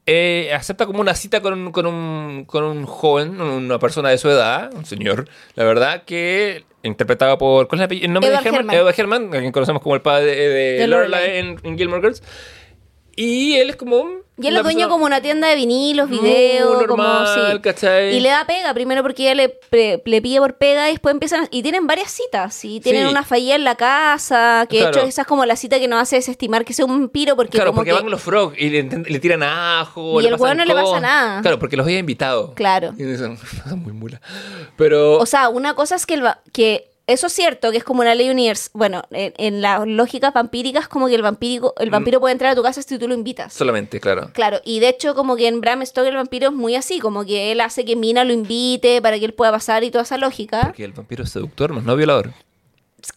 eh, 0.06 0.52
acepta 0.56 0.86
como 0.86 1.02
una 1.02 1.14
cita 1.14 1.42
con 1.42 1.52
un, 1.54 1.72
con, 1.74 1.86
un, 1.88 2.46
con 2.46 2.64
un 2.64 2.86
joven, 2.86 3.42
una 3.42 3.78
persona 3.80 4.10
de 4.10 4.18
su 4.18 4.30
edad, 4.30 4.74
un 4.74 4.86
señor, 4.86 5.28
la 5.56 5.66
verdad, 5.66 6.04
que 6.06 6.64
interpretado 6.84 7.38
por. 7.38 7.68
¿Cuál 7.68 7.80
es 7.80 7.82
el 7.82 7.86
apellido? 7.86 8.06
el 8.08 8.14
nombre 8.14 8.30
Edward 8.30 8.44
de 8.44 8.50
Herman? 8.50 8.62
Herman. 8.62 8.76
Edward 8.78 8.96
Herman, 9.00 9.28
a 9.36 9.40
quien 9.40 9.52
conocemos 9.52 9.82
como 9.82 9.96
el 9.96 10.02
padre 10.02 10.26
de, 10.36 10.48
de 10.50 10.72
De 10.80 10.88
Lorelai. 10.88 11.38
en, 11.40 11.60
en 11.64 11.78
Gilmore 11.78 12.02
Girls. 12.02 12.24
Y 13.16 13.56
él 13.56 13.70
es 13.70 13.76
como. 13.76 14.25
Y 14.38 14.48
él 14.48 14.58
es 14.58 14.64
dueño 14.64 14.80
persona 14.80 14.94
como 14.94 15.06
una 15.06 15.22
tienda 15.22 15.48
de 15.48 15.56
vinilos, 15.56 16.10
muy 16.10 16.20
videos, 16.20 16.84
como 16.88 17.04
sí. 17.26 17.60
¿cachai? 17.62 18.16
Y 18.16 18.20
le 18.20 18.28
da 18.30 18.46
pega, 18.46 18.74
primero 18.74 19.02
porque 19.02 19.24
ella 19.24 19.36
le, 19.36 19.50
pre- 19.50 20.02
le 20.04 20.22
pide 20.22 20.40
por 20.40 20.56
pega 20.58 20.90
y 20.90 20.92
después 20.92 21.14
empiezan 21.14 21.44
a- 21.46 21.48
y 21.52 21.64
tienen 21.64 21.88
varias 21.88 22.12
citas, 22.12 22.66
y 22.66 22.82
tienen 22.82 23.06
Sí. 23.06 23.12
una 23.12 23.24
falla 23.24 23.56
en 23.56 23.64
la 23.64 23.76
casa, 23.76 24.66
que 24.70 24.82
de 24.82 24.90
hecho 24.90 25.00
esa 25.02 25.22
es 25.22 25.28
como 25.28 25.46
la 25.46 25.56
cita 25.56 25.80
que 25.80 25.88
nos 25.88 26.02
hace 26.02 26.18
desestimar 26.18 26.66
que 26.66 26.74
sea 26.74 26.84
un 26.86 26.92
vampiro 27.00 27.36
porque 27.38 27.52
Claro, 27.52 27.72
como 27.72 27.78
porque 27.78 27.92
que 27.92 27.96
van 28.02 28.10
los 28.12 28.22
frogs 28.22 28.58
y 28.60 28.70
le, 28.70 28.84
le 28.84 29.20
tiran 29.20 29.42
ajo. 29.42 30.20
Y 30.20 30.24
le 30.24 30.30
el 30.30 30.36
weón 30.36 30.58
no 30.58 30.66
le 30.66 30.74
pasa 30.74 31.00
nada. 31.00 31.42
Claro, 31.42 31.58
porque 31.58 31.78
los 31.78 31.86
había 31.86 32.00
invitado. 32.00 32.54
Claro. 32.56 32.94
Y 32.98 33.04
dicen, 33.04 33.38
son 33.70 33.80
muy 33.84 33.94
mula. 33.94 34.20
Pero. 34.76 35.18
O 35.18 35.26
sea, 35.26 35.48
una 35.50 35.76
cosa 35.76 35.96
es 35.96 36.06
que, 36.06 36.16
el 36.16 36.26
va- 36.26 36.42
que 36.52 36.90
eso 37.08 37.28
es 37.28 37.34
cierto, 37.34 37.72
que 37.72 37.78
es 37.78 37.84
como 37.84 38.02
una 38.02 38.16
ley 38.16 38.30
universal. 38.30 38.72
Bueno, 38.74 39.04
en, 39.12 39.34
en 39.38 39.62
las 39.62 39.86
lógicas 39.88 40.34
vampíricas, 40.34 40.88
como 40.88 41.08
que 41.08 41.16
el, 41.16 41.22
vampírico, 41.22 41.74
Mm. 41.78 41.84
el 41.84 41.90
vampiro 41.90 42.20
puede 42.20 42.34
entrar 42.34 42.52
a 42.52 42.56
tu 42.56 42.64
casa 42.64 42.82
si 42.82 42.98
tú 42.98 43.08
lo 43.08 43.14
invitas. 43.14 43.54
solamente, 43.54 44.00
claro. 44.00 44.32
Claro, 44.34 44.60
y 44.64 44.80
de 44.80 44.90
hecho 44.90 45.14
como 45.16 45.36
que 45.36 45.48
en 45.48 45.62
Bram 45.62 45.86
Stoker 45.86 46.10
el 46.12 46.18
vampiro 46.18 46.50
es 46.50 46.54
muy 46.56 46.76
así, 46.76 47.00
como 47.00 47.26
que 47.26 47.52
él 47.52 47.62
hace 47.62 47.86
que 47.86 47.96
Mina 47.96 48.24
lo 48.24 48.34
invite 48.34 49.02
para 49.02 49.20
que 49.20 49.26
él 49.26 49.34
pueda 49.34 49.52
pasar 49.52 49.84
y 49.84 49.92
toda 49.92 50.04
esa 50.04 50.18
lógica. 50.18 50.62
Porque 50.64 50.84
el 50.84 50.94
vampiro 50.94 51.24
es 51.24 51.30
seductor, 51.32 51.74
más 51.74 51.84
no 51.84 51.96
violador. 51.96 52.32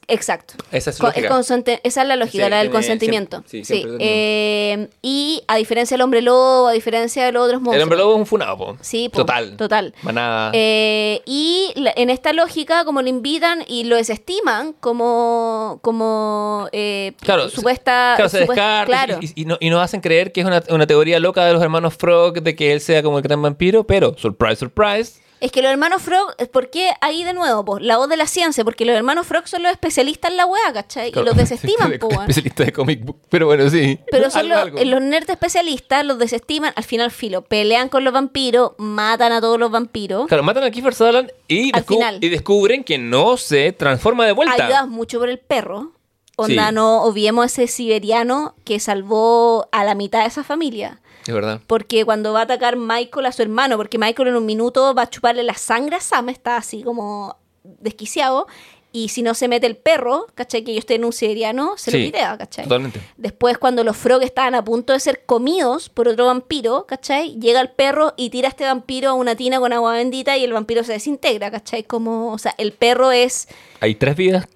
Exacto. 0.06 0.54
Esa 0.72 0.90
es 0.90 1.00
lógica. 1.00 1.20
el 1.20 1.80
esa 1.82 2.02
es 2.02 2.08
la 2.08 2.16
lógica, 2.16 2.44
Sí, 2.44 2.50
la 2.50 2.56
del 2.58 2.66
tiene- 2.66 2.72
consentimiento. 2.72 3.42
siempre- 3.46 3.50
sí, 3.50 3.64
sí. 3.64 3.82
siempre 3.82 3.96
eh, 4.00 4.88
y 5.02 5.42
a 5.48 5.56
diferencia 5.56 5.96
del 5.96 6.02
hombre 6.02 6.22
lobo, 6.22 6.68
a 6.68 6.72
diferencia 6.72 7.24
de 7.24 7.32
los 7.32 7.44
otros 7.44 7.60
monstruos. 7.60 7.76
El 7.76 7.82
hombre 7.82 7.98
lobo 7.98 8.14
es 8.14 8.18
un 8.20 8.26
funado, 8.26 8.56
po. 8.56 8.76
Sí, 8.80 9.08
po, 9.08 9.18
total. 9.18 9.56
total. 9.56 9.94
Manada. 10.02 10.50
Eh, 10.54 11.20
y 11.26 11.72
la- 11.76 11.92
en 11.96 12.10
esta 12.10 12.32
lógica, 12.32 12.84
como 12.84 13.02
lo 13.02 13.08
invitan 13.08 13.64
y 13.66 13.84
lo 13.84 13.96
desestiman 13.96 14.72
como, 14.80 15.78
como 15.82 16.68
eh, 16.72 17.12
Claro, 17.20 17.48
supuesta... 17.48 18.14
Claro, 18.16 18.28
se 18.28 18.38
descarta 18.40 18.86
claro. 18.86 19.18
y, 19.20 19.26
y- 19.26 19.42
y 19.42 19.44
no- 19.44 19.58
y 19.60 19.70
nos 19.70 19.82
hacen 19.82 20.00
creer 20.00 20.32
que 20.32 20.40
es 20.40 20.46
una, 20.46 20.62
una 20.70 20.86
teoría 20.86 21.18
loca 21.20 21.44
de 21.44 21.52
los 21.52 21.62
hermanos 21.62 21.94
Frog 21.96 22.42
de 22.42 22.56
que 22.56 22.72
él 22.72 22.80
sea 22.80 23.02
como 23.02 23.18
el 23.18 23.22
gran 23.22 23.40
vampiro, 23.42 23.84
pero, 23.86 24.14
surprise, 24.16 24.56
surprise, 24.56 25.20
Es 25.40 25.52
que 25.52 25.62
los 25.62 25.70
hermanos 25.70 26.02
Frog, 26.02 26.34
¿por 26.52 26.68
qué 26.70 26.90
ahí 27.00 27.22
de 27.22 27.32
nuevo? 27.32 27.64
Pues, 27.64 27.82
la 27.84 27.96
voz 27.96 28.08
de 28.08 28.16
la 28.16 28.26
ciencia, 28.26 28.64
porque 28.64 28.84
los 28.84 28.96
hermanos 28.96 29.26
Frog 29.26 29.46
son 29.46 29.62
los 29.62 29.70
especialistas 29.70 30.30
en 30.32 30.36
la 30.36 30.46
weá, 30.46 30.72
¿cachai? 30.72 31.10
Y 31.10 31.12
los 31.22 31.36
desestiman, 31.36 31.90
De- 31.92 31.98
po, 32.00 32.08
weón. 32.08 32.22
Especialista 32.22 32.64
de 32.64 32.72
comic 32.72 33.04
book. 33.04 33.18
Pero 33.28 33.46
bueno, 33.46 33.70
sí. 33.70 33.98
Pero 34.10 34.30
son 34.30 34.40
Algo, 34.40 34.54
los, 34.54 34.62
algo. 34.80 34.84
los 34.84 35.00
nerds 35.02 35.28
especialistas, 35.30 36.04
los 36.04 36.18
desestiman, 36.18 36.72
al 36.74 36.84
final 36.84 37.10
filo, 37.10 37.42
pelean 37.42 37.88
con 37.88 38.02
los 38.04 38.12
vampiros, 38.12 38.72
matan 38.78 39.32
a 39.32 39.40
todos 39.40 39.58
los 39.60 39.70
vampiros. 39.70 40.26
Claro, 40.26 40.42
matan 40.42 40.64
a 40.64 40.70
Kiefer 40.70 40.94
Sutherland 40.94 41.30
y, 41.46 41.74
Al 41.74 41.84
descu- 41.84 41.94
final. 41.94 42.18
y 42.20 42.28
descubren 42.28 42.82
que 42.84 42.98
no 42.98 43.36
se 43.36 43.72
transforma 43.72 44.26
de 44.26 44.32
vuelta. 44.32 44.64
Ayudas 44.66 44.88
mucho 44.88 45.18
por 45.20 45.28
el 45.28 45.38
perro. 45.38 45.92
Onda, 46.40 46.68
Sí. 46.68 46.74
no 46.74 47.02
obviemos 47.02 47.46
ese 47.46 47.66
siberiano 47.66 48.54
que 48.64 48.78
salvó 48.78 49.68
a 49.72 49.82
la 49.84 49.94
mitad 49.96 50.20
de 50.20 50.26
esa 50.26 50.44
familia. 50.44 51.00
Es 51.28 51.34
verdad. 51.34 51.60
Porque 51.66 52.06
cuando 52.06 52.32
va 52.32 52.40
a 52.40 52.42
atacar 52.44 52.76
Michael 52.76 53.26
a 53.26 53.32
su 53.32 53.42
hermano, 53.42 53.76
porque 53.76 53.98
Michael 53.98 54.28
en 54.28 54.36
un 54.36 54.46
minuto 54.46 54.94
va 54.94 55.02
a 55.02 55.10
chuparle 55.10 55.42
la 55.42 55.52
sangre 55.52 55.96
a 55.96 56.00
Sam, 56.00 56.30
está 56.30 56.56
así 56.56 56.82
como 56.82 57.36
desquiciado. 57.62 58.46
Y 58.92 59.10
si 59.10 59.20
no 59.20 59.34
se 59.34 59.46
mete 59.46 59.66
el 59.66 59.76
perro, 59.76 60.28
¿cachai? 60.34 60.64
Que 60.64 60.72
ellos 60.72 60.86
tienen 60.86 61.04
un 61.04 61.12
siberiano, 61.12 61.76
se 61.76 61.90
Sí, 61.90 61.98
lo 61.98 62.04
pitea, 62.06 62.38
¿cachai? 62.38 62.64
Totalmente. 62.64 63.02
Después, 63.18 63.58
cuando 63.58 63.84
los 63.84 63.94
Frog 63.94 64.22
estaban 64.22 64.54
a 64.54 64.64
punto 64.64 64.94
de 64.94 65.00
ser 65.00 65.26
comidos 65.26 65.90
por 65.90 66.08
otro 66.08 66.24
vampiro, 66.24 66.86
¿cachai? 66.86 67.38
Llega 67.38 67.60
el 67.60 67.68
perro 67.68 68.14
y 68.16 68.30
tira 68.30 68.48
a 68.48 68.50
este 68.50 68.64
vampiro 68.64 69.10
a 69.10 69.12
una 69.12 69.36
tina 69.36 69.60
con 69.60 69.74
agua 69.74 69.92
bendita 69.92 70.38
y 70.38 70.44
el 70.44 70.54
vampiro 70.54 70.82
se 70.82 70.92
desintegra, 70.92 71.50
¿cachai? 71.50 71.84
Como, 71.84 72.32
o 72.32 72.38
sea, 72.38 72.54
el 72.56 72.72
perro 72.72 73.10
es... 73.10 73.48
Hay 73.80 73.96
tres 73.96 74.16
vidas 74.16 74.46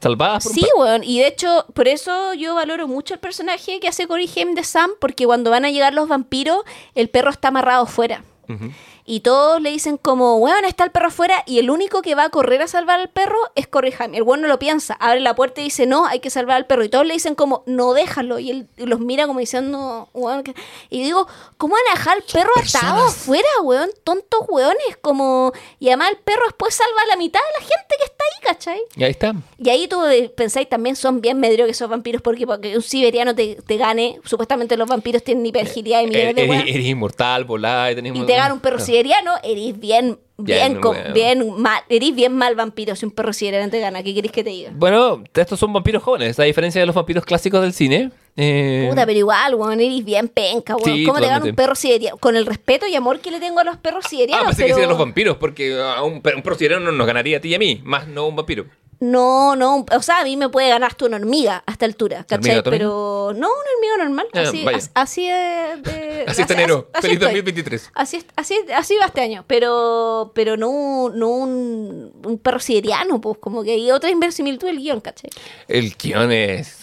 salvadas 0.00 0.44
por 0.44 0.52
Sí, 0.52 0.66
weón. 0.76 1.04
Y 1.04 1.20
de 1.20 1.26
hecho, 1.26 1.66
por 1.74 1.88
eso 1.88 2.34
yo 2.34 2.54
valoro 2.54 2.88
mucho 2.88 3.14
el 3.14 3.20
personaje 3.20 3.80
que 3.80 3.88
hace 3.88 4.06
Corey 4.06 4.30
Haim 4.36 4.54
de 4.54 4.64
Sam, 4.64 4.90
porque 5.00 5.26
cuando 5.26 5.50
van 5.50 5.64
a 5.64 5.70
llegar 5.70 5.94
los 5.94 6.08
vampiros, 6.08 6.62
el 6.94 7.08
perro 7.08 7.30
está 7.30 7.48
amarrado 7.48 7.86
fuera. 7.86 8.24
Ujú. 8.48 8.70
Y 9.10 9.20
todos 9.20 9.58
le 9.62 9.70
dicen 9.70 9.96
como, 9.96 10.36
weón, 10.36 10.66
está 10.66 10.84
el 10.84 10.90
perro 10.90 11.08
afuera. 11.08 11.42
Y 11.46 11.58
el 11.60 11.70
único 11.70 12.02
que 12.02 12.14
va 12.14 12.24
a 12.24 12.28
correr 12.28 12.60
a 12.60 12.68
salvar 12.68 13.00
al 13.00 13.08
perro 13.08 13.38
es 13.54 13.66
Corey 13.66 13.94
Haim. 13.98 14.14
El 14.14 14.22
weón 14.22 14.42
no 14.42 14.48
lo 14.48 14.58
piensa. 14.58 14.98
Abre 15.00 15.20
la 15.20 15.34
puerta 15.34 15.62
y 15.62 15.64
dice, 15.64 15.86
no, 15.86 16.04
hay 16.04 16.20
que 16.20 16.28
salvar 16.28 16.58
al 16.58 16.66
perro. 16.66 16.84
Y 16.84 16.90
todos 16.90 17.06
le 17.06 17.14
dicen 17.14 17.34
como, 17.34 17.62
no, 17.64 17.94
déjalo. 17.94 18.38
Y 18.38 18.50
él 18.50 18.68
los 18.76 19.00
mira 19.00 19.26
como 19.26 19.40
diciendo, 19.40 20.10
weón. 20.12 20.42
que-". 20.42 20.54
Y 20.90 21.02
digo, 21.02 21.26
¿cómo 21.56 21.74
van 21.74 21.84
a 21.90 21.98
dejar 21.98 22.16
al 22.18 22.22
perro 22.22 22.50
atado 22.54 23.06
afuera, 23.06 23.48
weón? 23.62 23.88
Tontos 24.04 24.40
weones. 24.46 24.98
Como... 25.00 25.52
Y 25.78 25.88
además 25.88 26.10
el 26.10 26.18
perro 26.18 26.42
después 26.44 26.74
salva 26.74 27.00
a 27.04 27.06
la 27.06 27.16
mitad 27.16 27.40
de 27.40 27.62
la 27.62 27.66
gente 27.66 27.94
que 27.98 28.04
está 28.04 28.24
ahí, 28.24 28.54
¿cachai? 28.54 28.80
Y 28.94 29.04
ahí 29.04 29.10
está. 29.12 29.34
Y 29.56 29.70
ahí 29.70 29.88
tú 29.88 30.04
eh, 30.04 30.28
pensáis 30.28 30.68
también 30.68 30.96
son 30.96 31.22
bien 31.22 31.40
medrio 31.40 31.64
que 31.64 31.70
esos 31.70 31.88
vampiros 31.88 32.20
porque, 32.20 32.46
porque 32.46 32.76
un 32.76 32.82
siberiano 32.82 33.34
te, 33.34 33.54
te 33.54 33.76
gane. 33.78 34.20
Supuestamente 34.24 34.76
los 34.76 34.86
vampiros 34.86 35.22
tienen 35.22 35.46
hiperagilidad 35.46 36.02
y 36.02 36.08
millones 36.08 36.34
de 36.34 36.44
weas. 36.46 36.64
eres 36.66 36.84
inmortal, 36.84 37.44
volás, 37.44 37.94
tenés 37.94 38.14
Y 38.14 38.26
te 38.26 38.34
gana 38.34 38.52
un 38.52 38.60
perro. 38.60 38.78
Siberiano, 38.98 39.32
eres 39.42 39.78
bien, 39.78 40.18
bien, 40.36 40.80
Bien, 41.14 41.60
mal, 41.60 41.82
eres 41.88 42.14
bien 42.14 42.34
mal 42.34 42.54
vampiro 42.54 42.94
si 42.96 43.04
un 43.04 43.12
perro 43.12 43.32
siberiano 43.32 43.70
te 43.70 43.80
gana. 43.80 44.02
¿Qué 44.02 44.14
querés 44.14 44.32
que 44.32 44.44
te 44.44 44.50
diga? 44.50 44.70
Bueno, 44.74 45.22
estos 45.34 45.58
son 45.58 45.72
vampiros 45.72 46.02
jóvenes, 46.02 46.38
a 46.38 46.44
diferencia 46.44 46.80
de 46.80 46.86
los 46.86 46.94
vampiros 46.94 47.24
clásicos 47.24 47.60
del 47.62 47.72
cine. 47.72 48.10
Eh, 48.36 48.86
Puta, 48.88 49.04
pero 49.04 49.18
igual, 49.18 49.54
weón, 49.54 49.80
eres 49.80 50.04
bien 50.04 50.28
penca, 50.28 50.76
weón. 50.76 50.96
Sí, 50.96 51.04
¿Cómo 51.04 51.20
te 51.20 51.26
gana 51.26 51.44
un 51.44 51.54
perro 51.54 51.74
siberiano? 51.74 52.16
Con 52.18 52.36
el 52.36 52.46
respeto 52.46 52.86
y 52.86 52.94
amor 52.94 53.20
que 53.20 53.30
le 53.30 53.40
tengo 53.40 53.58
a 53.60 53.64
los 53.64 53.76
perros 53.78 54.04
ah, 54.06 54.08
siberianos, 54.08 54.46
pensé 54.46 54.62
que 54.62 54.66
pero... 54.66 54.76
decían 54.76 54.90
los 54.90 54.98
vampiros, 54.98 55.36
porque 55.36 55.80
a 55.80 56.02
un, 56.02 56.14
un 56.14 56.20
perro 56.20 56.54
siberiano 56.56 56.84
no 56.84 56.92
nos 56.92 57.06
ganaría 57.06 57.38
a 57.38 57.40
ti 57.40 57.48
y 57.48 57.54
a 57.54 57.58
mí, 57.58 57.80
más 57.84 58.06
no 58.06 58.26
un 58.26 58.36
vampiro. 58.36 58.66
No, 59.00 59.54
no, 59.54 59.86
o 59.92 60.02
sea, 60.02 60.20
a 60.20 60.24
mí 60.24 60.36
me 60.36 60.48
puede 60.48 60.70
ganar 60.70 60.90
hasta 60.90 61.04
una 61.06 61.16
hormiga 61.18 61.62
a 61.66 61.70
esta 61.72 61.84
altura, 61.84 62.24
¿cachai? 62.28 62.62
Pero 62.64 63.32
no, 63.32 63.46
una 63.48 63.70
hormiga 63.76 63.96
normal, 64.04 64.26
Ah, 64.34 64.40
así, 64.48 64.66
as- 64.66 64.90
así 64.94 65.26
de, 65.28 65.76
de- 65.82 66.24
Así 66.28 66.42
está 66.42 66.54
enero. 66.54 66.88
así 66.92 67.02
Feliz 67.02 67.14
estoy. 67.22 67.28
2023. 67.40 67.90
Así, 67.94 68.16
es- 68.16 68.26
así, 68.34 68.56
así 68.74 68.96
va 68.96 69.06
este 69.06 69.20
año, 69.20 69.44
pero, 69.46 70.32
pero 70.34 70.56
no, 70.56 70.68
un- 70.68 71.18
no 71.18 71.28
un, 71.28 72.12
un 72.24 72.38
perro 72.38 72.58
siberiano, 72.58 73.20
pues 73.20 73.38
como 73.38 73.62
que 73.62 73.72
hay 73.72 73.90
otra 73.92 74.10
inversimilitud 74.10 74.66
del 74.66 74.78
guion, 74.78 75.00
¿cachai? 75.00 75.30
El 75.68 75.94
guion 75.96 76.32
es... 76.32 76.77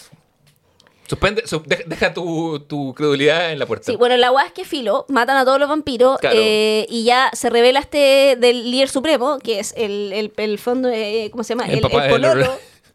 Suspende, 1.07 1.45
su- 1.47 1.61
de- 1.63 1.83
deja 1.85 2.13
tu, 2.13 2.59
tu 2.67 2.93
credulidad 2.95 3.51
en 3.51 3.59
la 3.59 3.65
puerta. 3.65 3.85
Sí, 3.85 3.95
bueno, 3.95 4.17
la 4.17 4.31
weá 4.31 4.45
es 4.45 4.53
que 4.53 4.65
filo, 4.65 5.05
matan 5.09 5.37
a 5.37 5.45
todos 5.45 5.59
los 5.59 5.69
vampiros 5.69 6.17
Claro. 6.19 6.35
eh, 6.39 6.85
y 6.89 7.03
ya 7.03 7.29
se 7.33 7.49
revela 7.49 7.79
este 7.79 8.35
del 8.39 8.71
líder 8.71 8.89
supremo, 8.89 9.37
que 9.39 9.59
es 9.59 9.73
el, 9.77 10.11
el, 10.13 10.31
el 10.37 10.57
fondo, 10.59 10.89
de, 10.89 11.29
¿cómo 11.31 11.43
se 11.43 11.49
llama? 11.53 11.65
El 11.67 11.75
El, 11.75 11.81
papá 11.81 11.97
el 11.97 12.03
de 12.03 12.09
pololo, 12.09 12.43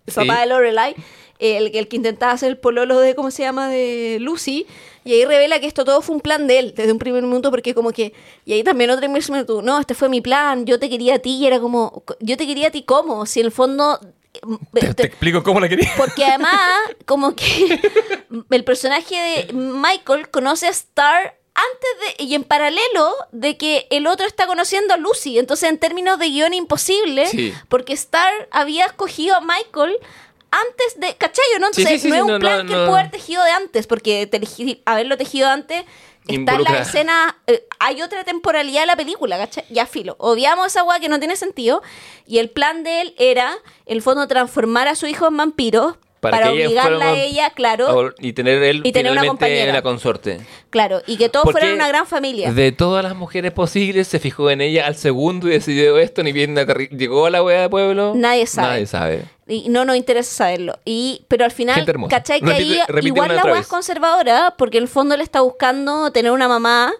el 0.06 0.12
Sí. 0.12 0.20
papá 0.20 0.40
de 0.40 0.46
Lorelai, 0.46 0.94
el, 1.38 1.74
el 1.74 1.88
que 1.88 1.96
intentaba 1.96 2.32
hacer 2.32 2.48
el 2.50 2.58
pololo 2.58 2.98
de, 3.00 3.14
¿cómo 3.14 3.30
se 3.30 3.42
llama? 3.44 3.68
De 3.68 4.18
Lucy. 4.20 4.66
Y 5.04 5.12
ahí 5.14 5.24
revela 5.24 5.60
que 5.60 5.66
esto 5.66 5.84
todo 5.86 6.02
fue 6.02 6.14
un 6.16 6.20
plan 6.20 6.46
de 6.46 6.58
él 6.58 6.74
desde 6.76 6.92
un 6.92 6.98
primer 6.98 7.22
minuto, 7.22 7.50
porque 7.50 7.72
como 7.74 7.90
que. 7.92 8.12
Y 8.44 8.52
ahí 8.52 8.62
también 8.62 8.90
otra 8.90 9.06
inversión, 9.06 9.46
no, 9.64 9.78
este 9.80 9.94
fue 9.94 10.08
mi 10.10 10.20
plan, 10.20 10.66
yo 10.66 10.78
te 10.78 10.90
quería 10.90 11.14
a 11.14 11.18
ti, 11.20 11.36
y 11.36 11.46
era 11.46 11.58
como, 11.60 12.02
yo 12.20 12.36
te 12.36 12.46
quería 12.46 12.68
a 12.68 12.70
ti, 12.70 12.82
¿cómo? 12.82 13.24
Si 13.24 13.40
en 13.40 13.46
el 13.46 13.52
fondo. 13.52 13.98
Te, 14.72 14.94
te 14.94 15.06
explico 15.06 15.42
cómo 15.42 15.60
la 15.60 15.68
quería. 15.68 15.92
porque 15.96 16.24
además, 16.24 16.54
como 17.06 17.34
que 17.34 17.80
el 18.50 18.64
personaje 18.64 19.16
de 19.48 19.52
Michael 19.52 20.30
conoce 20.30 20.66
a 20.66 20.70
Star 20.70 21.36
antes 21.54 22.16
de 22.18 22.24
y 22.24 22.34
en 22.34 22.44
paralelo 22.44 23.12
de 23.32 23.56
que 23.58 23.86
el 23.90 24.06
otro 24.06 24.26
está 24.26 24.46
conociendo 24.46 24.94
a 24.94 24.96
Lucy. 24.96 25.38
Entonces, 25.38 25.68
en 25.68 25.78
términos 25.78 26.18
de 26.18 26.26
guion, 26.28 26.54
imposible, 26.54 27.26
Sí. 27.26 27.52
porque 27.68 27.92
Star 27.92 28.32
había 28.52 28.86
escogido 28.86 29.34
a 29.36 29.40
Michael 29.40 29.96
antes 30.52 31.00
de. 31.00 31.14
¿Cachayo? 31.16 31.58
¿no? 31.58 31.66
Entonces, 31.66 31.88
sí, 31.88 31.98
sí, 31.98 32.08
no 32.08 32.14
es 32.14 32.22
un 32.22 32.28
no, 32.28 32.38
plan 32.38 32.66
no, 32.66 32.72
que 32.72 32.78
él 32.78 32.86
pudo 32.86 32.96
haber 32.96 33.10
tejido 33.10 33.42
de 33.44 33.50
antes, 33.50 33.86
porque 33.86 34.26
te- 34.26 34.80
haberlo 34.86 35.16
tejido 35.18 35.48
antes. 35.48 35.84
Está 36.30 36.54
en 36.54 36.64
la 36.64 36.78
escena, 36.78 37.36
eh, 37.46 37.66
hay 37.78 38.02
otra 38.02 38.24
temporalidad 38.24 38.82
de 38.82 38.86
la 38.86 38.96
película, 38.96 39.38
¿cachai? 39.38 39.64
Ya 39.70 39.86
filo. 39.86 40.16
Obviamos 40.18 40.66
esa 40.66 40.82
weá 40.84 41.00
que 41.00 41.08
no 41.08 41.18
tiene 41.18 41.36
sentido. 41.36 41.82
Y 42.26 42.38
el 42.38 42.50
plan 42.50 42.84
de 42.84 43.00
él 43.02 43.14
era, 43.18 43.52
en 43.86 43.96
el 43.96 44.02
fondo, 44.02 44.26
transformar 44.28 44.88
a 44.88 44.94
su 44.94 45.06
hijo 45.06 45.26
en 45.26 45.36
vampiro 45.36 45.98
Para 46.20 46.36
para, 46.36 46.52
que 46.52 46.64
obligarla 46.66 47.12
a 47.12 47.16
ella, 47.18 47.50
claro, 47.50 48.12
Y 48.18 48.34
tener 48.34 48.62
él 48.62 48.82
Y 48.84 48.92
tener 48.92 49.10
una 49.12 49.22
finalmente 49.22 49.28
compañera. 49.46 49.72
la 49.72 49.80
consorte. 49.82 50.40
claro, 50.68 51.00
y 51.06 51.16
que 51.16 51.30
todos 51.30 51.44
Porque 51.44 51.60
fueran 51.60 51.76
una 51.76 51.88
gran 51.88 52.06
familia. 52.06 52.52
De 52.52 52.72
todas 52.72 53.02
las 53.02 53.16
mujeres 53.16 53.52
posibles, 53.52 54.06
se 54.06 54.18
fijó 54.18 54.50
en 54.50 54.60
ella 54.60 54.86
al 54.86 54.96
segundo 54.96 55.48
y 55.48 55.52
decidió 55.52 55.96
esto, 55.98 56.22
ni 56.22 56.32
bien 56.32 56.54
llegó 56.90 57.24
a 57.26 57.30
la 57.30 57.42
wea 57.42 57.62
de 57.62 57.68
pueblo. 57.70 58.12
Nadie 58.14 58.46
sabe. 58.46 58.68
Nadie 58.68 58.86
sabe. 58.86 59.24
Y 59.48 59.68
no 59.70 59.84
nos 59.86 59.96
interesa 59.96 60.30
saberlo. 60.30 60.78
Y, 60.84 61.24
pero 61.28 61.44
al 61.46 61.50
final. 61.52 61.84
¿cachai? 62.10 62.40
Que 62.42 62.52
ahí 62.52 62.78
Repite- 62.86 63.06
igual 63.06 63.32
una 63.32 63.42
la 63.42 63.52
vez. 63.52 63.60
es 63.62 63.66
conservadora, 63.66 64.54
porque 64.58 64.76
en 64.76 64.84
el 64.84 64.88
fondo 64.88 65.16
le 65.16 65.24
está 65.24 65.40
buscando 65.40 66.12
tener 66.12 66.30
una 66.32 66.48
mamá 66.48 66.92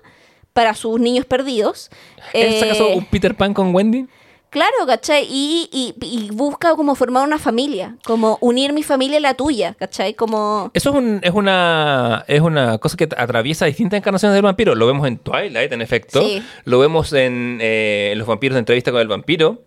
para 0.52 0.74
sus 0.74 0.98
niños 0.98 1.26
perdidos. 1.26 1.90
¿Es 2.32 2.62
acaso 2.62 2.88
Eh, 2.88 2.96
un 2.96 3.04
Peter 3.04 3.34
Pan 3.36 3.54
con 3.54 3.74
Wendy? 3.74 4.06
Claro, 4.51 4.74
¿cachai? 4.86 5.26
Y, 5.30 5.68
y, 5.72 5.94
y 6.05 6.30
busca 6.32 6.74
como 6.74 6.96
formar 6.96 7.22
una 7.24 7.38
familia, 7.38 7.96
como 8.05 8.36
unir 8.40 8.72
mi 8.72 8.82
familia 8.82 9.18
a 9.18 9.20
la 9.20 9.34
tuya, 9.34 9.74
¿cachai? 9.78 10.14
Como... 10.14 10.72
Eso 10.74 10.90
es, 10.90 10.96
un- 10.96 11.20
es 11.22 11.32
una 11.32 12.24
es 12.26 12.40
una 12.40 12.78
cosa 12.78 12.96
que 12.96 13.05
atraviesa 13.16 13.66
distintas 13.66 13.98
encarnaciones 13.98 14.34
del 14.34 14.42
vampiro. 14.42 14.74
Lo 14.74 14.86
vemos 14.88 15.07
en 15.07 15.18
Twilight, 15.18 15.72
en 15.72 15.82
efecto. 15.82 16.20
Sí. 16.20 16.42
Lo 16.64 16.80
vemos 16.80 17.12
en, 17.12 17.59
eh, 17.61 18.11
en 18.12 18.18
Los 18.18 18.26
vampiros 18.26 18.55
de 18.55 18.59
entrevista 18.61 18.90
con 18.90 19.01
el 19.01 19.09
vampiro. 19.09 19.62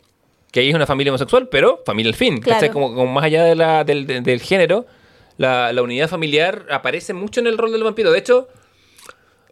Que 0.51 0.59
ahí 0.59 0.69
es 0.69 0.75
una 0.75 0.85
familia 0.85 1.11
homosexual, 1.11 1.47
pero 1.49 1.81
familia 1.85 2.09
al 2.11 2.15
fin. 2.15 2.39
Claro. 2.41 2.57
¿cachai? 2.59 2.69
Como, 2.73 2.93
como 2.93 3.11
más 3.11 3.23
allá 3.23 3.43
de 3.45 3.55
la- 3.55 3.83
del, 3.85 4.05
del- 4.05 4.21
del 4.23 4.41
género, 4.41 4.85
la, 5.37 5.71
la 5.73 5.81
unidad 5.81 6.09
familiar 6.09 6.65
aparece 6.69 7.13
mucho 7.13 7.39
en 7.39 7.47
el 7.47 7.57
rol 7.57 7.71
del 7.71 7.83
vampiro. 7.83 8.11
De 8.11 8.19
hecho, 8.19 8.49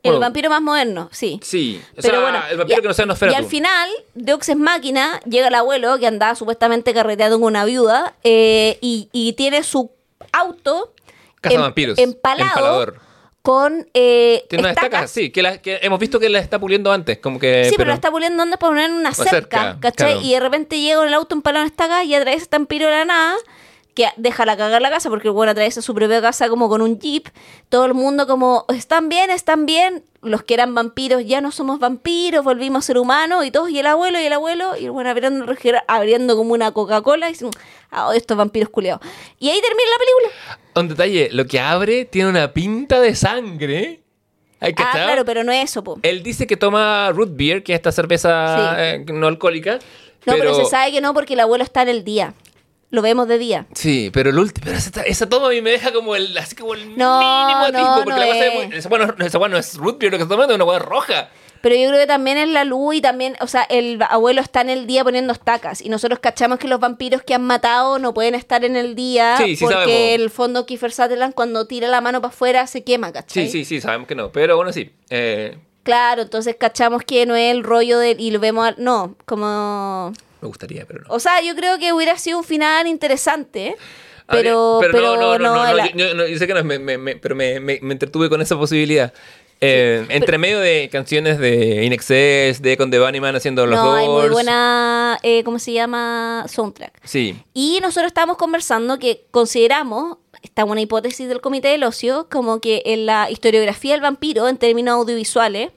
El 0.03 0.19
vampiro 0.19 0.49
más 0.49 0.61
moderno, 0.61 1.09
sí. 1.11 1.39
Sí, 1.43 1.81
o 1.91 2.01
Pero 2.01 2.09
sea, 2.15 2.19
bueno, 2.21 2.39
el 2.49 2.57
vampiro 2.57 2.79
y- 2.79 2.81
que 2.81 2.87
no 2.87 2.93
sea 2.93 3.05
Y 3.05 3.07
Nosferatu. 3.09 3.37
al 3.37 3.45
final, 3.45 3.89
Deux 4.15 4.49
es 4.49 4.57
máquina, 4.57 5.19
llega 5.29 5.47
el 5.47 5.55
abuelo 5.55 5.99
que 5.99 6.07
andaba 6.07 6.33
supuestamente 6.35 6.93
carreteando 6.93 7.37
con 7.39 7.47
una 7.47 7.65
viuda 7.65 8.15
eh, 8.23 8.77
y, 8.81 9.09
y 9.11 9.33
tiene 9.33 9.63
su 9.63 9.91
auto 10.31 10.93
Cazavampiros, 11.41 11.97
empalado 11.97 12.49
empalador. 12.49 12.99
con 13.41 13.87
eh, 13.93 14.45
Tiene 14.49 14.61
una 14.63 14.69
estaca, 14.69 14.87
estacas. 14.87 15.11
sí, 15.11 15.31
que, 15.31 15.41
la- 15.41 15.57
que 15.59 15.79
hemos 15.81 15.99
visto 15.99 16.19
que 16.19 16.29
la 16.29 16.39
está 16.39 16.59
puliendo 16.59 16.91
antes, 16.91 17.17
como 17.19 17.39
que... 17.39 17.65
Sí, 17.65 17.75
pero, 17.77 17.89
la 17.89 17.95
está 17.95 18.11
puliendo 18.11 18.37
donde 18.41 18.57
para 18.57 18.69
poner 18.71 18.85
en 18.89 18.95
una 18.97 19.13
cerca, 19.13 19.29
cerca, 19.31 19.77
¿cachai? 19.79 20.13
claro. 20.13 20.21
Y 20.27 20.31
de 20.33 20.39
repente 20.39 20.79
llega 20.79 20.97
con 20.97 21.07
el 21.07 21.13
auto 21.15 21.35
empalado 21.35 21.63
en 21.65 21.71
estaca 21.71 22.03
y 22.03 22.13
atraviesa 22.13 22.43
esta 22.43 22.57
empiro 22.57 22.87
de 22.87 22.91
la 22.93 23.05
nada, 23.05 23.35
que 23.93 24.07
deja 24.15 24.45
la 24.45 24.55
cagar 24.55 24.81
la 24.81 24.89
casa, 24.89 25.09
porque 25.09 25.27
el 25.27 25.33
bueno 25.33 25.51
atraviesa 25.51 25.81
su 25.81 25.93
propia 25.93 26.21
casa 26.21 26.47
como 26.49 26.69
con 26.69 26.81
un 26.81 26.99
jeep. 26.99 27.27
Todo 27.69 27.85
el 27.85 27.93
mundo 27.93 28.25
como, 28.27 28.65
están 28.69 29.09
bien, 29.09 29.29
están 29.29 29.65
bien. 29.65 30.03
Los 30.21 30.43
que 30.43 30.53
eran 30.53 30.73
vampiros, 30.75 31.23
ya 31.25 31.41
no 31.41 31.51
somos 31.51 31.79
vampiros, 31.79 32.43
volvimos 32.45 32.85
a 32.85 32.87
ser 32.87 32.97
humanos, 32.97 33.43
y 33.45 33.51
todos, 33.51 33.69
y 33.69 33.79
el 33.79 33.87
abuelo, 33.87 34.19
y 34.19 34.23
el 34.23 34.33
abuelo, 34.33 34.77
y 34.77 34.85
el 34.85 34.91
bueno 34.91 35.09
abriendo, 35.09 35.45
abriendo 35.87 36.37
como 36.37 36.53
una 36.53 36.71
Coca-Cola, 36.71 37.27
y 37.27 37.33
dicen, 37.33 37.49
ah, 37.89 38.11
estos 38.15 38.37
vampiros 38.37 38.69
culeados. 38.69 39.01
Y 39.39 39.49
ahí 39.49 39.59
termina 39.59 39.89
la 39.89 39.97
película. 39.97 40.59
Un 40.75 40.87
detalle, 40.87 41.29
lo 41.31 41.45
que 41.47 41.59
abre 41.59 42.05
tiene 42.05 42.29
una 42.29 42.53
pinta 42.53 43.01
de 43.01 43.15
sangre. 43.15 44.01
Hay 44.59 44.73
que 44.75 44.83
Ah, 44.83 44.91
estar- 44.91 45.05
claro, 45.07 45.25
pero 45.25 45.43
no 45.43 45.51
es 45.51 45.65
eso, 45.71 45.83
po. 45.83 45.97
Él 46.03 46.21
dice 46.21 46.45
que 46.45 46.55
toma 46.55 47.11
root 47.11 47.31
beer, 47.35 47.63
que 47.63 47.73
es 47.73 47.77
esta 47.79 47.91
cerveza 47.91 48.75
Sí. 48.75 48.81
eh, 48.81 49.05
no 49.11 49.25
alcohólica. 49.27 49.79
No, 50.27 50.33
pero... 50.33 50.53
se 50.53 50.65
sabe 50.65 50.91
que 50.91 51.01
no 51.01 51.15
porque 51.15 51.33
el 51.33 51.39
abuelo 51.39 51.63
está 51.63 51.81
en 51.81 51.89
el 51.89 52.03
día. 52.03 52.35
Lo 52.91 53.01
vemos 53.01 53.27
de 53.27 53.37
día. 53.37 53.65
Sí, 53.73 54.11
pero 54.13 54.29
el 54.29 54.37
último, 54.37 54.65
pero 54.65 54.77
esa, 54.77 55.01
esa 55.03 55.27
toma 55.29 55.47
a 55.47 55.49
mí 55.49 55.61
me 55.61 55.71
deja 55.71 55.91
como 55.93 56.15
el, 56.15 56.37
así 56.37 56.55
como 56.55 56.73
el 56.75 56.97
No, 56.97 57.19
mínimo 57.19 57.59
no, 57.59 57.65
atisbo, 57.65 58.03
porque 58.03 58.11
no 58.11 58.17
la 58.19 58.25
cosa 58.27 58.45
es. 58.45 58.73
esa, 58.75 58.89
bueno, 58.89 59.15
esa 59.19 59.37
bueno 59.37 59.53
no 59.53 59.59
es 59.59 59.77
root 59.77 59.97
beer, 59.97 60.11
lo 60.11 60.17
que 60.17 60.23
está 60.23 60.33
tomando 60.35 60.53
es 60.53 60.55
una 60.57 60.65
hueá 60.65 60.79
roja. 60.79 61.29
Pero 61.61 61.75
yo 61.75 61.87
creo 61.89 61.99
que 61.99 62.07
también 62.07 62.37
es 62.39 62.49
la 62.49 62.63
luz 62.63 62.95
y 62.95 63.01
también, 63.01 63.35
o 63.39 63.45
sea, 63.47 63.61
el 63.69 64.01
abuelo 64.09 64.41
está 64.41 64.61
en 64.61 64.71
el 64.71 64.87
día 64.87 65.03
poniendo 65.03 65.31
estacas 65.31 65.79
y 65.81 65.89
nosotros 65.89 66.17
cachamos 66.19 66.57
que 66.57 66.67
los 66.67 66.79
vampiros 66.79 67.21
que 67.21 67.35
han 67.35 67.43
matado 67.43 67.99
no 67.99 68.15
pueden 68.15 68.33
estar 68.33 68.65
en 68.65 68.75
el 68.75 68.95
día 68.95 69.37
Sí, 69.37 69.55
sí 69.55 69.63
porque 69.63 69.75
sabemos. 69.75 70.01
el 70.15 70.29
fondo 70.31 70.65
Kiefer 70.65 70.91
Sutherland 70.91 71.35
cuando 71.35 71.67
tira 71.67 71.87
la 71.87 72.01
mano 72.01 72.19
para 72.19 72.33
afuera 72.33 72.65
se 72.65 72.83
quema, 72.83 73.11
¿cachai? 73.13 73.45
Sí, 73.45 73.51
sí, 73.51 73.63
sí, 73.65 73.79
sabemos 73.79 74.07
que 74.07 74.15
no. 74.15 74.31
Pero 74.31 74.55
bueno, 74.57 74.73
sí. 74.73 74.91
Eh, 75.11 75.55
Claro, 75.83 76.23
entonces 76.23 76.55
cachamos 76.59 77.03
que 77.03 77.25
no 77.27 77.35
es 77.35 77.51
el 77.51 77.63
rollo 77.63 77.99
de... 77.99 78.15
y 78.17 78.31
lo 78.31 78.39
vemos... 78.39 78.67
al- 78.67 78.75
no, 78.79 79.15
como... 79.25 80.13
me 80.41 80.47
gustaría, 80.47 80.85
pero 80.85 81.01
no. 81.01 81.13
O 81.13 81.19
sea, 81.19 81.41
yo 81.41 81.55
creo 81.55 81.77
que 81.79 81.93
hubiera 81.93 82.17
sido 82.17 82.37
un 82.39 82.43
final 82.43 82.87
interesante, 82.87 83.75
A 84.27 84.35
ver, 84.35 84.43
pero... 84.45 84.77
pero, 84.81 84.93
no, 85.01 85.15
no, 85.15 85.39
no, 85.39 85.55
no, 85.65 85.73
la- 85.73 85.89
yo, 85.91 85.95
yo- 85.97 86.13
no, 86.15 86.27
yo 86.27 86.37
sé 86.37 86.47
que 86.47 86.53
no, 86.53 86.63
me, 86.63 86.79
me- 86.79 86.97
me- 86.97 87.15
pero 87.15 87.35
me, 87.35 87.59
me- 87.59 87.79
me 87.81 87.93
entretuve 87.93 88.29
con 88.29 88.41
esa 88.41 88.57
posibilidad. 88.57 89.13
Eh, 89.63 90.07
entre 90.09 90.39
medio 90.39 90.59
de 90.59 90.89
canciones 90.91 91.37
de 91.37 91.83
In 91.85 91.93
Excess, 91.93 92.63
de 92.63 92.77
Con 92.77 92.89
The 92.89 92.97
Bunnyman 92.99 93.35
haciendo 93.35 93.67
los 93.67 93.79
no, 93.79 93.93
hay 93.93 94.07
muy 94.07 94.29
buena, 94.29 95.19
eh, 95.21 95.43
¿cómo 95.43 95.59
se 95.59 95.71
llama? 95.73 96.45
Soundtrack. 96.49 96.93
Sí, 97.03 97.35
Y 97.53 97.77
nosotros 97.79 98.07
estábamos 98.07 98.37
conversando 98.37 98.97
que 98.97 99.23
consideramos, 99.29 100.17
esta 100.41 100.65
una 100.65 100.81
hipótesis 100.81 101.27
del 101.27 101.41
Comité 101.41 101.67
del 101.67 101.83
Ocio, 101.83 102.27
como 102.31 102.59
que 102.59 102.81
en 102.87 103.05
la 103.05 103.29
historiografía 103.29 103.91
del 103.91 104.01
vampiro, 104.01 104.47
en 104.47 104.57
términos 104.57 104.95
audiovisuales, 104.95 105.69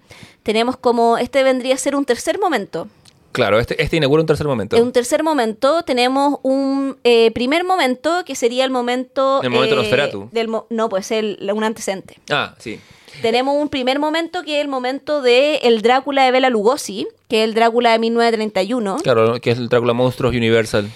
tenemos 0.42 0.78
como, 0.78 1.18
este 1.18 1.42
vendría 1.42 1.74
a 1.74 1.76
ser 1.78 1.94
un 1.94 2.06
tercer 2.06 2.38
momento. 2.38 2.88
Claro, 3.34 3.58
este, 3.58 3.82
este 3.82 3.96
inaugura 3.98 4.20
un 4.22 4.26
tercer 4.26 4.46
momento. 4.46 4.76
En 4.76 4.82
un 4.84 4.92
tercer 4.92 5.22
momento 5.22 5.82
tenemos 5.82 6.38
un 6.42 6.96
eh, 7.04 7.30
primer 7.32 7.64
momento 7.64 8.24
que 8.24 8.34
sería 8.34 8.64
el 8.64 8.70
momento... 8.70 9.42
El 9.42 9.50
momento 9.50 9.74
eh, 9.74 9.78
Nosferatu. 9.78 10.28
del 10.32 10.48
mo- 10.48 10.66
no, 10.70 10.88
pues 10.88 11.10
el, 11.10 11.38
un 11.54 11.64
antecedente. 11.64 12.18
Ah, 12.30 12.54
sí. 12.58 12.80
Tenemos 13.22 13.54
un 13.60 13.68
primer 13.68 13.98
momento 13.98 14.42
que 14.42 14.56
es 14.56 14.62
el 14.62 14.68
momento 14.68 15.20
de 15.22 15.56
el 15.56 15.82
Drácula 15.82 16.24
de 16.24 16.30
Bela 16.30 16.48
Lugosi, 16.50 17.06
que 17.28 17.42
es 17.42 17.44
el 17.48 17.54
Drácula 17.54 17.92
de 17.92 17.98
1931. 18.00 18.96
Claro, 19.02 19.40
que 19.40 19.50
es 19.50 19.58
el 19.58 19.68
Drácula 19.68 19.92
Monstruos 19.92 20.34
Universal. 20.34 20.88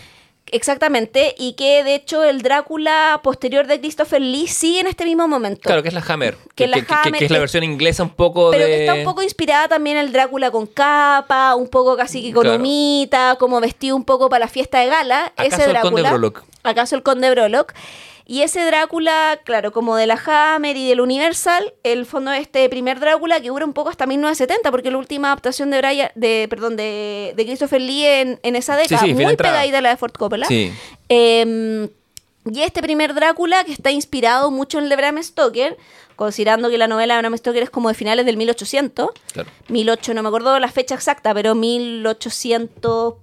Exactamente, 0.52 1.34
y 1.38 1.52
que 1.54 1.84
de 1.84 1.94
hecho 1.94 2.24
el 2.24 2.42
Drácula 2.42 3.20
posterior 3.22 3.66
de 3.66 3.80
Christopher 3.80 4.20
Lee 4.20 4.46
sigue 4.48 4.80
en 4.80 4.86
este 4.86 5.04
mismo 5.04 5.28
momento. 5.28 5.60
Claro, 5.62 5.82
que 5.82 5.88
es 5.88 5.94
la 5.94 6.04
Hammer. 6.08 6.36
Que 6.54 6.66
la 6.66 6.76
que, 6.78 6.86
que- 6.86 6.94
Hammer 6.94 7.18
que 7.18 7.24
es 7.26 7.30
la 7.30 7.38
versión 7.38 7.64
inglesa 7.64 8.02
un 8.02 8.10
poco 8.10 8.50
pero 8.50 8.64
de... 8.64 8.70
que 8.70 8.80
está 8.80 8.94
un 8.94 9.04
poco 9.04 9.22
inspirada 9.22 9.68
también 9.68 9.96
el 9.96 10.12
Drácula 10.12 10.50
con 10.50 10.66
capa, 10.66 11.54
un 11.54 11.68
poco 11.68 11.96
casi 11.96 12.22
que 12.22 12.32
con 12.32 12.42
Claro. 12.44 12.58
como 13.38 13.60
vestido 13.60 13.96
un 13.96 14.04
poco 14.04 14.28
para 14.28 14.46
la 14.46 14.48
fiesta 14.48 14.80
de 14.80 14.86
gala. 14.86 15.32
¿Acaso 15.36 15.56
ese 15.56 15.64
el 15.64 15.70
Drácula. 15.70 15.90
Conde 15.90 16.08
Brolock? 16.08 16.42
¿Acaso 16.62 16.96
el 16.96 17.02
Conde 17.02 17.30
Brolock? 17.30 17.72
Y 18.30 18.42
ese 18.42 18.60
Drácula, 18.66 19.40
claro, 19.42 19.72
como 19.72 19.96
de 19.96 20.06
la 20.06 20.20
Hammer 20.26 20.76
y 20.76 20.86
del 20.86 21.00
Universal, 21.00 21.72
el 21.82 22.04
fondo 22.04 22.30
de 22.30 22.38
este 22.40 22.68
primer 22.68 23.00
Drácula 23.00 23.40
que 23.40 23.48
dura 23.48 23.64
un 23.64 23.72
poco 23.72 23.88
hasta 23.88 24.04
1970, 24.04 24.70
porque 24.70 24.90
la 24.90 24.98
última 24.98 25.28
adaptación 25.28 25.70
de 25.70 25.78
Brian, 25.78 26.10
de, 26.14 26.46
perdón, 26.50 26.76
de, 26.76 27.32
de 27.34 27.46
Christopher 27.46 27.80
Lee 27.80 28.04
en, 28.04 28.38
en 28.42 28.54
esa 28.54 28.76
década, 28.76 29.00
sí, 29.00 29.14
muy 29.14 29.34
pegadita 29.34 29.78
a 29.78 29.80
la 29.80 29.88
de 29.88 29.96
Ford 29.96 30.12
Coppola. 30.12 30.46
Sí. 30.46 30.70
Eh, 31.08 31.88
y 32.52 32.60
este 32.62 32.82
primer 32.82 33.14
Drácula, 33.14 33.64
que 33.64 33.72
está 33.72 33.90
inspirado 33.90 34.50
mucho 34.50 34.76
en 34.78 34.84
el 34.84 34.90
de 34.90 34.96
Bram 34.96 35.22
Stoker, 35.22 35.76
considerando 36.14 36.68
que 36.68 36.76
la 36.76 36.86
novela 36.86 37.14
de 37.14 37.20
Bram 37.22 37.36
Stoker 37.36 37.62
es 37.62 37.70
como 37.70 37.88
de 37.88 37.94
finales 37.94 38.26
del 38.26 38.36
1800, 38.36 39.08
Claro. 39.32 39.50
1800, 39.68 40.14
no 40.14 40.22
me 40.22 40.28
acuerdo 40.28 40.58
la 40.58 40.68
fecha 40.68 40.94
exacta, 40.94 41.32
pero 41.32 41.54
1800, 41.54 43.14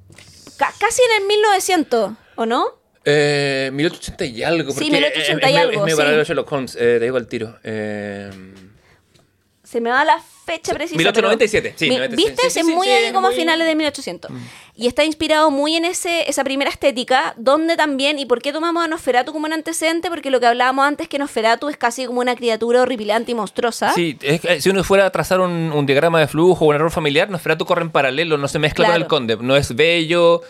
ca- 0.57 0.73
casi 0.79 1.01
en 1.15 1.21
el 1.21 1.27
1900, 1.27 2.11
¿o 2.37 2.45
no? 2.47 2.65
Eh, 3.05 3.69
1880 3.73 4.25
y 4.25 4.43
algo. 4.43 4.71
Sí, 4.71 4.75
porque 4.75 4.91
1880 4.91 5.49
y 5.49 5.53
es, 5.53 5.57
es, 5.57 5.61
algo, 5.69 5.85
Es 5.85 5.91
sí. 5.93 5.97
paralelo 5.97 6.21
a 6.21 6.25
Sherlock 6.25 6.51
Holmes, 6.51 6.75
eh, 6.75 6.79
te 6.79 6.99
digo 7.01 7.17
al 7.17 7.27
tiro. 7.27 7.57
Eh, 7.63 8.29
Se 9.63 9.81
me 9.81 9.89
va 9.89 10.05
la 10.05 10.21
fecha 10.45 10.73
precisa. 10.75 10.95
1897, 10.97 11.69
pero- 11.69 11.79
sí, 11.79 11.89
Mi- 11.89 11.95
97, 11.95 12.31
¿Viste? 12.31 12.41
sí, 12.43 12.49
sí, 12.53 12.59
es 12.59 12.65
sí, 12.67 12.71
muy 12.71 12.85
sí, 12.85 12.93
ahí 12.93 13.11
como 13.11 13.27
a 13.27 13.29
muy- 13.31 13.35
Mm. 13.35 13.39
finales 13.41 13.67
de 13.67 13.75
1800. 13.75 14.31
Y 14.75 14.85
está 14.87 15.03
inspirado 15.03 15.49
muy 15.49 15.75
en 15.75 15.85
ese, 15.85 16.29
esa 16.29 16.43
primera 16.43 16.69
estética, 16.69 17.33
donde 17.37 17.75
también, 17.75 18.19
¿y 18.19 18.25
por 18.27 18.41
qué 18.43 18.53
tomamos 18.53 18.83
a 18.85 18.87
Nosferatu 18.87 19.33
como 19.33 19.47
un 19.47 19.53
antecedente? 19.53 20.09
Porque 20.09 20.29
lo 20.29 20.39
que 20.39 20.45
hablábamos 20.45 20.85
antes, 20.85 21.07
que 21.07 21.17
Nosferatu 21.17 21.67
es 21.69 21.77
casi 21.77 22.05
como 22.05 22.19
una 22.21 22.35
criatura 22.35 22.83
horripilante 22.83 23.31
y 23.31 23.35
monstruosa. 23.35 23.91
Sí, 23.93 24.17
es 24.21 24.39
que 24.41 24.61
si 24.61 24.69
uno 24.69 24.83
fuera 24.83 25.07
a 25.07 25.09
trazar 25.11 25.39
un, 25.39 25.51
un 25.73 25.85
diagrama 25.87 26.19
de 26.19 26.27
flujo 26.27 26.65
o 26.65 26.67
un 26.69 26.75
error 26.75 26.91
familiar, 26.91 27.29
Nosferatu 27.31 27.65
corre 27.65 27.81
en 27.81 27.89
paralelo, 27.89 28.37
no 28.37 28.47
se 28.47 28.59
mezcla 28.59 28.85
con 28.85 28.91
Claro. 28.91 29.03
el 29.03 29.07
conde. 29.09 29.37
No 29.41 29.55
es 29.55 29.75
bello, 29.75 30.41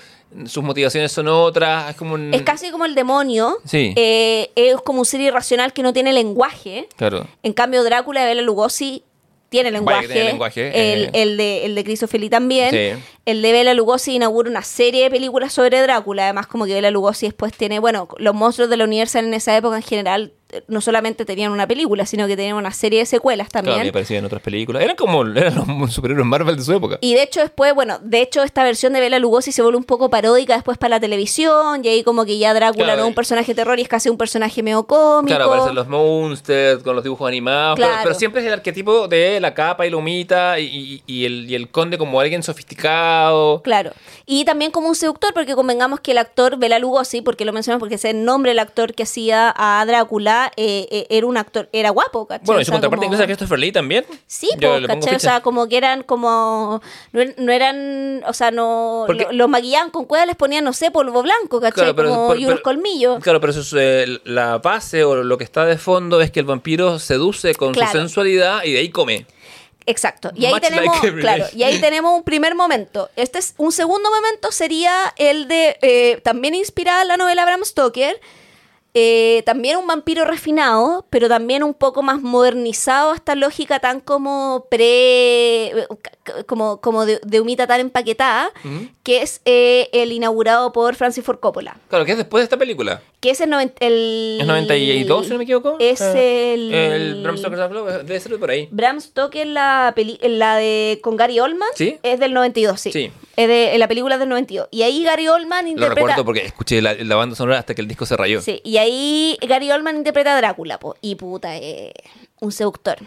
sus 0.46 0.64
motivaciones 0.64 1.12
son 1.12 1.28
otras, 1.28 1.92
es 1.92 1.96
como 1.96 2.16
un... 2.16 2.34
Es 2.34 2.42
casi 2.42 2.70
como 2.72 2.86
el 2.86 2.96
demonio. 2.96 3.58
Sí. 3.66 3.94
Eh, 3.96 4.52
es 4.56 4.76
como 4.82 5.00
un 5.00 5.06
ser 5.06 5.22
irracional 5.22 5.74
que 5.74 5.82
no 5.82 5.94
tiene 5.94 6.14
lenguaje. 6.14 6.88
Claro. 6.98 7.28
En 7.44 7.54
cambio, 7.54 7.84
Drácula 7.84 8.22
de 8.22 8.28
Bela 8.28 8.42
Lugosi 8.42 9.04
tiene 9.50 9.72
lenguaje. 9.72 10.08
tiene 10.08 10.38
eh. 10.74 11.10
el 11.14 11.38
de, 11.38 11.66
el 11.66 11.76
de 11.76 12.20
Lee 12.20 12.30
también. 12.30 12.72
Sí. 12.72 13.04
El 13.26 13.42
de 13.42 13.52
Bela 13.52 13.74
Lugosi 13.74 14.16
inaugura 14.16 14.50
una 14.50 14.64
serie 14.64 15.04
de 15.04 15.10
películas 15.10 15.54
sobre 15.54 15.82
Drácula. 15.82 16.24
Además, 16.24 16.48
como 16.48 16.66
que 16.66 16.74
Bela 16.74 16.92
Lugosi 16.92 17.28
después 17.28 17.54
tiene. 17.54 17.80
Bueno, 17.80 18.10
los 18.18 18.36
monstruos 18.36 18.70
de 18.70 18.78
la 18.78 18.84
Universal 18.84 19.26
en 19.26 19.34
esa 19.34 19.56
época 19.56 19.78
en 19.78 19.84
general 19.84 20.34
no 20.68 20.82
solamente 20.82 21.26
tenían 21.26 21.52
una 21.52 21.68
película, 21.68 22.06
sino 22.06 22.28
que 22.28 22.36
tenían 22.36 22.56
una 22.56 22.72
serie 22.72 23.00
de 23.00 23.06
secuelas 23.06 23.50
también. 23.50 23.76
Claro, 23.76 23.88
me 23.88 23.94
parecía 23.94 24.20
en 24.20 24.26
otras 24.26 24.42
películas. 24.42 24.84
Eran 24.84 24.96
como 24.96 25.24
eran 25.26 25.56
los 25.80 25.94
superhéroes 25.94 26.26
Marvel 26.26 26.56
de 26.56 26.64
su 26.64 26.74
época. 26.74 26.98
Y 27.02 27.14
de 27.14 27.24
hecho 27.24 27.40
después, 27.42 27.74
bueno, 27.74 28.00
de 28.02 28.22
hecho 28.22 28.44
esta 28.44 28.64
versión 28.64 28.94
de 28.94 29.00
Bela 29.00 29.20
Lugosi 29.20 29.52
se 29.52 29.62
vuelve 29.62 29.78
un 29.78 29.84
poco 29.84 30.10
paródica 30.10 30.54
después 30.56 30.78
para 30.78 30.96
la 30.96 31.00
televisión 31.00 31.84
y 31.84 31.88
ahí 31.88 32.04
como 32.04 32.26
que 32.26 32.38
ya 32.38 32.54
Drácula 32.54 32.86
Claro, 32.86 32.98
no 33.02 33.04
es 33.06 33.10
un 33.10 33.16
personaje 33.16 33.54
terror 33.56 33.78
y 33.80 33.84
es 33.84 33.88
casi 33.88 34.10
un 34.10 34.18
personaje 34.18 34.62
medio 34.64 34.86
cómico. 34.86 35.28
Claro, 35.36 35.46
aparecen 35.52 35.76
los 35.76 35.88
monsters 35.88 36.84
con 36.84 36.96
los 36.96 37.04
dibujos 37.04 37.28
animados, 37.28 37.80
pero- 38.04 38.14
siempre 38.16 38.42
es 38.42 38.48
el 38.48 38.54
arquetipo 38.54 39.08
de 39.08 39.40
la 39.40 39.54
capa 39.54 39.86
y 39.86 39.90
la 39.90 39.98
humita 39.98 40.60
y, 40.60 40.66
y- 40.66 41.04
y 41.06 41.26
el, 41.26 41.50
y 41.50 41.56
el 41.56 41.70
conde 41.70 41.98
como 41.98 42.20
alguien 42.20 42.44
sofisticado. 42.44 43.62
Claro. 43.64 43.92
Y 44.26 44.46
también 44.46 44.72
como 44.72 44.88
un 44.90 44.96
seductor, 44.96 45.34
porque 45.34 45.56
convengamos 45.56 46.00
que 46.00 46.12
el 46.12 46.18
actor 46.18 46.58
Bela 46.58 46.80
Lugosi, 46.80 47.22
porque 47.22 47.46
lo 47.46 47.54
mencionamos 47.54 47.80
porque 47.80 47.96
es 47.96 48.06
el 48.06 48.24
nombre 48.26 48.52
del 48.52 48.60
actor 48.60 48.94
que 48.94 49.04
hacía 49.04 49.54
a 49.56 49.84
Drácula, 49.86 50.45
eh, 50.58 50.88
eh, 50.92 51.08
era 51.10 51.26
un 51.28 51.38
actor, 51.38 51.70
era 51.72 51.90
guapo, 51.90 52.26
¿cachai? 52.28 52.46
Bueno, 52.46 52.60
O 52.60 52.62
y 52.62 52.66
su 52.66 52.70
sea, 52.70 52.76
contraparte 52.76 53.06
como- 53.06 53.14
inglesa 53.14 53.26
Christopher 53.28 53.60
Lee 53.60 53.72
también. 53.72 54.06
Sí, 54.28 54.50
Yo 54.60 54.74
pongo 54.76 54.88
¿cachai? 54.88 55.16
O 55.16 55.20
sea, 55.20 55.42
como 55.42 55.68
que 55.68 55.78
eran 55.78 56.04
como. 56.04 56.82
No, 57.12 57.22
er- 57.22 57.36
no 57.38 57.52
eran. 57.52 58.24
O 58.28 58.34
sea, 58.34 58.52
no. 58.52 59.04
Porque- 59.08 59.26
lo- 59.26 59.32
los 59.34 59.50
maquillaban 59.50 59.90
con 59.92 60.06
cuevas, 60.06 60.28
les 60.28 60.36
ponían, 60.36 60.64
no 60.64 60.74
sé, 60.74 60.92
polvo 60.92 61.22
blanco, 61.24 61.60
¿cachai? 61.60 61.74
Claro, 61.74 61.96
pero- 61.96 62.10
como, 62.10 62.28
pero- 62.30 62.40
y 62.40 62.46
unos 62.46 62.56
pero- 62.56 62.64
colmillos. 62.64 63.24
Claro, 63.24 63.40
pero 63.42 63.52
eso 63.52 63.62
es, 63.62 63.74
eh, 63.78 64.20
la 64.26 64.58
base 64.60 65.04
o 65.04 65.16
lo 65.24 65.38
que 65.38 65.44
está 65.44 65.66
de 65.66 65.78
fondo 65.78 66.22
es 66.22 66.32
que 66.32 66.40
el 66.40 66.46
vampiro 66.46 67.00
seduce 67.00 67.54
con 67.56 67.74
Claro. 67.74 67.92
su 67.92 67.98
sensualidad 67.98 68.64
y 68.64 68.74
de 68.74 68.80
ahí 68.80 68.90
come. 68.90 69.26
Exacto. 69.88 70.32
Y 70.34 70.46
ahí 70.48 70.54
Much 70.54 70.64
tenemos, 70.64 71.04
like 71.04 71.20
claro, 71.22 71.46
y 71.54 71.62
ahí 71.62 71.80
tenemos 71.80 72.18
un 72.18 72.24
primer 72.24 72.56
momento. 72.56 73.10
Este 73.16 73.38
es 73.38 73.54
un 73.58 73.72
segundo 73.72 74.10
momento 74.10 74.52
sería 74.52 75.14
el 75.16 75.48
de 75.48 75.78
eh, 75.84 76.20
también 76.24 76.56
inspirada 76.56 77.04
en 77.04 77.08
la 77.10 77.18
novela 77.18 77.46
Bram 77.46 77.64
Stoker. 77.64 78.20
Eh, 78.98 79.44
también 79.46 79.76
un 79.76 79.86
vampiro 79.88 80.24
refinado, 80.24 81.06
pero 81.10 81.28
también 81.28 81.64
un 81.64 81.74
poco 81.74 82.02
más 82.02 82.22
modernizado 82.22 83.12
a 83.12 83.16
esta 83.16 83.36
lógica 83.36 83.80
tan 83.80 84.00
como 84.00 84.68
pre. 84.72 85.86
como, 86.48 86.80
como 86.80 87.06
de, 87.06 87.20
de 87.22 87.42
humita 87.42 87.68
tan 87.68 87.82
empaquetada, 87.82 88.52
que 89.04 89.22
es 89.22 89.42
eh, 89.44 89.90
el 89.92 90.14
inaugurado 90.14 90.72
por 90.72 90.96
Francis 90.96 91.26
Ford 91.26 91.40
Coppola. 91.40 91.78
Claro, 91.90 92.06
que 92.06 92.14
es 92.14 92.18
después 92.18 92.40
de 92.40 92.46
esta 92.46 92.58
película. 92.58 93.02
Que 93.26 93.32
es 93.32 93.42
el, 93.42 93.52
el 93.80 94.38
¿Es 94.40 94.46
92, 94.46 95.26
si 95.26 95.32
no 95.32 95.38
me 95.40 95.46
equivoco? 95.46 95.78
Es 95.80 96.00
Eh, 96.00 96.54
el. 96.54 96.72
El 96.72 97.24
Bram 97.24 97.38
Stoker's 97.40 97.68
Club 97.70 97.88
debe 98.04 98.20
ser 98.20 98.38
por 98.38 98.52
ahí. 98.52 98.68
Bram 98.70 99.02
Stoker, 99.02 99.48
la, 99.48 99.94
peli- 99.96 100.20
la 100.22 100.58
de 100.58 101.00
con 101.02 101.18
Gary 101.18 101.40
Oldman, 101.40 101.68
¿Sí? 101.74 101.98
es 102.04 102.20
del 102.20 102.36
92, 102.36 102.80
sí. 102.80 102.92
Sí. 102.92 103.12
Es 103.36 103.48
de, 103.48 103.76
la 103.80 103.88
película 103.88 104.14
es 104.14 104.20
del 104.20 104.30
92. 104.30 104.68
Y 104.70 104.84
ahí 104.84 105.04
Gary 105.04 105.28
Oldman 105.28 105.66
Lo 105.66 105.72
interpreta... 105.72 105.96
recuerdo 106.10 106.24
porque 106.24 106.46
escuché 106.46 106.84
la, 106.84 106.94
la 106.94 107.16
banda 107.16 107.36
sonora 107.36 107.58
hasta 107.58 107.74
que 107.74 107.82
el 107.82 107.88
disco 107.88 108.06
se 108.06 108.16
rayó. 108.16 108.42
Sí, 108.42 108.62
y 108.64 108.78
ahí 108.78 109.40
Gary 109.42 109.72
Oldman 109.72 109.96
interpreta 109.98 110.34
a 110.36 110.38
Drácula, 110.38 110.78
po. 110.78 110.96
Y 111.02 111.16
puta, 111.16 111.58
eh, 111.58 111.94
un 112.42 112.52
seductor. 112.52 112.98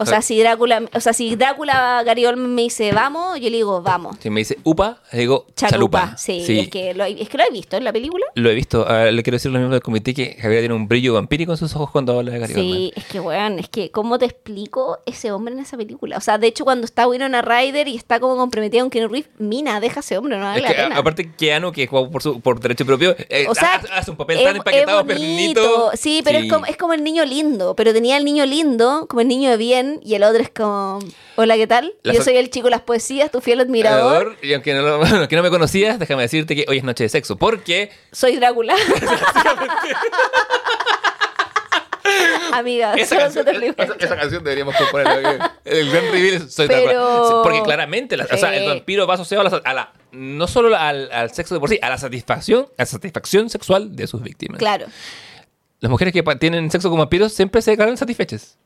O 0.00 0.06
sea, 0.06 0.22
si 0.22 0.38
Drácula, 0.40 0.82
o 0.92 1.00
sea, 1.00 1.12
si 1.12 1.36
Drácula, 1.36 2.02
Gary 2.04 2.26
Oldman 2.26 2.54
me 2.54 2.62
dice 2.62 2.92
vamos, 2.92 3.38
yo 3.38 3.50
le 3.50 3.56
digo 3.56 3.82
vamos. 3.82 4.16
Si 4.20 4.30
me 4.30 4.40
dice 4.40 4.58
upa, 4.64 5.00
le 5.12 5.18
digo 5.20 5.46
Chalupa. 5.54 5.98
chalupa. 6.00 6.16
Sí, 6.18 6.58
Es, 6.60 6.68
que 6.68 6.94
lo, 6.94 7.04
es 7.04 7.28
que 7.28 7.36
lo 7.38 7.44
he 7.44 7.50
visto 7.50 7.76
en 7.76 7.84
la 7.84 7.92
película. 7.92 8.24
Lo 8.34 8.50
he 8.50 8.54
visto. 8.54 8.86
Ah, 8.88 9.04
le 9.10 9.22
quiero 9.22 9.36
decir 9.36 9.50
a 9.50 9.52
los 9.52 9.60
miembros 9.60 9.76
del 9.76 9.82
comité 9.82 10.14
que 10.14 10.36
Javier 10.40 10.60
tiene 10.60 10.74
un 10.74 10.88
brillo 10.88 11.14
vampírico 11.14 11.52
en 11.52 11.58
sus 11.58 11.74
ojos 11.76 11.90
cuando 11.90 12.18
habla 12.18 12.32
de 12.32 12.38
Gary 12.38 12.54
Oldman. 12.54 12.72
Sí, 12.72 12.92
es 12.96 13.04
que, 13.04 13.20
weón, 13.20 13.58
es 13.58 13.68
que, 13.68 13.90
¿cómo 13.90 14.18
te 14.18 14.24
explico 14.26 14.98
ese 15.06 15.32
hombre 15.32 15.54
en 15.54 15.60
esa 15.60 15.76
película? 15.76 16.16
O 16.16 16.20
sea, 16.20 16.38
de 16.38 16.46
hecho, 16.46 16.64
cuando 16.64 16.84
está 16.86 17.06
Winona 17.06 17.42
Ryder 17.42 17.86
y 17.88 17.96
está 17.96 18.18
como 18.20 18.36
comprometida 18.36 18.80
con 18.80 18.90
Keanu 18.90 19.08
Reeves, 19.08 19.30
Mina, 19.38 19.80
deja 19.80 20.00
a 20.00 20.00
ese 20.00 20.16
hombre, 20.18 20.36
no 20.38 20.44
vale 20.44 20.58
Es 20.58 20.62
la 20.62 20.68
que, 20.74 20.82
pena. 20.82 20.96
aparte, 20.98 21.30
Keanu, 21.32 21.72
que 21.72 21.86
juega 21.86 22.08
por, 22.10 22.22
su, 22.22 22.40
por 22.40 22.58
derecho 22.60 22.86
propio, 22.86 23.14
eh, 23.28 23.46
O 23.48 23.54
sea, 23.54 23.74
hace, 23.76 23.88
hace 23.92 24.10
un 24.10 24.16
papel 24.16 24.38
es- 24.38 24.44
tan 24.44 24.56
empaquetado, 24.56 25.04
pernito. 25.04 25.90
Sí, 25.94 26.20
pero 26.24 26.38
Es, 26.38 26.50
como, 26.50 26.66
es 26.66 26.76
como 26.76 26.92
el 26.94 27.04
niño 27.04 27.24
lindo. 27.24 27.74
Pero 27.76 27.92
tenía 27.92 28.16
el 28.16 28.24
niño 28.24 28.46
lindo, 28.46 29.06
como 29.08 29.20
el 29.20 29.28
niño 29.28 29.50
de 29.50 29.56
bien, 29.56 29.89
y 30.02 30.14
el 30.14 30.22
otro 30.22 30.42
es 30.42 30.50
como, 30.50 30.98
hola, 31.36 31.56
¿qué 31.56 31.66
tal? 31.66 31.92
La 32.02 32.12
Yo 32.12 32.18
so- 32.20 32.26
soy 32.26 32.36
el 32.36 32.50
chico 32.50 32.66
de 32.66 32.72
las 32.72 32.82
poesías, 32.82 33.30
tu 33.30 33.40
fiel 33.40 33.60
admirador. 33.60 34.14
Admirador, 34.28 34.36
Y 34.44 34.52
aunque 34.54 34.74
no, 34.74 34.82
lo- 34.82 35.04
aunque 35.16 35.36
no 35.36 35.42
me 35.42 35.50
conocías, 35.50 35.98
déjame 35.98 36.22
decirte 36.22 36.54
que 36.54 36.64
hoy 36.68 36.78
es 36.78 36.84
noche 36.84 37.04
de 37.04 37.08
sexo. 37.08 37.36
Porque, 37.36 37.90
Soy 38.12 38.36
Drácula. 38.36 38.74
Amiga, 42.52 42.94
esa, 42.94 43.16
canción, 43.16 43.46
esa, 43.48 43.94
esa 43.98 44.16
deberíamos 44.40 44.74
componerla. 44.76 45.56
El 45.64 45.90
gran 45.90 46.04
reveal 46.10 46.34
es 46.34 46.54
soy 46.54 46.66
Pero- 46.68 46.84
Drácula. 46.92 47.42
Porque 47.42 47.62
claramente, 47.62 48.16
la- 48.16 48.24
o 48.30 48.36
sea, 48.36 48.54
el 48.56 48.66
vampiro 48.68 49.06
va 49.06 49.14
asociado 49.14 49.46
a 49.46 49.50
la, 49.50 49.56
a 49.64 49.74
la- 49.74 49.92
no 50.12 50.46
solo 50.48 50.76
al, 50.76 51.10
al 51.12 51.30
sexo 51.32 51.54
de 51.54 51.60
por 51.60 51.68
sí, 51.68 51.78
a 51.80 51.88
la 51.88 51.98
satisfacción, 51.98 52.66
a 52.76 52.82
la 52.82 52.86
satisfacción 52.86 53.48
sexual 53.50 53.94
de 53.94 54.06
sus 54.06 54.22
víctimas. 54.22 54.58
Claro. 54.58 54.86
Las 55.78 55.90
mujeres 55.90 56.12
que 56.12 56.22
tienen 56.36 56.70
sexo 56.70 56.90
con 56.90 56.98
vampiros 56.98 57.32
siempre 57.32 57.62
se 57.62 57.70
declaran 57.70 57.96
satisfechas. 57.96 58.58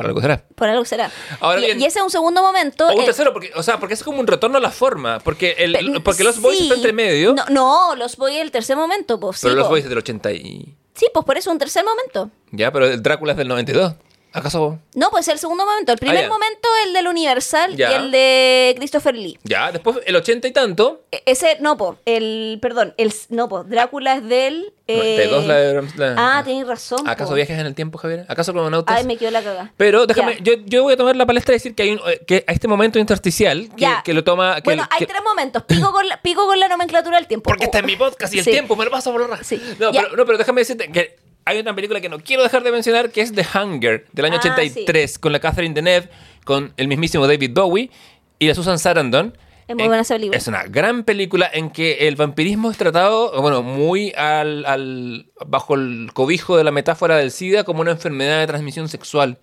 Por 0.00 0.06
algo 0.08 0.20
será. 0.20 0.44
Por 0.54 0.68
algo 0.68 0.84
será. 0.84 1.10
Ahora 1.40 1.60
y, 1.60 1.64
bien- 1.66 1.80
y 1.80 1.84
ese 1.84 1.98
es 1.98 2.04
un 2.04 2.10
segundo 2.10 2.42
momento. 2.42 2.86
O 2.88 2.92
un 2.94 3.02
eh, 3.02 3.04
tercero, 3.04 3.32
porque, 3.32 3.50
o 3.54 3.62
sea, 3.62 3.78
porque 3.78 3.94
es 3.94 4.02
como 4.02 4.20
un 4.20 4.26
retorno 4.26 4.58
a 4.58 4.60
la 4.60 4.70
forma. 4.70 5.18
Porque, 5.20 5.54
el, 5.58 5.72
pe- 5.72 6.00
porque 6.00 6.24
los 6.24 6.40
boys 6.40 6.58
sí. 6.58 6.64
está 6.64 6.74
entre 6.76 6.92
medio. 6.92 7.34
No, 7.34 7.44
no, 7.48 7.96
los 7.96 8.16
boys 8.16 8.36
el 8.36 8.50
tercer 8.50 8.76
momento, 8.76 9.18
pues. 9.20 9.38
pero 9.40 9.52
sí, 9.52 9.56
los 9.56 9.66
po. 9.66 9.70
boys 9.70 9.84
es 9.84 9.88
del 9.90 9.98
80 9.98 10.32
y. 10.32 10.74
Sí, 10.94 11.06
pues 11.14 11.24
por 11.24 11.38
eso 11.38 11.50
un 11.50 11.58
tercer 11.58 11.84
momento. 11.84 12.30
Ya, 12.50 12.72
pero 12.72 12.86
el 12.86 13.02
Drácula 13.02 13.32
es 13.32 13.38
del 13.38 13.48
92. 13.48 13.94
¿Acaso? 14.32 14.78
No, 14.94 15.10
pues 15.10 15.26
el 15.28 15.38
segundo 15.38 15.66
momento. 15.66 15.92
El 15.92 15.98
primer 15.98 16.24
Ah, 16.24 16.28
momento, 16.28 16.68
el 16.86 16.92
del 16.92 17.08
Universal 17.08 17.78
y 17.78 17.82
el 17.82 18.10
de 18.10 18.74
Christopher 18.78 19.14
Lee. 19.16 19.38
Ya, 19.44 19.72
después 19.72 19.98
el 20.06 20.14
80 20.16 20.48
y 20.48 20.52
tanto. 20.52 21.02
E- 21.10 21.22
Ese, 21.26 21.56
no, 21.60 21.76
po, 21.76 21.98
el, 22.04 22.58
perdón, 22.62 22.94
el, 22.96 23.12
no, 23.30 23.48
po, 23.48 23.64
Drácula 23.64 24.14
es 24.16 24.28
del... 24.28 24.72
eh, 24.86 25.26
92 25.28 25.46
la 25.46 25.54
de 25.56 25.80
Bram- 25.80 25.94
la- 25.96 26.14
Ah, 26.38 26.42
tenéis 26.44 26.66
razón. 26.66 27.08
¿Acaso 27.08 27.30
po. 27.30 27.34
viajes 27.36 27.58
en 27.58 27.66
el 27.66 27.74
tiempo, 27.74 27.98
Javier? 27.98 28.24
¿Acaso 28.28 28.52
crononautas? 28.52 28.96
Ay, 28.96 29.04
me 29.04 29.16
quedó 29.16 29.30
la 29.32 29.42
caga. 29.42 29.72
Pero 29.76 30.06
déjame, 30.06 30.38
yo, 30.42 30.52
yo 30.64 30.82
voy 30.84 30.94
a 30.94 30.96
tomar 30.96 31.16
la 31.16 31.26
palestra 31.26 31.54
y 31.54 31.56
decir 31.56 31.74
que 31.74 31.82
hay 31.82 31.90
un, 31.92 32.00
eh, 32.08 32.20
que 32.26 32.44
a 32.46 32.52
este 32.52 32.68
momento 32.68 32.98
intersticial 32.98 33.68
que, 34.04 34.14
lo 34.14 34.22
toma. 34.24 34.56
Que, 34.56 34.62
bueno, 34.62 34.86
hay 34.90 35.06
tres 35.06 35.22
momentos. 35.24 35.64
Pico 35.64 35.92
con 35.92 36.06
la, 36.08 36.20
pico 36.22 36.46
con 36.46 36.58
la 36.60 36.68
nomenclatura 36.68 37.16
del 37.16 37.26
tiempo. 37.26 37.48
Porque 37.50 37.64
Oh, 37.64 37.66
está 37.66 37.78
en 37.80 37.86
mi 37.86 37.96
podcast 37.96 38.32
y 38.34 38.38
el 38.38 38.44
sí. 38.44 38.50
tiempo 38.52 38.76
me 38.76 38.84
lo 38.84 38.90
vas 38.90 39.06
a 39.06 39.10
borrar. 39.10 39.44
Sí. 39.44 39.60
No, 39.78 39.90
pero, 39.92 40.16
no, 40.16 40.24
pero 40.24 40.38
déjame 40.38 40.60
decirte 40.60 40.90
que 40.90 41.16
hay 41.50 41.60
una 41.60 41.74
película 41.74 42.00
que 42.00 42.08
no 42.08 42.18
quiero 42.20 42.42
dejar 42.42 42.62
de 42.62 42.72
mencionar 42.72 43.10
que 43.10 43.20
es 43.20 43.32
The 43.32 43.44
Hunger 43.54 44.06
del 44.12 44.24
año 44.24 44.36
Ah, 44.36 44.40
83 44.42 45.18
con 45.18 45.32
la 45.32 45.40
Catherine 45.40 45.74
Deneuve, 45.74 46.08
con 46.44 46.72
el 46.76 46.88
mismísimo 46.88 47.26
David 47.26 47.50
Bowie 47.52 47.90
y 48.38 48.46
la 48.48 48.54
Susan 48.54 48.78
Sarandon. 48.78 49.36
Es 49.68 49.74
muy 49.76 49.84
En- 49.84 49.88
buena 49.88 50.02
esa 50.02 50.14
película. 50.14 50.36
Es 50.36 50.48
una 50.48 50.64
gran 50.64 51.04
película 51.04 51.48
en 51.52 51.70
que 51.70 52.08
el 52.08 52.16
vampirismo 52.16 52.70
es 52.70 52.76
tratado, 52.76 53.40
bueno, 53.40 53.62
muy 53.62 54.12
al, 54.16 54.64
al- 54.66 55.26
bajo 55.46 55.74
el 55.74 56.10
cobijo 56.12 56.56
de 56.56 56.64
la 56.64 56.70
metáfora 56.72 57.16
del 57.16 57.30
SIDA 57.30 57.64
como 57.64 57.80
una 57.82 57.92
enfermedad 57.92 58.40
de 58.40 58.46
transmisión 58.46 58.88
sexual 58.88 59.38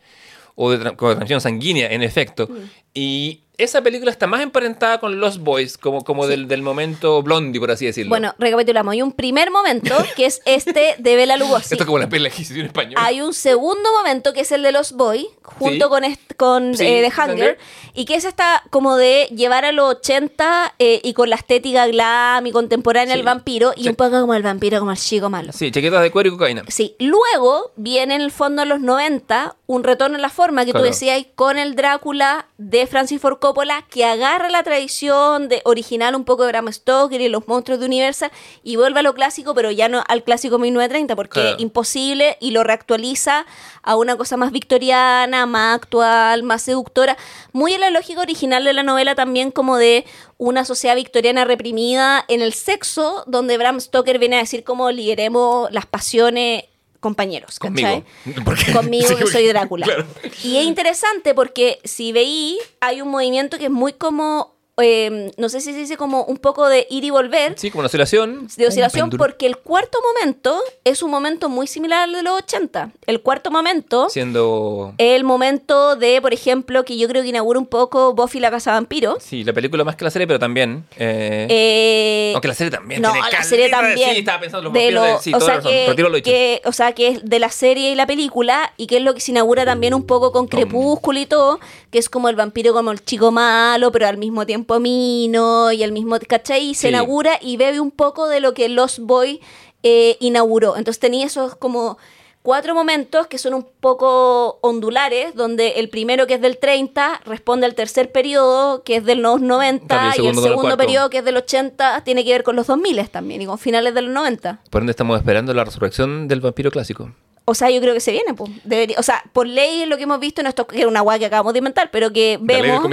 o 0.56 0.72
de, 0.72 0.80
tra- 0.80 0.96
como 0.96 1.10
de 1.10 1.16
transmisión 1.16 1.40
sanguínea, 1.42 1.88
en 1.92 2.04
efecto. 2.04 2.48
Mm. 2.50 2.56
Y 2.94 3.44
esa 3.58 3.82
película 3.82 4.12
está 4.12 4.28
más 4.28 4.42
emparentada 4.42 5.00
con 5.00 5.20
Los 5.20 5.40
Boys, 5.40 5.78
como, 5.80 6.04
como 6.04 6.28
del, 6.28 6.48
del 6.48 6.62
momento 6.62 7.24
Blondie, 7.24 7.60
por 7.60 7.72
así 7.72 7.86
decirlo. 7.88 8.10
Bueno, 8.10 8.36
recapitulamos. 8.38 8.92
Hay 8.94 9.02
un 9.02 9.12
primer 9.12 9.50
momento, 9.50 9.96
que 10.16 10.28
es 10.28 10.42
este 10.46 10.96
de 11.00 11.16
Bela 11.16 11.38
Lugosi. 11.38 11.74
Esto 11.74 11.84
es 11.84 11.86
como 11.86 11.98
la 11.98 12.08
película 12.08 12.30
que 12.36 12.44
en 12.60 12.66
español. 12.68 12.94
Hay 12.98 13.22
un 13.22 13.34
segundo 13.34 13.92
momento 13.94 14.32
que 14.34 14.42
es 14.42 14.52
el 14.52 14.62
de 14.62 14.72
los 14.72 14.92
Boy, 14.94 15.28
junto 15.42 15.86
Sí. 15.88 15.90
con, 15.90 16.04
con 16.38 16.76
Sí, 16.78 16.86
eh, 16.86 17.02
The 17.10 17.22
Hunger, 17.22 17.34
Hunger. 17.34 17.58
y 17.96 18.06
que 18.06 18.14
es 18.16 18.26
esta 18.26 18.62
como 18.70 18.96
de 18.96 19.28
llevar 19.36 19.66
a 19.66 19.72
los 19.72 19.90
80 19.96 20.76
eh, 20.78 21.02
y 21.04 21.14
con 21.14 21.30
la 21.32 21.36
estética 21.38 21.88
glam 21.88 22.46
y 22.46 22.52
contemporánea 22.52 23.16
Sí. 23.16 23.20
el 23.20 23.26
vampiro, 23.26 23.74
y 23.76 23.84
Sí. 23.84 23.90
un 23.90 23.96
poco 23.96 24.20
como 24.22 24.36
el 24.36 24.44
vampiro, 24.44 24.78
como 24.78 24.92
el 24.92 24.98
chico 24.98 25.32
malo. 25.32 25.52
Sí, 25.52 25.72
chaquetas 25.72 26.04
de 26.04 26.12
cuero 26.12 26.30
y 26.30 26.32
cocaína. 26.34 26.64
Sí, 26.68 26.96
luego 27.00 27.72
viene 27.76 28.14
en 28.14 28.22
el 28.22 28.32
fondo 28.32 28.62
en 28.62 28.70
los 28.70 28.82
90 28.82 29.56
un 29.66 29.84
retorno 29.84 30.16
en 30.16 30.22
la 30.22 30.30
forma 30.30 30.64
que 30.64 30.72
Claro. 30.72 30.86
tú 30.86 30.92
decías 30.92 31.26
con 31.34 31.58
el 31.58 31.76
Drácula 31.76 32.48
de 32.60 32.86
Francis 32.86 33.20
Ford 33.20 33.34
Coppola 33.40 33.47
que 33.90 34.06
agarra 34.06 34.50
la 34.50 34.64
tradición 34.64 35.48
de 35.50 35.62
original 35.66 36.16
un 36.16 36.24
poco 36.26 36.44
de 36.44 36.50
Bram 36.52 36.72
Stoker 36.72 37.20
y 37.22 37.30
los 37.30 37.48
monstruos 37.48 37.80
de 37.80 37.86
Universal 37.86 38.32
y 38.64 38.76
vuelve 38.76 39.00
a 39.00 39.04
lo 39.04 39.14
clásico, 39.14 39.54
pero 39.54 39.72
ya 39.72 39.90
no 39.90 40.04
al 40.08 40.24
clásico 40.24 40.58
1930 40.58 41.16
porque 41.16 41.40
Claro. 41.40 41.56
es 41.56 41.62
imposible 41.62 42.38
y 42.40 42.52
lo 42.52 42.64
reactualiza 42.64 43.46
a 43.84 43.96
una 43.96 44.16
cosa 44.18 44.38
más 44.38 44.52
victoriana, 44.52 45.46
más 45.46 45.76
actual, 45.76 46.44
más 46.44 46.62
seductora, 46.64 47.18
muy 47.54 47.74
en 47.74 47.82
la 47.82 47.90
lógica 47.90 48.22
original 48.22 48.64
de 48.64 48.74
la 48.74 48.84
novela 48.84 49.16
también 49.16 49.52
como 49.52 49.78
de 49.78 50.06
una 50.38 50.66
sociedad 50.66 50.96
victoriana 50.96 51.46
reprimida 51.46 52.24
en 52.28 52.42
el 52.42 52.54
sexo, 52.54 53.24
donde 53.28 53.58
Bram 53.58 53.80
Stoker 53.80 54.20
viene 54.20 54.38
a 54.38 54.40
decir 54.40 54.64
como 54.64 54.92
liberemos 54.92 55.72
las 55.72 55.86
pasiones 55.86 56.64
compañeros, 57.00 57.60
¿cachai? 57.60 58.04
Conmigo. 58.24 58.42
Porque- 58.46 58.72
Conmigo 58.74 59.08
sí, 59.08 59.16
que 59.16 59.28
soy 59.28 59.48
Drácula. 59.48 59.86
claro. 59.86 60.06
Y 60.44 60.58
es 60.58 60.66
interesante 60.66 61.34
porque 61.34 61.80
si 61.84 62.12
veí, 62.12 62.58
hay 62.82 63.02
un 63.02 63.10
movimiento 63.10 63.58
que 63.58 63.66
es 63.66 63.72
muy 63.72 63.94
como, 63.94 64.57
eh, 64.80 65.32
no 65.38 65.50
sé 65.50 65.60
si 65.62 65.74
se 65.74 65.80
dice 65.80 65.98
como 65.98 66.24
un 66.26 66.38
poco 66.38 66.68
de 66.70 66.86
ir 66.90 67.04
y 67.04 67.10
volver, 67.10 67.54
Sí, 67.58 67.72
como 67.72 67.80
una 67.82 67.88
oscilación. 67.88 68.48
de 68.56 68.68
oscilación, 68.68 69.10
porque 69.10 69.48
el 69.48 69.58
cuarto 69.58 69.98
momento 70.02 70.62
es 70.84 71.02
un 71.02 71.10
momento 71.12 71.50
muy 71.50 71.66
similar 71.68 72.04
al 72.04 72.14
de 72.14 72.22
los 72.24 72.34
80. 72.42 72.92
El 73.08 73.22
cuarto 73.22 73.50
momento 73.52 74.10
Siendo. 74.10 74.94
el 75.00 75.24
momento 75.24 75.96
de, 75.96 76.22
por 76.22 76.34
ejemplo, 76.34 76.86
que 76.86 76.98
yo 76.98 77.08
creo 77.08 77.24
que 77.24 77.30
inaugura 77.30 77.60
un 77.60 77.66
poco 77.66 78.14
Buffy 78.14 78.40
la 78.40 78.52
Casa 78.52 78.72
Vampiro. 78.74 79.18
Sí, 79.20 79.44
la 79.44 79.54
película 79.54 79.84
más 79.84 79.96
que 79.96 80.04
la 80.06 80.12
serie, 80.12 80.28
pero 80.28 80.40
también. 80.40 80.86
eh, 80.98 81.48
Eh, 81.50 82.32
aunque 82.34 82.48
la 82.48 82.54
serie 82.54 82.72
también. 82.72 83.02
no, 83.02 83.12
tiene 83.14 83.30
la 83.32 83.44
serie 83.44 83.66
de- 83.66 83.72
también. 83.72 84.12
Sí, 84.14 84.20
estaba 84.20 84.40
pensando 84.40 84.68
en 84.70 84.74
los 84.74 84.84
de 84.84 84.92
lo- 84.92 85.04
de- 85.04 85.18
sí, 85.22 85.34
o 85.34 85.40
toda 85.40 85.46
sea 85.46 85.56
razón. 85.58 85.72
que, 85.72 85.88
Retiro 85.88 86.10
lo 86.10 86.16
dicho. 86.18 86.30
que- 86.32 86.62
o 86.66 86.72
sea 86.72 86.92
que 86.94 87.08
es 87.08 87.26
de 87.26 87.40
la 87.40 87.50
serie 87.50 87.92
y 87.92 87.96
la 87.96 88.06
película 88.06 88.74
y 88.78 88.86
que 88.88 88.98
es 88.98 89.04
lo 89.04 89.14
que 89.16 89.22
se 89.22 89.32
inaugura 89.32 89.66
también 89.66 89.94
un 89.94 90.06
poco 90.06 90.32
con 90.32 90.48
Crepúsculo 90.48 91.20
y 91.20 91.26
todo, 91.26 91.60
que 91.92 91.98
es 92.00 92.10
como 92.10 92.30
el 92.30 92.36
vampiro 92.36 92.74
como 92.74 92.92
el 92.92 93.04
chico 93.04 93.32
malo, 93.32 93.92
pero 93.92 94.08
al 94.08 94.18
mismo 94.18 94.46
tiempo 94.46 94.67
mino 94.80 95.72
y 95.72 95.84
al 95.84 95.92
mismo, 95.92 96.18
¿cachai? 96.28 96.70
Y 96.70 96.76
se 96.76 96.82
Sí. 96.82 96.88
inaugura 96.90 97.38
y 97.42 97.58
bebe 97.58 97.80
un 97.80 97.92
poco 97.92 98.28
de 98.28 98.40
lo 98.40 98.54
que 98.54 98.70
Lost 98.70 99.00
Boy 99.00 99.42
eh, 99.84 100.18
inauguró. 100.20 100.76
Entonces 100.78 101.00
tenía 101.00 101.26
esos 101.26 101.56
como 101.56 101.98
cuatro 102.42 102.74
momentos 102.74 103.28
que 103.28 103.38
son 103.38 103.54
un 103.54 103.68
poco 103.80 104.58
ondulares, 104.62 105.36
donde 105.36 105.74
el 105.80 105.90
primero 105.90 106.28
que 106.28 106.36
es 106.36 106.42
del 106.42 106.58
30 106.58 107.22
responde 107.26 107.66
al 107.66 107.76
tercer 107.76 108.12
periodo 108.12 108.84
que 108.84 108.96
es 108.98 109.06
de 109.06 109.16
los 109.16 109.42
90 109.42 109.88
Cambio, 109.88 110.12
el 110.22 110.26
y 110.26 110.28
el 110.30 110.36
segundo 110.44 110.72
el 110.72 110.78
periodo 110.78 111.10
que 111.10 111.18
es 111.20 111.26
del 111.26 111.38
80 111.38 112.04
tiene 112.06 112.24
que 112.24 112.32
ver 112.32 112.44
con 112.44 112.56
los 112.56 112.68
2000 112.68 113.10
también 113.10 113.42
y 113.42 113.46
con 113.46 113.58
finales 113.60 113.94
de 113.94 114.02
los 114.02 114.12
90. 114.14 114.62
Por 114.70 114.82
ende, 114.82 114.92
estamos 114.92 115.18
esperando 115.18 115.54
la 115.54 115.64
resurrección 115.66 116.28
del 116.28 116.40
vampiro 116.42 116.72
clásico. 116.72 117.12
O 117.50 117.54
sea, 117.56 117.70
yo 117.70 117.80
creo 117.80 117.94
que 117.94 118.02
se 118.02 118.12
viene, 118.12 118.34
pues. 118.34 118.52
Debería, 118.66 118.98
o 119.00 119.04
sea, 119.04 119.24
por 119.32 119.48
ley 119.48 119.86
lo 119.86 119.96
que 119.96 120.04
hemos 120.04 120.20
visto 120.20 120.42
en 120.42 120.48
esto, 120.48 120.68
que 120.68 120.80
era 120.80 120.88
una 120.90 121.00
guay 121.00 121.20
que 121.20 121.28
acabamos 121.28 121.54
de 121.54 121.60
inventar, 121.60 121.92
pero 121.92 122.12
que 122.12 122.38
del 122.42 122.62
vemos. 122.62 122.86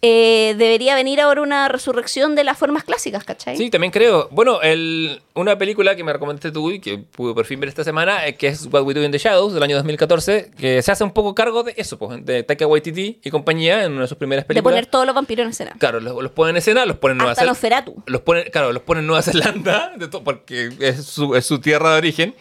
Eh, 0.00 0.54
debería 0.56 0.94
venir 0.94 1.20
ahora 1.20 1.42
una 1.42 1.66
resurrección 1.66 2.36
de 2.36 2.44
las 2.44 2.56
formas 2.56 2.84
clásicas, 2.84 3.24
¿cachai? 3.24 3.56
Sí, 3.56 3.68
también 3.68 3.90
creo. 3.90 4.28
Bueno, 4.30 4.62
el, 4.62 5.20
una 5.34 5.58
película 5.58 5.96
que 5.96 6.04
me 6.04 6.12
recomendaste 6.12 6.52
tú 6.52 6.70
y 6.70 6.78
que 6.78 6.98
pude 6.98 7.34
por 7.34 7.44
fin 7.46 7.58
ver 7.58 7.68
esta 7.68 7.82
semana, 7.82 8.24
eh, 8.24 8.36
que 8.36 8.46
es 8.46 8.68
What 8.70 8.82
We 8.82 8.94
Do 8.94 9.02
in 9.02 9.10
the 9.10 9.18
Shadows, 9.18 9.54
del 9.54 9.62
año 9.62 9.74
2014, 9.74 10.52
que 10.56 10.82
se 10.82 10.92
hace 10.92 11.02
un 11.02 11.10
poco 11.10 11.34
cargo 11.34 11.64
de 11.64 11.74
eso, 11.76 11.98
pues, 11.98 12.24
de 12.24 12.44
Taika 12.44 12.68
Waititi 12.68 13.18
y 13.24 13.30
compañía 13.30 13.84
en 13.84 13.92
una 13.92 14.02
de 14.02 14.06
sus 14.06 14.16
primeras 14.16 14.44
de 14.44 14.48
películas. 14.48 14.72
poner 14.72 14.86
todos 14.86 15.04
los 15.04 15.16
vampiros 15.16 15.44
en 15.44 15.50
escena. 15.50 15.74
Claro, 15.78 15.98
los, 15.98 16.22
los 16.22 16.30
ponen 16.30 16.54
en 16.54 16.58
escena, 16.58 16.86
los 16.86 16.98
ponen 16.98 17.16
en 17.16 17.18
Nueva 17.18 17.34
Zelanda. 17.34 17.84
Los 18.06 18.20
ponen, 18.20 18.44
claro, 18.52 18.72
los 18.72 18.82
ponen 18.82 19.02
en 19.02 19.06
Nueva 19.08 19.22
Zelanda, 19.22 19.92
de 19.96 20.06
porque 20.06 20.70
es 20.78 21.04
su, 21.06 21.34
es 21.34 21.44
su 21.44 21.60
tierra 21.60 21.92
de 21.92 21.98
origen, 21.98 22.36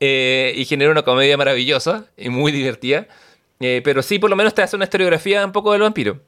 eh, 0.00 0.52
y 0.56 0.64
genera 0.64 0.90
una 0.90 1.02
comedia 1.02 1.36
maravillosa 1.36 2.06
y 2.16 2.30
muy 2.30 2.50
divertida. 2.50 3.06
Eh, 3.60 3.80
pero 3.84 4.02
sí, 4.02 4.18
por 4.18 4.28
lo 4.28 4.34
menos 4.34 4.54
te 4.54 4.62
hace 4.62 4.74
una 4.74 4.86
historiografía 4.86 5.44
un 5.44 5.52
poco 5.52 5.70
del 5.70 5.82
vampiro. 5.82 6.20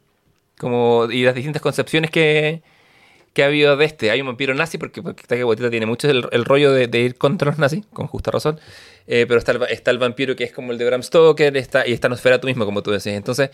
Como, 0.58 1.08
y 1.10 1.22
las 1.24 1.34
distintas 1.34 1.62
concepciones 1.62 2.10
que, 2.10 2.62
que 3.32 3.42
ha 3.42 3.46
habido 3.46 3.76
de 3.76 3.84
este. 3.84 4.10
Hay 4.10 4.20
un 4.20 4.26
vampiro 4.26 4.54
nazi, 4.54 4.78
porque, 4.78 5.02
porque 5.02 5.24
Taika 5.26 5.46
Waititi 5.46 5.70
tiene 5.70 5.86
mucho 5.86 6.08
el, 6.10 6.44
rollo 6.44 6.72
de, 6.72 6.88
de 6.88 6.98
ir 7.00 7.16
contra 7.16 7.50
los 7.50 7.58
nazis, 7.58 7.84
con 7.92 8.06
justa 8.06 8.30
razón. 8.30 8.60
Eh, 9.06 9.24
pero 9.26 9.38
está 9.38 9.52
el, 9.52 9.62
está 9.70 9.90
el 9.90 9.98
vampiro 9.98 10.36
que 10.36 10.44
es 10.44 10.52
como 10.52 10.72
el 10.72 10.78
de 10.78 10.84
Bram 10.84 11.02
Stoker, 11.02 11.56
está, 11.56 11.86
y 11.86 11.92
está 11.92 12.08
Nosferatu 12.08 12.46
mismo, 12.46 12.64
como 12.64 12.82
tú 12.82 12.90
decías. 12.90 13.16
Entonces, 13.16 13.50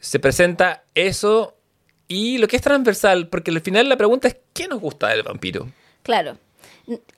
se 0.00 0.18
presenta 0.18 0.82
eso 0.94 1.56
y 2.08 2.38
lo 2.38 2.48
que 2.48 2.56
es 2.56 2.62
transversal, 2.62 3.28
porque 3.28 3.50
al 3.50 3.60
final 3.60 3.88
la 3.88 3.96
pregunta 3.96 4.28
es: 4.28 4.36
¿qué 4.52 4.68
nos 4.68 4.80
gusta 4.80 5.08
del 5.08 5.22
vampiro? 5.22 5.68
Claro. 6.02 6.38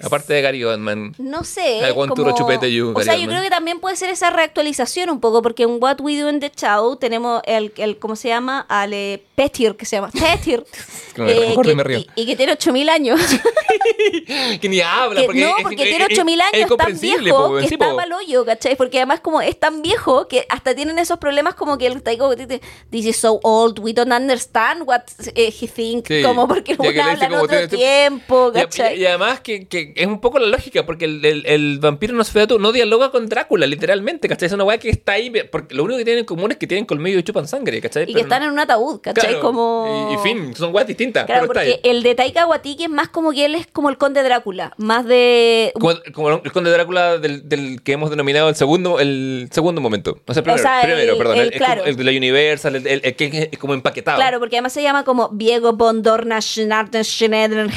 Aparte 0.03 0.33
de 0.33 0.43
Gary 0.43 0.65
Oldman. 0.65 1.15
No 1.19 1.45
sé. 1.45 1.81
Como- 1.95 2.35
chupete 2.35 2.73
you, 2.73 2.93
o 2.97 3.03
sea, 3.03 3.17
yo 3.17 3.27
creo 3.29 3.43
que 3.43 3.51
también 3.51 3.81
puede 3.81 3.97
ser 3.97 4.11
esa 4.11 4.31
reactualización 4.31 5.11
un 5.11 5.21
poco, 5.21 5.43
porque 5.43 5.65
en 5.65 5.77
What 5.83 6.01
We 6.01 6.19
Do 6.21 6.31
in 6.31 6.41
the 6.41 6.51
Chow 6.51 6.97
tenemos 6.97 7.43
el, 7.45 7.73
el 7.77 7.99
¿cómo 7.99 8.17
se 8.17 8.29
llama? 8.29 8.65
Al 8.69 8.93
eh, 8.95 9.23
Petir, 9.35 9.77
que 9.77 9.85
se 9.87 9.97
llama 9.97 10.11
Petir. 10.11 10.65
Que 11.19 11.75
me 11.75 11.83
río. 11.83 11.99
y, 11.99 12.07
y 12.15 12.27
que 12.27 12.37
tiene 12.37 12.53
8000 12.53 12.89
años. 12.91 13.21
que 14.61 14.69
ni 14.69 14.81
habla. 14.81 15.21
Que- 15.23 15.27
no, 15.29 15.57
es- 15.57 15.63
porque 15.63 15.83
es- 15.83 15.89
tiene 15.89 16.05
es- 16.05 16.11
8000 16.19 16.39
es 16.41 16.45
años, 16.47 16.53
tan 16.53 16.61
incomprensible, 16.63 17.25
viejo, 17.25 17.49
po, 17.49 17.57
que 17.57 17.67
sí, 17.69 17.75
está 17.75 17.93
mal 17.95 18.13
hoyo, 18.13 18.45
¿cachai? 18.45 18.77
Porque 18.77 18.99
además 18.99 19.21
como 19.21 19.41
es 19.41 19.59
tan 19.59 19.83
viejo 19.83 20.29
que 20.29 20.47
hasta 20.49 20.75
tienen 20.75 20.99
esos 20.99 21.19
problemas 21.19 21.55
como 21.55 21.77
que 21.79 21.87
el 21.87 22.01
Waititi, 22.05 22.61
this 22.91 23.07
is 23.07 23.17
so 23.17 23.41
old, 23.43 23.79
we 23.81 23.93
don't 23.93 24.13
understand 24.13 24.83
what 24.87 25.03
eh, 25.35 25.53
he 25.61 25.67
thinks, 25.69 26.09
Sí. 26.09 26.23
como 26.23 26.47
porque 26.49 26.77
uno 26.79 26.89
habla 27.03 27.27
en 27.27 27.35
otro 27.35 27.69
tiempo, 27.69 28.51
Y- 28.55 28.59
¿cachai? 28.61 28.99
Y, 28.99 29.03
y 29.03 29.07
además 29.07 29.41
que 29.41 29.58
que, 29.67 29.93
que 29.95 30.01
es 30.03 30.07
un 30.07 30.21
poco 30.21 30.39
la 30.39 30.47
lógica, 30.47 30.85
porque 30.87 31.05
el, 31.07 31.25
el, 31.25 31.47
el 31.47 31.79
vampiro 31.79 32.15
Nosferatu 32.15 32.59
no 32.59 32.73
dialoga 32.73 33.11
con 33.11 33.27
Drácula, 33.29 33.67
literalmente, 33.67 34.29
¿cachai? 34.29 34.47
Es 34.47 34.53
una 34.53 34.65
weá 34.65 34.79
que 34.79 34.91
está 34.91 35.13
ahí, 35.13 35.33
porque 35.51 35.75
lo 35.75 35.85
único 35.85 35.99
que 35.99 36.05
tienen 36.05 36.21
en 36.21 36.25
común 36.27 36.51
es 36.53 36.59
que 36.59 36.67
tienen 36.67 36.85
colmillo 36.87 37.19
y 37.19 37.23
chupan 37.23 37.49
sangre, 37.49 37.81
¿cachai? 37.81 38.05
Y 38.09 38.15
que 38.15 38.21
están 38.21 38.43
en 38.43 38.51
un 38.51 38.59
ataúd, 38.59 39.01
¿cachai? 39.01 39.25
Claro, 39.25 39.41
como... 39.41 40.11
Y, 40.13 40.15
y 40.15 40.19
fin, 40.19 40.55
son 40.55 40.75
weas 40.75 40.87
distintas, 40.87 41.27
Claro, 41.27 41.47
pero 41.49 41.53
está 41.61 41.61
ahí. 41.61 41.75
porque 41.77 41.91
el 41.91 42.03
de 42.03 42.15
Taika 42.15 42.47
Waititi 42.47 42.85
es 42.85 42.91
más 42.91 43.09
como 43.09 43.33
que 43.33 43.45
él 43.45 43.55
es 43.55 43.67
como 43.67 43.89
el 43.91 43.97
conde 43.99 44.23
Drácula, 44.23 44.73
más 44.77 45.05
de... 45.07 45.73
Como, 45.75 45.93
como 46.13 46.31
el 46.31 46.53
conde 46.53 46.71
Drácula 46.71 47.19
del, 47.19 47.49
del 47.49 47.83
que 47.83 47.93
hemos 47.93 48.11
denominado 48.11 48.49
el 48.49 48.55
segundo, 48.57 49.01
el 49.01 49.49
segundo 49.53 49.81
momento. 49.81 50.19
O 50.27 50.35
sea, 50.35 50.43
primero, 50.43 50.63
sea, 50.63 50.81
el- 50.83 50.87
primero, 50.87 51.19
perdón. 51.19 51.37
el- 51.39 51.47
El, 51.49 51.53
el- 51.53 51.59
claro. 51.59 51.85
el 51.85 51.97
de 51.97 52.05
la 52.05 52.11
Universal, 52.11 52.77
el, 52.77 53.17
que 53.17 53.49
es 53.53 53.59
como 53.59 53.75
empaquetado. 53.75 54.17
Claro, 54.19 54.39
porque 54.39 54.57
además 54.57 54.73
se 54.73 54.83
llama 54.83 55.05
como 55.05 55.29
Diego 55.33 55.73
Bondorna 55.73 56.41
Schneider. 56.41 57.69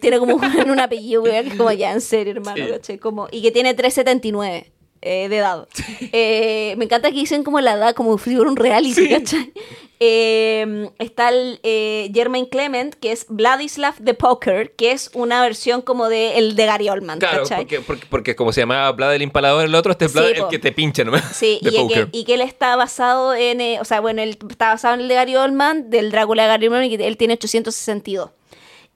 Tiene 0.00 0.18
como 0.18 0.34
un, 0.36 0.44
un 0.70 0.80
apellido, 0.80 1.07
güey, 1.16 1.42
que 1.44 1.48
es 1.50 1.54
como 1.54 1.72
ya 1.72 1.92
en 1.92 2.00
serio, 2.00 2.32
hermano, 2.34 2.64
Sí. 2.64 2.70
¿cachai? 2.70 2.98
Como, 2.98 3.28
y 3.30 3.42
que 3.42 3.50
tiene 3.50 3.74
379 3.74 4.70
eh, 5.00 5.28
de 5.28 5.36
edad. 5.36 5.68
Eh, 6.12 6.74
me 6.76 6.84
encanta 6.86 7.10
que 7.10 7.16
dicen 7.16 7.44
como 7.44 7.60
la 7.60 7.74
edad, 7.74 7.94
como 7.94 8.18
si 8.18 8.34
fuera 8.34 8.50
un 8.50 8.56
reality, 8.56 9.08
¿cachai? 9.08 9.52
Eh, 10.00 10.90
está 11.00 11.28
el 11.30 11.58
eh, 11.64 12.10
Jermaine 12.14 12.48
Clement, 12.48 12.94
que 12.94 13.10
es 13.10 13.26
Vladislav 13.28 13.94
the 14.04 14.14
Poker, 14.14 14.72
que 14.76 14.92
es 14.92 15.10
una 15.14 15.42
versión 15.42 15.82
como 15.82 16.08
de 16.08 16.38
el 16.38 16.54
de 16.54 16.66
Gary 16.66 16.88
Oldman, 16.88 17.18
Claro, 17.18 17.42
¿cachai? 17.42 17.58
porque, 17.58 17.80
porque, 17.80 18.06
porque 18.08 18.36
como 18.36 18.52
se 18.52 18.60
llamaba 18.60 18.90
Vlad 18.92 19.14
el 19.16 19.22
Impalador, 19.22 19.64
el 19.64 19.74
otro, 19.74 19.90
este 19.92 20.04
es 20.04 20.12
Vlad 20.12 20.24
Sí, 20.26 20.32
el 20.34 20.38
po. 20.42 20.48
que 20.50 20.58
te 20.60 20.70
pincha 20.72 21.02
nomás. 21.04 21.24
Sí, 21.36 21.58
y 21.62 21.88
que, 21.88 22.08
y 22.12 22.24
que 22.24 22.34
él 22.34 22.42
está 22.42 22.76
basado 22.76 23.34
en, 23.34 23.60
eh, 23.60 23.78
o 23.80 23.84
sea, 23.84 23.98
bueno, 24.00 24.22
él 24.22 24.38
está 24.48 24.68
basado 24.70 24.94
en 24.94 25.00
el 25.00 25.08
de 25.08 25.14
Gary 25.16 25.34
Oldman, 25.36 25.90
del 25.90 26.10
Drácula 26.12 26.42
de 26.44 26.48
Gary 26.48 26.66
Oldman, 26.68 26.84
y 26.84 26.96
que 26.96 27.06
él 27.06 27.16
tiene 27.16 27.34
862. 27.34 28.30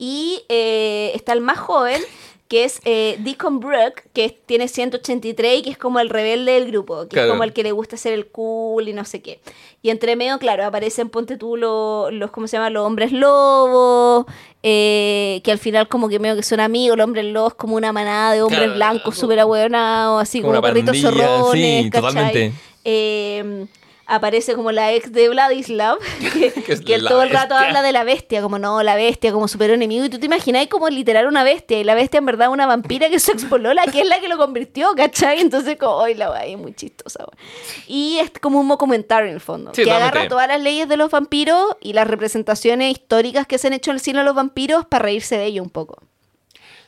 Y 0.04 0.42
eh, 0.48 1.12
está 1.14 1.32
el 1.32 1.40
más 1.40 1.58
joven, 1.60 2.02
que 2.48 2.64
es 2.64 2.80
eh, 2.84 3.18
Deacon 3.20 3.60
Brooke, 3.60 4.02
que 4.12 4.36
tiene 4.46 4.66
183 4.66 5.60
y 5.60 5.62
que 5.62 5.70
es 5.70 5.78
como 5.78 6.00
el 6.00 6.08
rebelde 6.10 6.52
del 6.54 6.66
grupo, 6.72 7.02
que 7.02 7.10
Claro. 7.10 7.28
es 7.28 7.30
como 7.34 7.44
el 7.44 7.52
que 7.52 7.62
le 7.62 7.70
gusta 7.70 7.96
ser 7.96 8.12
el 8.12 8.26
cool 8.26 8.88
y 8.88 8.92
no 8.92 9.04
sé 9.04 9.22
qué. 9.22 9.38
Y 9.80 9.90
entre 9.90 10.16
medio, 10.16 10.40
claro, 10.40 10.64
aparecen, 10.64 11.08
ponte 11.08 11.36
tú, 11.36 11.56
lo- 11.56 12.10
los, 12.10 12.32
¿cómo 12.32 12.48
se 12.48 12.56
llama? 12.56 12.68
Los 12.68 12.84
hombres 12.84 13.12
lobos, 13.12 14.26
eh, 14.64 15.40
que 15.44 15.52
al 15.52 15.58
final 15.58 15.86
como 15.86 16.08
que 16.08 16.18
medio 16.18 16.34
que 16.34 16.42
son 16.42 16.58
amigos, 16.58 16.96
los 16.96 17.04
hombres 17.04 17.24
lobos 17.26 17.54
como 17.54 17.76
una 17.76 17.92
manada 17.92 18.32
de 18.32 18.42
hombres 18.42 18.58
Claro, 18.60 18.74
blancos 18.74 19.16
súper 19.16 19.38
ahueonados, 19.38 20.20
así 20.20 20.40
como 20.40 20.54
como, 20.54 20.62
perritos 20.62 21.00
zorrones, 21.00 21.52
sí, 21.84 21.90
¿cachai? 21.90 21.90
totalmente. 22.10 22.52
Eh, 22.84 23.66
aparece 24.06 24.54
como 24.54 24.72
la 24.72 24.92
ex 24.92 25.12
de 25.12 25.28
Vladislav, 25.28 25.98
que, 26.32 26.52
Que 26.84 26.94
él 26.94 27.04
la 27.04 27.10
todo 27.10 27.22
el 27.22 27.30
rato 27.30 27.54
habla 27.54 27.82
de 27.82 27.92
la 27.92 28.04
bestia, 28.04 28.42
como 28.42 28.58
no, 28.58 28.82
la 28.82 28.94
bestia, 28.96 29.32
como 29.32 29.48
super 29.48 29.70
enemigo, 29.70 30.04
y 30.04 30.08
tú 30.08 30.18
te 30.18 30.26
imaginas 30.26 30.66
como 30.66 30.88
literal 30.88 31.26
una 31.26 31.44
bestia, 31.44 31.80
y 31.80 31.84
la 31.84 31.94
bestia 31.94 32.18
en 32.18 32.26
verdad 32.26 32.50
una 32.50 32.66
vampira 32.66 33.08
que 33.08 33.16
es 33.16 33.22
su 33.22 33.32
expolola, 33.32 33.84
que 33.86 34.00
es 34.00 34.08
la 34.08 34.20
que 34.20 34.28
lo 34.28 34.36
convirtió, 34.36 34.94
¿cachai? 34.94 35.40
Entonces, 35.40 35.76
como, 35.76 36.02
¡ay, 36.02 36.14
la 36.14 36.30
wey, 36.30 36.52
es 36.52 36.58
muy 36.58 36.74
chistosa! 36.74 37.24
wey". 37.24 37.46
Y 37.86 38.18
es 38.18 38.30
como 38.40 38.60
un 38.60 38.68
documentario 38.68 39.28
en 39.28 39.34
el 39.34 39.40
fondo, 39.40 39.72
Sí, 39.74 39.84
que 39.84 39.92
agarra 39.92 40.28
todas 40.28 40.48
las 40.48 40.60
leyes 40.60 40.88
de 40.88 40.96
los 40.96 41.10
vampiros 41.10 41.76
y 41.80 41.92
las 41.92 42.06
representaciones 42.06 42.92
históricas 42.92 43.46
que 43.46 43.58
se 43.58 43.68
han 43.68 43.72
hecho 43.72 43.90
en 43.90 43.96
el 43.96 44.00
cine 44.00 44.18
de 44.20 44.24
los 44.24 44.34
vampiros 44.34 44.86
para 44.86 45.04
reírse 45.04 45.36
de 45.36 45.46
ello 45.46 45.62
un 45.62 45.70
poco. 45.70 45.98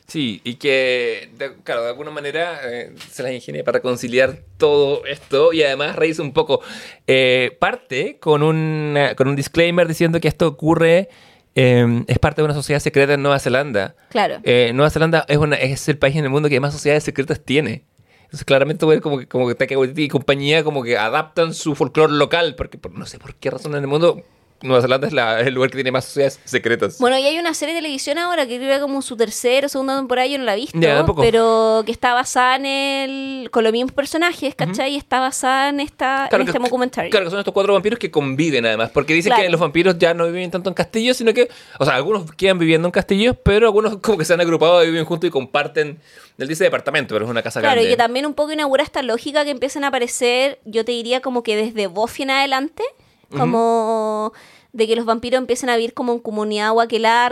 Sí, 0.07 0.39
y 0.43 0.55
que, 0.55 1.29
de- 1.37 1.55
claro, 1.63 1.81
de 1.83 1.89
alguna 1.89 2.11
manera 2.11 2.59
eh, 2.63 2.93
se 3.09 3.23
las 3.23 3.31
ingenia 3.31 3.63
para 3.63 3.79
conciliar 3.79 4.37
todo 4.57 5.03
esto 5.05 5.51
y 5.51 5.63
además 5.63 5.95
reírse 5.95 6.21
un 6.21 6.31
poco. 6.31 6.61
Eh, 7.07 7.57
parte 7.59 8.17
con 8.19 8.43
un, 8.43 8.95
con 9.17 9.27
un 9.27 9.35
disclaimer 9.35 9.87
diciendo 9.87 10.19
que 10.21 10.27
esto 10.27 10.47
ocurre, 10.47 11.09
eh, 11.55 12.03
es 12.07 12.19
parte 12.19 12.41
de 12.41 12.45
una 12.45 12.53
sociedad 12.53 12.79
secreta 12.79 13.13
en 13.15 13.23
Nueva 13.23 13.39
Zelanda. 13.39 13.95
Claro. 14.09 14.39
Eh, 14.43 14.71
Nueva 14.75 14.91
Zelanda 14.91 15.25
es, 15.27 15.37
una, 15.37 15.55
es 15.55 15.89
el 15.89 15.97
país 15.97 16.15
en 16.15 16.25
el 16.25 16.29
mundo 16.29 16.49
que 16.49 16.59
más 16.59 16.73
sociedades 16.73 17.03
secretas 17.03 17.41
tiene. 17.43 17.85
Entonces, 18.25 18.45
claramente, 18.45 18.85
güey, 18.85 18.99
como 18.99 19.17
que, 19.19 19.27
como 19.27 19.47
que 19.47 20.01
y 20.03 20.07
compañía 20.07 20.63
como 20.63 20.83
que 20.83 20.97
adaptan 20.97 21.53
su 21.53 21.73
folclore 21.73 22.13
local, 22.13 22.55
porque 22.55 22.77
por, 22.77 22.91
no 22.91 23.05
sé 23.05 23.17
por 23.17 23.35
qué 23.35 23.49
razón 23.49 23.73
en 23.75 23.81
el 23.81 23.87
mundo 23.87 24.23
Nueva 24.61 24.81
Zelanda 24.81 25.05
es, 25.07 25.13
la- 25.13 25.41
el 25.41 25.53
lugar 25.53 25.69
que 25.69 25.75
tiene 25.75 25.91
más 25.91 26.05
sociedades 26.05 26.39
secretas. 26.45 26.97
Bueno, 26.99 27.17
y 27.19 27.23
hay 27.25 27.37
una 27.37 27.53
serie 27.53 27.75
de 27.75 27.81
televisión 27.81 28.17
ahora 28.17 28.47
que 28.47 28.57
creo 28.57 28.79
como 28.81 29.01
su 29.01 29.15
tercera 29.17 29.67
o 29.67 29.69
segunda 29.69 29.97
temporada, 29.97 30.25
yo 30.27 30.37
no 30.39 30.45
la 30.45 30.53
he 30.53 30.57
visto, 30.57 30.79
Ya, 30.79 31.05
pero 31.17 31.83
que 31.85 31.91
está 31.91 32.13
basada 32.13 32.55
en 32.55 32.65
el. 32.65 33.49
con 33.51 33.63
los 33.63 33.73
mismos 33.73 33.91
personajes, 33.91 34.55
¿cachai? 34.55 34.93
Y 34.93 34.95
está 34.97 35.19
basada 35.19 35.69
en, 35.69 35.81
esta, 35.81 36.29
en 36.31 36.41
este 36.41 36.57
documentario. 36.57 37.11
claro, 37.11 37.25
que 37.25 37.29
son 37.31 37.39
estos 37.39 37.53
cuatro 37.53 37.73
vampiros 37.73 37.99
que 37.99 38.09
conviven 38.09 38.65
además, 38.65 38.89
porque 38.91 39.13
dicen 39.13 39.31
Claro. 39.31 39.43
que 39.43 39.49
los 39.49 39.59
vampiros 39.59 39.97
ya 39.99 40.13
no 40.13 40.25
viven 40.27 40.49
tanto 40.51 40.69
en 40.69 40.73
castillos, 40.73 41.17
sino 41.17 41.33
que, 41.33 41.49
o 41.77 41.85
sea, 41.85 41.95
algunos 41.95 42.31
quedan 42.33 42.57
viviendo 42.57 42.87
en 42.87 42.91
castillos, 42.93 43.35
pero 43.43 43.67
algunos 43.67 43.97
como 44.01 44.17
que 44.17 44.25
se 44.25 44.33
han 44.33 44.41
agrupado 44.41 44.83
y 44.83 44.87
viven 44.87 45.05
juntos 45.05 45.27
y 45.27 45.31
comparten, 45.31 45.99
él 46.37 46.47
dice 46.47 46.63
departamento, 46.63 47.13
pero 47.13 47.25
es 47.25 47.31
una 47.31 47.43
casa 47.43 47.59
Claro, 47.59 47.75
y 47.81 47.83
grande. 47.83 47.89
que 47.91 47.97
también 47.97 48.25
un 48.25 48.33
poco 48.33 48.51
inaugura 48.53 48.83
esta 48.83 49.01
lógica 49.01 49.43
que 49.43 49.51
empiezan 49.51 49.83
a 49.83 49.87
aparecer, 49.87 50.59
yo 50.65 50.83
te 50.85 50.91
diría 50.93 51.19
como 51.21 51.43
que 51.43 51.55
desde 51.55 51.87
Buffy 51.87 52.23
en 52.23 52.31
adelante, 52.31 52.83
como 53.29 54.33
de 54.73 54.87
que 54.87 54.95
los 54.97 55.05
vampiros 55.05 55.37
empiecen 55.39 55.69
a 55.69 55.75
vivir 55.77 55.93
como 55.93 56.11
en 56.13 56.19
comunidad 56.19 56.73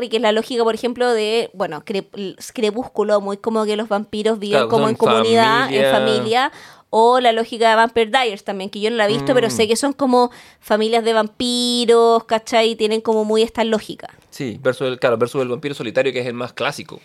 y 0.02 0.10
que 0.10 0.16
es 0.16 0.22
la 0.22 0.32
lógica, 0.32 0.64
por 0.64 0.76
ejemplo, 0.76 1.12
de, 1.12 1.50
bueno, 1.54 1.84
cre- 1.86 2.08
crepúsculo, 2.54 3.20
muy 3.20 3.38
como 3.38 3.66
que 3.66 3.76
los 3.76 3.89
vampiros 3.89 4.39
viven 4.39 4.60
Claro, 4.60 4.70
como 4.70 4.88
en 4.89 4.96
comunidad, 4.96 5.62
familia. 5.66 5.86
en 5.89 5.91
familia, 5.94 6.52
o 6.89 7.20
la 7.20 7.32
lógica 7.32 7.70
de 7.70 7.76
Vampire 7.76 8.06
Diaries 8.12 8.44
también, 8.44 8.70
que 8.70 8.80
yo 8.80 8.89
no 8.91 8.96
la 8.98 9.06
he 9.06 9.08
visto, 9.10 9.32
Mm. 9.34 9.36
pero 9.36 9.50
sé 9.50 9.68
que 9.68 9.76
son 9.76 9.94
como 9.94 10.32
familias 10.60 11.04
de 11.04 11.12
vampiros, 11.14 12.24
¿cachai? 12.26 12.70
Y 12.72 12.76
tienen 12.76 13.02
como 13.02 13.26
muy 13.26 13.41
esta 13.41 13.64
lógica. 13.64 14.10
Sí, 14.30 14.58
versus 14.62 14.88
el, 14.88 15.00
claro, 15.00 15.18
versus 15.18 15.41
el 15.41 15.48
vampiro 15.50 15.74
solitario, 15.76 16.14
que 16.14 16.20
es 16.22 16.28
el 16.28 16.34
más 16.34 16.54
clásico. 16.54 17.00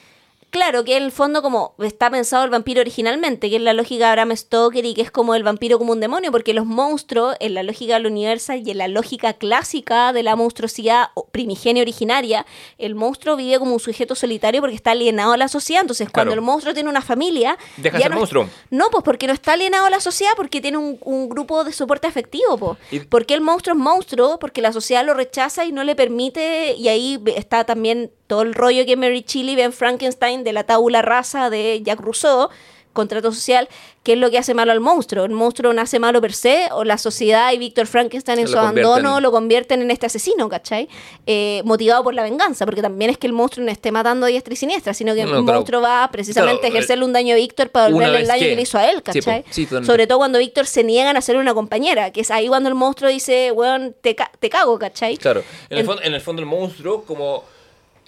Claro, 0.51 0.83
que 0.83 0.97
en 0.97 1.03
el 1.03 1.13
fondo 1.13 1.43
como 1.43 1.75
está 1.79 2.11
pensado 2.11 2.43
el 2.45 2.51
vampiro 2.51 2.81
originalmente, 2.81 3.51
que 3.51 3.57
es 3.57 3.63
la 3.63 3.75
lógica 3.75 4.07
de 4.09 4.13
Bram 4.13 4.35
Stoker 4.35 4.85
y 4.87 4.95
que 4.95 5.03
es 5.03 5.11
como 5.11 5.35
el 5.35 5.43
vampiro 5.43 5.79
como 5.79 5.93
un 5.93 6.01
demonio, 6.01 6.33
porque 6.33 6.55
los 6.55 6.65
monstruos, 6.65 7.37
en 7.41 7.53
la 7.53 7.63
lógica 7.63 7.95
del 7.95 8.07
universal 8.07 8.63
y 8.65 8.71
en 8.71 8.79
la 8.79 8.89
lógica 8.89 9.35
clásica 9.35 10.13
de 10.15 10.23
la 10.23 10.37
monstruosidad 10.37 11.09
primigenia 11.33 11.83
originaria, 11.83 12.47
el 12.79 12.95
monstruo 12.95 13.37
vive 13.37 13.59
como 13.59 13.75
un 13.75 13.81
sujeto 13.81 14.15
solitario 14.15 14.63
porque 14.63 14.77
está 14.77 14.93
alienado 14.93 15.33
a 15.33 15.37
la 15.37 15.49
sociedad. 15.49 15.83
Entonces, 15.83 16.09
cuando 16.11 16.33
el 16.33 16.41
monstruo 16.41 16.73
tiene 16.73 16.89
una 16.89 17.03
familia... 17.03 17.59
Deja 17.77 17.99
ser 17.99 18.09
no 18.11 18.15
es- 18.17 18.21
monstruo. 18.21 18.49
No, 18.71 18.89
pues 18.91 19.05
porque 19.05 19.27
no 19.27 19.35
está 19.35 19.53
alienado 19.53 19.85
a 19.85 19.91
la 19.91 20.01
sociedad, 20.01 20.33
porque 20.35 20.63
tiene 20.63 20.79
un, 20.79 20.99
un 21.03 21.29
grupo 21.29 21.63
de 21.65 21.73
soporte 21.73 22.07
afectivo, 22.07 22.57
pues. 22.57 22.79
Y- 22.91 23.01
¿Por 23.01 23.27
qué 23.27 23.35
el 23.35 23.43
monstruo 23.43 23.77
es 23.77 23.83
monstruo? 23.83 24.39
Porque 24.39 24.63
la 24.63 24.73
sociedad 24.73 25.05
lo 25.05 25.13
rechaza 25.13 25.67
y 25.67 25.73
no 25.73 25.85
le 25.85 25.95
permite, 25.95 26.73
y 26.75 26.89
ahí 26.89 27.23
está 27.37 27.65
también 27.65 28.11
todo 28.27 28.43
el 28.43 28.53
rollo 28.55 28.85
que 28.85 28.95
Mary 28.97 29.25
Shelley 29.27 29.57
ve 29.57 29.63
en 29.63 29.73
Frankenstein 29.73 30.38
de 30.45 30.53
la 30.53 30.65
tabula 30.65 31.03
rasa 31.03 31.51
de 31.51 31.83
Jacques 31.85 32.05
Rousseau, 32.05 32.49
contrato 32.95 33.31
social, 33.31 33.69
que 34.03 34.15
es 34.15 34.19
lo 34.19 34.29
que 34.29 34.39
hace 34.39 34.55
malo 34.55 34.73
al 34.73 34.81
monstruo. 34.81 35.25
¿El 35.25 35.31
monstruo 35.31 35.73
nace 35.73 36.01
malo 36.01 36.21
per 36.21 36.33
se 36.33 36.67
o 36.73 36.83
la 36.83 36.99
sociedad 36.99 37.53
y 37.53 37.59
Víctor 37.59 37.87
Frankenstein 37.87 38.41
en 38.41 38.49
su 38.49 38.59
abandono 38.59 39.21
lo 39.21 39.31
convierten 39.31 39.83
en 39.83 39.93
este 39.93 40.07
asesino, 40.07 40.49
¿cachai? 40.49 40.89
Eh, 41.27 41.63
motivado 41.65 42.03
por 42.03 42.15
la 42.15 42.25
venganza, 42.25 42.65
porque 42.65 42.83
también 42.83 43.11
es 43.13 43.19
que 43.19 43.29
el 43.29 43.35
monstruo 43.35 43.65
no 43.65 43.71
esté 43.71 43.93
matando 43.93 44.27
a 44.27 44.31
diestra 44.31 44.53
y 44.53 44.57
siniestra, 44.57 44.95
sino 44.95 45.15
que 45.15 45.23
No, 45.25 45.37
el 45.39 45.45
claro. 45.45 45.59
monstruo 45.59 45.81
va 45.81 46.09
precisamente 46.11 46.61
Claro, 46.61 46.75
a 46.75 46.77
ejercerle 46.77 47.05
un 47.05 47.13
daño 47.13 47.35
a 47.35 47.37
Víctor 47.37 47.71
para 47.71 47.87
una 47.89 48.07
devolverle 48.07 48.21
el 48.23 48.27
daño 48.27 48.41
que... 48.41 48.49
que- 48.49 48.57
le 48.57 48.63
hizo 48.63 48.79
a 48.79 48.91
él, 48.91 48.97
Sí. 48.97 49.03
¿cachai? 49.05 49.45
Sí, 49.51 49.65
totalmente. 49.67 49.93
Sobre 49.93 50.07
todo 50.09 50.19
cuando 50.19 50.39
Víctor 50.41 50.67
se 50.67 50.83
niegan 50.83 51.17
a 51.17 51.21
ser 51.21 51.37
una 51.37 51.55
compañera, 51.55 52.11
que 52.11 52.23
es 52.23 52.31
ahí 52.33 52.49
cuando 52.49 52.69
el 52.69 52.75
monstruo 52.75 53.09
dice, 53.11 53.53
weón, 53.53 53.95
te, 54.01 54.17
ca- 54.17 54.33
te 54.41 54.51
cago, 54.51 54.77
¿cachai? 54.77 55.19
Claro, 55.19 55.45
en 55.71 55.79
el, 55.79 55.85
fondo, 55.85 56.03
en 56.03 56.15
el 56.15 56.21
fondo 56.21 56.41
el 56.43 56.47
monstruo 56.47 57.03
como 57.05 57.45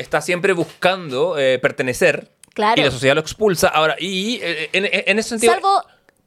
está 0.00 0.20
siempre 0.20 0.52
buscando 0.52 1.38
eh, 1.38 1.58
pertenecer 1.58 2.30
Claro. 2.54 2.80
y 2.80 2.84
la 2.84 2.90
sociedad 2.90 3.14
lo 3.14 3.20
expulsa. 3.20 3.68
Ahora, 3.68 3.96
y 3.98 4.40
eh, 4.42 4.70
en, 4.72 4.88
en- 4.90 5.18
ese 5.18 5.30
sentido... 5.30 5.52
Salvo 5.52 5.82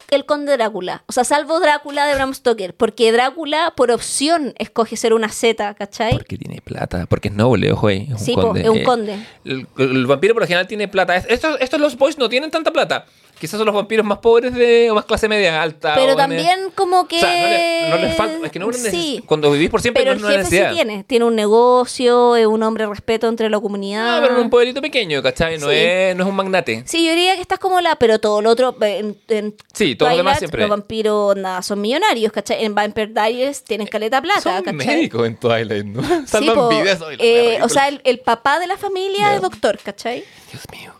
el 0.09 0.25
conde 0.25 0.55
Drácula, 0.57 1.03
o 1.07 1.11
sea, 1.11 1.23
salvo 1.23 1.59
Drácula 1.59 2.05
de 2.05 2.13
Bram 2.15 2.33
Stoker, 2.33 2.75
porque 2.75 3.11
Drácula 3.11 3.73
por 3.75 3.89
opción 3.91 4.53
escoge 4.59 4.95
ser 4.95 5.13
una 5.13 5.29
Z, 5.29 5.73
¿cachai? 5.73 6.11
Porque 6.13 6.37
tiene 6.37 6.61
plata, 6.61 7.07
porque 7.07 7.29
es 7.29 7.33
noble, 7.33 7.71
ojo 7.71 7.87
ahí. 7.87 8.03
Es 8.09 8.11
un 8.13 8.19
Sí, 8.19 8.33
po, 8.35 8.41
conde. 8.43 8.61
es 8.61 8.69
un 8.69 8.77
eh. 8.77 8.83
conde. 8.83 9.25
El, 9.43 9.67
el 9.77 10.05
vampiro 10.05 10.33
por 10.35 10.43
lo 10.43 10.47
general 10.47 10.67
tiene 10.67 10.87
plata. 10.87 11.15
Es- 11.15 11.25
Estos, 11.29 11.57
estos 11.59 11.79
los 11.79 11.97
boys 11.97 12.17
no 12.17 12.29
tienen 12.29 12.51
tanta 12.51 12.71
plata. 12.71 13.05
Quizás 13.43 13.57
son 13.57 13.65
los 13.65 13.75
vampiros 13.75 14.05
más 14.05 14.19
pobres 14.19 14.53
de, 14.55 14.89
o 14.89 14.95
más 14.95 15.03
clase 15.03 15.27
media 15.27 15.61
alta. 15.61 15.95
Pero 15.95 16.15
también 16.15 16.71
como 16.75 17.09
que... 17.09 17.17
O 17.17 17.19
sea, 17.19 17.29
no, 17.29 17.47
le- 17.49 17.89
no 17.89 17.97
les 17.97 18.15
falta. 18.15 18.45
Es 18.45 18.51
que 18.53 18.57
no 18.59 18.71
Sí. 18.71 19.21
Cuando 19.25 19.51
vivís 19.51 19.69
por 19.69 19.81
siempre 19.81 20.01
Pero 20.01 20.15
no 20.17 20.29
el 20.29 20.39
es 20.39 20.47
una 20.47 20.69
sí 20.69 20.73
tiene, 20.73 21.03
tiene 21.03 21.25
un 21.25 21.35
negocio, 21.35 22.37
es 22.37 22.45
un 22.45 22.63
hombre 22.63 22.85
de 22.85 22.89
respeto 22.91 23.27
entre 23.27 23.49
la 23.49 23.57
No, 23.57 23.61
comunidad. 23.61 24.21
pero 24.21 24.35
en 24.37 24.43
un 24.45 24.49
pueblito 24.49 24.81
pequeño, 24.81 25.21
¿cachai? 25.21 25.57
No, 25.57 25.67
Sí. 25.67 25.75
es, 25.75 26.15
no 26.15 26.23
es 26.23 26.29
un 26.29 26.35
magnate. 26.37 26.83
Sí, 26.85 27.05
yo 27.05 27.11
diría 27.11 27.35
que 27.35 27.41
estás 27.41 27.59
como 27.59 27.81
la, 27.81 27.97
pero 27.97 28.17
todo 28.17 28.41
lo 28.41 28.49
otro, 28.49 28.77
en, 28.79 29.17
en 29.27 29.53
Sí, 29.73 29.95
todos 29.95 30.11
los 30.13 30.17
demás 30.19 30.39
siempre. 30.39 30.61
Los 30.61 30.69
vampiros 30.69 31.35
nada, 31.35 31.61
son 31.63 31.81
millonarios, 31.81 32.31
¿cachai? 32.31 32.63
En 32.63 32.73
Vampire 32.73 33.07
Diaries 33.07 33.65
tienen 33.65 33.87
caleta 33.87 34.21
plata, 34.21 34.39
Son 34.39 34.63
¿cachai? 34.63 34.73
médicos 34.87 35.27
en 35.27 35.35
Twilight, 35.35 35.85
¿no? 35.85 36.01
Salvan 36.27 36.55
po, 36.55 36.69
vidas. 36.69 36.97
Eh, 37.19 37.59
o 37.61 37.67
sea, 37.67 37.89
el, 37.89 37.99
el 38.05 38.21
papá 38.21 38.59
de 38.59 38.67
la 38.67 38.77
familia 38.77 39.35
es 39.35 39.41
doctor, 39.41 39.77
¿cachai? 39.83 40.23
Dios 40.49 40.63
mío. 40.71 40.93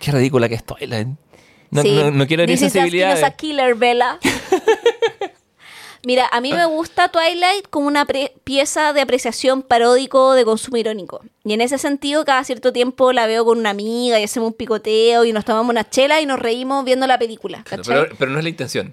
Qué 0.00 0.10
ridícula 0.12 0.48
que 0.48 0.54
es 0.56 0.64
Twilight. 0.64 1.08
No, 1.70 1.82
Sí. 1.82 1.94
no, 1.96 2.10
no 2.10 2.26
quiero 2.26 2.42
herir 2.44 2.58
sensibilidades. 2.58 3.22
a 3.24 3.30
killer, 3.32 3.74
Bella. 3.74 4.18
Mira, 6.06 6.28
a 6.32 6.42
mí 6.42 6.52
me 6.52 6.66
gusta 6.66 7.08
Twilight 7.08 7.66
como 7.70 7.86
una 7.86 8.04
pre- 8.04 8.34
pieza 8.44 8.92
de 8.92 9.00
apreciación 9.00 9.62
paródico 9.62 10.34
de 10.34 10.44
consumo 10.44 10.76
irónico. 10.76 11.22
Y 11.44 11.54
en 11.54 11.62
ese 11.62 11.78
sentido, 11.78 12.26
cada 12.26 12.44
cierto 12.44 12.74
tiempo 12.74 13.12
la 13.14 13.26
veo 13.26 13.42
con 13.46 13.58
una 13.58 13.70
amiga 13.70 14.20
y 14.20 14.24
hacemos 14.24 14.48
un 14.48 14.52
picoteo 14.52 15.24
y 15.24 15.32
nos 15.32 15.46
tomamos 15.46 15.70
una 15.70 15.88
chela 15.88 16.20
y 16.20 16.26
nos 16.26 16.38
reímos 16.38 16.84
viendo 16.84 17.06
la 17.06 17.18
película. 17.18 17.64
Pero, 17.70 18.06
pero 18.18 18.30
no 18.30 18.36
es 18.38 18.44
la 18.44 18.50
intención. 18.50 18.92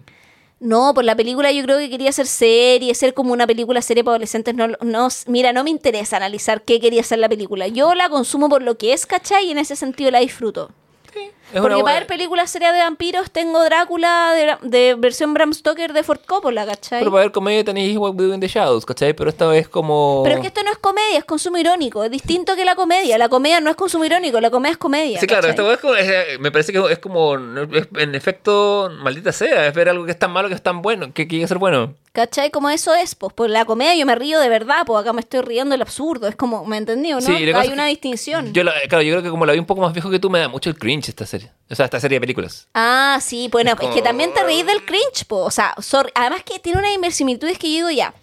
No, 0.62 0.94
por 0.94 1.04
la 1.04 1.16
película 1.18 1.52
yo 1.52 1.64
creo 1.64 1.80
que 1.80 1.90
quería 1.90 2.14
ser 2.14 2.28
serie, 2.28 2.96
ser 2.96 3.14
como 3.14 3.34
una 3.34 3.46
película 3.46 3.82
serie 3.82 4.06
para 4.06 4.14
adolescentes. 4.14 4.56
No, 4.56 4.68
no, 4.68 5.08
mira, 5.28 5.52
no 5.52 5.66
me 5.66 5.70
interesa 5.70 6.16
analizar 6.16 6.62
qué 6.62 6.80
quería 6.80 7.04
ser 7.04 7.20
la 7.20 7.28
película. 7.28 7.68
Yo 7.68 7.94
la 7.94 8.08
consumo 8.08 8.48
por 8.48 8.62
lo 8.62 8.78
que 8.78 8.94
es, 8.94 9.06
¿cachai? 9.06 9.48
Y 9.48 9.52
en 9.52 9.58
ese 9.58 9.76
sentido 9.76 10.12
la 10.12 10.20
disfruto. 10.20 10.70
Es 11.14 11.14
Porque 11.54 11.84
para 11.84 12.00
ver 12.00 12.08
películas 12.08 12.50
serias 12.50 12.74
de 12.74 12.80
vampiros 12.80 13.32
tengo 13.32 13.64
Drácula 13.64 14.34
de, 14.62 14.70
de 14.70 14.96
versión 14.96 15.34
Bram 15.34 15.54
Stoker 15.54 15.94
de 15.94 16.04
Ford 16.04 16.20
Coppola, 16.26 16.66
¿cachai? 16.66 17.00
Pero 17.00 17.12
para 17.12 17.24
ver 17.24 17.32
comedia 17.32 17.64
tenéis 17.64 17.98
What 17.98 18.14
We 18.16 18.26
Do 18.28 18.34
in 18.34 18.40
the 18.40 18.48
Shadows, 18.48 18.86
¿cachai? 18.86 19.14
Pero 19.14 19.30
esta 19.30 19.48
vez 19.48 19.68
como... 19.68 20.22
Pero 20.24 20.36
es 20.36 20.42
que 20.42 20.48
esto 20.48 20.64
no 20.64 20.72
es 20.72 20.78
comedia, 20.78 21.18
es 21.18 21.26
consumo 21.26 21.58
irónico. 21.58 22.04
Es 22.04 22.12
distinto 22.12 22.56
que 22.56 22.64
la 22.66 22.76
comedia. 22.76 23.18
La 23.18 23.30
comedia 23.30 23.60
no 23.60 23.70
es 23.70 23.76
consumo 23.76 24.06
irónico, 24.06 24.40
la 24.40 24.50
comedia 24.50 24.72
es 24.72 24.78
comedia. 24.78 25.20
Sí, 25.20 25.28
claro, 25.28 25.48
esta 25.50 25.64
vez 25.64 25.80
es- 26.00 26.40
me 26.40 26.52
parece 26.52 26.72
que 26.72 26.80
es 26.92 27.00
como, 27.00 27.36
es- 27.36 27.88
en 27.98 28.16
efecto, 28.16 28.90
maldita 29.02 29.32
sea, 29.32 29.68
es 29.68 29.74
ver 29.74 29.90
algo 29.90 30.06
que 30.06 30.12
es 30.12 30.20
tan 30.20 30.32
malo 30.32 30.48
que 30.48 30.56
es 30.56 30.62
tan 30.64 30.82
bueno, 30.82 31.14
que 31.14 31.28
quiere 31.28 31.48
ser 31.48 31.58
bueno. 31.58 31.94
¿Cachai? 32.14 32.52
Como 32.52 32.70
eso 32.70 32.94
es, 32.94 33.16
pues 33.16 33.32
por 33.34 33.50
la 33.50 33.64
comedia 33.64 33.96
yo 33.96 34.06
me 34.06 34.16
río 34.16 34.40
de 34.42 34.50
verdad, 34.50 34.84
pues 34.86 35.02
acá 35.02 35.14
me 35.14 35.22
estoy 35.22 35.40
riendo 35.42 35.72
del 35.72 35.82
absurdo. 35.82 36.28
Es 36.28 36.36
como, 36.36 36.66
¿me 36.66 36.76
entendió, 36.76 37.16
no? 37.16 37.22
Sí, 37.22 37.32
Hay 37.56 37.70
una 37.70 37.86
distinción. 37.86 38.52
Yo 38.54 38.64
la- 38.66 38.74
claro, 38.90 39.02
yo 39.02 39.14
creo 39.14 39.24
que 39.24 39.30
como 39.30 39.46
la 39.46 39.54
vi 39.54 39.60
un 39.60 39.66
poco 39.66 39.80
más 39.82 39.94
viejo 39.94 40.10
que 40.10 40.20
tú, 40.20 40.30
me 40.30 40.40
da 40.40 40.50
mucho 40.50 40.70
el 40.70 40.78
cringe 40.78 41.08
esta 41.10 41.26
serie. 41.26 41.41
O 41.70 41.76
sea, 41.76 41.86
esta 41.86 42.00
serie 42.00 42.18
de 42.18 42.22
películas. 42.22 42.68
Ah, 42.74 43.20
sí, 43.22 43.48
bueno, 43.52 43.72
es, 43.72 43.76
como- 43.78 43.94
que 43.94 44.02
también 44.02 44.34
te 44.34 44.44
reís 44.44 44.66
del 44.66 44.86
cringe, 44.86 45.26
po. 45.28 45.38
O 45.38 45.52
sea, 45.52 45.74
sorry. 45.82 46.12
además 46.16 46.44
que 46.44 46.60
tiene 46.60 46.80
una 46.80 46.92
inversimilitudes 46.92 47.58
que 47.58 47.68
yo 47.70 47.76
digo 47.88 47.92
ya. 47.92 48.14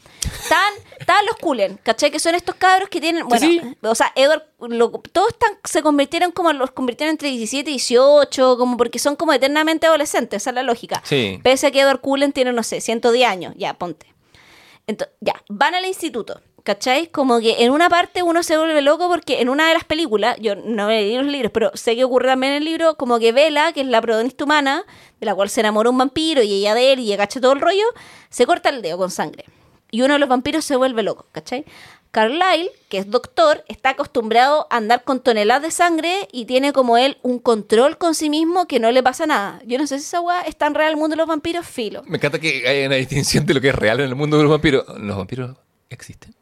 Están, 0.42 0.72
están 0.98 1.24
los 1.26 1.36
Cullen, 1.36 1.78
¿cachai? 1.82 2.10
Que 2.10 2.18
son 2.20 2.34
estos 2.34 2.54
cabros 2.56 2.88
que 2.90 3.00
tienen, 3.00 3.26
bueno, 3.26 3.46
sí. 3.46 3.62
o 3.82 3.94
sea, 3.94 4.12
Edward, 4.14 4.42
lo- 4.60 4.90
todos 4.90 5.28
están, 5.30 5.52
se 5.64 5.80
convirtieron 5.82 6.32
como, 6.32 6.52
los 6.52 6.72
convirtieron 6.72 7.12
entre 7.12 7.28
17 7.30 7.70
y 7.70 7.74
18, 7.74 8.58
como 8.58 8.76
porque 8.76 8.98
son 8.98 9.16
como 9.16 9.32
eternamente 9.32 9.86
adolescentes, 9.86 10.42
esa 10.42 10.50
es 10.50 10.54
la 10.54 10.62
lógica. 10.62 11.00
Sí. 11.04 11.40
Pese 11.42 11.68
a 11.68 11.70
que 11.70 11.80
Edward 11.80 12.00
Cullen 12.00 12.32
tiene, 12.32 12.52
no 12.52 12.62
sé, 12.62 12.80
110 12.82 13.26
años, 13.26 13.54
ya, 13.56 13.74
ponte. 13.74 14.06
Entonces, 14.86 15.16
ya, 15.20 15.34
van 15.48 15.74
al 15.74 15.86
instituto, 15.86 16.40
¿cachai? 16.68 17.06
Como 17.06 17.40
que 17.40 17.64
en 17.64 17.72
una 17.72 17.88
parte 17.88 18.22
uno 18.22 18.42
se 18.42 18.58
vuelve 18.58 18.82
loco 18.82 19.08
porque 19.08 19.40
en 19.40 19.48
una 19.48 19.68
de 19.68 19.72
las 19.72 19.84
películas, 19.84 20.36
yo 20.38 20.54
no 20.54 20.90
he 20.90 21.00
leído 21.00 21.22
los 21.22 21.32
libros, 21.32 21.50
pero 21.50 21.70
sé 21.72 21.96
que 21.96 22.04
ocurre 22.04 22.28
también 22.28 22.52
en 22.52 22.58
el 22.58 22.64
libro, 22.66 22.94
como 22.96 23.18
que 23.18 23.32
Bella, 23.32 23.72
que 23.72 23.80
es 23.80 23.86
la 23.86 24.02
protagonista 24.02 24.44
humana, 24.44 24.84
de 25.18 25.24
la 25.24 25.34
cual 25.34 25.48
se 25.48 25.60
enamora 25.60 25.88
un 25.88 25.96
vampiro 25.96 26.42
y 26.42 26.52
ella 26.52 26.74
de 26.74 26.92
él 26.92 27.00
y 27.00 27.10
agacha 27.10 27.40
todo 27.40 27.54
el 27.54 27.62
rollo, 27.62 27.86
se 28.28 28.44
corta 28.44 28.68
el 28.68 28.82
dedo 28.82 28.98
con 28.98 29.10
sangre. 29.10 29.46
Y 29.90 30.02
uno 30.02 30.12
de 30.12 30.18
los 30.18 30.28
vampiros 30.28 30.62
se 30.62 30.76
vuelve 30.76 31.02
loco, 31.02 31.24
¿cachai? 31.32 31.64
Carlyle, 32.10 32.70
que 32.90 32.98
es 32.98 33.10
doctor, 33.10 33.64
está 33.68 33.90
acostumbrado 33.90 34.66
a 34.68 34.76
andar 34.76 35.04
con 35.04 35.20
toneladas 35.22 35.62
de 35.62 35.70
sangre 35.70 36.28
y 36.32 36.44
tiene 36.44 36.74
como 36.74 36.98
él 36.98 37.16
un 37.22 37.38
control 37.38 37.96
con 37.96 38.14
sí 38.14 38.28
mismo 38.28 38.66
que 38.66 38.78
no 38.78 38.92
le 38.92 39.02
pasa 39.02 39.24
nada. 39.24 39.62
Yo 39.64 39.78
no 39.78 39.86
sé 39.86 39.98
si 39.98 40.04
esa 40.04 40.20
weá 40.20 40.42
es 40.42 40.56
tan 40.56 40.74
real 40.74 40.90
el 40.90 40.96
mundo 40.98 41.14
de 41.14 41.16
los 41.16 41.28
vampiros, 41.28 41.66
filo. 41.66 42.02
Me 42.04 42.18
encanta 42.18 42.38
que 42.38 42.68
haya 42.68 42.86
una 42.86 42.96
distinción 42.96 43.46
de 43.46 43.54
lo 43.54 43.62
que 43.62 43.70
es 43.70 43.74
real 43.74 44.00
en 44.00 44.10
el 44.10 44.14
mundo 44.14 44.36
de 44.36 44.42
los 44.42 44.50
vampiros. 44.50 44.84
¿Los 44.98 45.16
vampiros 45.16 45.56
existen? 45.88 46.37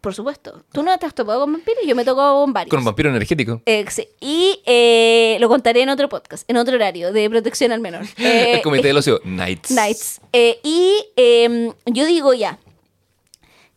Por 0.00 0.14
supuesto. 0.14 0.62
Tú 0.72 0.82
no 0.82 0.96
te 0.98 1.04
has 1.04 1.14
topado 1.14 1.40
con 1.42 1.52
vampiros, 1.52 1.84
yo 1.86 1.94
me 1.94 2.04
toco 2.06 2.22
con 2.40 2.52
varios. 2.54 2.70
Con 2.70 2.78
un 2.78 2.84
vampiro 2.86 3.10
energético. 3.10 3.60
Eh, 3.66 3.84
sí. 3.90 4.08
Y 4.20 4.60
eh, 4.64 5.36
lo 5.40 5.48
contaré 5.48 5.82
en 5.82 5.90
otro 5.90 6.08
podcast, 6.08 6.48
en 6.48 6.56
otro 6.56 6.74
horario 6.76 7.12
de 7.12 7.28
protección 7.28 7.70
al 7.72 7.80
menor. 7.80 8.06
Eh, 8.16 8.54
el 8.54 8.62
comité 8.62 8.88
del 8.88 8.96
ocio, 8.96 9.20
Nights. 9.24 9.70
Nights. 9.72 10.20
Eh, 10.32 10.58
y 10.62 11.04
eh, 11.16 11.72
yo 11.86 12.06
digo 12.06 12.32
ya, 12.32 12.58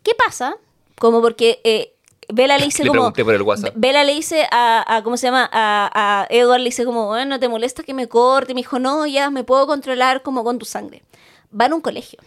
¿qué 0.03 0.13
pasa? 0.15 0.55
Como 0.97 1.21
porque 1.21 1.59
eh, 1.65 1.93
Bella 2.29 2.57
le 2.57 2.65
dice 2.65 2.83
Le 2.83 2.89
como... 2.89 3.11
por 3.11 3.33
el 3.33 3.41
WhatsApp. 3.41 3.73
Bella 3.75 4.03
le 4.05 4.13
dice 4.13 4.47
a, 4.49 4.95
a- 4.95 5.03
¿cómo 5.03 5.17
se 5.17 5.27
llama? 5.27 5.49
A, 5.51 5.91
a 6.23 6.27
Edward 6.29 6.59
le 6.59 6.65
dice 6.65 6.85
como, 6.85 7.07
bueno, 7.07 7.37
¿te 7.39 7.49
molesta 7.49 7.83
que 7.83 7.93
me 7.93 8.07
corte? 8.07 8.53
Y 8.53 8.55
me 8.55 8.61
dijo, 8.61 8.79
no, 8.79 9.05
ya 9.05 9.29
me 9.29 9.43
puedo 9.43 9.67
controlar 9.67 10.21
como 10.21 10.43
con 10.45 10.57
tu 10.57 10.65
sangre. 10.65 11.03
Van 11.51 11.73
a 11.73 11.75
un 11.75 11.81
colegio 11.81 12.19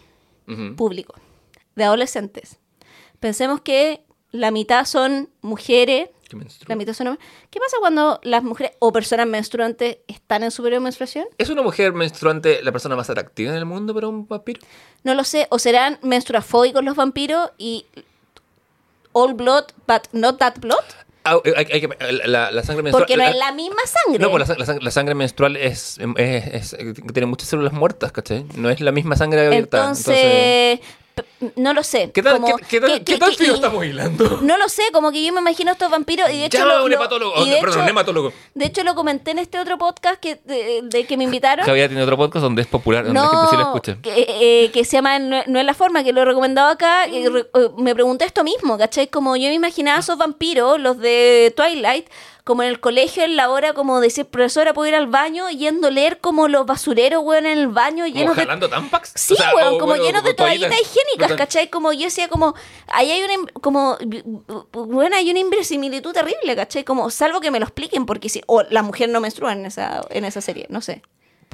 Ujú. 0.47 0.75
público 0.75 1.15
de 1.75 1.83
adolescentes. 1.83 2.57
Pensemos 3.19 3.61
que 3.61 4.01
la 4.31 4.51
mitad 4.51 4.85
son 4.85 5.29
mujeres, 5.41 6.09
Que 6.29 6.35
la 6.67 6.75
mitad 6.75 6.93
son 6.93 7.07
hombres. 7.07 7.25
¿Qué 7.49 7.59
pasa 7.59 7.77
cuando 7.79 8.19
las 8.23 8.43
mujeres 8.43 8.73
o 8.79 8.91
personas 8.91 9.25
menstruantes 9.27 9.99
están 10.07 10.43
en 10.43 10.51
su 10.51 10.61
periodo 10.61 10.81
de 10.81 10.83
menstruación? 10.83 11.25
¿Es 11.37 11.49
una 11.49 11.61
mujer 11.61 11.93
menstruante 11.93 12.61
la 12.63 12.71
persona 12.73 12.95
más 12.97 13.09
atractiva 13.09 13.51
en 13.51 13.57
el 13.57 13.65
mundo 13.65 13.93
para 13.93 14.07
un 14.09 14.27
vampiro? 14.27 14.59
No 15.03 15.13
lo 15.13 15.23
sé. 15.23 15.47
O 15.51 15.57
serán 15.57 15.99
menstruafóbicos 16.01 16.83
los 16.83 16.95
vampiros 16.97 17.49
y 17.57 17.85
all 19.13 19.33
blood, 19.33 19.65
but 19.87 20.03
not 20.11 20.37
that 20.39 20.55
blood. 20.59 20.83
Ah, 21.23 21.37
eh, 21.43 21.53
hay- 21.57 21.67
hay 21.71 21.81
que- 21.81 22.27
la, 22.27 22.51
la 22.51 22.63
sangre 22.63 22.83
menstrual. 22.83 23.05
Porque 23.07 23.17
no 23.17 23.23
es 23.23 23.35
la 23.35 23.51
misma 23.51 23.81
sangre. 23.85 24.19
No, 24.19 24.29
pues 24.29 24.47
la, 24.47 24.53
sang- 24.55 24.59
la 24.59 24.65
sang- 24.65 24.81
la 24.81 24.91
sangre 24.91 25.15
menstrual 25.15 25.55
es, 25.57 25.97
es- 26.17 26.73
es- 26.73 26.93
tiene 27.13 27.25
muchas 27.25 27.49
células 27.49 27.73
muertas, 27.73 28.11
¿cachai? 28.11 28.45
No 28.55 28.69
es 28.69 28.79
la 28.81 28.91
misma 28.91 29.15
sangre 29.15 29.45
abierta. 29.47 29.77
Entonces, 29.79 30.79
p- 30.79 30.81
no 31.55 31.73
lo 31.73 31.83
sé. 31.83 32.11
¿qué 32.13 32.23
tal, 32.23 32.39
Como 32.41 32.57
qué, 32.57 32.63
qué 32.79 33.03
qué 33.03 33.17
tal 33.17 33.33
y- 33.39 33.45
estamos 33.45 33.85
hilando? 33.85 34.39
No 34.41 34.57
lo 34.57 34.67
sé, 34.69 34.83
como 34.91 35.11
que 35.11 35.23
yo 35.23 35.31
me 35.33 35.41
imagino 35.41 35.71
estos 35.71 35.89
vampiros 35.91 36.29
y 36.29 36.37
de 36.39 36.45
hecho 36.45 36.57
Llama 36.57 36.73
lo, 36.73 36.79
a 36.79 36.83
un 36.83 36.89
lo- 36.89 36.95
hepatólogo, 36.95 37.45
y 37.45 37.49
de 37.49 37.55
perdón, 37.57 37.69
hecho- 37.77 37.83
un 37.83 37.89
hematólogo. 37.89 38.33
De 38.55 38.65
hecho 38.65 38.83
lo 38.83 38.95
comenté 38.95 39.31
en 39.31 39.39
este 39.39 39.59
otro 39.59 39.77
podcast 39.77 40.19
que 40.19 40.39
de, 40.45 40.81
de 40.83 41.05
que 41.05 41.15
me 41.17 41.23
invitaron. 41.25 41.65
Javier 41.65 41.89
tiene 41.89 42.03
otro 42.03 42.17
podcast 42.17 42.43
donde 42.43 42.61
es 42.63 42.67
popular, 42.67 43.05
donde 43.05 43.19
la 43.19 43.27
gente 43.29 43.45
sí 43.49 43.55
lo 43.55 43.61
escucha. 43.61 43.97
Que, 44.01 44.25
eh, 44.65 44.71
que 44.71 44.83
se 44.85 44.97
llama 44.97 45.19
no, 45.19 45.43
No 45.47 45.59
es 45.59 45.65
la 45.65 45.73
forma, 45.73 46.03
que 46.03 46.11
lo 46.13 46.21
he 46.21 46.25
recomendado 46.25 46.69
acá. 46.69 47.07
y 47.07 47.27
re- 47.27 47.47
eh, 47.53 47.69
me 47.77 47.93
pregunté 47.93 48.25
esto 48.25 48.43
mismo, 48.43 48.77
¿cachai? 48.77 49.07
Como 49.07 49.35
yo 49.35 49.47
me 49.49 49.53
imaginaba 49.53 49.99
esos 49.99 50.17
vampiros, 50.17 50.79
los 50.79 50.97
de 50.97 51.53
Twilight, 51.55 52.07
como 52.47 52.63
en 52.63 52.69
el 52.69 52.79
colegio, 52.79 53.25
en 53.25 53.35
la 53.35 53.49
hora 53.49 53.73
como 53.73 53.99
decir, 53.99 54.25
profesora, 54.25 54.73
puedo 54.73 54.87
ir 54.87 54.95
al 54.95 55.07
baño, 55.07 55.49
yendo 55.49 55.89
a 55.89 55.91
leer 55.91 56.19
como 56.19 56.47
los 56.47 56.65
basureros, 56.65 57.21
weón, 57.21 57.45
en 57.45 57.57
el 57.57 57.67
baño, 57.67 58.05
¿Como 58.05 58.35
llenos 58.35 58.59
de 58.61 58.69
tampax? 58.69 59.11
Sí, 59.15 59.33
O 59.33 59.35
sea, 59.35 59.53
weón, 59.53 59.77
como 59.77 59.87
bueno, 59.87 60.03
llenos 60.05 60.23
de 60.23 60.33
toallitas. 60.33 60.69
toallitas 60.69 60.95
higiénicas, 60.95 61.37
¿cachai? 61.37 61.69
Como 61.69 61.91
yo 61.91 62.05
decía, 62.05 62.29
como, 62.29 62.55
ahí 62.87 63.11
hay 63.11 63.21
una, 63.21 63.51
como, 63.51 63.97
bueno, 64.71 65.17
hay 65.17 65.29
una 65.29 65.39
inverosimilitud 65.39 66.13
terrible, 66.13 66.55
¿cachai? 66.55 66.85
Como, 66.85 67.09
salvo 67.09 67.41
que 67.41 67.51
me 67.51 67.59
lo 67.59 67.65
expliquen, 67.65 68.05
porque 68.05 68.29
si, 68.29 68.41
o 68.45 68.63
la 68.63 68.81
mujer 68.81 69.09
no 69.09 69.19
menstrua 69.19 69.51
en 69.51 69.65
esa, 69.65 70.01
en 70.09 70.23
esa 70.23 70.39
serie, 70.39 70.67
no 70.69 70.79
sé. 70.79 71.01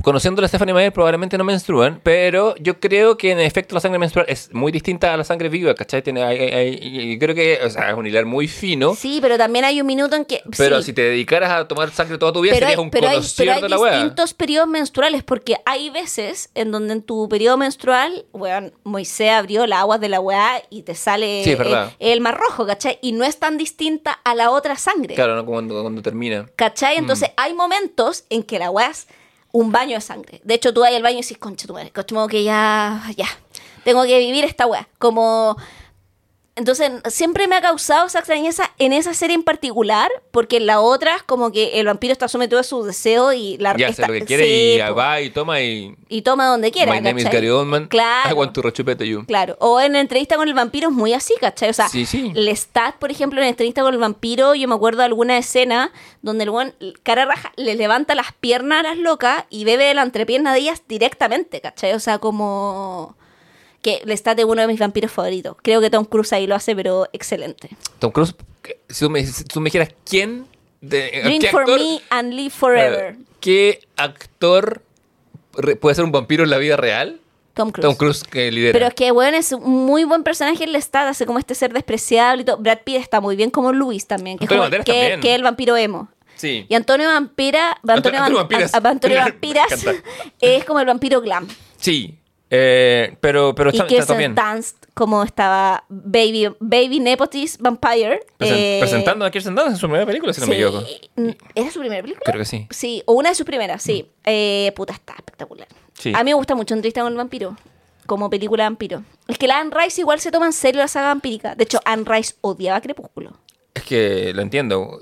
Conociendo 0.02 0.44
a 0.44 0.48
Stephanie 0.48 0.74
Meyer 0.74 0.91
probablemente 0.91 1.38
no 1.38 1.44
menstruan, 1.45 2.02
pero 2.03 2.56
yo 2.57 2.80
creo 2.80 3.15
que 3.15 3.32
en 3.32 3.40
efecto 3.40 3.76
la 3.76 3.80
sangre 3.80 3.99
menstrual 3.99 4.26
es 4.28 4.49
muy 4.53 4.72
distinta 4.72 5.14
a 5.14 5.18
la 5.18 5.24
sangre 5.24 5.48
viva, 5.49 5.74
¿cachai? 5.76 6.02
Tiene, 6.02 6.24
hay- 6.24 7.18
creo 7.20 7.34
que 7.36 7.60
o 7.64 7.70
sea, 7.70 7.90
es 7.91 7.95
un 7.95 8.06
hilar 8.06 8.26
muy 8.26 8.48
fino, 8.48 8.95
Sí, 8.95 9.20
pero 9.22 9.38
también 9.38 9.64
hay 9.65 9.80
un 9.80 9.88
minuto 9.88 10.15
en 10.15 10.26
que... 10.26 10.41
pero 10.57 10.80
sí, 10.80 10.88
si 10.88 10.94
te 10.94 11.03
dedicaras 11.03 11.52
a 11.52 11.68
tomar 11.68 11.91
sangre 11.91 12.18
toda 12.18 12.34
tu 12.34 12.41
vida 12.41 12.53
pero 12.53 12.65
serías 12.65 12.80
hay, 12.80 12.84
un 12.84 12.90
pero 12.91 13.07
hay, 13.07 13.20
pero 13.38 13.53
hay 13.53 13.61
de 13.61 13.70
la 13.70 13.80
wea. 13.80 13.94
distintos 13.94 14.34
periodos 14.34 14.68
menstruales, 14.68 15.24
porque 15.24 15.56
hay 15.65 15.90
veces 15.90 16.49
en 16.56 16.72
donde 16.72 16.94
en 16.94 17.02
tu 17.03 17.30
periodo 17.30 17.56
menstrual, 17.57 18.26
weón, 18.34 18.74
Moisés 18.84 19.30
abrió 19.32 19.68
las 19.68 19.80
aguas 19.80 20.02
de 20.02 20.10
la 20.10 20.20
weá 20.20 20.61
y 20.70 20.82
te 20.82 20.95
sale 20.95 21.44
Sí, 21.45 21.52
el, 21.52 21.76
el 21.99 22.20
mar 22.20 22.38
rojo, 22.38 22.65
¿cachai? 22.65 22.99
Y 23.02 23.14
no 23.14 23.24
es 23.24 23.38
tan 23.38 23.57
distinta 23.57 24.11
a 24.26 24.36
la 24.36 24.49
otra 24.49 24.76
sangre. 24.76 25.15
Claro, 25.15 25.36
¿no? 25.36 25.45
cuando, 25.45 25.82
cuando 25.82 26.02
termina. 26.02 26.48
¿Cachai? 26.57 26.98
Entonces 26.98 27.30
Mm. 27.30 27.34
hay 27.38 27.53
momentos 27.53 28.26
en 28.30 28.44
que 28.44 28.60
la 28.60 28.70
weá 28.70 28.90
es 28.90 29.07
un 29.54 29.72
baño 29.72 29.96
de 29.96 30.02
sangre. 30.02 30.42
De 30.44 30.56
hecho, 30.56 30.74
tú 30.74 30.82
vas 30.82 30.94
al 30.94 31.02
baño 31.02 31.16
y 31.16 31.22
dices, 31.22 31.38
concha 31.38 31.66
tu 31.66 31.74
madre, 31.74 31.94
como 32.10 32.28
que 32.28 32.44
ya, 32.44 33.02
ya, 33.16 33.28
tengo 33.86 34.04
que 34.04 34.20
vivir 34.20 34.44
esta 34.44 34.68
weá. 34.68 34.90
Como. 35.00 35.56
Entonces, 36.56 36.92
siempre 37.08 37.48
me 37.48 37.56
ha 37.56 37.62
causado 37.62 38.06
esa 38.06 38.20
extrañeza 38.20 38.72
en 38.78 38.94
esa 38.94 39.16
serie 39.16 39.36
en 39.36 39.42
particular, 39.42 40.10
porque 40.30 40.58
en 40.58 40.68
la 40.68 40.82
otra 40.82 41.16
es 41.16 41.24
como 41.24 41.52
que 41.52 41.80
el 41.80 41.88
vampiro 41.88 42.14
está 42.14 42.28
sometido 42.28 42.60
a 42.60 42.64
su 42.64 42.84
deseo 42.84 43.34
y 43.34 43.58
la 43.58 43.76
Ya 43.76 43.88
hace 43.88 44.06
lo 44.06 44.14
que 44.14 44.24
quiere 44.24 44.44
sí, 44.46 44.80
y 44.80 44.88
po. 44.88 44.94
va 44.96 45.20
y 45.22 45.30
toma 45.32 45.62
y... 45.62 45.96
Y 46.10 46.22
toma 46.22 46.46
donde 46.46 46.72
quiera. 46.72 46.92
My 46.94 47.02
name 47.02 47.20
is. 47.20 47.30
Gary 47.30 47.50
Oldman. 47.50 47.88
Claro. 47.88 48.30
I 48.30 48.34
want 48.34 48.54
to 48.54 48.62
you. 49.04 49.26
Claro, 49.26 49.58
o 49.60 49.82
en 49.82 49.94
la 49.94 50.00
entrevista 50.00 50.36
con 50.36 50.48
el 50.48 50.54
vampiro 50.54 50.90
es 50.90 50.96
muy 50.96 51.14
así, 51.14 51.34
¿cachai? 51.42 51.70
O 51.72 51.74
sea, 51.74 51.90
Sí, 51.90 52.06
sí. 52.06 52.32
Lestat, 52.36 52.98
por 52.98 53.10
ejemplo, 53.10 53.40
en 53.40 53.46
la 53.46 53.50
entrevista 53.50 53.82
con 53.82 53.92
el 53.94 54.00
vampiro, 54.00 54.54
yo 54.54 54.68
me 54.68 54.76
acuerdo 54.76 55.00
de 55.00 55.06
alguna 55.06 55.40
escena 55.40 55.92
donde 56.22 56.44
el 56.44 56.52
buen 56.52 56.76
cara 57.02 57.26
raja 57.26 57.52
le 57.56 57.74
levanta 57.74 58.14
las 58.14 58.32
piernas 58.32 58.82
a 58.82 58.84
las 58.90 58.98
locas 59.00 59.46
y 59.50 59.66
bebe 59.66 59.86
de 59.86 59.96
la 59.96 60.04
entrepierna 60.04 60.54
de 60.54 60.60
ellas 60.60 60.84
directamente, 60.88 61.62
¿cachai? 61.62 61.94
O 61.94 62.00
sea, 62.00 62.20
como 62.20 63.16
que 63.84 64.02
Lestat 64.06 64.40
es 64.40 64.46
uno 64.46 64.62
de 64.62 64.68
mis 64.68 64.80
vampiros 64.80 65.12
favoritos. 65.12 65.56
Creo 65.62 65.80
que 65.82 65.92
Tom 65.92 66.06
Cruise 66.06 66.34
ahí 66.34 66.48
lo 66.48 66.56
hace, 66.56 66.76
pero 66.76 67.08
excelente. 67.14 67.70
Tom 68.00 68.12
Cruise, 68.12 68.34
si 68.90 69.06
tú 69.06 69.10
me, 69.12 69.24
si 69.26 69.44
tú 69.44 69.60
me 69.62 69.66
dijeras 69.66 69.90
quién... 70.06 70.48
De, 70.82 71.22
Drink 71.24 71.42
¿qué 71.44 71.50
for 71.52 71.62
actor- 71.62 71.80
me 71.80 72.02
and 72.10 72.34
live 72.34 72.50
forever. 72.50 73.16
¿Qué 73.40 73.80
actor 73.96 74.82
puede 75.80 75.96
ser 75.96 76.04
un 76.04 76.12
vampiro 76.12 76.44
en 76.44 76.50
la 76.50 76.58
vida 76.58 76.76
real? 76.76 77.20
Tom 77.54 77.72
Cruise. 77.72 77.86
Tom 77.88 77.96
Cruise 77.96 78.24
que 78.24 78.52
lidera. 78.52 78.74
Pero 78.74 78.88
es 78.88 78.94
que, 78.94 79.12
bueno, 79.12 79.38
es 79.38 79.52
un 79.52 79.86
muy 79.86 80.04
buen 80.06 80.24
personaje 80.24 80.64
en 80.64 80.72
Lestat, 80.74 81.08
hace 81.08 81.26
como 81.26 81.40
este 81.40 81.54
ser 81.56 81.72
despreciable 81.72 82.42
y 82.42 82.46
todo. 82.46 82.58
Brad 82.58 82.80
Pitt 82.84 82.96
está 82.98 83.22
muy 83.22 83.36
bien 83.36 83.50
como 83.52 83.72
Luis 83.72 84.08
también, 84.08 84.38
que 84.40 84.46
es, 84.46 84.50
como- 84.50 84.64
que, 84.64 84.78
también. 84.84 85.22
que 85.22 85.36
el 85.36 85.44
vampiro 85.44 85.78
emo. 85.78 86.10
Sí. 86.36 86.66
Y 86.68 86.74
Antonio 86.76 87.08
Vampira, 87.08 87.78
Antonio, 87.88 87.96
Antonio 87.96 88.20
Van- 88.22 88.34
Vampiras. 88.34 88.74
a- 88.74 88.78
a- 88.80 88.90
Antonio 88.90 89.18
Vampiras 89.24 89.86
es 90.42 90.66
como 90.66 90.80
el 90.80 90.86
vampiro 90.88 91.22
glam. 91.22 91.48
Sí. 91.78 92.18
Eh, 92.56 93.18
pero 93.20 93.56
pero 93.56 93.72
Y 93.72 93.74
está, 93.74 93.86
está 93.86 93.96
Kirsten 93.96 94.18
bien. 94.20 94.36
Dunst, 94.36 94.86
como 94.94 95.24
estaba 95.24 95.86
Baby, 95.90 96.50
Baby 96.60 97.00
Nepotist 97.00 97.60
Vampire. 97.60 98.20
Presen- 98.38 98.54
eh, 98.56 98.78
presentando 98.80 99.26
a 99.26 99.32
Kirsten 99.32 99.56
Dunst 99.56 99.72
en 99.72 99.78
su 99.78 99.88
primera 99.88 100.06
película, 100.06 100.32
si 100.34 100.42
no 100.42 100.46
me 100.48 100.54
equivoco. 100.54 100.84
¿Era 101.56 101.72
su 101.72 101.80
primera 101.80 102.02
película? 102.04 102.24
Creo 102.24 102.38
que 102.38 102.46
sí. 102.46 102.68
Sí, 102.70 103.02
o 103.08 103.14
una 103.14 103.30
de 103.30 103.36
sus 103.36 103.46
primeras, 103.48 103.82
sí. 103.82 104.08
Eh, 104.24 104.72
puta, 104.76 104.94
está 104.94 105.14
espectacular. 105.14 105.68
Sí. 105.98 106.12
A 106.16 106.20
mí 106.24 106.30
me 106.30 106.36
gusta 106.36 106.54
mucho 106.54 106.76
Entrevista 106.76 107.02
con 107.02 107.12
el 107.12 107.18
vampiro, 107.18 107.58
como 108.06 108.30
película 108.30 108.66
de 108.66 108.70
vampiro. 108.70 109.04
Es 109.28 109.40
que 109.40 109.48
la 109.48 109.60
Anne 109.60 109.72
Rice 109.76 110.02
igual 110.02 110.20
se 110.20 110.30
toma 110.32 110.46
en 110.46 110.54
serio 110.54 110.80
la 110.82 110.88
saga 110.88 111.08
vampírica. 111.08 111.56
De 111.56 111.64
hecho, 111.64 111.80
Anne 111.86 112.04
Rice 112.06 112.36
odiaba 112.42 112.82
Crepúsculo. 112.82 113.32
Es 113.74 113.84
que 113.84 114.34
lo 114.34 114.41
entiendo. 114.44 115.00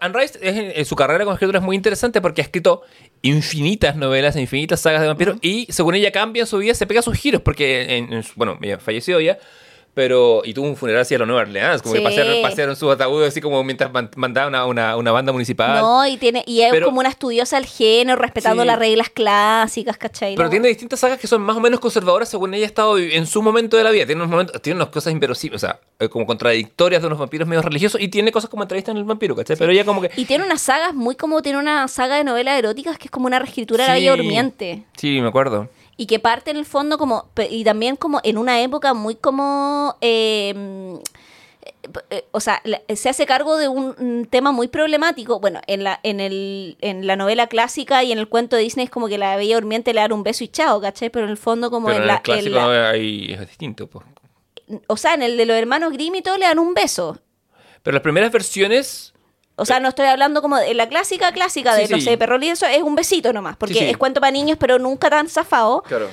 Anne 0.00 0.18
Rice, 0.18 0.38
es- 0.42 0.76
en 0.76 0.84
su 0.84 0.94
carrera 0.94 1.24
como 1.24 1.34
escritora 1.34 1.58
es 1.58 1.64
muy 1.64 1.74
interesante 1.74 2.20
porque 2.20 2.42
ha 2.42 2.44
escrito 2.44 2.82
infinitas 3.22 3.96
novelas, 3.96 4.36
infinitas 4.36 4.80
sagas 4.80 5.00
de 5.00 5.06
vampiros 5.06 5.38
y 5.40 5.66
según 5.70 5.94
ella 5.94 6.12
cambia 6.12 6.42
en 6.42 6.46
su 6.46 6.58
vida, 6.58 6.74
se 6.74 6.86
pega 6.86 7.00
sus 7.02 7.16
giros 7.16 7.40
porque, 7.42 7.96
en- 7.96 8.12
en 8.12 8.24
bueno, 8.36 8.58
ella 8.60 8.78
falleció 8.78 9.20
ya, 9.20 9.38
pero 9.94 10.42
y 10.44 10.54
tuvo 10.54 10.66
un 10.66 10.76
funeral 10.76 11.02
así 11.02 11.14
a 11.14 11.18
la 11.18 11.26
Nueva 11.26 11.42
Orleans, 11.42 11.82
como 11.82 11.94
Sí. 11.94 12.00
que 12.00 12.04
pasearon, 12.04 12.42
pasearon 12.42 12.76
sus 12.76 12.92
ataúdes 12.92 13.28
así 13.28 13.40
como 13.40 13.62
mientras 13.64 13.92
man- 13.92 14.10
mandaba 14.16 14.66
una, 14.66 14.96
una, 14.96 15.12
banda 15.12 15.32
municipal. 15.32 15.80
No, 15.80 16.06
y 16.06 16.16
tiene 16.16 16.42
y 16.46 16.62
es 16.62 16.70
Pero- 16.70 16.86
como 16.86 17.00
una 17.00 17.08
estudiosa 17.08 17.56
del 17.56 17.66
género, 17.66 18.16
respetando 18.20 18.62
Sí. 18.62 18.66
las 18.66 18.78
reglas 18.78 19.10
clásicas, 19.10 19.96
¿cachai? 19.96 20.36
Pero 20.36 20.48
tiene 20.50 20.68
distintas 20.68 21.00
sagas 21.00 21.18
que 21.18 21.26
son 21.26 21.42
más 21.42 21.56
o 21.56 21.60
menos 21.60 21.80
conservadoras 21.80 22.28
según 22.28 22.54
ella 22.54 22.64
ha 22.64 22.66
estado 22.66 22.98
en 22.98 23.26
su 23.26 23.42
momento 23.42 23.76
de 23.76 23.84
la 23.84 23.90
vida. 23.90 24.06
Tiene 24.06 24.20
unos 24.22 24.30
momentos, 24.30 24.62
tiene 24.62 24.76
unas 24.76 24.88
cosas 24.88 25.12
inverosímiles, 25.12 25.62
o 25.62 25.66
sea, 25.66 25.80
eh, 25.98 26.08
como 26.08 26.26
contradictorias 26.26 27.02
de 27.02 27.06
unos 27.08 27.18
vampiros 27.18 27.46
medio 27.48 27.62
religiosos 27.62 28.00
y 28.00 28.08
tiene 28.08 28.32
cosas 28.32 28.48
como 28.50 28.62
entrevista 28.62 28.90
en 28.92 28.96
el 28.98 29.04
vampiro, 29.04 29.34
¿cachai? 29.36 29.56
Pero 29.56 29.72
ella 29.72 29.84
como 29.84 30.00
que... 30.00 30.10
Y 30.16 30.24
tiene 30.24 30.44
unas 30.44 30.62
sagas 30.62 30.94
muy 30.94 31.16
como 31.16 31.42
tiene 31.42 31.58
una 31.58 31.88
saga 31.88 32.16
de 32.16 32.24
novelas 32.24 32.58
eróticas 32.58 32.96
que 32.98 33.04
es 33.06 33.10
como 33.10 33.26
una 33.26 33.38
reescritura 33.38 33.84
de 33.84 33.88
la. 33.88 33.94
Bella 33.94 34.10
Durmiente. 34.16 34.84
Sí, 34.96 35.20
me 35.20 35.28
acuerdo. 35.28 35.68
Y 36.00 36.06
que 36.06 36.18
parte 36.18 36.50
en 36.50 36.56
el 36.56 36.64
fondo 36.64 36.96
como, 36.96 37.28
y 37.50 37.62
también 37.62 37.94
como 37.94 38.20
en 38.22 38.38
una 38.38 38.62
época 38.62 38.94
muy 38.94 39.16
como, 39.16 39.98
eh, 40.00 40.98
eh, 42.08 42.24
o 42.30 42.40
sea, 42.40 42.62
la- 42.64 42.80
se 42.96 43.10
hace 43.10 43.26
cargo 43.26 43.58
de 43.58 43.68
un, 43.68 44.26
tema 44.30 44.50
muy 44.50 44.68
problemático. 44.68 45.40
Bueno, 45.40 45.60
en 45.66 45.84
la, 45.84 46.00
en, 46.02 46.20
el, 46.20 46.78
en 46.80 47.06
la 47.06 47.16
novela 47.16 47.48
clásica 47.48 48.02
y 48.02 48.12
en 48.12 48.18
el 48.18 48.28
cuento 48.30 48.56
de 48.56 48.62
Disney 48.62 48.84
es 48.86 48.90
como 48.90 49.08
que 49.08 49.18
la 49.18 49.36
Bella 49.36 49.56
Durmiente 49.56 49.92
le 49.92 50.00
da 50.00 50.14
un 50.14 50.22
beso 50.22 50.42
y 50.42 50.48
chao, 50.48 50.80
¿cachai? 50.80 51.10
Pero 51.10 51.26
en 51.26 51.32
el 51.32 51.36
fondo 51.36 51.70
como 51.70 51.88
Pero 51.88 51.96
en 51.98 52.02
en 52.04 52.08
la... 52.08 52.14
el 52.14 52.22
clásico 52.22 52.46
en 52.48 52.54
la- 52.54 52.90
ahí 52.90 53.32
es 53.34 53.40
distinto, 53.40 53.86
pues. 53.86 54.06
o 54.86 54.96
sea, 54.96 55.12
en 55.12 55.22
el 55.22 55.36
de 55.36 55.44
los 55.44 55.56
hermanos 55.56 55.92
Grimm 55.92 56.14
y 56.14 56.22
todo 56.22 56.38
le 56.38 56.46
dan 56.46 56.58
un 56.58 56.72
beso. 56.72 57.18
Pero 57.82 57.94
las 57.94 58.02
primeras 58.02 58.32
versiones... 58.32 59.09
O 59.60 59.66
sea, 59.66 59.78
no 59.80 59.88
estoy 59.90 60.06
hablando 60.06 60.40
como 60.42 60.56
de 60.56 60.72
la 60.74 60.88
clásica 60.88 61.32
clásica 61.32 61.74
de, 61.74 61.86
Sí, 61.86 61.92
no 61.92 61.98
sí. 61.98 62.04
sé, 62.04 62.18
Perrol 62.18 62.42
y 62.44 62.48
eso, 62.48 62.66
es 62.66 62.82
un 62.82 62.94
besito 62.94 63.32
nomás, 63.32 63.56
porque 63.56 63.74
Sí, 63.74 63.84
es 63.84 63.96
cuento 63.96 64.20
para 64.20 64.30
niños, 64.30 64.56
pero 64.58 64.78
nunca 64.78 65.10
tan 65.10 65.28
zafado. 65.28 65.82
Claro. 65.82 66.08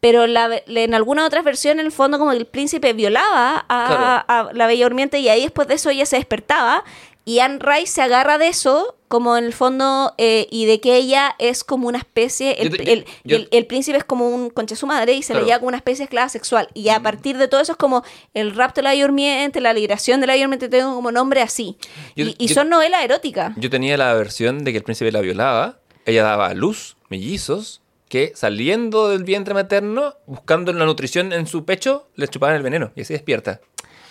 Pero 0.00 0.28
la, 0.28 0.48
en 0.66 0.94
algunas 0.94 1.26
otras 1.26 1.42
versiones, 1.44 1.80
en 1.80 1.86
el 1.86 1.92
fondo, 1.92 2.18
como 2.18 2.30
el 2.30 2.46
príncipe 2.46 2.92
violaba 2.92 3.64
a, 3.68 4.24
a 4.28 4.52
la 4.52 4.66
Bella 4.68 4.84
Durmiente 4.86 5.18
y 5.18 5.28
ahí 5.28 5.42
después 5.42 5.66
de 5.66 5.74
eso 5.74 5.90
ella 5.90 6.06
se 6.06 6.16
despertaba. 6.16 6.84
Y 7.28 7.40
Anne 7.40 7.58
Rice 7.60 7.92
se 7.92 8.00
agarra 8.02 8.38
de 8.38 8.48
eso, 8.48 8.96
como 9.08 9.36
en 9.36 9.44
el 9.44 9.52
fondo, 9.52 10.14
eh, 10.16 10.46
y 10.50 10.64
de 10.64 10.80
que 10.80 10.96
ella 10.96 11.34
es 11.38 11.62
como 11.62 11.86
una 11.88 11.98
especie. 11.98 12.62
El, 12.62 12.70
Yo 12.70 12.82
el- 12.92 13.04
yo- 13.24 13.36
el- 13.36 13.48
el 13.50 13.66
príncipe 13.66 13.98
es 13.98 14.04
como 14.04 14.28
un 14.30 14.48
concha 14.48 14.76
su 14.76 14.86
madre 14.86 15.12
y 15.12 15.22
se 15.22 15.34
Claro. 15.34 15.40
le 15.40 15.46
lleva 15.48 15.58
como 15.58 15.68
una 15.68 15.76
especie 15.76 15.98
de 15.98 16.04
esclava 16.04 16.30
sexual. 16.30 16.68
Y 16.72 16.88
a 16.88 17.00
partir 17.00 17.36
de 17.36 17.46
todo 17.46 17.60
eso 17.60 17.72
es 17.72 17.78
como 17.78 18.02
el 18.32 18.54
rapto 18.56 18.80
de 18.80 18.84
la 18.84 18.94
Durmiente, 18.94 19.60
la 19.60 19.74
liberación 19.74 20.22
de 20.22 20.26
la 20.26 20.36
Durmiente, 20.38 20.70
tengo 20.70 20.94
como 20.94 21.12
nombre 21.12 21.42
así. 21.42 21.76
Y 22.14 22.34
y 22.42 22.48
son 22.48 22.70
novelas 22.70 23.04
eróticas. 23.04 23.52
Yo 23.56 23.68
tenía 23.68 23.98
la 23.98 24.14
versión 24.14 24.64
de 24.64 24.72
que 24.72 24.78
el 24.78 24.84
príncipe 24.84 25.12
la 25.12 25.20
violaba. 25.20 25.80
Ella 26.06 26.22
daba 26.22 26.46
a 26.46 26.54
luz 26.54 26.96
mellizos 27.10 27.82
que 28.08 28.32
saliendo 28.34 29.10
del 29.10 29.24
vientre 29.24 29.52
materno, 29.52 30.14
buscando 30.26 30.72
la 30.72 30.86
nutrición 30.86 31.34
en 31.34 31.46
su 31.46 31.66
pecho, 31.66 32.08
le 32.16 32.26
chupaban 32.26 32.56
el 32.56 32.62
veneno 32.62 32.90
y 32.96 33.02
así 33.02 33.12
despierta. 33.12 33.60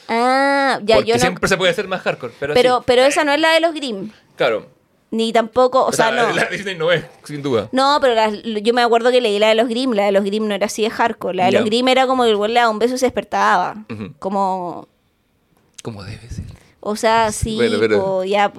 Ah, 0.07 0.79
ya 0.83 0.95
Porque 0.97 1.09
yo 1.09 1.15
no. 1.15 1.21
siempre 1.21 1.47
se 1.49 1.57
puede 1.57 1.71
hacer 1.71 1.87
más 1.87 2.01
hardcore. 2.01 2.33
Pero, 2.39 2.53
Pero, 2.53 2.77
sí. 2.77 2.83
pero 2.85 3.03
esa 3.03 3.23
no 3.23 3.31
es 3.33 3.39
la 3.39 3.51
de 3.51 3.59
los 3.59 3.73
Grimm. 3.73 4.11
Claro. 4.35 4.67
Ni 5.09 5.31
tampoco, 5.31 5.85
o, 5.85 5.93
sea, 5.93 6.11
no. 6.11 6.31
La 6.33 6.45
Disney 6.45 6.75
no 6.75 6.91
es, 6.91 7.05
sin 7.23 7.41
duda. 7.41 7.69
No, 7.71 7.97
pero 8.01 8.13
yo 8.43 8.73
me 8.73 8.81
acuerdo 8.81 9.09
que 9.09 9.21
leí 9.21 9.39
la 9.39 9.47
de 9.49 9.55
los 9.55 9.69
Grimm. 9.69 9.93
La 9.93 10.05
de 10.05 10.11
los 10.11 10.23
Grimm 10.25 10.47
no 10.47 10.53
era 10.53 10.65
así 10.65 10.81
de 10.83 10.89
hardcore. 10.89 11.37
La 11.37 11.45
de 11.45 11.53
los 11.53 11.63
Grimm 11.63 11.87
era 11.87 12.07
como 12.07 12.23
que 12.23 12.31
el 12.31 12.37
le 12.39 12.53
daba 12.59 12.69
un 12.69 12.79
beso 12.79 12.95
y 12.95 12.97
se 12.97 13.05
despertaba. 13.05 13.85
Como. 14.19 14.87
Como 15.81 16.03
debe 16.03 16.29
ser. 16.29 16.43
O 16.79 16.95
sea, 16.95 17.31
sí, 17.31 17.55
Bueno, 17.55 17.77
pero- 17.79 18.01
po, 18.03 18.23
ya, 18.23 18.51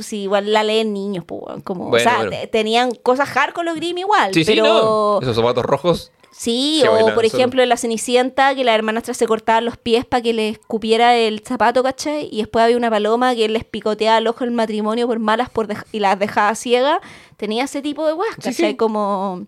sí, 0.00 0.22
igual 0.22 0.52
la 0.52 0.64
leen 0.64 0.92
niños, 0.92 1.24
po, 1.24 1.46
como, 1.62 1.88
Bueno, 1.88 1.96
o 2.08 2.10
sea, 2.14 2.26
bueno. 2.26 2.36
tenían 2.50 2.90
cosas 2.92 3.28
hardcore 3.28 3.66
los 3.66 3.76
Grimm 3.76 3.98
igual, 3.98 4.32
Sí, 4.34 4.44
sí, 4.44 4.56
no. 4.56 5.20
Esos 5.20 5.36
zapatos 5.36 5.64
rojos. 5.64 6.10
Sí, 6.36 6.82
o 6.88 7.14
por 7.14 7.24
ejemplo 7.24 7.62
en 7.62 7.68
la 7.68 7.76
Cenicienta 7.76 8.54
que 8.54 8.62
la 8.64 8.74
hermanastra 8.74 9.14
se 9.14 9.26
cortaban 9.26 9.64
los 9.64 9.76
pies 9.76 10.04
para 10.04 10.22
que 10.22 10.32
les 10.32 10.58
cupiera 10.58 11.16
el 11.16 11.40
zapato, 11.40 11.82
¿cachai? 11.82 12.28
Y 12.30 12.38
después 12.38 12.62
había 12.64 12.76
una 12.76 12.90
paloma 12.90 13.34
que 13.34 13.48
les 13.48 13.64
picoteaba 13.64 14.18
el 14.18 14.26
ojo 14.26 14.44
el 14.44 14.50
matrimonio 14.50 15.06
por 15.06 15.18
malas 15.18 15.48
por 15.50 15.66
y 15.92 16.00
las 16.00 16.18
dejaba 16.18 16.54
ciegas, 16.54 16.98
tenía 17.36 17.64
ese 17.64 17.80
tipo 17.82 18.06
de 18.06 18.12
weas, 18.12 18.34
Sí, 18.36 18.50
¿cachai? 18.50 18.70
sí. 18.72 18.76
Como 18.76 19.46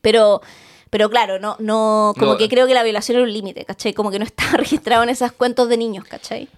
pero 0.00 0.40
pero 0.90 1.08
claro, 1.08 1.38
no 1.38 1.56
no 1.58 2.12
como 2.18 2.32
No. 2.32 2.38
que 2.38 2.48
creo 2.48 2.66
que 2.66 2.74
la 2.74 2.82
violación 2.82 3.16
era 3.16 3.24
un 3.24 3.32
límite, 3.32 3.64
¿cachai? 3.64 3.94
Como 3.94 4.10
que 4.10 4.18
no 4.18 4.24
estaba 4.24 4.52
registrado 4.58 5.02
en 5.02 5.08
esos 5.08 5.32
cuentos 5.32 5.68
de 5.68 5.76
niños, 5.78 6.04
¿cachai? 6.04 6.48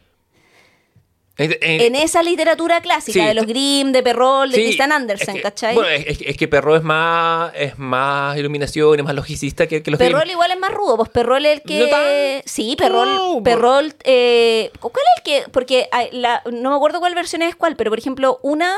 Eh, 1.36 1.59
en 1.61 1.97
esa 1.97 2.23
literatura 2.23 2.81
clásica 2.81 3.20
sí, 3.20 3.27
de 3.27 3.35
los 3.35 3.44
Grimm, 3.47 3.90
de 3.90 4.05
Perrol, 4.05 4.51
de 4.52 4.56
sí, 4.56 4.62
Christian 4.66 4.90
es 4.93 4.97
Andersen, 4.97 5.35
que- 5.35 5.43
¿cachai? 5.43 5.74
Bueno, 5.74 5.89
es, 5.90 6.36
que 6.36 6.47
Perro 6.47 6.77
es 6.77 6.82
más, 6.85 7.52
es 7.56 7.77
más 7.77 8.36
iluminación, 8.39 9.01
es 9.01 9.05
más 9.05 9.16
logicista 9.16 9.66
que, 9.66 9.82
que 9.82 9.90
los 9.90 9.98
Perrol 9.98 10.20
Grimm. 10.20 10.31
igual 10.31 10.52
es 10.52 10.59
más 10.61 10.70
rudo, 10.73 10.97
pues 10.97 11.09
Perrol 11.11 11.44
es 11.47 11.55
el 11.55 11.62
que... 11.62 11.78
No 11.81 11.86
tan- 11.89 12.43
Sí, 12.47 12.77
Perrol, 12.78 13.09
No, 13.16 13.32
por- 13.35 13.43
Perrol, 13.43 13.93
eh, 14.05 14.70
¿cuál 14.78 14.93
es 14.94 15.19
el 15.19 15.23
que...? 15.24 15.51
Porque 15.51 15.89
la, 16.12 16.40
no 16.52 16.70
me 16.70 16.77
acuerdo 16.77 17.01
cuál 17.01 17.16
versión 17.16 17.43
es 17.43 17.56
cuál, 17.56 17.74
pero 17.74 17.90
por 17.90 17.98
ejemplo, 17.98 18.39
una 18.43 18.73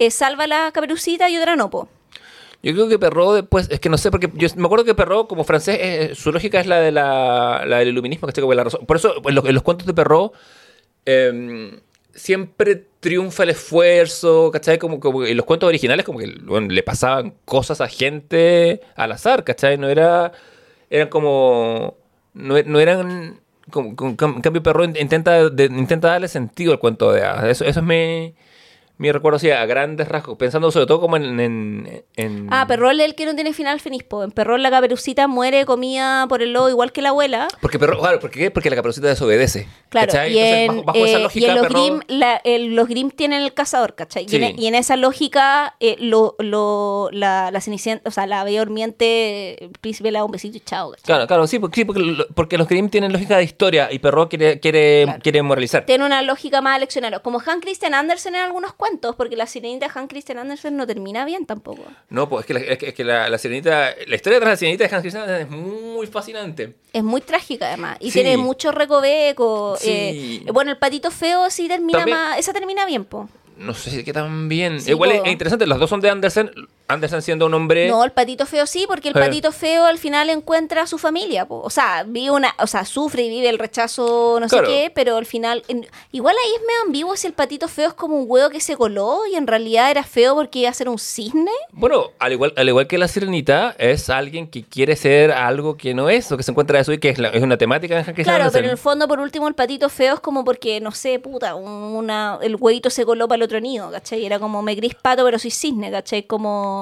eh, 0.00 0.10
salva 0.10 0.48
la 0.48 0.72
caperucita 0.72 1.28
y 1.30 1.38
otra 1.38 1.54
no, 1.54 1.70
po. 1.70 1.88
Yo 2.64 2.72
creo 2.72 2.88
que 2.88 2.98
Perro 2.98 3.32
después, 3.32 3.68
es 3.70 3.78
que 3.78 3.88
no 3.88 3.96
sé, 3.96 4.10
porque 4.10 4.28
yo 4.34 4.48
me 4.56 4.64
acuerdo 4.66 4.84
que 4.84 4.96
Perro, 4.96 5.28
como 5.28 5.44
francés, 5.44 5.78
eh, 5.80 6.14
su 6.16 6.32
lógica 6.32 6.58
es 6.58 6.66
la 6.66 6.80
de 6.80 6.90
la, 6.90 7.62
la 7.64 7.78
del 7.78 7.88
iluminismo, 7.88 8.26
que 8.26 8.40
la 8.40 8.64
razón. 8.64 8.84
Por 8.86 8.96
eso, 8.96 9.14
en 9.24 9.34
los, 9.36 9.44
en 9.44 9.54
los 9.54 9.62
cuentos 9.62 9.86
de 9.86 9.94
Perro, 9.94 10.32
eh, 11.06 11.80
siempre 12.14 12.84
triunfa 13.00 13.44
el 13.44 13.50
esfuerzo, 13.50 14.50
¿cachai? 14.50 14.78
Como, 14.78 15.24
en 15.24 15.36
los 15.36 15.46
cuentos 15.46 15.68
originales, 15.68 16.04
como 16.04 16.18
que 16.18 16.26
le 16.26 16.82
pasaban 16.82 17.34
cosas 17.44 17.80
a 17.80 17.88
gente 17.88 18.80
al 18.96 19.12
azar, 19.12 19.44
¿cachai? 19.44 19.78
No 19.78 19.88
era. 19.88 20.32
Eran 20.90 21.08
como. 21.08 21.96
No, 22.34 22.60
no 22.62 22.80
eran. 22.80 23.40
Como, 23.70 23.96
como- 23.96 24.16
cambio, 24.16 24.62
Perro 24.62 24.84
intenta, 24.84 25.40
intenta 25.70 26.08
darle 26.08 26.28
sentido 26.28 26.72
al 26.72 26.78
cuento 26.78 27.12
de 27.12 27.24
hadas. 27.24 27.44
Eso, 27.44 27.64
eso 27.64 27.80
es 27.80 27.86
mi, 27.86 28.34
mi 28.98 29.12
recuerdo, 29.12 29.36
así, 29.36 29.50
a 29.50 29.64
grandes 29.66 30.08
rasgos. 30.08 30.38
Pensando 30.38 30.70
sobre 30.70 30.86
todo 30.86 31.00
como 31.00 31.16
en. 31.16 31.38
en, 31.40 32.04
en- 32.16 32.48
Ah, 32.50 32.64
Perrol 32.66 32.98
es 33.00 33.06
el 33.06 33.14
que 33.14 33.26
no 33.26 33.34
tiene 33.34 33.52
final 33.52 33.80
feliz, 33.80 34.02
po. 34.04 34.24
En 34.24 34.30
Perrol 34.30 34.62
la 34.62 34.70
caperucita 34.70 35.26
muere 35.28 35.64
comida 35.66 36.26
por 36.28 36.42
el 36.42 36.52
lobo 36.52 36.68
igual 36.70 36.92
que 36.92 37.02
la 37.02 37.10
abuela. 37.10 37.48
Porque 37.60 37.78
perro, 37.78 37.98
claro, 37.98 38.20
¿por 38.20 38.30
qué? 38.30 38.50
Porque 38.50 38.70
la 38.70 38.76
caperucita 38.76 39.08
desobedece. 39.08 39.68
Claro, 39.90 40.06
¿cachai? 40.12 40.32
y 40.32 40.38
Entonces, 40.38 40.60
en, 40.60 40.68
bajo, 40.68 40.82
bajo 40.98 41.06
esa 41.06 41.18
eh, 41.18 41.22
lógica, 41.22 41.46
y 41.46 41.48
en 41.50 41.54
los, 41.56 41.66
perro- 41.66 41.82
Grimm, 41.84 42.00
la- 42.08 42.40
el- 42.44 42.74
los 42.74 42.88
Grimm 42.88 43.10
tienen 43.10 43.42
el 43.42 43.52
cazador, 43.54 43.94
¿cachai? 43.94 44.24
Y, 44.24 44.28
Sí. 44.28 44.36
en, 44.36 44.44
e, 44.44 44.54
y 44.58 44.66
en 44.66 44.74
esa 44.74 44.96
lógica, 44.96 45.76
eh, 45.80 45.96
lo, 45.98 46.34
lo- 46.38 47.08
la, 47.12 47.50
la 47.50 47.60
cenicienta, 47.60 48.08
o 48.08 48.12
sea, 48.12 48.26
la 48.26 48.44
bella 48.44 48.60
durmiente, 48.60 49.62
el 49.64 49.70
príncipe 49.72 50.10
le 50.10 50.18
da 50.18 50.24
un 50.24 50.30
besito 50.30 50.56
y 50.56 50.60
chao, 50.60 50.90
¿cachai? 50.90 51.04
Claro, 51.04 51.26
claro, 51.26 51.46
sí, 51.46 51.58
porque, 51.58 51.76
sí, 51.76 51.84
porque, 51.84 52.24
porque 52.34 52.58
los 52.58 52.68
Grimm 52.68 52.88
tienen 52.88 53.12
lógica 53.12 53.36
de 53.36 53.44
historia 53.44 53.88
y 53.92 53.98
Perro 53.98 54.28
quiere, 54.28 54.60
quiere, 54.60 55.04
Claro. 55.04 55.20
quiere 55.22 55.42
moralizar. 55.42 55.84
Tiene 55.86 56.04
una 56.06 56.22
lógica 56.22 56.60
más 56.60 56.80
leccionaria, 56.80 57.18
como 57.20 57.38
Hans 57.44 57.60
Christian 57.60 57.94
Andersen 57.94 58.34
en 58.34 58.42
algunos 58.42 58.72
cuentos, 58.88 59.14
porque 59.16 59.36
la 59.36 59.46
sirenita 59.46 59.86
de 59.86 59.92
Hans 59.94 60.08
Christian 60.08 60.38
Andersen 60.38 60.76
no 60.76 60.86
termina 60.86 61.24
bien 61.24 61.46
tampoco. 61.46 61.82
No, 62.10 62.28
pues 62.28 62.42
es 62.42 62.46
que, 62.46 62.54
la, 62.54 62.60
es 62.60 62.78
que, 62.78 62.88
es 62.88 62.94
que 62.94 63.04
la, 63.04 63.28
la 63.28 63.38
sirenita, 63.38 63.94
la 64.06 64.14
historia 64.14 64.38
tras 64.38 64.50
la 64.50 64.56
sirenita 64.56 64.86
de 64.88 64.94
Hans 64.94 65.02
Christian 65.02 65.22
Andersen 65.24 65.46
es 65.46 65.52
muy 65.52 66.06
fascinante. 66.06 66.74
Es 66.92 67.02
muy 67.02 67.20
trágica 67.20 67.66
además, 67.68 67.96
y 68.00 68.10
Sí. 68.10 68.20
tiene 68.22 68.36
mucho 68.36 68.72
recoveco. 68.72 69.76
Sí. 69.78 69.90
eh, 70.46 70.50
bueno, 70.52 70.70
el 70.70 70.78
patito 70.78 71.10
feo 71.10 71.50
sí 71.50 71.68
termina 71.68 71.98
También- 71.98 72.16
más, 72.18 72.38
esa 72.38 72.52
termina 72.52 72.84
bien, 72.86 73.04
po. 73.04 73.28
No 73.58 73.72
sé 73.72 73.90
si 73.90 74.04
qué 74.04 74.12
tan 74.12 74.48
bien. 74.50 74.80
Sí, 74.82 74.90
Igual 74.90 75.12
es, 75.12 75.18
po. 75.20 75.24
es 75.26 75.32
interesante, 75.32 75.66
los 75.66 75.78
dos 75.78 75.88
son 75.88 76.00
de 76.02 76.10
Andersen. 76.10 76.50
Andersen 76.88 77.20
siendo 77.22 77.46
un 77.46 77.54
hombre. 77.54 77.88
No, 77.88 78.04
el 78.04 78.12
patito 78.12 78.46
feo 78.46 78.66
sí, 78.66 78.84
porque 78.86 79.08
el 79.08 79.16
Eh. 79.16 79.20
patito 79.20 79.50
feo 79.52 79.84
al 79.86 79.98
final 79.98 80.30
encuentra 80.30 80.82
a 80.82 80.86
su 80.86 80.98
familia. 80.98 81.46
po. 81.46 81.60
O 81.60 81.70
sea, 81.70 82.04
vive 82.06 82.30
una, 82.30 82.54
o 82.58 82.66
sea, 82.66 82.84
sufre 82.84 83.22
y 83.24 83.28
vive 83.28 83.48
el 83.48 83.58
rechazo, 83.58 84.38
no 84.40 84.46
Claro. 84.46 84.66
sé 84.66 84.72
qué, 84.72 84.90
pero 84.94 85.16
al 85.16 85.26
final. 85.26 85.62
en- 85.68 85.86
igual 86.12 86.34
ahí 86.44 86.52
es 86.54 86.60
medio 86.60 86.80
ambiguo 86.86 87.16
si 87.16 87.26
el 87.26 87.32
patito 87.32 87.68
feo 87.68 87.88
es 87.88 87.94
como 87.94 88.16
un 88.18 88.26
huevo 88.28 88.50
que 88.50 88.60
se 88.60 88.76
coló 88.76 89.20
y 89.30 89.34
en 89.36 89.46
realidad 89.46 89.90
era 89.90 90.02
feo 90.04 90.34
porque 90.34 90.60
iba 90.60 90.70
a 90.70 90.74
ser 90.74 90.88
un 90.88 90.98
cisne. 90.98 91.50
Bueno, 91.72 92.10
al 92.18 92.32
igual, 92.32 92.52
al 92.56 92.68
igual 92.68 92.86
que 92.86 92.98
la 92.98 93.08
sirenita, 93.08 93.74
es 93.78 94.08
alguien 94.10 94.48
que 94.48 94.64
quiere 94.64 94.94
ser 94.96 95.32
algo 95.32 95.76
que 95.76 95.94
no 95.94 96.08
es, 96.10 96.30
o 96.32 96.36
que 96.36 96.42
se 96.42 96.50
encuentra 96.52 96.78
eso 96.80 96.92
y 96.92 96.98
que 96.98 97.08
es, 97.10 97.18
la- 97.18 97.28
es 97.28 97.42
una 97.42 97.56
temática 97.56 98.02
Christian 98.04 98.24
Claro, 98.36 98.50
pero 98.52 98.64
en 98.64 98.70
el 98.70 98.78
fondo, 98.78 99.06
por 99.08 99.18
último, 99.20 99.48
el 99.48 99.54
patito 99.54 99.88
feo 99.88 100.14
es 100.14 100.20
como 100.20 100.44
porque, 100.44 100.80
no 100.80 100.92
sé, 100.92 101.18
puta, 101.18 101.54
una, 101.54 102.38
el 102.42 102.56
huevito 102.56 102.90
se 102.90 103.04
coló 103.04 103.26
para 103.28 103.36
el 103.36 103.42
otro 103.42 103.60
nido, 103.60 103.90
¿cachai? 103.90 104.24
Era 104.24 104.38
como 104.38 104.62
me 104.62 104.74
gris 104.74 104.94
pato, 104.94 105.24
pero 105.24 105.38
soy 105.38 105.50
cisne, 105.50 105.90
¿cachai? 105.90 106.24
Como. 106.26 106.75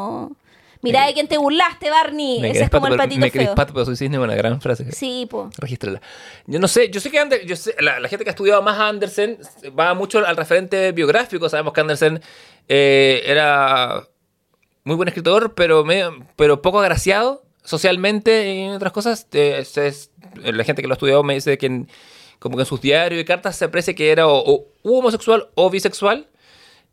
Mirá 0.82 1.06
de 1.06 1.14
quién 1.14 1.28
te 1.28 1.38
burlaste, 1.38 1.88
Barney. 1.88 2.40
Me 2.42 2.50
Ese 2.50 2.64
es 2.64 2.70
como 2.70 2.82
pato, 2.82 2.92
el 2.94 2.98
patito 2.98 3.20
me 3.20 3.30
feo. 3.30 3.54
pato, 3.54 3.72
pero 3.72 3.86
soy 3.86 3.96
cisne, 3.96 4.18
una 4.18 4.34
gran 4.34 4.60
frase. 4.60 4.92
Sí, 4.92 5.26
po. 5.30 5.48
Regístrala. 5.56 6.02
Yo 6.46 6.58
no 6.60 6.68
sé, 6.68 6.90
yo 6.90 7.00
sé 7.00 7.10
que 7.10 7.18
Ander- 7.18 7.46
yo 7.46 7.56
sé- 7.56 7.74
la, 7.80 8.00
la 8.00 8.08
gente 8.10 8.22
que 8.24 8.28
ha 8.30 8.32
estudiado 8.32 8.60
más 8.60 8.78
a 8.78 8.88
Andersen 8.88 9.38
va 9.78 9.94
mucho 9.94 10.18
al 10.26 10.36
referente 10.36 10.92
biográfico. 10.92 11.48
Sabemos 11.48 11.72
que 11.72 11.80
Andersen 11.80 12.20
eh, 12.68 13.22
era 13.24 14.06
muy 14.84 14.96
buen 14.96 15.08
escritor, 15.08 15.54
pero, 15.54 15.84
medio- 15.86 16.18
pero 16.36 16.60
poco 16.60 16.80
agraciado 16.80 17.42
socialmente 17.64 18.52
y 18.54 18.60
en 18.64 18.72
otras 18.72 18.92
cosas. 18.92 19.26
Eh, 19.32 19.56
es- 19.60 19.78
es- 19.78 20.10
la 20.42 20.64
gente 20.64 20.82
que 20.82 20.88
lo 20.88 20.92
ha 20.92 20.96
estudiado 20.96 21.22
me 21.22 21.32
dice 21.32 21.56
que 21.56 21.64
en, 21.64 21.88
como 22.38 22.56
que 22.58 22.62
en 22.64 22.66
sus 22.66 22.82
diarios 22.82 23.18
y 23.22 23.24
cartas 23.24 23.56
se 23.56 23.64
aprecia 23.64 23.94
que 23.94 24.10
era 24.10 24.26
o, 24.28 24.36
o 24.44 24.66
homosexual 24.82 25.48
o 25.54 25.70
bisexual. 25.70 26.28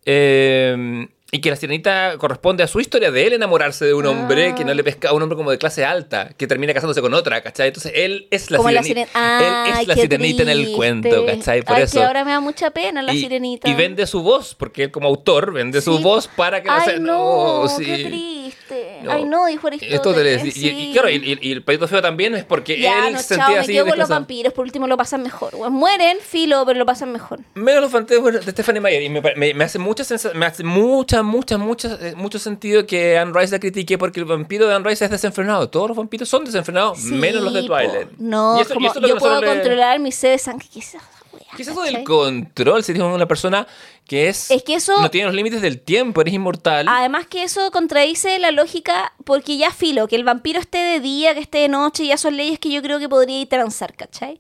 Eh, 0.06 1.08
y 1.34 1.40
que 1.40 1.50
la 1.50 1.56
sirenita 1.56 2.18
corresponde 2.18 2.62
a 2.64 2.68
su 2.68 2.80
historia 2.82 3.10
de 3.10 3.26
él 3.26 3.34
enamorarse 3.34 3.86
de 3.86 3.94
un 3.94 4.06
hombre 4.06 4.50
Ah. 4.50 4.56
que 4.56 4.66
no 4.66 4.74
le 4.74 4.84
pesca 4.84 5.10
a 5.10 5.14
un 5.14 5.22
hombre 5.22 5.38
como 5.38 5.50
de 5.52 5.58
clase 5.58 5.86
alta, 5.86 6.30
que 6.38 6.46
termina 6.46 6.74
casándose 6.74 7.00
con 7.02 7.14
otra, 7.14 7.42
¿cachai? 7.42 7.70
Entonces 7.70 7.94
él 7.96 8.28
es 8.32 8.52
la 8.52 8.58
como 8.58 8.70
la 8.70 8.84
sirenita. 8.84 9.12
sirenita. 9.14 9.66
él 9.70 9.82
es 9.82 9.88
la 9.88 9.96
sirenita 9.96 10.44
en 10.44 10.50
el 10.50 10.72
cuento, 10.74 11.26
¿cachai? 11.26 11.62
Por 11.64 11.78
Ay, 11.78 11.84
eso. 11.84 12.00
que 12.00 12.06
ahora 12.06 12.26
me 12.26 12.32
da 12.32 12.42
mucha 12.42 12.72
pena 12.72 13.02
la 13.02 13.14
y, 13.14 13.22
sirenita. 13.22 13.70
y 13.70 13.74
vende 13.74 14.06
su 14.08 14.22
voz, 14.24 14.56
porque 14.56 14.84
él 14.84 14.92
como 14.92 15.08
autor 15.08 15.54
vende 15.54 15.82
su 15.82 15.98
Sí. 15.98 16.04
voz 16.04 16.28
para 16.28 16.62
que 16.62 16.70
Ay, 16.70 16.82
sea- 16.86 17.00
no, 17.00 17.66
sí. 17.70 17.86
qué 17.86 18.04
triste. 18.06 19.00
No. 19.04 19.12
Ay, 19.12 19.24
no, 19.26 19.46
dijo 19.48 19.68
Aristóteles. 19.68 20.00
Aristóteles. 20.00 20.46
Y, 20.46 20.48
y- 20.50 20.52
sí. 20.52 20.70
y 20.90 20.94
claro, 20.94 21.10
y, 21.10 21.40
y- 21.42 21.52
el 21.52 21.64
patito 21.64 21.88
feo 21.88 22.02
también 22.02 22.36
es 22.36 22.44
porque 22.46 22.80
Ya, 22.80 23.08
él 23.08 23.14
no, 23.14 23.20
se 23.20 23.36
chao, 23.36 23.38
sentía 23.38 23.56
me 23.56 23.60
así 23.62 23.74
quedo 23.74 23.86
con 23.88 23.98
los 23.98 24.10
vampiros, 24.10 24.54
por 24.54 24.64
último 24.66 24.88
lo 24.88 24.98
pasan 24.98 25.24
mejor. 25.24 25.56
weón. 25.56 25.74
mueren, 25.74 26.18
filo, 26.22 26.64
pero 26.66 26.78
lo 26.78 26.86
pasan 26.86 27.12
mejor. 27.12 27.40
Menos 27.56 27.82
los 27.82 27.92
fantasmas 27.92 28.46
de 28.46 28.52
Stephanie 28.52 28.80
Meyer. 28.82 29.02
Y 29.04 29.10
me, 29.10 29.22
me- 29.36 29.54
me 29.54 29.64
hace 29.64 29.80
mucha 29.80 30.04
sensa- 30.04 30.34
me 30.34 30.46
hace 30.46 30.64
mucha, 30.64 31.21
mucha, 31.24 31.58
mucha, 31.58 31.98
eh, 32.02 32.14
mucho 32.16 32.40
sentido 32.40 32.86
que 32.86 33.18
Anne 33.18 33.32
Rice 33.34 33.52
la 33.54 33.60
critique 33.60 33.98
porque 33.98 34.20
el 34.20 34.26
vampiro 34.26 34.68
de 34.68 34.76
Anne 34.76 34.88
Rice 34.90 35.06
es 35.06 35.12
desenfrenado. 35.12 35.70
Todos 35.70 35.90
los 35.90 35.98
vampiros 35.98 36.28
son 36.30 36.46
desenfrenados, 36.46 37.00
Sí, 37.00 37.12
menos 37.14 37.42
los 37.44 37.54
de. 37.54 37.64
Twilight. 37.64 38.10
No, 38.18 38.58
Y 38.58 38.62
eso- 38.62 38.72
y 38.72 38.74
como 38.76 38.92
eso 38.92 39.00
es 39.02 39.08
yo 39.10 39.18
puedo 39.18 39.42
le- 39.42 39.48
controlar 39.48 40.00
mi 40.00 40.12
sed 40.12 40.32
de 40.32 40.38
sangre. 40.38 40.68
¿Qué 40.72 40.80
es 40.80 40.88
esa 40.90 41.00
weá, 41.34 41.44
¿Qué 41.56 41.62
es 41.64 41.68
eso 41.68 41.82
del 41.84 42.04
control? 42.04 42.84
Si 42.84 42.92
eres 42.92 43.04
una 43.04 43.26
persona 43.28 43.68
que 44.08 44.28
es, 44.30 44.52
Es 44.52 44.64
que 44.64 44.74
eso- 44.76 45.00
no 45.02 45.10
tiene 45.10 45.28
los 45.28 45.36
límites 45.36 45.62
del 45.62 45.80
tiempo, 45.80 46.20
eres 46.22 46.34
inmortal. 46.34 46.86
Además 46.90 47.28
que 47.28 47.44
eso 47.44 47.72
contradice 47.72 48.38
la 48.40 48.52
lógica, 48.52 49.14
porque 49.24 49.58
ya 49.58 49.72
filo, 49.72 50.08
que 50.08 50.16
el 50.18 50.24
vampiro 50.24 50.60
esté 50.60 50.78
de 50.80 51.00
día, 51.00 51.34
que 51.34 51.40
esté 51.40 51.60
de 51.60 51.68
noche, 51.70 52.06
ya 52.06 52.18
son 52.18 52.36
leyes 52.36 52.60
que 52.60 52.70
yo 52.72 52.82
creo 52.82 53.00
que 53.00 53.08
podría 53.08 53.40
ir 53.42 53.48
transar, 53.48 53.94
¿cachai? 53.96 54.38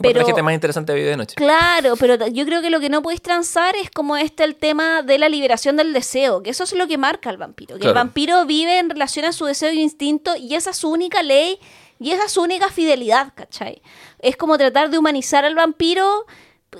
Pero, 0.00 0.42
más 0.44 0.54
interesante 0.54 0.94
vive 0.94 1.10
de 1.10 1.16
noche. 1.16 1.34
claro, 1.34 1.96
pero 1.96 2.26
yo 2.28 2.44
creo 2.44 2.62
que 2.62 2.70
lo 2.70 2.80
que 2.80 2.88
no 2.88 3.02
podéis 3.02 3.22
transar 3.22 3.74
es 3.76 3.90
como 3.90 4.16
este 4.16 4.44
el 4.44 4.56
tema 4.56 5.02
de 5.02 5.18
la 5.18 5.28
liberación 5.28 5.76
del 5.76 5.92
deseo, 5.92 6.42
que 6.42 6.50
eso 6.50 6.64
es 6.64 6.72
lo 6.72 6.86
que 6.86 6.98
marca 6.98 7.30
al 7.30 7.36
vampiro, 7.36 7.74
que 7.74 7.80
Claro. 7.80 7.90
el 7.90 7.94
vampiro 7.94 8.44
vive 8.46 8.78
en 8.78 8.90
relación 8.90 9.24
a 9.24 9.32
su 9.32 9.44
deseo 9.44 9.72
y 9.72 9.80
instinto 9.80 10.36
y 10.36 10.54
esa 10.54 10.70
es 10.70 10.76
su 10.76 10.90
única 10.90 11.22
ley 11.22 11.58
y 11.98 12.12
esa 12.12 12.26
es 12.26 12.32
su 12.32 12.42
única 12.42 12.68
fidelidad, 12.68 13.32
¿cachai? 13.34 13.82
Es 14.20 14.36
como 14.36 14.56
tratar 14.56 14.90
de 14.90 14.98
humanizar 14.98 15.44
al 15.44 15.54
vampiro, 15.54 16.26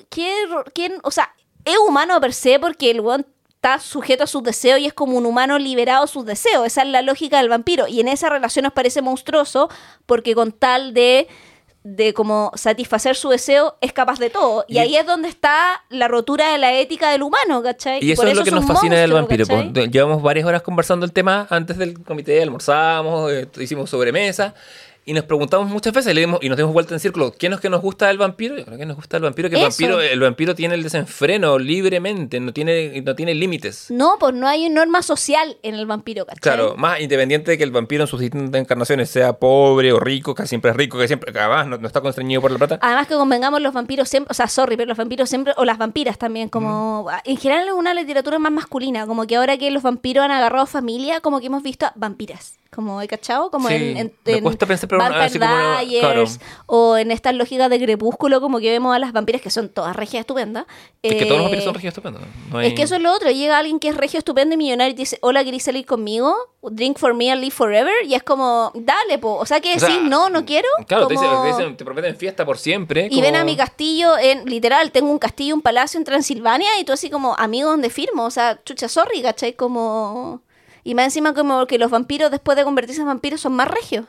¿quién, 0.09 0.49
quién, 0.74 1.01
o 1.03 1.11
sea, 1.11 1.35
es 1.65 1.77
humano 1.78 2.20
per 2.20 2.32
se 2.32 2.59
porque 2.59 2.90
el 2.90 3.01
weón 3.01 3.27
está 3.59 3.81
sujeto 3.81 4.23
a 4.23 4.27
sus 4.28 4.45
deseos 4.45 4.78
y 4.78 4.86
es 4.86 4.93
como 4.93 5.19
un 5.19 5.27
humano 5.27 5.59
liberado 5.59 6.03
de 6.03 6.12
sus 6.12 6.24
deseos. 6.24 6.65
Esa 6.65 6.82
es 6.82 6.89
la 6.89 7.03
lógica 7.03 7.39
del 7.39 7.49
vampiro. 7.49 7.89
Y 7.89 7.99
en 8.01 8.07
esa 8.07 8.31
relación 8.31 8.62
nos 8.62 8.73
parece 8.73 9.03
monstruoso 9.03 9.69
porque 10.07 10.36
con 10.36 10.53
tal 10.53 10.95
de, 10.95 11.27
de 11.85 12.13
como 12.13 12.51
satisfacer 12.55 13.17
su 13.17 13.29
deseo 13.31 13.77
es 13.81 13.93
capaz 13.93 14.19
de 14.19 14.31
todo. 14.31 14.65
Y, 14.69 14.75
Y- 14.75 14.79
ahí 14.79 14.97
es 14.97 15.07
donde 15.07 15.29
está 15.29 15.85
la 15.89 16.09
rotura 16.09 16.51
de 16.53 16.59
la 16.59 16.73
ética 16.75 17.11
del 17.11 17.23
humano, 17.23 17.63
¿cachai? 17.63 18.05
Y 18.05 18.13
eso 18.13 18.23
por 18.23 18.29
es 18.31 18.37
lo 18.37 18.45
que 18.45 18.51
nos 18.51 18.67
fascina 18.67 18.97
del 18.97 19.13
vampiro. 19.13 19.45
Llevamos 19.73 20.23
varias 20.23 20.47
horas 20.47 20.63
conversando 20.63 21.07
el 21.07 21.13
tema 21.13 21.47
antes 21.51 21.79
del 21.79 22.03
comité, 22.03 22.43
almorzamos, 22.43 23.33
eh, 23.33 23.49
hicimos 23.59 23.91
sobremesa 23.91 24.55
y 25.09 25.15
nos 25.15 25.25
preguntamos 25.25 25.69
muchas 25.69 25.93
veces 25.93 26.15
le 26.15 26.21
dimos- 26.27 26.39
y 26.43 26.49
nos 26.49 26.57
dimos 26.57 26.73
vuelta 26.73 26.95
en 26.95 27.01
círculo, 27.01 27.33
¿qué 27.33 27.47
es 27.47 27.51
lo 27.51 27.59
que 27.59 27.71
nos 27.71 27.81
gusta 27.81 28.09
del 28.09 28.19
vampiro? 28.19 28.57
Yo 28.57 28.65
creo 28.65 28.77
que 28.79 28.87
nos 28.87 28.97
gusta 28.97 29.17
el 29.17 29.23
vampiro, 29.23 29.49
que 29.49 29.57
el 29.57 29.63
vampiro, 29.63 30.01
el 30.01 30.21
vampiro 30.21 30.55
tiene 30.55 30.75
el 30.75 30.83
desenfreno 30.83 31.59
libremente, 31.59 32.41
no 32.41 32.53
tiene, 32.53 33.01
no 33.03 33.15
tiene 33.15 33.35
límites. 33.35 33.87
No, 33.91 34.17
pues 34.21 34.35
no 34.35 34.47
hay 34.47 34.69
norma 34.69 35.03
social 35.03 35.57
en 35.63 35.75
el 35.75 35.87
vampiro, 35.87 36.27
¿cachai? 36.27 36.41
Claro, 36.41 36.75
más 36.77 37.01
independiente 37.01 37.51
de 37.53 37.59
que 37.59 37.65
el 37.65 37.71
vampiro 37.71 38.03
en 38.05 38.07
sus 38.09 38.21
distintas 38.21 38.61
encarnaciones 38.61 39.09
sea 39.09 39.33
pobre 39.35 39.93
o 39.93 40.01
rico, 40.01 40.35
que 40.35 40.47
siempre 40.47 40.71
es 40.71 40.77
rico, 40.77 40.99
que 40.99 41.07
siempre, 41.07 41.33
que 41.33 41.39
además 41.39 41.67
no, 41.67 41.79
no 41.79 41.87
está 41.87 42.01
constreñido 42.01 42.41
por 42.41 42.51
la 42.51 42.59
plata. 42.59 42.79
Además 42.83 43.07
que 43.07 43.15
convengamos 43.15 43.61
los 43.63 43.73
vampiros 43.73 44.09
siempre, 44.09 44.31
o 44.31 44.35
sea, 44.35 44.49
sorry, 44.49 44.77
pero 44.77 44.89
los 44.89 44.99
vampiros 44.99 45.29
siempre, 45.29 45.55
o 45.57 45.65
las 45.65 45.79
vampiras 45.79 46.19
también, 46.19 46.49
como 46.49 47.07
en 47.25 47.37
general 47.37 47.67
es 47.67 47.73
una 47.73 47.95
literatura 47.95 48.39
más 48.39 48.53
masculina, 48.53 49.07
como 49.07 49.27
que 49.27 49.37
ahora 49.37 49.57
que 49.57 49.71
los 49.71 49.83
vampiros 49.83 50.25
han 50.25 50.31
agarrado 50.33 50.67
familia, 50.67 51.21
como 51.21 51.41
que 51.41 51.47
hemos 51.47 51.63
visto 51.63 51.87
a 51.87 51.93
vampiras, 51.97 52.57
como 52.71 53.01
he 53.01 53.09
cachado, 53.09 53.51
como 53.51 53.69
Sí, 53.69 53.75
en, 53.75 53.97
en, 53.97 54.13
me 54.27 54.43
cuesta 54.43 54.67
pensar, 54.67 54.89
pero 54.89 54.98
Vampire 55.05 55.25
así 55.25 55.39
como 55.39 55.53
una- 55.55 55.81
Diaries, 55.81 56.01
claro. 56.01 56.25
o 56.66 56.97
en 56.97 57.11
estas 57.11 57.35
lógicas 57.35 57.70
de 57.70 57.79
crepúsculo, 57.79 58.41
como 58.41 58.59
que 58.61 58.70
vemos 58.70 58.95
a 58.95 58.99
las 58.99 59.12
vampiras 59.12 59.41
que 59.43 59.51
son 59.51 59.69
todas 59.69 59.95
regias 59.97 60.20
estupendas. 60.20 60.66
Es 61.03 61.15
que 61.15 61.27
todos 61.27 61.31
los 61.33 61.39
Eh, 61.39 61.43
vampiros 61.43 61.65
son 61.65 61.75
regios 61.75 61.91
estupendos. 61.93 62.23
No 62.51 62.59
hay- 62.59 62.69
Es 62.69 62.75
que 62.75 62.83
eso 62.83 62.97
es 62.97 63.03
lo 63.03 63.12
otro. 63.12 63.31
Llega 63.31 63.59
alguien 63.59 63.79
que 63.81 63.89
es 63.89 63.97
regio 63.97 64.19
estupendo 64.19 64.55
y 64.55 64.59
millonario 64.59 64.93
y 64.93 64.95
te 64.97 65.03
dice, 65.03 65.19
hola, 65.23 65.45
¿querés 65.45 65.62
salir 65.62 65.87
conmigo? 65.87 66.35
Drink 66.62 66.99
for 66.99 67.15
me 67.15 67.31
and 67.31 67.41
live 67.41 67.53
forever. 67.53 67.93
Y 68.05 68.15
es 68.15 68.23
como, 68.23 68.73
dale, 68.75 69.19
po. 69.19 69.37
O 69.37 69.47
sea, 69.47 69.61
que 69.61 69.75
O 69.77 69.79
sea, 69.79 69.89
decís, 69.89 70.03
no, 70.09 70.29
no 70.29 70.45
quiero. 70.45 70.69
Claro, 70.87 71.07
te, 71.07 71.15
Como- 71.15 71.27
dicen, 71.29 71.43
te, 71.43 71.49
dicen- 71.62 71.77
te 71.77 71.85
prometen 71.85 72.16
fiesta 72.16 72.45
por 72.45 72.59
siempre. 72.59 73.09
y 73.11 73.20
ven 73.20 73.37
a 73.37 73.45
mi 73.45 73.57
castillo 73.57 74.19
en, 74.19 74.45
literal, 74.47 74.91
tengo 74.91 75.11
un 75.11 75.19
castillo, 75.19 75.55
un 75.55 75.62
palacio 75.62 75.99
en 75.99 76.05
Transilvania 76.05 76.69
y 76.81 76.85
tú 76.85 76.93
así 76.93 77.11
como, 77.11 77.35
amigo, 77.39 77.70
¿dónde 77.70 77.91
firmo? 77.91 78.25
O 78.25 78.31
sea, 78.31 78.59
chucha, 78.65 78.89
sorry, 78.89 79.23
¿cachai? 79.23 79.53
Como... 79.55 80.43
Y 80.85 80.95
más 80.95 81.05
encima 81.07 81.35
como 81.35 81.66
que 81.66 81.79
los 81.79 81.91
vampiros, 81.91 82.31
después 82.31 82.57
de 82.57 82.65
convertirse 82.65 83.03
en 83.03 83.07
vampiros, 83.09 83.41
son 83.41 83.53
más 83.53 83.69
regios. 83.69 84.07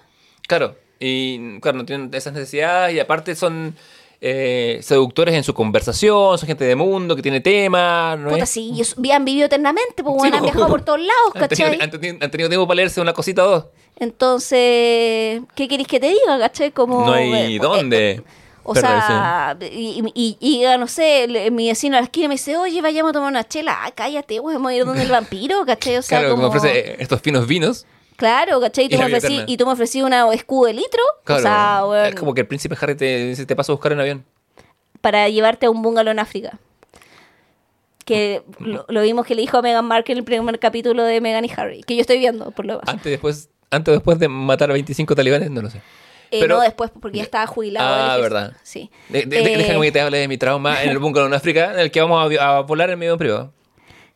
Claro, 0.49 0.75
y 0.99 1.59
claro, 1.61 1.77
no 1.77 1.85
tienen 1.85 2.09
esas 2.13 2.33
necesidades 2.33 2.95
y 2.95 2.99
aparte 2.99 3.35
son 3.35 3.75
eh, 4.19 4.79
seductores 4.81 5.33
en 5.35 5.43
su 5.45 5.53
conversación, 5.53 6.37
son 6.37 6.47
gente 6.47 6.65
de 6.65 6.75
mundo 6.75 7.15
que 7.15 7.21
tiene 7.21 7.39
temas. 7.39 8.17
¿no 8.19 8.31
Puta, 8.31 8.43
es? 8.43 8.49
sí, 8.49 8.71
ellos 8.73 8.95
han 9.13 9.23
vivido 9.23 9.45
eternamente, 9.45 10.03
pues 10.03 10.13
Sí, 10.15 10.17
bueno, 10.19 10.35
han 10.37 10.41
po. 10.41 10.45
viajado 10.47 10.67
por 10.67 10.81
todos 10.81 10.99
lados, 10.99 11.31
Han 11.35 11.47
tenido, 11.47 11.69
¿cachai? 11.69 11.81
han 11.81 11.91
tenido- 11.91 12.17
han 12.25 12.31
tenido 12.31 12.49
tiempo 12.49 12.67
para 12.67 12.75
leerse 12.77 12.99
una 12.99 13.13
cosita 13.13 13.45
o 13.45 13.49
dos. 13.51 13.65
Entonces, 13.99 15.41
¿qué 15.55 15.67
queréis 15.67 15.87
que 15.87 15.99
te 15.99 16.07
diga, 16.07 16.39
cachai? 16.39 16.71
Como... 16.71 17.05
No 17.05 17.13
hay 17.13 17.55
eh, 17.55 17.59
dónde. 17.61 18.23
O 18.63 18.73
perderse. 18.73 19.07
sea, 19.07 19.57
y, 19.71 20.03
y, 20.13 20.37
y, 20.39 20.63
y, 20.63 20.77
no 20.77 20.87
sé, 20.87 21.27
le- 21.27 21.49
mi 21.51 21.67
vecino 21.69 21.97
a 21.97 22.01
la 22.01 22.05
esquina 22.05 22.27
me 22.27 22.35
dice, 22.35 22.55
oye, 22.57 22.81
vayamos 22.81 23.09
a 23.11 23.13
tomar 23.13 23.29
una 23.29 23.47
chela. 23.47 23.77
Ah, 23.83 23.91
cállate, 23.95 24.39
güey, 24.39 24.55
vamos 24.55 24.71
a 24.71 24.75
ir 24.75 24.85
donde 24.85 25.03
el 25.03 25.09
vampiro, 25.11 25.65
¿cachai? 25.65 25.97
O 25.97 26.01
sea, 26.01 26.19
claro, 26.19 26.35
como... 26.35 26.47
ofrece 26.47 26.77
eh, 26.77 26.95
estos 26.99 27.21
finos 27.21 27.47
vinos. 27.47 27.85
Claro, 28.19 28.59
¿cachai? 28.61 28.85
Y 28.85 28.89
tú, 28.89 28.97
me 28.99 29.05
ofrecí, 29.05 29.43
y 29.47 29.57
tú 29.57 29.65
me 29.65 29.71
ofrecí 29.71 30.01
una 30.03 30.31
escudo 30.33 30.67
de 30.67 30.73
litro. 30.73 31.01
Claro, 31.23 31.39
O 31.39 31.41
sea, 31.43 31.81
weón, 31.87 32.05
es 32.05 32.15
como 32.15 32.33
que 32.35 32.41
el 32.41 32.47
príncipe 32.47 32.75
Harry 32.79 32.93
te, 32.95 33.25
dice, 33.29 33.45
te 33.47 33.55
pasa 33.55 33.71
a 33.71 33.75
buscar 33.75 33.91
en 33.93 33.99
avión. 34.01 34.25
para 35.01 35.27
llevarte 35.29 35.65
a 35.65 35.69
un 35.71 35.81
bungalow 35.81 36.11
en 36.11 36.19
África. 36.19 36.59
Que 38.05 38.41
lo, 38.59 38.85
lo 38.89 39.01
vimos 39.01 39.25
que 39.25 39.35
le 39.35 39.41
dijo 39.41 39.57
a 39.57 39.61
Meghan 39.61 39.85
Markle 39.85 40.13
en 40.13 40.17
el 40.19 40.23
primer 40.23 40.57
capítulo 40.59 41.03
de 41.03 41.21
Meghan 41.21 41.45
y 41.45 41.51
Harry. 41.55 41.83
Que 41.83 41.95
yo 41.95 42.01
estoy 42.01 42.17
viendo, 42.17 42.51
por 42.51 42.65
lo 42.65 42.73
demás. 42.73 42.89
Antes, 42.89 43.11
después, 43.11 43.49
antes 43.69 43.91
o 43.91 43.95
después 43.95 44.17
de 44.19 44.27
matar 44.27 44.69
a 44.71 44.73
25 44.73 45.15
talibanes, 45.15 45.51
no 45.51 45.61
lo 45.61 45.69
sé. 45.69 45.77
Eh, 46.31 46.39
pero- 46.41 46.57
no 46.57 46.61
después, 46.61 46.91
porque 46.99 47.17
ya 47.17 47.23
estaba 47.23 47.45
jubilado. 47.47 48.11
Ah, 48.11 48.17
verdad. 48.17 48.53
Sí. 48.63 48.89
De- 49.09 49.25
de- 49.25 49.39
Eh, 49.53 49.57
Déjame 49.57 49.85
que 49.85 49.91
te 49.91 50.01
hable 50.01 50.17
de 50.17 50.27
mi 50.27 50.37
trauma 50.37 50.83
en 50.83 50.89
el 50.89 50.97
búnker 50.99 51.23
en 51.23 51.33
África, 51.33 51.71
en 51.73 51.79
el 51.79 51.91
que 51.91 52.01
vamos 52.01 52.35
a, 52.39 52.57
a 52.57 52.61
volar 52.61 52.89
en 52.89 52.99
medio 52.99 53.17
privado. 53.17 53.53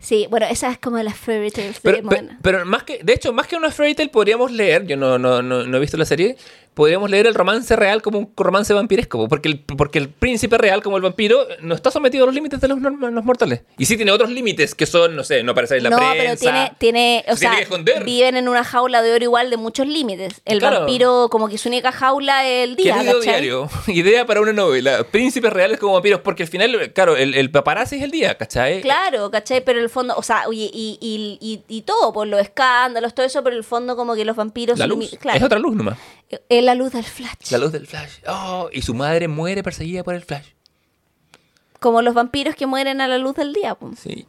Sí, 0.03 0.27
bueno, 0.29 0.45
esa 0.49 0.69
es 0.69 0.79
como 0.79 0.97
la 1.01 1.13
fairy 1.13 1.49
tales 1.49 1.75
de 1.75 1.79
Pero, 1.81 1.97
pe- 1.97 2.03
Moana. 2.03 2.39
pero 2.41 2.65
más 2.65 2.83
que, 2.83 2.99
de 3.01 3.13
hecho, 3.13 3.31
más 3.31 3.47
que 3.47 3.55
una 3.55 3.71
fairy 3.71 3.95
tale 3.95 4.09
podríamos 4.09 4.51
leer, 4.51 4.85
yo 4.85 4.97
no, 4.97 5.17
no, 5.17 5.41
no, 5.41 5.65
no 5.65 5.77
he 5.77 5.79
visto 5.79 5.95
la 5.95 6.03
serie, 6.03 6.35
podríamos 6.73 7.09
leer 7.09 7.27
el 7.27 7.35
romance 7.35 7.75
real 7.75 8.01
como 8.01 8.19
un 8.19 8.33
romance 8.35 8.73
vampiresco, 8.73 9.27
porque 9.27 9.49
el, 9.49 9.59
porque 9.59 9.99
el 9.99 10.09
príncipe 10.09 10.57
real 10.57 10.81
como 10.83 10.97
el 10.97 11.03
vampiro 11.03 11.45
no 11.61 11.75
está 11.75 11.91
sometido 11.91 12.23
a 12.23 12.27
los 12.27 12.35
límites 12.35 12.59
de 12.61 12.67
los, 12.67 12.79
los 12.81 13.23
mortales. 13.25 13.61
Y 13.77 13.85
sí 13.85 13.95
tiene 13.95 14.11
otros 14.11 14.29
límites 14.29 14.75
que 14.75 14.85
son, 14.85 15.15
no 15.15 15.23
sé, 15.23 15.43
no 15.43 15.51
aparecer 15.51 15.77
en 15.77 15.83
la 15.85 15.89
no, 15.91 15.97
prensa. 15.97 16.15
pero 16.17 16.35
tiene, 16.37 16.71
tiene, 16.77 17.25
o 17.27 17.33
se 17.33 17.39
tiene 17.41 17.55
sea, 17.55 17.57
que 17.57 17.63
esconder. 17.63 18.03
viven 18.03 18.35
en 18.37 18.47
una 18.49 18.63
jaula 18.63 19.01
de 19.01 19.13
oro 19.13 19.23
igual 19.23 19.49
de 19.49 19.57
muchos 19.57 19.87
límites. 19.87 20.41
El 20.45 20.59
Claro. 20.59 20.79
vampiro, 20.79 21.27
como 21.29 21.49
que 21.49 21.57
su 21.57 21.69
única 21.69 21.91
jaula 21.91 22.47
es 22.47 22.69
el 22.69 22.75
día, 22.75 22.95
Querido 22.95 23.19
diario, 23.19 23.69
idea 23.87 24.25
para 24.25 24.41
una 24.41 24.53
novela. 24.53 25.03
Príncipes 25.03 25.51
reales 25.53 25.79
como 25.79 25.93
vampiros, 25.93 26.21
porque 26.21 26.43
al 26.43 26.49
final, 26.49 26.91
claro, 26.93 27.15
el, 27.17 27.33
el 27.35 27.51
paparazzi 27.51 27.97
es 27.97 28.03
el 28.03 28.11
día, 28.11 28.35
¿cachai? 28.37 28.81
Claro, 28.81 29.29
¿cachai? 29.31 29.63
Pero 29.63 29.79
el 29.79 29.89
fondo, 29.89 30.13
o 30.17 30.23
sea, 30.23 30.43
oye, 30.47 30.69
y, 30.73 30.97
y, 31.01 31.37
y, 31.41 31.63
y 31.67 31.81
todo, 31.83 32.13
por 32.13 32.27
los 32.27 32.39
escándalos, 32.41 33.13
todo 33.13 33.25
eso, 33.25 33.43
pero 33.43 33.55
el 33.55 33.63
fondo 33.63 33.95
como 33.95 34.15
que 34.15 34.25
los 34.25 34.35
vampiros... 34.35 34.79
La 34.79 34.85
ilumi- 34.87 35.11
luz. 35.11 35.17
Claro, 35.19 35.37
Es 35.37 35.43
otra 35.43 35.59
luz 35.59 35.75
nomás. 35.75 35.97
Es 36.49 36.63
la 36.63 36.75
luz 36.75 36.91
del 36.93 37.03
flash. 37.03 37.51
La 37.51 37.57
luz 37.57 37.71
del 37.71 37.87
flash. 37.87 38.11
Oh, 38.27 38.69
y 38.71 38.81
su 38.81 38.93
madre 38.93 39.27
muere 39.27 39.63
perseguida 39.63 40.03
por 40.03 40.15
el 40.15 40.21
flash. 40.23 40.47
Como 41.79 42.01
los 42.01 42.13
vampiros 42.13 42.55
que 42.55 42.65
mueren 42.65 43.01
a 43.01 43.07
la 43.07 43.17
luz 43.17 43.35
del 43.35 43.53
día, 43.53 43.75
po. 43.75 43.91
Sí. 44.01 44.25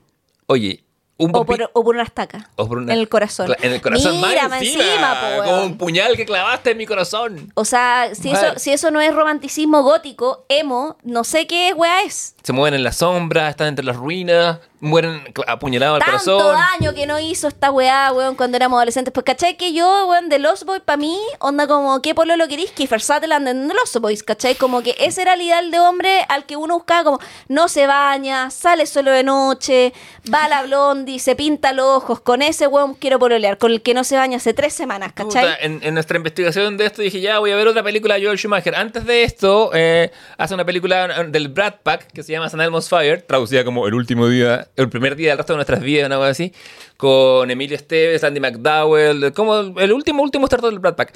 Oye, 0.46 0.82
un 1.16 1.30
O 1.32 1.44
por, 1.46 1.70
o 1.72 1.84
por 1.84 1.94
una 1.94 2.02
estaca. 2.02 2.50
o 2.56 2.66
por 2.66 2.78
una- 2.78 2.92
En 2.92 2.98
el 2.98 3.08
corazón. 3.08 3.54
En 3.62 3.72
el 3.72 3.80
corazón, 3.80 4.20
Mira, 4.20 4.48
más 4.48 4.60
encima. 4.60 4.82
encima, 4.84 5.20
po, 5.20 5.26
como 5.44 5.50
weón. 5.58 5.64
un 5.72 5.78
puñal 5.78 6.16
que 6.16 6.26
clavaste 6.26 6.72
en 6.72 6.78
mi 6.78 6.86
corazón. 6.86 7.52
O 7.54 7.64
sea, 7.64 8.10
si 8.14 8.30
eso, 8.30 8.58
si 8.58 8.72
eso 8.72 8.90
no 8.90 9.00
es 9.00 9.14
romanticismo 9.14 9.82
gótico, 9.84 10.44
emo, 10.48 10.98
no 11.04 11.22
sé 11.22 11.46
qué 11.46 11.72
weá 11.76 12.02
es. 12.02 12.34
Se 12.42 12.52
mueven 12.52 12.74
en 12.74 12.82
la 12.82 12.92
sombra, 12.92 13.48
están 13.48 13.68
entre 13.68 13.84
las 13.84 13.94
ruinas, 13.96 14.58
mueren 14.84 15.22
apuñalados 15.46 16.00
al 16.00 16.06
Tanto 16.06 16.38
corazón. 16.38 16.64
daño 16.80 16.94
que 16.94 17.06
no 17.06 17.18
hizo 17.18 17.48
esta 17.48 17.70
weá, 17.70 18.12
weón, 18.12 18.36
cuando 18.36 18.56
éramos 18.56 18.76
adolescentes. 18.76 19.12
Pues, 19.12 19.24
¿cachai? 19.24 19.56
Que 19.56 19.72
yo, 19.72 20.06
weón, 20.08 20.28
de 20.28 20.38
Lost 20.38 20.64
Boys, 20.64 20.82
para 20.82 20.96
mí, 20.96 21.18
onda 21.40 21.66
como, 21.66 22.00
¿qué 22.02 22.14
polo 22.14 22.36
lo 22.36 22.46
querís? 22.48 22.70
Kiefer 22.72 23.00
Sutherland 23.00 23.48
en 23.48 23.68
Lost 23.68 23.96
Boys, 23.98 24.22
¿cachai? 24.22 24.54
Como 24.54 24.82
que 24.82 24.94
ese 24.98 25.22
era 25.22 25.34
el 25.34 25.42
ideal 25.42 25.70
de 25.70 25.80
hombre 25.80 26.24
al 26.28 26.46
que 26.46 26.56
uno 26.56 26.74
buscaba 26.74 27.04
como, 27.04 27.18
no 27.48 27.68
se 27.68 27.86
baña, 27.86 28.50
sale 28.50 28.86
solo 28.86 29.10
de 29.10 29.22
noche, 29.24 29.92
va 30.32 30.44
a 30.44 30.48
la 30.48 30.62
blondie, 30.62 31.18
se 31.18 31.34
pinta 31.36 31.72
los 31.72 31.86
ojos, 31.86 32.20
con 32.20 32.42
ese 32.42 32.66
weón 32.66 32.94
quiero 32.94 33.18
pololear, 33.18 33.58
con 33.58 33.72
el 33.72 33.82
que 33.82 33.94
no 33.94 34.04
se 34.04 34.16
baña 34.16 34.36
hace 34.36 34.54
tres 34.54 34.72
semanas, 34.74 35.12
¿cachai? 35.14 35.44
Puta, 35.44 35.56
en, 35.60 35.80
en 35.82 35.94
nuestra 35.94 36.16
investigación 36.16 36.76
de 36.76 36.86
esto 36.86 37.02
dije, 37.02 37.20
ya 37.20 37.38
voy 37.38 37.50
a 37.50 37.56
ver 37.56 37.68
otra 37.68 37.82
película 37.82 38.14
de 38.16 38.24
Joel 38.24 38.38
Schumacher. 38.38 38.74
Antes 38.74 39.04
de 39.06 39.22
esto, 39.24 39.70
eh, 39.74 40.10
hace 40.38 40.54
una 40.54 40.64
película 40.64 41.24
del 41.24 41.48
Brad 41.48 41.74
Pack 41.82 42.12
que 42.12 42.22
se 42.22 42.32
llama 42.32 42.48
San 42.48 42.60
Elmo's 42.60 42.88
Fire, 42.88 43.22
traducida 43.22 43.64
como 43.64 43.86
El 43.86 43.94
último 43.94 44.28
día, 44.28 44.68
el 44.76 44.88
primer 44.88 45.16
día 45.16 45.30
del 45.30 45.38
resto 45.38 45.52
de 45.52 45.58
nuestras 45.58 45.80
vidas, 45.80 46.06
una 46.06 46.16
cosa 46.16 46.30
así, 46.30 46.52
con 46.96 47.50
Emilio 47.50 47.76
Esteves, 47.76 48.24
Andy 48.24 48.40
McDowell, 48.40 49.32
como 49.32 49.58
el 49.78 49.92
último, 49.92 50.22
último 50.22 50.46
starter 50.46 50.70
del 50.70 50.78
Brad 50.80 50.94
Pack. 50.96 51.12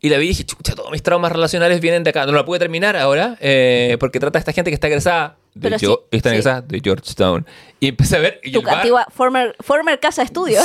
Y 0.00 0.08
la 0.08 0.18
vi 0.18 0.24
y 0.24 0.28
dije, 0.28 0.44
chucha, 0.44 0.74
todos 0.74 0.90
mis 0.90 1.02
traumas 1.02 1.30
relacionales 1.30 1.80
vienen 1.80 2.02
de 2.02 2.10
acá. 2.10 2.26
No 2.26 2.32
la 2.32 2.44
pude 2.44 2.58
terminar 2.58 2.96
ahora, 2.96 3.36
eh, 3.40 3.96
porque 4.00 4.18
trata 4.18 4.38
de 4.38 4.40
esta 4.40 4.52
gente 4.52 4.70
que 4.70 4.74
está 4.74 4.88
egresada 4.88 5.36
de, 5.54 5.60
Pero 5.68 5.78
Geo- 5.78 6.02
sí, 6.10 6.16
está 6.16 6.30
sí. 6.30 6.34
egresada 6.34 6.60
de 6.62 6.80
Georgetown. 6.82 7.46
Y 7.82 7.88
empecé 7.88 8.14
a 8.14 8.20
ver... 8.20 8.40
Y 8.44 8.52
Tu 8.52 8.60
el 8.60 8.64
bar- 8.64 8.76
antigua 8.76 9.06
former, 9.12 9.56
former 9.58 9.98
casa 9.98 10.22
estudio. 10.22 10.60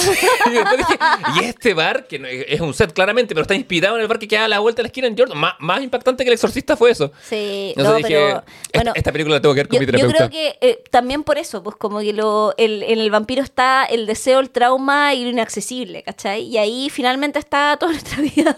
y, 0.45 0.49
dije, 0.51 0.99
y 1.41 1.45
este 1.45 1.73
bar, 1.73 2.05
que 2.05 2.45
es 2.47 2.61
un 2.61 2.75
set 2.75 2.93
claramente, 2.93 3.33
pero 3.33 3.41
está 3.41 3.55
inspirado 3.55 3.95
en 3.95 4.03
el 4.03 4.07
bar 4.07 4.19
que 4.19 4.27
queda 4.27 4.45
a 4.45 4.47
la 4.47 4.59
vuelta 4.59 4.77
de 4.77 4.83
la 4.83 4.87
esquina 4.89 5.07
en 5.07 5.17
Jordan. 5.17 5.35
Má- 5.35 5.55
más 5.59 5.81
impactante 5.81 6.23
que 6.23 6.29
el 6.29 6.35
exorcista 6.35 6.77
fue 6.77 6.91
eso. 6.91 7.11
sí, 7.27 7.73
Entonces 7.75 7.91
no, 7.91 7.95
dije, 7.97 8.07
pero... 8.09 8.27
"Esta- 8.37 8.45
Bueno, 8.75 8.91
esta, 8.93 9.11
película 9.11 9.35
la 9.37 9.41
tengo 9.41 9.55
que 9.55 9.61
ver 9.61 9.67
con 9.67 9.75
Yo, 9.77 9.79
mi 9.79 9.85
yo 9.87 9.91
terapeuta. 9.93 10.29
creo 10.29 10.29
que 10.29 10.57
eh, 10.61 10.83
también 10.91 11.23
por 11.23 11.39
eso, 11.39 11.63
pues 11.63 11.75
como 11.75 12.01
que 12.01 12.13
lo, 12.13 12.53
el, 12.59 12.83
en 12.83 12.99
el 12.99 13.09
vampiro 13.09 13.41
está 13.41 13.85
el 13.85 14.05
deseo, 14.05 14.39
el 14.39 14.51
trauma 14.51 15.15
y 15.15 15.23
lo 15.23 15.29
inaccesible, 15.31 16.03
¿cachai? 16.03 16.43
Y 16.43 16.59
ahí 16.59 16.91
finalmente 16.91 17.39
está 17.39 17.77
toda 17.79 17.91
nuestra 17.93 18.21
vida. 18.21 18.55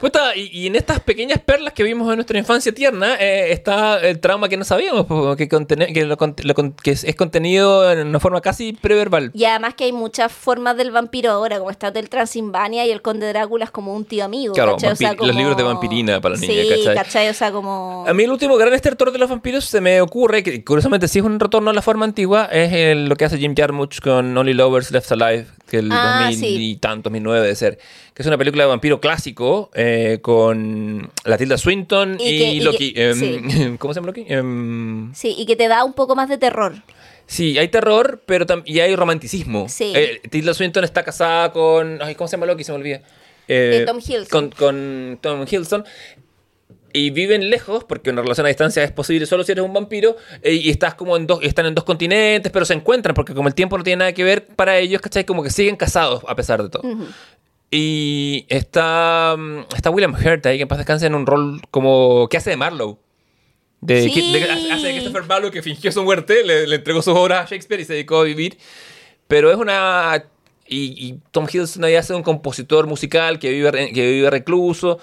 Puta, 0.00 0.34
y, 0.34 0.50
y 0.52 0.66
en 0.66 0.74
estas 0.74 0.98
pequeñas 0.98 1.38
perlas 1.38 1.72
que 1.74 1.84
vimos 1.84 2.08
en 2.10 2.16
nuestra 2.16 2.36
infancia 2.40 2.72
tierna 2.74 3.14
eh, 3.20 3.52
está 3.52 4.00
el 4.00 4.18
trauma 4.18 4.48
que 4.48 4.56
no 4.56 4.64
sabíamos, 4.64 5.06
po, 5.06 5.36
que, 5.36 5.48
que, 5.48 6.04
lo 6.04 6.16
que 6.82 6.90
es, 6.90 7.04
es 7.04 7.14
en 7.92 8.06
una 8.08 8.20
forma 8.20 8.40
casi 8.40 8.72
preverbal. 8.72 9.30
y 9.34 9.44
además 9.44 9.74
que 9.74 9.84
hay 9.84 9.92
muchas 9.92 10.32
formas 10.32 10.76
del 10.76 10.90
vampiro 10.90 11.30
ahora, 11.30 11.58
como 11.58 11.70
está 11.70 11.88
Hotel 11.88 12.08
Transilvania 12.08 12.86
y 12.86 12.90
el 12.90 13.02
Conde 13.02 13.28
Drácula 13.28 13.64
es 13.64 13.70
como 13.70 13.94
un 13.94 14.04
tío 14.04 14.24
amigo, 14.24 14.54
Claro, 14.54 14.76
los 14.80 15.34
libros 15.36 15.56
de 15.56 15.62
vampirina 15.62 16.20
para 16.20 16.32
los 16.34 16.40
sí, 16.40 16.48
niños, 16.48 16.66
¿cachai? 16.78 16.94
¿cachai? 16.94 17.28
O 17.28 17.34
sea, 17.34 17.52
como... 17.52 18.04
A 18.06 18.14
mí 18.14 18.22
el 18.24 18.30
último 18.30 18.56
gran 18.56 18.72
estertor 18.74 19.12
de 19.12 19.18
los 19.18 19.28
vampiros 19.30 19.64
se 19.64 19.80
me 19.80 20.00
ocurre, 20.00 20.42
que 20.42 20.64
curiosamente 20.64 21.08
sí 21.08 21.18
es 21.20 21.24
un 21.24 21.38
retorno 21.40 21.70
a 21.70 21.72
la 21.74 21.82
forma 21.82 22.04
antigua, 22.04 22.46
es 22.52 22.72
el- 22.72 23.06
lo 23.08 23.16
que 23.16 23.24
hace 23.24 23.38
Jim 23.38 23.54
Jarmusch 23.56 24.00
con 24.00 24.36
Only 24.36 24.54
Lovers 24.54 24.90
Left 24.90 25.10
Alive, 25.12 25.46
que 25.68 25.78
el 25.78 25.90
Ah, 25.92 26.26
2000 26.30 26.38
sí. 26.38 26.70
y 26.70 26.76
tanto, 26.76 27.04
2009 27.10 27.40
debe 27.40 27.54
ser, 27.54 27.78
que 28.12 28.22
es 28.22 28.26
una 28.26 28.38
película 28.38 28.64
de 28.64 28.68
vampiro 28.68 29.00
clásico 29.00 29.70
eh, 29.74 30.18
con 30.22 31.10
la 31.24 31.36
Tilda 31.38 31.56
Swinton 31.58 32.16
Y 32.20 32.28
y, 32.28 32.38
que- 32.38 32.48
y 32.52 32.58
que- 32.58 32.64
Loki. 32.64 32.92
em, 32.96 33.14
sí. 33.50 33.76
¿Cómo 33.78 33.92
se 33.94 33.98
llama 34.00 34.08
Loki? 34.08 34.24
Em, 34.28 35.12
Sí, 35.14 35.34
y 35.36 35.46
que 35.46 35.56
te 35.56 35.68
da 35.68 35.84
un 35.84 35.92
poco 35.94 36.14
más 36.16 36.28
de 36.28 36.38
terror. 36.38 36.74
Sí, 37.26 37.58
hay 37.58 37.68
terror, 37.68 38.22
pero 38.26 38.46
y 38.64 38.80
hay 38.80 38.94
romanticismo. 38.96 39.68
Sí. 39.68 39.92
Eh, 39.94 40.20
Tilda 40.30 40.54
Swinton 40.54 40.84
está 40.84 41.02
casada 41.02 41.52
con... 41.52 42.00
Ay, 42.02 42.14
¿Cómo 42.14 42.28
se 42.28 42.36
llama 42.36 42.46
Loki? 42.46 42.64
Se 42.64 42.72
me 42.72 42.78
olvida. 42.78 42.96
Eh, 43.48 43.80
Eh, 43.82 43.84
Tom 43.86 43.98
Hiddleston. 43.98 44.50
Con, 44.50 44.50
con 44.50 45.18
Tom 45.20 45.42
Hiddleston. 45.42 45.84
Y 46.96 47.10
viven 47.10 47.50
lejos, 47.50 47.82
porque 47.82 48.10
una 48.10 48.22
relación 48.22 48.46
a 48.46 48.48
distancia 48.48 48.84
es 48.84 48.92
posible 48.92 49.26
solo 49.26 49.42
si 49.42 49.50
eres 49.50 49.64
un 49.64 49.72
vampiro, 49.72 50.16
eh, 50.42 50.52
y 50.52 50.70
estás 50.70 50.94
como 50.94 51.16
en 51.16 51.26
dos, 51.26 51.40
están 51.42 51.66
en 51.66 51.74
dos 51.74 51.82
continentes, 51.82 52.52
pero 52.52 52.64
se 52.64 52.74
encuentran, 52.74 53.16
porque 53.16 53.34
como 53.34 53.48
el 53.48 53.54
tiempo 53.56 53.76
no 53.76 53.82
tiene 53.82 53.98
nada 53.98 54.12
que 54.12 54.22
ver 54.22 54.46
para 54.46 54.78
ellos, 54.78 55.00
¿cachai? 55.00 55.24
Como 55.24 55.42
que 55.42 55.50
siguen 55.50 55.74
casados 55.74 56.22
a 56.28 56.36
pesar 56.36 56.62
de 56.62 56.68
todo. 56.68 56.82
Y 57.68 58.46
está, 58.48 59.34
mm, 59.36 59.74
está 59.76 59.90
William 59.90 60.14
Hurt 60.14 60.46
ahí, 60.46 60.58
que 60.58 60.62
en 60.62 60.68
paz 60.68 60.78
descanse 60.78 61.06
en 61.06 61.16
un 61.16 61.26
rol 61.26 61.60
como 61.72 62.28
que 62.30 62.36
hace 62.36 62.50
de 62.50 62.56
Marlowe. 62.56 63.00
De, 63.86 64.02
Sí. 64.04 64.10
Ki- 64.12 64.32
de- 64.32 64.50
hace 64.72 64.86
de 64.86 64.92
Christopher 64.94 65.24
Marlowe 65.24 65.50
que 65.50 65.62
fingió 65.62 65.92
su 65.92 66.02
muerte, 66.02 66.42
le, 66.42 66.66
le 66.66 66.76
entregó 66.76 67.02
sus 67.02 67.14
obras 67.14 67.44
a 67.44 67.48
Shakespeare 67.50 67.80
y 67.80 67.84
se 67.84 67.92
dedicó 67.92 68.18
a 68.20 68.24
vivir. 68.24 68.56
Pero 69.28 69.50
es 69.50 69.56
una... 69.58 70.24
Y, 70.66 70.94
y 71.08 71.18
Tom 71.30 71.46
Hiddleston 71.52 71.84
ahí 71.84 71.94
hace 71.94 72.14
un 72.14 72.22
compositor 72.22 72.86
musical 72.86 73.38
que 73.38 73.50
vive, 73.50 73.92
que 73.92 74.10
vive 74.12 74.30
recluso. 74.30 74.98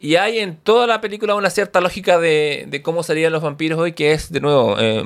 Y 0.00 0.16
hay 0.16 0.40
en 0.40 0.56
toda 0.56 0.86
la 0.88 1.00
película 1.00 1.36
una 1.36 1.48
cierta 1.50 1.80
lógica 1.80 2.18
de, 2.18 2.64
de 2.68 2.82
cómo 2.82 3.04
serían 3.04 3.32
los 3.32 3.42
vampiros 3.42 3.78
hoy, 3.78 3.92
que 3.92 4.12
es, 4.12 4.32
de 4.32 4.40
nuevo, 4.40 4.76
eh, 4.80 5.02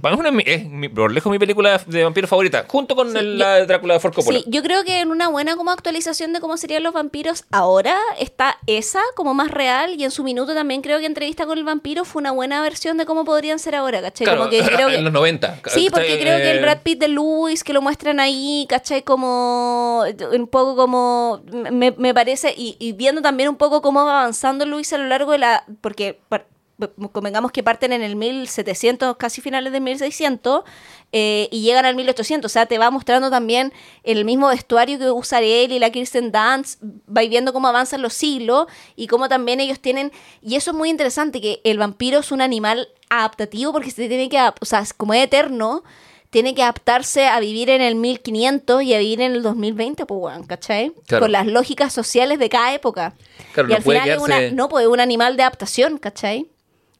para 0.00 0.14
mí 0.16 0.20
es, 0.20 0.20
una, 0.20 0.30
de 0.30 0.36
mi- 0.36 0.42
es 0.46 0.64
mi- 0.64 0.88
por 0.88 1.12
lejos 1.12 1.30
mi 1.30 1.38
película 1.38 1.78
de 1.86 2.04
vampiros 2.04 2.28
favorita, 2.28 2.64
junto 2.68 2.96
con 2.96 3.12
Sí, 3.12 3.18
el- 3.18 3.32
yo- 3.32 3.44
la 3.44 3.54
de 3.56 3.66
Drácula 3.66 3.94
de 3.94 4.00
Ford 4.00 4.14
Coppola. 4.14 4.38
Sí, 4.38 4.44
yo 4.48 4.62
creo 4.62 4.84
que 4.84 5.00
en 5.00 5.10
una 5.10 5.28
buena 5.28 5.56
como 5.56 5.70
actualización 5.70 6.32
de 6.32 6.40
cómo 6.40 6.56
serían 6.56 6.82
los 6.82 6.92
vampiros 6.92 7.44
ahora 7.50 7.96
está 8.18 8.58
esa 8.66 9.00
como 9.14 9.34
más 9.34 9.50
real 9.50 9.94
y 9.98 10.04
en 10.04 10.10
su 10.10 10.24
minuto 10.24 10.54
también 10.54 10.82
creo 10.82 10.98
que 10.98 11.06
entrevista 11.06 11.46
con 11.46 11.58
el 11.58 11.64
vampiro 11.64 12.04
fue 12.04 12.20
una 12.20 12.32
buena 12.32 12.60
versión 12.62 12.96
de 12.96 13.06
cómo 13.06 13.24
podrían 13.24 13.58
ser 13.58 13.74
ahora, 13.74 14.00
¿cachai? 14.02 14.24
Claro, 14.24 14.40
como 14.40 14.50
que 14.50 14.60
creo 14.76 14.88
que... 14.88 14.96
en 14.96 15.04
los 15.04 15.12
90. 15.12 15.60
Sí, 15.68 15.88
porque 15.90 16.18
creo 16.20 16.38
que 16.38 16.50
el 16.50 16.58
Eh, 16.58 16.62
Brad 16.62 16.78
Pitt 16.82 16.98
de 17.00 17.08
Lewis, 17.08 17.64
que 17.64 17.72
lo 17.72 17.82
muestran 17.82 18.20
ahí, 18.20 18.66
¿cachai? 18.68 19.02
Como 19.02 20.04
un 20.32 20.48
poco 20.48 20.76
como, 20.76 21.42
me, 21.70 21.92
me 21.92 22.12
parece, 22.14 22.54
y, 22.56 22.76
y 22.78 22.92
viendo 22.92 23.22
también 23.22 23.48
un 23.48 23.56
poco 23.56 23.82
cómo 23.82 24.04
va 24.04 24.20
avanzando 24.20 24.64
Lewis 24.66 24.92
a 24.92 24.98
lo 24.98 25.06
largo 25.06 25.32
de 25.32 25.38
la, 25.38 25.64
porque 25.80 26.18
convengamos 27.12 27.52
que 27.52 27.62
parten 27.62 27.92
en 27.92 28.02
el 28.02 28.16
1700, 28.16 29.16
casi 29.16 29.40
finales 29.40 29.72
de 29.72 29.80
1600, 29.80 30.62
eh, 31.12 31.48
y 31.50 31.62
llegan 31.62 31.84
al 31.84 31.94
1800, 31.94 32.50
o 32.50 32.52
sea, 32.52 32.66
te 32.66 32.78
va 32.78 32.90
mostrando 32.90 33.30
también 33.30 33.72
el 34.02 34.24
mismo 34.24 34.48
vestuario 34.48 34.98
que 34.98 35.10
usa 35.10 35.40
él 35.40 35.72
y 35.72 35.78
la 35.78 35.90
Kirsten 35.90 36.32
Dunst, 36.32 36.82
va 36.82 37.22
viendo 37.22 37.52
cómo 37.52 37.68
avanzan 37.68 38.02
los 38.02 38.14
siglos 38.14 38.66
y 38.96 39.06
cómo 39.06 39.28
también 39.28 39.60
ellos 39.60 39.80
tienen, 39.80 40.12
y 40.40 40.56
eso 40.56 40.70
es 40.70 40.76
muy 40.76 40.88
interesante, 40.90 41.40
que 41.40 41.60
el 41.64 41.78
vampiro 41.78 42.20
es 42.20 42.32
un 42.32 42.40
animal 42.40 42.88
adaptativo 43.10 43.72
porque 43.72 43.90
se 43.90 44.08
tiene 44.08 44.28
que, 44.28 44.38
o 44.38 44.64
sea, 44.64 44.84
como 44.96 45.12
es 45.14 45.24
eterno, 45.24 45.82
tiene 46.30 46.54
que 46.54 46.62
adaptarse 46.62 47.26
a 47.26 47.38
vivir 47.40 47.68
en 47.68 47.82
el 47.82 47.94
1500 47.94 48.82
y 48.84 48.94
a 48.94 48.98
vivir 48.98 49.20
en 49.20 49.32
el 49.32 49.42
2020, 49.42 50.06
pues, 50.06 50.18
weón, 50.18 50.44
¿cachai? 50.46 50.90
Claro. 51.06 51.24
Con 51.24 51.32
las 51.32 51.46
lógicas 51.46 51.92
sociales 51.92 52.38
de 52.38 52.48
cada 52.48 52.72
época. 52.72 53.14
Claro, 53.52 53.68
y 53.68 53.72
no 53.72 53.76
al 53.76 53.82
final 53.82 54.08
es, 54.08 54.16
quedarse- 54.16 54.24
una, 54.24 54.50
no, 54.52 54.70
pues, 54.70 54.84
es 54.84 54.88
un 54.90 55.00
animal 55.00 55.36
de 55.36 55.42
adaptación, 55.42 55.98
¿cachai? 55.98 56.46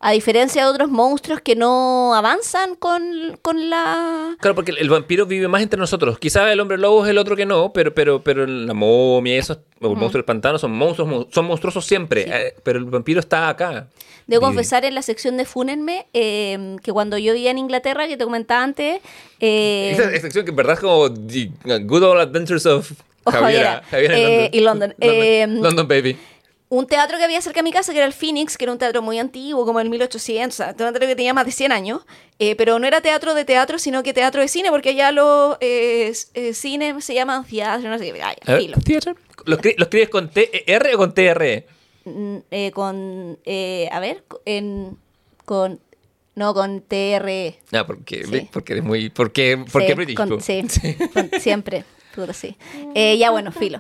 A 0.05 0.11
diferencia 0.11 0.65
de 0.65 0.69
otros 0.69 0.91
monstruos 0.91 1.41
que 1.41 1.55
no 1.55 2.13
avanzan 2.15 2.75
con, 2.75 3.39
con 3.41 3.71
la... 3.71 4.35
Claro, 4.41 4.57
porque 4.57 4.73
el, 4.73 4.79
el 4.79 4.91
vampiro 4.91 5.27
vive 5.27 5.47
más 5.47 5.63
entre 5.63 5.79
nosotros. 5.79 6.19
Quizá 6.19 6.53
el 6.53 6.59
hombre 6.59 6.77
lobo 6.77 7.05
es 7.05 7.11
el 7.11 7.19
otro 7.19 7.37
que 7.37 7.47
no, 7.47 7.73
pero, 7.73 7.95
pero, 7.95 8.21
pero 8.23 8.45
la 8.45 8.75
momia 8.75 9.37
y 9.37 9.39
eso, 9.39 9.61
o 9.81 9.87
el 9.87 9.97
monstruo 9.97 10.19
del 10.19 10.25
pantano 10.25 10.59
son 10.59 10.73
monstruos, 10.73 11.09
mon- 11.09 11.29
son 11.31 11.45
monstruosos 11.47 11.85
siempre. 11.87 12.25
eh, 12.29 12.55
pero 12.65 12.81
el 12.81 12.85
vampiro 12.87 13.21
está 13.21 13.49
acá. 13.49 13.87
Debo 14.27 14.43
confesar 14.47 14.85
en 14.85 14.95
la 14.97 15.03
sección 15.03 15.37
de 15.37 15.45
Fúnenme 15.45 16.07
eh, 16.13 16.77
que 16.83 16.93
cuando 16.93 17.17
yo 17.17 17.33
vivía 17.35 17.53
en 17.53 17.59
Inglaterra, 17.59 18.09
que 18.09 18.17
te 18.17 18.25
comentaba 18.25 18.65
antes, 18.65 19.01
eh, 19.39 19.91
Esa 19.93 20.11
sección 20.21 20.45
que 20.45 20.51
en 20.51 20.57
verdad 20.57 20.75
es 20.75 20.81
como 20.81 21.13
The 21.13 21.51
Good 21.81 22.03
Old 22.03 22.21
Adventures 22.23 22.67
of 22.67 22.91
O 23.25 23.31
Javiera. 23.31 23.83
Javiera, 23.89 24.19
eh, 24.19 24.51
y 24.53 24.61
London. 24.63 24.95
London 24.99 25.87
Baby. 25.87 26.17
Un 26.75 26.87
teatro 26.87 27.19
que 27.19 27.25
había 27.25 27.43
cerca 27.43 27.59
de 27.61 27.65
mi 27.65 27.71
casa, 27.73 27.93
que 27.93 27.99
era 27.99 28.07
el 28.07 28.15
Phoenix, 28.15 28.57
que 28.57 28.65
era 28.65 28.73
un 28.73 28.79
teatro 28.79 29.03
muy 29.03 29.19
antiguo, 29.19 29.67
como 29.67 29.79
el 29.81 29.91
1800, 29.91 30.55
o 30.55 30.57
sea, 30.57 30.71
un 30.71 30.77
teatro 30.77 31.01
que 31.07 31.15
tenía 31.15 31.35
más 31.35 31.45
de 31.45 31.53
100 31.53 31.71
años, 31.71 32.01
eh, 32.39 32.57
pero 32.57 32.79
no 32.79 32.87
era 32.87 33.03
teatro 33.03 33.35
de 33.35 33.45
teatro, 33.45 33.79
sino 33.79 34.03
que 34.03 34.15
teatro 34.15 34.41
de 34.41 34.49
cine, 34.49 34.71
porque 34.71 34.89
allá 34.91 35.13
los 35.13 35.59
eh, 35.61 36.13
eh, 36.33 36.55
cines 36.55 37.05
se 37.05 37.13
llaman 37.13 37.45
teatro, 37.45 37.91
no 37.91 37.99
sé 37.99 38.11
qué, 38.13 38.23
ay, 38.23 38.37
filo. 38.59 38.79
theater. 38.83 39.15
¿Lo, 39.45 39.59
escri- 39.59 39.75
lo 39.77 39.85
escribes 39.85 40.09
con 40.09 40.31
T-R 40.31 40.95
o 40.95 40.99
con 40.99 41.13
T-R? 41.13 41.67
Mm, 42.07 42.37
eh, 42.51 42.71
con, 42.73 43.39
eh, 43.45 43.89
a 43.93 44.01
ver, 44.01 44.25
en, 44.47 44.97
con, 45.45 45.79
no, 46.37 46.55
con 46.55 46.81
TRE. 46.81 47.59
Ah, 47.73 47.85
porque, 47.87 48.25
Sí. 48.25 48.49
porque 48.51 48.73
eres 48.73 48.85
muy. 48.85 49.11
Porque, 49.11 49.63
porque 49.71 49.89
Sí, 49.89 49.95
British. 49.95 50.17
con- 50.17 50.41
sí, 50.41 50.63
con- 51.13 51.31
siempre. 51.39 51.85
Puta, 52.15 52.33
sí. 52.33 52.57
Eh, 52.95 53.17
ya, 53.19 53.31
bueno, 53.31 53.53
filo. 53.53 53.79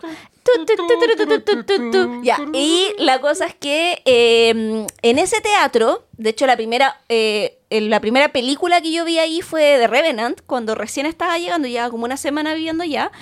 Ya, 2.22 2.38
y 2.52 2.88
la 2.98 3.20
cosa 3.20 3.46
es 3.46 3.54
que 3.54 4.02
eh, 4.04 4.86
en 5.02 5.18
ese 5.18 5.40
teatro, 5.40 6.04
de 6.16 6.30
hecho, 6.30 6.46
la 6.46 6.56
primera, 6.56 7.00
eh, 7.08 7.58
la 7.70 8.00
primera 8.00 8.30
película 8.30 8.80
que 8.80 8.92
yo 8.92 9.04
vi 9.04 9.18
ahí 9.18 9.40
fue 9.42 9.76
The 9.78 9.86
Revenant, 9.86 10.40
cuando 10.46 10.74
recién 10.74 11.06
estaba 11.06 11.38
llegando, 11.38 11.68
ya 11.68 11.90
como 11.90 12.04
una 12.04 12.16
semana 12.16 12.54
viviendo 12.54 12.84
ya. 12.84 13.12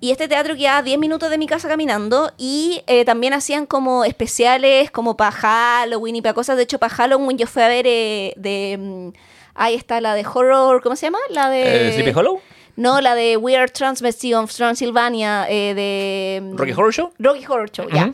Y 0.00 0.12
este 0.12 0.28
teatro 0.28 0.54
quedaba 0.54 0.78
a 0.78 0.82
10 0.82 0.98
minutos 0.98 1.28
de 1.28 1.38
mi 1.38 1.48
casa 1.48 1.66
caminando 1.66 2.32
y 2.38 2.82
eh, 2.86 3.04
también 3.04 3.32
hacían 3.32 3.66
como 3.66 4.04
especiales 4.04 4.92
como 4.92 5.16
para 5.16 5.32
Halloween 5.32 6.16
y 6.16 6.22
para 6.22 6.34
cosas. 6.34 6.56
De 6.56 6.62
hecho, 6.62 6.78
para 6.78 6.94
Halloween 6.94 7.36
yo 7.36 7.48
fui 7.48 7.62
a 7.62 7.68
ver 7.68 7.84
eh, 7.88 8.32
de... 8.36 8.76
mm, 8.78 9.08
ahí 9.54 9.74
está 9.74 10.00
la 10.00 10.14
de 10.14 10.24
horror, 10.24 10.82
¿cómo 10.82 10.94
se 10.94 11.06
llama? 11.06 11.18
La 11.30 11.50
de... 11.50 11.88
Eh, 11.88 11.92
¿Sleepy 11.94 12.16
Hollow? 12.16 12.40
No, 12.78 13.00
la 13.00 13.16
de 13.16 13.36
Weird 13.36 13.72
Transvestite 13.72 14.36
of 14.36 14.54
Transylvania, 14.54 15.46
eh, 15.50 15.74
de... 15.74 16.40
mm, 16.40 16.56
¿Rocky 16.56 16.72
Horror 16.72 16.94
Show? 16.94 17.12
Rocky 17.18 17.44
Horror 17.44 17.70
Show, 17.72 17.88
ya. 17.92 18.12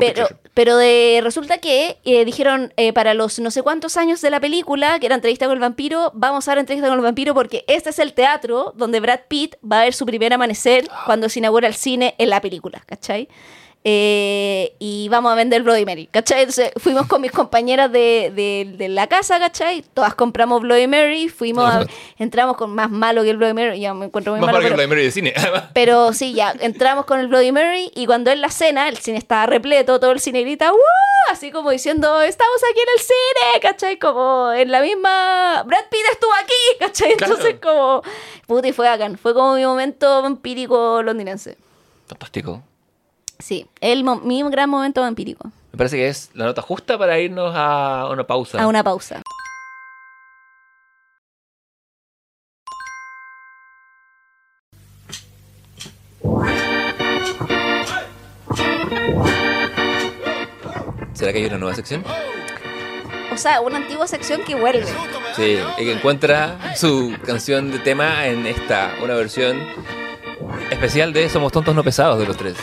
Pero. 0.00 0.28
Pero 0.54 0.76
de, 0.76 1.20
resulta 1.22 1.58
que 1.58 1.96
eh, 2.04 2.26
dijeron 2.26 2.74
eh, 2.76 2.92
para 2.92 3.14
los 3.14 3.38
no 3.38 3.50
sé 3.50 3.62
cuántos 3.62 3.96
años 3.96 4.20
de 4.20 4.28
la 4.28 4.38
película, 4.38 4.98
que 4.98 5.06
era 5.06 5.14
entrevista 5.14 5.46
con 5.46 5.54
el 5.54 5.60
vampiro, 5.60 6.10
vamos 6.14 6.46
a 6.46 6.50
ver 6.50 6.58
entrevista 6.58 6.88
con 6.88 6.98
el 6.98 7.02
vampiro 7.02 7.32
porque 7.32 7.64
este 7.68 7.88
es 7.88 7.98
el 7.98 8.12
teatro 8.12 8.74
donde 8.76 9.00
Brad 9.00 9.20
Pitt 9.28 9.56
va 9.64 9.80
a 9.80 9.84
ver 9.84 9.94
su 9.94 10.04
primer 10.04 10.34
amanecer 10.34 10.86
cuando 11.06 11.30
se 11.30 11.38
inaugura 11.38 11.68
el 11.68 11.74
cine 11.74 12.14
en 12.18 12.28
la 12.28 12.42
película, 12.42 12.82
¿cachai? 12.84 13.28
Eh, 13.84 14.74
y 14.78 15.08
vamos 15.08 15.32
a 15.32 15.34
vender 15.34 15.62
Bloody 15.64 15.84
Mary, 15.84 16.06
¿cachai? 16.06 16.40
Entonces 16.42 16.70
fuimos 16.76 17.06
con 17.08 17.20
mis 17.20 17.32
compañeras 17.32 17.90
de, 17.90 18.30
de- 18.34 18.72
de 18.76 18.88
la 18.88 19.08
casa, 19.08 19.40
¿cachai? 19.40 19.82
Todas 19.94 20.14
compramos 20.14 20.62
Bloody 20.62 20.86
Mary, 20.86 21.28
fuimos 21.28 21.64
a- 21.68 21.84
entramos 22.16 22.56
con 22.56 22.72
más 22.74 22.90
malo 22.90 23.24
que 23.24 23.30
el 23.30 23.38
Bloody 23.38 23.54
Mary, 23.54 23.80
ya 23.80 23.92
me 23.92 24.06
encuentro 24.06 24.32
muy 24.34 24.40
Más 24.40 24.46
malo, 24.46 24.58
malo 24.58 24.68
que 24.68 24.70
pero- 24.70 24.82
el 24.82 24.86
Bloody 24.86 24.96
Mary 24.96 25.04
de 25.06 25.10
cine. 25.10 25.34
pero 25.74 26.12
sí, 26.12 26.32
ya, 26.32 26.54
entramos 26.60 27.06
con 27.06 27.18
el 27.18 27.26
Bloody 27.26 27.50
Mary 27.50 27.90
y 27.96 28.06
cuando 28.06 28.30
en 28.30 28.40
la 28.40 28.50
cena, 28.50 28.88
el 28.88 28.98
cine 28.98 29.18
estaba 29.18 29.46
repleto, 29.46 29.98
todo 29.98 30.12
el 30.12 30.20
cine 30.20 30.42
grita, 30.42 30.70
¡Woo! 30.70 30.78
Así 31.30 31.50
como 31.50 31.70
diciendo, 31.70 32.20
estamos 32.20 32.56
aquí 32.70 32.80
en 32.80 32.88
el 32.96 33.00
cine, 33.00 33.60
¿cachai? 33.62 33.98
Como 33.98 34.52
en 34.52 34.70
la 34.70 34.80
misma... 34.80 35.62
Brad 35.64 35.84
Pitt 35.90 36.00
estuvo 36.12 36.32
aquí, 36.34 36.52
¿cachai? 36.80 37.14
Claro. 37.16 37.34
Entonces 37.34 37.60
como... 37.62 38.02
Puta, 38.46 38.66
y 38.68 38.72
fue 38.72 38.86
bacán. 38.88 39.16
Fue 39.16 39.32
como 39.32 39.54
mi 39.54 39.64
momento 39.64 40.20
vampírico 40.22 41.00
londinense. 41.02 41.56
Fantástico. 42.08 42.62
Sí, 43.42 43.66
el 43.80 44.04
mi 44.04 44.40
gran 44.50 44.70
momento 44.70 45.00
vampírico. 45.00 45.50
Me 45.72 45.76
parece 45.76 45.96
que 45.96 46.06
es 46.06 46.30
la 46.34 46.44
nota 46.44 46.62
justa 46.62 46.96
para 46.96 47.18
irnos 47.18 47.52
a 47.56 48.08
una 48.08 48.24
pausa. 48.24 48.62
A 48.62 48.68
una 48.68 48.84
pausa. 48.84 49.20
¿Será 61.14 61.32
que 61.32 61.38
hay 61.38 61.46
una 61.46 61.58
nueva 61.58 61.74
sección? 61.74 62.04
O 63.32 63.36
sea, 63.36 63.60
una 63.60 63.78
antigua 63.78 64.06
sección 64.06 64.42
que 64.44 64.54
vuelve. 64.54 64.86
Sí, 65.34 65.58
y 65.78 65.84
que 65.84 65.92
encuentra 65.92 66.76
su 66.76 67.16
canción 67.26 67.72
de 67.72 67.80
tema 67.80 68.24
en 68.26 68.46
esta, 68.46 68.94
una 69.02 69.14
versión 69.14 69.58
especial 70.70 71.12
de 71.12 71.28
Somos 71.28 71.50
Tontos 71.50 71.74
No 71.74 71.82
Pesados 71.82 72.20
de 72.20 72.26
los 72.26 72.36
tres. 72.36 72.56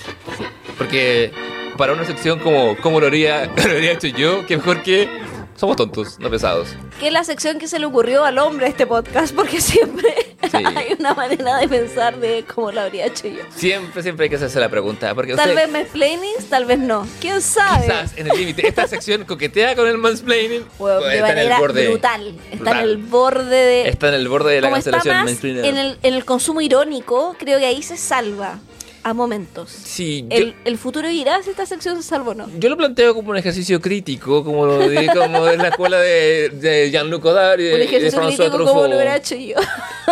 Porque 0.79 1.31
para 1.77 1.93
una 1.93 2.05
sección 2.05 2.39
como, 2.39 2.75
como 2.77 2.99
lo, 2.99 3.05
haría, 3.07 3.45
lo 3.55 3.61
habría 3.71 3.91
hecho 3.91 4.07
yo, 4.07 4.47
que 4.47 4.57
mejor 4.57 4.81
que 4.81 5.07
Somos 5.55 5.75
Tontos 5.77 6.17
No 6.19 6.29
Pesados. 6.31 6.69
Que 6.99 7.07
es 7.07 7.13
la 7.13 7.23
sección 7.23 7.59
que 7.59 7.67
se 7.67 7.77
le 7.79 7.85
ocurrió 7.85 8.25
al 8.25 8.37
hombre 8.39 8.65
a 8.65 8.69
este 8.69 8.87
podcast, 8.87 9.35
porque 9.35 9.61
siempre 9.61 10.25
Sí. 10.49 10.57
hay 10.65 10.95
una 10.97 11.13
manera 11.13 11.57
de 11.57 11.67
pensar 11.67 12.17
de 12.17 12.43
cómo 12.55 12.71
lo 12.71 12.79
habría 12.81 13.05
hecho 13.07 13.27
yo. 13.27 13.41
Siempre, 13.55 14.01
siempre 14.01 14.23
hay 14.23 14.29
que 14.29 14.37
hacerse 14.37 14.57
la 14.59 14.69
pregunta. 14.69 15.13
Porque 15.13 15.35
Tal 15.35 15.49
usted- 15.49 15.63
vez 15.63 15.71
mansplainings, 15.71 16.45
tal 16.49 16.63
vez 16.65 16.79
no. 16.79 17.05
¿Quién 17.19 17.41
sabe? 17.41 17.85
Quizás 17.85 18.17
en 18.17 18.31
el 18.31 18.37
límite. 18.37 18.65
Esta 18.67 18.87
sección 18.87 19.25
coquetea 19.25 19.75
con 19.75 19.85
el 19.87 19.97
mansplaining. 19.97 20.63
Bueno, 20.79 21.01
de 21.01 21.15
está 21.17 21.31
en 21.33 21.37
el 21.37 21.43
manera 21.49 21.59
borde. 21.59 21.87
brutal. 21.89 22.27
Está 22.51 22.55
Brutal. 22.55 22.77
en 22.77 22.83
el 22.89 22.97
borde 22.97 23.55
de... 23.55 23.89
Está 23.89 24.07
en 24.07 24.13
el 24.15 24.27
borde 24.29 24.53
de 24.55 24.61
la 24.61 24.67
como 24.69 24.77
está 24.77 24.91
cancelación 24.91 25.15
más 25.17 25.25
mansplaining. 25.25 25.65
en 25.65 25.77
el, 25.77 25.97
en 26.01 26.13
el 26.13 26.25
consumo 26.25 26.61
irónico, 26.61 27.35
creo 27.37 27.59
que 27.59 27.65
ahí 27.65 27.83
se 27.83 27.97
salva 27.97 28.59
a 29.03 29.13
momentos. 29.13 29.69
Sí, 29.71 30.25
yo, 30.29 30.37
El, 30.37 30.55
el 30.65 30.77
futuro 30.77 31.07
dirá 31.07 31.41
si 31.43 31.49
esta 31.51 31.65
sección 31.65 31.95
se 32.01 32.03
salva 32.07 32.31
o 32.31 32.35
no. 32.35 32.49
yo 32.59 32.69
lo 32.69 32.77
planteo 32.77 33.13
como 33.15 33.29
un 33.31 33.37
ejercicio 33.37 33.79
crítico, 33.81 34.43
como 34.43 34.65
lo 34.65 34.79
como 34.79 35.45
de 35.45 35.57
la 35.57 35.67
escuela 35.69 35.99
de, 35.99 36.49
de 36.49 36.91
Jean-Luc 36.91 37.23
Godard 37.23 37.59
y 37.59 37.63
de, 37.63 37.73
Un 37.73 37.79
de 37.79 37.85
ejercicio 37.85 38.19
François 38.19 38.35
crítico 38.49 38.65
como 38.65 38.87
lo 38.87 38.95
hubiera 38.95 39.15
hecho 39.17 39.35
yo. 39.35 39.55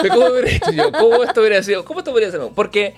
De 0.01 0.09
¿Cómo 0.09 0.25
hubiera 0.27 0.49
hecho 0.51 0.71
yo? 0.71 0.91
¿Cómo 0.91 1.23
esto 1.23 1.41
hubiera 1.41 1.63
sido? 1.63 1.85
¿Cómo 1.85 1.99
esto 1.99 2.11
hubiera 2.11 2.31
sido? 2.31 2.51
Porque 2.53 2.93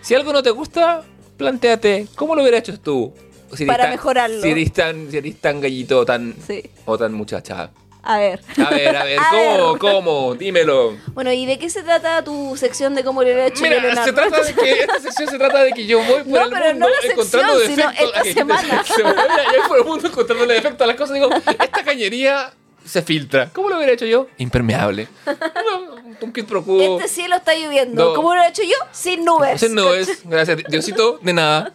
si 0.00 0.14
algo 0.14 0.32
no 0.32 0.42
te 0.42 0.50
gusta, 0.50 1.02
planteate, 1.36 2.06
¿cómo 2.16 2.34
lo 2.34 2.42
hubieras 2.42 2.60
hecho 2.60 2.78
tú? 2.80 3.12
Si 3.54 3.64
Para 3.64 3.84
tan- 3.84 3.92
mejorarlo. 3.92 4.42
Si 4.42 4.48
eres 4.48 4.72
tan, 4.72 5.10
si 5.10 5.18
eres 5.18 5.36
tan 5.40 5.60
gallito 5.60 6.04
tan, 6.04 6.34
Sí. 6.46 6.62
o 6.84 6.96
tan 6.98 7.12
muchacha. 7.12 7.70
A 8.08 8.18
ver. 8.18 8.40
A 8.64 8.70
ver, 8.70 8.96
a 8.96 9.04
ver, 9.04 9.18
A 9.20 9.30
¿cómo? 9.30 9.72
ver. 9.72 9.78
¿Cómo? 9.80 10.34
Dímelo. 10.36 10.96
Bueno, 11.12 11.32
¿y 11.32 11.44
de 11.44 11.58
qué 11.58 11.68
se 11.68 11.82
trata 11.82 12.22
tu 12.22 12.56
sección 12.56 12.94
de 12.94 13.02
cómo 13.02 13.20
lo 13.22 13.26
hubiera 13.26 13.46
hecho 13.46 13.62
Mira, 13.62 13.80
Leonardo? 13.80 14.04
se 14.04 14.12
trata 14.12 14.42
de 14.42 14.54
que 14.54 14.70
esta 14.80 15.00
sección 15.00 15.28
se 15.28 15.38
trata 15.38 15.62
de 15.64 15.72
que 15.72 15.86
yo 15.86 15.98
voy 15.98 16.22
por 16.22 16.26
No, 16.28 16.42
el 16.44 16.50
pero 16.50 16.64
mundo 16.66 16.86
no 16.86 16.88
la 16.88 17.12
encontrando 17.12 17.58
sección, 17.58 17.76
sino 17.76 17.90
defectos. 17.90 18.06
esta 18.08 18.20
Ay, 18.22 18.32
semana. 18.34 18.84
se- 18.84 19.02
mira, 19.04 19.44
yo 19.52 19.58
voy 19.60 19.68
por 19.68 19.78
el 19.78 19.84
mundo 19.84 20.08
encontrando 20.08 20.46
defectos 20.46 20.80
a 20.82 20.86
las 20.86 20.96
cosas 20.96 21.14
digo, 21.14 21.30
esta 21.34 21.84
cañería 21.84 22.52
se 22.84 23.02
filtra. 23.02 23.50
¿Cómo 23.52 23.68
lo 23.70 23.76
hubiera 23.78 23.92
hecho 23.92 24.06
yo? 24.06 24.28
Impermeable. 24.38 25.08
No, 25.26 25.96
Un 26.20 26.32
kit 26.32 26.46
pro 26.46 26.62
quo. 26.64 26.80
Este 26.98 27.08
cielo 27.08 27.34
está 27.34 27.54
lloviendo. 27.56 28.04
No. 28.04 28.14
¿Cómo 28.14 28.28
lo 28.28 28.34
hubiera 28.40 28.48
hecho 28.50 28.62
yo? 28.62 28.76
Sin 28.92 29.24
nubes. 29.24 29.60
Ese 29.60 29.74
no 29.74 29.92
es, 29.92 30.20
gracias 30.22 30.58
Diosito, 30.68 31.18
de 31.22 31.32
nada. 31.32 31.74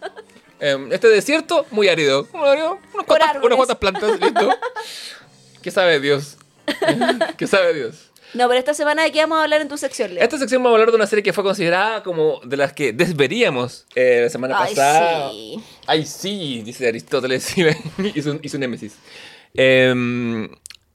Em, 0.62 0.94
este 0.94 1.10
desierto, 1.10 1.66
muy 1.72 1.90
árido. 1.90 2.28
Unas 2.34 3.06
cuantas, 3.06 3.36
unas 3.44 3.56
cuantas 3.58 3.78
plantas, 3.78 4.20
listo. 4.20 4.50
¿Qué 5.62 5.72
sabe 5.72 6.00
Dios? 6.00 6.38
¿Qué 7.38 7.48
sabe 7.48 7.74
Dios? 7.74 8.12
No, 8.34 8.48
pero 8.48 8.60
esta 8.60 8.74
semana 8.74 9.04
de 9.04 9.12
qué 9.12 9.20
vamos 9.20 9.40
a 9.40 9.44
hablar 9.44 9.60
en 9.62 9.68
tu 9.68 9.78
sección, 9.78 10.14
Leo. 10.14 10.24
Esta 10.24 10.38
sección 10.38 10.64
vamos 10.64 10.78
a 10.78 10.80
hablar 10.80 10.92
de 10.92 10.96
una 10.96 11.08
serie 11.08 11.22
que 11.22 11.34
fue 11.34 11.44
considerada 11.44 12.02
como 12.02 12.40
de 12.46 12.56
las 12.56 12.72
que 12.72 12.94
desveríamos 12.94 13.86
eh, 13.94 14.22
la 14.24 14.30
semana 14.30 14.56
Ay, 14.58 14.70
pasada. 14.74 15.30
sí. 15.32 15.64
Ay, 15.86 16.06
sí, 16.06 16.62
dice 16.64 16.88
Aristóteles 16.88 17.54
y 18.16 18.22
su, 18.22 18.40
y 18.42 18.48
su 18.50 18.58
némesis. 18.58 18.96
Em, 19.54 20.50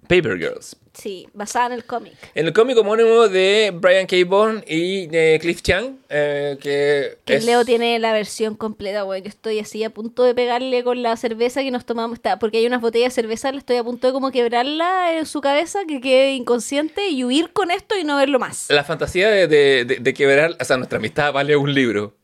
Paper 0.09 0.39
Girls. 0.39 0.77
Sí, 0.95 1.29
basada 1.35 1.67
en 1.67 1.73
el 1.73 1.85
cómic. 1.85 2.15
En 2.35 2.47
el 2.47 2.55
cómic 2.55 2.79
homónimo 2.79 3.29
de 3.29 3.71
Brian 3.75 4.07
K. 4.07 4.17
Vaughan 4.27 4.65
y 4.67 5.07
de 5.09 5.39
Cliff 5.43 5.61
Chang, 5.61 5.99
eh, 6.09 6.57
que, 6.59 7.19
Que 7.27 7.35
es- 7.35 7.45
Leo 7.45 7.67
tiene 7.67 7.99
la 7.99 8.15
versión 8.15 8.55
completa, 8.55 9.03
güey. 9.03 9.21
Que 9.23 9.29
estoy 9.29 9.59
así 9.59 9.85
a 9.85 9.91
punto 9.91 10.23
de 10.25 10.35
pegarle 10.35 10.83
con 10.85 11.03
la 11.03 11.17
cerveza 11.19 11.61
que 11.63 11.71
nos 11.71 11.85
tomamos. 11.85 12.17
Está, 12.17 12.39
porque 12.39 12.59
hay 12.59 12.67
unas 12.67 12.81
botellas 12.81 13.15
de 13.15 13.21
cerveza, 13.23 13.53
le 13.53 13.59
estoy 13.59 13.77
a 13.77 13.85
punto 13.85 14.07
de 14.07 14.13
como 14.15 14.31
quebrarla 14.31 15.19
en 15.19 15.27
su 15.27 15.43
cabeza, 15.43 15.81
que 15.87 16.01
quede 16.01 16.33
inconsciente 16.33 17.09
y 17.11 17.25
huir 17.25 17.53
con 17.53 17.71
esto 17.71 17.95
y 17.99 18.05
no 18.05 18.17
verlo 18.17 18.39
más. 18.39 18.67
La 18.71 18.83
fantasía 18.85 19.29
de, 19.29 19.47
de, 19.49 19.85
de, 19.85 19.97
de 19.97 20.15
quebrar, 20.15 20.57
o 20.59 20.65
sea, 20.65 20.79
nuestra 20.79 20.97
amistad 20.99 21.31
vale 21.33 21.57
un 21.57 21.75
libro. 21.75 22.15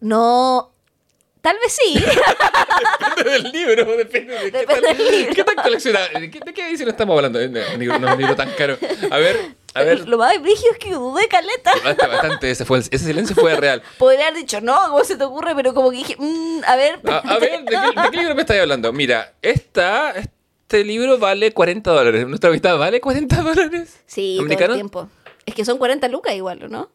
No. 0.00 0.70
Tal 1.44 1.56
vez 1.62 1.78
sí. 1.78 1.94
Depende 3.16 3.30
del 3.30 3.52
libro, 3.52 3.96
depende 3.98 4.32
de 4.34 4.50
qué, 4.50 4.58
Depende 4.60 4.88
tan, 4.88 4.96
del 4.96 5.10
libro. 5.10 5.34
qué 5.34 5.44
tan 5.44 5.54
coleccionado. 5.56 6.06
¿De 6.18 6.30
qué, 6.30 6.40
de 6.40 6.54
qué 6.54 6.68
edición 6.70 6.88
estamos 6.88 7.14
hablando? 7.16 7.38
Eh, 7.38 7.48
No, 7.48 7.60
un 7.74 7.78
libro- 7.80 7.98
no 7.98 8.08
es 8.08 8.14
un 8.14 8.18
libro 8.20 8.34
tan 8.36 8.50
caro. 8.52 8.78
A 9.10 9.18
ver, 9.18 9.54
a 9.74 9.82
ver. 9.82 10.08
Lo 10.08 10.16
más 10.16 10.40
brígido 10.40 10.72
es 10.72 10.78
que 10.78 10.92
dudé 10.94 11.28
caleta. 11.28 11.70
Bastante, 11.72 12.06
bastante, 12.06 12.50
ese, 12.50 12.64
fue 12.64 12.78
el- 12.78 12.84
ese 12.90 12.98
silencio 13.04 13.36
fue 13.36 13.54
real. 13.56 13.82
Podría 13.98 14.28
haber 14.28 14.40
dicho, 14.40 14.62
no, 14.62 14.74
¿cómo 14.88 15.04
se 15.04 15.16
te 15.16 15.24
ocurre? 15.24 15.54
Pero 15.54 15.74
como 15.74 15.90
que 15.90 15.98
dije, 15.98 16.16
mm, 16.18 16.60
a 16.66 16.76
ver. 16.76 17.00
A, 17.08 17.18
a 17.18 17.38
ver, 17.38 17.62
¿de 17.64 17.70
qué, 17.70 18.00
de 18.00 18.10
qué 18.10 18.16
libro 18.16 18.34
me 18.34 18.40
estás 18.40 18.58
hablando? 18.58 18.90
Mira, 18.94 19.34
esta, 19.42 20.12
este 20.12 20.82
libro 20.82 21.18
vale 21.18 21.52
40 21.52 21.90
dólares. 21.90 22.26
¿Nuestra 22.26 22.48
amistad 22.48 22.78
vale 22.78 23.02
40 23.02 23.36
dólares? 23.42 24.00
Sí, 24.06 24.36
todo 24.38 24.46
el 24.46 24.52
¿Americano? 24.52 24.74
tiempo. 24.76 25.08
Es 25.44 25.54
que 25.54 25.66
son 25.66 25.76
40 25.76 26.08
lucas 26.08 26.34
igual, 26.34 26.62
¿o 26.64 26.68
no? 26.68 26.90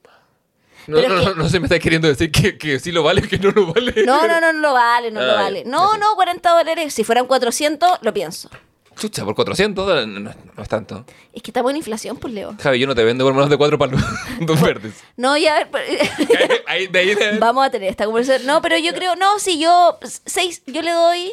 No, 0.89 0.95
Pero 0.97 1.09
no, 1.09 1.19
es 1.21 1.25
no, 1.27 1.33
que- 1.33 1.39
no 1.39 1.49
se 1.49 1.59
me 1.59 1.65
está 1.67 1.79
queriendo 1.79 2.07
decir 2.07 2.31
que, 2.31 2.57
que 2.57 2.79
sí 2.79 2.91
lo 2.91 3.03
vale 3.03 3.21
o 3.25 3.29
que 3.29 3.37
no 3.37 3.51
lo 3.51 3.73
vale. 3.73 3.93
No, 4.05 4.27
no, 4.27 4.41
no, 4.41 4.51
no 4.53 4.59
lo 4.59 4.73
vale, 4.73 5.11
no 5.11 5.21
lo 5.21 5.31
Ah, 5.31 5.35
vale. 5.35 5.63
No, 5.65 5.97
no, 5.97 6.15
40 6.15 6.49
dólares. 6.49 6.93
Si 6.93 7.03
fueran 7.03 7.25
400, 7.27 7.99
lo 8.01 8.13
pienso. 8.13 8.49
Chucha, 8.97 9.23
por 9.23 9.33
400 9.33 9.85
dólares 9.87 10.07
no, 10.09 10.33
es 10.61 10.67
tanto. 10.67 11.05
Es 11.31 11.41
que 11.41 11.51
estamos 11.51 11.71
en 11.71 11.77
inflación, 11.77 12.17
pues, 12.17 12.33
Leo. 12.33 12.53
Javi, 12.61 12.79
yo 12.79 12.87
no 12.87 12.95
te 12.95 13.03
vendo 13.05 13.23
por 13.23 13.33
menos 13.33 13.49
de 13.49 13.55
cuatro 13.57 13.77
palos. 13.77 14.01
Dos 14.41 14.59
verdes. 14.61 14.93
No, 15.15 15.37
ya, 15.37 15.55
a 15.55 15.57
ver, 15.63 15.69
pero- 15.71 16.53
Ahí, 16.67 16.87
de 16.87 16.99
ahí, 16.99 17.15
de- 17.15 17.39
vamos 17.39 17.65
a 17.65 17.69
tener 17.69 17.89
esta 17.89 18.03
conversación. 18.05 18.45
No, 18.45 18.61
pero 18.61 18.77
yo 18.77 18.93
creo, 18.93 19.15
no, 19.15 19.39
si 19.39 19.57
yo, 19.57 19.97
seis, 20.25 20.63
yo 20.65 20.81
le 20.81 20.91
doy, 20.91 21.31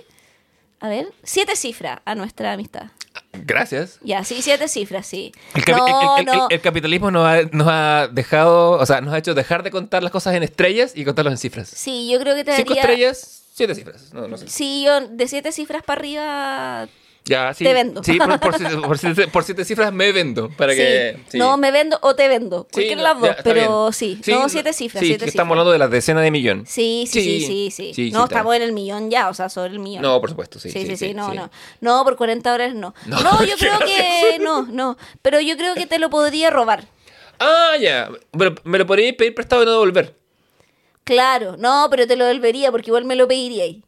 a 0.78 0.88
ver, 0.88 1.08
siete 1.24 1.56
cifras 1.56 1.98
a 2.04 2.14
nuestra 2.14 2.52
amistad. 2.52 2.84
Gracias. 3.32 3.98
Ya, 4.02 4.24
sí, 4.24 4.40
siete 4.42 4.68
cifras, 4.68 5.06
sí. 5.06 5.32
El, 5.54 5.64
capi- 5.64 5.76
no, 5.76 6.16
el- 6.16 6.22
el- 6.22 6.28
el- 6.28 6.36
no. 6.38 6.46
el 6.50 6.60
capitalismo 6.60 7.10
nos 7.10 7.26
ha, 7.26 7.42
nos 7.52 7.68
ha 7.70 8.08
dejado, 8.12 8.70
o 8.72 8.86
sea, 8.86 9.00
nos 9.00 9.12
ha 9.14 9.18
hecho 9.18 9.34
dejar 9.34 9.62
de 9.62 9.70
contar 9.70 10.02
las 10.02 10.12
cosas 10.12 10.34
en 10.34 10.42
estrellas 10.42 10.92
y 10.94 11.04
contarlas 11.04 11.32
en 11.32 11.38
cifras. 11.38 11.68
Sí, 11.68 12.08
yo 12.10 12.18
creo 12.20 12.34
que 12.34 12.44
te 12.44 12.56
Cinco 12.56 12.70
daría... 12.74 12.82
estrellas, 12.82 13.42
siete 13.54 13.74
cifras. 13.74 14.12
No, 14.12 14.26
no 14.28 14.36
sé. 14.36 14.48
Sí, 14.48 14.84
yo 14.86 15.00
de 15.08 15.28
siete 15.28 15.52
cifras 15.52 15.82
para 15.82 16.00
arriba... 16.00 16.88
Ya, 17.28 17.52
sí. 17.54 17.64
Te 17.64 17.74
vendo. 17.74 18.04
Sí, 18.04 18.18
por, 18.18 18.38
por 18.38 18.56
siete, 18.56 18.76
por 18.86 18.98
siete- 18.98 19.26
por 19.28 19.42
siete 19.44 19.64
cifras 19.64 19.92
me 19.92 20.12
vendo. 20.12 20.48
Para 20.50 20.72
sí. 20.72 20.78
que. 20.78 21.18
sí. 21.28 21.38
No, 21.38 21.56
me 21.56 21.72
vendo 21.72 21.98
o 22.02 22.14
te 22.14 22.28
vendo. 22.28 22.68
Cualquiera 22.72 22.96
de 22.96 23.02
las 23.02 23.20
dos, 23.20 23.28
ya, 23.36 23.42
pero 23.42 23.90
sí. 23.92 24.20
No, 24.28 24.48
siete 24.48 24.72
cifras, 24.72 25.00
Sí, 25.00 25.06
siete 25.08 25.24
que 25.24 25.30
cifras. 25.30 25.34
estamos 25.34 25.52
hablando 25.54 25.72
de 25.72 25.78
las 25.78 25.90
decenas 25.90 26.22
de 26.22 26.30
millón. 26.30 26.64
Sí, 26.66 27.08
sí, 27.10 27.70
sí, 27.72 27.92
sí, 27.94 28.10
no, 28.12 28.24
estamos 28.24 28.54
en 28.54 28.62
el 28.62 28.72
millón 28.72 29.10
ya, 29.10 29.28
o 29.28 29.34
sea, 29.34 29.48
sobre 29.48 29.72
el 29.72 29.80
millón. 29.80 30.02
No, 30.02 30.20
por 30.20 30.30
supuesto, 30.30 30.60
sí. 30.60 30.70
Sí, 30.70 30.86
sí, 30.86 30.96
sí, 30.96 31.14
no, 31.14 31.34
no. 31.34 31.50
No, 31.80 32.04
por 32.04 32.16
40 32.16 32.48
dólares 32.50 32.74
no. 32.74 32.94
No, 33.06 33.20
No, 33.20 33.44
yo 33.44 33.56
¿qué 33.56 33.66
creo 33.66 33.78
que 33.80 34.38
no, 34.38 34.62
no. 34.62 34.96
Pero 35.22 35.40
yo 35.40 35.56
creo 35.56 35.74
que 35.74 35.86
te 35.86 35.98
lo 35.98 36.10
podría 36.10 36.50
robar. 36.50 36.84
Ah, 37.40 37.72
ya. 37.80 38.08
Pero 38.38 38.54
me 38.64 38.78
lo 38.78 38.86
podría 38.86 39.12
pedir 39.16 39.34
prestado 39.34 39.62
y 39.62 39.66
no 39.66 39.72
devolver. 39.72 40.14
Claro, 41.04 41.56
no, 41.58 41.88
pero 41.90 42.06
te 42.06 42.16
lo 42.16 42.24
devolvería 42.24 42.70
porque 42.70 42.90
igual 42.90 43.04
me 43.04 43.14
lo 43.14 43.28
pediría 43.28 43.64
ahí. 43.64 43.82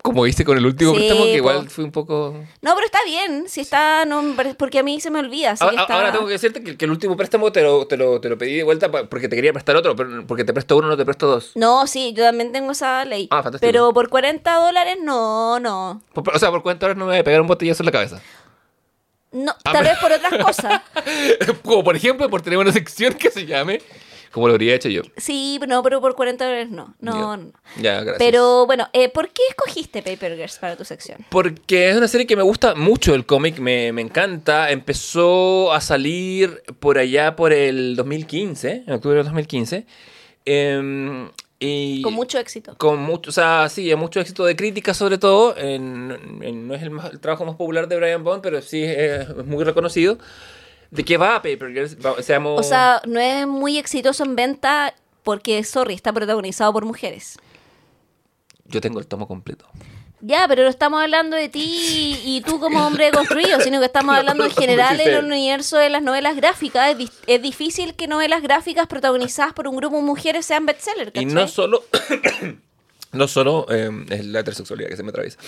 Como 0.00 0.26
hice 0.28 0.44
con 0.44 0.56
el 0.56 0.64
último 0.64 0.92
Sí, 0.92 0.98
préstamo, 0.98 1.24
que 1.24 1.34
igual 1.34 1.68
fue 1.68 1.82
un 1.82 1.90
poco... 1.90 2.34
No, 2.60 2.74
pero 2.74 2.84
está 2.86 3.00
bien. 3.04 3.48
Si 3.48 3.60
está, 3.62 4.04
no, 4.04 4.22
porque 4.56 4.78
a 4.78 4.82
mí 4.84 5.00
se 5.00 5.10
me 5.10 5.18
olvida. 5.18 5.56
Ahora, 5.58 5.80
está- 5.82 5.94
ahora 5.94 6.12
tengo 6.12 6.26
que 6.26 6.32
decirte 6.32 6.62
que, 6.62 6.76
que 6.76 6.84
el 6.84 6.92
último 6.92 7.16
préstamo 7.16 7.50
te 7.50 7.62
lo, 7.62 7.84
te, 7.88 7.96
lo, 7.96 8.20
te 8.20 8.28
lo 8.28 8.38
pedí 8.38 8.54
de 8.54 8.62
vuelta 8.62 8.90
porque 8.92 9.28
te 9.28 9.34
quería 9.34 9.52
prestar 9.52 9.74
otro, 9.74 9.96
pero 9.96 10.24
porque 10.26 10.44
te 10.44 10.52
presto 10.52 10.76
uno, 10.76 10.86
no 10.86 10.96
te 10.96 11.04
presto 11.04 11.26
dos. 11.26 11.50
No, 11.56 11.86
sí, 11.88 12.12
yo 12.16 12.22
también 12.22 12.52
tengo 12.52 12.70
esa 12.70 13.04
ley. 13.04 13.26
Ah, 13.32 13.42
fantástico. 13.42 13.66
Pero 13.68 13.92
por 13.92 14.08
40 14.08 14.54
dólares, 14.54 14.96
no, 15.02 15.58
no. 15.58 16.00
Por- 16.12 16.32
O 16.34 16.38
sea, 16.38 16.50
por 16.50 16.62
cuántas 16.62 16.86
horas 16.86 16.96
no 16.96 17.06
me 17.06 17.12
voy 17.12 17.20
a 17.20 17.24
pegar 17.24 17.40
un 17.40 17.48
botellazo 17.48 17.82
en 17.82 17.86
la 17.86 17.92
cabeza. 17.92 18.22
No, 19.32 19.50
Ah, 19.64 19.72
tal 19.72 19.72
pero- 19.72 19.84
vez 19.88 19.98
por 19.98 20.12
otras 20.12 20.44
cosas. 20.44 20.82
Como 21.64 21.82
por 21.82 21.96
ejemplo, 21.96 22.30
por 22.30 22.40
tener 22.42 22.58
una 22.58 22.70
sección 22.72 23.14
que 23.14 23.30
se 23.30 23.46
llame 23.46 23.80
como 24.32 24.48
lo 24.48 24.54
habría 24.54 24.74
hecho 24.74 24.88
yo. 24.88 25.02
Sí, 25.16 25.60
no, 25.68 25.82
pero 25.82 26.00
por 26.00 26.14
40 26.16 26.44
dólares 26.44 26.70
no. 26.70 26.94
No, 27.00 27.36
no. 27.36 27.52
Ya, 27.80 28.00
gracias. 28.00 28.16
Pero 28.18 28.66
bueno, 28.66 28.88
eh, 28.92 29.08
¿por 29.08 29.28
qué 29.28 29.42
escogiste 29.50 30.02
Paper 30.02 30.36
Girls 30.36 30.58
para 30.58 30.76
tu 30.76 30.84
sección? 30.84 31.18
Porque 31.30 31.90
es 31.90 31.96
una 31.96 32.08
serie 32.08 32.26
que 32.26 32.36
me 32.36 32.42
gusta 32.42 32.74
mucho 32.74 33.14
el 33.14 33.26
cómic, 33.26 33.58
me, 33.58 33.92
me 33.92 34.02
encanta. 34.02 34.70
Empezó 34.70 35.72
a 35.72 35.80
salir 35.80 36.62
por 36.80 36.98
allá 36.98 37.36
por 37.36 37.52
el 37.52 37.94
2015, 37.96 38.84
en 38.86 38.92
octubre 38.94 39.16
del 39.16 39.24
2015. 39.24 39.86
em, 40.44 41.28
y 41.60 42.02
Con 42.02 42.14
mucho 42.14 42.38
éxito. 42.40 42.74
con 42.76 42.98
mucho, 43.00 43.30
o 43.30 43.32
sea, 43.32 43.68
sí, 43.68 43.94
mucho 43.94 44.18
éxito 44.18 44.44
de 44.44 44.56
crítica 44.56 44.94
sobre 44.94 45.18
todo. 45.18 45.56
en- 45.56 46.40
en- 46.42 46.66
no 46.66 46.74
es 46.74 46.82
el, 46.82 46.90
más- 46.90 47.12
el 47.12 47.20
trabajo 47.20 47.44
más 47.44 47.54
popular 47.54 47.86
de 47.86 47.96
Brian 47.96 48.24
Bond, 48.24 48.42
pero 48.42 48.60
sí 48.62 48.82
es, 48.82 49.28
es 49.28 49.46
muy 49.46 49.62
reconocido. 49.62 50.18
¿De 50.92 51.04
qué 51.04 51.16
va 51.16 51.36
Paper 51.42 51.72
Girls? 51.72 51.96
Seamos- 52.20 52.60
O 52.60 52.62
sea, 52.62 53.00
no 53.06 53.18
es 53.18 53.46
muy 53.46 53.78
exitoso 53.78 54.24
en 54.24 54.36
venta 54.36 54.94
porque, 55.22 55.64
sorry, 55.64 55.94
está 55.94 56.12
protagonizado 56.12 56.72
por 56.72 56.84
mujeres. 56.84 57.38
yo 58.66 58.80
tengo 58.80 59.00
el 59.00 59.06
tomo 59.06 59.26
completo. 59.26 59.66
Ya, 60.20 60.46
pero 60.46 60.62
no 60.62 60.68
estamos 60.68 61.02
hablando 61.02 61.34
de 61.36 61.48
ti 61.48 62.16
y 62.24 62.42
tú 62.42 62.60
como 62.60 62.86
hombre 62.86 63.10
construido, 63.10 63.60
sino 63.60 63.80
que 63.80 63.86
estamos 63.86 64.14
hablando 64.18 64.44
en 64.44 64.50
general 64.52 65.00
en 65.00 65.14
el 65.14 65.24
universo 65.24 65.76
de 65.78 65.90
las 65.90 66.02
novelas 66.02 66.36
gráficas. 66.36 66.94
Es, 67.26 67.42
difícil 67.42 67.94
que 67.96 68.06
novelas 68.06 68.40
gráficas 68.42 68.86
protagonizadas 68.86 69.52
por 69.52 69.66
un 69.68 69.76
grupo 69.76 69.96
de 69.96 70.02
mujeres 70.02 70.46
sean 70.46 70.64
bestseller, 70.64 71.10
Y 71.14 71.24
no 71.24 71.48
solo. 71.48 71.84
No 73.12 73.28
solo 73.28 73.66
eh, 73.70 73.90
es 74.10 74.24
la 74.26 74.40
heterosexualidad 74.40 74.88
que 74.88 74.96
se 74.96 75.02
me 75.02 75.10
atraviesa. 75.10 75.38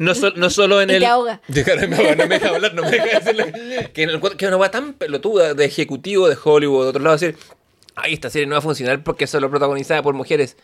No, 0.00 0.14
sol- 0.14 0.34
no 0.36 0.50
solo 0.50 0.80
en 0.82 0.90
Y 0.90 0.94
el. 0.94 1.00
te 1.00 1.06
ahoga. 1.06 1.40
Me 1.48 1.96
ahoga, 1.96 2.14
no 2.16 2.26
me 2.26 2.38
deja 2.38 2.48
hablar, 2.48 2.74
no 2.74 2.82
me 2.82 2.90
deja 2.90 3.20
decirle. 3.20 3.90
Que, 3.94 4.02
en 4.02 4.10
el 4.10 4.20
cuadro- 4.20 4.36
que 4.36 4.46
una 4.48 4.56
va 4.56 4.70
tan 4.72 4.92
pelotuda 4.94 5.54
de 5.54 5.64
ejecutivo 5.64 6.28
de 6.28 6.36
Hollywood, 6.42 6.82
de 6.84 6.88
otro 6.90 7.02
lado, 7.02 7.16
decir. 7.16 7.36
Ay, 7.94 8.14
esta 8.14 8.28
serie 8.30 8.46
no 8.46 8.52
va 8.54 8.58
a 8.58 8.62
funcionar 8.62 9.04
porque 9.04 9.24
es 9.24 9.30
solo 9.30 9.50
protagonizada 9.50 10.02
por 10.02 10.14
mujeres. 10.14 10.56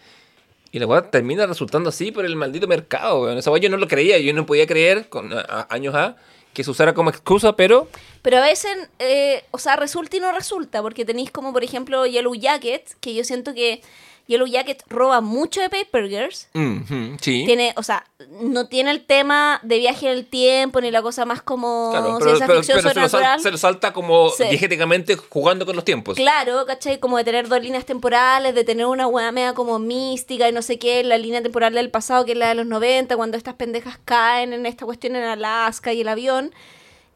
Y 0.72 0.78
la 0.80 0.86
weá 0.86 1.10
termina 1.10 1.46
resultando 1.46 1.90
así 1.90 2.10
por 2.10 2.24
el 2.26 2.34
maldito 2.36 2.66
mercado, 2.66 3.22
weón. 3.22 3.38
Esa 3.38 3.50
weá 3.50 3.60
yo 3.60 3.70
no 3.70 3.76
lo 3.76 3.86
creía, 3.86 4.18
yo 4.18 4.32
no 4.34 4.44
podía 4.44 4.66
creer, 4.66 5.08
con 5.08 5.32
a- 5.32 5.40
a- 5.40 5.66
años 5.70 5.94
A, 5.94 6.16
que 6.54 6.64
se 6.64 6.70
usara 6.70 6.92
como 6.92 7.10
excusa, 7.10 7.54
pero. 7.54 7.88
Pero 8.22 8.38
a 8.38 8.40
veces, 8.40 8.76
eh, 8.98 9.44
o 9.52 9.58
sea, 9.58 9.76
resulta 9.76 10.16
y 10.16 10.20
no 10.20 10.32
resulta, 10.32 10.82
porque 10.82 11.04
tenéis 11.04 11.30
como, 11.30 11.52
por 11.52 11.62
ejemplo, 11.62 12.04
Yellow 12.06 12.34
Jacket, 12.34 12.96
que 13.00 13.14
yo 13.14 13.22
siento 13.24 13.54
que 13.54 13.80
Yellow 14.28 14.46
Jacket 14.46 14.82
roba 14.88 15.20
mucho 15.22 15.60
de 15.62 15.70
Paper 15.70 16.06
Girls. 16.08 16.48
mm, 16.52 17.16
sí. 17.20 17.44
Tiene, 17.46 17.72
o 17.76 17.82
sea, 17.82 18.04
no 18.42 18.68
tiene 18.68 18.90
el 18.90 19.04
tema 19.06 19.58
de 19.62 19.78
viaje 19.78 20.06
en 20.06 20.12
el 20.18 20.26
tiempo, 20.26 20.80
ni 20.82 20.90
la 20.90 21.00
cosa 21.00 21.24
más 21.24 21.40
como 21.40 21.88
Claro, 21.90 22.16
pero, 22.18 22.24
ciencia 22.36 22.46
pero- 22.46 22.58
ficción 22.60 22.78
pero 22.78 22.88
se, 22.90 22.94
lo 22.94 23.00
sal- 23.00 23.10
sobrenatural. 23.10 23.40
se 23.40 23.50
lo 23.50 23.56
salta 23.58 23.92
como 23.94 24.28
Sí. 24.28 24.44
diegéticamente 24.44 25.16
jugando 25.16 25.64
con 25.64 25.74
los 25.76 25.84
tiempos. 25.84 26.14
Claro, 26.16 26.66
¿cachai? 26.66 27.00
Como 27.00 27.16
de 27.16 27.24
tener 27.24 27.48
dos 27.48 27.62
líneas 27.62 27.86
temporales, 27.86 28.54
de 28.54 28.64
tener 28.64 28.84
una 28.84 29.06
hueá 29.06 29.32
media 29.32 29.54
como 29.54 29.78
mística 29.78 30.46
y 30.46 30.52
no 30.52 30.60
sé 30.60 30.78
qué, 30.78 31.02
la 31.04 31.16
línea 31.16 31.42
temporal 31.42 31.72
del 31.72 31.90
pasado 31.90 32.26
que 32.26 32.32
es 32.32 32.38
la 32.38 32.48
de 32.48 32.54
los 32.54 32.66
90, 32.66 33.16
cuando 33.16 33.38
estas 33.38 33.54
pendejas 33.54 33.98
caen 34.04 34.52
en 34.52 34.66
esta 34.66 34.84
cuestión 34.84 35.16
en 35.16 35.24
Alaska 35.24 35.94
y 35.94 36.02
el 36.02 36.08
avión. 36.08 36.52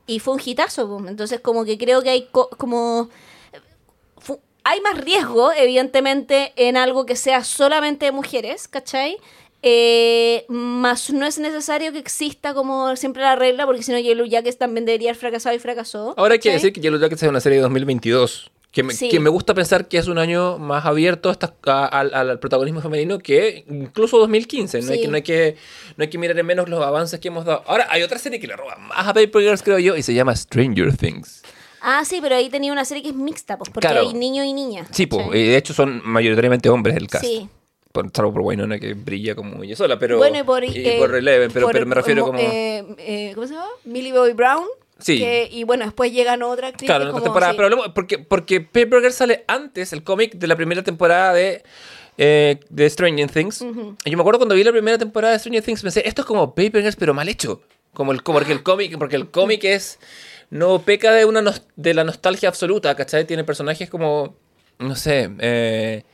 Y 0.06 0.18
fue 0.18 0.34
un 0.34 0.40
hitazo, 0.44 0.98
entonces 1.06 1.40
como 1.40 1.64
que 1.66 1.76
creo 1.78 2.02
que 2.02 2.08
hay 2.10 2.28
co- 2.32 2.48
como... 2.56 3.08
hay 4.64 4.80
más 4.80 4.98
riesgo, 4.98 5.52
evidentemente, 5.52 6.52
en 6.56 6.76
algo 6.76 7.06
que 7.06 7.16
sea 7.16 7.44
solamente 7.44 8.06
de 8.06 8.12
mujeres, 8.12 8.68
¿cachai? 8.68 9.16
Eh, 9.64 10.44
más 10.48 11.10
no 11.10 11.24
es 11.24 11.38
necesario 11.38 11.92
que 11.92 11.98
exista 11.98 12.52
como 12.52 12.96
siempre 12.96 13.22
la 13.22 13.36
regla, 13.36 13.64
porque 13.64 13.82
si 13.84 13.92
no 13.92 13.98
Yellow 13.98 14.26
Jackets 14.26 14.58
también 14.58 14.84
debería 14.86 15.10
haber 15.10 15.20
fracasado 15.20 15.54
y 15.54 15.60
fracasó. 15.60 16.14
Ahora 16.16 16.34
hay 16.34 16.40
que 16.40 16.50
decir 16.50 16.72
que 16.72 16.80
Yellow 16.80 16.98
Jackets 16.98 17.22
es 17.22 17.28
una 17.28 17.40
serie 17.40 17.58
de 17.58 17.62
2022. 17.62 18.50
Que 18.72 18.82
me, 18.82 18.94
Sí. 18.94 19.10
que 19.10 19.20
me 19.20 19.28
gusta 19.28 19.52
pensar 19.52 19.86
que 19.86 19.98
es 19.98 20.08
un 20.08 20.16
año 20.16 20.56
más 20.58 20.86
abierto 20.86 21.28
a 21.28 21.32
estas- 21.32 21.52
a- 21.66 21.84
al, 21.86 22.38
protagonismo 22.40 22.80
femenino 22.80 23.18
que 23.18 23.66
incluso 23.68 24.16
2015. 24.18 24.80
No, 24.80 24.90
hay 24.92 24.96
Sí. 24.96 25.02
que, 25.02 25.08
no, 25.08 25.16
hay 25.16 25.22
que, 25.22 25.56
no 25.98 26.02
hay 26.04 26.08
que 26.08 26.16
mirar 26.16 26.38
en 26.38 26.46
menos 26.46 26.70
los 26.70 26.82
avances 26.82 27.20
que 27.20 27.28
hemos 27.28 27.44
dado. 27.44 27.62
Ahora, 27.66 27.86
hay 27.90 28.02
otra 28.02 28.18
serie 28.18 28.40
que 28.40 28.46
le 28.46 28.56
roba 28.56 28.76
más 28.76 29.06
a 29.06 29.12
Paper 29.12 29.42
Girls, 29.42 29.62
creo 29.62 29.78
yo, 29.78 29.94
y 29.94 30.02
se 30.02 30.14
llama 30.14 30.34
Stranger 30.34 30.96
Things. 30.96 31.42
Ah, 31.82 32.04
sí, 32.04 32.18
pero 32.22 32.36
ahí 32.36 32.48
tenía 32.48 32.72
una 32.72 32.84
serie 32.84 33.02
que 33.02 33.08
es 33.10 33.14
mixta, 33.14 33.58
pues, 33.58 33.70
porque 33.70 33.88
Claro. 33.88 34.08
hay 34.08 34.14
niño 34.14 34.44
y 34.44 34.52
niña. 34.52 34.86
Sí, 34.90 35.06
pues, 35.06 35.24
¿cachai? 35.26 35.42
de 35.46 35.56
hecho 35.56 35.74
son 35.74 36.00
mayoritariamente 36.04 36.68
hombres 36.68 36.96
el 36.96 37.08
cast. 37.08 37.24
Sí. 37.24 37.48
Por, 37.92 38.10
salvo 38.14 38.32
por 38.32 38.42
Wynonna 38.42 38.78
que 38.78 38.94
brilla 38.94 39.34
como 39.34 39.62
ella 39.62 39.76
sola, 39.76 39.98
pero. 39.98 40.16
bueno, 40.16 40.38
y 40.38 40.42
por, 40.44 40.64
y 40.64 40.70
eh, 40.74 40.96
por 40.98 41.14
Eleven, 41.14 41.50
pero, 41.52 41.66
por- 41.66 41.72
pero 41.74 41.86
me 41.86 41.94
refiero 41.94 42.22
mo- 42.22 42.26
como. 42.28 42.38
eh, 42.38 42.84
eh, 42.98 43.32
¿Cómo 43.34 43.46
se 43.46 43.52
llama? 43.54 43.66
Millie 43.84 44.12
Bobby 44.12 44.32
Brown. 44.32 44.64
Sí. 44.98 45.18
que- 45.18 45.48
y 45.50 45.64
bueno, 45.64 45.84
después 45.84 46.12
llegan 46.12 46.42
otra 46.44 46.68
actriz. 46.68 46.86
Claro, 46.88 47.10
como, 47.10 47.20
temporadas. 47.22 47.54
sí. 47.54 47.56
Pero 47.58 47.66
hablemos- 47.66 47.92
porque, 47.92 48.18
porque 48.20 48.60
Paper 48.60 49.00
Girls 49.00 49.16
sale 49.16 49.44
antes, 49.48 49.92
el 49.92 50.04
cómic 50.04 50.34
de 50.36 50.46
la 50.46 50.54
primera 50.54 50.82
temporada 50.84 51.34
de, 51.34 51.64
eh, 52.18 52.60
de 52.70 52.88
Stranger 52.88 53.28
Things. 53.30 53.62
Y 54.04 54.10
yo 54.10 54.16
me 54.16 54.20
acuerdo 54.22 54.38
cuando 54.38 54.54
vi 54.54 54.62
la 54.62 54.70
primera 54.70 54.96
temporada 54.98 55.32
de 55.32 55.40
Stranger 55.40 55.62
Things, 55.64 55.82
pensé, 55.82 56.06
esto 56.06 56.22
es 56.22 56.26
como 56.26 56.54
Paper 56.54 56.82
Girls, 56.82 56.94
pero 56.96 57.12
mal 57.14 57.28
hecho. 57.28 57.60
Como 57.92 58.12
el, 58.12 58.22
como 58.22 58.38
porque 58.38 58.52
el 58.52 58.62
cómic, 58.62 58.96
porque 58.96 59.16
el 59.16 59.28
cómic 59.30 59.64
es. 59.64 59.98
No 60.52 60.82
peca 60.82 61.12
de 61.12 61.24
una 61.24 61.42
de 61.76 61.94
la 61.94 62.04
nostalgia 62.04 62.50
absoluta, 62.50 62.94
¿cachai? 62.94 63.26
Tiene 63.26 63.42
personajes 63.42 63.88
como. 63.88 64.36
No 64.78 64.94
sé. 64.96 65.30
eh, 65.38 66.04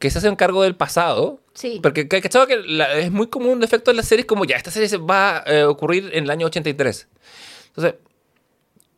que 0.00 0.10
se 0.10 0.18
hacen 0.18 0.34
cargo 0.36 0.62
del 0.64 0.74
pasado. 0.74 1.40
Sí. 1.54 1.78
Porque, 1.82 2.08
¿cachai? 2.08 2.46
Que 2.48 2.56
la- 2.56 2.92
es 2.98 3.10
muy 3.12 3.28
común 3.28 3.52
un 3.52 3.60
defecto 3.60 3.90
en 3.92 3.96
las 3.98 4.06
series 4.08 4.26
como 4.26 4.44
ya, 4.44 4.56
esta 4.56 4.70
serie 4.70 4.88
se 4.88 4.96
va 4.98 5.38
a 5.38 5.42
eh, 5.46 5.64
ocurrir 5.64 6.10
en 6.12 6.24
el 6.24 6.30
año 6.30 6.46
83. 6.46 7.06
Entonces, 7.68 7.94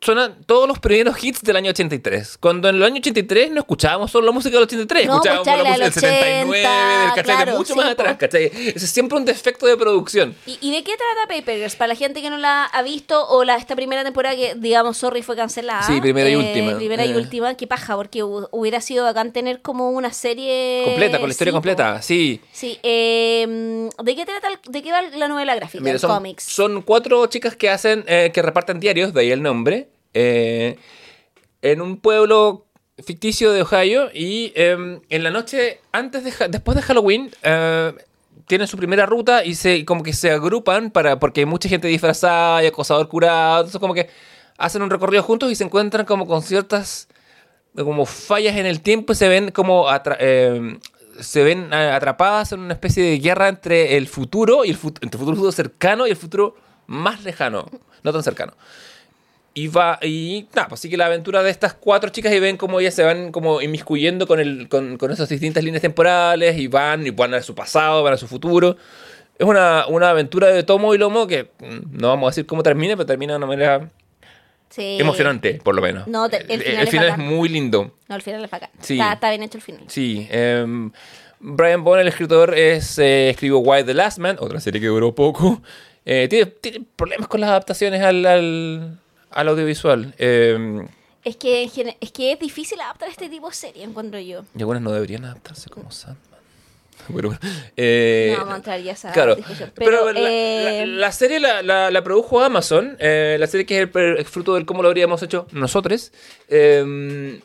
suenan 0.00 0.36
todos 0.46 0.68
los 0.68 0.78
primeros 0.78 1.22
hits 1.22 1.42
del 1.42 1.56
año 1.56 1.70
83. 1.70 2.38
Cuando 2.38 2.68
en 2.68 2.76
el 2.76 2.82
año 2.84 2.96
83 2.98 3.50
no 3.50 3.60
escuchábamos 3.60 4.10
solo 4.10 4.26
la 4.26 4.32
música 4.32 4.54
del 4.54 4.64
83, 4.64 5.06
No, 5.06 5.14
escuchábamos 5.14 5.44
pues, 5.44 5.56
la 5.56 5.62
la 5.62 5.68
música 5.68 5.84
del 5.84 5.92
del 5.92 5.92
79, 5.92 6.66
80, 6.66 6.98
del, 6.98 7.08
¿cachai? 7.08 7.24
claro, 7.24 7.52
de 7.52 7.58
mucho 7.58 7.72
sí, 7.74 7.78
más 7.80 7.88
atrás, 7.90 8.16
¿cachai? 8.16 8.44
Ese 8.46 8.72
es 8.84 8.90
siempre 8.90 9.18
un 9.18 9.24
defecto 9.24 9.66
de 9.66 9.76
producción. 9.76 10.34
¿Y, 10.46 10.58
y 10.60 10.70
de 10.70 10.84
qué 10.84 10.92
trata 10.96 11.28
Paper 11.36 11.58
Girls? 11.58 11.76
Para 11.76 11.88
la 11.88 11.94
gente 11.96 12.22
que 12.22 12.30
no 12.30 12.36
la 12.38 12.64
ha 12.64 12.82
visto 12.82 13.26
o 13.28 13.42
la 13.44 13.56
esta 13.56 13.74
primera 13.74 14.04
temporada 14.04 14.36
que, 14.36 14.54
digamos, 14.56 14.96
sorry, 14.98 15.22
fue 15.22 15.34
cancelada. 15.36 15.82
Sí, 15.82 16.00
primera 16.00 16.28
y 16.30 16.36
última. 16.36 16.76
Primera 16.76 17.04
y 17.04 17.10
Eh. 17.12 17.16
última, 17.16 17.54
qué 17.56 17.66
paja, 17.66 17.96
porque 17.96 18.22
hu- 18.22 18.48
hubiera 18.52 18.80
sido 18.80 19.04
bacán 19.04 19.32
tener 19.32 19.62
como 19.62 19.90
una 19.90 20.12
serie... 20.12 20.82
Completa, 20.84 21.18
con 21.18 21.28
la 21.28 21.32
historia 21.32 21.50
sí, 21.50 21.52
po. 21.52 21.56
completa, 21.56 22.02
sí. 22.02 22.40
Sí, 22.52 22.78
eh, 22.82 23.88
¿de 24.02 24.16
qué 24.16 24.24
trata, 24.24 24.48
de 24.68 24.82
qué 24.82 24.92
va 24.92 25.02
la 25.02 25.28
novela 25.28 25.54
gráfica, 25.54 25.82
Mira, 25.82 25.98
son, 25.98 26.10
cómics? 26.10 26.44
son 26.44 26.82
cuatro 26.82 27.26
chicas 27.26 27.56
que 27.56 27.68
hacen, 27.68 28.04
eh, 28.06 28.30
que 28.32 28.42
reparten 28.42 28.78
diarios, 28.80 29.12
de 29.12 29.20
ahí 29.22 29.30
el 29.32 29.42
nombre, 29.42 29.87
eh, 30.14 30.78
en 31.62 31.80
un 31.80 31.96
pueblo 31.98 32.66
ficticio 33.04 33.52
de 33.52 33.62
Ohio 33.62 34.10
y 34.12 34.52
eh, 34.56 35.00
en 35.08 35.22
la 35.22 35.30
noche, 35.30 35.80
antes 35.92 36.24
de, 36.24 36.48
después 36.48 36.76
de 36.76 36.82
Halloween, 36.82 37.30
eh, 37.42 37.92
tienen 38.46 38.66
su 38.66 38.76
primera 38.76 39.06
ruta 39.06 39.44
y 39.44 39.54
se 39.54 39.84
como 39.84 40.02
que 40.02 40.12
se 40.12 40.30
agrupan 40.30 40.90
para 40.90 41.18
porque 41.18 41.40
hay 41.40 41.46
mucha 41.46 41.68
gente 41.68 41.86
disfrazada 41.88 42.62
y 42.62 42.66
acosador 42.66 43.08
curado, 43.08 43.58
entonces 43.60 43.80
como 43.80 43.94
que 43.94 44.08
hacen 44.56 44.82
un 44.82 44.90
recorrido 44.90 45.22
juntos 45.22 45.52
y 45.52 45.54
se 45.54 45.64
encuentran 45.64 46.06
como 46.06 46.26
con 46.26 46.42
ciertas 46.42 47.08
como 47.76 48.06
fallas 48.06 48.56
en 48.56 48.66
el 48.66 48.80
tiempo 48.80 49.12
y 49.12 49.16
se 49.16 49.28
ven 49.28 49.50
como 49.52 49.88
atra- 49.88 50.16
eh, 50.18 50.78
se 51.20 51.44
ven 51.44 51.72
eh, 51.72 51.90
atrapadas 51.92 52.52
en 52.52 52.60
una 52.60 52.72
especie 52.72 53.04
de 53.04 53.18
guerra 53.18 53.48
entre 53.48 53.96
el 53.96 54.08
futuro 54.08 54.64
y 54.64 54.70
el 54.70 54.78
fut- 54.80 54.98
entre 55.02 55.20
el 55.20 55.26
futuro 55.26 55.52
cercano 55.52 56.06
y 56.06 56.10
el 56.10 56.16
futuro 56.16 56.56
más 56.86 57.22
lejano, 57.24 57.66
no 58.02 58.12
tan 58.12 58.22
cercano. 58.22 58.54
Y 59.54 59.66
va, 59.68 59.98
y 60.02 60.46
nada, 60.54 60.68
pues 60.68 60.80
sigue 60.80 60.96
la 60.96 61.06
aventura 61.06 61.42
de 61.42 61.50
estas 61.50 61.74
cuatro 61.74 62.10
chicas 62.10 62.32
y 62.32 62.38
ven 62.38 62.56
cómo 62.56 62.78
ellas 62.78 62.94
se 62.94 63.02
van 63.02 63.32
como 63.32 63.60
inmiscuyendo 63.60 64.26
con, 64.26 64.38
el, 64.38 64.68
con, 64.68 64.96
con 64.98 65.10
esas 65.10 65.28
distintas 65.28 65.64
líneas 65.64 65.82
temporales 65.82 66.56
y 66.58 66.68
van 66.68 67.06
y 67.06 67.10
van 67.10 67.34
a 67.34 67.42
su 67.42 67.54
pasado, 67.54 68.02
van 68.04 68.14
a 68.14 68.16
su 68.16 68.28
futuro. 68.28 68.76
Es 69.38 69.46
una, 69.46 69.86
una 69.88 70.10
aventura 70.10 70.48
de 70.48 70.62
tomo 70.62 70.94
y 70.94 70.98
lomo 70.98 71.26
que 71.26 71.50
mm, 71.58 71.98
no 72.00 72.08
vamos 72.08 72.28
a 72.28 72.30
decir 72.30 72.46
cómo 72.46 72.62
termina, 72.62 72.94
pero 72.96 73.06
termina 73.06 73.32
de 73.32 73.36
una 73.38 73.46
manera 73.46 73.88
Sí. 74.70 74.98
emocionante, 75.00 75.54
por 75.64 75.74
lo 75.74 75.80
menos. 75.80 76.06
No, 76.06 76.28
te- 76.28 76.36
el 76.52 76.60
final 76.62 76.84
es 76.84 76.90
final 76.90 77.06
es 77.06 77.12
bacán. 77.12 77.26
muy 77.26 77.48
lindo. 77.48 77.94
No, 78.06 78.14
al 78.14 78.22
final 78.22 78.44
es 78.44 78.50
bacán. 78.50 78.70
Sí. 78.80 78.94
Está, 79.00 79.14
está 79.14 79.30
bien 79.30 79.42
hecho 79.42 79.56
el 79.58 79.62
final. 79.62 79.82
Sí. 79.88 80.28
em, 80.30 80.92
Brian 81.40 81.82
Bond, 81.82 82.02
el 82.02 82.08
escritor, 82.08 82.54
es, 82.56 82.98
eh, 82.98 83.30
escribió 83.30 83.58
Why 83.60 83.82
the 83.84 83.94
Last 83.94 84.18
Man, 84.18 84.36
otra 84.40 84.60
serie 84.60 84.80
que 84.80 84.88
duró 84.88 85.14
poco. 85.14 85.62
Eh, 86.04 86.26
tiene, 86.28 86.46
tiene 86.46 86.84
problemas 86.96 87.28
con 87.28 87.40
las 87.40 87.50
adaptaciones 87.50 88.02
al, 88.02 88.24
al, 88.26 88.98
al 89.30 89.48
audiovisual. 89.48 90.14
em, 90.18 90.86
Es 91.24 91.36
que, 91.36 91.64
es 92.00 92.12
que 92.12 92.32
es 92.32 92.38
difícil 92.38 92.80
adaptar 92.80 93.08
este 93.08 93.28
tipo 93.28 93.48
de 93.48 93.54
serie, 93.54 93.84
encuentro 93.84 94.18
yo. 94.20 94.44
y 94.54 94.58
algunas 94.60 94.82
no 94.82 94.92
deberían 94.92 95.24
adaptarse 95.24 95.68
como 95.70 95.90
Sandman. 95.90 96.26
Bueno, 97.08 97.28
bueno. 97.28 97.40
Eh, 97.76 98.30
No 98.32 98.38
vamos 98.40 98.54
a 98.54 98.56
entrar 98.56 98.80
ya 98.82 98.90
a 98.90 98.94
esa 98.94 99.12
Claro, 99.12 99.34
discusión. 99.36 99.72
pero, 99.74 99.90
Pero, 99.90 100.12
la, 100.12 100.20
la- 100.20 100.30
eh, 100.30 100.86
la 100.86 101.12
serie 101.12 101.40
la, 101.40 101.62
la- 101.62 101.90
la 101.90 102.02
produjo 102.04 102.40
Amazon, 102.40 102.96
eh, 102.98 103.36
la 103.40 103.46
serie 103.46 103.64
que 103.66 103.80
es 103.82 103.88
el, 103.94 104.18
el 104.18 104.24
fruto 104.26 104.54
del 104.54 104.66
cómo 104.66 104.82
lo 104.82 104.88
habríamos 104.88 105.22
hecho 105.22 105.46
nosotros. 105.52 106.12
eh, 106.48 107.40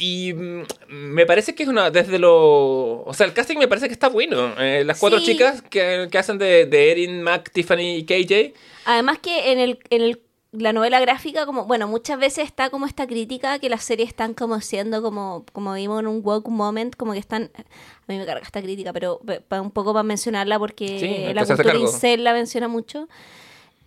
y 0.00 0.32
mm, 0.32 0.62
me 0.90 1.26
parece 1.26 1.54
que 1.56 1.64
es 1.64 1.68
una, 1.68 1.90
desde 1.90 2.18
lo... 2.20 3.02
O 3.04 3.12
sea, 3.14 3.26
el 3.26 3.32
casting 3.32 3.56
me 3.56 3.66
parece 3.66 3.88
que 3.88 3.92
está 3.92 4.08
bueno. 4.08 4.54
Eh, 4.58 4.84
las 4.86 4.98
cuatro 5.00 5.18
Sí. 5.18 5.26
chicas 5.26 5.60
que, 5.62 6.06
que 6.10 6.18
hacen 6.18 6.38
de, 6.38 6.66
de 6.66 6.92
Erin, 6.92 7.20
Mac, 7.22 7.50
Tiffany 7.52 7.96
y 7.96 8.04
KJ. 8.04 8.54
Además 8.84 9.18
que 9.18 9.50
en 9.50 9.58
el, 9.58 9.78
en 9.90 10.02
el 10.02 10.20
la 10.52 10.72
novela 10.72 10.98
gráfica, 11.00 11.44
como, 11.44 11.66
bueno, 11.66 11.86
muchas 11.88 12.18
veces 12.18 12.44
está 12.46 12.70
como 12.70 12.86
esta 12.86 13.06
crítica 13.06 13.58
que 13.58 13.68
las 13.68 13.84
series 13.84 14.08
están 14.08 14.32
como 14.32 14.60
siendo 14.62 15.02
como, 15.02 15.44
como 15.52 15.74
vimos 15.74 16.00
en 16.00 16.06
un 16.06 16.20
woke 16.24 16.48
moment, 16.48 16.96
como 16.96 17.12
que 17.12 17.18
están, 17.18 17.50
a 17.54 18.04
mí 18.12 18.16
me 18.16 18.24
carga 18.24 18.42
esta 18.46 18.62
crítica, 18.62 18.92
pero 18.94 19.18
pe- 19.26 19.40
pa- 19.40 19.60
un 19.60 19.70
poco 19.70 19.92
para 19.92 20.04
mencionarla 20.04 20.58
porque 20.58 20.86
Sí, 21.28 21.34
la 21.34 21.44
cultura 21.44 21.74
incel 21.76 22.24
la 22.24 22.32
menciona 22.32 22.66
mucho. 22.66 23.08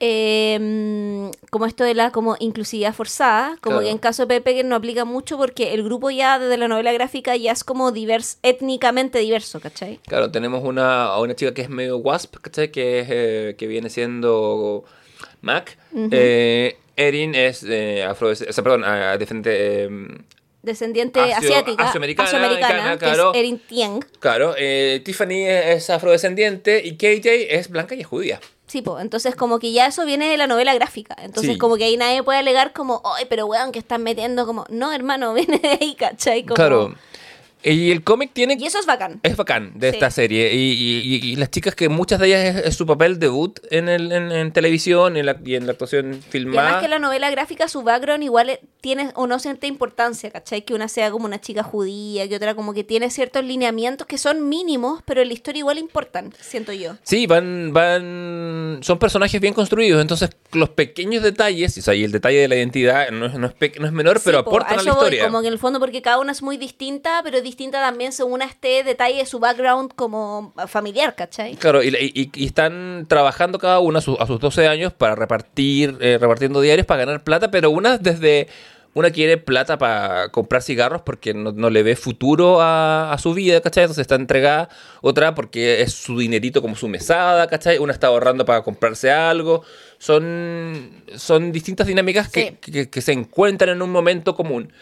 Eh, 0.03 1.29
como 1.51 1.65
esto 1.67 1.83
de 1.83 1.93
la 1.93 2.11
como 2.11 2.35
inclusividad 2.39 2.93
forzada, 2.93 3.57
como 3.61 3.75
Claro. 3.77 3.85
que 3.85 3.91
en 3.91 3.97
caso 3.99 4.23
de 4.23 4.27
Pepe 4.27 4.55
que 4.55 4.63
no 4.63 4.75
aplica 4.75 5.05
mucho 5.05 5.37
porque 5.37 5.73
el 5.73 5.83
grupo 5.83 6.09
ya 6.09 6.39
desde 6.39 6.57
la 6.57 6.67
novela 6.67 6.91
gráfica 6.91 7.35
ya 7.35 7.51
es 7.51 7.63
como 7.63 7.91
divers, 7.91 8.39
étnicamente 8.41 9.19
diverso, 9.19 9.59
¿cachai? 9.59 9.99
Claro, 10.07 10.31
tenemos 10.31 10.63
una, 10.63 11.15
una 11.19 11.35
chica 11.35 11.53
que 11.53 11.61
es 11.61 11.69
medio 11.69 11.97
wasp, 11.97 12.37
¿cachai? 12.41 12.71
Que, 12.71 12.99
es, 13.01 13.07
eh, 13.11 13.55
que 13.59 13.67
viene 13.67 13.89
siendo 13.91 14.83
Mac. 15.41 15.77
Eh, 16.11 16.77
Erin 16.95 17.35
es 17.35 17.63
eh, 17.67 18.03
afro... 18.03 18.29
O 18.29 18.35
sea, 18.35 18.63
perdón, 18.63 18.83
eh, 18.87 19.17
Descendiente 20.63 21.19
Asio- 21.19 21.37
asiática, 21.37 21.85
asioamericana, 21.85 22.27
asioamericana, 22.27 22.67
americana, 22.67 22.91
que 22.99 23.05
claro. 23.05 23.31
es 23.33 23.39
Erin 23.39 23.59
Tieng. 23.67 24.05
Claro, 24.19 24.53
eh, 24.57 25.01
Tiffany 25.03 25.43
es 25.47 25.89
afrodescendiente 25.89 26.85
y 26.85 26.97
KJ 26.97 27.55
es 27.57 27.69
blanca 27.69 27.95
y 27.95 28.01
es 28.01 28.07
judía. 28.07 28.39
Sí, 28.67 28.83
po, 28.83 28.99
entonces 28.99 29.35
como 29.35 29.57
que 29.57 29.71
ya 29.73 29.87
eso 29.87 30.05
viene 30.05 30.29
de 30.29 30.37
la 30.37 30.45
novela 30.45 30.73
gráfica. 30.75 31.15
Entonces 31.19 31.53
Sí. 31.53 31.57
como 31.57 31.77
que 31.77 31.85
ahí 31.85 31.97
nadie 31.97 32.21
puede 32.21 32.37
alegar 32.39 32.73
como, 32.73 33.01
ay, 33.17 33.25
pero 33.27 33.47
weón, 33.47 33.71
que 33.71 33.79
están 33.79 34.03
metiendo 34.03 34.45
como, 34.45 34.65
no, 34.69 34.93
hermano, 34.93 35.33
viene 35.33 35.57
de 35.57 35.69
ahí, 35.81 35.95
¿cachai? 35.95 36.43
Como- 36.43 36.55
Claro. 36.55 36.93
Y 37.63 37.91
el 37.91 38.03
cómic 38.03 38.31
tiene... 38.33 38.57
Y 38.59 38.65
eso 38.65 38.79
es 38.79 38.85
bacán. 38.85 39.19
Es 39.23 39.35
bacán 39.37 39.73
de 39.75 39.89
Sí. 39.91 39.95
esta 39.95 40.09
serie. 40.11 40.53
Y, 40.53 40.71
y- 40.73 41.15
y- 41.15 41.31
y 41.31 41.35
las 41.35 41.51
chicas 41.51 41.75
que 41.75 41.89
muchas 41.89 42.19
de 42.19 42.27
ellas 42.27 42.55
es, 42.55 42.65
es 42.67 42.75
su 42.75 42.85
papel 42.85 43.19
debut 43.19 43.59
en, 43.69 43.87
el, 43.89 44.11
en, 44.11 44.31
en 44.31 44.51
televisión 44.51 45.15
en 45.17 45.25
la- 45.27 45.37
y 45.45 45.55
en 45.55 45.65
la 45.67 45.73
actuación 45.73 46.13
Y 46.15 46.31
filmada. 46.31 46.61
además 46.67 46.81
que 46.83 46.87
la 46.89 46.99
novela 46.99 47.29
gráfica, 47.29 47.67
su 47.67 47.83
background 47.83 48.23
igual 48.23 48.49
eh, 48.49 48.61
tiene 48.81 49.11
o 49.15 49.27
no 49.27 49.37
cierta 49.39 49.67
importancia, 49.67 50.31
¿cachai? 50.31 50.63
Que 50.63 50.73
una 50.73 50.87
sea 50.87 51.11
como 51.11 51.25
una 51.25 51.39
chica 51.39 51.61
judía, 51.61 52.27
que 52.27 52.35
otra 52.35 52.55
como 52.55 52.73
que 52.73 52.83
tiene 52.83 53.09
ciertos 53.11 53.43
lineamientos 53.45 54.07
que 54.07 54.17
son 54.17 54.49
mínimos, 54.49 55.01
pero 55.05 55.21
en 55.21 55.27
la 55.27 55.33
historia 55.35 55.59
igual 55.59 55.77
importan, 55.77 56.33
siento 56.39 56.73
yo. 56.73 56.95
Sí, 57.03 57.27
van, 57.27 57.71
van, 57.73 58.79
son 58.81 58.97
personajes 58.99 59.39
bien 59.39 59.53
construidos, 59.53 60.01
entonces 60.01 60.31
los 60.53 60.69
pequeños 60.69 61.21
detalles, 61.23 61.77
o 61.77 61.81
sea, 61.81 61.93
y 61.93 62.03
el 62.03 62.11
detalle 62.11 62.39
de 62.39 62.47
la 62.47 62.55
identidad 62.55 63.09
no 63.11 63.27
es, 63.27 63.33
no 63.35 63.47
es, 63.47 63.79
no 63.79 63.85
es 63.85 63.91
menor, 63.93 64.19
pero 64.23 64.39
Sí, 64.39 64.43
po, 64.43 64.49
aportan 64.49 64.79
a, 64.79 64.83
la 64.83 64.91
voy, 64.93 65.01
historia. 65.03 65.25
como 65.25 65.41
que 65.41 65.47
en 65.47 65.53
el 65.53 65.59
fondo 65.59 65.79
porque 65.79 66.01
cada 66.01 66.19
una 66.19 66.31
es 66.31 66.41
muy 66.41 66.57
distinta, 66.57 67.21
pero 67.23 67.37
distinta 67.37 67.50
también 67.55 68.11
según 68.11 68.41
este 68.41 68.83
detalle 68.83 69.17
de 69.17 69.25
su 69.25 69.39
background 69.39 69.91
como 69.95 70.53
familiar, 70.67 71.15
¿cachai? 71.15 71.55
Claro, 71.55 71.83
y, 71.83 71.89
y- 71.89 72.31
y 72.33 72.45
están 72.45 73.05
trabajando 73.07 73.57
cada 73.59 73.79
una 73.79 73.99
a, 73.99 74.01
su- 74.01 74.17
a 74.19 74.27
sus 74.27 74.39
12 74.39 74.67
años 74.67 74.93
para 74.93 75.15
repartir, 75.15 75.97
eh, 76.01 76.17
repartiendo 76.19 76.61
diarios 76.61 76.85
para 76.87 77.05
ganar 77.05 77.23
plata, 77.23 77.51
pero 77.51 77.69
una 77.71 77.97
desde... 77.97 78.47
Una 78.93 79.09
quiere 79.09 79.37
plata 79.37 79.77
para 79.77 80.27
comprar 80.33 80.61
cigarros 80.61 81.01
porque 81.03 81.33
no, 81.33 81.53
no 81.53 81.69
le 81.69 81.81
ve 81.81 81.95
futuro 81.95 82.59
a, 82.59 83.13
a 83.13 83.17
su 83.19 83.33
vida, 83.33 83.61
¿cachai? 83.61 83.85
Entonces 83.85 84.01
está 84.01 84.15
entregada. 84.15 84.67
Otra 84.99 85.33
porque 85.33 85.81
es 85.81 85.93
su 85.93 86.19
dinerito 86.19 86.61
como 86.61 86.75
su 86.75 86.89
mesada, 86.89 87.47
¿cachai? 87.47 87.77
Una 87.77 87.93
está 87.93 88.07
ahorrando 88.07 88.43
para 88.43 88.63
comprarse 88.63 89.09
algo. 89.09 89.63
Son, 89.97 90.91
son 91.15 91.53
distintas 91.53 91.87
dinámicas 91.87 92.27
que, 92.27 92.57
Sí. 92.61 92.71
que- 92.71 92.89
que 92.89 93.01
se 93.01 93.13
encuentran 93.13 93.69
en 93.77 93.81
un 93.81 93.91
momento 93.93 94.35
común. 94.35 94.73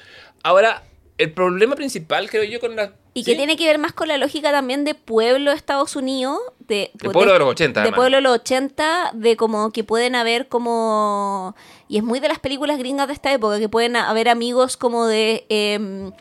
Ahora, 0.42 0.82
el 1.20 1.34
problema 1.34 1.76
principal, 1.76 2.30
creo 2.30 2.44
yo, 2.46 2.60
con 2.60 2.76
la... 2.76 2.94
Y 3.14 3.24
¿sí? 3.24 3.32
que 3.32 3.38
tiene 3.38 3.58
que 3.58 3.66
ver 3.66 3.78
más 3.78 3.92
con 3.92 4.08
la 4.08 4.18
lógica 4.18 4.52
también 4.52 4.86
de 4.86 4.96
pueblo 4.96 5.52
de 5.52 5.58
Estados 5.58 5.96
Unidos. 5.98 6.40
De, 6.60 6.92
De 6.94 7.10
pueblo 7.10 7.34
de 7.34 7.40
los 7.40 7.50
80, 7.50 7.82
De 7.82 7.84
además. 7.84 7.98
pueblo 7.98 8.18
de 8.18 8.22
los 8.22 8.34
80, 8.36 9.12
de 9.14 9.36
como 9.36 9.72
que 9.72 9.84
pueden 9.84 10.16
haber 10.16 10.48
como... 10.48 11.56
Y 11.90 11.98
es 11.98 12.04
muy 12.04 12.22
de 12.22 12.30
las 12.30 12.40
películas 12.40 12.78
gringas 12.80 13.08
de 13.08 13.14
esta 13.14 13.34
época, 13.34 13.60
que 13.60 13.68
pueden 13.68 13.96
haber 13.98 14.30
amigos 14.30 14.78
como 14.78 15.06
de... 15.06 15.46
em, 15.50 16.12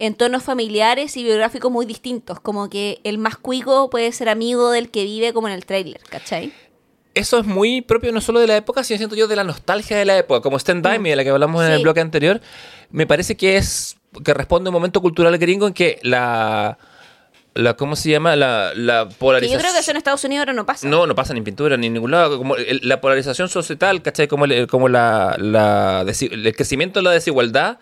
entornos 0.00 0.42
familiares 0.44 1.16
y 1.16 1.24
biográficos 1.24 1.70
muy 1.72 1.86
distintos, 1.86 2.40
como 2.40 2.70
que 2.70 3.00
el 3.04 3.18
más 3.18 3.36
cuico 3.36 3.90
puede 3.90 4.12
ser 4.12 4.28
amigo 4.28 4.70
del 4.70 4.90
que 4.90 5.04
vive 5.04 5.32
como 5.32 5.48
en 5.48 5.54
el 5.54 5.66
tráiler, 5.66 6.00
¿cachai? 6.08 6.52
Eso 7.14 7.38
es 7.38 7.46
muy 7.46 7.80
propio 7.80 8.12
no 8.12 8.20
solo 8.20 8.38
de 8.38 8.46
la 8.46 8.56
época, 8.56 8.84
sino 8.84 8.98
siento 8.98 9.16
yo 9.16 9.26
de 9.26 9.34
la 9.34 9.42
nostalgia 9.42 9.96
de 9.96 10.04
la 10.04 10.16
época, 10.16 10.40
como 10.40 10.56
Stand 10.56 10.84
By 10.84 11.00
Me, 11.00 11.10
de 11.10 11.16
la 11.16 11.24
que 11.24 11.30
hablamos 11.30 11.64
en 11.64 11.72
el 11.72 11.82
bloque 11.82 12.00
anterior. 12.00 12.40
Me 12.90 13.08
parece 13.08 13.36
que 13.36 13.56
es 13.56 13.97
que 14.24 14.34
responde 14.34 14.68
a 14.68 14.70
un 14.70 14.74
momento 14.74 15.00
cultural 15.00 15.36
gringo 15.38 15.66
en 15.66 15.72
que 15.74 15.98
la, 16.02 16.78
la 17.54 17.74
¿cómo 17.74 17.96
se 17.96 18.10
llama? 18.10 18.36
La, 18.36 18.72
la 18.74 19.06
Que 19.08 19.14
polarización. 19.16 19.58
yo 19.58 19.62
creo 19.62 19.72
que 19.72 19.80
eso 19.80 19.90
en 19.90 19.96
Estados 19.96 20.24
Unidos 20.24 20.40
ahora 20.42 20.52
no 20.52 20.66
pasa. 20.66 20.86
No, 20.88 21.06
no 21.06 21.14
pasa 21.14 21.32
ni 21.34 21.38
en 21.38 21.44
pintura 21.44 21.76
ni 21.76 21.86
en 21.88 21.94
ningún 21.94 22.10
lado. 22.10 22.38
Como 22.38 22.56
el- 22.56 22.80
la 22.84 23.00
polarización 23.00 23.48
societal, 23.48 24.02
¿cachai? 24.02 24.28
Como, 24.28 24.44
el, 24.44 24.66
como 24.66 24.88
la, 24.88 25.36
el 25.38 26.54
crecimiento 26.56 27.00
de 27.00 27.04
la 27.04 27.10
desigualdad 27.12 27.78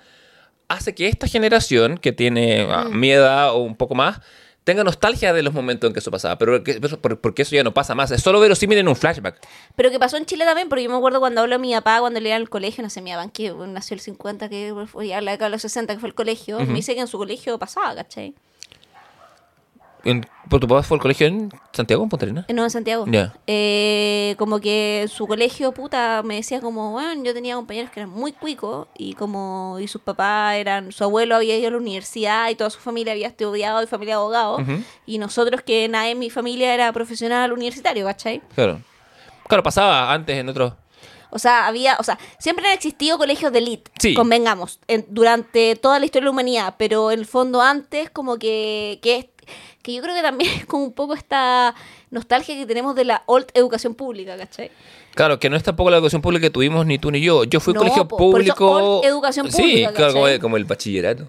hace 0.68 0.94
que 0.94 1.06
esta 1.08 1.28
generación, 1.28 1.98
que 1.98 2.12
tiene 2.12 2.66
ah, 2.70 2.86
mi 2.90 3.10
edad 3.12 3.52
o 3.52 3.58
un 3.58 3.76
poco 3.76 3.94
más, 3.94 4.20
tenga 4.66 4.82
nostalgia 4.82 5.32
de 5.32 5.42
los 5.44 5.54
momentos 5.54 5.86
en 5.88 5.94
que 5.94 6.00
eso 6.00 6.10
pasaba. 6.10 6.36
Pero 6.38 6.64
que- 6.64 6.80
porque 7.20 7.42
eso 7.42 7.54
ya 7.54 7.62
no 7.62 7.72
pasa 7.72 7.94
más. 7.94 8.10
Es 8.10 8.20
solo 8.20 8.40
verosímil 8.40 8.76
en 8.78 8.88
un 8.88 8.96
flashback. 8.96 9.38
Pero 9.76 9.92
que 9.92 9.98
pasó 10.00 10.16
en 10.16 10.26
Chile 10.26 10.44
también, 10.44 10.68
porque 10.68 10.82
yo 10.82 10.90
me 10.90 10.96
acuerdo 10.96 11.20
cuando 11.20 11.40
habló 11.40 11.54
a 11.54 11.58
mi 11.58 11.72
papá, 11.72 12.00
cuando 12.00 12.18
le 12.18 12.30
iba 12.30 12.36
al 12.36 12.50
colegio, 12.50 12.82
no 12.82 12.90
sé, 12.90 13.00
mi 13.00 13.12
papá, 13.12 13.30
que 13.30 13.54
nació 13.68 13.94
el 13.94 14.00
50, 14.00 14.48
que 14.48 14.74
fue 14.90 15.06
ya 15.06 15.20
la 15.20 15.30
década 15.30 15.50
de 15.50 15.52
los 15.52 15.62
60, 15.62 15.94
que 15.94 16.00
fue 16.00 16.08
el 16.08 16.14
colegio, 16.16 16.58
me 16.58 16.74
dice 16.74 16.94
que 16.94 17.00
en 17.00 17.06
su 17.06 17.16
colegio 17.16 17.58
pasaba, 17.60 17.94
¿cachai? 17.94 18.34
En, 20.06 20.24
¿Por 20.48 20.60
tu 20.60 20.68
papá 20.68 20.82
fue 20.82 20.96
al 20.96 21.00
colegio 21.02 21.26
en 21.26 21.50
Santiago, 21.72 22.02
en 22.04 22.08
Punta 22.08 22.24
Arenas? 22.24 22.44
No, 22.48 22.62
en 22.62 22.70
Santiago. 22.70 23.04
Eh, 23.48 24.34
como 24.38 24.60
que 24.60 25.06
su 25.12 25.26
colegio, 25.26 25.72
puta, 25.72 26.22
me 26.24 26.36
decía 26.36 26.60
como, 26.60 26.92
bueno, 26.92 27.22
yo 27.24 27.34
tenía 27.34 27.56
compañeros 27.56 27.90
que 27.90 28.00
eran 28.00 28.10
muy 28.10 28.32
cuicos 28.32 28.86
y 28.96 29.14
como, 29.14 29.78
y 29.80 29.88
sus 29.88 30.00
papás 30.02 30.54
eran, 30.56 30.92
su 30.92 31.02
abuelo 31.04 31.34
había 31.36 31.56
ido 31.58 31.68
a 31.68 31.70
la 31.72 31.76
universidad 31.78 32.48
y 32.50 32.54
toda 32.54 32.70
su 32.70 32.78
familia 32.78 33.12
había 33.12 33.26
estudiado 33.26 33.82
y 33.82 33.86
familia 33.86 34.14
de 34.14 34.20
abogados. 34.20 34.60
Ujú. 34.62 34.82
Y 35.06 35.18
nosotros 35.18 35.62
que 35.62 35.88
nadie 35.88 36.12
en 36.12 36.18
mi 36.18 36.30
familia 36.30 36.72
era 36.72 36.92
profesional 36.92 37.52
universitario, 37.52 38.04
¿cachai? 38.06 38.40
Claro. 38.54 38.80
Claro, 39.48 39.62
pasaba 39.62 40.12
antes 40.12 40.36
en 40.36 40.48
otros. 40.48 40.72
O 41.30 41.38
sea, 41.40 41.66
había, 41.66 41.96
o 41.98 42.02
sea, 42.04 42.18
siempre 42.38 42.66
han 42.66 42.72
existido 42.74 43.18
colegios 43.18 43.52
de 43.52 43.58
elite, 43.58 43.90
Sí. 43.98 44.14
convengamos, 44.14 44.78
en- 44.86 45.04
durante 45.08 45.74
toda 45.76 45.98
la 45.98 46.04
historia 46.06 46.22
de 46.22 46.26
la 46.26 46.30
humanidad, 46.30 46.74
pero 46.78 47.10
en 47.10 47.18
el 47.18 47.26
fondo 47.26 47.60
antes 47.60 48.10
como 48.10 48.38
que, 48.38 49.00
que, 49.02 49.30
que 49.86 49.94
yo 49.94 50.02
creo 50.02 50.14
que 50.14 50.22
también 50.22 50.50
es 50.58 50.66
como 50.66 50.84
un 50.84 50.92
poco 50.92 51.14
esta 51.14 51.74
nostalgia 52.10 52.56
que 52.56 52.66
tenemos 52.66 52.94
de 52.96 53.04
la 53.04 53.22
old 53.26 53.46
educación 53.54 53.94
pública, 53.94 54.36
¿cachai? 54.36 54.70
Claro, 55.14 55.38
que 55.38 55.48
no 55.48 55.56
es 55.56 55.62
tampoco 55.62 55.88
la 55.90 55.96
educación 55.96 56.20
pública 56.20 56.42
que 56.42 56.50
tuvimos 56.50 56.84
ni 56.84 56.98
tú 56.98 57.10
ni 57.10 57.20
yo. 57.22 57.44
Yo 57.44 57.58
fui 57.60 57.72
No, 57.72 57.80
colegio 57.80 58.06
po, 58.06 58.16
por 58.18 58.40
eso 58.42 58.54
público. 58.54 58.70
old 58.98 59.04
educación 59.06 59.50
Sí, 59.50 59.62
pública, 59.62 59.92
claro, 59.94 60.12
como, 60.12 60.28
el- 60.28 60.40
como 60.40 60.56
el 60.58 60.64
bachillerato. 60.64 61.28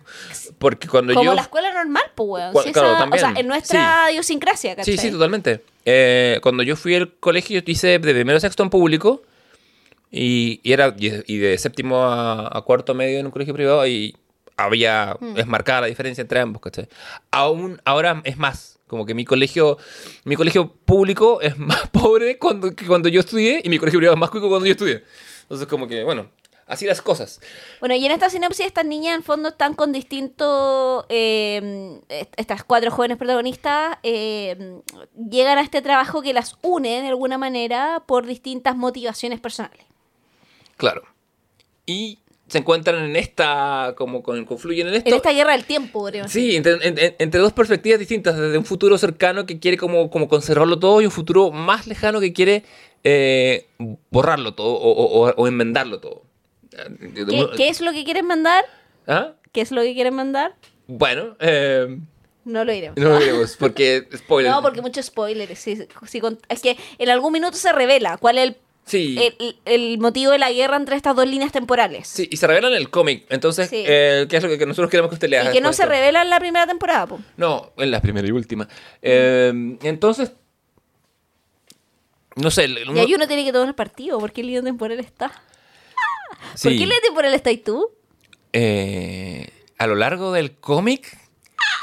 Porque 0.59 0.87
cuando 0.89 1.13
Como 1.13 1.23
yo. 1.29 1.33
la 1.35 1.41
escuela 1.43 1.71
normal, 1.73 2.03
pues, 2.15 2.27
weón. 2.29 2.51
Cu- 2.53 2.61
Sí, 2.63 2.71
claro, 2.73 2.89
esa- 2.89 2.97
también. 2.99 3.23
O 3.23 3.29
sea, 3.31 3.39
en 3.39 3.47
nuestra 3.47 4.11
idiosincrasia, 4.11 4.75
¿cachai? 4.75 4.97
Sí, 4.97 4.99
sí, 5.01 5.11
totalmente. 5.11 5.63
Eh, 5.85 6.39
cuando 6.43 6.63
yo 6.63 6.75
fui 6.75 6.95
al 6.95 7.13
colegio, 7.13 7.61
yo 7.61 7.71
hice 7.71 7.87
de 7.87 7.99
primero 7.99 8.35
a 8.37 8.41
sexto 8.41 8.63
en 8.63 8.69
público. 8.69 9.21
Y, 10.11 10.59
y 10.63 10.71
era 10.73 10.95
y, 10.97 11.11
y 11.33 11.37
de 11.37 11.57
séptimo 11.57 12.03
a, 12.03 12.57
a 12.57 12.61
cuarto 12.61 12.93
medio 12.93 13.19
en 13.19 13.25
un 13.25 13.31
colegio 13.31 13.53
privado. 13.53 13.85
Y 13.87 14.15
había. 14.57 15.15
Mm. 15.19 15.37
Es 15.37 15.47
marcada 15.47 15.81
la 15.81 15.87
diferencia 15.87 16.21
entre 16.21 16.39
ambos, 16.39 16.61
¿cachai? 16.61 16.87
Aún 17.31 17.79
ahora 17.85 18.21
es 18.25 18.37
más. 18.37 18.79
Como 18.87 19.05
que 19.05 19.13
mi 19.13 19.23
colegio. 19.25 19.77
Mi 20.23 20.35
colegio 20.35 20.71
público 20.85 21.39
es 21.41 21.57
más 21.59 21.87
pobre 21.89 22.37
cuando, 22.37 22.75
que 22.75 22.85
cuando 22.87 23.07
yo 23.09 23.19
estudié. 23.21 23.61
Y 23.63 23.69
mi 23.69 23.77
colegio 23.79 23.99
privado 23.99 24.15
es 24.15 24.19
más 24.19 24.29
cuico 24.29 24.49
cuando 24.49 24.65
yo 24.65 24.71
estudié. 24.73 25.03
Entonces, 25.43 25.67
como 25.67 25.87
que, 25.87 26.03
bueno. 26.03 26.29
Así 26.69 26.85
las 26.85 27.01
cosas. 27.01 27.39
Bueno, 27.79 27.95
y 27.95 28.05
en 28.05 28.11
esta 28.11 28.29
sinopsis 28.29 28.65
estas 28.65 28.83
niñas 28.83 29.15
en 29.15 29.23
fondo 29.23 29.47
están 29.47 29.73
con 29.73 29.93
distintos, 29.93 31.05
eh, 31.07 32.01
est- 32.09 32.33
estas 32.35 32.65
cuatro 32.65 32.91
jóvenes 32.91 33.15
protagonistas 33.17 33.97
eh, 34.03 34.81
llegan 35.15 35.59
a 35.59 35.61
este 35.61 35.81
trabajo 35.81 36.21
que 36.21 36.33
las 36.33 36.57
une 36.61 37.01
de 37.01 37.07
alguna 37.07 37.37
manera 37.37 38.03
por 38.05 38.25
distintas 38.25 38.75
motivaciones 38.75 39.39
personales. 39.39 39.85
Claro. 40.75 41.03
Y 41.85 42.19
se 42.47 42.57
encuentran 42.59 43.03
en 43.03 43.15
esta. 43.15 43.93
Como 43.97 44.23
con, 44.23 44.45
confluyen 44.45 44.87
en 44.87 44.95
esto. 44.95 45.09
En 45.09 45.15
esta 45.15 45.31
guerra 45.33 45.51
del 45.53 45.65
tiempo. 45.65 46.07
Sí, 46.27 46.55
entre, 46.55 46.73
en- 46.87 46.97
en- 46.97 47.15
entre 47.19 47.39
dos 47.41 47.53
perspectivas 47.53 47.99
distintas, 47.99 48.37
desde 48.37 48.57
un 48.57 48.65
futuro 48.65 48.97
cercano 48.97 49.45
que 49.45 49.59
quiere 49.59 49.77
como, 49.77 50.09
como 50.09 50.27
conservarlo 50.27 50.79
todo 50.79 51.01
y 51.01 51.05
un 51.05 51.11
futuro 51.11 51.51
más 51.51 51.87
lejano 51.87 52.19
que 52.19 52.33
quiere 52.33 52.63
eh, 53.03 53.67
borrarlo 54.09 54.53
todo 54.53 54.73
o, 54.73 54.91
o- 54.91 55.27
o- 55.29 55.33
o 55.35 55.47
enmendarlo 55.47 55.99
todo. 55.99 56.23
¿Qué, 56.71 57.47
qué 57.55 57.69
es 57.69 57.81
lo 57.81 57.91
que 57.91 58.03
quieren 58.03 58.25
mandar? 58.25 58.63
¿Ah? 59.07 59.33
¿Qué 59.51 59.61
es 59.61 59.71
lo 59.71 59.81
que 59.81 59.93
quieren 59.93 60.13
mandar? 60.13 60.55
Bueno, 60.87 61.35
eh, 61.39 61.97
No 62.45 62.63
lo 62.63 62.71
iremos. 62.73 62.97
No 62.97 63.09
lo 63.09 63.19
diremos, 63.19 63.55
porque 63.57 64.07
spoiler. 64.15 64.51
No, 64.51 64.61
porque 64.61 64.81
muchos 64.81 65.05
spoilers. 65.07 65.67
es 65.67 66.61
que 66.61 66.77
en 66.97 67.09
algún 67.09 67.33
minuto 67.33 67.57
se 67.57 67.71
revela 67.73 68.17
cuál 68.17 68.37
es 68.37 68.43
el, 68.49 68.57
Sí. 68.87 69.17
el, 69.39 69.55
el 69.65 69.97
motivo 69.99 70.31
de 70.31 70.37
la 70.39 70.51
guerra 70.51 70.77
entre 70.77 70.95
estas 70.95 71.15
dos 71.15 71.27
líneas 71.27 71.51
temporales. 71.51 72.07
Sí, 72.07 72.27
y 72.31 72.37
se 72.37 72.47
revela 72.47 72.69
en 72.69 72.73
el 72.73 72.89
cómic. 72.89 73.25
Entonces, 73.29 73.69
Sí. 73.69 73.83
eh, 73.85 74.25
¿qué 74.29 74.37
es 74.37 74.43
lo 74.43 74.57
que 74.57 74.65
nosotros 74.65 74.89
queremos 74.89 75.09
que 75.09 75.15
usted 75.15 75.29
lea? 75.29 75.49
y 75.49 75.53
que 75.53 75.61
no 75.61 75.73
se 75.73 75.85
revela 75.85 76.21
en 76.21 76.29
la 76.29 76.39
primera 76.39 76.65
temporada. 76.65 77.05
po. 77.05 77.19
No, 77.35 77.71
en 77.77 77.91
la 77.91 78.01
primera 78.01 78.27
y 78.27 78.31
última. 78.31 78.67
Eh, 79.01 79.77
entonces, 79.83 80.31
no 82.35 82.51
sé. 82.51 82.65
el- 82.65 82.77
Y 82.95 82.99
ahí 82.99 83.13
uno 83.15 83.27
tiene 83.27 83.43
que 83.43 83.51
tomar 83.53 83.75
partido. 83.75 84.19
¿Por 84.19 84.31
qué 84.31 84.43
línea 84.43 84.61
temporal 84.61 84.99
está? 84.99 85.31
sí, 86.55 86.63
¿Por 86.69 86.71
qué 86.73 86.79
línea 86.79 87.01
temporal 87.03 87.33
está 87.33 87.49
ahí 87.49 87.57
tú? 87.57 87.89
eh, 88.53 89.49
a 89.77 89.85
lo 89.87 89.95
largo 89.95 90.31
del 90.31 90.55
cómic. 90.55 91.17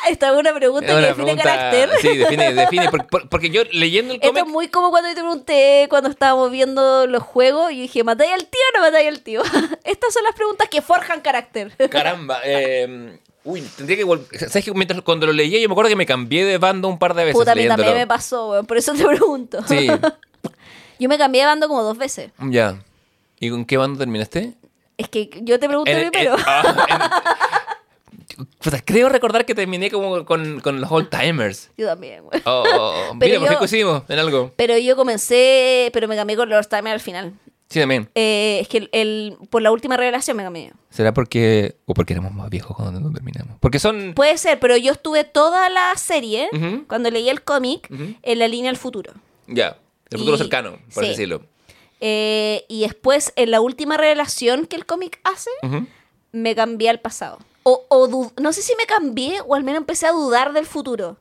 Esta 0.08 0.30
es 0.32 0.36
una 0.36 0.54
pregunta 0.54 0.86
es 0.86 0.94
que 0.94 1.00
define 1.00 1.14
pregunta- 1.24 1.42
carácter. 1.42 1.90
Sí, 2.00 2.16
define, 2.16 2.52
define. 2.54 2.90
por- 2.90 3.06
por- 3.06 3.28
porque 3.28 3.50
yo 3.50 3.62
leyendo 3.72 4.12
el 4.14 4.20
Esto 4.20 4.28
cómic. 4.28 4.44
es 4.46 4.50
muy 4.52 4.68
como 4.68 4.90
cuando 4.90 5.08
yo 5.08 5.14
te 5.14 5.20
pregunté 5.20 5.86
cuando 5.90 6.10
estábamos 6.10 6.50
viendo 6.50 7.06
los 7.06 7.22
juegos 7.22 7.72
y 7.72 7.80
dije, 7.82 8.04
¿matáis 8.04 8.32
al 8.32 8.46
tío 8.46 8.60
o 8.74 8.78
no 8.78 8.84
matáis 8.84 9.08
al 9.08 9.20
tío? 9.20 9.42
Estas 9.84 10.12
son 10.14 10.22
las 10.24 10.34
preguntas 10.34 10.68
que 10.70 10.82
forjan 10.82 11.20
carácter. 11.20 11.72
Caramba. 11.90 12.40
eh, 12.44 13.18
uy, 13.44 13.60
tendría 13.76 13.96
que. 13.98 14.38
¿Sabes 14.48 14.64
que 14.64 14.72
mientras 14.72 15.00
cuando 15.02 15.26
lo 15.26 15.32
leía 15.32 15.58
yo 15.60 15.68
me 15.68 15.72
acuerdo 15.72 15.88
que 15.90 15.96
me 15.96 16.06
cambié 16.06 16.44
de 16.44 16.58
bando 16.58 16.88
un 16.88 16.98
par 16.98 17.14
de 17.14 17.24
veces 17.24 17.38
Puta, 17.38 17.52
a 17.52 17.54
mí 17.54 17.66
también 17.68 17.94
me 17.94 18.06
pasó, 18.06 18.50
weón, 18.50 18.66
por 18.66 18.76
eso 18.76 18.92
te 18.94 19.04
pregunto. 19.04 19.62
Sí, 19.68 19.88
Yo 20.98 21.08
me 21.08 21.18
cambié 21.18 21.42
de 21.42 21.46
bando 21.46 21.66
como 21.68 21.82
dos 21.82 21.98
veces. 21.98 22.30
ya. 22.38 22.82
¿Y 23.40 23.50
con 23.50 23.64
qué 23.64 23.76
bando 23.76 23.98
terminaste? 23.98 24.54
Es 24.96 25.08
que 25.08 25.28
yo 25.42 25.58
te 25.58 25.66
pregunté 25.66 26.08
primero. 26.08 26.36
ah, 26.46 27.53
Puta, 28.62 28.80
creo 28.84 29.08
recordar 29.08 29.44
que 29.46 29.54
terminé 29.54 29.90
como 29.90 30.24
con, 30.24 30.60
con 30.60 30.80
los 30.80 30.90
old 30.90 31.08
timers. 31.10 31.70
Yo 31.76 31.86
también, 31.86 32.22
güey. 32.24 32.40
Oh, 32.44 32.64
oh, 32.66 32.94
oh. 33.10 33.14
Mira, 33.20 33.38
¿por 33.38 33.48
qué 33.48 33.54
yo- 33.54 33.58
coincidimos 33.58 34.02
en 34.08 34.18
algo? 34.18 34.52
Pero 34.56 34.76
yo 34.78 34.96
comencé, 34.96 35.90
pero 35.92 36.08
me 36.08 36.16
cambié 36.16 36.36
con 36.36 36.48
los 36.48 36.68
Timer 36.68 36.92
al 36.94 37.00
final. 37.00 37.32
Sí, 37.70 37.80
también. 37.80 38.08
Eh, 38.14 38.58
es 38.60 38.68
que 38.68 38.78
el, 38.78 38.88
el- 38.92 39.36
por 39.50 39.62
la 39.62 39.72
última 39.72 39.96
revelación 39.96 40.36
me 40.36 40.42
cambié. 40.44 40.72
¿Será 40.90 41.12
porque. 41.14 41.76
o 41.86 41.94
porque 41.94 42.12
éramos 42.12 42.32
más 42.32 42.50
viejos 42.50 42.76
cuando 42.76 43.00
no 43.00 43.10
terminamos? 43.12 43.56
Porque 43.60 43.78
son. 43.78 44.12
Puede 44.14 44.36
ser, 44.38 44.60
pero 44.60 44.76
yo 44.76 44.92
estuve 44.92 45.24
toda 45.24 45.68
la 45.70 45.94
serie, 45.96 46.48
Ujú. 46.52 46.84
cuando 46.86 47.10
leí 47.10 47.28
el 47.28 47.42
cómic, 47.42 47.88
Ujú. 47.90 48.14
en 48.22 48.38
la 48.38 48.48
línea 48.48 48.70
del 48.70 48.76
futuro. 48.76 49.12
Ya, 49.46 49.78
el 50.10 50.18
futuro 50.18 50.36
Y- 50.36 50.38
cercano, 50.38 50.72
por 50.72 50.80
sí. 50.92 51.00
así 51.00 51.08
decirlo. 51.10 51.42
Eh, 52.00 52.64
y 52.68 52.82
después, 52.82 53.32
en 53.36 53.50
la 53.50 53.60
última 53.60 53.96
revelación 53.96 54.66
que 54.66 54.76
el 54.76 54.84
cómic 54.86 55.20
hace, 55.24 55.50
Ujú. 55.62 55.86
me 56.32 56.54
cambié 56.54 56.90
al 56.90 57.00
pasado. 57.00 57.38
O, 57.64 57.84
o 57.88 58.30
no 58.40 58.52
sé 58.52 58.62
si 58.62 58.74
me 58.76 58.84
cambié 58.86 59.40
o 59.46 59.54
al 59.54 59.64
menos 59.64 59.78
empecé 59.80 60.06
a 60.06 60.12
dudar 60.12 60.52
del 60.52 60.66
futuro. 60.66 61.16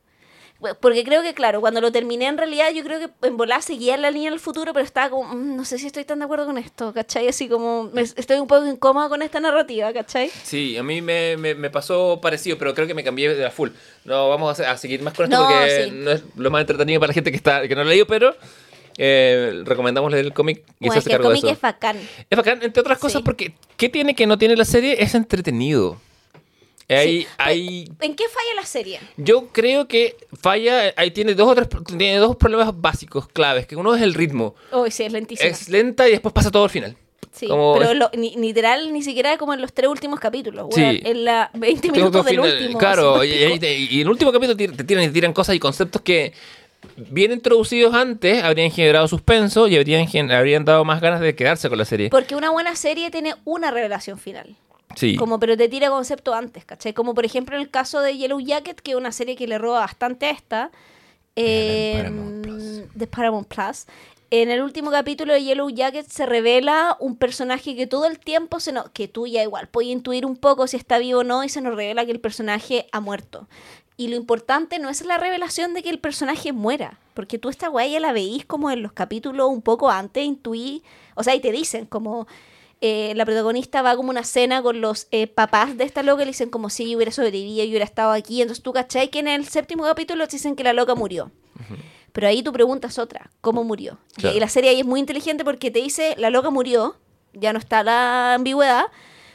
Porque 0.79 1.03
creo 1.03 1.21
que, 1.23 1.33
claro, 1.33 1.59
cuando 1.59 1.81
lo 1.81 1.91
terminé 1.91 2.25
en 2.27 2.37
realidad 2.37 2.71
yo 2.73 2.85
creo 2.85 2.97
que 2.99 3.27
en 3.27 3.35
volar 3.35 3.61
seguía 3.61 3.97
la 3.97 4.11
línea 4.11 4.29
del 4.29 4.39
futuro, 4.39 4.71
pero 4.71 4.85
estaba 4.85 5.09
como, 5.09 5.33
"Mm, 5.33 5.57
no 5.57 5.65
sé 5.65 5.77
si 5.77 5.87
estoy 5.87 6.05
tan 6.05 6.19
de 6.19 6.25
acuerdo 6.25 6.45
con 6.45 6.57
esto, 6.57 6.93
¿cachai? 6.93 7.27
Así 7.27 7.49
como, 7.49 7.89
me- 7.91 8.01
estoy 8.03 8.37
un 8.39 8.47
poco 8.47 8.65
incómoda 8.65 9.09
con 9.09 9.21
esta 9.21 9.41
narrativa, 9.41 9.91
¿cachai? 9.91 10.29
Sí, 10.43 10.77
a 10.77 10.83
mí 10.83 11.01
me, 11.01 11.35
me- 11.35 11.53
me 11.55 11.69
pasó 11.69 12.19
parecido, 12.21 12.57
pero 12.57 12.73
creo 12.73 12.87
que 12.87 12.93
me 12.93 13.03
cambié 13.03 13.35
de 13.35 13.43
la 13.43 13.51
full. 13.51 13.71
No 14.05 14.29
vamos 14.29 14.57
a, 14.61 14.71
a 14.71 14.77
seguir 14.77 15.01
más 15.01 15.13
con 15.13 15.25
esto 15.25 15.35
No, 15.37 15.49
porque 15.49 15.83
sí. 15.85 15.91
no 15.91 16.11
es 16.11 16.23
lo 16.37 16.49
más 16.49 16.61
entretenido 16.61 16.97
para 17.01 17.09
la 17.09 17.13
gente 17.15 17.31
que, 17.31 17.37
está, 17.37 17.67
que 17.67 17.75
no 17.75 17.83
lo 17.83 17.87
ha 17.89 17.91
leído, 17.91 18.07
pero 18.07 18.33
eh, 18.97 19.63
recomendamos 19.65 20.11
leer 20.13 20.25
el 20.27 20.33
cómic 20.33 20.63
y 20.79 20.87
Bueno, 20.87 21.01
que 21.01 21.11
el 21.11 21.17
de 21.17 21.23
cómic 21.23 21.43
eso. 21.43 21.49
es 21.53 21.59
bacán. 21.59 21.97
Es 22.29 22.37
bacán, 22.37 22.59
entre 22.63 22.79
otras 22.79 22.99
cosas, 22.99 23.19
Sí. 23.19 23.23
porque 23.25 23.53
¿qué 23.75 23.89
tiene 23.89 24.15
que 24.15 24.27
no 24.27 24.37
tiene 24.37 24.55
la 24.55 24.65
serie? 24.65 25.01
Es 25.03 25.13
entretenido. 25.13 25.97
Sí, 26.89 27.27
¿En 28.01 28.15
qué 28.15 28.23
falla 28.25 28.55
la 28.55 28.65
serie? 28.65 28.99
yo 29.17 29.47
creo 29.51 29.87
que 29.87 30.15
falla, 30.41 30.93
ahí 30.97 31.11
tiene 31.11 31.33
dos 31.33 31.47
o 31.49 31.55
tres, 31.55 31.67
tiene 31.97 32.17
dos 32.17 32.35
problemas 32.35 32.79
básicos, 32.79 33.27
claves, 33.29 33.65
que 33.67 33.75
uno 33.75 33.95
es 33.95 34.01
el 34.01 34.13
ritmo. 34.13 34.55
Uy, 34.71 34.91
sí, 34.91 35.03
es 35.03 35.11
lentísima. 35.13 35.49
Es 35.49 35.69
lenta 35.69 36.07
y 36.07 36.11
después 36.11 36.33
pasa 36.33 36.51
todo 36.51 36.63
al 36.65 36.69
final. 36.69 36.95
Sí, 37.31 37.47
como 37.47 37.75
pero 37.79 37.95
lo- 37.95 38.11
ni, 38.15 38.35
literal, 38.35 38.93
ni 38.93 39.01
siquiera 39.01 39.37
como 39.37 39.55
en 39.55 39.61
los 39.61 39.73
tres 39.73 39.89
últimos 39.89 40.19
capítulos. 40.19 40.67
Sí. 40.71 40.81
weón, 40.81 40.99
en 41.03 41.25
la 41.25 41.49
20 41.55 41.87
Todo 41.87 41.97
minutos 41.97 42.25
del 42.25 42.35
final, 42.35 42.51
último. 42.61 42.77
Claro, 42.79 43.23
y, 43.23 43.29
y- 43.31 43.87
y 43.89 43.95
en 43.95 44.01
el 44.01 44.09
último 44.09 44.31
capítulo 44.31 44.55
te 44.55 44.83
tiran, 44.83 45.07
te 45.07 45.11
tiran 45.13 45.33
cosas 45.33 45.55
y 45.55 45.59
conceptos 45.59 46.01
que 46.03 46.33
bien 46.97 47.31
introducidos 47.31 47.93
antes 47.95 48.43
habrían 48.43 48.69
generado 48.69 49.07
suspenso 49.07 49.67
y 49.67 49.77
habrían, 49.77 50.05
habrían 50.31 50.63
dado 50.65 50.85
más 50.85 51.01
ganas 51.01 51.21
de 51.21 51.33
quedarse 51.33 51.69
con 51.69 51.77
la 51.79 51.85
serie. 51.85 52.09
Porque 52.09 52.35
una 52.35 52.51
buena 52.51 52.75
serie 52.75 53.09
tiene 53.09 53.33
una 53.45 53.71
revelación 53.71 54.19
final. 54.19 54.55
Sí. 54.95 55.15
Como, 55.15 55.39
pero 55.39 55.57
te 55.57 55.69
tira 55.69 55.89
concepto 55.89 56.33
antes, 56.33 56.65
¿cachai? 56.65 56.93
Como 56.93 57.13
por 57.13 57.25
ejemplo 57.25 57.55
en 57.55 57.61
el 57.61 57.69
caso 57.69 58.01
de 58.01 58.17
Yellow 58.17 58.39
Jacket, 58.39 58.79
que 58.79 58.91
es 58.91 58.97
una 58.97 59.11
serie 59.11 59.35
que 59.35 59.47
le 59.47 59.57
roba 59.57 59.79
bastante 59.79 60.27
a 60.27 60.31
esta. 60.31 60.71
Eh, 61.35 61.93
Paramount 61.97 62.43
Plus. 62.43 62.81
de 62.93 63.07
Paramount 63.07 63.47
Plus. 63.47 63.85
En 64.35 64.49
el 64.49 64.63
último 64.63 64.89
capítulo 64.89 65.33
de 65.33 65.43
Yellow 65.43 65.69
Jacket 65.69 66.07
se 66.07 66.25
revela 66.25 66.97
un 66.99 67.17
personaje 67.17 67.75
que 67.75 67.85
todo 67.85 68.07
el 68.07 68.17
tiempo 68.17 68.59
se 68.59 68.71
nos, 68.71 68.89
que 68.89 69.07
tú 69.07 69.27
ya 69.27 69.43
igual 69.43 69.67
puedes 69.67 69.91
intuir 69.91 70.25
un 70.25 70.37
poco 70.37 70.65
si 70.65 70.75
está 70.75 70.97
vivo 70.97 71.19
o 71.19 71.23
no, 71.23 71.43
y 71.43 71.49
se 71.49 71.61
nos 71.61 71.75
revela 71.75 72.03
que 72.03 72.11
el 72.11 72.19
personaje 72.19 72.87
ha 72.91 72.99
muerto. 72.99 73.47
Y 73.95 74.07
lo 74.07 74.15
importante 74.15 74.79
no 74.79 74.89
es 74.89 75.05
la 75.05 75.19
revelación 75.19 75.75
de 75.75 75.83
que 75.83 75.91
el 75.91 75.99
personaje 75.99 76.51
muera, 76.51 76.99
porque 77.13 77.37
tú 77.37 77.49
esta 77.49 77.67
guay 77.67 77.91
ya 77.91 77.99
la 77.99 78.11
veís 78.11 78.43
como 78.43 78.71
en 78.71 78.81
los 78.81 78.91
capítulos 78.91 79.49
un 79.49 79.61
poco 79.61 79.91
antes, 79.91 80.25
intuí, 80.25 80.81
o 81.13 81.21
sea, 81.21 81.35
y 81.35 81.39
te 81.39 81.51
dicen 81.51 81.85
como 81.85 82.25
eh, 82.85 83.13
la 83.15 83.23
protagonista 83.25 83.81
va 83.81 83.95
como 83.95 84.09
una 84.09 84.23
cena 84.25 84.61
con 84.61 84.81
los 84.81 85.07
eh, 85.11 85.27
papás 85.27 85.77
de 85.77 85.85
esta 85.85 86.03
loca 86.03 86.21
y 86.23 86.25
le 86.25 86.31
dicen 86.31 86.49
como 86.49 86.69
si 86.69 86.89
yo 86.91 86.97
hubiera 86.97 87.13
sobrevivido, 87.13 87.63
yo 87.63 87.69
hubiera 87.69 87.85
estado 87.85 88.11
aquí, 88.11 88.41
entonces 88.41 88.61
tú 88.61 88.73
cachai 88.73 89.09
que 89.09 89.19
en 89.19 89.29
el 89.29 89.47
séptimo 89.47 89.83
capítulo 89.83 90.27
te 90.27 90.33
dicen 90.35 90.55
que 90.57 90.63
la 90.63 90.73
loca 90.73 90.93
murió. 90.93 91.31
Pero 92.11 92.27
ahí 92.27 92.43
tu 92.43 92.51
pregunta 92.51 92.89
es 92.89 92.99
otra, 92.99 93.31
¿cómo 93.41 93.63
murió? 93.63 93.97
Y- 94.17 94.21
Claro. 94.21 94.37
Y 94.37 94.39
la 94.41 94.49
serie 94.49 94.69
ahí 94.71 94.79
es 94.81 94.85
muy 94.85 94.99
inteligente 94.99 95.43
porque 95.45 95.71
te 95.71 95.79
dice, 95.79 96.13
la 96.17 96.29
loca 96.29 96.49
murió, 96.49 96.97
ya 97.33 97.53
no 97.53 97.59
está 97.59 97.83
la 97.83 98.33
ambigüedad, 98.35 98.83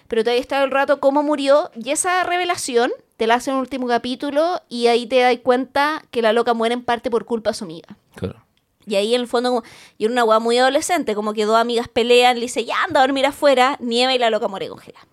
pero 0.09 0.23
todavía 0.23 0.41
está 0.43 0.63
el 0.63 0.71
rato 0.71 1.01
cómo 1.01 1.23
murió, 1.23 1.71
y 1.75 1.91
esa 1.91 2.23
revelación 2.25 2.93
te 3.17 3.27
la 3.27 3.35
hace 3.35 3.51
en 3.51 3.57
el 3.57 3.63
último 3.63 3.87
capítulo, 3.89 4.61
y 4.69 4.87
ahí 4.89 5.07
te 5.07 5.21
das 5.21 5.37
cuenta 5.43 6.03
que 6.11 6.23
la 6.23 6.33
loca 6.33 6.55
muere 6.55 6.75
en 6.75 6.85
parte 6.85 7.11
por 7.11 7.25
culpa 7.25 7.51
de 7.51 7.55
su 7.55 7.65
amiga. 7.65 7.97
Claro. 8.15 8.45
Y 8.89 8.97
ahí 8.97 9.15
en 9.15 9.21
el 9.21 9.27
fondo, 9.29 9.51
como, 9.51 9.63
y 9.99 10.05
era 10.05 10.13
una 10.13 10.25
weá 10.25 10.39
muy 10.39 10.59
adolescente, 10.59 11.15
como 11.15 11.33
que 11.35 11.45
dos 11.45 11.57
amigas 11.57 11.89
pelean, 11.89 12.37
le 12.37 12.43
dice, 12.43 12.65
ya 12.65 12.83
anda 12.85 13.01
a 13.01 13.07
dormir 13.07 13.27
afuera, 13.27 13.77
nieva 13.81 14.15
y 14.15 14.19
la 14.19 14.31
loca 14.31 14.49
muere 14.49 14.69
congelada. 14.69 15.07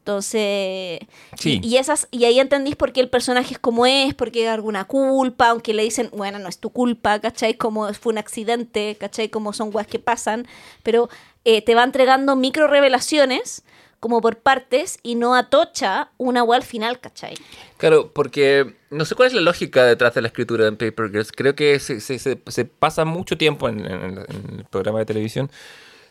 Entonces, 0.00 1.00
Sí. 1.38 1.60
y, 1.62 1.66
y 1.66 1.76
esas, 1.78 2.08
y 2.10 2.24
ahí 2.26 2.38
entendís 2.38 2.76
por 2.76 2.92
qué 2.92 3.00
el 3.00 3.08
personaje 3.08 3.54
es 3.54 3.58
como 3.58 3.86
es, 3.86 4.12
porque 4.14 4.40
hay 4.40 4.46
alguna 4.48 4.84
culpa, 4.84 5.48
aunque 5.48 5.72
le 5.72 5.82
dicen, 5.82 6.10
bueno, 6.12 6.38
no 6.38 6.48
es 6.48 6.58
tu 6.58 6.68
culpa, 6.70 7.18
¿cachai? 7.20 7.54
Como 7.54 7.92
fue 7.94 8.12
un 8.12 8.18
accidente, 8.18 8.96
¿cachai? 9.00 9.30
Como 9.30 9.54
son 9.54 9.70
weas 9.72 9.86
que 9.86 9.98
pasan, 9.98 10.46
pero 10.82 11.08
eh, 11.46 11.62
te 11.62 11.74
va 11.74 11.84
entregando 11.84 12.36
micro 12.36 12.66
revelaciones 12.66 13.62
como 13.98 14.20
por 14.20 14.36
partes 14.40 14.98
y 15.02 15.14
no 15.14 15.34
atocha 15.34 16.10
una 16.18 16.42
wea 16.42 16.58
al 16.58 16.62
final, 16.64 17.00
¿cachai? 17.00 17.36
Claro, 17.84 18.10
porque 18.14 18.76
no 18.88 19.04
sé 19.04 19.14
cuál 19.14 19.28
es 19.28 19.34
la 19.34 19.42
lógica 19.42 19.84
detrás 19.84 20.14
de 20.14 20.22
la 20.22 20.28
escritura 20.28 20.66
en 20.66 20.76
Paper 20.78 21.10
Girls. 21.10 21.32
Creo 21.32 21.54
que 21.54 21.78
se, 21.80 22.00
se- 22.00 22.18
se- 22.18 22.38
se 22.46 22.64
pasa 22.64 23.04
mucho 23.04 23.36
tiempo 23.36 23.68
en, 23.68 23.80
en- 23.84 24.18
en 24.26 24.58
el 24.60 24.64
programa 24.70 25.00
de 25.00 25.04
televisión. 25.04 25.50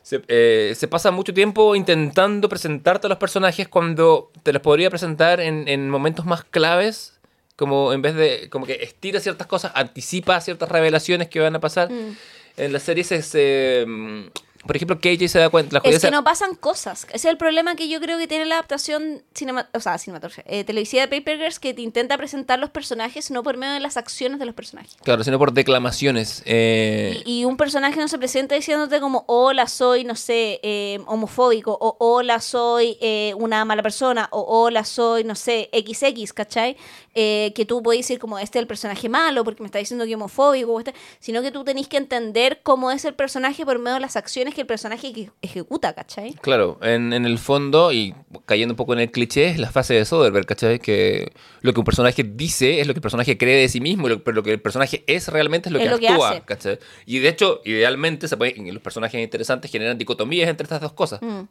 Se, 0.04 0.22
eh, 0.28 0.74
se 0.76 0.88
pasa 0.88 1.10
mucho 1.10 1.34
tiempo 1.34 1.76
intentando 1.76 2.48
presentarte 2.48 3.08
a 3.08 3.10
los 3.10 3.18
personajes 3.18 3.68
cuando 3.68 4.32
te 4.44 4.54
los 4.54 4.62
podría 4.62 4.92
presentar 4.92 5.40
en, 5.40 5.68
en 5.68 5.90
momentos 5.90 6.26
más 6.28 6.44
claves. 6.44 7.20
Como 7.56 7.92
en 7.92 8.04
vez 8.04 8.14
de. 8.14 8.50
Como 8.52 8.68
que 8.68 8.74
estira 8.84 9.20
ciertas 9.20 9.48
cosas, 9.48 9.72
anticipa 9.74 10.40
ciertas 10.42 10.70
revelaciones 10.70 11.28
que 11.28 11.40
van 11.40 11.56
a 11.56 11.60
pasar. 11.60 11.90
Mm. 11.92 12.16
En 12.58 12.72
las 12.72 12.84
series 12.84 13.12
es. 13.12 13.32
eh, 13.34 13.84
mm, 13.88 14.26
por 14.66 14.76
ejemplo, 14.76 15.00
KJ 15.00 15.28
se 15.28 15.40
da 15.40 15.50
cuenta. 15.50 15.74
La 15.74 15.80
Es 15.90 15.96
que 15.96 16.00
se- 16.00 16.12
no 16.12 16.24
pasan 16.24 16.56
cosas. 16.56 17.06
Ese 17.10 17.16
es 17.16 17.26
el 17.26 17.38
problema 17.38 17.76
que 17.76 17.88
yo 17.90 18.00
creo 18.00 18.18
que 18.18 18.28
tiene 18.28 18.46
la 18.46 18.56
adaptación 18.56 19.22
cinema, 19.34 19.68
o 19.74 19.80
sea, 19.80 19.98
cinematográfica, 19.98 20.50
eh, 20.50 20.64
televisiva 20.64 21.06
de 21.06 21.08
Paper 21.20 21.38
Girls, 21.38 21.60
que 21.60 21.74
te 21.74 21.82
intenta 21.82 22.18
presentar 22.18 22.60
los 22.60 22.70
personajes 22.70 23.30
no 23.32 23.44
por 23.44 23.58
medio 23.58 23.74
de 23.74 23.80
las 23.80 23.98
acciones 23.98 24.40
de 24.40 24.46
los 24.46 24.56
personajes. 24.56 24.96
Claro, 25.04 25.24
sino 25.24 25.38
por 25.38 25.52
declamaciones. 25.54 26.42
eh, 26.46 27.22
Y, 27.26 27.42
y 27.42 27.46
un 27.46 27.58
personaje 27.58 28.00
no 28.00 28.08
se 28.08 28.18
presenta 28.18 28.56
diciéndote 28.56 29.00
como, 29.00 29.26
hola, 29.28 29.68
soy, 29.68 30.04
no 30.04 30.16
sé, 30.16 30.60
eh, 30.64 31.00
homofóbico, 31.08 31.78
o 31.80 31.96
hola, 32.00 32.40
soy 32.40 32.98
eh, 33.02 33.34
una 33.38 33.66
mala 33.66 33.84
persona, 33.84 34.28
o 34.32 34.42
hola, 34.64 34.84
soy, 34.86 35.24
no 35.24 35.36
sé, 35.36 35.70
XX, 35.74 36.34
¿cachai? 36.34 36.78
Eh, 37.16 37.52
que 37.54 37.64
tú 37.66 37.84
puedes 37.84 38.00
decir 38.00 38.18
como, 38.18 38.40
este 38.40 38.58
es 38.58 38.62
el 38.64 38.68
personaje 38.68 39.08
malo 39.08 39.44
porque 39.44 39.62
me 39.62 39.68
está 39.68 39.78
diciendo 39.78 40.04
que 40.06 40.10
es 40.12 40.16
homofóbico, 40.16 40.74
o 40.74 40.80
este- 40.80 40.96
sino 41.20 41.44
que 41.44 41.52
tú 41.52 41.64
tenés 41.64 41.88
que 41.88 41.98
entender 41.98 42.62
cómo 42.64 42.90
es 42.90 43.06
el 43.06 43.14
personaje 43.14 43.64
por 43.66 43.78
medio 43.78 43.94
de 43.96 44.00
las 44.00 44.16
acciones 44.16 44.56
que 44.56 44.62
el 44.62 44.68
personaje 44.68 45.10
eje- 45.10 45.32
ejecuta, 45.44 45.94
¿cachai? 45.94 46.34
Claro, 46.42 46.80
en, 46.82 47.14
en 47.14 47.26
el 47.26 47.38
fondo, 47.38 47.92
y 47.92 48.16
cayendo 48.48 48.72
un 48.74 48.78
poco 48.78 48.94
en 48.94 49.00
el 49.00 49.12
cliché, 49.12 49.50
es 49.50 49.60
la 49.60 49.70
fase 49.72 49.94
de 49.94 50.06
Soderbergh, 50.06 50.48
¿cachai? 50.48 50.80
Que 50.80 51.32
lo 51.62 51.72
que 51.74 51.80
un 51.82 51.86
personaje 51.86 52.24
dice 52.24 52.80
es 52.82 52.88
lo 52.88 52.94
que 52.96 52.98
el 52.98 53.04
personaje 53.04 53.38
cree 53.38 53.62
de 53.62 53.70
sí 53.70 53.80
mismo, 53.80 54.10
lo- 54.10 54.24
pero 54.24 54.34
lo 54.34 54.42
que 54.42 54.52
el 54.52 54.62
personaje 54.62 55.04
es 55.06 55.28
realmente 55.28 55.70
es 55.70 55.74
lo 55.74 55.78
Es 55.80 55.86
que 55.86 55.92
lo 55.92 56.00
que 56.00 56.08
actúa, 56.08 56.30
hace. 56.32 56.42
¿cachai? 56.42 56.80
Y 57.06 57.20
de 57.20 57.30
hecho, 57.30 57.62
idealmente, 57.64 58.28
se 58.28 58.38
puede, 58.38 58.56
los 58.72 58.82
personajes 58.82 59.22
interesantes 59.22 59.70
generan 59.72 60.00
dicotomías 60.00 60.50
entre 60.50 60.64
estas 60.66 60.82
dos 60.82 60.94
cosas. 60.94 61.22
Mm. 61.22 61.42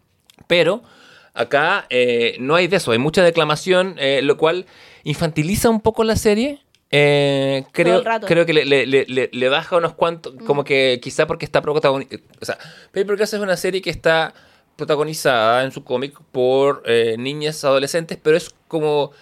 Pero 0.48 0.82
Acá 1.34 1.86
eh, 1.88 2.36
no 2.40 2.56
hay 2.56 2.66
de 2.66 2.76
eso, 2.76 2.92
hay 2.92 2.98
mucha 2.98 3.22
declamación, 3.24 3.96
eh, 3.98 4.20
lo 4.22 4.36
cual 4.36 4.66
infantiliza 5.04 5.70
un 5.70 5.80
poco 5.80 6.04
la 6.04 6.16
serie. 6.16 6.60
Eh, 6.90 7.64
creo, 7.72 8.02
creo 8.26 8.44
que 8.46 8.52
le, 8.52 8.64
le- 8.66 8.86
le- 8.86 9.06
le- 9.06 9.30
le 9.32 9.48
baja 9.48 9.76
unos 9.78 9.94
cuantos, 9.94 10.34
como 10.46 10.62
que 10.64 11.00
quizá 11.02 11.26
porque 11.26 11.44
está 11.46 11.62
protagonizada. 11.62 12.20
O 12.40 12.44
sea, 12.44 12.58
Paper 12.92 13.16
Girls 13.16 13.32
es 13.32 13.40
una 13.40 13.56
serie 13.56 13.80
que 13.80 13.88
está 13.90 14.34
protagonizada 14.76 15.64
en 15.64 15.72
su 15.72 15.84
cómic 15.84 16.18
por 16.32 16.82
eh, 16.86 17.16
niñas 17.18 17.64
adolescentes, 17.64 18.18
pero 18.22 18.36
es 18.36 18.50
como, 18.68 19.12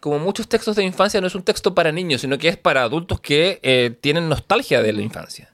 como 0.00 0.18
muchos 0.18 0.48
textos 0.48 0.76
de 0.76 0.84
infancia, 0.84 1.20
no 1.20 1.26
es 1.26 1.34
un 1.34 1.42
texto 1.42 1.74
para 1.74 1.92
niños, 1.92 2.20
sino 2.22 2.38
que 2.38 2.48
es 2.48 2.56
para 2.56 2.82
adultos 2.82 3.20
que 3.20 3.60
eh, 3.62 3.94
tienen 4.00 4.28
nostalgia 4.28 4.82
de 4.82 4.92
la 4.92 5.02
infancia. 5.02 5.52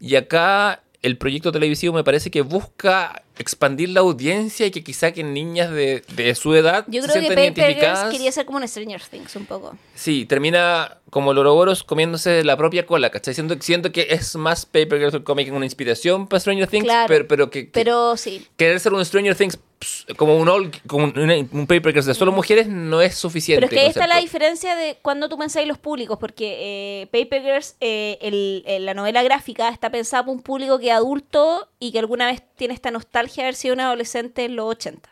Y 0.00 0.16
acá 0.16 0.82
el 1.02 1.18
proyecto 1.18 1.52
televisivo 1.52 1.94
me 1.94 2.04
parece 2.04 2.30
que 2.30 2.42
busca 2.42 3.22
expandir 3.40 3.88
la 3.88 4.00
audiencia 4.00 4.66
y 4.66 4.70
que 4.70 4.84
quizá 4.84 5.12
que 5.12 5.24
niñas 5.24 5.70
de, 5.70 6.04
de 6.14 6.34
su 6.34 6.54
edad 6.54 6.84
Yo 6.88 7.00
se 7.00 7.08
creo 7.08 7.22
que 7.22 7.34
sientan 7.34 7.54
Paper 7.54 7.74
Girls 7.74 8.12
quería 8.12 8.30
ser 8.30 8.44
como 8.44 8.58
un 8.58 8.68
Stranger 8.68 9.00
Things 9.10 9.34
un 9.34 9.46
poco. 9.46 9.76
Sí, 9.94 10.26
termina 10.26 10.98
como 11.10 11.32
el 11.32 11.38
Ouroboros 11.38 11.82
comiéndose 11.82 12.44
la 12.44 12.56
propia 12.56 12.86
cola, 12.86 13.10
¿cachai? 13.10 13.34
Siento, 13.34 13.56
siento 13.60 13.92
que 13.92 14.06
es 14.10 14.36
más 14.36 14.64
Paper 14.64 14.98
Girls 14.98 15.14
el 15.14 15.24
cómic 15.24 15.52
una 15.52 15.64
inspiración 15.66 16.26
para 16.28 16.40
Stranger 16.40 16.68
Things, 16.68 16.84
Claro. 16.84 17.06
pero, 17.08 17.26
pero 17.28 17.50
que, 17.50 17.66
que 17.66 17.72
Pero 17.72 18.16
sí, 18.16 18.46
querer 18.56 18.80
ser 18.80 18.92
un 18.94 19.04
Stranger 19.04 19.34
Things 19.36 19.58
como 20.16 20.36
un, 20.36 20.48
all- 20.48 20.70
como 20.86 21.06
un, 21.06 21.48
un 21.52 21.66
Paper 21.66 21.92
Girls 21.92 22.06
de 22.06 22.14
solo 22.14 22.32
mujeres 22.32 22.68
no 22.68 23.00
es 23.02 23.14
suficiente. 23.16 23.66
Pero 23.66 23.66
es 23.68 23.74
que 23.74 23.80
ahí 23.80 23.90
está 23.90 24.06
la 24.06 24.20
diferencia 24.20 24.76
de 24.76 24.98
cuando 25.02 25.28
tú 25.28 25.38
pensáis 25.38 25.66
los 25.66 25.78
públicos, 25.78 26.18
porque 26.18 27.02
eh, 27.02 27.06
Paper 27.06 27.42
Girls, 27.42 27.76
eh, 27.80 28.18
el- 28.20 28.62
el- 28.66 28.86
la 28.86 28.94
novela 28.94 29.22
gráfica, 29.22 29.68
está 29.70 29.90
pensada 29.90 30.22
para 30.24 30.32
un 30.32 30.42
público 30.42 30.78
que 30.78 30.88
es 30.88 30.92
adulto 30.92 31.68
y 31.78 31.92
que 31.92 31.98
alguna 31.98 32.26
vez 32.26 32.42
tiene 32.56 32.74
esta 32.74 32.90
nostalgia 32.90 33.42
de 33.42 33.48
haber 33.48 33.54
sido 33.56 33.74
un 33.74 33.80
adolescente 33.80 34.44
en 34.44 34.54
los 34.56 34.66
80. 34.66 35.08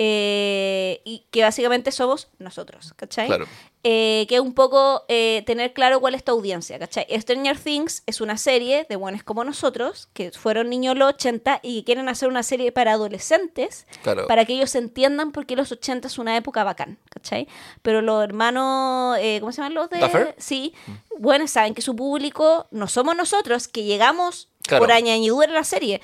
Eh, 0.00 1.02
y 1.04 1.24
que 1.32 1.42
básicamente 1.42 1.90
somos 1.90 2.28
nosotros, 2.38 2.92
¿cachai? 2.96 3.26
Claro. 3.26 3.46
Eh, 3.82 4.26
que 4.28 4.36
es 4.36 4.40
un 4.40 4.54
poco 4.54 5.04
eh, 5.08 5.42
tener 5.46 5.72
claro 5.72 5.98
cuál 6.00 6.14
es 6.14 6.22
tu 6.22 6.30
audiencia, 6.32 6.78
¿cachai? 6.78 7.06
Stranger 7.20 7.58
Things 7.58 8.04
es 8.06 8.20
una 8.20 8.36
serie 8.38 8.86
de 8.88 8.94
buenos 8.96 9.24
como 9.24 9.42
nosotros, 9.42 10.08
que 10.12 10.30
fueron 10.30 10.68
niños 10.70 10.96
los 10.96 11.08
80 11.14 11.60
y 11.64 11.82
quieren 11.82 12.08
hacer 12.08 12.28
una 12.28 12.44
serie 12.44 12.70
para 12.70 12.92
adolescentes, 12.92 13.86
Claro. 14.04 14.28
para 14.28 14.44
que 14.44 14.52
ellos 14.54 14.72
entiendan 14.76 15.32
por 15.32 15.46
qué 15.46 15.56
los 15.56 15.72
80 15.72 16.06
es 16.06 16.18
una 16.18 16.36
época 16.36 16.62
bacán, 16.62 16.98
¿cachai? 17.10 17.48
Pero 17.82 18.00
los 18.00 18.22
hermanos, 18.22 19.18
eh, 19.20 19.38
¿cómo 19.40 19.50
se 19.50 19.62
llaman 19.62 19.74
los 19.74 19.90
de...? 19.90 19.98
¿Duffer? 19.98 20.34
Sí, 20.38 20.74
bueno, 21.18 21.48
saben 21.48 21.74
que 21.74 21.82
su 21.82 21.96
público 21.96 22.68
no 22.70 22.86
somos 22.86 23.16
nosotros, 23.16 23.66
que 23.66 23.82
llegamos 23.82 24.48
Claro. 24.62 24.84
por 24.84 24.92
añadidura 24.92 25.46
en 25.48 25.54
la 25.54 25.64
serie. 25.64 26.00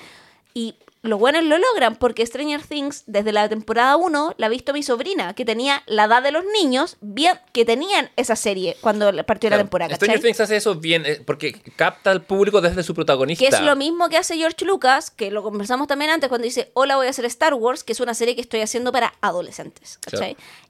Y 0.53 0.75
los 1.07 1.19
buenos 1.19 1.43
lo 1.43 1.57
logran 1.57 1.95
porque 1.95 2.25
Stranger 2.25 2.61
Things, 2.61 3.03
desde 3.05 3.31
la 3.31 3.47
temporada 3.49 3.95
1, 3.97 4.35
la 4.37 4.45
ha 4.45 4.49
visto 4.49 4.73
mi 4.73 4.83
sobrina, 4.83 5.33
que 5.33 5.45
tenía 5.45 5.83
la 5.85 6.05
edad 6.05 6.23
de 6.23 6.31
los 6.31 6.43
niños, 6.61 6.97
bien, 7.01 7.39
que 7.53 7.65
tenían 7.65 8.09
esa 8.15 8.35
serie 8.35 8.77
cuando 8.81 9.11
partió 9.25 9.49
la 9.49 9.57
temporada, 9.57 9.95
Stranger. 9.95 10.21
Things 10.21 10.39
hace 10.39 10.55
eso 10.57 10.75
bien 10.75 11.05
eh, 11.05 11.21
porque 11.25 11.53
capta 11.75 12.11
al 12.11 12.23
público 12.23 12.61
desde 12.61 12.83
su 12.83 12.93
protagonista. 12.93 13.43
Que 13.43 13.55
es 13.55 13.61
lo 13.61 13.75
mismo 13.75 14.09
que 14.09 14.17
hace 14.17 14.37
George 14.37 14.65
Lucas, 14.65 15.11
que 15.11 15.31
lo 15.31 15.43
conversamos 15.43 15.87
también 15.87 16.11
antes 16.11 16.29
cuando 16.29 16.45
dice, 16.45 16.71
hola, 16.73 16.95
voy 16.95 17.07
a 17.07 17.09
hacer 17.09 17.25
Star 17.25 17.53
Wars, 17.53 17.83
que 17.83 17.93
es 17.93 17.99
una 17.99 18.13
serie 18.13 18.35
que 18.35 18.41
estoy 18.41 18.61
haciendo 18.61 18.91
para 18.91 19.13
adolescentes. 19.21 19.99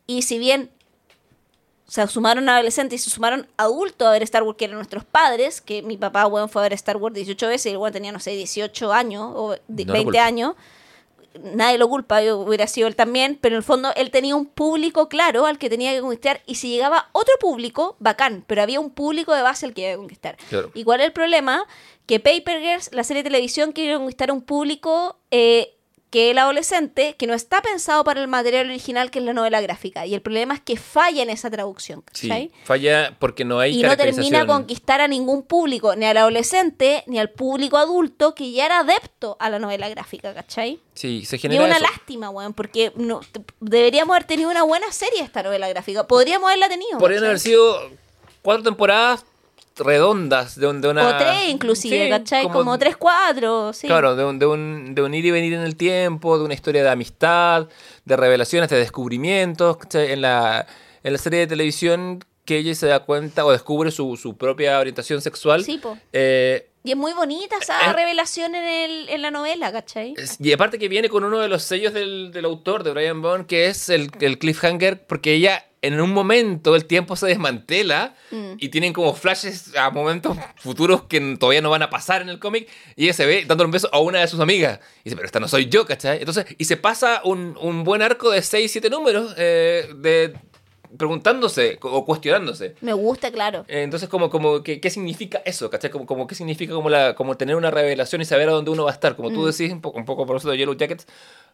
Y 0.08 0.22
si 0.22 0.38
bien 0.38 0.70
se 1.88 2.06
sumaron 2.08 2.50
adolescentes 2.50 3.02
y 3.02 3.04
se 3.04 3.16
sumaron 3.16 3.48
adultos 3.58 4.08
a 4.08 4.12
ver 4.12 4.24
Star 4.24 4.44
Wars, 4.44 4.58
que 4.58 4.66
eran 4.66 4.78
nuestros 4.78 5.04
padres, 5.06 5.62
que 5.62 5.82
mi 5.84 5.98
papá, 5.98 6.26
bueno, 6.26 6.48
fue 6.48 6.62
a 6.62 6.64
ver 6.64 6.74
Star 6.74 6.98
Wars 6.98 7.14
18 7.14 7.48
veces 7.48 7.66
y 7.68 7.70
el 7.70 7.78
bueno 7.78 7.94
tenía, 7.94 8.12
no 8.12 8.20
sé, 8.20 8.32
18 8.32 8.92
años 8.92 9.24
o 9.36 9.50
No 9.50 9.56
lo 9.68 9.94
20 9.94 10.04
culpo. 10.04 10.20
años. 10.20 10.56
Nadie 11.44 11.78
lo 11.78 11.90
culpa, 11.90 12.24
yo 12.24 12.40
hubiera 12.40 12.66
sido 12.66 12.88
él 12.88 12.96
también, 12.96 13.38
pero 13.42 13.56
en 13.56 13.58
el 13.58 13.64
fondo 13.64 13.92
él 13.98 14.10
tenía 14.10 14.38
un 14.38 14.46
público 14.46 15.10
claro 15.10 15.46
al 15.46 15.58
que 15.58 15.70
tenía 15.70 15.92
que 15.94 16.00
conquistar 16.00 16.42
y 16.46 16.56
si 16.56 16.70
llegaba 16.70 17.10
otro 17.12 17.34
público, 17.42 17.98
bacán, 18.00 18.46
pero 18.48 18.62
había 18.62 18.80
un 18.80 18.90
público 18.90 19.34
de 19.34 19.42
base 19.42 19.66
al 19.66 19.74
que 19.74 19.84
había 19.84 19.96
que 19.96 19.98
conquistar. 19.98 20.38
Claro. 20.50 20.72
¿Y 20.74 20.86
cuál 20.86 21.02
es 21.02 21.08
el 21.08 21.12
problema? 21.12 21.66
Que 22.06 22.22
Paper 22.22 22.62
Girls, 22.62 22.90
la 22.94 23.04
serie 23.04 23.22
de 23.22 23.30
televisión, 23.30 23.74
quiere 23.74 23.98
conquistar 23.98 24.30
a 24.30 24.34
un 24.34 24.44
público 24.44 25.18
eh, 25.30 25.75
que 26.16 26.32
el 26.32 26.38
adolescente, 26.38 27.18
que 27.18 27.28
no 27.28 27.34
está 27.34 27.62
pensado 27.62 28.06
para 28.06 28.22
el 28.22 28.30
material 28.30 28.68
original 28.68 29.12
que 29.12 29.20
es 29.20 29.26
la 29.26 29.34
novela 29.34 29.60
gráfica. 29.60 30.06
Y 30.06 30.14
el 30.14 30.22
problema 30.22 30.54
es 30.54 30.62
que 30.62 30.78
falla 30.78 31.22
en 31.22 31.30
esa 31.30 31.52
traducción, 31.52 32.06
Sí, 32.14 32.54
falla 32.64 33.18
porque 33.20 33.44
no 33.44 33.60
hay 33.60 33.78
Y 33.78 33.84
no 33.84 33.98
termina 33.98 34.44
a 34.44 34.46
conquistar 34.48 35.02
a 35.02 35.10
ningún 35.10 35.44
público, 35.44 35.94
ni 35.98 36.06
al 36.06 36.16
adolescente, 36.16 37.04
ni 37.08 37.20
al 37.20 37.32
público 37.32 37.76
adulto 37.76 38.34
que 38.34 38.50
ya 38.54 38.66
era 38.66 38.80
adepto 38.80 39.36
a 39.42 39.50
la 39.50 39.60
novela 39.60 39.90
gráfica, 39.90 40.34
¿cachai? 40.34 40.80
Sí, 40.94 41.26
se 41.26 41.36
Y 41.36 41.38
es 41.38 41.42
genera 41.42 41.66
una 41.66 41.76
eso. 41.76 41.84
lástima, 41.84 42.30
weón, 42.30 42.54
porque 42.54 42.94
no, 42.96 43.20
deberíamos 43.60 44.16
haber 44.16 44.26
tenido 44.26 44.50
una 44.50 44.64
buena 44.64 44.90
serie 44.94 45.22
esta 45.22 45.44
novela 45.44 45.68
gráfica. 45.68 46.08
Podríamos 46.08 46.48
haberla 46.48 46.70
tenido. 46.70 46.98
Podrían 46.98 47.24
¿cachai? 47.24 47.28
haber 47.32 47.40
sido 47.42 47.92
cuatro 48.42 48.64
temporadas 48.64 49.26
redondas 49.78 50.60
de, 50.60 50.68
un- 50.68 50.82
de 50.82 50.88
una... 50.90 51.08
O 51.10 51.18
tres 51.18 51.50
inclusive, 51.50 52.06
Sí, 52.06 52.10
¿cachai? 52.10 52.50
Como, 52.50 52.78
tres, 52.78 52.96
cuatro, 52.98 53.74
sí. 53.74 53.88
Claro, 53.88 54.16
de 54.16 54.24
un, 54.26 54.40
de, 54.40 54.46
un, 54.46 54.96
de 54.96 55.02
un 55.02 55.14
ir 55.14 55.26
y 55.26 55.32
venir 55.32 55.54
en 55.54 55.62
el 55.62 55.76
tiempo, 55.76 56.38
de 56.38 56.46
una 56.46 56.54
historia 56.54 56.84
de 56.84 56.90
amistad, 56.90 57.68
de 58.06 58.18
revelaciones, 58.18 58.70
de 58.70 58.78
descubrimientos. 58.78 59.78
¿cachai? 59.78 60.12
En 60.12 60.22
la, 60.22 60.66
en 61.04 61.12
la 61.14 61.20
serie 61.20 61.40
de 61.40 61.48
televisión 61.48 62.24
que 62.46 62.58
ella 62.60 62.76
se 62.76 62.86
da 62.88 63.00
cuenta 63.00 63.44
o 63.46 63.52
descubre 63.52 63.90
su, 63.92 64.18
su 64.18 64.38
propia 64.38 64.80
orientación 64.80 65.20
sexual. 65.22 65.64
Sí, 65.64 65.80
po. 65.80 65.98
eh, 66.14 66.70
Y 66.84 66.92
es 66.92 66.98
muy 66.98 67.14
bonita 67.14 67.56
esa 67.60 67.90
Eh, 67.90 67.94
revelación 67.94 68.54
en, 68.54 68.64
el, 68.66 69.10
en 69.10 69.22
la 69.24 69.32
novela, 69.32 69.72
¿cachai? 69.72 70.14
y 70.40 70.52
aparte 70.54 70.78
que 70.78 70.88
viene 70.88 71.10
con 71.10 71.24
uno 71.24 71.40
de 71.40 71.48
los 71.48 71.64
sellos 71.64 71.94
del, 71.94 72.32
del 72.32 72.46
autor, 72.46 72.84
de 72.84 72.92
Brian 72.92 73.22
Bond, 73.24 73.48
que 73.48 73.66
es 73.66 73.90
el, 73.90 74.12
el 74.20 74.38
cliffhanger, 74.38 75.08
porque 75.08 75.34
ella 75.34 75.66
en 75.86 76.00
un 76.02 76.12
momento 76.12 76.76
el 76.76 76.86
tiempo 76.86 77.16
se 77.16 77.28
desmantela 77.28 78.16
Mm. 78.32 78.54
y 78.58 78.70
tienen 78.70 78.92
como 78.94 79.14
flashes 79.14 79.76
a 79.78 79.90
momentos 79.92 80.36
futuros 80.58 81.04
que 81.04 81.20
todavía 81.40 81.62
no 81.62 81.70
van 81.70 81.84
a 81.84 81.90
pasar 81.90 82.22
en 82.22 82.30
el 82.30 82.40
cómic 82.40 82.68
y 82.96 83.04
ella 83.06 83.14
se 83.14 83.26
ve 83.26 83.46
dándole 83.48 83.66
un 83.68 83.72
beso 83.72 83.88
a 83.94 84.00
una 84.00 84.20
de 84.20 84.28
sus 84.28 84.40
amigas 84.40 84.80
y 85.02 85.06
dice, 85.06 85.16
pero 85.16 85.26
esta 85.28 85.40
no 85.40 85.48
soy 85.48 85.68
yo, 85.68 85.86
¿cachai? 85.86 86.20
Entonces, 86.20 86.46
y 86.58 86.66
se 86.66 86.78
pasa 86.78 87.22
un, 87.24 87.58
un 87.62 87.84
buen 87.84 88.02
arco 88.02 88.32
de 88.32 88.42
6, 88.42 88.72
7 88.72 88.90
números 88.90 89.34
eh, 89.38 89.88
de 89.98 90.34
preguntándose 90.98 91.78
o 91.82 92.06
cuestionándose. 92.06 92.76
Me 92.82 92.94
gusta, 92.94 93.32
claro. 93.32 93.66
Eh, 93.68 93.84
Entonces, 93.84 94.08
como, 94.08 94.30
como 94.30 94.64
que, 94.64 94.80
¿qué 94.80 94.90
significa 94.90 95.42
eso? 95.46 95.70
¿Cachai? 95.70 95.90
Como, 95.92 96.06
como 96.06 96.26
qué 96.28 96.36
significa 96.36 96.74
como, 96.74 96.90
la, 96.90 97.16
como 97.16 97.36
tener 97.36 97.56
una 97.56 97.70
revelación 97.72 98.22
y 98.22 98.26
saber 98.26 98.48
a 98.50 98.54
dónde 98.54 98.72
uno 98.72 98.86
va 98.86 98.92
a 98.92 98.94
estar. 98.94 99.16
Como 99.16 99.30
Mm. 99.30 99.34
tú 99.34 99.46
decís 99.46 99.72
un 99.72 99.82
poco, 99.82 99.98
un 99.98 100.06
poco 100.06 100.26
por 100.26 100.38
eso 100.38 100.50
de 100.50 100.58
Yellow 100.58 100.76
Jackets, 100.76 101.06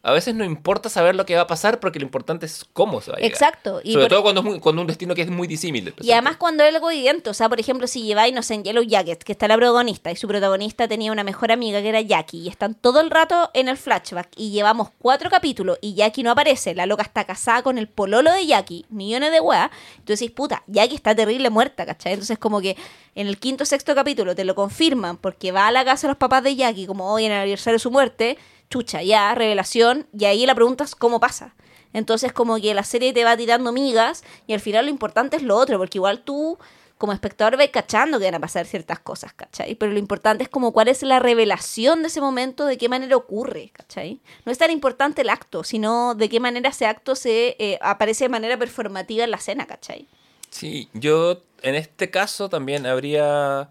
a 0.04 0.10
veces 0.12 0.34
no 0.34 0.44
importa 0.44 0.88
saber 0.88 1.14
lo 1.14 1.24
que 1.24 1.36
va 1.36 1.42
a 1.42 1.46
pasar 1.46 1.78
porque 1.78 2.00
lo 2.00 2.04
importante 2.04 2.44
es 2.46 2.64
cómo 2.72 3.00
se 3.00 3.12
va 3.12 3.18
a 3.18 3.20
llegar. 3.20 3.30
Exacto. 3.32 3.80
Y, 3.84 3.92
Sobre 3.92 4.06
por- 4.06 4.10
todo 4.10 4.22
cuando 4.22 4.40
es 4.40 4.44
muy- 4.46 4.58
cuando 4.60 4.80
un 4.82 4.88
destino 4.88 5.14
que 5.14 5.22
es 5.22 5.30
muy 5.30 5.46
disímil. 5.46 5.94
y 6.00 6.10
además 6.10 6.36
cuando 6.38 6.64
es 6.64 6.74
algo 6.74 6.90
evidente, 6.90 7.30
o 7.30 7.34
sea, 7.34 7.48
por 7.48 7.60
ejemplo, 7.60 7.86
si 7.86 8.02
lleváis, 8.02 8.34
no 8.34 8.42
sé, 8.42 8.54
en 8.54 8.64
Yellow 8.64 8.82
Jacket, 8.82 9.22
que 9.22 9.30
está 9.32 9.46
la 9.46 9.56
protagonista, 9.56 10.10
y 10.10 10.16
su 10.16 10.26
protagonista 10.26 10.88
tenía 10.88 11.12
una 11.12 11.22
mejor 11.22 11.52
amiga 11.52 11.80
que 11.80 11.88
era 11.88 12.00
Jackie, 12.00 12.38
y 12.40 12.48
están 12.48 12.74
todo 12.74 13.00
el 13.00 13.10
rato 13.10 13.50
en 13.54 13.68
el 13.68 13.76
flashback, 13.76 14.28
y 14.36 14.50
llevamos 14.50 14.88
cuatro 14.98 15.30
capítulos, 15.30 15.78
y 15.80 15.94
Jackie 15.94 16.24
no 16.24 16.32
aparece, 16.32 16.74
la 16.74 16.86
loca 16.86 17.02
está 17.04 17.24
casada 17.24 17.62
con 17.62 17.78
el 17.78 17.86
pololo 17.88 18.32
de 18.32 18.44
Jackie, 18.46 18.84
millones 18.90 19.30
de 19.30 19.40
weas, 19.40 19.70
entonces 19.98 20.18
decís, 20.20 20.34
puta, 20.34 20.64
Jackie 20.66 20.96
está 20.96 21.14
terrible 21.14 21.48
muerta, 21.50 21.86
¿cachai? 21.86 22.14
Entonces 22.14 22.38
como 22.38 22.60
que 22.60 22.76
en 23.14 23.28
el 23.28 23.38
quinto 23.38 23.62
o 23.62 23.66
sexto 23.66 23.94
capítulo 23.94 24.34
te 24.34 24.44
lo 24.44 24.54
confirman, 24.56 25.16
porque 25.16 25.52
va 25.52 25.68
a 25.68 25.70
la 25.70 25.84
casa 25.84 26.08
de 26.08 26.12
los 26.12 26.18
papás 26.18 26.42
de 26.42 26.56
Jackie, 26.56 26.86
como 26.86 27.12
hoy 27.12 27.26
en 27.26 27.32
el 27.32 27.38
aniversario 27.42 27.76
de 27.76 27.78
su 27.80 27.90
muerte, 27.90 28.36
chucha, 28.72 29.02
ya, 29.02 29.34
revelación, 29.34 30.06
y 30.18 30.24
ahí 30.24 30.46
la 30.46 30.54
pregunta 30.54 30.84
es 30.84 30.94
cómo 30.94 31.20
pasa. 31.20 31.54
Entonces 31.92 32.32
como 32.32 32.56
que 32.56 32.72
la 32.72 32.84
serie 32.84 33.12
te 33.12 33.22
va 33.22 33.36
tirando 33.36 33.70
migas 33.70 34.24
y 34.46 34.54
al 34.54 34.60
final 34.60 34.86
lo 34.86 34.90
importante 34.90 35.36
es 35.36 35.42
lo 35.42 35.56
otro, 35.58 35.76
porque 35.76 35.98
igual 35.98 36.22
tú 36.22 36.58
como 36.96 37.12
espectador 37.12 37.56
ves 37.56 37.70
cachando 37.70 38.18
que 38.18 38.26
van 38.26 38.36
a 38.36 38.40
pasar 38.40 38.64
ciertas 38.64 39.00
cosas, 39.00 39.34
¿cachai? 39.34 39.74
Pero 39.74 39.92
lo 39.92 39.98
importante 39.98 40.44
es 40.44 40.48
como 40.48 40.72
cuál 40.72 40.88
es 40.88 41.02
la 41.02 41.18
revelación 41.18 42.00
de 42.00 42.08
ese 42.08 42.20
momento, 42.20 42.64
de 42.64 42.78
qué 42.78 42.88
manera 42.88 43.16
ocurre, 43.16 43.72
¿cachai? 43.74 44.20
No 44.46 44.52
es 44.52 44.58
tan 44.58 44.70
importante 44.70 45.22
el 45.22 45.28
acto, 45.28 45.64
sino 45.64 46.14
de 46.14 46.28
qué 46.28 46.40
manera 46.40 46.70
ese 46.70 46.86
acto 46.86 47.14
se 47.14 47.56
eh, 47.58 47.78
aparece 47.82 48.24
de 48.24 48.28
manera 48.28 48.56
performativa 48.56 49.24
en 49.24 49.32
la 49.32 49.36
escena, 49.36 49.66
¿cachai? 49.66 50.06
Sí, 50.48 50.88
yo 50.94 51.42
en 51.62 51.74
este 51.74 52.10
caso 52.10 52.48
también 52.48 52.86
habría... 52.86 53.68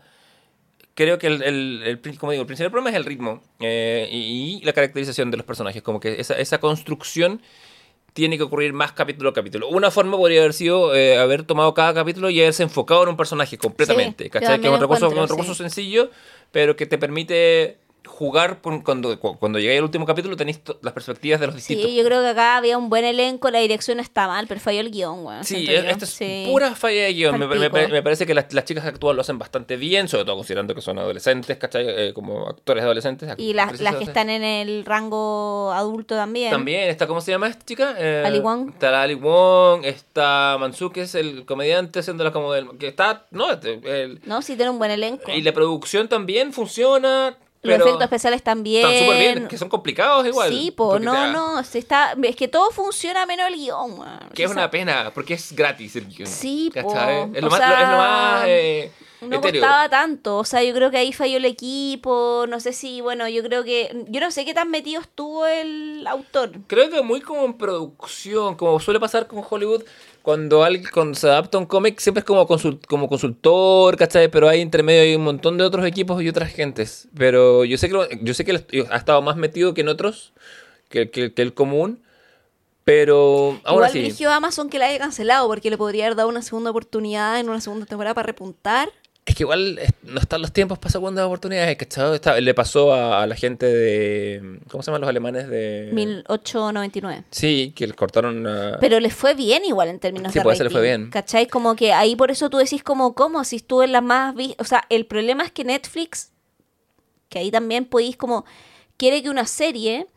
Creo 0.93 1.18
que 1.19 1.27
el, 1.27 1.41
el- 1.41 1.84
el 2.03 2.18
como 2.18 2.31
digo, 2.34 2.41
el 2.41 2.47
principal 2.47 2.69
problema 2.72 2.89
es 2.89 2.95
el 2.95 3.05
ritmo 3.05 3.41
eh, 3.59 4.09
y, 4.11 4.59
y 4.61 4.65
la 4.65 4.73
caracterización 4.73 5.31
de 5.31 5.38
los 5.38 5.45
personajes. 5.45 5.81
Como 5.81 5.99
que 5.99 6.19
esa, 6.19 6.38
esa 6.38 6.59
construcción 6.59 7.41
tiene 8.13 8.38
que 8.38 8.43
ocurrir 8.43 8.73
más 8.73 8.91
capítulo 8.91 9.30
a 9.30 9.34
capítulo. 9.34 9.69
Una 9.69 9.89
forma 9.89 10.18
podría 10.18 10.41
haber 10.41 10.53
sido 10.53 10.93
eh, 10.93 11.18
haber 11.18 11.43
tomado 11.43 11.73
cada 11.73 11.93
capítulo 11.93 12.30
y 12.30 12.41
haberse 12.41 12.63
enfocado 12.63 13.03
en 13.03 13.09
un 13.09 13.18
personaje 13.18 13.57
completamente. 13.57 14.26
Sí, 14.26 14.30
¿Cachai? 14.30 14.59
Que 14.59 14.68
es 14.68 14.73
un 14.73 14.81
recurso, 14.81 15.05
encuentro, 15.05 15.23
un 15.23 15.30
recurso 15.30 15.53
sí. 15.55 15.63
sencillo, 15.63 16.11
pero 16.51 16.76
que 16.76 16.85
te 16.85 16.97
permite 16.97 17.77
jugar 18.06 18.61
por- 18.61 18.84
cuando, 18.84 19.18
cu- 19.19 19.38
cuando 19.38 19.60
llegáis 19.60 19.78
al 19.80 19.84
último 19.86 20.06
capítulo 20.06 20.36
tenéis 20.36 20.60
las 20.82 20.94
perspectivas 20.94 21.40
de 21.40 21.48
los 21.48 21.56
distintos. 21.56 21.86
Sí, 21.90 21.95
yo 21.95 22.03
creo 22.03 22.22
que 22.22 22.30
acá 22.30 22.57
había 22.57 22.78
un 22.78 22.90
buen 22.90 23.06
elenco, 23.06 23.49
la 23.52 23.60
dirección 23.60 23.99
está 23.99 24.28
mal, 24.28 24.48
pero 24.48 24.60
falló 24.60 24.80
el 24.80 24.91
guion, 24.91 25.26
weón. 25.26 25.44
Sí, 25.44 25.68
esto 25.69 26.06
es 26.06 26.11
Sí. 26.11 26.45
pura 26.49 26.73
falla 26.76 27.03
de 27.03 27.14
guion. 27.14 27.40
Me, 27.40 28.02
parece 28.02 28.26
que 28.26 28.34
las, 28.34 28.52
las 28.53 28.65
chicas 28.65 28.84
que 28.84 28.90
actúan 28.90 29.15
lo 29.15 29.22
hacen 29.22 29.38
bastante 29.40 29.76
bien, 29.78 30.07
sobre 30.07 30.26
todo 30.26 30.36
considerando 30.36 30.73
que 30.76 30.82
son 30.82 30.98
adolescentes, 30.99 31.57
¿cachai? 31.57 31.86
Eh, 31.88 32.11
como 32.14 32.48
actores 32.48 32.84
adolescentes. 32.84 33.34
Y 33.38 33.53
las, 33.53 33.72
que 33.98 34.03
están 34.03 34.30
en 34.30 34.44
el 34.44 34.84
rango 34.86 35.72
adulto 35.72 36.15
también. 36.15 36.52
También 36.52 36.90
está, 36.90 37.07
¿cómo 37.07 37.22
se 37.22 37.32
llama 37.32 37.48
esta 37.48 37.65
chica? 37.65 37.95
Eh, 37.98 38.23
Ali 38.26 38.40
Wong. 38.40 38.69
Está 38.73 38.91
la 38.91 39.03
Ali 39.03 39.15
Wong, 39.15 39.86
está 39.86 40.57
Mansu, 40.60 40.91
que 40.91 41.02
es 41.02 41.15
el 41.15 41.45
comediante, 41.45 41.99
haciéndola 41.99 42.32
como 42.32 42.52
del... 42.53 42.78
Que 42.78 42.88
está, 42.88 43.26
no, 43.32 43.52
este, 43.52 43.80
el- 44.03 44.19
No, 44.26 44.41
sí, 44.41 44.56
tiene 44.56 44.72
un 44.72 44.80
buen 44.80 44.91
elenco. 44.91 45.32
y 45.32 45.41
la 45.41 45.52
producción 45.53 46.07
también 46.07 46.52
funciona, 46.53 47.38
Los 47.63 47.77
efectos 47.79 48.01
especiales 48.03 48.41
también. 48.43 48.85
están 48.88 49.03
súper 49.05 49.19
bien, 49.19 49.47
que 49.47 49.57
son 49.57 49.69
complicados 49.69 50.25
igual. 50.25 50.49
Sí, 50.49 50.71
po, 50.71 50.97
no, 50.99 51.31
no, 51.31 51.63
se 51.63 51.77
está, 51.79 52.15
es 52.23 52.35
que 52.35 52.47
todo 52.47 52.71
funciona 52.71 53.25
menos 53.27 53.47
el 53.49 53.55
guion. 53.55 53.97
Que 54.33 54.43
es 54.45 54.49
O 54.49 54.53
sea, 54.53 54.63
una 54.63 54.71
pena, 54.71 55.11
porque 55.13 55.35
es 55.35 55.53
gratis 55.53 55.95
el 55.95 56.07
guion. 56.07 56.27
Sí, 56.27 56.71
po. 56.73 56.81
¿cachai? 56.88 57.29
Es 57.33 57.41
lo 57.41 57.47
O 57.47 57.51
más, 57.51 57.59
sea, 57.59 57.69
lo- 57.69 57.75
es 57.83 57.89
lo 57.91 57.97
más 57.97 58.43
eh, 58.47 58.91
No 59.21 59.35
etéreo. 59.38 59.61
costaba 59.61 59.89
tanto, 59.89 60.38
o 60.38 60.43
sea, 60.43 60.63
yo 60.63 60.73
creo 60.73 60.89
que 60.89 60.97
ahí 60.97 61.13
falló 61.13 61.38
el 61.38 61.45
equipo, 61.45 62.45
no 62.49 62.59
sé 62.59 62.73
si, 62.73 63.01
bueno, 63.01 63.27
yo 63.29 63.43
creo 63.43 63.63
que, 63.63 64.05
yo 64.07 64.19
no 64.19 64.31
sé 64.31 64.43
qué 64.45 64.55
tan 64.55 64.71
metido 64.71 64.99
estuvo 64.99 65.45
el 65.45 66.07
autor. 66.07 66.51
Creo 66.65 66.89
que 66.89 67.03
muy 67.03 67.21
como 67.21 67.45
en 67.45 67.53
producción, 67.53 68.55
como 68.55 68.79
suele 68.79 68.99
pasar 68.99 69.27
con 69.27 69.43
Hollywood, 69.47 69.83
cuando 70.22 70.64
alguien 70.64 70.88
cuando 70.93 71.15
se 71.15 71.27
adapta 71.27 71.57
a 71.57 71.61
un 71.61 71.65
cómic, 71.68 71.99
siempre 71.99 72.19
es 72.19 72.26
como, 72.26 72.48
consult- 72.48 72.85
como 72.88 73.07
consultor, 73.10 73.98
¿cachai? 73.98 74.30
Pero 74.30 74.48
hay 74.48 74.61
entre 74.61 74.84
medio 74.84 75.02
hay 75.02 75.15
un 75.15 75.23
montón 75.23 75.57
de 75.57 75.64
otros 75.64 75.85
equipos 75.85 76.22
y 76.22 76.30
otras 76.30 76.52
gentes. 76.53 77.07
Pero 77.18 77.65
yo 77.65 77.77
sé 77.77 77.88
que, 77.88 77.93
lo- 77.93 78.10
yo 78.10 78.34
sé 78.34 78.45
que 78.45 78.64
ha 78.89 78.98
estado 78.98 79.22
más 79.22 79.35
metido 79.38 79.73
que 79.73 79.81
en 79.81 79.88
otros, 79.89 80.34
que, 80.89 81.10
que- 81.10 81.34
que 81.34 81.41
el 81.41 81.53
común. 81.53 82.02
Pero 82.84 83.60
aún 83.64 83.76
Igual 83.77 83.84
así. 83.89 83.99
eligió 83.99 84.31
Amazon 84.31 84.69
que 84.69 84.80
la 84.80 84.88
haya 84.88 84.98
cancelado 84.98 85.48
porque 85.48 85.69
le 85.69 85.77
podría 85.77 86.06
haber 86.06 86.15
dado 86.18 86.30
una 86.30 86.41
segunda 86.41 86.72
oportunidad 86.72 87.39
en 87.39 87.48
una 87.49 87.61
segunda 87.61 87.85
temporada 87.85 88.15
para 88.15 88.26
repuntar. 88.27 88.89
Es 89.23 89.35
que 89.35 89.43
igual 89.43 89.77
es- 89.77 89.93
no 90.03 90.19
están 90.19 90.41
los 90.41 90.52
tiempos 90.52 90.80
para 90.80 90.91
segundas 90.91 91.26
oportunidades, 91.26 91.77
¿cachai? 91.77 92.15
Está- 92.15 92.39
le 92.41 92.53
pasó 92.56 92.93
a, 92.93 93.26
la 93.27 93.35
gente 93.35 93.68
de. 93.68 94.60
¿Cómo 94.69 94.81
se 94.81 94.88
llaman 94.89 95.02
los 95.02 95.10
alemanes 95.10 95.48
de.? 95.48 95.91
1899. 95.93 97.23
Sí, 97.30 97.72
que 97.76 97.85
les 97.85 97.95
cortaron. 97.95 98.48
a- 98.48 98.77
Pero 98.80 98.99
les 98.99 99.14
fue 99.14 99.35
bien 99.35 99.64
igual 99.64 99.89
en 99.89 99.99
términos 99.99 100.34
Sí, 100.34 100.39
de 100.39 100.43
pues, 100.43 100.57
se 100.57 100.64
le 100.64 100.69
fue 100.72 100.81
bien. 100.81 101.11
¿Cachai? 101.11 101.48
Como 101.48 101.76
que 101.76 101.93
ahí 101.93 102.15
por 102.15 102.31
eso 102.31 102.49
tú 102.49 102.57
decís 102.57 102.84
como, 102.84 103.14
¿cómo? 103.14 103.43
Si 103.43 103.57
estuvo 103.57 103.84
en 103.84 103.91
la 103.91 104.02
más... 104.02 104.34
O 104.57 104.64
sea, 104.64 104.85
el 104.89 105.06
problema 105.06 105.43
es 105.43 105.52
que 105.52 105.64
Netflix, 105.65 106.31
que 107.30 107.39
ahí 107.39 107.52
también 107.52 107.85
podéis 107.85 108.18
como... 108.18 108.43
Quiere 108.98 109.22
que 109.23 109.30
una 109.30 109.45
serie 109.45 110.07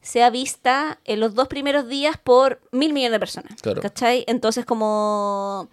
sea 0.00 0.30
vista 0.30 0.98
en 1.04 1.20
los 1.20 1.34
dos 1.34 1.48
primeros 1.48 1.88
días 1.88 2.16
por 2.22 2.60
mil 2.72 2.92
millones 2.92 3.12
de 3.12 3.18
personas. 3.20 3.62
Claro. 3.62 3.80
¿Cachai? 3.82 4.24
Entonces 4.28 4.64
como... 4.64 5.68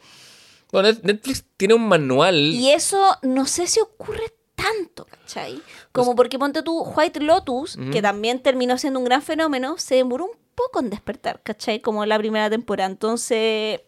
Bueno, 0.72 0.90
Net- 0.90 1.02
Netflix 1.04 1.46
tiene 1.58 1.74
un 1.74 1.88
manual. 1.88 2.36
Y 2.38 2.72
eso 2.72 3.18
no 3.22 3.46
sé 3.46 3.68
si 3.68 3.80
ocurre 3.80 4.34
tanto, 4.56 5.06
¿cachai? 5.06 5.62
Como 5.92 6.16
porque 6.16 6.40
ponte 6.40 6.64
tú 6.64 6.82
White 6.82 7.20
Lotus, 7.22 7.78
que 7.92 8.02
también 8.02 8.40
terminó 8.42 8.78
siendo 8.78 9.00
un 9.00 9.06
gran 9.06 9.22
fenómeno, 9.22 9.76
se 9.78 9.96
demoró 9.96 10.26
un 10.26 10.38
poco 10.56 10.80
en 10.80 10.90
despertar, 10.90 11.42
¿cachai? 11.44 11.82
Como 11.82 12.06
la 12.06 12.18
primera 12.18 12.50
temporada. 12.50 12.90
Entonces, 12.90 13.82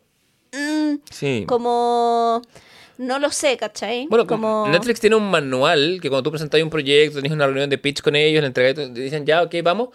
mm, 0.54 0.96
Sí. 1.10 1.46
como... 1.48 2.42
No 3.00 3.20
lo 3.20 3.30
sé, 3.30 3.58
¿cachai? 3.58 4.08
Bueno, 4.08 4.26
como... 4.26 4.68
Netflix 4.70 5.00
tiene 5.00 5.16
un 5.16 5.30
manual 5.30 6.00
que 6.02 6.10
cuando 6.10 6.24
tú 6.24 6.32
presentas 6.32 6.60
un 6.64 6.70
proyecto, 6.72 7.18
tenés 7.18 7.32
una 7.32 7.46
reunión 7.46 7.70
de 7.70 7.78
pitch 7.78 8.02
con 8.02 8.16
ellos, 8.16 8.42
le 8.42 8.48
entregas, 8.48 8.74
te 8.74 8.90
dicen 8.90 9.24
ya, 9.24 9.44
ok, 9.44 9.54
vamos. 9.64 9.90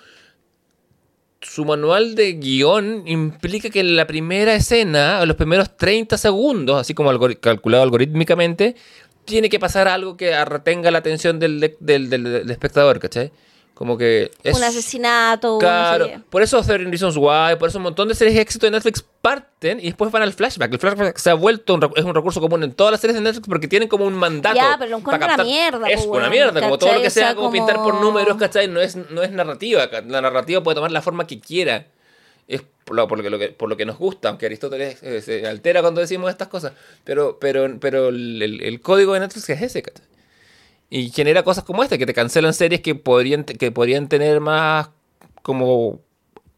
Su 1.42 1.64
manual 1.64 2.14
de 2.14 2.34
guion 2.34 3.02
implica 3.06 3.68
que 3.68 3.80
en 3.80 3.96
la 3.96 4.06
primera 4.06 4.54
escena, 4.54 5.20
en 5.22 5.28
los 5.28 5.36
primeros 5.36 5.76
30 5.76 6.16
segundos, 6.16 6.80
así 6.80 6.94
como 6.94 7.10
calculado 7.40 7.82
algorítmicamente, 7.82 8.76
tiene 9.24 9.48
que 9.48 9.58
pasar 9.58 9.88
algo 9.88 10.16
que 10.16 10.44
retenga 10.44 10.90
la 10.90 10.98
atención 10.98 11.38
del, 11.38 11.60
del, 11.80 12.08
del- 12.10 12.22
del 12.24 12.50
espectador, 12.50 12.98
¿cachai? 13.00 13.32
Como 13.74 13.96
que 13.98 14.30
es... 14.44 14.56
Un 14.56 14.62
asesinato, 14.62 15.56
una 15.56 15.60
Claro, 15.60 16.04
serie. 16.04 16.20
por 16.30 16.42
eso 16.42 16.62
13 16.62 16.78
Reasons 16.90 17.16
Why, 17.16 17.56
por 17.58 17.68
eso 17.68 17.78
un 17.78 17.84
montón 17.84 18.06
de 18.06 18.14
series 18.14 18.36
de 18.36 18.42
éxito 18.42 18.66
de 18.66 18.70
Netflix 18.72 19.04
parten 19.22 19.80
y 19.80 19.84
después 19.84 20.12
van 20.12 20.22
al 20.22 20.32
flashback. 20.32 20.72
El 20.72 20.78
flashback 20.78 21.16
se 21.16 21.30
ha 21.30 21.34
vuelto, 21.34 21.74
un, 21.74 21.90
es 21.96 22.04
un 22.04 22.14
recurso 22.14 22.40
común 22.40 22.62
en 22.62 22.72
todas 22.74 22.92
las 22.92 23.00
series 23.00 23.16
de 23.16 23.22
Netflix 23.22 23.48
porque 23.48 23.66
tienen 23.68 23.88
como 23.88 24.04
un 24.04 24.14
mandato. 24.14 24.54
Ya, 24.54 24.76
pero 24.78 24.90
lo 24.90 24.98
encuentro 24.98 25.26
una 25.34 25.42
mierda, 25.42 25.88
Es 25.88 26.02
po, 26.02 26.10
una 26.12 26.18
weón, 26.20 26.30
mierda, 26.30 26.60
como 26.60 26.78
todo 26.78 26.90
lo 26.90 26.96
¿cachai? 26.96 27.02
que 27.02 27.08
O 27.08 27.10
sea, 27.10 27.26
sea 27.28 27.34
como 27.34 27.50
pintar 27.50 27.76
por 27.76 27.94
números, 28.00 28.36
¿cachai? 28.36 28.68
No 28.68 28.80
es, 28.80 28.94
no 28.94 29.22
es 29.22 29.32
narrativa. 29.32 29.88
La 30.06 30.20
narrativa 30.20 30.62
puede 30.62 30.76
tomar 30.76 30.92
la 30.92 31.02
forma 31.02 31.26
que 31.26 31.40
quiera. 31.40 31.86
Es 32.46 32.62
por 32.84 32.94
lo, 32.96 33.08
por 33.08 33.18
lo 33.24 33.38
que- 33.38 33.48
por 33.48 33.68
lo 33.68 33.76
que 33.76 33.86
nos 33.86 33.96
gusta, 33.98 34.28
aunque 34.28 34.46
Aristóteles 34.46 35.02
eh, 35.02 35.22
se 35.22 35.46
altera 35.46 35.80
cuando 35.80 36.00
decimos 36.00 36.28
estas 36.30 36.48
cosas. 36.48 36.72
Pero, 37.04 37.38
pero, 37.40 37.68
pero 37.80 38.08
el, 38.10 38.42
el- 38.42 38.62
el 38.62 38.80
código 38.80 39.14
de 39.14 39.20
Netflix 39.20 39.48
es 39.50 39.62
ese, 39.62 39.82
¿cachai? 39.82 40.04
Y 40.94 41.08
genera 41.08 41.42
cosas 41.42 41.64
como 41.64 41.82
esta, 41.82 41.96
que 41.96 42.04
te 42.04 42.12
cancelan 42.12 42.52
series 42.52 42.82
que 42.82 42.94
podrían, 42.94 43.44
que 43.44 43.72
podrían 43.72 44.08
tener 44.08 44.40
más 44.40 44.90
como 45.40 46.00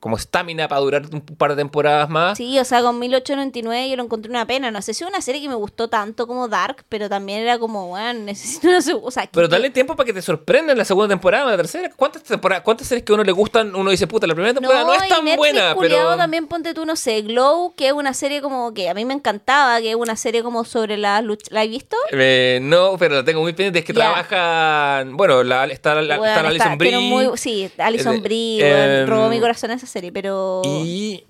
como 0.04 0.18
estamina 0.18 0.68
para 0.68 0.82
durar 0.82 1.02
un 1.10 1.22
par 1.22 1.52
de 1.52 1.56
temporadas 1.56 2.10
más. 2.10 2.36
Sí, 2.36 2.58
o 2.58 2.64
sea, 2.66 2.82
con 2.82 2.98
1899 2.98 3.88
yo 3.88 3.96
lo 3.96 4.02
encontré 4.02 4.28
una 4.28 4.46
pena. 4.46 4.70
No 4.70 4.82
sé 4.82 4.92
si 4.92 5.02
es 5.02 5.08
una 5.08 5.22
serie 5.22 5.40
que 5.40 5.48
me 5.48 5.54
gustó 5.54 5.88
tanto 5.88 6.26
como 6.26 6.46
Dark, 6.46 6.84
pero 6.90 7.08
también 7.08 7.40
era 7.40 7.58
como, 7.58 7.88
bueno, 7.88 8.20
necesito 8.24 8.68
una 8.68 8.82
segunda... 8.82 9.08
O 9.08 9.10
sea, 9.10 9.26
Pero 9.32 9.48
dale 9.48 9.70
tiempo 9.70 9.96
para 9.96 10.04
que 10.04 10.12
te 10.12 10.20
sorprenda 10.20 10.72
en 10.72 10.78
la 10.78 10.84
segunda 10.84 11.08
temporada 11.08 11.50
la 11.50 11.56
tercera. 11.56 11.90
¿Cuántas 11.96 12.22
temporadas, 12.22 12.62
cuántas 12.62 12.86
series 12.86 13.02
que 13.02 13.12
a 13.12 13.14
uno 13.14 13.24
le 13.24 13.32
gustan? 13.32 13.74
Uno 13.74 13.90
dice, 13.90 14.06
puta, 14.06 14.26
la 14.26 14.34
primera 14.34 14.52
temporada 14.52 14.84
no, 14.84 14.92
es 14.92 15.08
tan 15.08 15.24
Netflix, 15.24 15.38
buena, 15.38 15.74
pero. 15.80 16.16
también 16.18 16.48
ponte 16.48 16.74
tú, 16.74 16.84
no 16.84 16.96
sé, 16.96 17.22
Glow, 17.22 17.72
que 17.74 17.86
es 17.86 17.94
una 17.94 18.12
serie 18.12 18.42
como 18.42 18.74
que 18.74 18.90
a 18.90 18.92
mí 18.92 19.06
me 19.06 19.14
encantaba, 19.14 19.80
que 19.80 19.88
es 19.88 19.96
una 19.96 20.16
serie 20.16 20.42
como 20.42 20.66
sobre 20.66 20.98
la 20.98 21.22
lucha. 21.22 21.46
¿La 21.48 21.62
has 21.62 21.68
visto? 21.70 21.96
Eh, 22.10 22.58
no, 22.60 22.98
pero 22.98 23.14
la 23.14 23.24
tengo 23.24 23.40
muy 23.40 23.54
pendiente. 23.54 23.78
Es 23.78 23.86
que 23.86 23.94
trabajan. 23.94 25.16
Bueno, 25.16 25.42
la, 25.42 25.64
está, 25.64 25.94
la, 26.02 26.18
Bueno, 26.18 26.34
está 26.36 26.46
Alison 26.46 26.76
Brie. 26.76 26.98
muy- 26.98 27.30
sí, 27.38 27.70
Alison 27.78 28.22
Brie, 28.22 28.60
eh, 28.60 29.04
bueno, 29.06 29.06
robó 29.06 29.28
mi 29.30 29.40
corazón 29.40 29.70
esa 29.70 29.86
serie, 29.94 30.12
pero... 30.12 30.60
Y. 30.64 31.24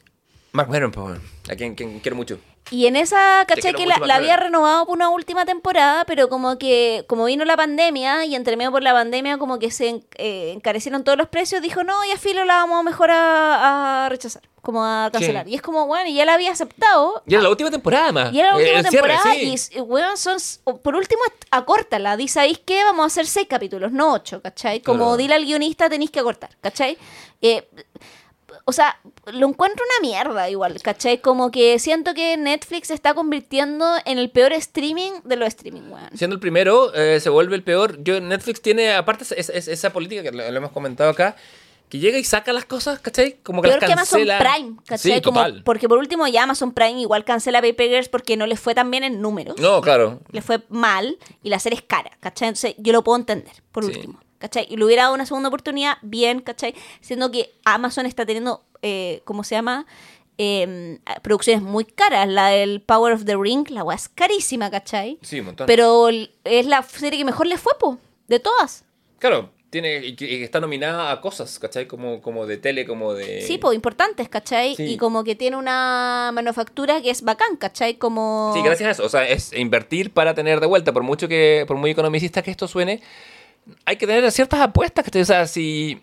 Mark 0.52 0.68
Maron, 0.70 0.90
pues, 0.92 1.04
bueno, 1.04 1.20
a 1.50 1.54
quien, 1.56 1.74
quien 1.74 1.98
quiero 2.00 2.16
mucho. 2.16 2.38
Y 2.70 2.86
en 2.86 2.96
esa, 2.96 3.44
quiero 3.46 3.76
Que 3.76 3.86
la, 3.86 3.98
la 3.98 4.14
había 4.14 4.36
renovado 4.38 4.86
por 4.86 4.96
una 4.96 5.10
última 5.10 5.44
temporada, 5.44 6.04
pero 6.06 6.28
como 6.30 6.56
que, 6.58 7.04
como 7.08 7.26
vino 7.26 7.44
la 7.44 7.56
pandemia, 7.56 8.24
y 8.24 8.34
entre 8.34 8.56
medio 8.56 8.70
por 8.72 8.82
la 8.82 8.92
pandemia, 8.94 9.36
como 9.36 9.58
que 9.58 9.70
se 9.70 10.02
eh, 10.16 10.52
encarecieron 10.56 11.04
todos 11.04 11.18
los 11.18 11.28
precios, 11.28 11.60
dijo, 11.60 11.84
no, 11.84 11.94
ya 12.08 12.16
filo 12.16 12.44
la 12.46 12.54
vamos 12.56 12.82
mejor 12.84 13.10
a, 13.10 14.06
a 14.06 14.08
rechazar, 14.08 14.42
como 14.62 14.82
a 14.82 15.10
cancelar. 15.12 15.44
Sí. 15.44 15.52
Y 15.52 15.54
es 15.56 15.60
como, 15.62 15.86
bueno, 15.86 16.08
y 16.08 16.14
ya 16.14 16.24
la 16.24 16.34
había 16.34 16.52
aceptado. 16.52 17.22
Y 17.26 17.34
era 17.34 17.42
la 17.42 17.50
última 17.50 17.70
temporada 17.70 18.12
más. 18.12 18.32
Y 18.32 18.40
era 18.40 18.52
la 18.52 18.56
Eh, 18.56 18.62
última 18.62 18.78
el 18.80 18.86
cierre, 18.86 19.08
temporada 19.08 19.34
sí. 19.34 19.70
y, 19.76 19.80
weón, 19.80 20.16
son, 20.16 20.38
por 20.82 20.94
último, 20.94 21.20
acórtala. 21.50 22.16
Di, 22.16 22.28
¿sabéis 22.28 22.60
qué? 22.64 22.82
Vamos 22.84 23.02
a 23.04 23.06
hacer 23.08 23.26
seis 23.26 23.46
capítulos, 23.46 23.92
no 23.92 24.12
ocho, 24.14 24.40
¿cachai? 24.40 24.80
Como 24.80 25.00
Claro. 25.00 25.16
dile 25.18 25.34
al 25.34 25.44
guionista, 25.44 25.90
tenéis 25.90 26.10
que 26.12 26.20
acortar, 26.20 26.50
¿cachai? 26.62 26.96
Eh, 27.42 27.68
o 28.66 28.72
sea, 28.72 28.98
lo 29.26 29.46
encuentro 29.48 29.84
una 29.84 30.08
mierda 30.08 30.48
igual, 30.48 30.80
¿cachai? 30.82 31.20
Como 31.20 31.50
que 31.50 31.78
siento 31.78 32.14
que 32.14 32.36
Netflix 32.36 32.88
se 32.88 32.94
está 32.94 33.12
convirtiendo 33.14 33.86
en 34.04 34.18
el 34.18 34.30
peor 34.30 34.52
streaming 34.54 35.12
de 35.24 35.36
los 35.36 35.48
streaming, 35.48 35.82
weón. 35.90 36.08
Siendo 36.14 36.34
el 36.34 36.40
primero, 36.40 36.94
eh, 36.94 37.20
se 37.20 37.28
vuelve 37.30 37.56
el 37.56 37.62
peor. 37.62 38.02
Yo, 38.02 38.20
Netflix 38.20 38.62
tiene, 38.62 38.92
aparte, 38.94 39.24
es- 39.36 39.48
es- 39.50 39.68
esa 39.68 39.92
política 39.92 40.22
que 40.22 40.32
lo, 40.32 40.50
lo 40.50 40.56
hemos 40.56 40.72
comentado 40.72 41.10
acá, 41.10 41.36
que 41.90 41.98
llega 41.98 42.18
y 42.18 42.24
saca 42.24 42.52
las 42.54 42.64
cosas, 42.64 42.98
¿cachai? 42.98 43.36
Como 43.42 43.60
que 43.62 43.68
Peor 43.68 43.80
las 43.82 43.88
que 43.88 43.92
Amazon 43.92 44.18
cancela. 44.20 44.38
Prime, 44.38 44.76
¿cachai? 44.86 45.12
Sí, 45.16 45.20
Como- 45.20 45.38
total. 45.40 45.62
porque 45.64 45.86
por 45.88 45.98
último 45.98 46.26
ya 46.26 46.42
Amazon 46.44 46.72
Prime 46.72 47.00
igual 47.00 47.24
cancela 47.24 47.60
Paper 47.60 47.88
Girls 47.88 48.08
porque 48.08 48.36
no 48.38 48.46
le 48.46 48.56
fue 48.56 48.74
tan 48.74 48.90
bien 48.90 49.04
en 49.04 49.20
números. 49.20 49.56
No, 49.60 49.80
claro. 49.82 50.20
le 50.32 50.40
fue 50.42 50.62
mal 50.70 51.18
y 51.42 51.50
la 51.50 51.58
serie 51.58 51.78
es 51.78 51.84
cara, 51.84 52.10
¿cachai? 52.20 52.48
Entonces 52.48 52.74
yo 52.78 52.92
lo 52.94 53.04
puedo 53.04 53.18
entender, 53.18 53.52
por 53.70 53.84
Sí. 53.84 53.90
último, 53.90 54.18
¿cachai? 54.44 54.66
Y 54.68 54.76
le 54.76 54.84
hubiera 54.84 55.04
dado 55.04 55.14
una 55.14 55.24
segunda 55.24 55.48
oportunidad, 55.48 55.96
bien, 56.02 56.40
¿cachai? 56.40 56.74
Siendo 57.00 57.30
que 57.30 57.54
Amazon 57.64 58.04
está 58.04 58.26
teniendo, 58.26 58.62
eh, 58.82 59.22
¿cómo 59.24 59.42
se 59.42 59.54
llama? 59.54 59.86
Eh, 60.36 60.98
producciones 61.22 61.62
muy 61.62 61.86
caras. 61.86 62.28
La 62.28 62.48
del 62.48 62.82
Power 62.82 63.14
of 63.14 63.24
the 63.24 63.36
Ring, 63.38 63.70
la 63.70 63.82
weá 63.84 63.96
es 63.96 64.10
carísima, 64.10 64.70
¿cachai? 64.70 65.18
Sí, 65.22 65.40
un 65.40 65.46
montón. 65.46 65.66
Pero 65.66 66.10
es 66.10 66.66
la 66.66 66.82
serie 66.82 67.18
que 67.18 67.24
mejor 67.24 67.46
le 67.46 67.56
fue, 67.56 67.72
po, 67.80 67.96
de 68.28 68.38
todas. 68.38 68.84
Claro, 69.18 69.48
tiene, 69.70 70.04
y 70.04 70.14
que, 70.14 70.44
está 70.44 70.60
nominada 70.60 71.10
a 71.10 71.22
cosas, 71.22 71.58
¿cachai? 71.58 71.86
Como, 71.86 72.20
como 72.20 72.46
de 72.46 72.58
tele, 72.58 72.84
como 72.84 73.14
de... 73.14 73.40
Sí, 73.40 73.56
pues 73.56 73.74
importantes, 73.74 74.28
¿cachai? 74.28 74.76
Sí. 74.76 74.84
Y 74.84 74.96
como 74.98 75.24
que 75.24 75.36
tiene 75.36 75.56
una 75.56 76.32
manufactura 76.34 77.00
que 77.00 77.08
es 77.08 77.22
bacán, 77.22 77.56
¿cachai? 77.56 77.94
Como... 77.94 78.52
Sí, 78.54 78.60
gracias 78.62 78.88
a 78.88 78.90
eso. 78.90 79.04
O 79.06 79.08
sea, 79.08 79.26
es 79.26 79.54
invertir 79.54 80.12
para 80.12 80.34
tener 80.34 80.60
de 80.60 80.66
vuelta. 80.66 80.92
Por 80.92 81.02
mucho 81.02 81.28
que, 81.28 81.64
por 81.66 81.78
muy 81.78 81.92
economicista 81.92 82.42
que 82.42 82.50
esto 82.50 82.68
suene, 82.68 83.00
hay 83.84 83.96
que 83.96 84.06
tener 84.06 84.30
ciertas 84.32 84.60
apuestas. 84.60 85.04
¿cachai? 85.04 85.22
O 85.22 85.26
sea, 85.26 85.46
si 85.46 86.00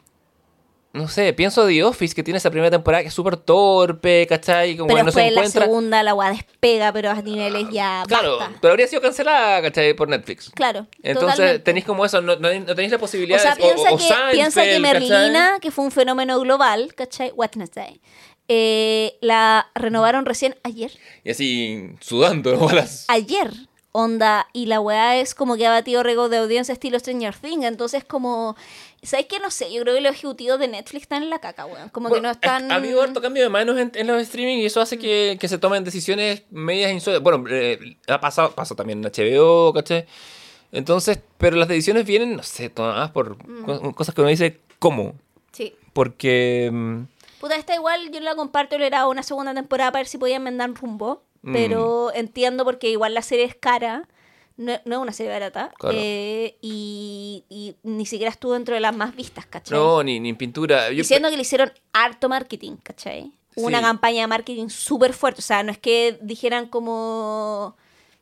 no 0.94 1.08
sé, 1.08 1.32
pienso 1.32 1.66
The 1.66 1.86
Office, 1.86 2.14
que 2.14 2.22
tiene 2.22 2.38
esa 2.38 2.50
primera 2.52 2.70
temporada 2.70 3.02
que 3.02 3.08
es 3.08 3.14
súper 3.14 3.38
torpe, 3.38 4.28
¿cachai? 4.28 4.76
Como 4.76 4.88
Pero 4.88 4.98
que 4.98 5.04
no 5.06 5.12
se 5.14 5.22
después 5.22 5.34
la 5.36 5.40
encuentra. 5.42 5.66
segunda 5.66 6.04
la 6.04 6.14
weá 6.14 6.32
despega, 6.32 6.92
pero 6.92 7.12
a 7.12 7.22
niveles 7.22 7.68
ya 7.72 8.04
Claro, 8.08 8.38
basta. 8.40 8.58
pero 8.60 8.72
habría 8.74 8.88
sido 8.88 9.02
cancelada, 9.02 9.62
¿cachai? 9.62 9.94
Por 9.94 10.10
Netflix. 10.10 10.50
Claro. 10.54 10.88
Entonces 11.02 11.32
totalmente. 11.36 11.60
tenéis 11.64 11.86
como 11.86 12.04
eso, 12.04 12.20
no, 12.22 12.36
no, 12.36 12.54
no 12.54 12.76
tenéis 12.76 12.92
la 12.92 12.98
O 12.98 13.00
posibilidad 13.00 13.40
sea, 13.40 13.56
de... 13.56 13.62
piensa, 13.62 13.90
o, 13.90 13.96
o 13.96 13.98
que, 13.98 14.34
piensa 14.34 14.64
que. 14.64 14.80
Merlina, 14.82 15.60
que 15.62 15.72
fue 15.72 15.86
un 15.86 15.92
fenómeno 15.92 16.38
global, 16.42 16.94
¿cachai? 16.94 17.32
Wednesday, 17.38 18.02
eh, 18.50 19.18
la 19.22 19.72
renovaron 19.76 20.26
recién 20.26 20.58
ayer. 20.64 20.92
Y 21.24 21.32
así 21.32 21.90
sudando, 22.02 22.54
¿no? 22.58 22.70
Las- 22.70 23.06
Ayer, 23.08 23.50
onda, 23.94 24.48
y 24.54 24.68
la 24.68 24.80
weá 24.80 25.18
es 25.18 25.36
como 25.36 25.56
que 25.58 25.66
ha 25.68 25.70
batido 25.72 26.02
récord 26.04 26.30
de 26.32 26.38
audiencia 26.38 26.74
estilo 26.74 26.98
Stranger 27.00 27.36
Things, 27.36 27.66
entonces 27.66 28.04
como... 28.06 28.56
¿Sabes 29.04 29.26
qué? 29.26 29.40
No 29.40 29.50
sé, 29.50 29.74
yo 29.74 29.82
creo 29.82 29.96
que 29.96 30.02
los 30.02 30.14
ejecutivos 30.14 30.60
de 30.60 30.68
Netflix 30.68 31.02
están 31.04 31.24
en 31.24 31.32
la 31.32 31.40
caca, 31.40 31.66
weón. 31.66 31.90
Como 31.90 32.12
que 32.12 32.22
no 32.22 32.30
están... 32.30 32.72
Ha 32.72 32.76
habido 32.76 33.02
harto 33.02 33.20
cambio 33.20 33.42
de 33.42 33.50
manos 33.50 33.80
en, 33.80 33.92
en 33.96 34.06
los 34.06 34.22
streaming 34.22 34.58
y 34.60 34.66
eso 34.68 34.80
hace 34.80 35.00
que, 35.00 35.38
que 35.42 35.48
se 35.48 35.58
tomen 35.58 35.84
decisiones 35.84 36.44
medias 36.52 36.92
insólitas. 36.92 37.24
Bueno, 37.24 37.44
eh, 37.50 37.98
ha 38.08 38.20
pasado, 38.22 38.52
pasó 38.52 38.76
también 38.76 39.04
en 39.04 39.12
HBO, 39.12 39.74
¿cachai? 39.74 40.06
Entonces, 40.72 41.20
pero 41.40 41.58
las 41.58 41.68
decisiones 41.68 42.06
vienen, 42.06 42.36
no 42.38 42.44
sé, 42.44 42.70
tomadas 42.70 43.10
por 43.12 43.38
Mm. 43.48 43.66
co- 43.66 43.96
cosas 43.96 44.14
que 44.16 44.22
uno 44.22 44.30
dice, 44.30 44.60
¿cómo? 44.80 45.16
Sí. 45.52 45.74
Porque... 45.94 46.70
mm, 46.72 47.02
Puta, 47.40 47.56
esta 47.56 47.74
igual 47.74 48.12
yo 48.12 48.20
la 48.20 48.36
comparto, 48.36 48.78
le 48.78 48.86
era 48.86 49.08
una 49.08 49.24
segunda 49.24 49.52
temporada 49.56 49.92
para 49.92 50.02
ver 50.02 50.08
si 50.08 50.20
podían 50.20 50.44
mandar 50.44 50.70
rumbo. 50.76 51.24
Mm. 51.44 51.54
Pero 51.54 52.12
entiendo 52.14 52.64
porque 52.66 52.90
igual 52.90 53.14
la 53.14 53.22
serie 53.22 53.46
es 53.46 53.56
cara. 53.56 54.08
No, 54.58 54.74
no 54.86 54.96
es 54.98 55.02
una 55.02 55.12
serie 55.12 55.32
barata. 55.32 55.72
Claro. 55.80 55.98
eh, 56.00 56.56
y, 56.62 57.46
y 57.50 57.76
ni 57.84 58.06
siquiera 58.06 58.30
estuvo 58.32 58.54
dentro 58.54 58.76
de 58.76 58.82
las 58.82 58.96
más 58.96 59.16
vistas, 59.16 59.46
¿cachai? 59.48 59.78
No, 59.78 60.04
ni, 60.04 60.20
ni 60.20 60.30
en 60.30 60.36
pintura. 60.36 60.90
Yo- 60.90 60.98
Diciendo 60.98 61.30
que 61.30 61.36
le 61.38 61.42
hicieron 61.42 61.72
harto 61.94 62.30
marketing, 62.30 62.76
¿cachai? 62.84 63.32
Una 63.56 63.80
Sí. 63.80 63.84
campaña 63.84 64.22
de 64.22 64.28
marketing 64.28 64.68
súper 64.70 65.14
fuerte. 65.14 65.40
O 65.40 65.44
sea, 65.44 65.64
no 65.64 65.72
es 65.72 65.78
que 65.78 66.18
dijeran 66.22 66.68
como... 66.68 67.76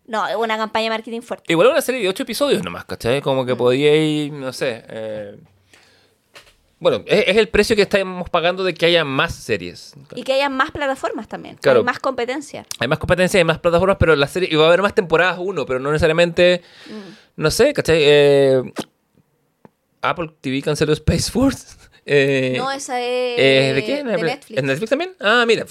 No, 0.05 0.27
es 0.27 0.35
una 0.35 0.57
campaña 0.57 0.85
de 0.85 0.89
marketing 0.91 1.21
fuerte. 1.21 1.51
Igual 1.51 1.67
una 1.67 1.81
serie 1.81 2.01
de 2.01 2.09
ocho 2.09 2.23
episodios 2.23 2.63
nomás, 2.63 2.85
¿cachai? 2.85 3.21
Como 3.21 3.43
Mm. 3.43 3.47
que 3.47 3.55
podíais, 3.55 4.31
no 4.31 4.53
sé... 4.53 4.83
eh, 4.87 5.37
Bueno, 6.79 7.03
es, 7.07 7.25
es 7.27 7.37
el 7.37 7.49
precio 7.49 7.75
que 7.75 7.81
estamos 7.81 8.29
pagando 8.29 8.63
de 8.63 8.73
que 8.73 8.85
haya 8.85 9.03
más 9.03 9.35
series. 9.35 9.93
Y 10.15 10.23
que 10.23 10.33
haya 10.33 10.49
más 10.49 10.71
plataformas 10.71 11.27
también. 11.27 11.57
Claro. 11.57 11.79
Hay 11.79 11.85
más 11.85 11.99
competencia. 11.99 12.65
Hay 12.79 12.87
más 12.87 12.99
competencia, 12.99 13.37
hay 13.37 13.43
más 13.43 13.59
plataformas, 13.59 13.97
pero 13.99 14.15
la 14.15 14.27
serie... 14.27 14.47
Y 14.51 14.55
va 14.55 14.63
a 14.65 14.67
haber 14.67 14.81
más 14.81 14.95
temporadas 14.95 15.37
uno, 15.39 15.65
pero 15.65 15.79
no 15.79 15.91
necesariamente... 15.91 16.61
No 17.35 17.51
sé, 17.51 17.73
¿cachai? 17.73 17.97
Eh, 18.01 18.61
Apple 20.01 20.31
TV 20.41 20.61
canceló 20.61 20.93
Space 20.93 21.31
Force. 21.31 21.77
Eh, 22.11 22.55
no, 22.57 22.71
esa 22.71 22.99
es... 22.99 23.37
eh, 23.37 23.71
¿De 23.75 23.83
qué? 23.85 23.97
De 24.03 24.17
Netflix. 24.17 24.57
¿En 24.57 24.65
Netflix 24.65 24.89
también? 24.89 25.11
Ah, 25.19 25.43
mira. 25.45 25.67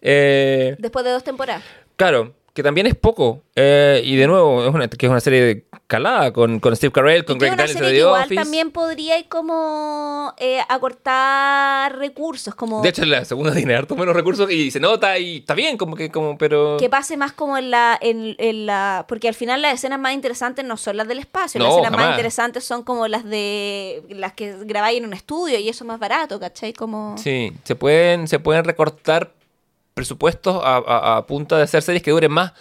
Eh, 0.00 0.74
Después 0.78 1.04
de 1.04 1.10
dos 1.10 1.22
temporadas. 1.22 1.62
Claro, 1.96 2.34
que 2.52 2.62
también 2.62 2.86
es 2.86 2.94
poco. 2.94 3.42
Eh, 3.54 4.02
y 4.04 4.16
de 4.16 4.26
nuevo, 4.26 4.66
es 4.66 4.74
una, 4.74 4.88
que 4.88 5.06
es 5.06 5.10
una 5.10 5.20
serie 5.20 5.42
de 5.42 5.64
calada 5.86 6.32
con, 6.32 6.58
con 6.60 6.74
Steve 6.74 6.92
Carell, 6.92 7.24
con 7.24 7.38
Greg 7.38 7.56
Daniels 7.56 7.78
de 7.78 7.90
The 7.90 7.98
igual 7.98 8.22
Office. 8.22 8.34
también 8.34 8.70
podría 8.70 9.22
como 9.28 10.34
eh, 10.38 10.60
acortar 10.68 11.98
recursos, 11.98 12.54
como 12.54 12.82
De 12.82 12.88
hecho, 12.88 13.04
la 13.04 13.24
segunda 13.24 13.54
tiene 13.54 13.74
harto 13.74 13.94
menos 13.94 14.14
recursos 14.14 14.50
y 14.50 14.70
se 14.70 14.80
nota 14.80 15.18
y 15.18 15.38
está 15.38 15.54
bien, 15.54 15.76
como 15.76 15.96
que, 15.96 16.10
como, 16.10 16.38
pero. 16.38 16.76
que 16.78 16.88
pase 16.88 17.16
más 17.16 17.32
como 17.32 17.58
en 17.58 17.70
la, 17.70 17.98
en, 18.00 18.34
en 18.38 18.66
la... 18.66 19.04
Porque 19.08 19.28
al 19.28 19.34
final 19.34 19.60
las 19.62 19.74
escenas 19.74 19.98
más 19.98 20.14
interesantes 20.14 20.64
no 20.64 20.76
son 20.76 20.96
las 20.96 21.08
del 21.08 21.18
espacio, 21.18 21.60
las 21.60 21.72
escenas 21.72 21.92
más 21.92 22.10
interesantes 22.10 22.64
son 22.64 22.82
como 22.82 23.08
las 23.08 23.24
de 23.24 24.02
las 24.10 24.32
que 24.32 24.56
grabáis 24.64 24.98
en 24.98 25.04
un 25.04 25.12
estudio 25.12 25.58
y 25.58 25.68
eso 25.68 25.84
es 25.84 25.88
más 25.88 25.98
barato, 25.98 26.38
¿cachai? 26.40 26.72
Como... 26.72 27.16
Sí, 27.18 27.52
se 27.64 27.74
pueden, 27.76 28.28
se 28.28 28.38
pueden 28.38 28.64
recortar 28.64 29.30
presupuestos 29.94 30.60
a, 30.64 31.24
punta 31.26 31.56
de 31.56 31.64
hacer 31.64 31.82
series 31.82 32.02
que 32.02 32.10
duren 32.10 32.30
más. 32.30 32.52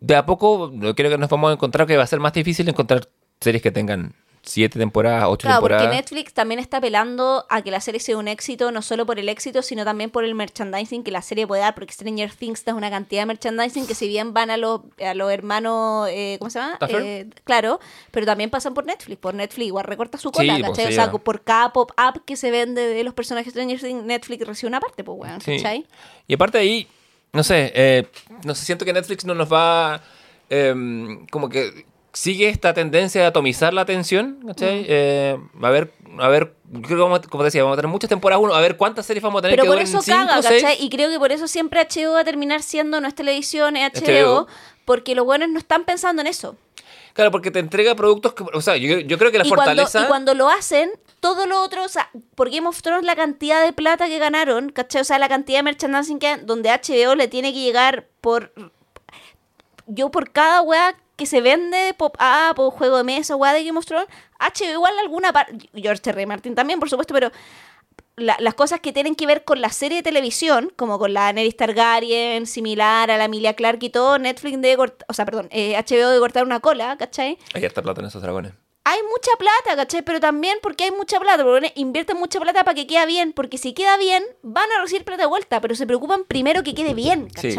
De 0.00 0.14
a 0.14 0.26
poco, 0.26 0.72
creo 0.94 1.10
que 1.10 1.18
nos 1.18 1.30
vamos 1.30 1.50
a 1.50 1.54
encontrar 1.54 1.86
que 1.86 1.96
va 1.96 2.02
a 2.02 2.06
ser 2.06 2.20
más 2.20 2.32
difícil 2.32 2.68
encontrar 2.68 3.08
series 3.40 3.62
que 3.62 3.70
tengan 3.70 4.14
siete 4.48 4.78
temporadas, 4.78 5.24
ocho 5.28 5.48
Claro, 5.48 5.60
porque 5.60 5.74
temporadas. 5.74 5.96
Netflix 6.02 6.32
también 6.32 6.60
está 6.60 6.76
apelando 6.76 7.44
a 7.50 7.62
que 7.62 7.70
la 7.72 7.80
serie 7.80 7.98
sea 8.00 8.16
un 8.16 8.28
éxito, 8.28 8.70
no 8.70 8.80
solo 8.80 9.04
por 9.04 9.18
el 9.18 9.28
éxito, 9.28 9.60
sino 9.60 9.84
también 9.84 10.08
por 10.10 10.24
el 10.24 10.34
merchandising 10.36 11.02
que 11.02 11.10
la 11.10 11.20
serie 11.20 11.46
puede 11.46 11.62
dar, 11.62 11.74
porque 11.74 11.92
Stranger 11.92 12.32
Things 12.32 12.64
da 12.64 12.72
una 12.74 12.88
cantidad 12.88 13.22
de 13.22 13.26
merchandising 13.26 13.86
que 13.88 13.94
si 13.96 14.06
bien 14.06 14.32
van 14.32 14.50
a 14.50 14.56
los, 14.56 14.82
a 15.04 15.14
los 15.14 15.32
hermanos, 15.32 16.08
eh, 16.10 16.36
¿cómo 16.38 16.48
se 16.50 16.60
llama? 16.60 16.78
Eh, 16.88 17.28
claro, 17.44 17.80
pero 18.12 18.24
también 18.24 18.48
pasan 18.48 18.72
por 18.72 18.86
Netflix, 18.86 19.18
por 19.18 19.34
Netflix 19.34 19.66
igual 19.66 19.84
recorta 19.84 20.16
su 20.16 20.30
cola, 20.30 20.54
pues, 20.58 20.70
¿cachai? 20.70 20.86
sí, 20.86 20.92
o 20.92 20.94
sea, 20.94 21.06
ya. 21.12 21.18
por 21.18 21.42
cada 21.42 21.72
pop-up 21.72 22.24
que 22.24 22.36
se 22.36 22.52
vende 22.52 22.86
de 22.86 23.02
los 23.02 23.14
personajes 23.14 23.52
de 23.52 23.60
Stranger 23.60 23.80
Things, 23.80 24.04
Netflix 24.04 24.46
recibe 24.46 24.68
una 24.68 24.80
parte, 24.80 25.02
pues, 25.02 25.18
weón, 25.18 25.40
Sí. 25.40 25.56
¿cachai? 25.56 25.84
Y 26.28 26.34
aparte 26.34 26.58
de 26.58 26.62
ahí, 26.64 26.88
no 27.32 27.42
sé, 27.42 27.72
eh, 27.74 28.06
no 28.44 28.54
sé, 28.54 28.64
siento 28.64 28.84
que 28.84 28.92
Netflix 28.92 29.24
no 29.24 29.34
nos 29.34 29.52
va, 29.52 30.00
em, 30.48 31.26
como 31.26 31.48
que 31.48 31.84
sigue 32.16 32.48
esta 32.48 32.72
tendencia 32.72 33.20
de 33.20 33.26
atomizar 33.26 33.74
la 33.74 33.82
atención, 33.82 34.38
¿cachai? 34.46 34.80
Mm. 34.80 34.86
Eh, 34.88 35.38
a 35.60 35.68
ver, 35.70 35.92
a 36.18 36.28
ver, 36.28 36.54
creo 36.72 36.96
que 36.96 37.02
vamos, 37.02 37.18
a- 37.18 37.22
como 37.28 37.42
te 37.42 37.48
decía, 37.48 37.62
vamos 37.62 37.76
a 37.76 37.82
tener 37.82 37.90
muchas 37.92 38.08
temporadas 38.08 38.42
uno, 38.42 38.54
a 38.54 38.60
ver 38.62 38.78
cuántas 38.78 39.04
series 39.04 39.22
vamos 39.22 39.40
a 39.40 39.42
tener 39.42 39.56
Pero 39.58 39.64
que 39.64 39.76
por 39.76 39.82
eso 39.82 40.00
cinco, 40.00 40.16
caga, 40.16 40.40
seis. 40.40 40.62
¿cachai? 40.62 40.82
Y 40.82 40.88
creo 40.88 41.10
que 41.10 41.18
por 41.18 41.30
eso 41.30 41.46
siempre 41.46 41.78
HBO 41.78 42.14
va 42.14 42.20
a 42.20 42.24
terminar 42.24 42.62
siendo 42.62 43.02
no 43.02 43.06
es 43.08 43.14
televisión, 43.14 43.76
es 43.76 43.92
HBO, 43.92 44.06
HBO. 44.44 44.46
porque 44.86 45.14
los 45.14 45.26
buenos 45.26 45.50
no 45.50 45.58
están 45.58 45.84
pensando 45.84 46.22
en 46.22 46.28
eso. 46.28 46.56
Claro, 47.12 47.30
porque 47.30 47.50
te 47.50 47.58
entrega 47.58 47.94
productos 47.94 48.32
que, 48.32 48.44
o 48.50 48.60
sea, 48.62 48.78
yo, 48.78 48.98
yo 49.00 49.18
creo 49.18 49.30
que 49.30 49.36
la 49.38 49.44
y 49.46 49.48
cuando, 49.50 49.64
fortaleza... 49.64 50.04
y 50.04 50.06
cuando 50.08 50.32
lo 50.32 50.48
hacen, 50.48 50.90
todo 51.20 51.46
lo 51.46 51.62
otro, 51.62 51.84
o 51.84 51.88
sea, 51.88 52.08
por 52.34 52.48
Game 52.50 52.66
of 52.66 52.80
Thrones 52.80 53.04
la 53.04 53.14
cantidad 53.14 53.62
de 53.62 53.74
plata 53.74 54.06
que 54.08 54.18
ganaron, 54.18 54.70
¿cachai? 54.70 55.02
O 55.02 55.04
sea, 55.04 55.18
la 55.18 55.28
cantidad 55.28 55.58
de 55.58 55.64
merchandising 55.64 56.18
que 56.18 56.38
donde 56.38 56.70
HBO 56.70 57.14
le 57.14 57.28
tiene 57.28 57.52
que 57.52 57.60
llegar 57.60 58.06
por... 58.22 58.52
Yo 59.86 60.10
por 60.10 60.32
cada 60.32 60.62
weá 60.62 60.96
que 61.16 61.26
se 61.26 61.40
vende, 61.40 61.94
pop 61.96 62.16
up 62.20 62.60
o 62.60 62.70
juego 62.70 62.98
de 62.98 63.04
mesa, 63.04 63.36
weá 63.36 63.52
de 63.52 63.64
Game 63.64 63.78
of 63.78 63.86
Thrones, 63.86 64.08
HBO 64.38 64.70
igual 64.70 64.98
alguna 64.98 65.32
parte... 65.32 65.56
George 65.74 66.02
R. 66.10 66.20
R. 66.20 66.26
Martin 66.26 66.54
también, 66.54 66.78
por 66.78 66.90
supuesto, 66.90 67.14
pero... 67.14 67.30
la- 68.16 68.36
las 68.38 68.54
cosas 68.54 68.80
que 68.80 68.92
tienen 68.92 69.14
que 69.14 69.26
ver 69.26 69.44
con 69.44 69.60
la 69.60 69.70
serie 69.70 69.98
de 69.98 70.02
televisión, 70.02 70.72
como 70.76 70.98
con 70.98 71.12
la 71.14 71.22
Daenerys 71.22 71.56
Targaryen, 71.56 72.46
similar 72.46 73.10
a 73.10 73.16
la 73.18 73.24
Emilia 73.24 73.54
Clarke 73.54 73.86
y 73.86 73.90
todo, 73.90 74.18
Netflix 74.18 74.58
cortar, 74.76 75.06
o 75.08 75.12
sea, 75.14 75.24
perdón, 75.24 75.48
eh, 75.50 75.74
HBO 75.76 76.08
debe 76.08 76.18
cortar 76.20 76.44
una 76.44 76.60
cola, 76.60 76.96
¿cachai? 76.98 77.38
Hay 77.54 77.64
harta 77.64 77.82
plata 77.82 78.00
en 78.00 78.06
esos 78.08 78.22
dragones. 78.22 78.52
hay 78.84 79.00
mucha 79.10 79.32
plata, 79.38 79.76
¿cachai? 79.76 80.02
Pero 80.02 80.20
también 80.20 80.58
porque 80.62 80.84
hay 80.84 80.90
mucha 80.92 81.18
plata, 81.18 81.42
porque 81.44 81.72
invierten 81.76 82.16
mucha 82.18 82.38
plata 82.40 82.62
para 82.64 82.74
que 82.74 82.86
quede 82.86 83.04
bien, 83.06 83.32
porque 83.32 83.58
si 83.58 83.72
queda 83.74 83.96
bien, 83.96 84.22
van 84.42 84.70
a 84.72 84.80
recibir 84.82 85.04
plata 85.04 85.22
de 85.24 85.28
vuelta, 85.28 85.60
pero 85.60 85.74
se 85.74 85.86
preocupan 85.86 86.24
primero 86.24 86.62
que 86.62 86.74
quede 86.74 86.94
bien, 86.94 87.28
Sí. 87.40 87.52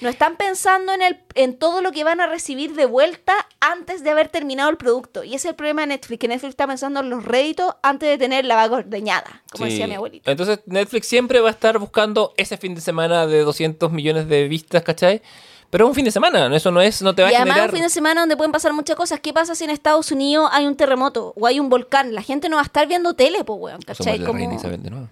No 0.00 0.08
están 0.08 0.36
pensando 0.36 0.92
en, 0.92 1.02
el, 1.02 1.20
en 1.34 1.58
todo 1.58 1.82
lo 1.82 1.92
que 1.92 2.04
van 2.04 2.20
a 2.20 2.26
recibir 2.26 2.74
de 2.74 2.86
vuelta 2.86 3.34
antes 3.60 4.02
de 4.02 4.10
haber 4.10 4.28
terminado 4.28 4.70
el 4.70 4.76
producto. 4.76 5.24
Y 5.24 5.28
ese 5.34 5.48
es 5.48 5.52
el 5.52 5.54
problema 5.56 5.82
de 5.82 5.88
Netflix, 5.88 6.18
que 6.18 6.28
Netflix 6.28 6.50
está 6.50 6.66
pensando 6.66 7.00
en 7.00 7.10
los 7.10 7.24
réditos 7.24 7.74
antes 7.82 8.08
de 8.08 8.16
tener 8.18 8.44
la 8.46 8.56
vaca 8.56 8.76
ordeñada, 8.76 9.42
como 9.52 9.66
Sí. 9.66 9.72
decía 9.72 9.86
mi 9.86 9.94
abuelita. 9.94 10.30
Entonces 10.30 10.60
Netflix 10.66 11.06
siempre 11.06 11.40
va 11.40 11.48
a 11.48 11.52
estar 11.52 11.78
buscando 11.78 12.32
ese 12.36 12.56
fin 12.56 12.74
de 12.74 12.80
semana 12.80 13.26
de 13.26 13.40
200 13.42 13.92
millones 13.92 14.28
de 14.28 14.48
vistas, 14.48 14.82
¿cachai? 14.82 15.20
Pero 15.68 15.84
es 15.84 15.88
un 15.90 15.94
fin 15.94 16.04
de 16.04 16.10
semana, 16.10 16.54
eso 16.56 16.72
no 16.72 16.80
es, 16.80 17.00
no 17.00 17.14
te 17.14 17.22
va 17.22 17.30
Y 17.30 17.34
a 17.34 17.38
además 17.38 17.54
generar... 17.54 17.70
un 17.70 17.76
fin 17.76 17.82
de 17.84 17.90
semana 17.90 18.22
donde 18.22 18.36
pueden 18.36 18.50
pasar 18.50 18.72
muchas 18.72 18.96
cosas. 18.96 19.20
¿Qué 19.20 19.32
pasa 19.32 19.54
si 19.54 19.62
en 19.64 19.70
Estados 19.70 20.10
Unidos 20.10 20.48
hay 20.52 20.66
un 20.66 20.74
terremoto 20.74 21.32
o 21.36 21.46
hay 21.46 21.60
un 21.60 21.68
volcán? 21.68 22.12
La 22.12 22.22
gente 22.22 22.48
no 22.48 22.56
va 22.56 22.62
a 22.62 22.64
estar 22.64 22.88
viendo 22.88 23.14
tele, 23.14 23.44
pues, 23.44 23.56
weón, 23.60 23.80
¿cachai? 23.82 24.18
Como... 24.18 24.32
reina 24.32 24.54
Isabel 24.54 24.82
de 24.82 24.90
nuevo. 24.90 25.08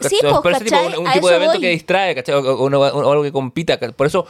Sí, 0.00 0.18
pues, 0.20 0.34
Por 0.42 0.58
tipo, 0.58 0.76
un, 1.00 1.06
un 1.06 1.12
tipo 1.12 1.28
de 1.28 1.36
evento 1.36 1.52
voy. 1.54 1.60
que 1.62 1.68
distrae, 1.70 2.14
¿cachai? 2.14 2.34
O, 2.34 2.40
o- 2.40 2.66
o- 2.66 2.78
o 2.78 3.10
algo 3.12 3.22
que 3.22 3.32
compita. 3.32 3.78
Por 3.78 4.06
eso, 4.06 4.26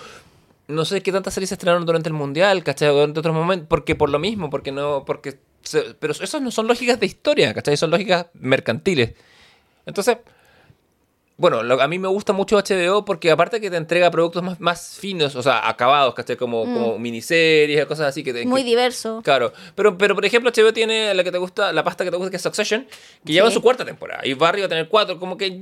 no 0.68 0.84
sé 0.84 1.02
qué 1.02 1.10
tantas 1.12 1.34
series 1.34 1.48
se 1.48 1.55
estrenaron 1.55 1.84
durante 1.84 2.09
el 2.09 2.12
Mundial, 2.12 2.62
¿cachai? 2.62 2.88
O 2.88 2.94
durante 2.94 3.18
otros 3.20 3.34
momentos, 3.34 3.66
porque 3.68 3.94
por 3.94 4.10
lo 4.10 4.18
mismo, 4.18 4.48
porque 4.51 4.70
no, 4.72 5.05
porque... 5.05 5.38
se- 5.62 5.94
pero 5.98 6.12
esas 6.12 6.40
no 6.40 6.51
son 6.52 6.66
lógicas 6.68 7.01
de 7.01 7.06
historia, 7.06 7.52
¿cachai? 7.52 7.76
Son 7.76 7.90
lógicas 7.90 8.26
mercantiles. 8.34 9.14
Entonces, 9.86 10.18
bueno, 11.38 11.62
lo- 11.62 11.80
a 11.82 11.86
mí 11.88 11.98
me 11.98 12.08
gusta 12.08 12.32
mucho 12.32 12.56
HBO 12.56 13.04
porque 13.04 13.30
aparte 13.30 13.60
que 13.60 13.70
te 13.70 13.76
entrega 13.76 14.10
productos 14.10 14.42
más, 14.42 14.58
más 14.60 14.96
finos, 14.98 15.34
o 15.36 15.42
sea, 15.42 15.68
acabados, 15.68 16.14
¿cachai? 16.14 16.36
Como, 16.36 16.64
como 16.64 16.98
miniseries, 16.98 17.84
cosas 17.86 18.06
así 18.08 18.22
que 18.24 18.32
te... 18.32 18.46
Mm. 18.46 18.48
Muy 18.48 18.62
que- 18.62 18.68
diverso. 18.68 19.20
Claro, 19.22 19.52
pero, 19.74 19.98
pero 19.98 20.14
por 20.14 20.24
ejemplo 20.24 20.50
HBO 20.50 20.72
tiene 20.72 21.12
la 21.14 21.22
que 21.24 21.30
te 21.32 21.38
gusta, 21.38 21.72
la 21.72 21.84
pasta 21.84 22.04
que 22.04 22.10
te 22.10 22.16
gusta 22.16 22.30
que 22.30 22.36
es 22.36 22.42
Succession, 22.42 22.86
que 23.24 23.32
lleva 23.32 23.46
en 23.46 23.50
Sí. 23.50 23.56
su 23.56 23.62
cuarta 23.62 23.84
temporada 23.84 24.26
y 24.26 24.32
Barry 24.34 24.60
va 24.60 24.66
a 24.66 24.70
tener 24.70 24.88
cuatro, 24.88 25.18
como 25.18 25.36
que 25.36 25.60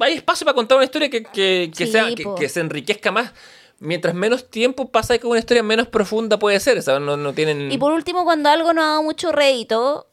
hay 0.00 0.12
espacio 0.14 0.44
para 0.44 0.54
contar 0.54 0.76
una 0.76 0.84
historia 0.84 1.08
que, 1.08 1.22
que, 1.24 1.70
que 1.74 1.86
Sí, 1.86 1.92
sea, 1.92 2.14
que, 2.14 2.22
po. 2.24 2.34
que 2.34 2.48
se 2.48 2.60
enriquezca 2.60 3.10
más. 3.10 3.32
Mientras 3.80 4.14
menos 4.14 4.48
tiempo 4.50 4.90
pasa 4.90 5.18
con 5.18 5.30
una 5.30 5.40
historia, 5.40 5.62
menos 5.62 5.88
profunda 5.88 6.38
puede 6.38 6.60
ser, 6.60 6.80
¿sabes? 6.82 7.00
No, 7.00 7.16
no 7.16 7.32
tienen... 7.32 7.72
Y 7.72 7.76
por 7.78 7.92
último, 7.92 8.24
cuando 8.24 8.48
algo 8.48 8.72
no 8.72 8.80
ha 8.82 8.86
dado 8.86 9.02
mucho 9.02 9.32
rédito, 9.32 10.06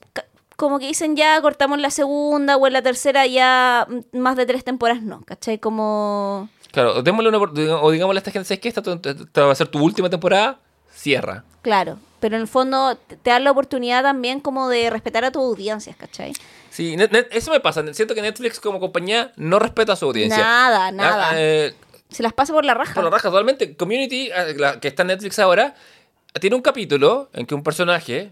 como 0.62 0.78
que 0.78 0.86
dicen 0.86 1.16
ya 1.16 1.42
cortamos 1.42 1.80
la 1.80 1.90
segunda 1.90 2.56
o 2.56 2.68
en 2.68 2.74
la 2.74 2.84
tercera 2.84 3.26
ya 3.26 3.88
mm, 3.90 4.18
más 4.20 4.36
de 4.38 4.46
tres 4.46 4.64
temporadas 4.64 5.02
no, 5.02 5.24
¿cachai? 5.26 5.58
Como... 5.58 6.50
Claro, 6.72 7.02
démosle 7.02 7.30
una, 7.30 7.40
o 7.82 7.90
digámosle 7.92 8.20
a 8.20 8.22
esta 8.22 8.30
gente, 8.32 8.48
¿sabes 8.48 8.60
qué? 8.62 8.70
Esta, 8.70 9.44
va 9.44 9.52
a 9.52 9.56
ser 9.56 9.68
tu 9.70 9.84
última 9.84 10.08
temporada, 10.10 10.60
cierra. 10.94 11.44
Claro. 11.64 11.98
pero 12.20 12.36
en 12.36 12.42
el 12.44 12.48
fondo 12.48 12.96
te, 12.96 13.18
dan 13.30 13.44
la 13.44 13.50
oportunidad 13.52 14.04
también 14.04 14.40
como 14.40 14.70
de 14.70 14.90
respetar 14.92 15.26
a 15.26 15.32
tus 15.32 15.42
audiencias, 15.42 15.96
¿cachai? 15.98 16.34
Sí, 16.70 16.96
net- 16.96 17.10
net- 17.12 17.28
eso 17.32 17.50
me 17.52 17.60
pasa. 17.60 17.84
Siento 17.94 18.14
que 18.16 18.22
Netflix 18.22 18.60
como 18.60 18.80
compañía 18.80 19.32
no 19.38 19.58
respeta 19.60 19.94
a 19.94 19.96
su 19.96 20.06
audiencia. 20.06 20.38
Nada, 20.44 20.88
Ah, 20.88 20.92
nada. 20.92 21.32
eh, 21.36 21.74
Se 22.10 22.22
las 22.24 22.34
pasa 22.34 22.54
por 22.54 22.64
la 22.66 22.74
raja. 22.76 22.94
por 22.94 23.04
la 23.04 23.10
raja, 23.10 23.30
totalmente. 23.30 23.76
Community, 23.76 24.30
eh, 24.30 24.54
la 24.58 24.80
que 24.80 24.88
está 24.88 25.02
en 25.02 25.08
Netflix 25.08 25.40
ahora, 25.40 25.74
tiene 26.40 26.56
un 26.56 26.62
capítulo 26.62 27.30
en 27.34 27.46
que 27.48 27.56
un 27.56 27.64
personaje 27.64 28.32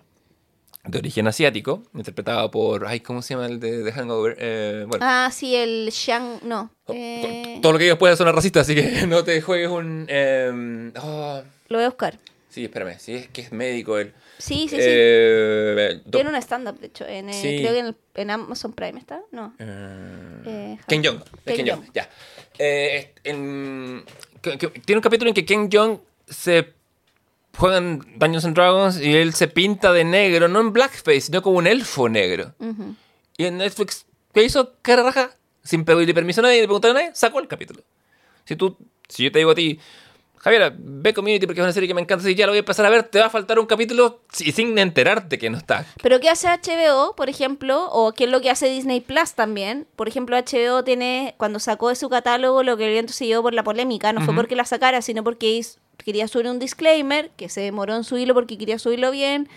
de 0.91 0.99
origen 0.99 1.27
asiático, 1.27 1.83
interpretado 1.93 2.49
por. 2.51 2.85
Ay, 2.87 2.99
¿cómo 2.99 3.21
se 3.21 3.33
llama 3.33 3.47
el 3.47 3.59
de, 3.59 3.79
de 3.83 3.91
Hangover? 3.91 4.35
Eh, 4.39 4.85
bueno. 4.87 5.05
Ah, 5.07 5.29
sí, 5.31 5.55
el 5.55 5.89
Shang, 5.91 6.39
no. 6.43 6.71
to- 6.85 6.93
eh, 6.95 7.59
Todo 7.61 7.71
lo 7.73 7.77
que 7.77 7.85
digas 7.85 7.97
puede 7.97 8.15
sonar 8.15 8.35
racista, 8.35 8.61
así 8.61 8.75
que 8.75 8.81
no 9.07 9.23
te 9.23 9.41
juegues 9.41 9.69
un. 9.69 10.05
eh, 10.09 10.91
oh, 11.01 11.41
lo 11.69 11.77
voy 11.77 11.85
a 11.85 11.89
buscar. 11.89 12.17
sí, 12.49 12.65
espérame, 12.65 12.97
sí, 12.99 13.15
es 13.15 13.27
que 13.29 13.41
es 13.41 13.51
médico 13.51 13.97
él. 13.97 14.13
Sí, 14.37 14.67
sí, 14.69 14.77
sí. 14.77 14.77
Eh, 14.81 16.01
Tiene 16.09 16.29
un 16.29 16.35
stand-up, 16.35 16.79
de 16.79 16.87
hecho. 16.87 17.05
En, 17.05 17.33
Sí. 17.33 17.57
Creo 17.59 17.73
que 17.73 17.79
en, 17.79 17.85
el- 17.87 17.95
en 18.15 18.31
Amazon 18.31 18.71
Prime 18.71 18.97
está. 18.99 19.19
No. 19.31 19.53
Ken 20.87 21.03
Jong. 21.03 21.21
Ken 21.45 21.55
Ken 21.57 21.67
Jong, 21.69 21.83
ya. 21.93 22.09
En- 22.57 24.03
que- 24.41 24.57
que- 24.57 24.67
tiene 24.85 24.97
un 24.99 25.03
capítulo 25.03 25.29
en 25.29 25.35
que 25.35 25.45
Ken 25.45 25.69
Jong 25.71 25.99
se 26.27 26.73
juega 27.57 27.77
en 27.77 27.99
Dungeons 28.17 28.45
and 28.45 28.55
Dragons 28.55 29.01
y 29.01 29.15
él 29.15 29.33
se 29.33 29.47
pinta 29.47 29.91
de 29.93 30.03
negro, 30.03 30.47
no 30.47 30.61
en 30.61 30.73
blackface, 30.73 31.21
sino 31.21 31.41
como 31.41 31.57
un 31.57 31.67
elfo 31.67 32.09
negro. 32.09 32.53
Y 33.37 33.45
en 33.45 33.57
Netflix, 33.57 34.05
¿qué 34.33 34.43
hizo? 34.43 34.73
Cara 34.81 35.03
raja, 35.03 35.31
sin 35.63 35.85
pedirle 35.85 36.13
permiso 36.13 36.41
a 36.41 36.43
nadie, 36.43 36.61
ni 36.61 36.67
preguntar 36.67 36.91
a 36.91 36.93
nadie, 36.95 37.11
sacó 37.13 37.39
el 37.39 37.47
capítulo. 37.47 37.81
Si 38.45 38.55
tú, 38.55 38.77
si 39.07 39.23
yo 39.23 39.31
te 39.31 39.39
digo 39.39 39.51
a 39.51 39.55
ti, 39.55 39.79
Javiera, 40.39 40.73
ve 40.77 41.13
Community 41.13 41.45
porque 41.45 41.59
es 41.59 41.65
una 41.65 41.73
serie 41.73 41.87
que 41.87 41.93
me 41.93 42.01
encanta, 42.01 42.23
si 42.23 42.33
ya 42.33 42.45
lo 42.45 42.51
voy 42.51 42.57
a 42.57 42.59
empezar 42.59 42.85
a 42.85 42.89
ver, 42.89 43.03
te 43.03 43.19
va 43.19 43.25
a 43.25 43.29
faltar 43.29 43.59
un 43.59 43.65
capítulo 43.65 44.21
y 44.39 44.53
sin 44.53 44.77
enterarte 44.77 45.37
que 45.37 45.49
no 45.49 45.57
está. 45.57 45.85
Pero 46.01 46.19
¿qué 46.19 46.29
hace 46.29 46.47
HBO, 46.47 47.15
por 47.15 47.29
ejemplo? 47.29 47.89
O 47.91 48.13
qué 48.13 48.23
es 48.23 48.29
lo 48.29 48.39
que 48.39 48.49
hace 48.49 48.69
Disney 48.69 49.01
Plus 49.01 49.33
también. 49.33 49.85
Por 49.95 50.07
ejemplo, 50.07 50.37
HBO 50.37 50.83
tiene, 50.83 51.35
cuando 51.37 51.59
sacó 51.59 51.89
de 51.89 51.95
su 51.95 52.09
catálogo 52.09 52.63
lo 52.63 52.77
que 52.77 52.85
el 52.85 52.93
viento 52.93 53.11
se 53.11 53.25
llevó 53.25 53.43
por 53.43 53.53
la 53.53 53.63
polémica, 53.63 54.13
no 54.13 54.21
fue 54.21 54.33
porque 54.33 54.55
la 54.55 54.65
sacara, 54.65 55.01
sino 55.01 55.23
porque 55.23 55.61
quería 55.97 56.27
subir 56.27 56.47
un 56.47 56.59
disclaimer, 56.59 57.31
que 57.31 57.49
se 57.49 57.61
demoró 57.61 57.95
en 57.95 58.05
subirlo 58.05 58.33
porque 58.33 58.57
quería 58.57 58.79
subirlo 58.79 59.11
bien, 59.11 59.49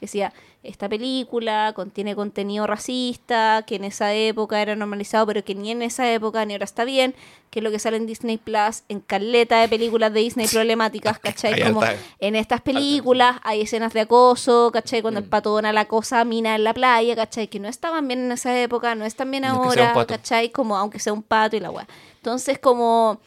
que 0.00 0.06
decía, 0.06 0.32
esta 0.62 0.88
película 0.88 1.72
contiene 1.76 2.14
contenido 2.16 2.66
racista, 2.66 3.62
que 3.66 3.76
en 3.76 3.84
esa 3.84 4.12
época 4.14 4.60
era 4.60 4.74
normalizado, 4.74 5.26
pero 5.26 5.44
que 5.44 5.54
ni 5.54 5.70
en 5.70 5.82
esa 5.82 6.10
época 6.12 6.44
ni 6.44 6.54
ahora 6.54 6.64
está 6.64 6.84
bien, 6.84 7.14
que 7.50 7.60
es 7.60 7.62
lo 7.62 7.70
que 7.70 7.78
sale 7.78 7.96
en 7.98 8.06
Disney 8.06 8.36
Plus, 8.38 8.82
en 8.88 9.00
caleta 9.00 9.60
de 9.60 9.68
películas 9.68 10.12
de 10.12 10.20
Disney 10.20 10.46
problemáticas, 10.52 11.18
¿cachai? 11.18 11.62
Como 11.62 11.82
en 12.18 12.36
estas 12.36 12.60
películas 12.60 13.36
hay 13.42 13.62
escenas 13.62 13.92
de 13.92 14.00
acoso, 14.00 14.70
¿cachai? 14.72 15.02
Cuando 15.02 15.20
el 15.20 15.26
Mm. 15.26 15.30
pato 15.30 15.50
dona 15.50 15.72
la 15.72 15.86
cosa 15.86 16.20
a 16.20 16.24
mina 16.24 16.54
en 16.54 16.64
la 16.64 16.74
playa, 16.74 17.14
¿cachai? 17.16 17.48
Que 17.48 17.58
no 17.60 17.68
estaban 17.68 18.06
bien 18.08 18.20
en 18.20 18.32
esa 18.32 18.58
época, 18.60 18.94
no 18.94 19.04
están 19.04 19.30
bien 19.30 19.44
ahora. 19.44 19.92
¿cachai? 20.06 20.50
Como 20.50 20.76
aunque 20.76 20.98
sea 20.98 21.12
un 21.12 21.22
pato 21.22 21.56
y 21.56 21.60
la 21.60 21.70
weá. 21.70 21.86
Entonces, 22.16 22.58
como. 22.58 23.20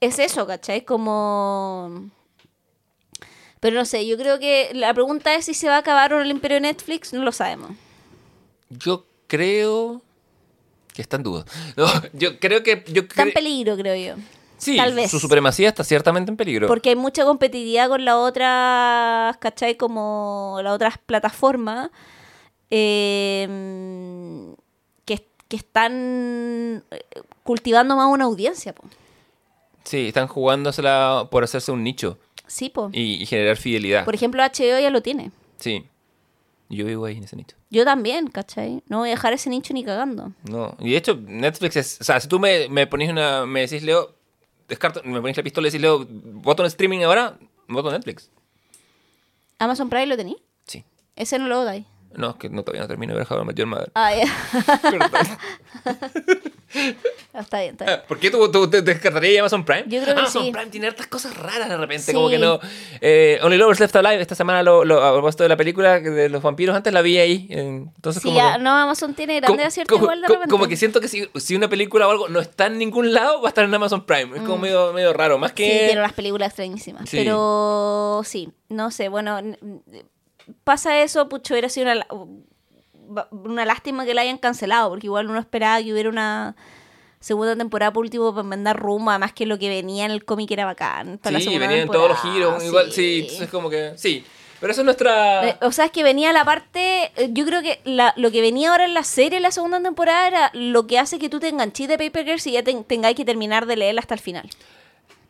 Es 0.00 0.18
eso, 0.18 0.46
¿cachai? 0.46 0.84
Como. 0.84 2.10
Pero 3.66 3.78
no 3.78 3.84
sé, 3.84 4.06
yo 4.06 4.16
creo 4.16 4.38
que 4.38 4.70
la 4.74 4.94
pregunta 4.94 5.34
es 5.34 5.46
si 5.46 5.52
se 5.52 5.66
va 5.66 5.74
a 5.74 5.78
acabar 5.78 6.12
o 6.12 6.18
no 6.18 6.22
el 6.22 6.30
imperio 6.30 6.58
de 6.58 6.60
Netflix, 6.60 7.12
no 7.12 7.24
lo 7.24 7.32
sabemos. 7.32 7.72
Yo 8.70 9.06
creo 9.26 10.02
que 10.94 11.02
está 11.02 11.16
en 11.16 11.24
duda. 11.24 11.44
No, 11.76 11.88
yo 12.12 12.38
creo 12.38 12.62
que... 12.62 12.84
Yo 12.86 13.02
Está 13.02 13.24
en 13.24 13.32
peligro, 13.32 13.76
creo 13.76 13.96
yo. 13.96 14.22
Sí, 14.56 14.76
Tal 14.76 14.94
vez. 14.94 15.10
su 15.10 15.18
supremacía 15.18 15.68
está 15.68 15.82
ciertamente 15.82 16.30
en 16.30 16.36
peligro. 16.36 16.68
Porque 16.68 16.90
hay 16.90 16.94
mucha 16.94 17.24
competitividad 17.24 17.88
con 17.88 18.04
las 18.04 18.14
otras, 18.14 19.36
¿cachai? 19.38 19.76
Como 19.76 20.60
las 20.62 20.72
otras 20.72 20.98
plataformas 20.98 21.90
eh, 22.70 23.48
que, 25.04 25.26
que 25.48 25.56
están 25.56 26.84
eh, 26.92 27.04
cultivando 27.42 27.96
más 27.96 28.06
una 28.12 28.26
audiencia, 28.26 28.72
po. 28.72 28.84
Sí, 29.82 30.06
están 30.06 30.28
jugándosela 30.28 31.26
por 31.32 31.42
hacerse 31.42 31.72
un 31.72 31.82
nicho 31.82 32.16
Sí, 32.46 32.68
po. 32.70 32.90
y, 32.92 33.22
y 33.22 33.26
generar 33.26 33.56
fidelidad. 33.56 34.04
Por 34.04 34.14
ejemplo, 34.14 34.42
HBO 34.42 34.78
ya 34.80 34.90
lo 34.90 35.02
tiene. 35.02 35.30
Sí. 35.58 35.84
Yo 36.68 36.84
vivo 36.84 37.04
ahí 37.04 37.16
en 37.16 37.24
ese 37.24 37.36
nicho. 37.36 37.56
Yo 37.70 37.84
también, 37.84 38.26
¿cachai? 38.28 38.82
No 38.88 38.98
voy 38.98 39.08
a 39.10 39.12
dejar 39.12 39.32
ese 39.32 39.50
nicho 39.50 39.72
ni 39.72 39.84
cagando. 39.84 40.32
No. 40.50 40.76
Y 40.80 40.90
de 40.90 40.96
hecho, 40.96 41.16
Netflix 41.16 41.76
es. 41.76 41.98
O 42.00 42.04
sea, 42.04 42.18
si 42.20 42.26
tú 42.28 42.40
me, 42.40 42.68
me 42.68 42.86
pones 42.86 43.08
una. 43.10 43.46
Me 43.46 43.60
decís, 43.60 43.82
Leo. 43.82 44.14
Descarto, 44.68 45.00
me 45.04 45.20
pones 45.20 45.36
la 45.36 45.44
pistola 45.44 45.68
y 45.68 45.70
decís, 45.70 45.80
Leo, 45.80 46.04
voto 46.08 46.64
en 46.64 46.66
streaming 46.66 47.02
ahora, 47.02 47.38
voto 47.68 47.90
Netflix. 47.92 48.30
¿Amazon 49.60 49.88
Prime 49.88 50.06
lo 50.06 50.16
tení? 50.16 50.36
Sí. 50.66 50.84
Ese 51.14 51.38
no 51.38 51.46
lo 51.46 51.64
dais. 51.64 51.84
No, 52.16 52.30
es 52.30 52.36
que 52.36 52.48
no, 52.48 52.62
todavía 52.62 52.82
no 52.82 52.88
termino 52.88 53.12
de 53.12 53.18
ver 53.20 53.28
How 53.30 53.42
I 53.42 53.44
Met 53.44 53.56
Your 53.56 53.68
Mother. 53.68 53.92
Ah, 53.94 54.10
ya. 54.14 54.24
está 57.40 57.60
bien, 57.60 57.72
está 57.72 57.84
bien. 57.84 58.00
¿Por 58.08 58.18
qué 58.18 58.30
tú, 58.30 58.50
tú 58.50 58.68
te 58.70 58.82
descartarías 58.82 59.40
Amazon 59.40 59.64
Prime? 59.64 59.84
Yo 59.86 60.00
creo 60.02 60.14
que 60.14 60.20
Amazon 60.20 60.44
sí. 60.44 60.52
Prime 60.52 60.66
tiene 60.70 60.86
hartas 60.88 61.06
cosas 61.06 61.36
raras 61.36 61.68
de 61.68 61.76
repente, 61.76 62.02
Sí. 62.04 62.12
como 62.12 62.28
que 62.28 62.38
no... 62.38 62.58
Eh, 63.00 63.38
Only 63.42 63.56
Lovers 63.58 63.80
Left 63.80 63.96
Alive, 63.96 64.20
esta 64.22 64.34
semana 64.34 64.62
lo, 64.62 64.84
lo, 64.84 65.02
a 65.02 65.12
propósito 65.12 65.42
de 65.42 65.48
la 65.48 65.56
película 65.56 66.00
de 66.00 66.28
los 66.28 66.42
vampiros, 66.42 66.74
antes 66.76 66.92
la 66.92 67.02
vi 67.02 67.18
ahí. 67.18 67.46
en- 67.50 67.92
entonces 67.96 68.22
Sí, 68.22 68.28
como 68.28 68.38
ya, 68.38 68.56
que- 68.56 68.62
no, 68.62 68.70
Amazon 68.70 69.14
tiene 69.14 69.40
grande 69.40 69.64
acierto 69.64 69.94
igual 69.96 70.20
de 70.22 70.28
repente. 70.28 70.48
como 70.50 70.66
que 70.68 70.76
siento 70.76 71.00
que 71.00 71.08
si, 71.08 71.28
si 71.36 71.54
una 71.56 71.68
película 71.68 72.06
o 72.08 72.10
algo 72.10 72.28
no 72.28 72.40
está 72.40 72.66
en 72.66 72.78
ningún 72.78 73.12
lado, 73.12 73.40
va 73.42 73.48
a 73.48 73.50
estar 73.50 73.64
en 73.64 73.74
Amazon 73.74 74.04
Prime. 74.06 74.36
Es 74.36 74.42
como 74.42 74.58
medio, 74.58 74.92
medio 74.92 75.12
raro, 75.12 75.38
más 75.38 75.52
que... 75.52 75.66
Mm. 75.66 75.70
Sí, 75.70 75.84
pero 75.88 76.02
las 76.02 76.12
películas 76.12 76.48
extrañísimas. 76.48 77.08
Pero 77.10 78.22
sí, 78.24 78.50
no 78.68 78.90
sé, 78.90 79.08
bueno, 79.08 79.40
pasa 80.64 81.02
eso, 81.02 81.28
pucho, 81.28 81.54
hubiera 81.54 81.68
sido 81.68 81.90
una, 81.90 82.06
una 83.30 83.64
lástima 83.64 84.04
que 84.04 84.14
la 84.14 84.22
hayan 84.22 84.38
cancelado, 84.38 84.88
porque 84.90 85.06
igual 85.06 85.28
uno 85.28 85.38
esperaba 85.38 85.82
que 85.82 85.92
hubiera 85.92 86.08
una 86.08 86.56
segunda 87.20 87.56
temporada 87.56 87.92
por 87.92 88.04
último 88.04 88.30
para 88.32 88.42
mandar 88.42 88.78
rumbo, 88.78 89.10
además 89.10 89.32
que 89.32 89.46
lo 89.46 89.58
que 89.58 89.68
venía 89.68 90.04
en 90.04 90.10
el 90.10 90.24
cómic 90.24 90.50
era 90.50 90.64
bacán. 90.64 91.18
para 91.18 91.40
Sí, 91.40 91.58
venían 91.58 91.88
todos 91.88 92.08
los 92.10 92.20
giros, 92.22 92.62
igual, 92.64 92.92
sí, 92.92 93.20
entonces 93.22 93.48
como 93.50 93.68
que... 93.70 93.92
Sí, 93.96 94.24
pero 94.60 94.72
eso 94.72 94.80
es 94.80 94.84
nuestra... 94.86 95.48
Eh, 95.50 95.56
o 95.60 95.70
sea, 95.72 95.86
es 95.86 95.90
que 95.90 96.02
venía 96.02 96.32
la 96.32 96.44
parte. 96.44 97.10
eh, 97.16 97.28
Yo 97.30 97.44
creo 97.44 97.62
que 97.62 97.80
la- 97.84 98.14
lo 98.16 98.30
que 98.30 98.40
venía 98.40 98.70
ahora 98.70 98.84
en 98.86 98.94
la 98.94 99.04
serie, 99.04 99.36
en 99.36 99.42
la 99.42 99.50
segunda 99.50 99.82
temporada, 99.82 100.26
era 100.28 100.50
lo 100.54 100.86
que 100.86 100.98
hace 100.98 101.18
que 101.18 101.28
tú 101.28 101.40
te 101.40 101.48
enganches 101.48 101.88
de 101.88 101.98
Paper 101.98 102.24
Girls 102.24 102.46
y 102.46 102.52
ya 102.52 102.62
ten- 102.62 102.84
tengáis 102.84 103.16
que 103.16 103.24
terminar 103.24 103.66
de 103.66 103.76
leerla 103.76 104.00
hasta 104.00 104.14
el 104.14 104.20
final. 104.20 104.48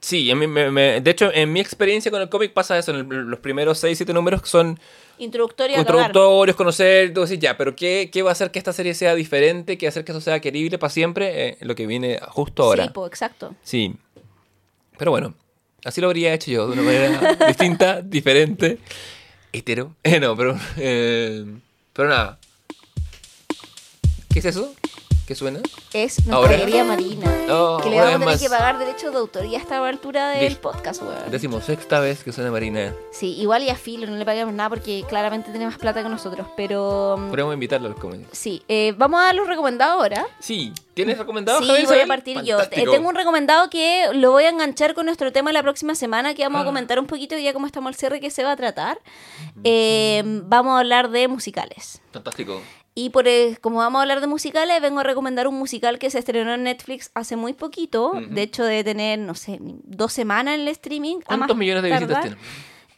Sí, 0.01 0.31
a 0.31 0.37
mí 0.37 0.47
me- 0.47 0.71
me- 0.71 1.01
de 1.01 1.11
hecho, 1.11 1.31
en 1.35 1.53
mi 1.53 1.59
experiencia 1.59 2.11
con 2.13 2.21
el 2.23 2.29
cómic 2.29 2.53
pasa 2.53 2.79
eso. 2.79 2.93
En 2.93 2.99
el- 3.11 3.23
los 3.27 3.41
primeros 3.41 3.79
6, 3.79 3.99
7 3.99 4.13
números 4.13 4.43
son 4.45 4.79
Introductorio 5.19 5.79
introductorios, 5.79 6.57
conocer, 6.57 7.13
tú 7.15 7.23
decís, 7.23 7.39
ya, 7.39 7.57
pero 7.57 7.75
¿qué, 7.75 8.11
¿qué 8.13 8.23
va 8.23 8.31
a 8.31 8.33
hacer 8.33 8.51
que 8.51 8.59
esta 8.59 8.73
serie 8.73 8.95
sea 8.95 9.15
diferente? 9.15 9.79
¿Qué 9.79 9.87
va 9.87 9.89
a 9.89 9.91
hacer 9.91 10.05
que 10.05 10.13
eso 10.13 10.21
sea 10.21 10.41
querible 10.41 10.79
para 10.79 10.91
siempre? 10.91 11.49
Eh, 11.49 11.57
lo 11.61 11.75
que 11.75 11.87
viene 11.87 12.19
justo 12.29 12.65
ahora. 12.65 12.85
Sí, 12.85 13.01
exacto. 13.07 13.55
Sí. 13.63 13.95
Pero 14.99 15.11
bueno, 15.11 15.35
así 15.85 16.01
lo 16.01 16.09
habría 16.09 16.35
hecho 16.35 16.51
yo, 16.51 16.67
de 16.67 16.73
una 16.75 16.83
manera 16.83 17.35
distinta, 17.49 18.03
diferente, 18.03 18.79
hetero. 19.53 19.95
Eh, 20.05 20.21
no, 20.21 20.37
pero... 20.37 20.59
eh, 20.77 21.45
pero 21.93 22.09
nada. 22.11 22.39
¿Qué 24.33 24.41
es 24.41 24.45
eso? 24.45 24.75
¿Qué 25.27 25.35
suena? 25.35 25.59
Es 25.93 26.25
nuestra 26.25 26.57
querida 26.57 26.85
Marina. 26.85 27.27
Oh, 27.51 27.81
que 27.83 27.91
le 27.91 27.97
vamos 27.99 28.15
a 28.15 28.19
tener 28.21 28.39
que 28.39 28.49
pagar 28.49 28.79
derechos 28.79 29.11
de 29.13 29.19
autoría 29.19 29.59
hasta 29.59 29.81
la 29.81 29.89
altura 29.89 30.29
del 30.31 30.57
podcast, 30.57 31.03
weón. 31.03 31.31
Decimosexta 31.33 31.99
vez 31.99 32.23
que 32.23 32.31
suena 32.31 32.53
Marina. 32.53 32.95
Sí, 33.11 33.33
igual 33.41 33.65
y 33.65 33.71
a 33.71 33.75
Filo, 33.75 34.07
no 34.07 34.15
le 34.17 34.25
pagamos 34.25 34.55
nada 34.55 34.69
porque 34.69 35.05
claramente 35.09 35.51
tiene 35.51 35.67
más 35.67 35.79
plata 35.79 36.05
que 36.05 36.09
nosotros. 36.09 36.47
Pero 36.57 37.17
mm, 37.19 37.27
Podríamos 37.31 37.55
invitarlo 37.55 37.89
al 37.89 37.97
cómic. 37.97 38.29
sí, 38.31 38.63
eh, 38.69 38.95
vamos 38.97 39.21
a 39.21 39.25
dar 39.25 39.35
los 39.35 39.49
recomendados 39.49 39.95
ahora. 40.01 40.25
Sí, 40.39 40.73
¿tienes 40.95 41.19
recomendado, 41.19 41.59
Sí, 41.61 41.67
Javier 41.67 41.87
voy 41.87 42.01
a 42.01 42.07
partir 42.07 42.43
yo. 42.43 42.61
Eh, 42.61 42.69
tengo 42.71 43.09
un 43.09 43.15
recomendado 43.17 43.69
que 43.69 44.07
lo 44.13 44.31
voy 44.31 44.45
a 44.45 44.51
enganchar 44.51 44.95
con 44.95 45.07
nuestro 45.07 45.33
tema 45.33 45.53
la 45.53 45.63
próxima 45.65 45.97
semana, 45.97 46.35
que 46.35 46.45
vamos 46.45 46.61
a 46.61 46.63
Ah. 46.63 46.67
comentar 46.67 47.01
un 47.01 47.07
poquito 47.07 47.37
ya 47.37 47.53
cómo 47.53 47.67
estamos 47.67 47.89
al 47.89 47.95
cierre 47.97 48.21
que 48.21 48.31
se 48.31 48.45
va 48.45 48.53
a 48.53 48.57
tratar. 48.57 49.01
Eh, 49.65 50.23
vamos 50.45 50.77
a 50.77 50.79
hablar 50.79 51.11
de 51.11 51.27
musicales. 51.27 52.01
Fantástico. 52.13 52.63
Y 52.99 53.11
por 53.11 53.29
eh, 53.29 53.59
como 53.61 53.77
vamos 53.77 53.99
a 53.99 54.03
hablar 54.03 54.23
de 54.23 54.27
musicales, 54.27 54.81
vengo 54.81 55.01
a 55.01 55.03
recomendar 55.03 55.47
un 55.47 55.55
musical 55.55 55.99
que 55.99 56.09
se 56.09 56.19
estrenó 56.19 56.55
en 56.55 56.63
Netflix 56.63 57.11
hace 57.13 57.37
muy 57.37 57.53
poquito. 57.53 58.13
De 58.31 58.41
hecho, 58.41 58.65
debe 58.65 58.85
tener, 58.85 59.19
no 59.19 59.35
sé, 59.35 59.59
dos 59.61 60.15
semanas 60.15 60.55
en 60.55 60.63
el 60.63 60.69
streaming. 60.69 61.19
¿Cuántos 61.21 61.55
millones 61.59 61.83
de 61.83 61.91
visitas 61.91 62.23
tiene? 62.23 62.37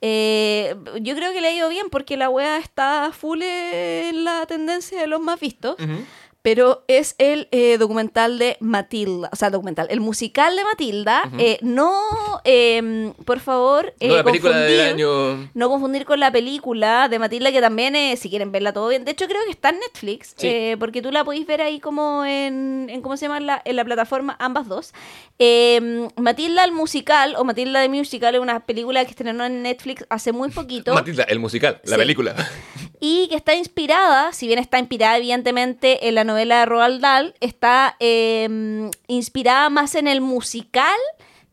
Eh, 0.01 0.77
yo 1.01 1.17
creo 1.17 1.33
que 1.33 1.41
le 1.41 1.49
ha 1.49 1.53
ido 1.53 1.69
bien 1.69 1.91
porque 1.91 2.17
la 2.17 2.31
wea 2.31 2.59
está 2.59 3.11
full 3.13 3.43
en 3.43 4.23
la 4.23 4.47
tendencia 4.47 5.01
de 5.01 5.09
los 5.09 5.21
más 5.21 5.41
vistos. 5.41 5.75
Ujú. 5.81 6.05
Pero 6.43 6.85
es 6.89 7.15
el 7.19 7.49
eh, 7.51 7.77
documental 7.79 8.39
de 8.39 8.57
Matilda, 8.61 9.29
o 9.33 9.37
sea, 9.37 9.51
documental, 9.51 9.89
el 9.91 10.01
musical 10.01 10.55
de 10.57 10.65
Matilda. 10.65 11.23
Eh, 11.39 11.59
no, 11.63 12.01
em, 12.45 13.13
por 13.25 13.41
favor, 13.41 13.93
No, 14.01 14.17
la 14.17 14.25
película 14.25 14.57
del 14.57 14.79
confundir- 14.81 14.93
año. 14.95 15.51
no 15.55 15.69
confundir 15.69 16.05
con 16.05 16.21
la 16.21 16.31
película 16.31 17.09
de 17.09 17.19
Matilda, 17.19 17.51
que 17.53 17.61
también, 17.61 17.97
eh, 17.97 18.17
si 18.17 18.31
quieren 18.31 18.53
verla 18.53 18.73
todo 18.73 18.89
bien. 18.89 19.05
De 19.05 19.11
hecho, 19.11 19.27
creo 19.27 19.41
que 19.45 19.51
está 19.51 19.71
en 19.71 19.81
Netflix, 19.81 20.35
Sí. 20.37 20.47
eh, 20.47 20.77
porque 20.79 21.03
tú 21.03 21.11
la 21.11 21.25
podéis 21.25 21.47
ver 21.47 21.61
ahí 21.61 21.81
como 21.81 22.25
en, 22.25 22.87
en 22.89 23.03
¿cómo 23.03 23.17
se 23.17 23.27
llama? 23.27 23.39
En 23.39 23.47
la, 23.47 23.63
en 23.65 23.77
la 23.77 23.85
plataforma, 23.85 24.37
ambas 24.39 24.69
dos. 24.69 24.95
Eh, 25.41 26.09
Matilda 26.17 26.65
el 26.65 26.73
musical, 26.73 27.35
o 27.37 27.45
Matilda 27.45 27.83
the 27.83 27.89
Musical, 27.89 28.35
es 28.35 28.41
una 28.41 28.61
película 28.65 29.05
que 29.05 29.11
estrenó 29.11 29.45
en 29.45 29.63
Netflix 29.63 30.05
hace 30.09 30.33
muy 30.33 30.51
poquito. 30.51 30.95
Matilda, 30.95 31.25
el 31.25 31.39
musical, 31.41 31.81
la 31.85 31.97
Sí. 31.97 31.99
película. 32.01 32.35
y 33.01 33.29
que 33.29 33.37
está 33.37 33.55
inspirada, 33.55 34.33
si 34.33 34.47
bien 34.47 34.59
está 34.59 34.79
inspirada 34.79 35.17
evidentemente 35.19 36.09
en 36.09 36.15
la 36.15 36.25
novela 36.25 36.61
de 36.61 36.67
Roald 36.67 37.01
Dahl, 37.01 37.35
está 37.41 37.97
eh, 38.01 38.91
inspirada 39.07 39.71
más 39.71 39.95
en 39.95 40.09
el 40.09 40.21
musical 40.21 40.97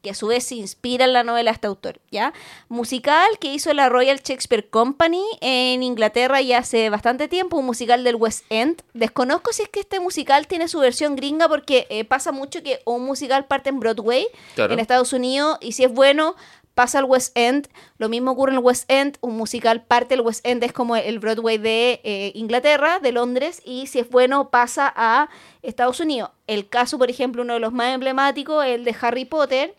que 0.02 0.12
a 0.12 0.14
su 0.14 0.28
vez 0.28 0.44
se 0.44 0.54
inspira 0.54 1.06
en 1.06 1.14
la 1.14 1.24
novela 1.24 1.50
de 1.50 1.56
este 1.56 1.66
autor, 1.66 2.00
¿ya? 2.12 2.32
Musical 2.70 3.40
que 3.40 3.52
hizo 3.52 3.74
la 3.74 3.90
Royal 3.90 4.20
Shakespeare 4.22 4.70
Company 4.70 5.24
en 5.42 5.82
Inglaterra 5.82 6.42
ya 6.42 6.60
hace 6.60 6.92
bastante 6.92 7.28
tiempo, 7.28 7.58
un 7.58 7.66
musical 7.66 8.04
del 8.04 8.16
West 8.16 8.46
End. 8.52 8.84
Desconozco 8.94 9.52
si 9.52 9.64
es 9.64 9.70
que 9.70 9.80
este 9.80 10.00
musical 10.00 10.46
tiene 10.46 10.68
su 10.68 10.78
versión 10.80 11.16
gringa 11.16 11.50
porque 11.50 11.88
eh, 11.90 12.04
pasa 12.06 12.32
mucho 12.32 12.62
que 12.62 12.82
un 12.86 13.04
musical 13.04 13.46
parte 13.46 13.70
en 13.70 13.80
Broadway 13.80 14.28
Claro. 14.54 14.74
en 14.74 14.80
Estados 14.80 15.12
Unidos 15.12 15.58
y 15.60 15.72
si 15.72 15.84
es 15.84 15.92
bueno 15.92 16.36
pasa 16.76 17.00
al 17.00 17.06
West 17.06 17.36
End. 17.36 17.68
Lo 17.98 18.08
mismo 18.10 18.32
ocurre 18.32 18.52
en 18.52 18.58
el 18.60 18.64
West 18.64 18.90
End. 18.92 19.18
Un 19.22 19.36
musical 19.36 19.82
parte 19.84 20.10
del 20.16 20.22
West 20.22 20.46
End 20.46 20.64
es 20.64 20.72
como 20.74 20.96
el 20.96 21.20
Broadway 21.20 21.58
de 21.58 22.02
eh, 22.04 22.32
Inglaterra, 22.36 23.00
de 23.00 23.12
Londres, 23.12 23.62
y 23.66 23.88
si 23.88 24.00
es 24.00 24.10
bueno 24.10 24.50
pasa 24.50 24.94
a 24.96 25.30
Estados 25.64 26.00
Unidos. 26.00 26.30
El 26.46 26.70
caso, 26.70 26.98
por 27.00 27.10
ejemplo, 27.10 27.42
uno 27.42 27.54
de 27.56 27.60
los 27.60 27.74
más 27.74 27.94
emblemáticos, 27.96 28.64
el 28.66 28.84
de 28.84 28.96
Harry 29.02 29.26
Potter 29.26 29.74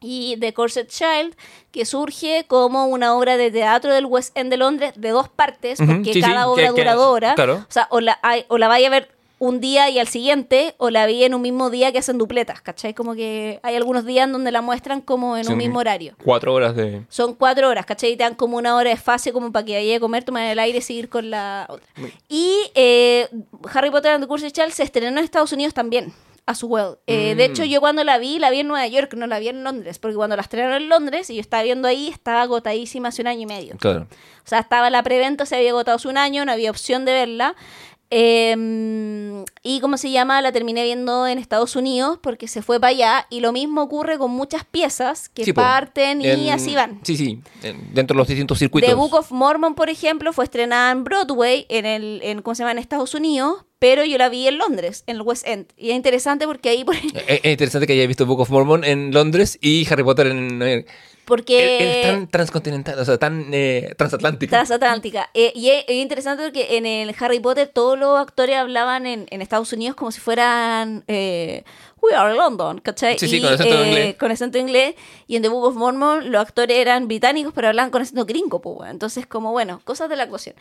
y 0.00 0.36
The 0.38 0.52
Corset 0.54 0.88
Child, 0.88 1.34
que 1.72 1.84
surge 1.84 2.44
como 2.46 2.86
una 2.86 3.16
obra 3.16 3.36
de 3.36 3.50
teatro 3.50 3.92
del 3.92 4.06
West 4.06 4.36
End 4.38 4.48
de 4.50 4.56
Londres 4.56 4.92
de 4.94 5.08
dos 5.08 5.28
partes, 5.28 5.80
porque 5.84 6.12
sí, 6.12 6.20
cada 6.20 6.46
obra 6.46 6.66
que- 6.66 6.70
dura 6.82 6.94
dos 6.94 7.06
horas. 7.12 7.34
claro. 7.34 7.64
O 7.68 7.72
sea, 7.72 7.88
o 7.90 8.00
la, 8.00 8.16
hay- 8.22 8.44
o 8.48 8.58
la 8.58 8.68
vaya 8.68 8.86
a 8.86 8.90
ver 8.90 9.10
un 9.40 9.60
día 9.60 9.88
y 9.90 9.98
al 9.98 10.08
siguiente, 10.08 10.74
o 10.78 10.90
la 10.90 11.06
vi 11.06 11.22
en 11.24 11.34
un 11.34 11.42
mismo 11.42 11.70
día 11.70 11.92
que 11.92 11.98
hacen 11.98 12.18
dupletas, 12.18 12.60
¿cachai? 12.60 12.92
Como 12.94 13.14
que 13.14 13.60
hay 13.62 13.76
algunos 13.76 14.04
días 14.04 14.26
en 14.26 14.32
donde 14.32 14.50
la 14.50 14.62
muestran 14.62 15.00
como 15.00 15.36
en 15.36 15.48
un 15.48 15.56
mismo 15.56 15.78
horario. 15.78 16.14
Cuatro 16.24 16.52
horas 16.54 16.74
de. 16.74 17.02
Son 17.08 17.34
cuatro 17.34 17.68
horas, 17.68 17.86
¿cachai? 17.86 18.12
Y 18.12 18.16
te 18.16 18.24
dan 18.24 18.34
como 18.34 18.56
una 18.56 18.74
hora 18.74 18.90
de 18.90 18.96
fase 18.96 19.32
como 19.32 19.52
para 19.52 19.64
que 19.64 19.74
vaya 19.76 19.96
a 19.96 20.00
comer, 20.00 20.24
tomar 20.24 20.44
el 20.44 20.58
aire 20.58 20.78
y 20.78 20.82
seguir 20.82 21.08
con 21.08 21.30
la 21.30 21.66
otra. 21.68 21.86
Y 22.28 22.52
eh, 22.74 23.28
Harry 23.72 23.90
Potter 23.90 24.12
and 24.12 24.24
the 24.24 24.28
Cursed 24.28 24.50
Child 24.50 24.72
se 24.72 24.82
estrenó 24.82 25.18
en 25.18 25.24
Estados 25.24 25.52
Unidos 25.52 25.72
también, 25.72 26.12
as 26.46 26.62
well. 26.64 26.96
Eh, 27.06 27.34
De 27.36 27.48
Mm. 27.48 27.50
hecho, 27.52 27.64
yo 27.64 27.80
cuando 27.80 28.02
la 28.04 28.18
vi, 28.18 28.38
la 28.40 28.50
vi 28.50 28.60
en 28.60 28.68
Nueva 28.68 28.86
York, 28.88 29.14
no 29.14 29.26
la 29.28 29.38
vi 29.38 29.48
en 29.48 29.62
Londres, 29.62 29.98
porque 30.00 30.16
cuando 30.16 30.34
la 30.34 30.42
estrenaron 30.42 30.82
en 30.82 30.88
Londres 30.88 31.30
y 31.30 31.36
yo 31.36 31.40
estaba 31.40 31.62
viendo 31.62 31.86
ahí, 31.86 32.08
estaba 32.08 32.42
agotadísima 32.42 33.10
hace 33.10 33.22
un 33.22 33.28
año 33.28 33.42
y 33.42 33.46
medio. 33.46 33.76
Claro. 33.78 34.08
O 34.44 34.48
sea, 34.48 34.58
estaba 34.60 34.90
la 34.90 35.02
preventa, 35.02 35.46
se 35.46 35.56
había 35.56 35.70
agotado 35.70 35.96
hace 35.96 36.08
un 36.08 36.16
año, 36.18 36.44
no 36.44 36.50
había 36.52 36.70
opción 36.70 37.04
de 37.04 37.12
verla. 37.12 37.54
Eh, 38.10 39.44
y 39.62 39.80
como 39.80 39.96
se 39.98 40.10
llama, 40.10 40.40
la 40.42 40.52
terminé 40.52 40.82
viendo 40.84 41.26
en 41.26 41.38
Estados 41.38 41.76
Unidos 41.76 42.18
porque 42.22 42.48
se 42.48 42.62
fue 42.62 42.80
para 42.80 42.90
allá. 42.90 43.26
Y 43.30 43.40
lo 43.40 43.52
mismo 43.52 43.82
ocurre 43.82 44.18
con 44.18 44.30
muchas 44.30 44.64
piezas 44.64 45.28
que 45.28 45.44
Sí, 45.44 45.52
parten 45.52 46.22
y 46.22 46.50
así 46.50 46.74
van. 46.74 47.00
Sí, 47.02 47.16
sí. 47.16 47.40
en- 47.62 47.92
dentro 47.94 48.14
de 48.14 48.18
los 48.18 48.28
distintos 48.28 48.58
circuitos. 48.58 48.88
The 48.88 48.94
Book 48.94 49.14
of 49.14 49.30
Mormon, 49.30 49.74
por 49.74 49.90
ejemplo, 49.90 50.32
fue 50.32 50.44
estrenada 50.44 50.90
en 50.92 51.04
Broadway, 51.04 51.66
en 51.68 51.86
el, 51.86 52.20
en, 52.22 52.42
¿cómo 52.42 52.54
se 52.54 52.60
llama? 52.62 52.72
En 52.72 52.78
Estados 52.78 53.14
Unidos, 53.14 53.64
pero 53.78 54.04
yo 54.04 54.18
la 54.18 54.28
vi 54.28 54.48
en 54.48 54.58
Londres, 54.58 55.04
en 55.06 55.16
el 55.16 55.22
West 55.22 55.46
End. 55.46 55.66
Y 55.76 55.90
es 55.90 55.96
interesante 55.96 56.46
porque 56.46 56.70
ahí, 56.70 56.84
por- 56.84 56.96
Es, 56.96 57.02
es 57.28 57.44
interesante 57.44 57.86
que 57.86 57.92
haya 57.92 58.06
visto 58.06 58.26
Book 58.26 58.40
of 58.40 58.50
Mormon 58.50 58.84
en 58.84 59.12
Londres 59.12 59.58
y 59.60 59.86
Harry 59.92 60.02
Potter 60.04 60.28
en. 60.28 60.86
Porque... 61.28 62.00
es, 62.00 62.06
tan 62.06 62.26
transcontinental, 62.26 62.98
o 62.98 63.04
sea, 63.04 63.18
tan 63.18 63.50
eh, 63.52 63.94
transatlántico. 63.98 64.50
Transatlántica. 64.50 65.28
Eh, 65.34 65.52
y 65.54 65.68
es, 65.68 65.84
es 65.86 65.96
interesante 65.96 66.42
porque 66.42 66.78
en 66.78 66.86
el 66.86 67.14
Harry 67.20 67.38
Potter 67.38 67.68
todos 67.68 67.98
los 67.98 68.18
actores 68.18 68.56
hablaban 68.56 69.06
en, 69.06 69.26
en 69.30 69.42
Estados 69.42 69.72
Unidos 69.74 69.94
como 69.94 70.10
si 70.10 70.20
fueran 70.20 71.04
eh, 71.06 71.64
We 72.00 72.14
are 72.14 72.34
London, 72.34 72.78
¿cachai? 72.80 73.18
Sí, 73.18 73.28
sí, 73.28 73.36
Y, 73.36 73.40
con 73.42 73.52
acento 73.52 73.74
eh, 73.82 73.88
inglés. 73.88 74.16
con 74.16 74.30
acento 74.30 74.58
inglés. 74.58 74.94
Y 75.26 75.36
en 75.36 75.42
The 75.42 75.48
Book 75.48 75.64
of 75.64 75.74
Mormon 75.76 76.30
los 76.30 76.40
actores 76.40 76.76
eran 76.76 77.08
británicos 77.08 77.52
pero 77.54 77.68
hablaban 77.68 77.90
con 77.90 78.02
acento 78.02 78.24
gringo, 78.24 78.60
pues, 78.60 78.76
bueno. 78.76 78.92
Entonces, 78.92 79.26
como 79.26 79.52
bueno, 79.52 79.80
cosas 79.84 80.08
de 80.08 80.16
la 80.16 80.24
actuación. 80.24 80.54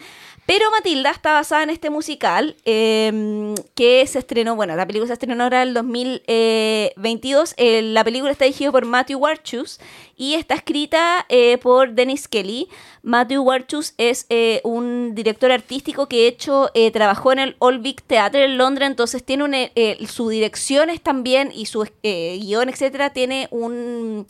Pero 0.45 0.69
Matilda 0.71 1.11
está 1.11 1.33
basada 1.33 1.63
en 1.63 1.69
este 1.69 1.89
musical 1.89 2.55
eh, 2.65 3.53
que 3.75 4.05
se 4.07 4.19
estrenó, 4.19 4.55
bueno, 4.55 4.75
la 4.75 4.85
película 4.85 5.07
se 5.07 5.13
estrenó 5.13 5.43
ahora 5.43 5.61
en 5.61 5.69
el 5.69 5.73
2022. 5.73 7.53
Eh, 7.57 7.81
la 7.81 8.03
película 8.03 8.31
está 8.31 8.45
dirigida 8.45 8.71
por 8.71 8.85
Matthew 8.85 9.19
Warchus 9.19 9.79
y 10.15 10.33
está 10.33 10.55
escrita 10.55 11.25
eh, 11.29 11.57
por 11.59 11.93
Dennis 11.93 12.27
Kelly. 12.27 12.67
Matthew 13.03 13.41
Warchus 13.41 13.93
es 13.97 14.25
eh, 14.29 14.59
un 14.63 15.15
director 15.15 15.51
artístico 15.51 16.07
que 16.07 16.17
de 16.17 16.27
hecho 16.27 16.71
eh, 16.73 16.91
trabajó 16.91 17.31
en 17.31 17.39
el 17.39 17.55
Old 17.59 17.81
Vic 17.81 18.03
Theatre 18.05 18.43
en 18.45 18.57
Londres, 18.57 18.89
entonces 18.89 19.23
tiene 19.23 19.43
un, 19.45 19.53
eh, 19.53 19.71
eh, 19.75 19.97
su 20.07 20.27
dirección 20.27 20.89
es 20.89 20.99
también 21.01 21.26
y 21.53 21.65
su 21.65 21.87
eh, 22.03 22.39
guion, 22.41 22.69
etcétera, 22.69 23.11
tiene 23.11 23.47
un 23.51 24.25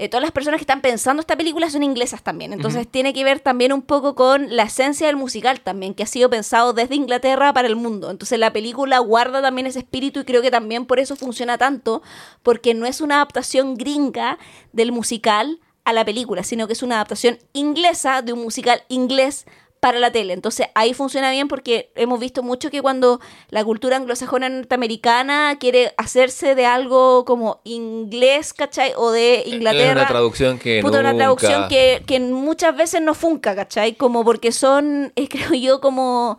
eh, 0.00 0.08
todas 0.08 0.22
las 0.22 0.30
personas 0.30 0.58
que 0.58 0.62
están 0.62 0.80
pensando 0.80 1.20
esta 1.20 1.36
película 1.36 1.68
son 1.70 1.82
inglesas 1.82 2.22
también. 2.22 2.52
Entonces 2.52 2.86
tiene 2.86 3.12
que 3.12 3.24
ver 3.24 3.40
también 3.40 3.72
un 3.72 3.82
poco 3.82 4.14
con 4.14 4.54
la 4.54 4.62
esencia 4.62 5.08
del 5.08 5.16
musical 5.16 5.60
también, 5.60 5.92
que 5.92 6.04
ha 6.04 6.06
sido 6.06 6.30
pensado 6.30 6.72
desde 6.72 6.94
Inglaterra 6.94 7.52
para 7.52 7.66
el 7.66 7.74
mundo. 7.74 8.08
Entonces 8.08 8.38
la 8.38 8.52
película 8.52 9.00
guarda 9.00 9.42
también 9.42 9.66
ese 9.66 9.80
espíritu 9.80 10.20
y 10.20 10.24
creo 10.24 10.40
que 10.40 10.52
también 10.52 10.86
por 10.86 11.00
eso 11.00 11.16
funciona 11.16 11.58
tanto, 11.58 12.00
porque 12.44 12.74
no 12.74 12.86
es 12.86 13.00
una 13.00 13.16
adaptación 13.16 13.74
gringa 13.76 14.38
del 14.72 14.92
musical 14.92 15.58
a 15.84 15.92
la 15.92 16.04
película, 16.04 16.44
sino 16.44 16.68
que 16.68 16.74
es 16.74 16.84
una 16.84 16.94
adaptación 16.94 17.38
inglesa 17.52 18.22
de 18.22 18.32
un 18.32 18.42
musical 18.42 18.84
inglés 18.88 19.46
para 19.80 19.98
la 19.98 20.10
tele. 20.12 20.32
Entonces 20.32 20.66
ahí 20.74 20.94
funciona 20.94 21.30
bien 21.30 21.48
porque 21.48 21.90
hemos 21.94 22.18
visto 22.20 22.42
mucho 22.42 22.70
que 22.70 22.82
cuando 22.82 23.20
la 23.50 23.64
cultura 23.64 23.96
anglosajona 23.96 24.48
norteamericana 24.48 25.56
quiere 25.60 25.92
hacerse 25.96 26.54
de 26.54 26.66
algo 26.66 27.24
como 27.24 27.60
inglés, 27.64 28.52
¿cachai? 28.52 28.92
O 28.96 29.10
de 29.10 29.40
Es 29.40 29.46
Inglaterra. 29.48 29.92
una 29.92 30.06
traducción 30.08 30.58
que. 30.58 30.80
Puta, 30.82 31.00
una 31.00 31.12
nunca- 31.12 31.24
traducción 31.24 31.68
que, 31.68 32.02
que 32.06 32.20
muchas 32.20 32.76
veces 32.76 33.00
no 33.02 33.14
funca, 33.14 33.54
¿cachai? 33.54 33.94
Como 33.94 34.24
porque 34.24 34.52
son, 34.52 35.12
eh, 35.16 35.28
creo 35.28 35.54
yo, 35.54 35.80
como 35.80 36.38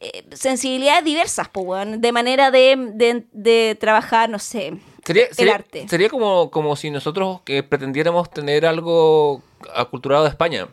eh, 0.00 0.24
sensibilidades 0.32 1.04
diversas, 1.04 1.48
de 1.98 2.12
manera 2.12 2.50
de, 2.50 2.76
de, 2.94 3.24
de 3.32 3.76
trabajar, 3.80 4.28
no 4.30 4.38
sé, 4.38 4.74
Sería, 5.04 5.26
el 5.26 5.34
sería, 5.34 5.54
arte. 5.54 5.88
sería 5.88 6.08
como, 6.08 6.50
como 6.50 6.76
si 6.76 6.90
nosotros 6.90 7.40
que 7.44 7.62
pretendiéramos 7.62 8.30
tener 8.30 8.66
algo 8.66 9.42
aculturado 9.74 10.24
de 10.24 10.30
España. 10.30 10.68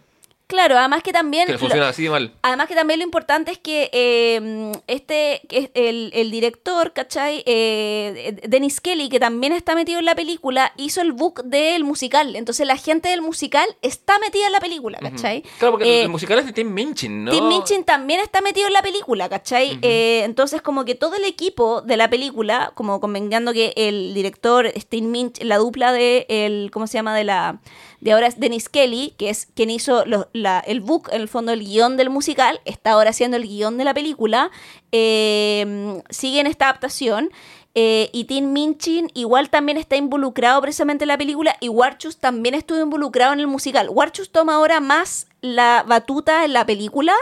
Claro, 0.48 0.78
además 0.78 1.02
que 1.02 1.12
también... 1.12 1.48
Que 1.48 1.54
lo- 1.54 1.60
funciona 1.60 1.90
así 1.90 2.04
de 2.04 2.10
mal. 2.12 2.32
Además 2.44 2.68
que 2.68 2.76
también 2.76 3.00
lo 3.00 3.04
importante 3.06 3.52
es 3.52 3.58
que 3.58 3.90
eh, 3.92 4.72
este, 4.88 5.42
el, 5.74 6.12
el 6.14 6.30
director, 6.30 6.94
¿cachai? 6.94 7.42
Eh, 7.48 8.38
Dennis 8.48 8.80
Kelly, 8.80 9.10
que 9.10 9.20
también 9.20 9.54
está 9.54 9.74
metido 9.76 9.98
en 10.00 10.06
la 10.06 10.14
película, 10.14 10.72
hizo 10.78 11.02
el 11.02 11.14
book 11.14 11.44
del 11.46 11.84
musical. 11.84 12.36
Entonces 12.36 12.68
la 12.68 12.78
gente 12.78 13.10
del 13.10 13.22
musical 13.22 13.68
está 13.82 14.20
metida 14.20 14.46
en 14.46 14.52
la 14.52 14.60
película, 14.60 15.00
¿cachai? 15.00 15.42
Claro, 15.58 15.74
porque 15.74 16.00
Eh, 16.00 16.04
el 16.04 16.10
musical 16.10 16.38
es 16.40 16.46
de 16.46 16.54
Tim 16.54 16.72
Minchin, 16.74 17.26
¿no? 17.26 17.32
Tim 17.32 17.48
Minchin 17.48 17.84
también 17.84 18.20
está 18.20 18.42
metido 18.42 18.68
en 18.68 18.74
la 18.74 18.82
película, 18.84 19.28
¿cachai? 19.30 19.80
Eh, 19.82 20.22
entonces, 20.26 20.62
como 20.62 20.86
que 20.86 20.94
todo 20.96 21.16
el 21.16 21.26
equipo 21.26 21.82
de 21.82 21.98
la 21.98 22.10
película, 22.10 22.72
como 22.76 23.00
convengando 23.00 23.52
que 23.52 23.74
el 23.76 24.14
director, 24.14 24.72
Tim 24.90 25.10
Minchin, 25.10 25.48
la 25.50 25.58
dupla 25.58 25.92
de 25.92 26.26
el, 26.30 26.70
¿cómo 26.72 26.86
se 26.88 26.94
llama? 27.00 27.16
De 27.16 27.24
la 27.24 27.60
de 28.06 28.12
ahora 28.12 28.28
es 28.28 28.40
Dennis 28.40 28.70
Kelly, 28.70 29.16
que 29.18 29.32
es 29.32 29.48
quien 29.56 29.72
hizo 29.72 30.06
el 30.06 30.82
book, 30.82 31.10
en 31.12 31.22
el 31.22 31.28
fondo 31.28 31.52
el 31.52 31.66
guion 31.66 31.98
del 31.98 32.12
musical, 32.12 32.62
está 32.64 32.92
ahora 32.92 33.10
haciendo 33.10 33.36
el 33.36 33.48
guion 33.48 33.80
de 33.80 33.84
la 33.84 33.96
película, 33.96 34.52
eh, 34.92 36.00
sigue 36.12 36.40
en 36.40 36.46
esta 36.46 36.66
adaptación. 36.66 37.32
eh, 37.74 38.12
y 38.14 38.26
Tim 38.26 38.54
Minchin 38.54 39.10
igual 39.16 39.50
también 39.50 39.80
está 39.80 39.96
involucrado 39.96 40.62
precisamente 40.62 41.04
en 41.04 41.10
la 41.10 41.18
película 41.18 41.58
y 41.60 41.68
Warchus 41.68 42.18
también 42.18 42.54
estuvo 42.54 42.80
involucrado 42.80 43.34
en 43.34 43.40
el 43.40 43.48
musical. 43.48 43.90
Warchus 43.90 44.32
toma 44.32 44.54
ahora 44.54 44.80
más 44.80 45.26
la 45.42 45.84
batuta 45.86 46.46
en 46.46 46.54
la 46.54 46.66
película 46.66 47.14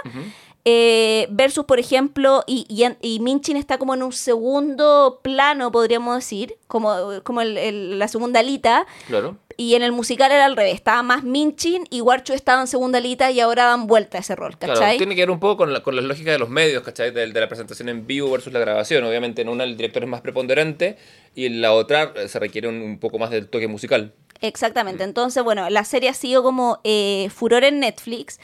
eh, 0.65 1.27
versus, 1.29 1.65
por 1.65 1.79
ejemplo, 1.79 2.43
y, 2.47 2.65
y, 2.69 2.85
y 3.01 3.19
Minchin 3.19 3.57
está 3.57 3.77
como 3.77 3.93
en 3.93 4.03
un 4.03 4.13
segundo 4.13 5.19
plano, 5.21 5.71
podríamos 5.71 6.15
decir, 6.15 6.55
como, 6.67 6.95
como 7.23 7.41
el- 7.41 7.57
el- 7.57 7.99
la 7.99 8.07
segunda 8.07 8.39
alita, 8.39 8.85
Claro. 9.07 9.37
y 9.57 9.75
en 9.75 9.83
el 9.83 9.91
musical 9.91 10.31
era 10.31 10.45
al 10.45 10.55
revés, 10.55 10.73
estaba 10.75 11.03
más 11.03 11.23
Minchin 11.23 11.85
y 11.89 11.99
Warchu 12.01 12.31
estaba 12.33 12.61
en 12.61 12.67
segunda 12.67 12.99
alita 12.99 13.29
y 13.29 13.39
ahora 13.41 13.65
dan 13.65 13.87
vuelta 13.87 14.17
a 14.17 14.21
ese 14.21 14.35
rol, 14.37 14.57
Claro, 14.57 14.73
¿cachai? 14.79 14.97
tiene 14.97 15.15
que 15.15 15.21
ver 15.21 15.31
un 15.31 15.39
poco 15.41 15.57
con 15.57 15.73
la, 15.73 15.83
con 15.83 15.95
la 15.97 16.01
lógica 16.01 16.31
de 16.31 16.39
los 16.39 16.49
medios, 16.49 16.81
¿cachai? 16.83 17.11
De, 17.11 17.27
de 17.27 17.39
la 17.41 17.47
presentación 17.49 17.89
en 17.89 18.07
vivo 18.07 18.31
versus 18.31 18.53
la 18.53 18.59
grabación. 18.59 19.03
Obviamente 19.03 19.41
en 19.41 19.49
una 19.49 19.65
el 19.65 19.75
director 19.75 20.03
es 20.03 20.09
más 20.09 20.21
preponderante 20.21 20.97
y 21.35 21.45
en 21.45 21.61
la 21.61 21.73
otra 21.73 22.13
eh, 22.15 22.27
se 22.29 22.39
requiere 22.39 22.67
un, 22.69 22.81
un 22.81 22.99
poco 22.99 23.19
más 23.19 23.29
del 23.31 23.49
toque 23.49 23.67
musical. 23.67 24.13
Exactamente. 24.41 25.03
Entonces, 25.03 25.41
bueno, 25.43 25.69
la 25.69 25.83
serie 25.85 26.09
ha 26.09 26.13
sido 26.13 26.43
como 26.43 26.79
eh, 26.83 27.29
furor 27.33 27.63
en 27.63 27.79
Netflix. 27.79 28.39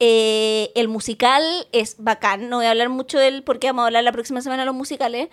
Eh, 0.00 0.72
el 0.74 0.88
musical 0.88 1.42
es 1.72 1.96
bacán, 1.98 2.48
no 2.48 2.56
voy 2.56 2.66
a 2.66 2.70
hablar 2.70 2.88
mucho 2.88 3.18
de 3.18 3.28
él 3.28 3.42
porque 3.42 3.68
vamos 3.68 3.82
a 3.82 3.86
hablar 3.86 4.02
la 4.02 4.12
próxima 4.12 4.40
semana 4.40 4.62
de 4.62 4.66
los 4.66 4.74
musicales. 4.74 5.28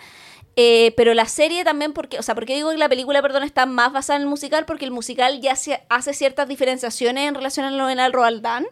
Eh, 0.60 0.92
pero 0.98 1.14
la 1.14 1.28
serie 1.28 1.64
también, 1.64 1.94
porque, 1.94 2.18
o 2.18 2.24
sea, 2.24 2.34
porque 2.34 2.56
digo 2.56 2.72
que 2.72 2.78
la 2.78 2.90
película, 2.90 3.22
perdón, 3.22 3.44
está 3.44 3.68
más 3.68 3.94
basada 3.94 4.18
en 4.18 4.24
el 4.24 4.28
musical? 4.28 4.66
Porque 4.66 4.86
el 4.86 4.92
musical 4.92 5.40
ya 5.40 5.56
se 5.56 5.84
hace 5.88 6.16
ciertas 6.16 6.48
diferenciaciones 6.48 7.28
en 7.28 7.36
relación 7.36 7.68
al 7.68 7.78
novenal 7.78 8.12
Roald 8.12 8.42
Dahl. 8.42 8.68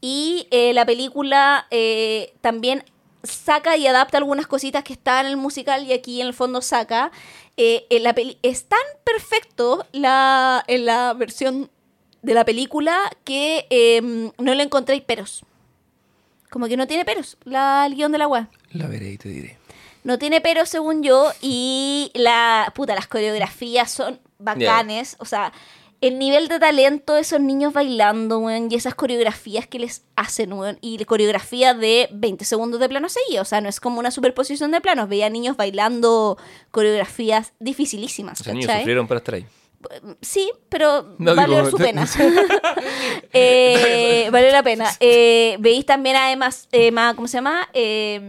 Y 0.00 0.48
eh, 0.50 0.72
la 0.72 0.86
película 0.86 1.66
eh, 1.70 2.32
también 2.40 2.82
saca 3.22 3.76
y 3.76 3.86
adapta 3.86 4.16
algunas 4.16 4.46
cositas 4.46 4.82
que 4.84 4.94
estaban 4.94 5.26
en 5.26 5.32
el 5.32 5.36
musical 5.36 5.84
y 5.84 5.92
aquí 5.92 6.22
en 6.22 6.28
el 6.28 6.34
fondo 6.34 6.62
saca. 6.62 7.12
En 7.58 8.02
la 8.04 8.14
peli 8.14 8.38
es 8.42 8.66
tan 8.66 8.78
perfecto 9.04 9.84
la, 9.92 10.64
en 10.66 10.86
la 10.86 11.12
versión 11.12 11.70
de 12.22 12.34
la 12.34 12.44
película 12.44 12.98
que 13.24 13.66
eh, 13.70 14.30
no 14.38 14.54
le 14.54 14.62
encontréis 14.62 15.02
peros. 15.02 15.44
Como 16.50 16.66
que 16.66 16.76
no 16.76 16.86
tiene 16.86 17.04
peros, 17.04 17.36
la, 17.44 17.84
el 17.86 17.94
guion 17.94 18.12
de 18.12 18.18
la 18.18 18.26
web. 18.26 18.46
La 18.72 18.86
veré 18.86 19.12
y 19.12 19.18
te 19.18 19.28
diré. 19.28 19.58
No 20.04 20.18
tiene 20.18 20.40
peros 20.40 20.68
según 20.68 21.02
yo 21.02 21.30
y 21.42 22.10
la 22.14 22.72
puta, 22.74 22.94
las 22.94 23.06
coreografías 23.06 23.90
son 23.90 24.18
bacanes, 24.38 25.16
o 25.18 25.24
sea, 25.24 25.52
el 26.00 26.18
nivel 26.18 26.48
de 26.48 26.60
talento 26.60 27.14
de 27.14 27.22
esos 27.22 27.40
niños 27.40 27.72
bailando, 27.72 28.38
weón, 28.38 28.68
y 28.70 28.76
esas 28.76 28.94
coreografías 28.94 29.66
que 29.66 29.80
les 29.80 30.04
hacen, 30.14 30.52
weón, 30.52 30.78
y 30.80 30.96
la 30.96 31.04
coreografía 31.04 31.74
de 31.74 32.08
20 32.12 32.44
segundos 32.44 32.78
de 32.80 32.88
plano 32.88 33.08
seguido, 33.08 33.42
o 33.42 33.44
sea, 33.44 33.60
no 33.60 33.68
es 33.68 33.80
como 33.80 33.98
una 33.98 34.10
superposición 34.10 34.70
de 34.70 34.80
planos, 34.80 35.08
veía 35.08 35.28
niños 35.28 35.56
bailando 35.56 36.38
coreografías 36.70 37.52
dificilísimas, 37.58 38.38
sea, 38.38 38.54
niños 38.54 38.72
sufrieron 38.72 39.08
para 39.08 39.18
estar 39.18 39.34
ahí. 39.34 39.46
Sí, 40.20 40.50
pero 40.68 41.14
No, 41.18 41.34
valió 41.34 41.56
digo, 41.58 41.70
su 41.70 41.76
te- 41.76 41.84
pena. 41.84 42.06
eh, 43.32 44.28
valió 44.30 44.50
la 44.52 44.62
pena. 44.62 44.90
Eh, 45.00 45.56
veis 45.60 45.84
también 45.86 46.16
además, 46.16 46.68
Emma, 46.72 47.14
¿cómo 47.14 47.28
se 47.28 47.38
llama? 47.38 47.68
Eh, 47.72 48.20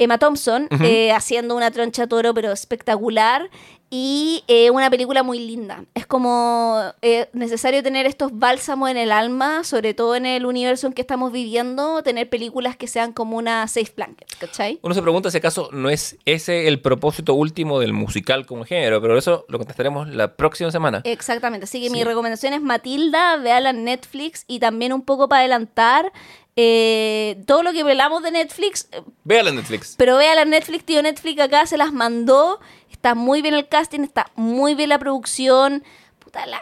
Emma 0.00 0.18
Thompson 0.18 0.68
eh, 0.82 1.10
haciendo 1.12 1.56
una 1.56 1.70
troncha 1.72 2.06
toro, 2.06 2.32
pero 2.32 2.52
espectacular. 2.52 3.50
Y 3.90 4.44
eh, 4.48 4.70
una 4.70 4.90
película 4.90 5.22
muy 5.22 5.38
linda. 5.38 5.84
Es 5.94 6.06
como 6.06 6.78
eh, 7.00 7.28
necesario 7.32 7.82
tener 7.82 8.04
estos 8.04 8.38
bálsamos 8.38 8.90
en 8.90 8.98
el 8.98 9.10
alma, 9.10 9.64
sobre 9.64 9.94
todo 9.94 10.14
en 10.14 10.26
el 10.26 10.44
universo 10.44 10.86
en 10.86 10.92
que 10.92 11.00
estamos 11.00 11.32
viviendo, 11.32 12.02
tener 12.02 12.28
películas 12.28 12.76
que 12.76 12.86
sean 12.86 13.12
como 13.14 13.38
una 13.38 13.66
safe 13.66 13.92
blanket, 13.96 14.28
¿cachai? 14.38 14.78
Uno 14.82 14.94
se 14.94 15.00
pregunta 15.00 15.30
si 15.30 15.38
acaso 15.38 15.70
no 15.72 15.88
es 15.88 16.18
ese 16.26 16.68
el 16.68 16.80
propósito 16.82 17.32
último 17.32 17.80
del 17.80 17.94
musical 17.94 18.44
como 18.44 18.64
género, 18.64 19.00
pero 19.00 19.16
eso 19.16 19.46
lo 19.48 19.56
contestaremos 19.58 20.08
la 20.08 20.36
próxima 20.36 20.70
semana. 20.70 21.00
Exactamente, 21.04 21.64
así 21.64 21.80
que 21.80 21.88
Sí. 21.88 21.92
mi 21.94 22.04
recomendación 22.04 22.52
es 22.52 22.60
Matilda, 22.60 23.36
véala 23.36 23.70
en 23.70 23.84
Netflix 23.84 24.44
y 24.46 24.58
también 24.58 24.92
un 24.92 25.00
poco 25.02 25.28
para 25.28 25.40
adelantar 25.40 26.12
eh, 26.60 27.40
todo 27.46 27.62
lo 27.62 27.72
que 27.72 27.82
hablamos 27.82 28.20
de 28.22 28.32
Netflix, 28.32 28.88
eh, 28.90 29.00
Véala 29.22 29.50
en 29.50 29.56
Netflix. 29.56 29.94
pero 29.96 30.16
véala 30.16 30.42
en 30.42 30.50
Netflix, 30.50 30.84
tío 30.84 31.00
Netflix 31.02 31.40
acá 31.40 31.64
se 31.66 31.76
las 31.76 31.92
mandó, 31.92 32.58
está 32.98 33.14
muy 33.14 33.42
bien 33.42 33.54
el 33.54 33.68
casting, 33.68 34.00
está 34.00 34.26
muy 34.34 34.74
bien 34.74 34.88
la 34.88 34.98
producción, 34.98 35.84
puta, 36.18 36.44
la- 36.46 36.60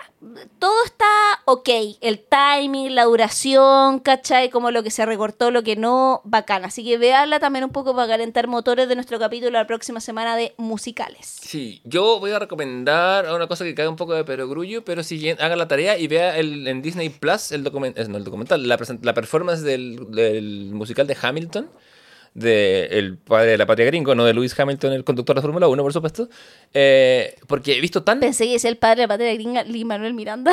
todo 0.58 0.84
está 0.84 1.06
ok, 1.46 1.68
el 2.02 2.18
timing, 2.20 2.94
la 2.94 3.04
duración, 3.04 4.00
¿cachai? 4.00 4.50
Como 4.50 4.70
lo 4.70 4.82
que 4.82 4.90
se 4.90 5.06
recortó, 5.06 5.50
lo 5.50 5.62
que 5.62 5.76
no, 5.76 6.20
bacán, 6.24 6.64
así 6.66 6.84
que 6.84 6.98
véala 6.98 7.40
también 7.40 7.64
un 7.64 7.70
poco 7.70 7.94
para 7.96 8.06
calentar 8.08 8.48
motores 8.48 8.86
de 8.86 8.94
nuestro 8.96 9.18
capítulo 9.18 9.52
la 9.52 9.66
próxima 9.66 10.00
semana 10.00 10.36
de 10.36 10.54
musicales. 10.58 11.26
Sí, 11.40 11.80
yo 11.84 12.20
voy 12.20 12.32
a 12.32 12.38
recomendar 12.38 13.32
una 13.34 13.46
cosa 13.46 13.64
que 13.64 13.74
cae 13.74 13.88
un 13.88 13.96
poco 13.96 14.12
de 14.14 14.24
perogrullo, 14.24 14.84
pero 14.84 15.02
si 15.02 15.30
haga 15.30 15.56
la 15.56 15.68
tarea 15.68 15.96
y 15.96 16.06
vea 16.06 16.36
el, 16.36 16.68
en 16.68 16.82
Disney 16.82 17.08
Plus 17.08 17.50
el, 17.50 17.64
document, 17.64 17.96
no, 18.08 18.18
el 18.18 18.24
documental, 18.24 18.68
la, 18.68 18.78
la 19.02 19.14
performance 19.14 19.62
del 19.62 20.70
musical 20.72 21.06
de 21.06 21.16
Hamilton, 21.20 21.70
de 22.36 22.86
el 22.98 23.16
padre 23.16 23.52
de 23.52 23.58
la 23.58 23.64
patria 23.66 23.86
gringo, 23.86 24.14
no 24.14 24.24
de 24.24 24.34
Lewis 24.34 24.58
Hamilton, 24.58 24.92
el 24.92 25.04
conductor 25.04 25.34
de 25.36 25.42
Fórmula 25.42 25.68
1, 25.68 25.82
por 25.82 25.92
supuesto, 25.92 26.28
eh, 26.74 27.34
porque 27.46 27.76
he 27.76 27.80
visto 27.80 28.02
tan... 28.02 28.20
Pensé 28.20 28.44
que 28.44 28.56
es 28.56 28.64
el 28.66 28.76
padre 28.76 28.96
de 28.96 29.02
la 29.04 29.08
patria 29.08 29.32
gringa, 29.34 29.62
Lee 29.64 29.84
Manuel 29.86 30.12
Miranda. 30.14 30.52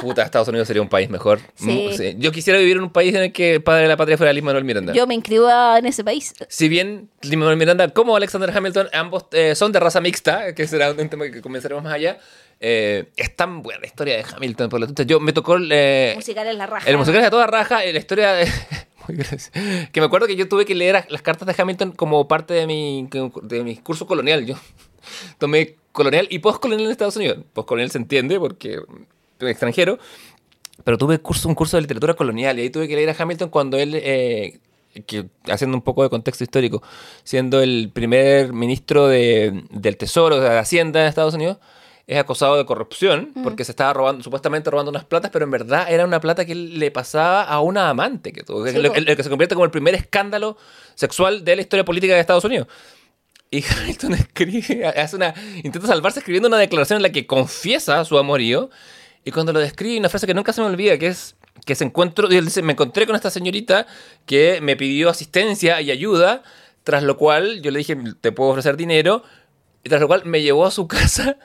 Puta, 0.00 0.22
Estados 0.22 0.48
Unidos 0.48 0.66
sería 0.66 0.82
un 0.82 0.88
país 0.88 1.08
mejor. 1.08 1.38
Sí. 1.54 1.90
Sí. 1.96 2.16
Yo 2.18 2.32
quisiera 2.32 2.58
vivir 2.58 2.76
en 2.76 2.82
un 2.82 2.90
país 2.90 3.14
en 3.14 3.22
el 3.22 3.32
que 3.32 3.54
el 3.54 3.62
padre 3.62 3.82
de 3.82 3.88
la 3.88 3.96
patria 3.96 4.16
fuera 4.18 4.32
Lin 4.32 4.44
Manuel 4.44 4.64
Miranda. 4.64 4.92
Yo 4.92 5.06
me 5.06 5.14
inscribo 5.14 5.46
a- 5.48 5.78
en 5.78 5.86
ese 5.86 6.04
país. 6.04 6.34
Si 6.48 6.68
bien 6.68 7.08
Lin 7.22 7.38
Manuel 7.38 7.56
Miranda 7.56 7.88
como 7.90 8.16
Alexander 8.16 8.50
Hamilton, 8.54 8.88
ambos 8.92 9.26
eh, 9.32 9.54
son 9.54 9.72
de 9.72 9.80
raza 9.80 10.00
mixta, 10.00 10.54
que 10.54 10.66
será 10.66 10.90
un 10.90 11.08
tema 11.08 11.30
que 11.30 11.40
comenzaremos 11.40 11.82
más 11.84 11.92
allá, 11.94 12.18
eh, 12.60 13.06
es 13.16 13.34
tan 13.36 13.62
buena 13.62 13.80
la 13.80 13.86
historia 13.86 14.16
de 14.16 14.24
Hamilton. 14.34 14.68
Por 14.68 14.80
lo 14.80 14.86
tanto, 14.86 15.02
yo 15.04 15.20
me 15.20 15.32
tocó 15.32 15.56
eh, 15.70 16.12
musical 16.16 16.46
es 16.48 16.56
la 16.56 16.66
raja. 16.66 16.90
el 16.90 16.96
musical 16.98 17.20
es 17.20 17.26
de 17.26 17.30
toda 17.30 17.46
raja, 17.46 17.76
la 17.84 17.98
historia 17.98 18.32
de- 18.32 18.50
Que 19.92 20.00
me 20.00 20.06
acuerdo 20.06 20.26
que 20.26 20.36
yo 20.36 20.48
tuve 20.48 20.64
que 20.64 20.74
leer 20.74 21.06
las 21.08 21.22
cartas 21.22 21.46
de 21.46 21.54
Hamilton 21.60 21.92
como 21.92 22.26
parte 22.28 22.54
de 22.54 22.66
mi, 22.66 23.08
de 23.42 23.64
mi 23.64 23.76
curso 23.76 24.06
colonial. 24.06 24.44
Yo 24.46 24.54
tomé 25.38 25.76
colonial 25.92 26.26
y 26.30 26.38
postcolonial 26.40 26.86
en 26.86 26.92
Estados 26.92 27.16
Unidos. 27.16 27.38
Postcolonial 27.52 27.90
se 27.90 27.98
entiende 27.98 28.38
porque 28.38 28.80
soy 29.40 29.50
extranjero, 29.50 29.98
pero 30.84 30.98
tuve 30.98 31.18
curso, 31.18 31.48
un 31.48 31.54
curso 31.54 31.76
de 31.76 31.82
literatura 31.82 32.14
colonial 32.14 32.58
y 32.58 32.62
ahí 32.62 32.70
tuve 32.70 32.88
que 32.88 32.96
leer 32.96 33.10
a 33.10 33.16
Hamilton 33.18 33.48
cuando 33.48 33.78
él, 33.78 33.92
eh, 33.94 34.58
que, 35.06 35.26
haciendo 35.50 35.76
un 35.76 35.82
poco 35.82 36.02
de 36.02 36.10
contexto 36.10 36.44
histórico, 36.44 36.82
siendo 37.24 37.60
el 37.62 37.90
primer 37.92 38.52
ministro 38.52 39.08
de- 39.08 39.64
del 39.70 39.96
Tesoro, 39.96 40.40
de 40.40 40.58
Hacienda 40.58 41.02
de 41.02 41.08
Estados 41.08 41.34
Unidos, 41.34 41.58
es 42.06 42.18
acusado 42.18 42.56
de 42.56 42.64
corrupción 42.64 43.32
porque 43.42 43.64
se 43.64 43.72
estaba 43.72 43.92
robando, 43.92 44.22
supuestamente 44.22 44.70
robando 44.70 44.90
unas 44.90 45.04
platas, 45.04 45.30
pero 45.32 45.44
en 45.44 45.50
verdad 45.50 45.86
era 45.90 46.04
una 46.04 46.20
plata 46.20 46.44
que 46.44 46.54
le 46.54 46.90
pasaba 46.92 47.42
a 47.42 47.60
una 47.60 47.88
amante 47.90 48.32
que 48.32 48.44
tuvo, 48.44 48.64
Sí, 48.66 48.76
el, 48.76 48.86
el- 48.86 49.08
el 49.08 49.16
que 49.16 49.22
se 49.24 49.28
convierte 49.28 49.54
como 49.56 49.64
el 49.64 49.70
primer 49.72 49.94
escándalo 49.96 50.56
sexual 50.94 51.44
de 51.44 51.56
la 51.56 51.62
historia 51.62 51.84
política 51.84 52.14
de 52.14 52.20
Estados 52.20 52.44
Unidos. 52.44 52.68
Y 53.50 53.64
Hamilton 53.68 54.14
escribe, 54.14 54.86
hace 54.86 55.16
una, 55.16 55.34
intenta 55.64 55.86
salvarse 55.88 56.20
escribiendo 56.20 56.48
una 56.48 56.58
declaración 56.58 56.98
en 56.98 57.02
la 57.02 57.10
que 57.10 57.26
confiesa 57.26 58.04
su 58.04 58.18
amorío. 58.18 58.70
Y 59.24 59.32
cuando 59.32 59.52
lo 59.52 59.58
describe, 59.58 59.98
una 59.98 60.08
frase 60.08 60.26
que 60.28 60.34
nunca 60.34 60.52
se 60.52 60.60
me 60.60 60.68
olvida, 60.68 60.98
que 60.98 61.08
es 61.08 61.34
que 61.64 61.74
se 61.74 61.82
encuentro, 61.84 62.30
y 62.32 62.36
él 62.36 62.44
dice, 62.44 62.62
me 62.62 62.74
encontré 62.74 63.06
con 63.06 63.16
esta 63.16 63.30
señorita 63.30 63.86
que 64.26 64.60
me 64.60 64.76
pidió 64.76 65.10
asistencia 65.10 65.80
y 65.80 65.90
ayuda, 65.90 66.44
tras 66.84 67.02
lo 67.02 67.16
cual 67.16 67.60
yo 67.62 67.72
le 67.72 67.78
dije, 67.78 67.96
te 68.20 68.30
puedo 68.30 68.50
ofrecer 68.50 68.76
dinero, 68.76 69.24
y 69.82 69.88
tras 69.88 70.00
lo 70.00 70.06
cual 70.06 70.22
me 70.26 70.42
llevó 70.42 70.66
a 70.66 70.70
su 70.70 70.86
casa 70.88 71.38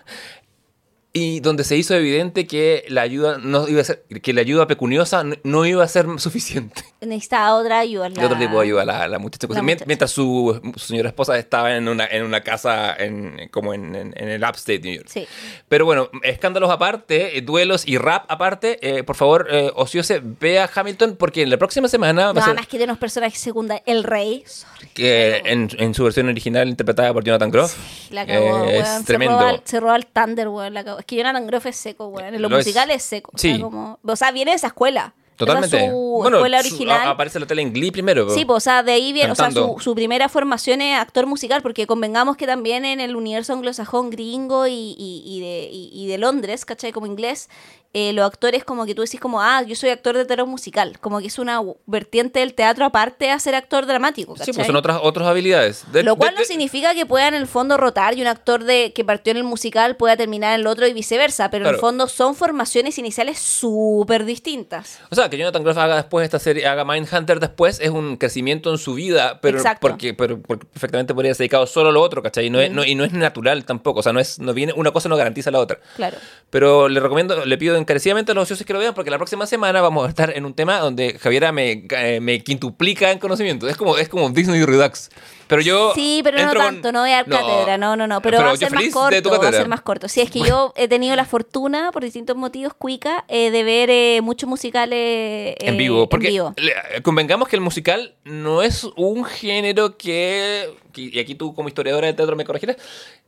y 1.14 1.42
donde 1.42 1.64
se 1.66 1.76
hizo 1.76 1.94
evidente 1.94 2.48
que 2.48 2.86
la 2.88 3.02
ayuda 3.02 3.38
no 3.38 3.68
iba 3.68 3.82
a 3.82 3.84
ser, 3.84 4.04
que 4.22 4.32
la 4.34 4.42
ayuda 4.42 4.66
pecuniosa 4.68 5.24
no, 5.26 5.36
no 5.44 5.66
iba 5.66 5.84
a 5.84 5.88
ser 5.88 6.06
suficiente. 6.18 6.84
Necesitaba 7.02 7.56
otra 7.56 7.80
ayuda. 7.80 8.10
De 8.10 8.24
otro 8.26 8.38
tipo 8.38 8.60
de 8.60 8.68
ayuda 8.68 8.86
la, 8.86 9.08
la 9.08 9.20
muchacha. 9.20 9.48
La 9.50 9.62
muchacha. 9.62 9.86
Mientras 9.88 10.12
su, 10.12 10.62
su 10.78 10.86
señora 10.88 11.10
esposa 11.10 11.38
estaba 11.38 11.76
en 11.76 11.88
una, 11.90 12.06
en 12.06 12.24
una 12.24 12.42
casa 12.42 12.96
en, 12.96 13.50
como 13.52 13.74
en, 13.74 13.96
en- 13.96 14.14
en 14.16 14.30
el 14.30 14.42
upstate 14.44 14.80
New 14.80 14.94
York. 14.96 15.08
Sí. 15.10 15.28
Pero 15.68 15.84
bueno, 15.86 16.10
escándalos 16.24 16.70
aparte, 16.70 17.38
eh, 17.38 17.42
duelos 17.42 17.88
y 17.88 17.98
rap 17.98 18.26
aparte, 18.30 18.78
eh, 18.82 19.04
por 19.04 19.16
favor, 19.16 19.48
eh, 19.52 19.72
Ociose, 19.76 20.22
vea 20.24 20.70
Hamilton 20.74 21.16
porque 21.18 21.42
en 21.42 21.50
la 21.50 21.58
próxima 21.58 21.88
semana 21.88 22.28
va 22.28 22.34
Nada 22.34 22.46
a 22.46 22.50
ser 22.50 22.56
más 22.56 22.68
que 22.68 22.78
de 22.78 22.84
unos 22.86 23.00
personajes 23.00 23.40
secundarios. 23.40 23.84
El 23.88 24.04
rey. 24.04 24.44
Sorry. 24.46 24.88
que 24.94 25.42
en, 25.46 25.70
en 25.78 25.94
su 25.94 26.04
versión 26.04 26.28
original 26.30 26.70
interpretada 26.70 27.12
por 27.14 27.24
Jonathan 27.24 27.50
Groff. 27.52 27.76
La 28.12 28.26
cagó, 28.28 28.46
eh, 28.46 28.52
weón. 28.52 28.70
es 28.70 28.88
Se 28.90 29.04
tremendo. 29.06 29.40
roba, 29.40 29.52
el- 29.52 29.62
se 29.66 29.80
roba 29.80 29.96
el 29.96 30.06
Thunder, 30.06 30.48
weón. 30.48 30.74
La 30.74 30.84
cagó. 30.84 31.01
Es 31.02 31.06
que 31.06 31.18
Jonathan 31.18 31.46
Groff 31.48 31.66
es 31.66 31.76
seco, 31.76 32.08
weón. 32.08 32.34
En 32.36 32.42
los 32.42 32.50
Lo 32.50 32.58
es. 32.58 32.66
musicales 32.66 32.98
es 32.98 33.04
seco. 33.04 33.32
Sí. 33.36 33.50
O 33.52 33.56
sea, 33.56 33.62
como- 33.64 34.00
o 34.04 34.16
sea, 34.16 34.32
viene 34.32 34.52
de 34.52 34.58
esa 34.58 34.68
escuela. 34.68 35.14
Totalmente. 35.36 35.90
Su 35.90 35.96
Bueno, 36.22 36.38
escuela 36.38 36.62
su- 36.62 36.68
original. 36.68 37.02
a- 37.02 37.10
aparece 37.12 37.40
en 37.40 37.42
la 37.42 37.48
tele 37.48 37.64
en 37.64 37.74
Glee 37.74 37.90
primero. 37.90 38.30
Sí, 38.30 38.46
pues, 38.46 38.58
o 38.58 38.60
sea, 38.60 38.84
de 38.84 38.92
ahí 38.92 39.12
viene, 39.12 39.32
o 39.32 39.36
sea, 39.36 39.50
su, 39.50 39.96
primera 39.96 40.30
formación 40.30 40.82
es 40.82 41.00
actor 41.00 41.26
musical, 41.26 41.64
porque 41.64 41.88
convengamos 41.88 42.38
que 42.38 42.46
también 42.46 42.86
en 42.86 43.00
el 43.00 43.16
universo 43.16 43.52
anglosajón 43.54 44.12
gringo 44.12 44.68
y, 44.68 44.96
y- 45.00 45.24
y 45.26 45.40
de, 45.40 45.70
y- 45.72 45.90
y 45.94 46.06
de 46.08 46.18
Londres, 46.20 46.64
¿cachai? 46.64 46.92
Como 46.92 47.08
inglés, 47.08 47.50
eh, 47.94 48.14
los 48.14 48.26
actores 48.26 48.64
como 48.64 48.86
que 48.86 48.96
tú 48.96 49.02
decís 49.02 49.20
como, 49.20 49.42
ah, 49.42 49.64
yo 49.64 49.76
soy 49.76 49.90
actor 49.90 50.16
de 50.18 50.24
teatro 50.26 50.48
musical, 50.48 50.98
como 51.00 51.20
que 51.20 51.28
es 51.28 51.38
una 51.40 51.60
vertiente 51.86 52.40
del 52.40 52.54
teatro 52.54 52.86
aparte 52.86 53.30
a 53.32 53.38
ser 53.40 53.54
actor 53.56 53.86
dramático, 53.86 54.34
¿cachai? 54.34 54.46
Sí, 54.46 54.54
pues 54.54 54.68
son 54.68 54.76
otras, 54.78 55.00
otras 55.02 55.28
habilidades. 55.28 55.84
De- 55.92 56.04
Lo 56.04 56.16
cual 56.16 56.30
de- 56.30 56.36
no 56.36 56.40
de- 56.42 56.46
significa 56.46 56.94
que 56.96 57.06
pueda 57.06 57.28
en 57.28 57.34
el 57.34 57.48
fondo 57.48 57.76
rotar 57.78 58.18
y 58.18 58.22
un 58.22 58.28
actor 58.28 58.64
de 58.64 58.94
que 58.94 59.04
partió 59.04 59.32
en 59.32 59.38
el 59.38 59.44
musical 59.44 59.98
pueda 59.98 60.16
terminar 60.16 60.54
en 60.54 60.62
el 60.62 60.68
otro 60.68 60.88
y 60.88 60.94
viceversa, 60.94 61.50
pero 61.52 61.68
en 61.68 61.74
el 61.76 61.80
fondo 61.82 62.08
son 62.08 62.34
formaciones 62.36 62.98
iniciales 62.98 63.40
súper 63.40 64.26
distintas. 64.26 65.00
O 65.10 65.16
sea, 65.16 65.30
que 65.30 65.38
Jonathan 65.38 65.64
Groff 65.64 65.78
haga 65.78 65.96
después 65.98 66.24
esta 66.24 66.40
serie, 66.40 66.66
haga 66.68 66.86
Mindhunter 66.86 67.40
después, 67.40 67.80
es 67.82 67.90
un 67.90 68.18
crecimiento 68.18 68.72
en 68.72 68.78
su 68.78 68.94
vida, 68.94 69.40
pero 69.42 69.58
Exacto. 69.58 69.88
porque, 69.88 70.14
pero 70.14 70.42
porque 70.42 70.66
perfectamente 70.66 71.14
podría 71.14 71.34
ser 71.34 71.40
dedicado 71.40 71.68
solo 71.68 71.90
a 71.90 71.92
lo 71.92 72.02
otro, 72.02 72.22
¿cachai? 72.24 72.46
Y 72.46 72.50
no, 72.50 72.60
es, 72.62 72.72
no- 72.72 72.84
y 72.86 72.96
no 72.96 73.04
es 73.04 73.12
natural 73.14 73.66
tampoco, 73.66 74.00
o 74.00 74.04
sea, 74.04 74.14
no 74.14 74.20
es, 74.20 74.40
no 74.40 74.54
viene, 74.54 74.74
una 74.76 74.92
cosa 74.92 75.10
no 75.10 75.18
garantiza 75.18 75.52
la 75.52 75.60
otra. 75.60 75.80
Claro. 75.96 76.18
Pero 76.50 76.88
le 76.90 77.00
recomiendo, 77.00 77.46
le 77.46 77.58
pido 77.58 77.74
encarecidamente 77.82 78.32
a 78.32 78.36
los 78.36 78.44
ociosos 78.44 78.66
que 78.66 78.74
lo 78.74 78.80
vean, 78.80 78.94
porque 78.94 79.12
la 79.12 79.18
próxima 79.18 79.46
semana 79.46 79.82
vamos 79.82 80.06
a 80.06 80.10
estar 80.10 80.36
en 80.36 80.46
un 80.46 80.54
tema 80.54 80.80
donde 80.80 81.18
Javiera 81.20 81.52
me, 81.52 81.86
eh, 81.90 82.20
me 82.22 82.44
quintuplica 82.44 83.12
en 83.12 83.20
conocimiento. 83.20 83.68
Es 83.68 83.78
como, 83.78 83.98
es 83.98 84.10
como 84.10 84.30
Disney 84.30 84.64
Redux. 84.64 85.10
Pero 85.52 85.62
yo. 85.62 85.92
Sí, 85.96 86.22
pero 86.24 86.38
no 86.40 86.54
con- 86.54 86.58
tanto, 86.64 86.92
no 86.94 87.02
voy 87.02 87.12
a 87.12 87.18
dar 87.18 87.28
No. 87.28 87.36
cátedra, 87.36 87.78
no, 87.78 87.98
no, 87.98 88.08
no. 88.08 88.22
Pero, 88.22 88.38
va 88.42 88.52
a 88.52 88.56
ser 88.56 88.72
más 88.72 88.86
corto, 88.90 89.30
va 89.38 89.50
a 89.50 89.52
ser 89.52 89.68
más 89.68 89.82
corto. 89.82 90.08
Sí, 90.08 90.22
es 90.22 90.32
que 90.32 90.40
yo 90.40 90.72
he 90.78 90.88
tenido 90.88 91.14
la 91.18 91.26
fortuna, 91.26 91.92
por 91.92 92.04
distintos 92.06 92.38
motivos, 92.38 92.74
cuica, 92.74 93.26
eh, 93.28 93.52
de 93.52 93.64
ver 93.64 93.90
eh, 93.90 94.22
muchos 94.24 94.48
musicales 94.50 94.98
eh, 94.98 95.56
En 95.60 95.76
vivo, 95.76 96.08
porque 96.08 96.28
en 96.28 96.34
vivo. 96.34 96.54
le- 96.56 97.02
convengamos 97.04 97.50
que 97.50 97.58
el 97.58 97.62
musical 97.62 98.16
no 98.24 98.62
es 98.62 98.86
un 98.96 99.26
género 99.26 99.98
que, 99.98 100.74
y 100.96 101.20
aquí 101.20 101.36
tú 101.36 101.54
como 101.54 101.68
historiadora 101.68 102.08
de 102.08 102.14
teatro 102.14 102.38
me 102.38 102.46
corregirás, 102.46 102.78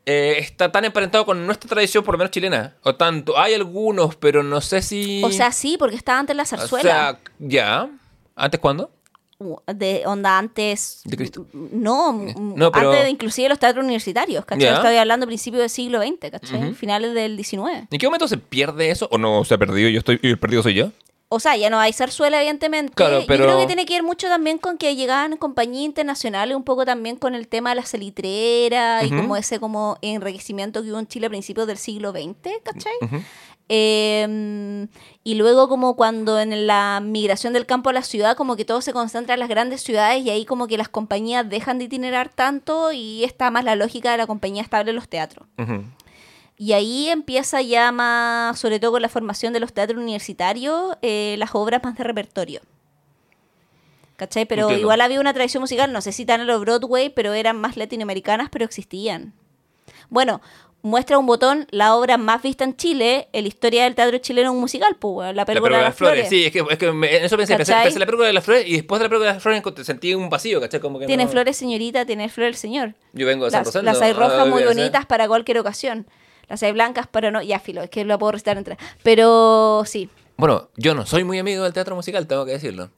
eh, 0.06 0.36
está 0.40 0.72
tan 0.72 0.86
emparentado 0.86 1.26
con 1.26 1.46
nuestra 1.46 1.70
tradición, 1.70 2.06
por 2.06 2.14
lo 2.14 2.20
menos 2.20 2.32
chilena, 2.32 2.76
o 2.84 2.96
tanto, 2.96 3.38
hay 3.38 3.54
algunos, 3.54 4.16
pero 4.16 4.44
no 4.44 4.62
sé 4.62 4.82
si... 4.82 5.22
O 5.26 5.32
sea, 5.32 5.52
sí, 5.52 5.76
porque 5.78 5.98
estaba 5.98 6.20
antes 6.20 6.36
la 6.38 6.44
O 6.44 6.46
zarzuela. 6.46 6.82
sea, 6.90 7.20
ya, 7.40 7.90
¿antes 8.36 8.60
cuándo? 8.62 8.92
De 9.68 10.04
onda 10.06 10.38
antes 10.38 11.02
De 11.06 11.18
Cristo. 11.18 11.46
no, 11.54 12.14
No, 12.38 12.72
pero- 12.72 12.90
antes 12.92 13.04
de 13.04 13.10
inclusive 13.10 13.50
los 13.50 13.60
teatros 13.60 13.84
universitarios 13.84 14.46
¿cachai? 14.46 14.74
Estoy 14.74 14.96
hablando 14.96 15.26
principios 15.26 15.62
del 15.62 15.70
siglo 15.70 16.02
XX 16.02 16.32
¿cachai? 16.32 16.74
Finales 16.74 17.14
del 17.14 17.36
XIX 17.44 17.88
¿En 17.92 18.00
qué 18.00 18.08
momento 18.08 18.28
se 18.28 18.38
pierde 18.38 18.90
eso? 18.92 19.08
¿O 19.12 19.18
no 19.18 19.44
se 19.44 19.54
ha 19.56 19.58
perdido? 19.58 19.90
Yo 19.90 20.00
estoy, 20.00 20.20
el 20.24 20.40
perdido 20.40 20.64
soy 20.64 20.76
yo. 20.76 20.92
o 21.30 21.40
sea 21.40 21.58
ya 21.58 21.70
no 21.72 21.80
hay 21.80 21.92
zarzuela 21.94 22.38
evidentemente 22.38 22.94
Claro, 22.94 23.22
yo 23.22 23.26
pero- 23.28 23.46
creo 23.46 23.60
que 23.60 23.66
tiene 23.68 23.86
que 23.86 23.96
ver 23.96 24.04
mucho 24.04 24.28
también 24.28 24.60
con 24.60 24.78
que 24.78 24.96
llegaban 24.96 25.36
compañías 25.38 25.84
internacionales 25.86 26.56
un 26.56 26.64
poco 26.64 26.86
también 26.86 27.16
con 27.18 27.34
el 27.36 27.48
tema 27.48 27.72
de 27.72 27.78
la 27.78 27.86
salitrera 27.86 29.04
y 29.04 29.10
como 29.10 29.36
ese 29.36 29.60
como 29.60 29.98
enriquecimiento 30.02 30.84
que 30.84 30.92
hubo 30.92 31.00
en 31.00 31.08
Chile 31.08 31.26
a 31.26 31.30
principios 31.30 31.66
del 31.68 31.78
siglo 31.78 32.12
XX 32.12 32.52
¿cachai? 32.64 32.94
Eh, 33.70 34.88
y 35.24 35.36
luego 35.36 35.70
como 35.70 35.96
cuando 35.96 36.40
en 36.40 36.68
la 36.68 37.00
migración 37.02 37.54
del 37.54 37.66
campo 37.66 37.90
a 37.90 37.94
la 37.94 38.02
ciudad, 38.02 38.36
como 38.36 38.56
que 38.56 38.66
todo 38.66 38.82
se 38.82 38.92
concentra 38.94 39.36
en 39.36 39.40
las 39.40 39.50
grandes 39.50 39.82
ciudades 39.82 40.24
y 40.24 40.30
ahí 40.30 40.46
como 40.46 40.68
que 40.68 40.78
las 40.78 40.90
compañías 40.90 41.50
dejan 41.50 41.78
de 41.78 41.86
itinerar 41.86 42.30
tanto 42.30 42.92
y 42.92 43.24
está 43.24 43.50
más 43.52 43.64
la 43.64 43.76
lógica 43.76 44.12
de 44.12 44.18
la 44.18 44.28
compañía 44.28 44.62
estable 44.62 44.90
en 44.90 44.96
los 44.98 45.08
teatros. 45.08 45.48
Y 46.58 46.74
ahí 46.74 47.10
empieza 47.10 47.62
ya 47.62 47.92
más, 47.92 48.60
sobre 48.60 48.80
todo 48.80 48.92
con 48.92 49.02
la 49.02 49.10
formación 49.10 49.54
de 49.54 49.60
los 49.60 49.74
teatros 49.74 50.02
universitarios, 50.02 50.98
eh, 51.02 51.36
las 51.40 51.56
obras 51.56 51.82
más 51.84 51.98
de 51.98 52.04
repertorio. 52.04 52.62
¿Cachai? 54.18 54.46
Pero 54.46 54.64
Entiendo. 54.64 54.82
igual 54.82 55.02
había 55.02 55.20
una 55.20 55.34
tradición 55.34 55.62
musical, 55.62 55.92
no 55.92 56.02
sé 56.02 56.12
si 56.12 56.26
tan 56.26 56.42
a 56.42 56.44
los 56.44 56.62
Broadway, 56.62 57.10
pero 57.10 57.34
eran 57.34 57.58
más 57.60 57.78
latinoamericanas, 57.78 58.50
pero 58.50 58.66
existían. 58.66 59.34
Bueno, 60.10 60.42
muestra 60.84 61.18
un 61.18 61.26
botón 61.26 61.66
la 61.72 61.96
obra 61.96 62.18
más 62.18 62.42
vista 62.44 62.64
en 62.66 62.76
Chile, 62.76 63.30
en 63.34 63.44
la 63.46 63.48
historia 63.48 63.86
del 63.86 63.96
teatro 63.96 64.18
chileno 64.20 64.52
un 64.52 64.60
musical, 64.60 64.96
pues, 65.00 65.28
La 65.28 65.34
La 65.34 65.46
Pérgola 65.46 65.78
de 65.78 65.84
las 65.84 65.96
Flores. 65.96 66.30
Sí, 66.30 66.46
es 66.46 66.52
que, 66.52 66.64
es 66.70 66.78
que 66.78 66.92
me- 66.92 67.16
en 67.18 67.24
eso 67.24 67.38
pensé, 67.38 67.56
pensé, 67.56 67.74
pensé 67.74 67.94
en 67.94 68.00
la 68.00 68.06
película 68.06 68.28
de 68.28 68.34
las 68.34 68.44
flores 68.44 68.66
y 68.68 68.74
después 68.74 69.00
de 69.00 69.06
la 69.06 69.10
película 69.10 69.30
de 69.30 69.34
las 69.36 69.42
flores 69.44 69.64
sentí 69.86 70.14
un 70.14 70.30
vacío, 70.30 70.62
¿cachai? 70.62 70.80
Como 70.82 71.00
que 71.00 71.08
Tiene 71.08 71.24
no- 71.26 71.32
flores 71.32 71.58
señorita, 71.58 72.06
tiene 72.06 72.30
flores 72.30 72.60
señor. 72.60 72.94
Yo 73.14 73.26
vengo 73.26 73.46
de 73.46 73.52
San 73.52 73.64
Las, 73.64 73.76
las 73.76 74.02
hay 74.02 74.14
rojas 74.14 74.40
Ah, 74.40 74.46
muy 74.46 74.64
bonitas 74.64 75.06
para 75.06 75.28
cualquier 75.28 75.58
ocasión. 75.58 76.06
Las 76.50 76.62
hay 76.62 76.74
blancas 76.74 77.08
para 77.08 77.32
no... 77.32 77.42
Ya, 77.42 77.60
filo, 77.60 77.82
es 77.82 77.90
que 77.90 78.04
lo 78.04 78.20
puedo 78.20 78.34
recitar 78.34 78.58
entre... 78.58 78.78
Pero 79.04 79.84
sí. 79.86 80.10
Bueno, 80.36 80.70
yo 80.76 80.94
no 80.94 81.06
soy 81.06 81.24
muy 81.24 81.40
amigo 81.40 81.64
del 81.64 81.72
teatro 81.72 81.96
musical, 81.96 82.28
tengo 82.28 82.46
que 82.46 82.52
decirlo. 82.52 82.90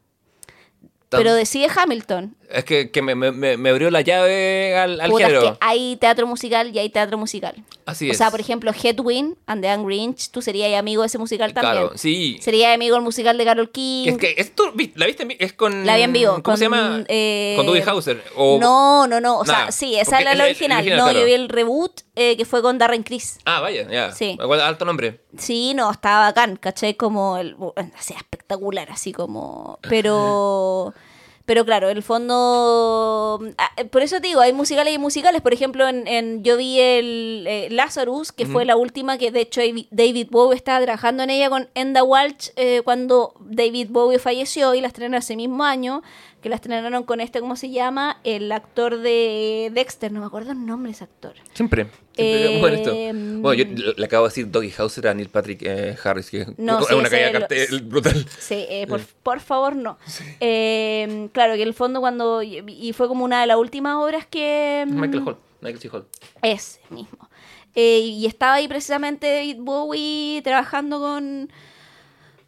Pero 1.17 1.33
decide 1.33 1.67
Hamilton. 1.75 2.35
Es 2.49 2.63
que, 2.63 2.91
que 2.91 3.01
me, 3.01 3.15
me- 3.15 3.31
me- 3.31 3.57
me 3.57 3.69
abrió 3.71 3.89
la 3.89 4.01
llave 4.01 4.77
al, 4.77 5.01
al 5.01 5.09
Puta, 5.09 5.23
es 5.25 5.29
género. 5.33 5.51
que 5.53 5.57
hay 5.61 5.95
teatro 5.95 6.27
musical 6.27 6.73
y 6.73 6.77
hay 6.79 6.89
teatro 6.89 7.17
musical. 7.17 7.55
Así 7.87 8.07
o 8.07 8.11
es. 8.11 8.17
sea, 8.19 8.29
por 8.31 8.39
ejemplo, 8.39 8.71
Hedwin 8.71 9.35
and 9.47 9.61
the 9.63 9.69
Angry 9.69 9.97
Inch, 9.97 10.29
tú 10.29 10.41
serías 10.43 10.77
amigo 10.79 11.01
de 11.01 11.07
ese 11.07 11.17
musical 11.17 11.53
también. 11.53 11.73
Claro, 11.87 11.97
sí. 11.97 12.37
Serías 12.41 12.73
amigo 12.75 12.95
del 12.95 13.03
musical 13.03 13.37
de 13.37 13.45
Carol 13.45 13.71
King. 13.71 14.09
Es 14.09 14.17
que 14.17 14.35
esto, 14.37 14.71
¿la 14.95 15.05
viste? 15.07 15.23
en 15.23 15.35
Es 15.39 15.53
con... 15.53 15.85
La 15.87 15.97
vi 15.97 16.03
en 16.03 16.13
vivo. 16.13 16.31
¿Cómo 16.33 16.43
con, 16.43 16.57
se 16.57 16.65
llama? 16.65 17.03
eh, 17.07 17.53
con 17.57 17.65
Dewey 17.65 17.81
Hauser. 17.81 18.23
O... 18.35 18.59
No, 18.59 19.07
no, 19.07 19.19
no. 19.19 19.39
O 19.39 19.43
Nah, 19.43 19.53
sea, 19.65 19.71
sí, 19.71 19.95
esa 19.95 20.19
es 20.19 20.25
la, 20.25 20.43
original. 20.43 20.79
original, 20.79 20.97
no, 20.97 21.03
claro. 21.05 21.19
yo 21.19 21.25
vi 21.25 21.33
el 21.33 21.49
reboot 21.49 22.01
eh, 22.15 22.37
que 22.37 22.45
fue 22.45 22.61
con 22.61 22.77
Darren 22.77 23.03
Criss. 23.03 23.39
Ah, 23.45 23.59
vaya, 23.59 23.87
ya. 23.89 24.11
Sí. 24.11 24.37
Igual, 24.39 24.61
alto 24.61 24.85
nombre. 24.85 25.21
Sí, 25.37 25.73
no, 25.73 25.91
estaba 25.91 26.27
bacán, 26.27 26.55
¿cachai? 26.57 26.93
Como, 26.95 27.37
el, 27.37 27.55
o 27.59 27.73
sea, 27.99 28.17
espectacular, 28.17 28.91
así 28.91 29.11
como... 29.11 29.79
Pero... 29.89 30.93
Pero 31.45 31.63
claro, 31.63 31.89
en 31.89 31.97
el 31.97 32.01
fondo... 32.03 33.39
ah, 33.57 33.71
Por 33.91 34.01
eso 34.01 34.19
te 34.19 34.27
digo, 34.27 34.41
hay 34.41 34.53
musicales 34.53 34.93
y 34.93 34.97
musicales. 34.97 35.41
Por 35.41 35.53
ejemplo, 35.53 35.87
en, 35.87 36.07
en- 36.07 36.43
yo 36.43 36.57
vi 36.57 36.79
el 36.79 37.45
eh, 37.47 37.67
Lazarus, 37.71 38.31
que 38.31 38.45
fue 38.47 38.65
la 38.65 38.75
última 38.75 39.17
que 39.17 39.31
de 39.31 39.41
hecho 39.41 39.61
David- 39.61 39.87
David 39.91 40.27
Bowie 40.31 40.55
estaba 40.55 40.83
trabajando 40.83 41.23
en 41.23 41.29
ella 41.29 41.49
con 41.49 41.69
Enda 41.75 42.03
Walsh 42.03 42.49
eh, 42.55 42.81
cuando 42.83 43.33
David 43.39 43.87
Bowie 43.91 44.19
falleció 44.19 44.73
y 44.73 44.81
la 44.81 44.87
estrenaron 44.87 45.19
ese 45.19 45.35
mismo 45.35 45.63
año, 45.63 46.01
que 46.41 46.49
la 46.49 46.55
estrenaron 46.55 47.03
con 47.03 47.21
este, 47.21 47.39
¿cómo 47.41 47.55
se 47.55 47.69
llama? 47.69 48.19
El 48.23 48.51
actor 48.51 48.97
de 48.99 49.69
Dexter, 49.73 50.11
no 50.11 50.21
me 50.21 50.25
acuerdo 50.25 50.51
el 50.51 50.65
nombre 50.65 50.89
de 50.89 50.95
ese 50.95 51.03
actor. 51.03 51.33
Siempre. 51.53 51.87
Eh, 52.17 52.57
bueno, 52.61 52.77
esto. 52.77 52.91
Bueno, 52.93 53.53
yo 53.53 53.93
le- 53.97 54.05
acabo 54.05 54.25
de 54.25 54.29
decir 54.29 54.49
Doggy 54.49 54.71
Hauser 54.77 55.07
a 55.09 55.13
Neil 55.13 55.29
Patrick 55.29 55.61
eh, 55.63 55.95
Harris, 56.03 56.29
que 56.29 56.45
No, 56.57 56.79
es 56.79 56.87
sí, 56.87 56.93
una 56.93 57.09
caída 57.09 57.31
cartel 57.31 57.81
brutal. 57.83 58.25
Sí, 58.39 58.65
eh, 58.69 58.85
por, 58.87 59.01
por 59.23 59.39
favor, 59.41 59.75
no. 59.75 59.97
Eh, 60.39 61.29
claro, 61.33 61.55
que 61.55 61.61
en 61.63 61.67
el 61.67 61.73
fondo 61.73 61.99
cuando... 61.99 62.41
Y 62.41 62.93
fue 62.93 63.07
como 63.07 63.25
una 63.25 63.41
de 63.41 63.47
las 63.47 63.57
últimas 63.57 63.95
obras 63.97 64.25
que... 64.25 64.85
mm, 64.87 64.99
Michael 64.99 65.23
Hall. 65.27 65.37
Michael 65.61 65.81
C. 65.81 65.89
Hall. 65.89 66.05
Ese 66.41 66.79
mismo. 66.89 67.29
Eh, 67.73 67.99
y 67.99 68.25
estaba 68.25 68.53
ahí 68.55 68.67
precisamente 68.67 69.27
David 69.27 69.57
Bowie 69.59 70.41
trabajando 70.43 70.99
con, 70.99 71.51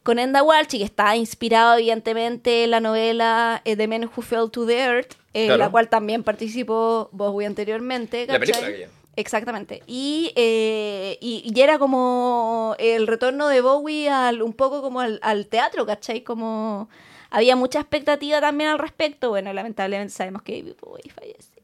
con 0.03 0.19
Enda 0.19 0.41
Walsh 0.43 0.67
que 0.69 0.83
está 0.83 1.15
inspirado 1.17 1.77
evidentemente 1.77 2.63
en 2.63 2.71
la 2.71 2.79
novela 2.79 3.61
The 3.65 3.87
Men 3.87 4.05
Who 4.15 4.21
Fell 4.21 4.49
to 4.51 4.65
the 4.65 4.77
Earth, 4.79 5.15
en 5.33 5.47
Claro. 5.47 5.59
la 5.65 5.69
cual 5.69 5.89
también 5.89 6.23
participó 6.23 7.09
Bowie 7.11 7.45
anteriormente. 7.45 8.25
La 8.27 8.39
película 8.39 8.67
¿cachai? 8.67 8.87
Exactamente. 9.17 9.81
Y, 9.87 10.31
eh, 10.35 11.17
y, 11.19 11.51
y 11.53 11.59
era 11.59 11.79
como 11.79 12.75
el 12.77 13.07
retorno 13.07 13.47
de 13.47 13.61
Bowie 13.61 14.09
al, 14.09 14.43
un 14.43 14.53
poco 14.53 14.83
como 14.83 15.01
al, 15.01 15.19
al 15.23 15.47
teatro, 15.47 15.87
¿cachai? 15.87 16.21
Como 16.21 16.87
había 17.31 17.55
mucha 17.55 17.79
expectativa 17.79 18.39
también 18.39 18.69
al 18.69 18.77
respecto. 18.77 19.29
Bueno, 19.29 19.51
lamentablemente 19.53 20.13
sabemos 20.13 20.43
que 20.43 20.61
David 20.61 20.75
Bowie 20.79 21.11
falleció. 21.13 21.63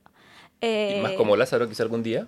Y 0.62 1.02
más 1.04 1.12
Eh, 1.12 1.16
como 1.16 1.38
Lázaro, 1.38 1.70
quizá 1.70 1.84
algún 1.84 2.02
día 2.02 2.28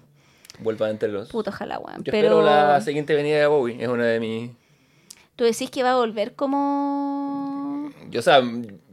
vuelva 0.60 0.92
entre 0.92 1.10
los... 1.10 1.30
Puto 1.30 1.50
ojalá, 1.50 1.80
weón. 1.80 2.04
Yo 2.04 2.12
Pero 2.12 2.28
espero 2.28 2.42
la 2.44 2.80
siguiente 2.82 3.16
venida 3.16 3.40
de 3.40 3.48
Bowie. 3.48 3.82
Es 3.82 3.88
una 3.88 4.06
de 4.06 4.20
mis... 4.20 4.52
tú 5.36 5.44
decís 5.44 5.72
que 5.72 5.82
va 5.82 5.94
a 5.94 5.96
volver 5.96 6.36
como... 6.36 7.90
Yo, 8.12 8.20
o 8.20 8.24
sea, 8.24 8.44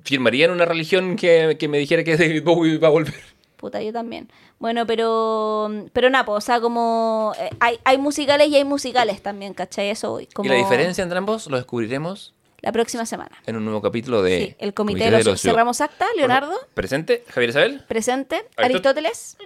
firmaría 0.03 0.47
en 0.47 0.53
una 0.53 0.65
religión 0.65 1.17
que, 1.17 1.59
que 1.61 1.69
me 1.69 1.77
dijera 1.77 2.05
que 2.05 2.17
David 2.17 2.43
Bowie 2.43 2.79
va 2.79 2.89
a 2.89 2.93
volver. 2.93 3.15
Puta, 3.63 3.81
yo 3.81 3.93
también. 3.93 4.29
Bueno, 4.59 4.89
pero... 4.89 5.71
Pero 5.93 6.11
nada, 6.11 6.25
po, 6.25 6.33
o 6.33 6.41
sea, 6.41 6.61
como... 6.61 7.33
eh, 7.39 7.49
hay, 7.61 7.79
hay 7.85 7.97
musicales 7.97 8.49
y 8.49 8.57
hay 8.57 8.65
musicales 8.65 9.23
también, 9.23 9.55
¿cachai? 9.55 9.89
Eso 9.91 10.11
voy. 10.11 10.27
Como 10.27 10.47
Y 10.47 10.49
la 10.49 10.57
diferencia 10.57 11.01
entre 11.03 11.17
ambos 11.17 11.47
lo 11.47 11.57
descubriremos 11.59 12.35
La 12.61 12.73
próxima 12.73 13.07
semana. 13.07 13.31
en 13.47 13.55
un 13.55 13.65
nuevo 13.65 13.81
capítulo 13.81 14.21
de... 14.21 14.47
Sí, 14.47 14.57
el 14.59 14.75
comité, 14.75 15.05
de 15.05 15.11
los... 15.13 15.27
Ocio. 15.29 15.53
Cerramos 15.53 15.81
acta, 15.81 16.07
Leonardo. 16.17 16.53
Presente, 16.75 17.25
Javier 17.29 17.51
Isabel. 17.51 17.85
Presente. 17.87 18.35
Aristó- 18.57 18.65
Aristóteles. 18.65 19.37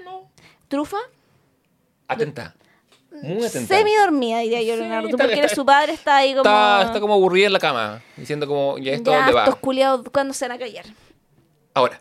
Trufa. 0.69 0.97
Atenta. 2.09 2.55
Muy 3.23 3.45
atenta. 3.45 3.77
Semi 3.77 3.95
dormida, 3.97 4.39
diría 4.39 4.63
yo, 4.63 4.77
Sí, 4.77 4.81
Leonardo. 4.81 5.09
Tú 5.11 5.17
está- 5.17 5.25
porque 5.25 5.41
está- 5.43 5.55
su 5.55 5.67
padre, 5.67 5.93
está 5.93 6.17
ahí 6.17 6.31
como... 6.31 6.39
Está, 6.49 6.83
está 6.87 7.01
como 7.01 7.13
aburrida 7.13 7.49
en 7.49 7.53
la 7.53 7.59
cama, 7.61 8.03
diciendo 8.17 8.47
como, 8.47 8.79
¿y 8.79 8.89
esto 8.89 9.11
ya, 9.11 9.19
dónde 9.19 9.33
va? 9.35 9.45
estos 9.45 9.57
culiados, 9.57 10.07
¿cuándo 10.11 10.33
se 10.33 10.49
van 10.49 10.57
a 10.57 10.59
callar? 10.59 10.87
Ahora. 11.75 12.01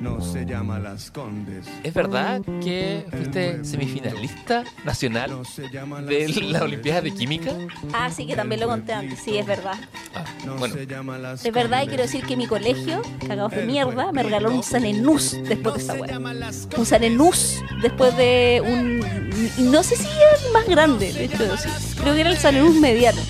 no 0.00 0.20
se 0.20 0.44
llama 0.44 0.78
Las 0.78 1.10
Condes. 1.10 1.66
¿Es 1.82 1.94
verdad 1.94 2.42
que 2.62 3.04
fuiste 3.10 3.64
semifinalista 3.64 4.64
nacional 4.84 5.30
No 5.30 5.44
se 5.44 5.70
llama 5.70 6.00
Las 6.00 6.08
de 6.08 6.28
la 6.28 6.34
Condes. 6.34 6.62
Olimpiada 6.62 7.00
de 7.02 7.10
Química? 7.14 7.52
Ah, 7.92 8.10
sí, 8.10 8.26
que 8.26 8.36
también 8.36 8.60
lo 8.60 8.66
conté 8.68 8.92
antes. 8.92 9.18
Sí, 9.20 9.36
es 9.38 9.46
verdad. 9.46 9.76
Ah, 10.14 10.24
No 10.44 10.56
bueno, 10.56 10.74
Es 10.76 11.52
verdad, 11.52 11.82
y 11.84 11.88
quiero 11.88 12.02
decir 12.02 12.24
que 12.26 12.36
mi 12.36 12.46
colegio, 12.46 13.02
cagados 13.26 13.52
de 13.52 13.64
mierda, 13.64 14.12
me 14.12 14.22
regaló 14.22 14.50
un 14.52 14.62
sanenús 14.62 15.36
después 15.48 15.74
de 15.76 15.82
esa 15.82 15.94
weá. 15.94 16.18
Un 16.76 16.86
sanenús 16.86 17.62
después 17.82 18.16
de 18.16 18.62
un. 18.64 19.70
No 19.70 19.82
sé 19.82 19.96
si 19.96 20.06
era 20.06 20.46
el 20.46 20.52
más 20.52 20.66
grande, 20.68 21.12
de 21.12 21.24
hecho, 21.24 21.56
sí. 21.56 21.68
Creo 22.00 22.14
que 22.14 22.20
era 22.20 22.30
el 22.30 22.36
sanenús 22.38 22.74
mediano 22.76 23.20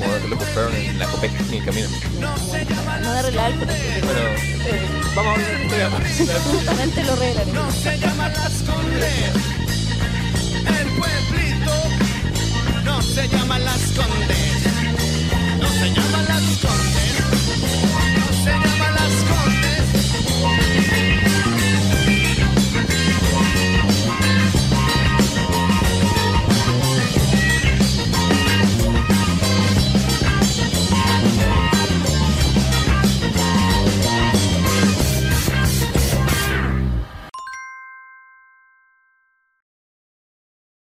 como 0.00 0.20
que 0.20 0.28
lo 0.28 0.38
compraron 0.38 0.74
en 0.74 0.98
la 0.98 1.06
Copec 1.06 1.40
en 1.40 1.54
el 1.54 1.64
camino. 1.64 1.88
No 2.20 2.34
de 2.36 3.18
arreglar 3.18 3.52
pero... 3.58 3.72
Bueno, 4.06 4.20
eh, 4.66 4.88
vamos 5.14 5.34
a 5.34 5.38
ver 5.38 5.60
el 5.60 5.68
programa. 5.68 5.98
Justamente 6.50 7.04
lo 7.04 7.12
arreglan. 7.12 7.54
No 7.54 7.70
se 7.72 7.98
llama 7.98 8.28
Las 8.28 8.52
Condes, 8.62 9.34
el 10.66 10.88
pueblito. 10.98 11.74
No 12.84 13.02
se 13.02 13.28
llama 13.28 13.58
Las 13.58 13.82
Condes. 13.92 14.99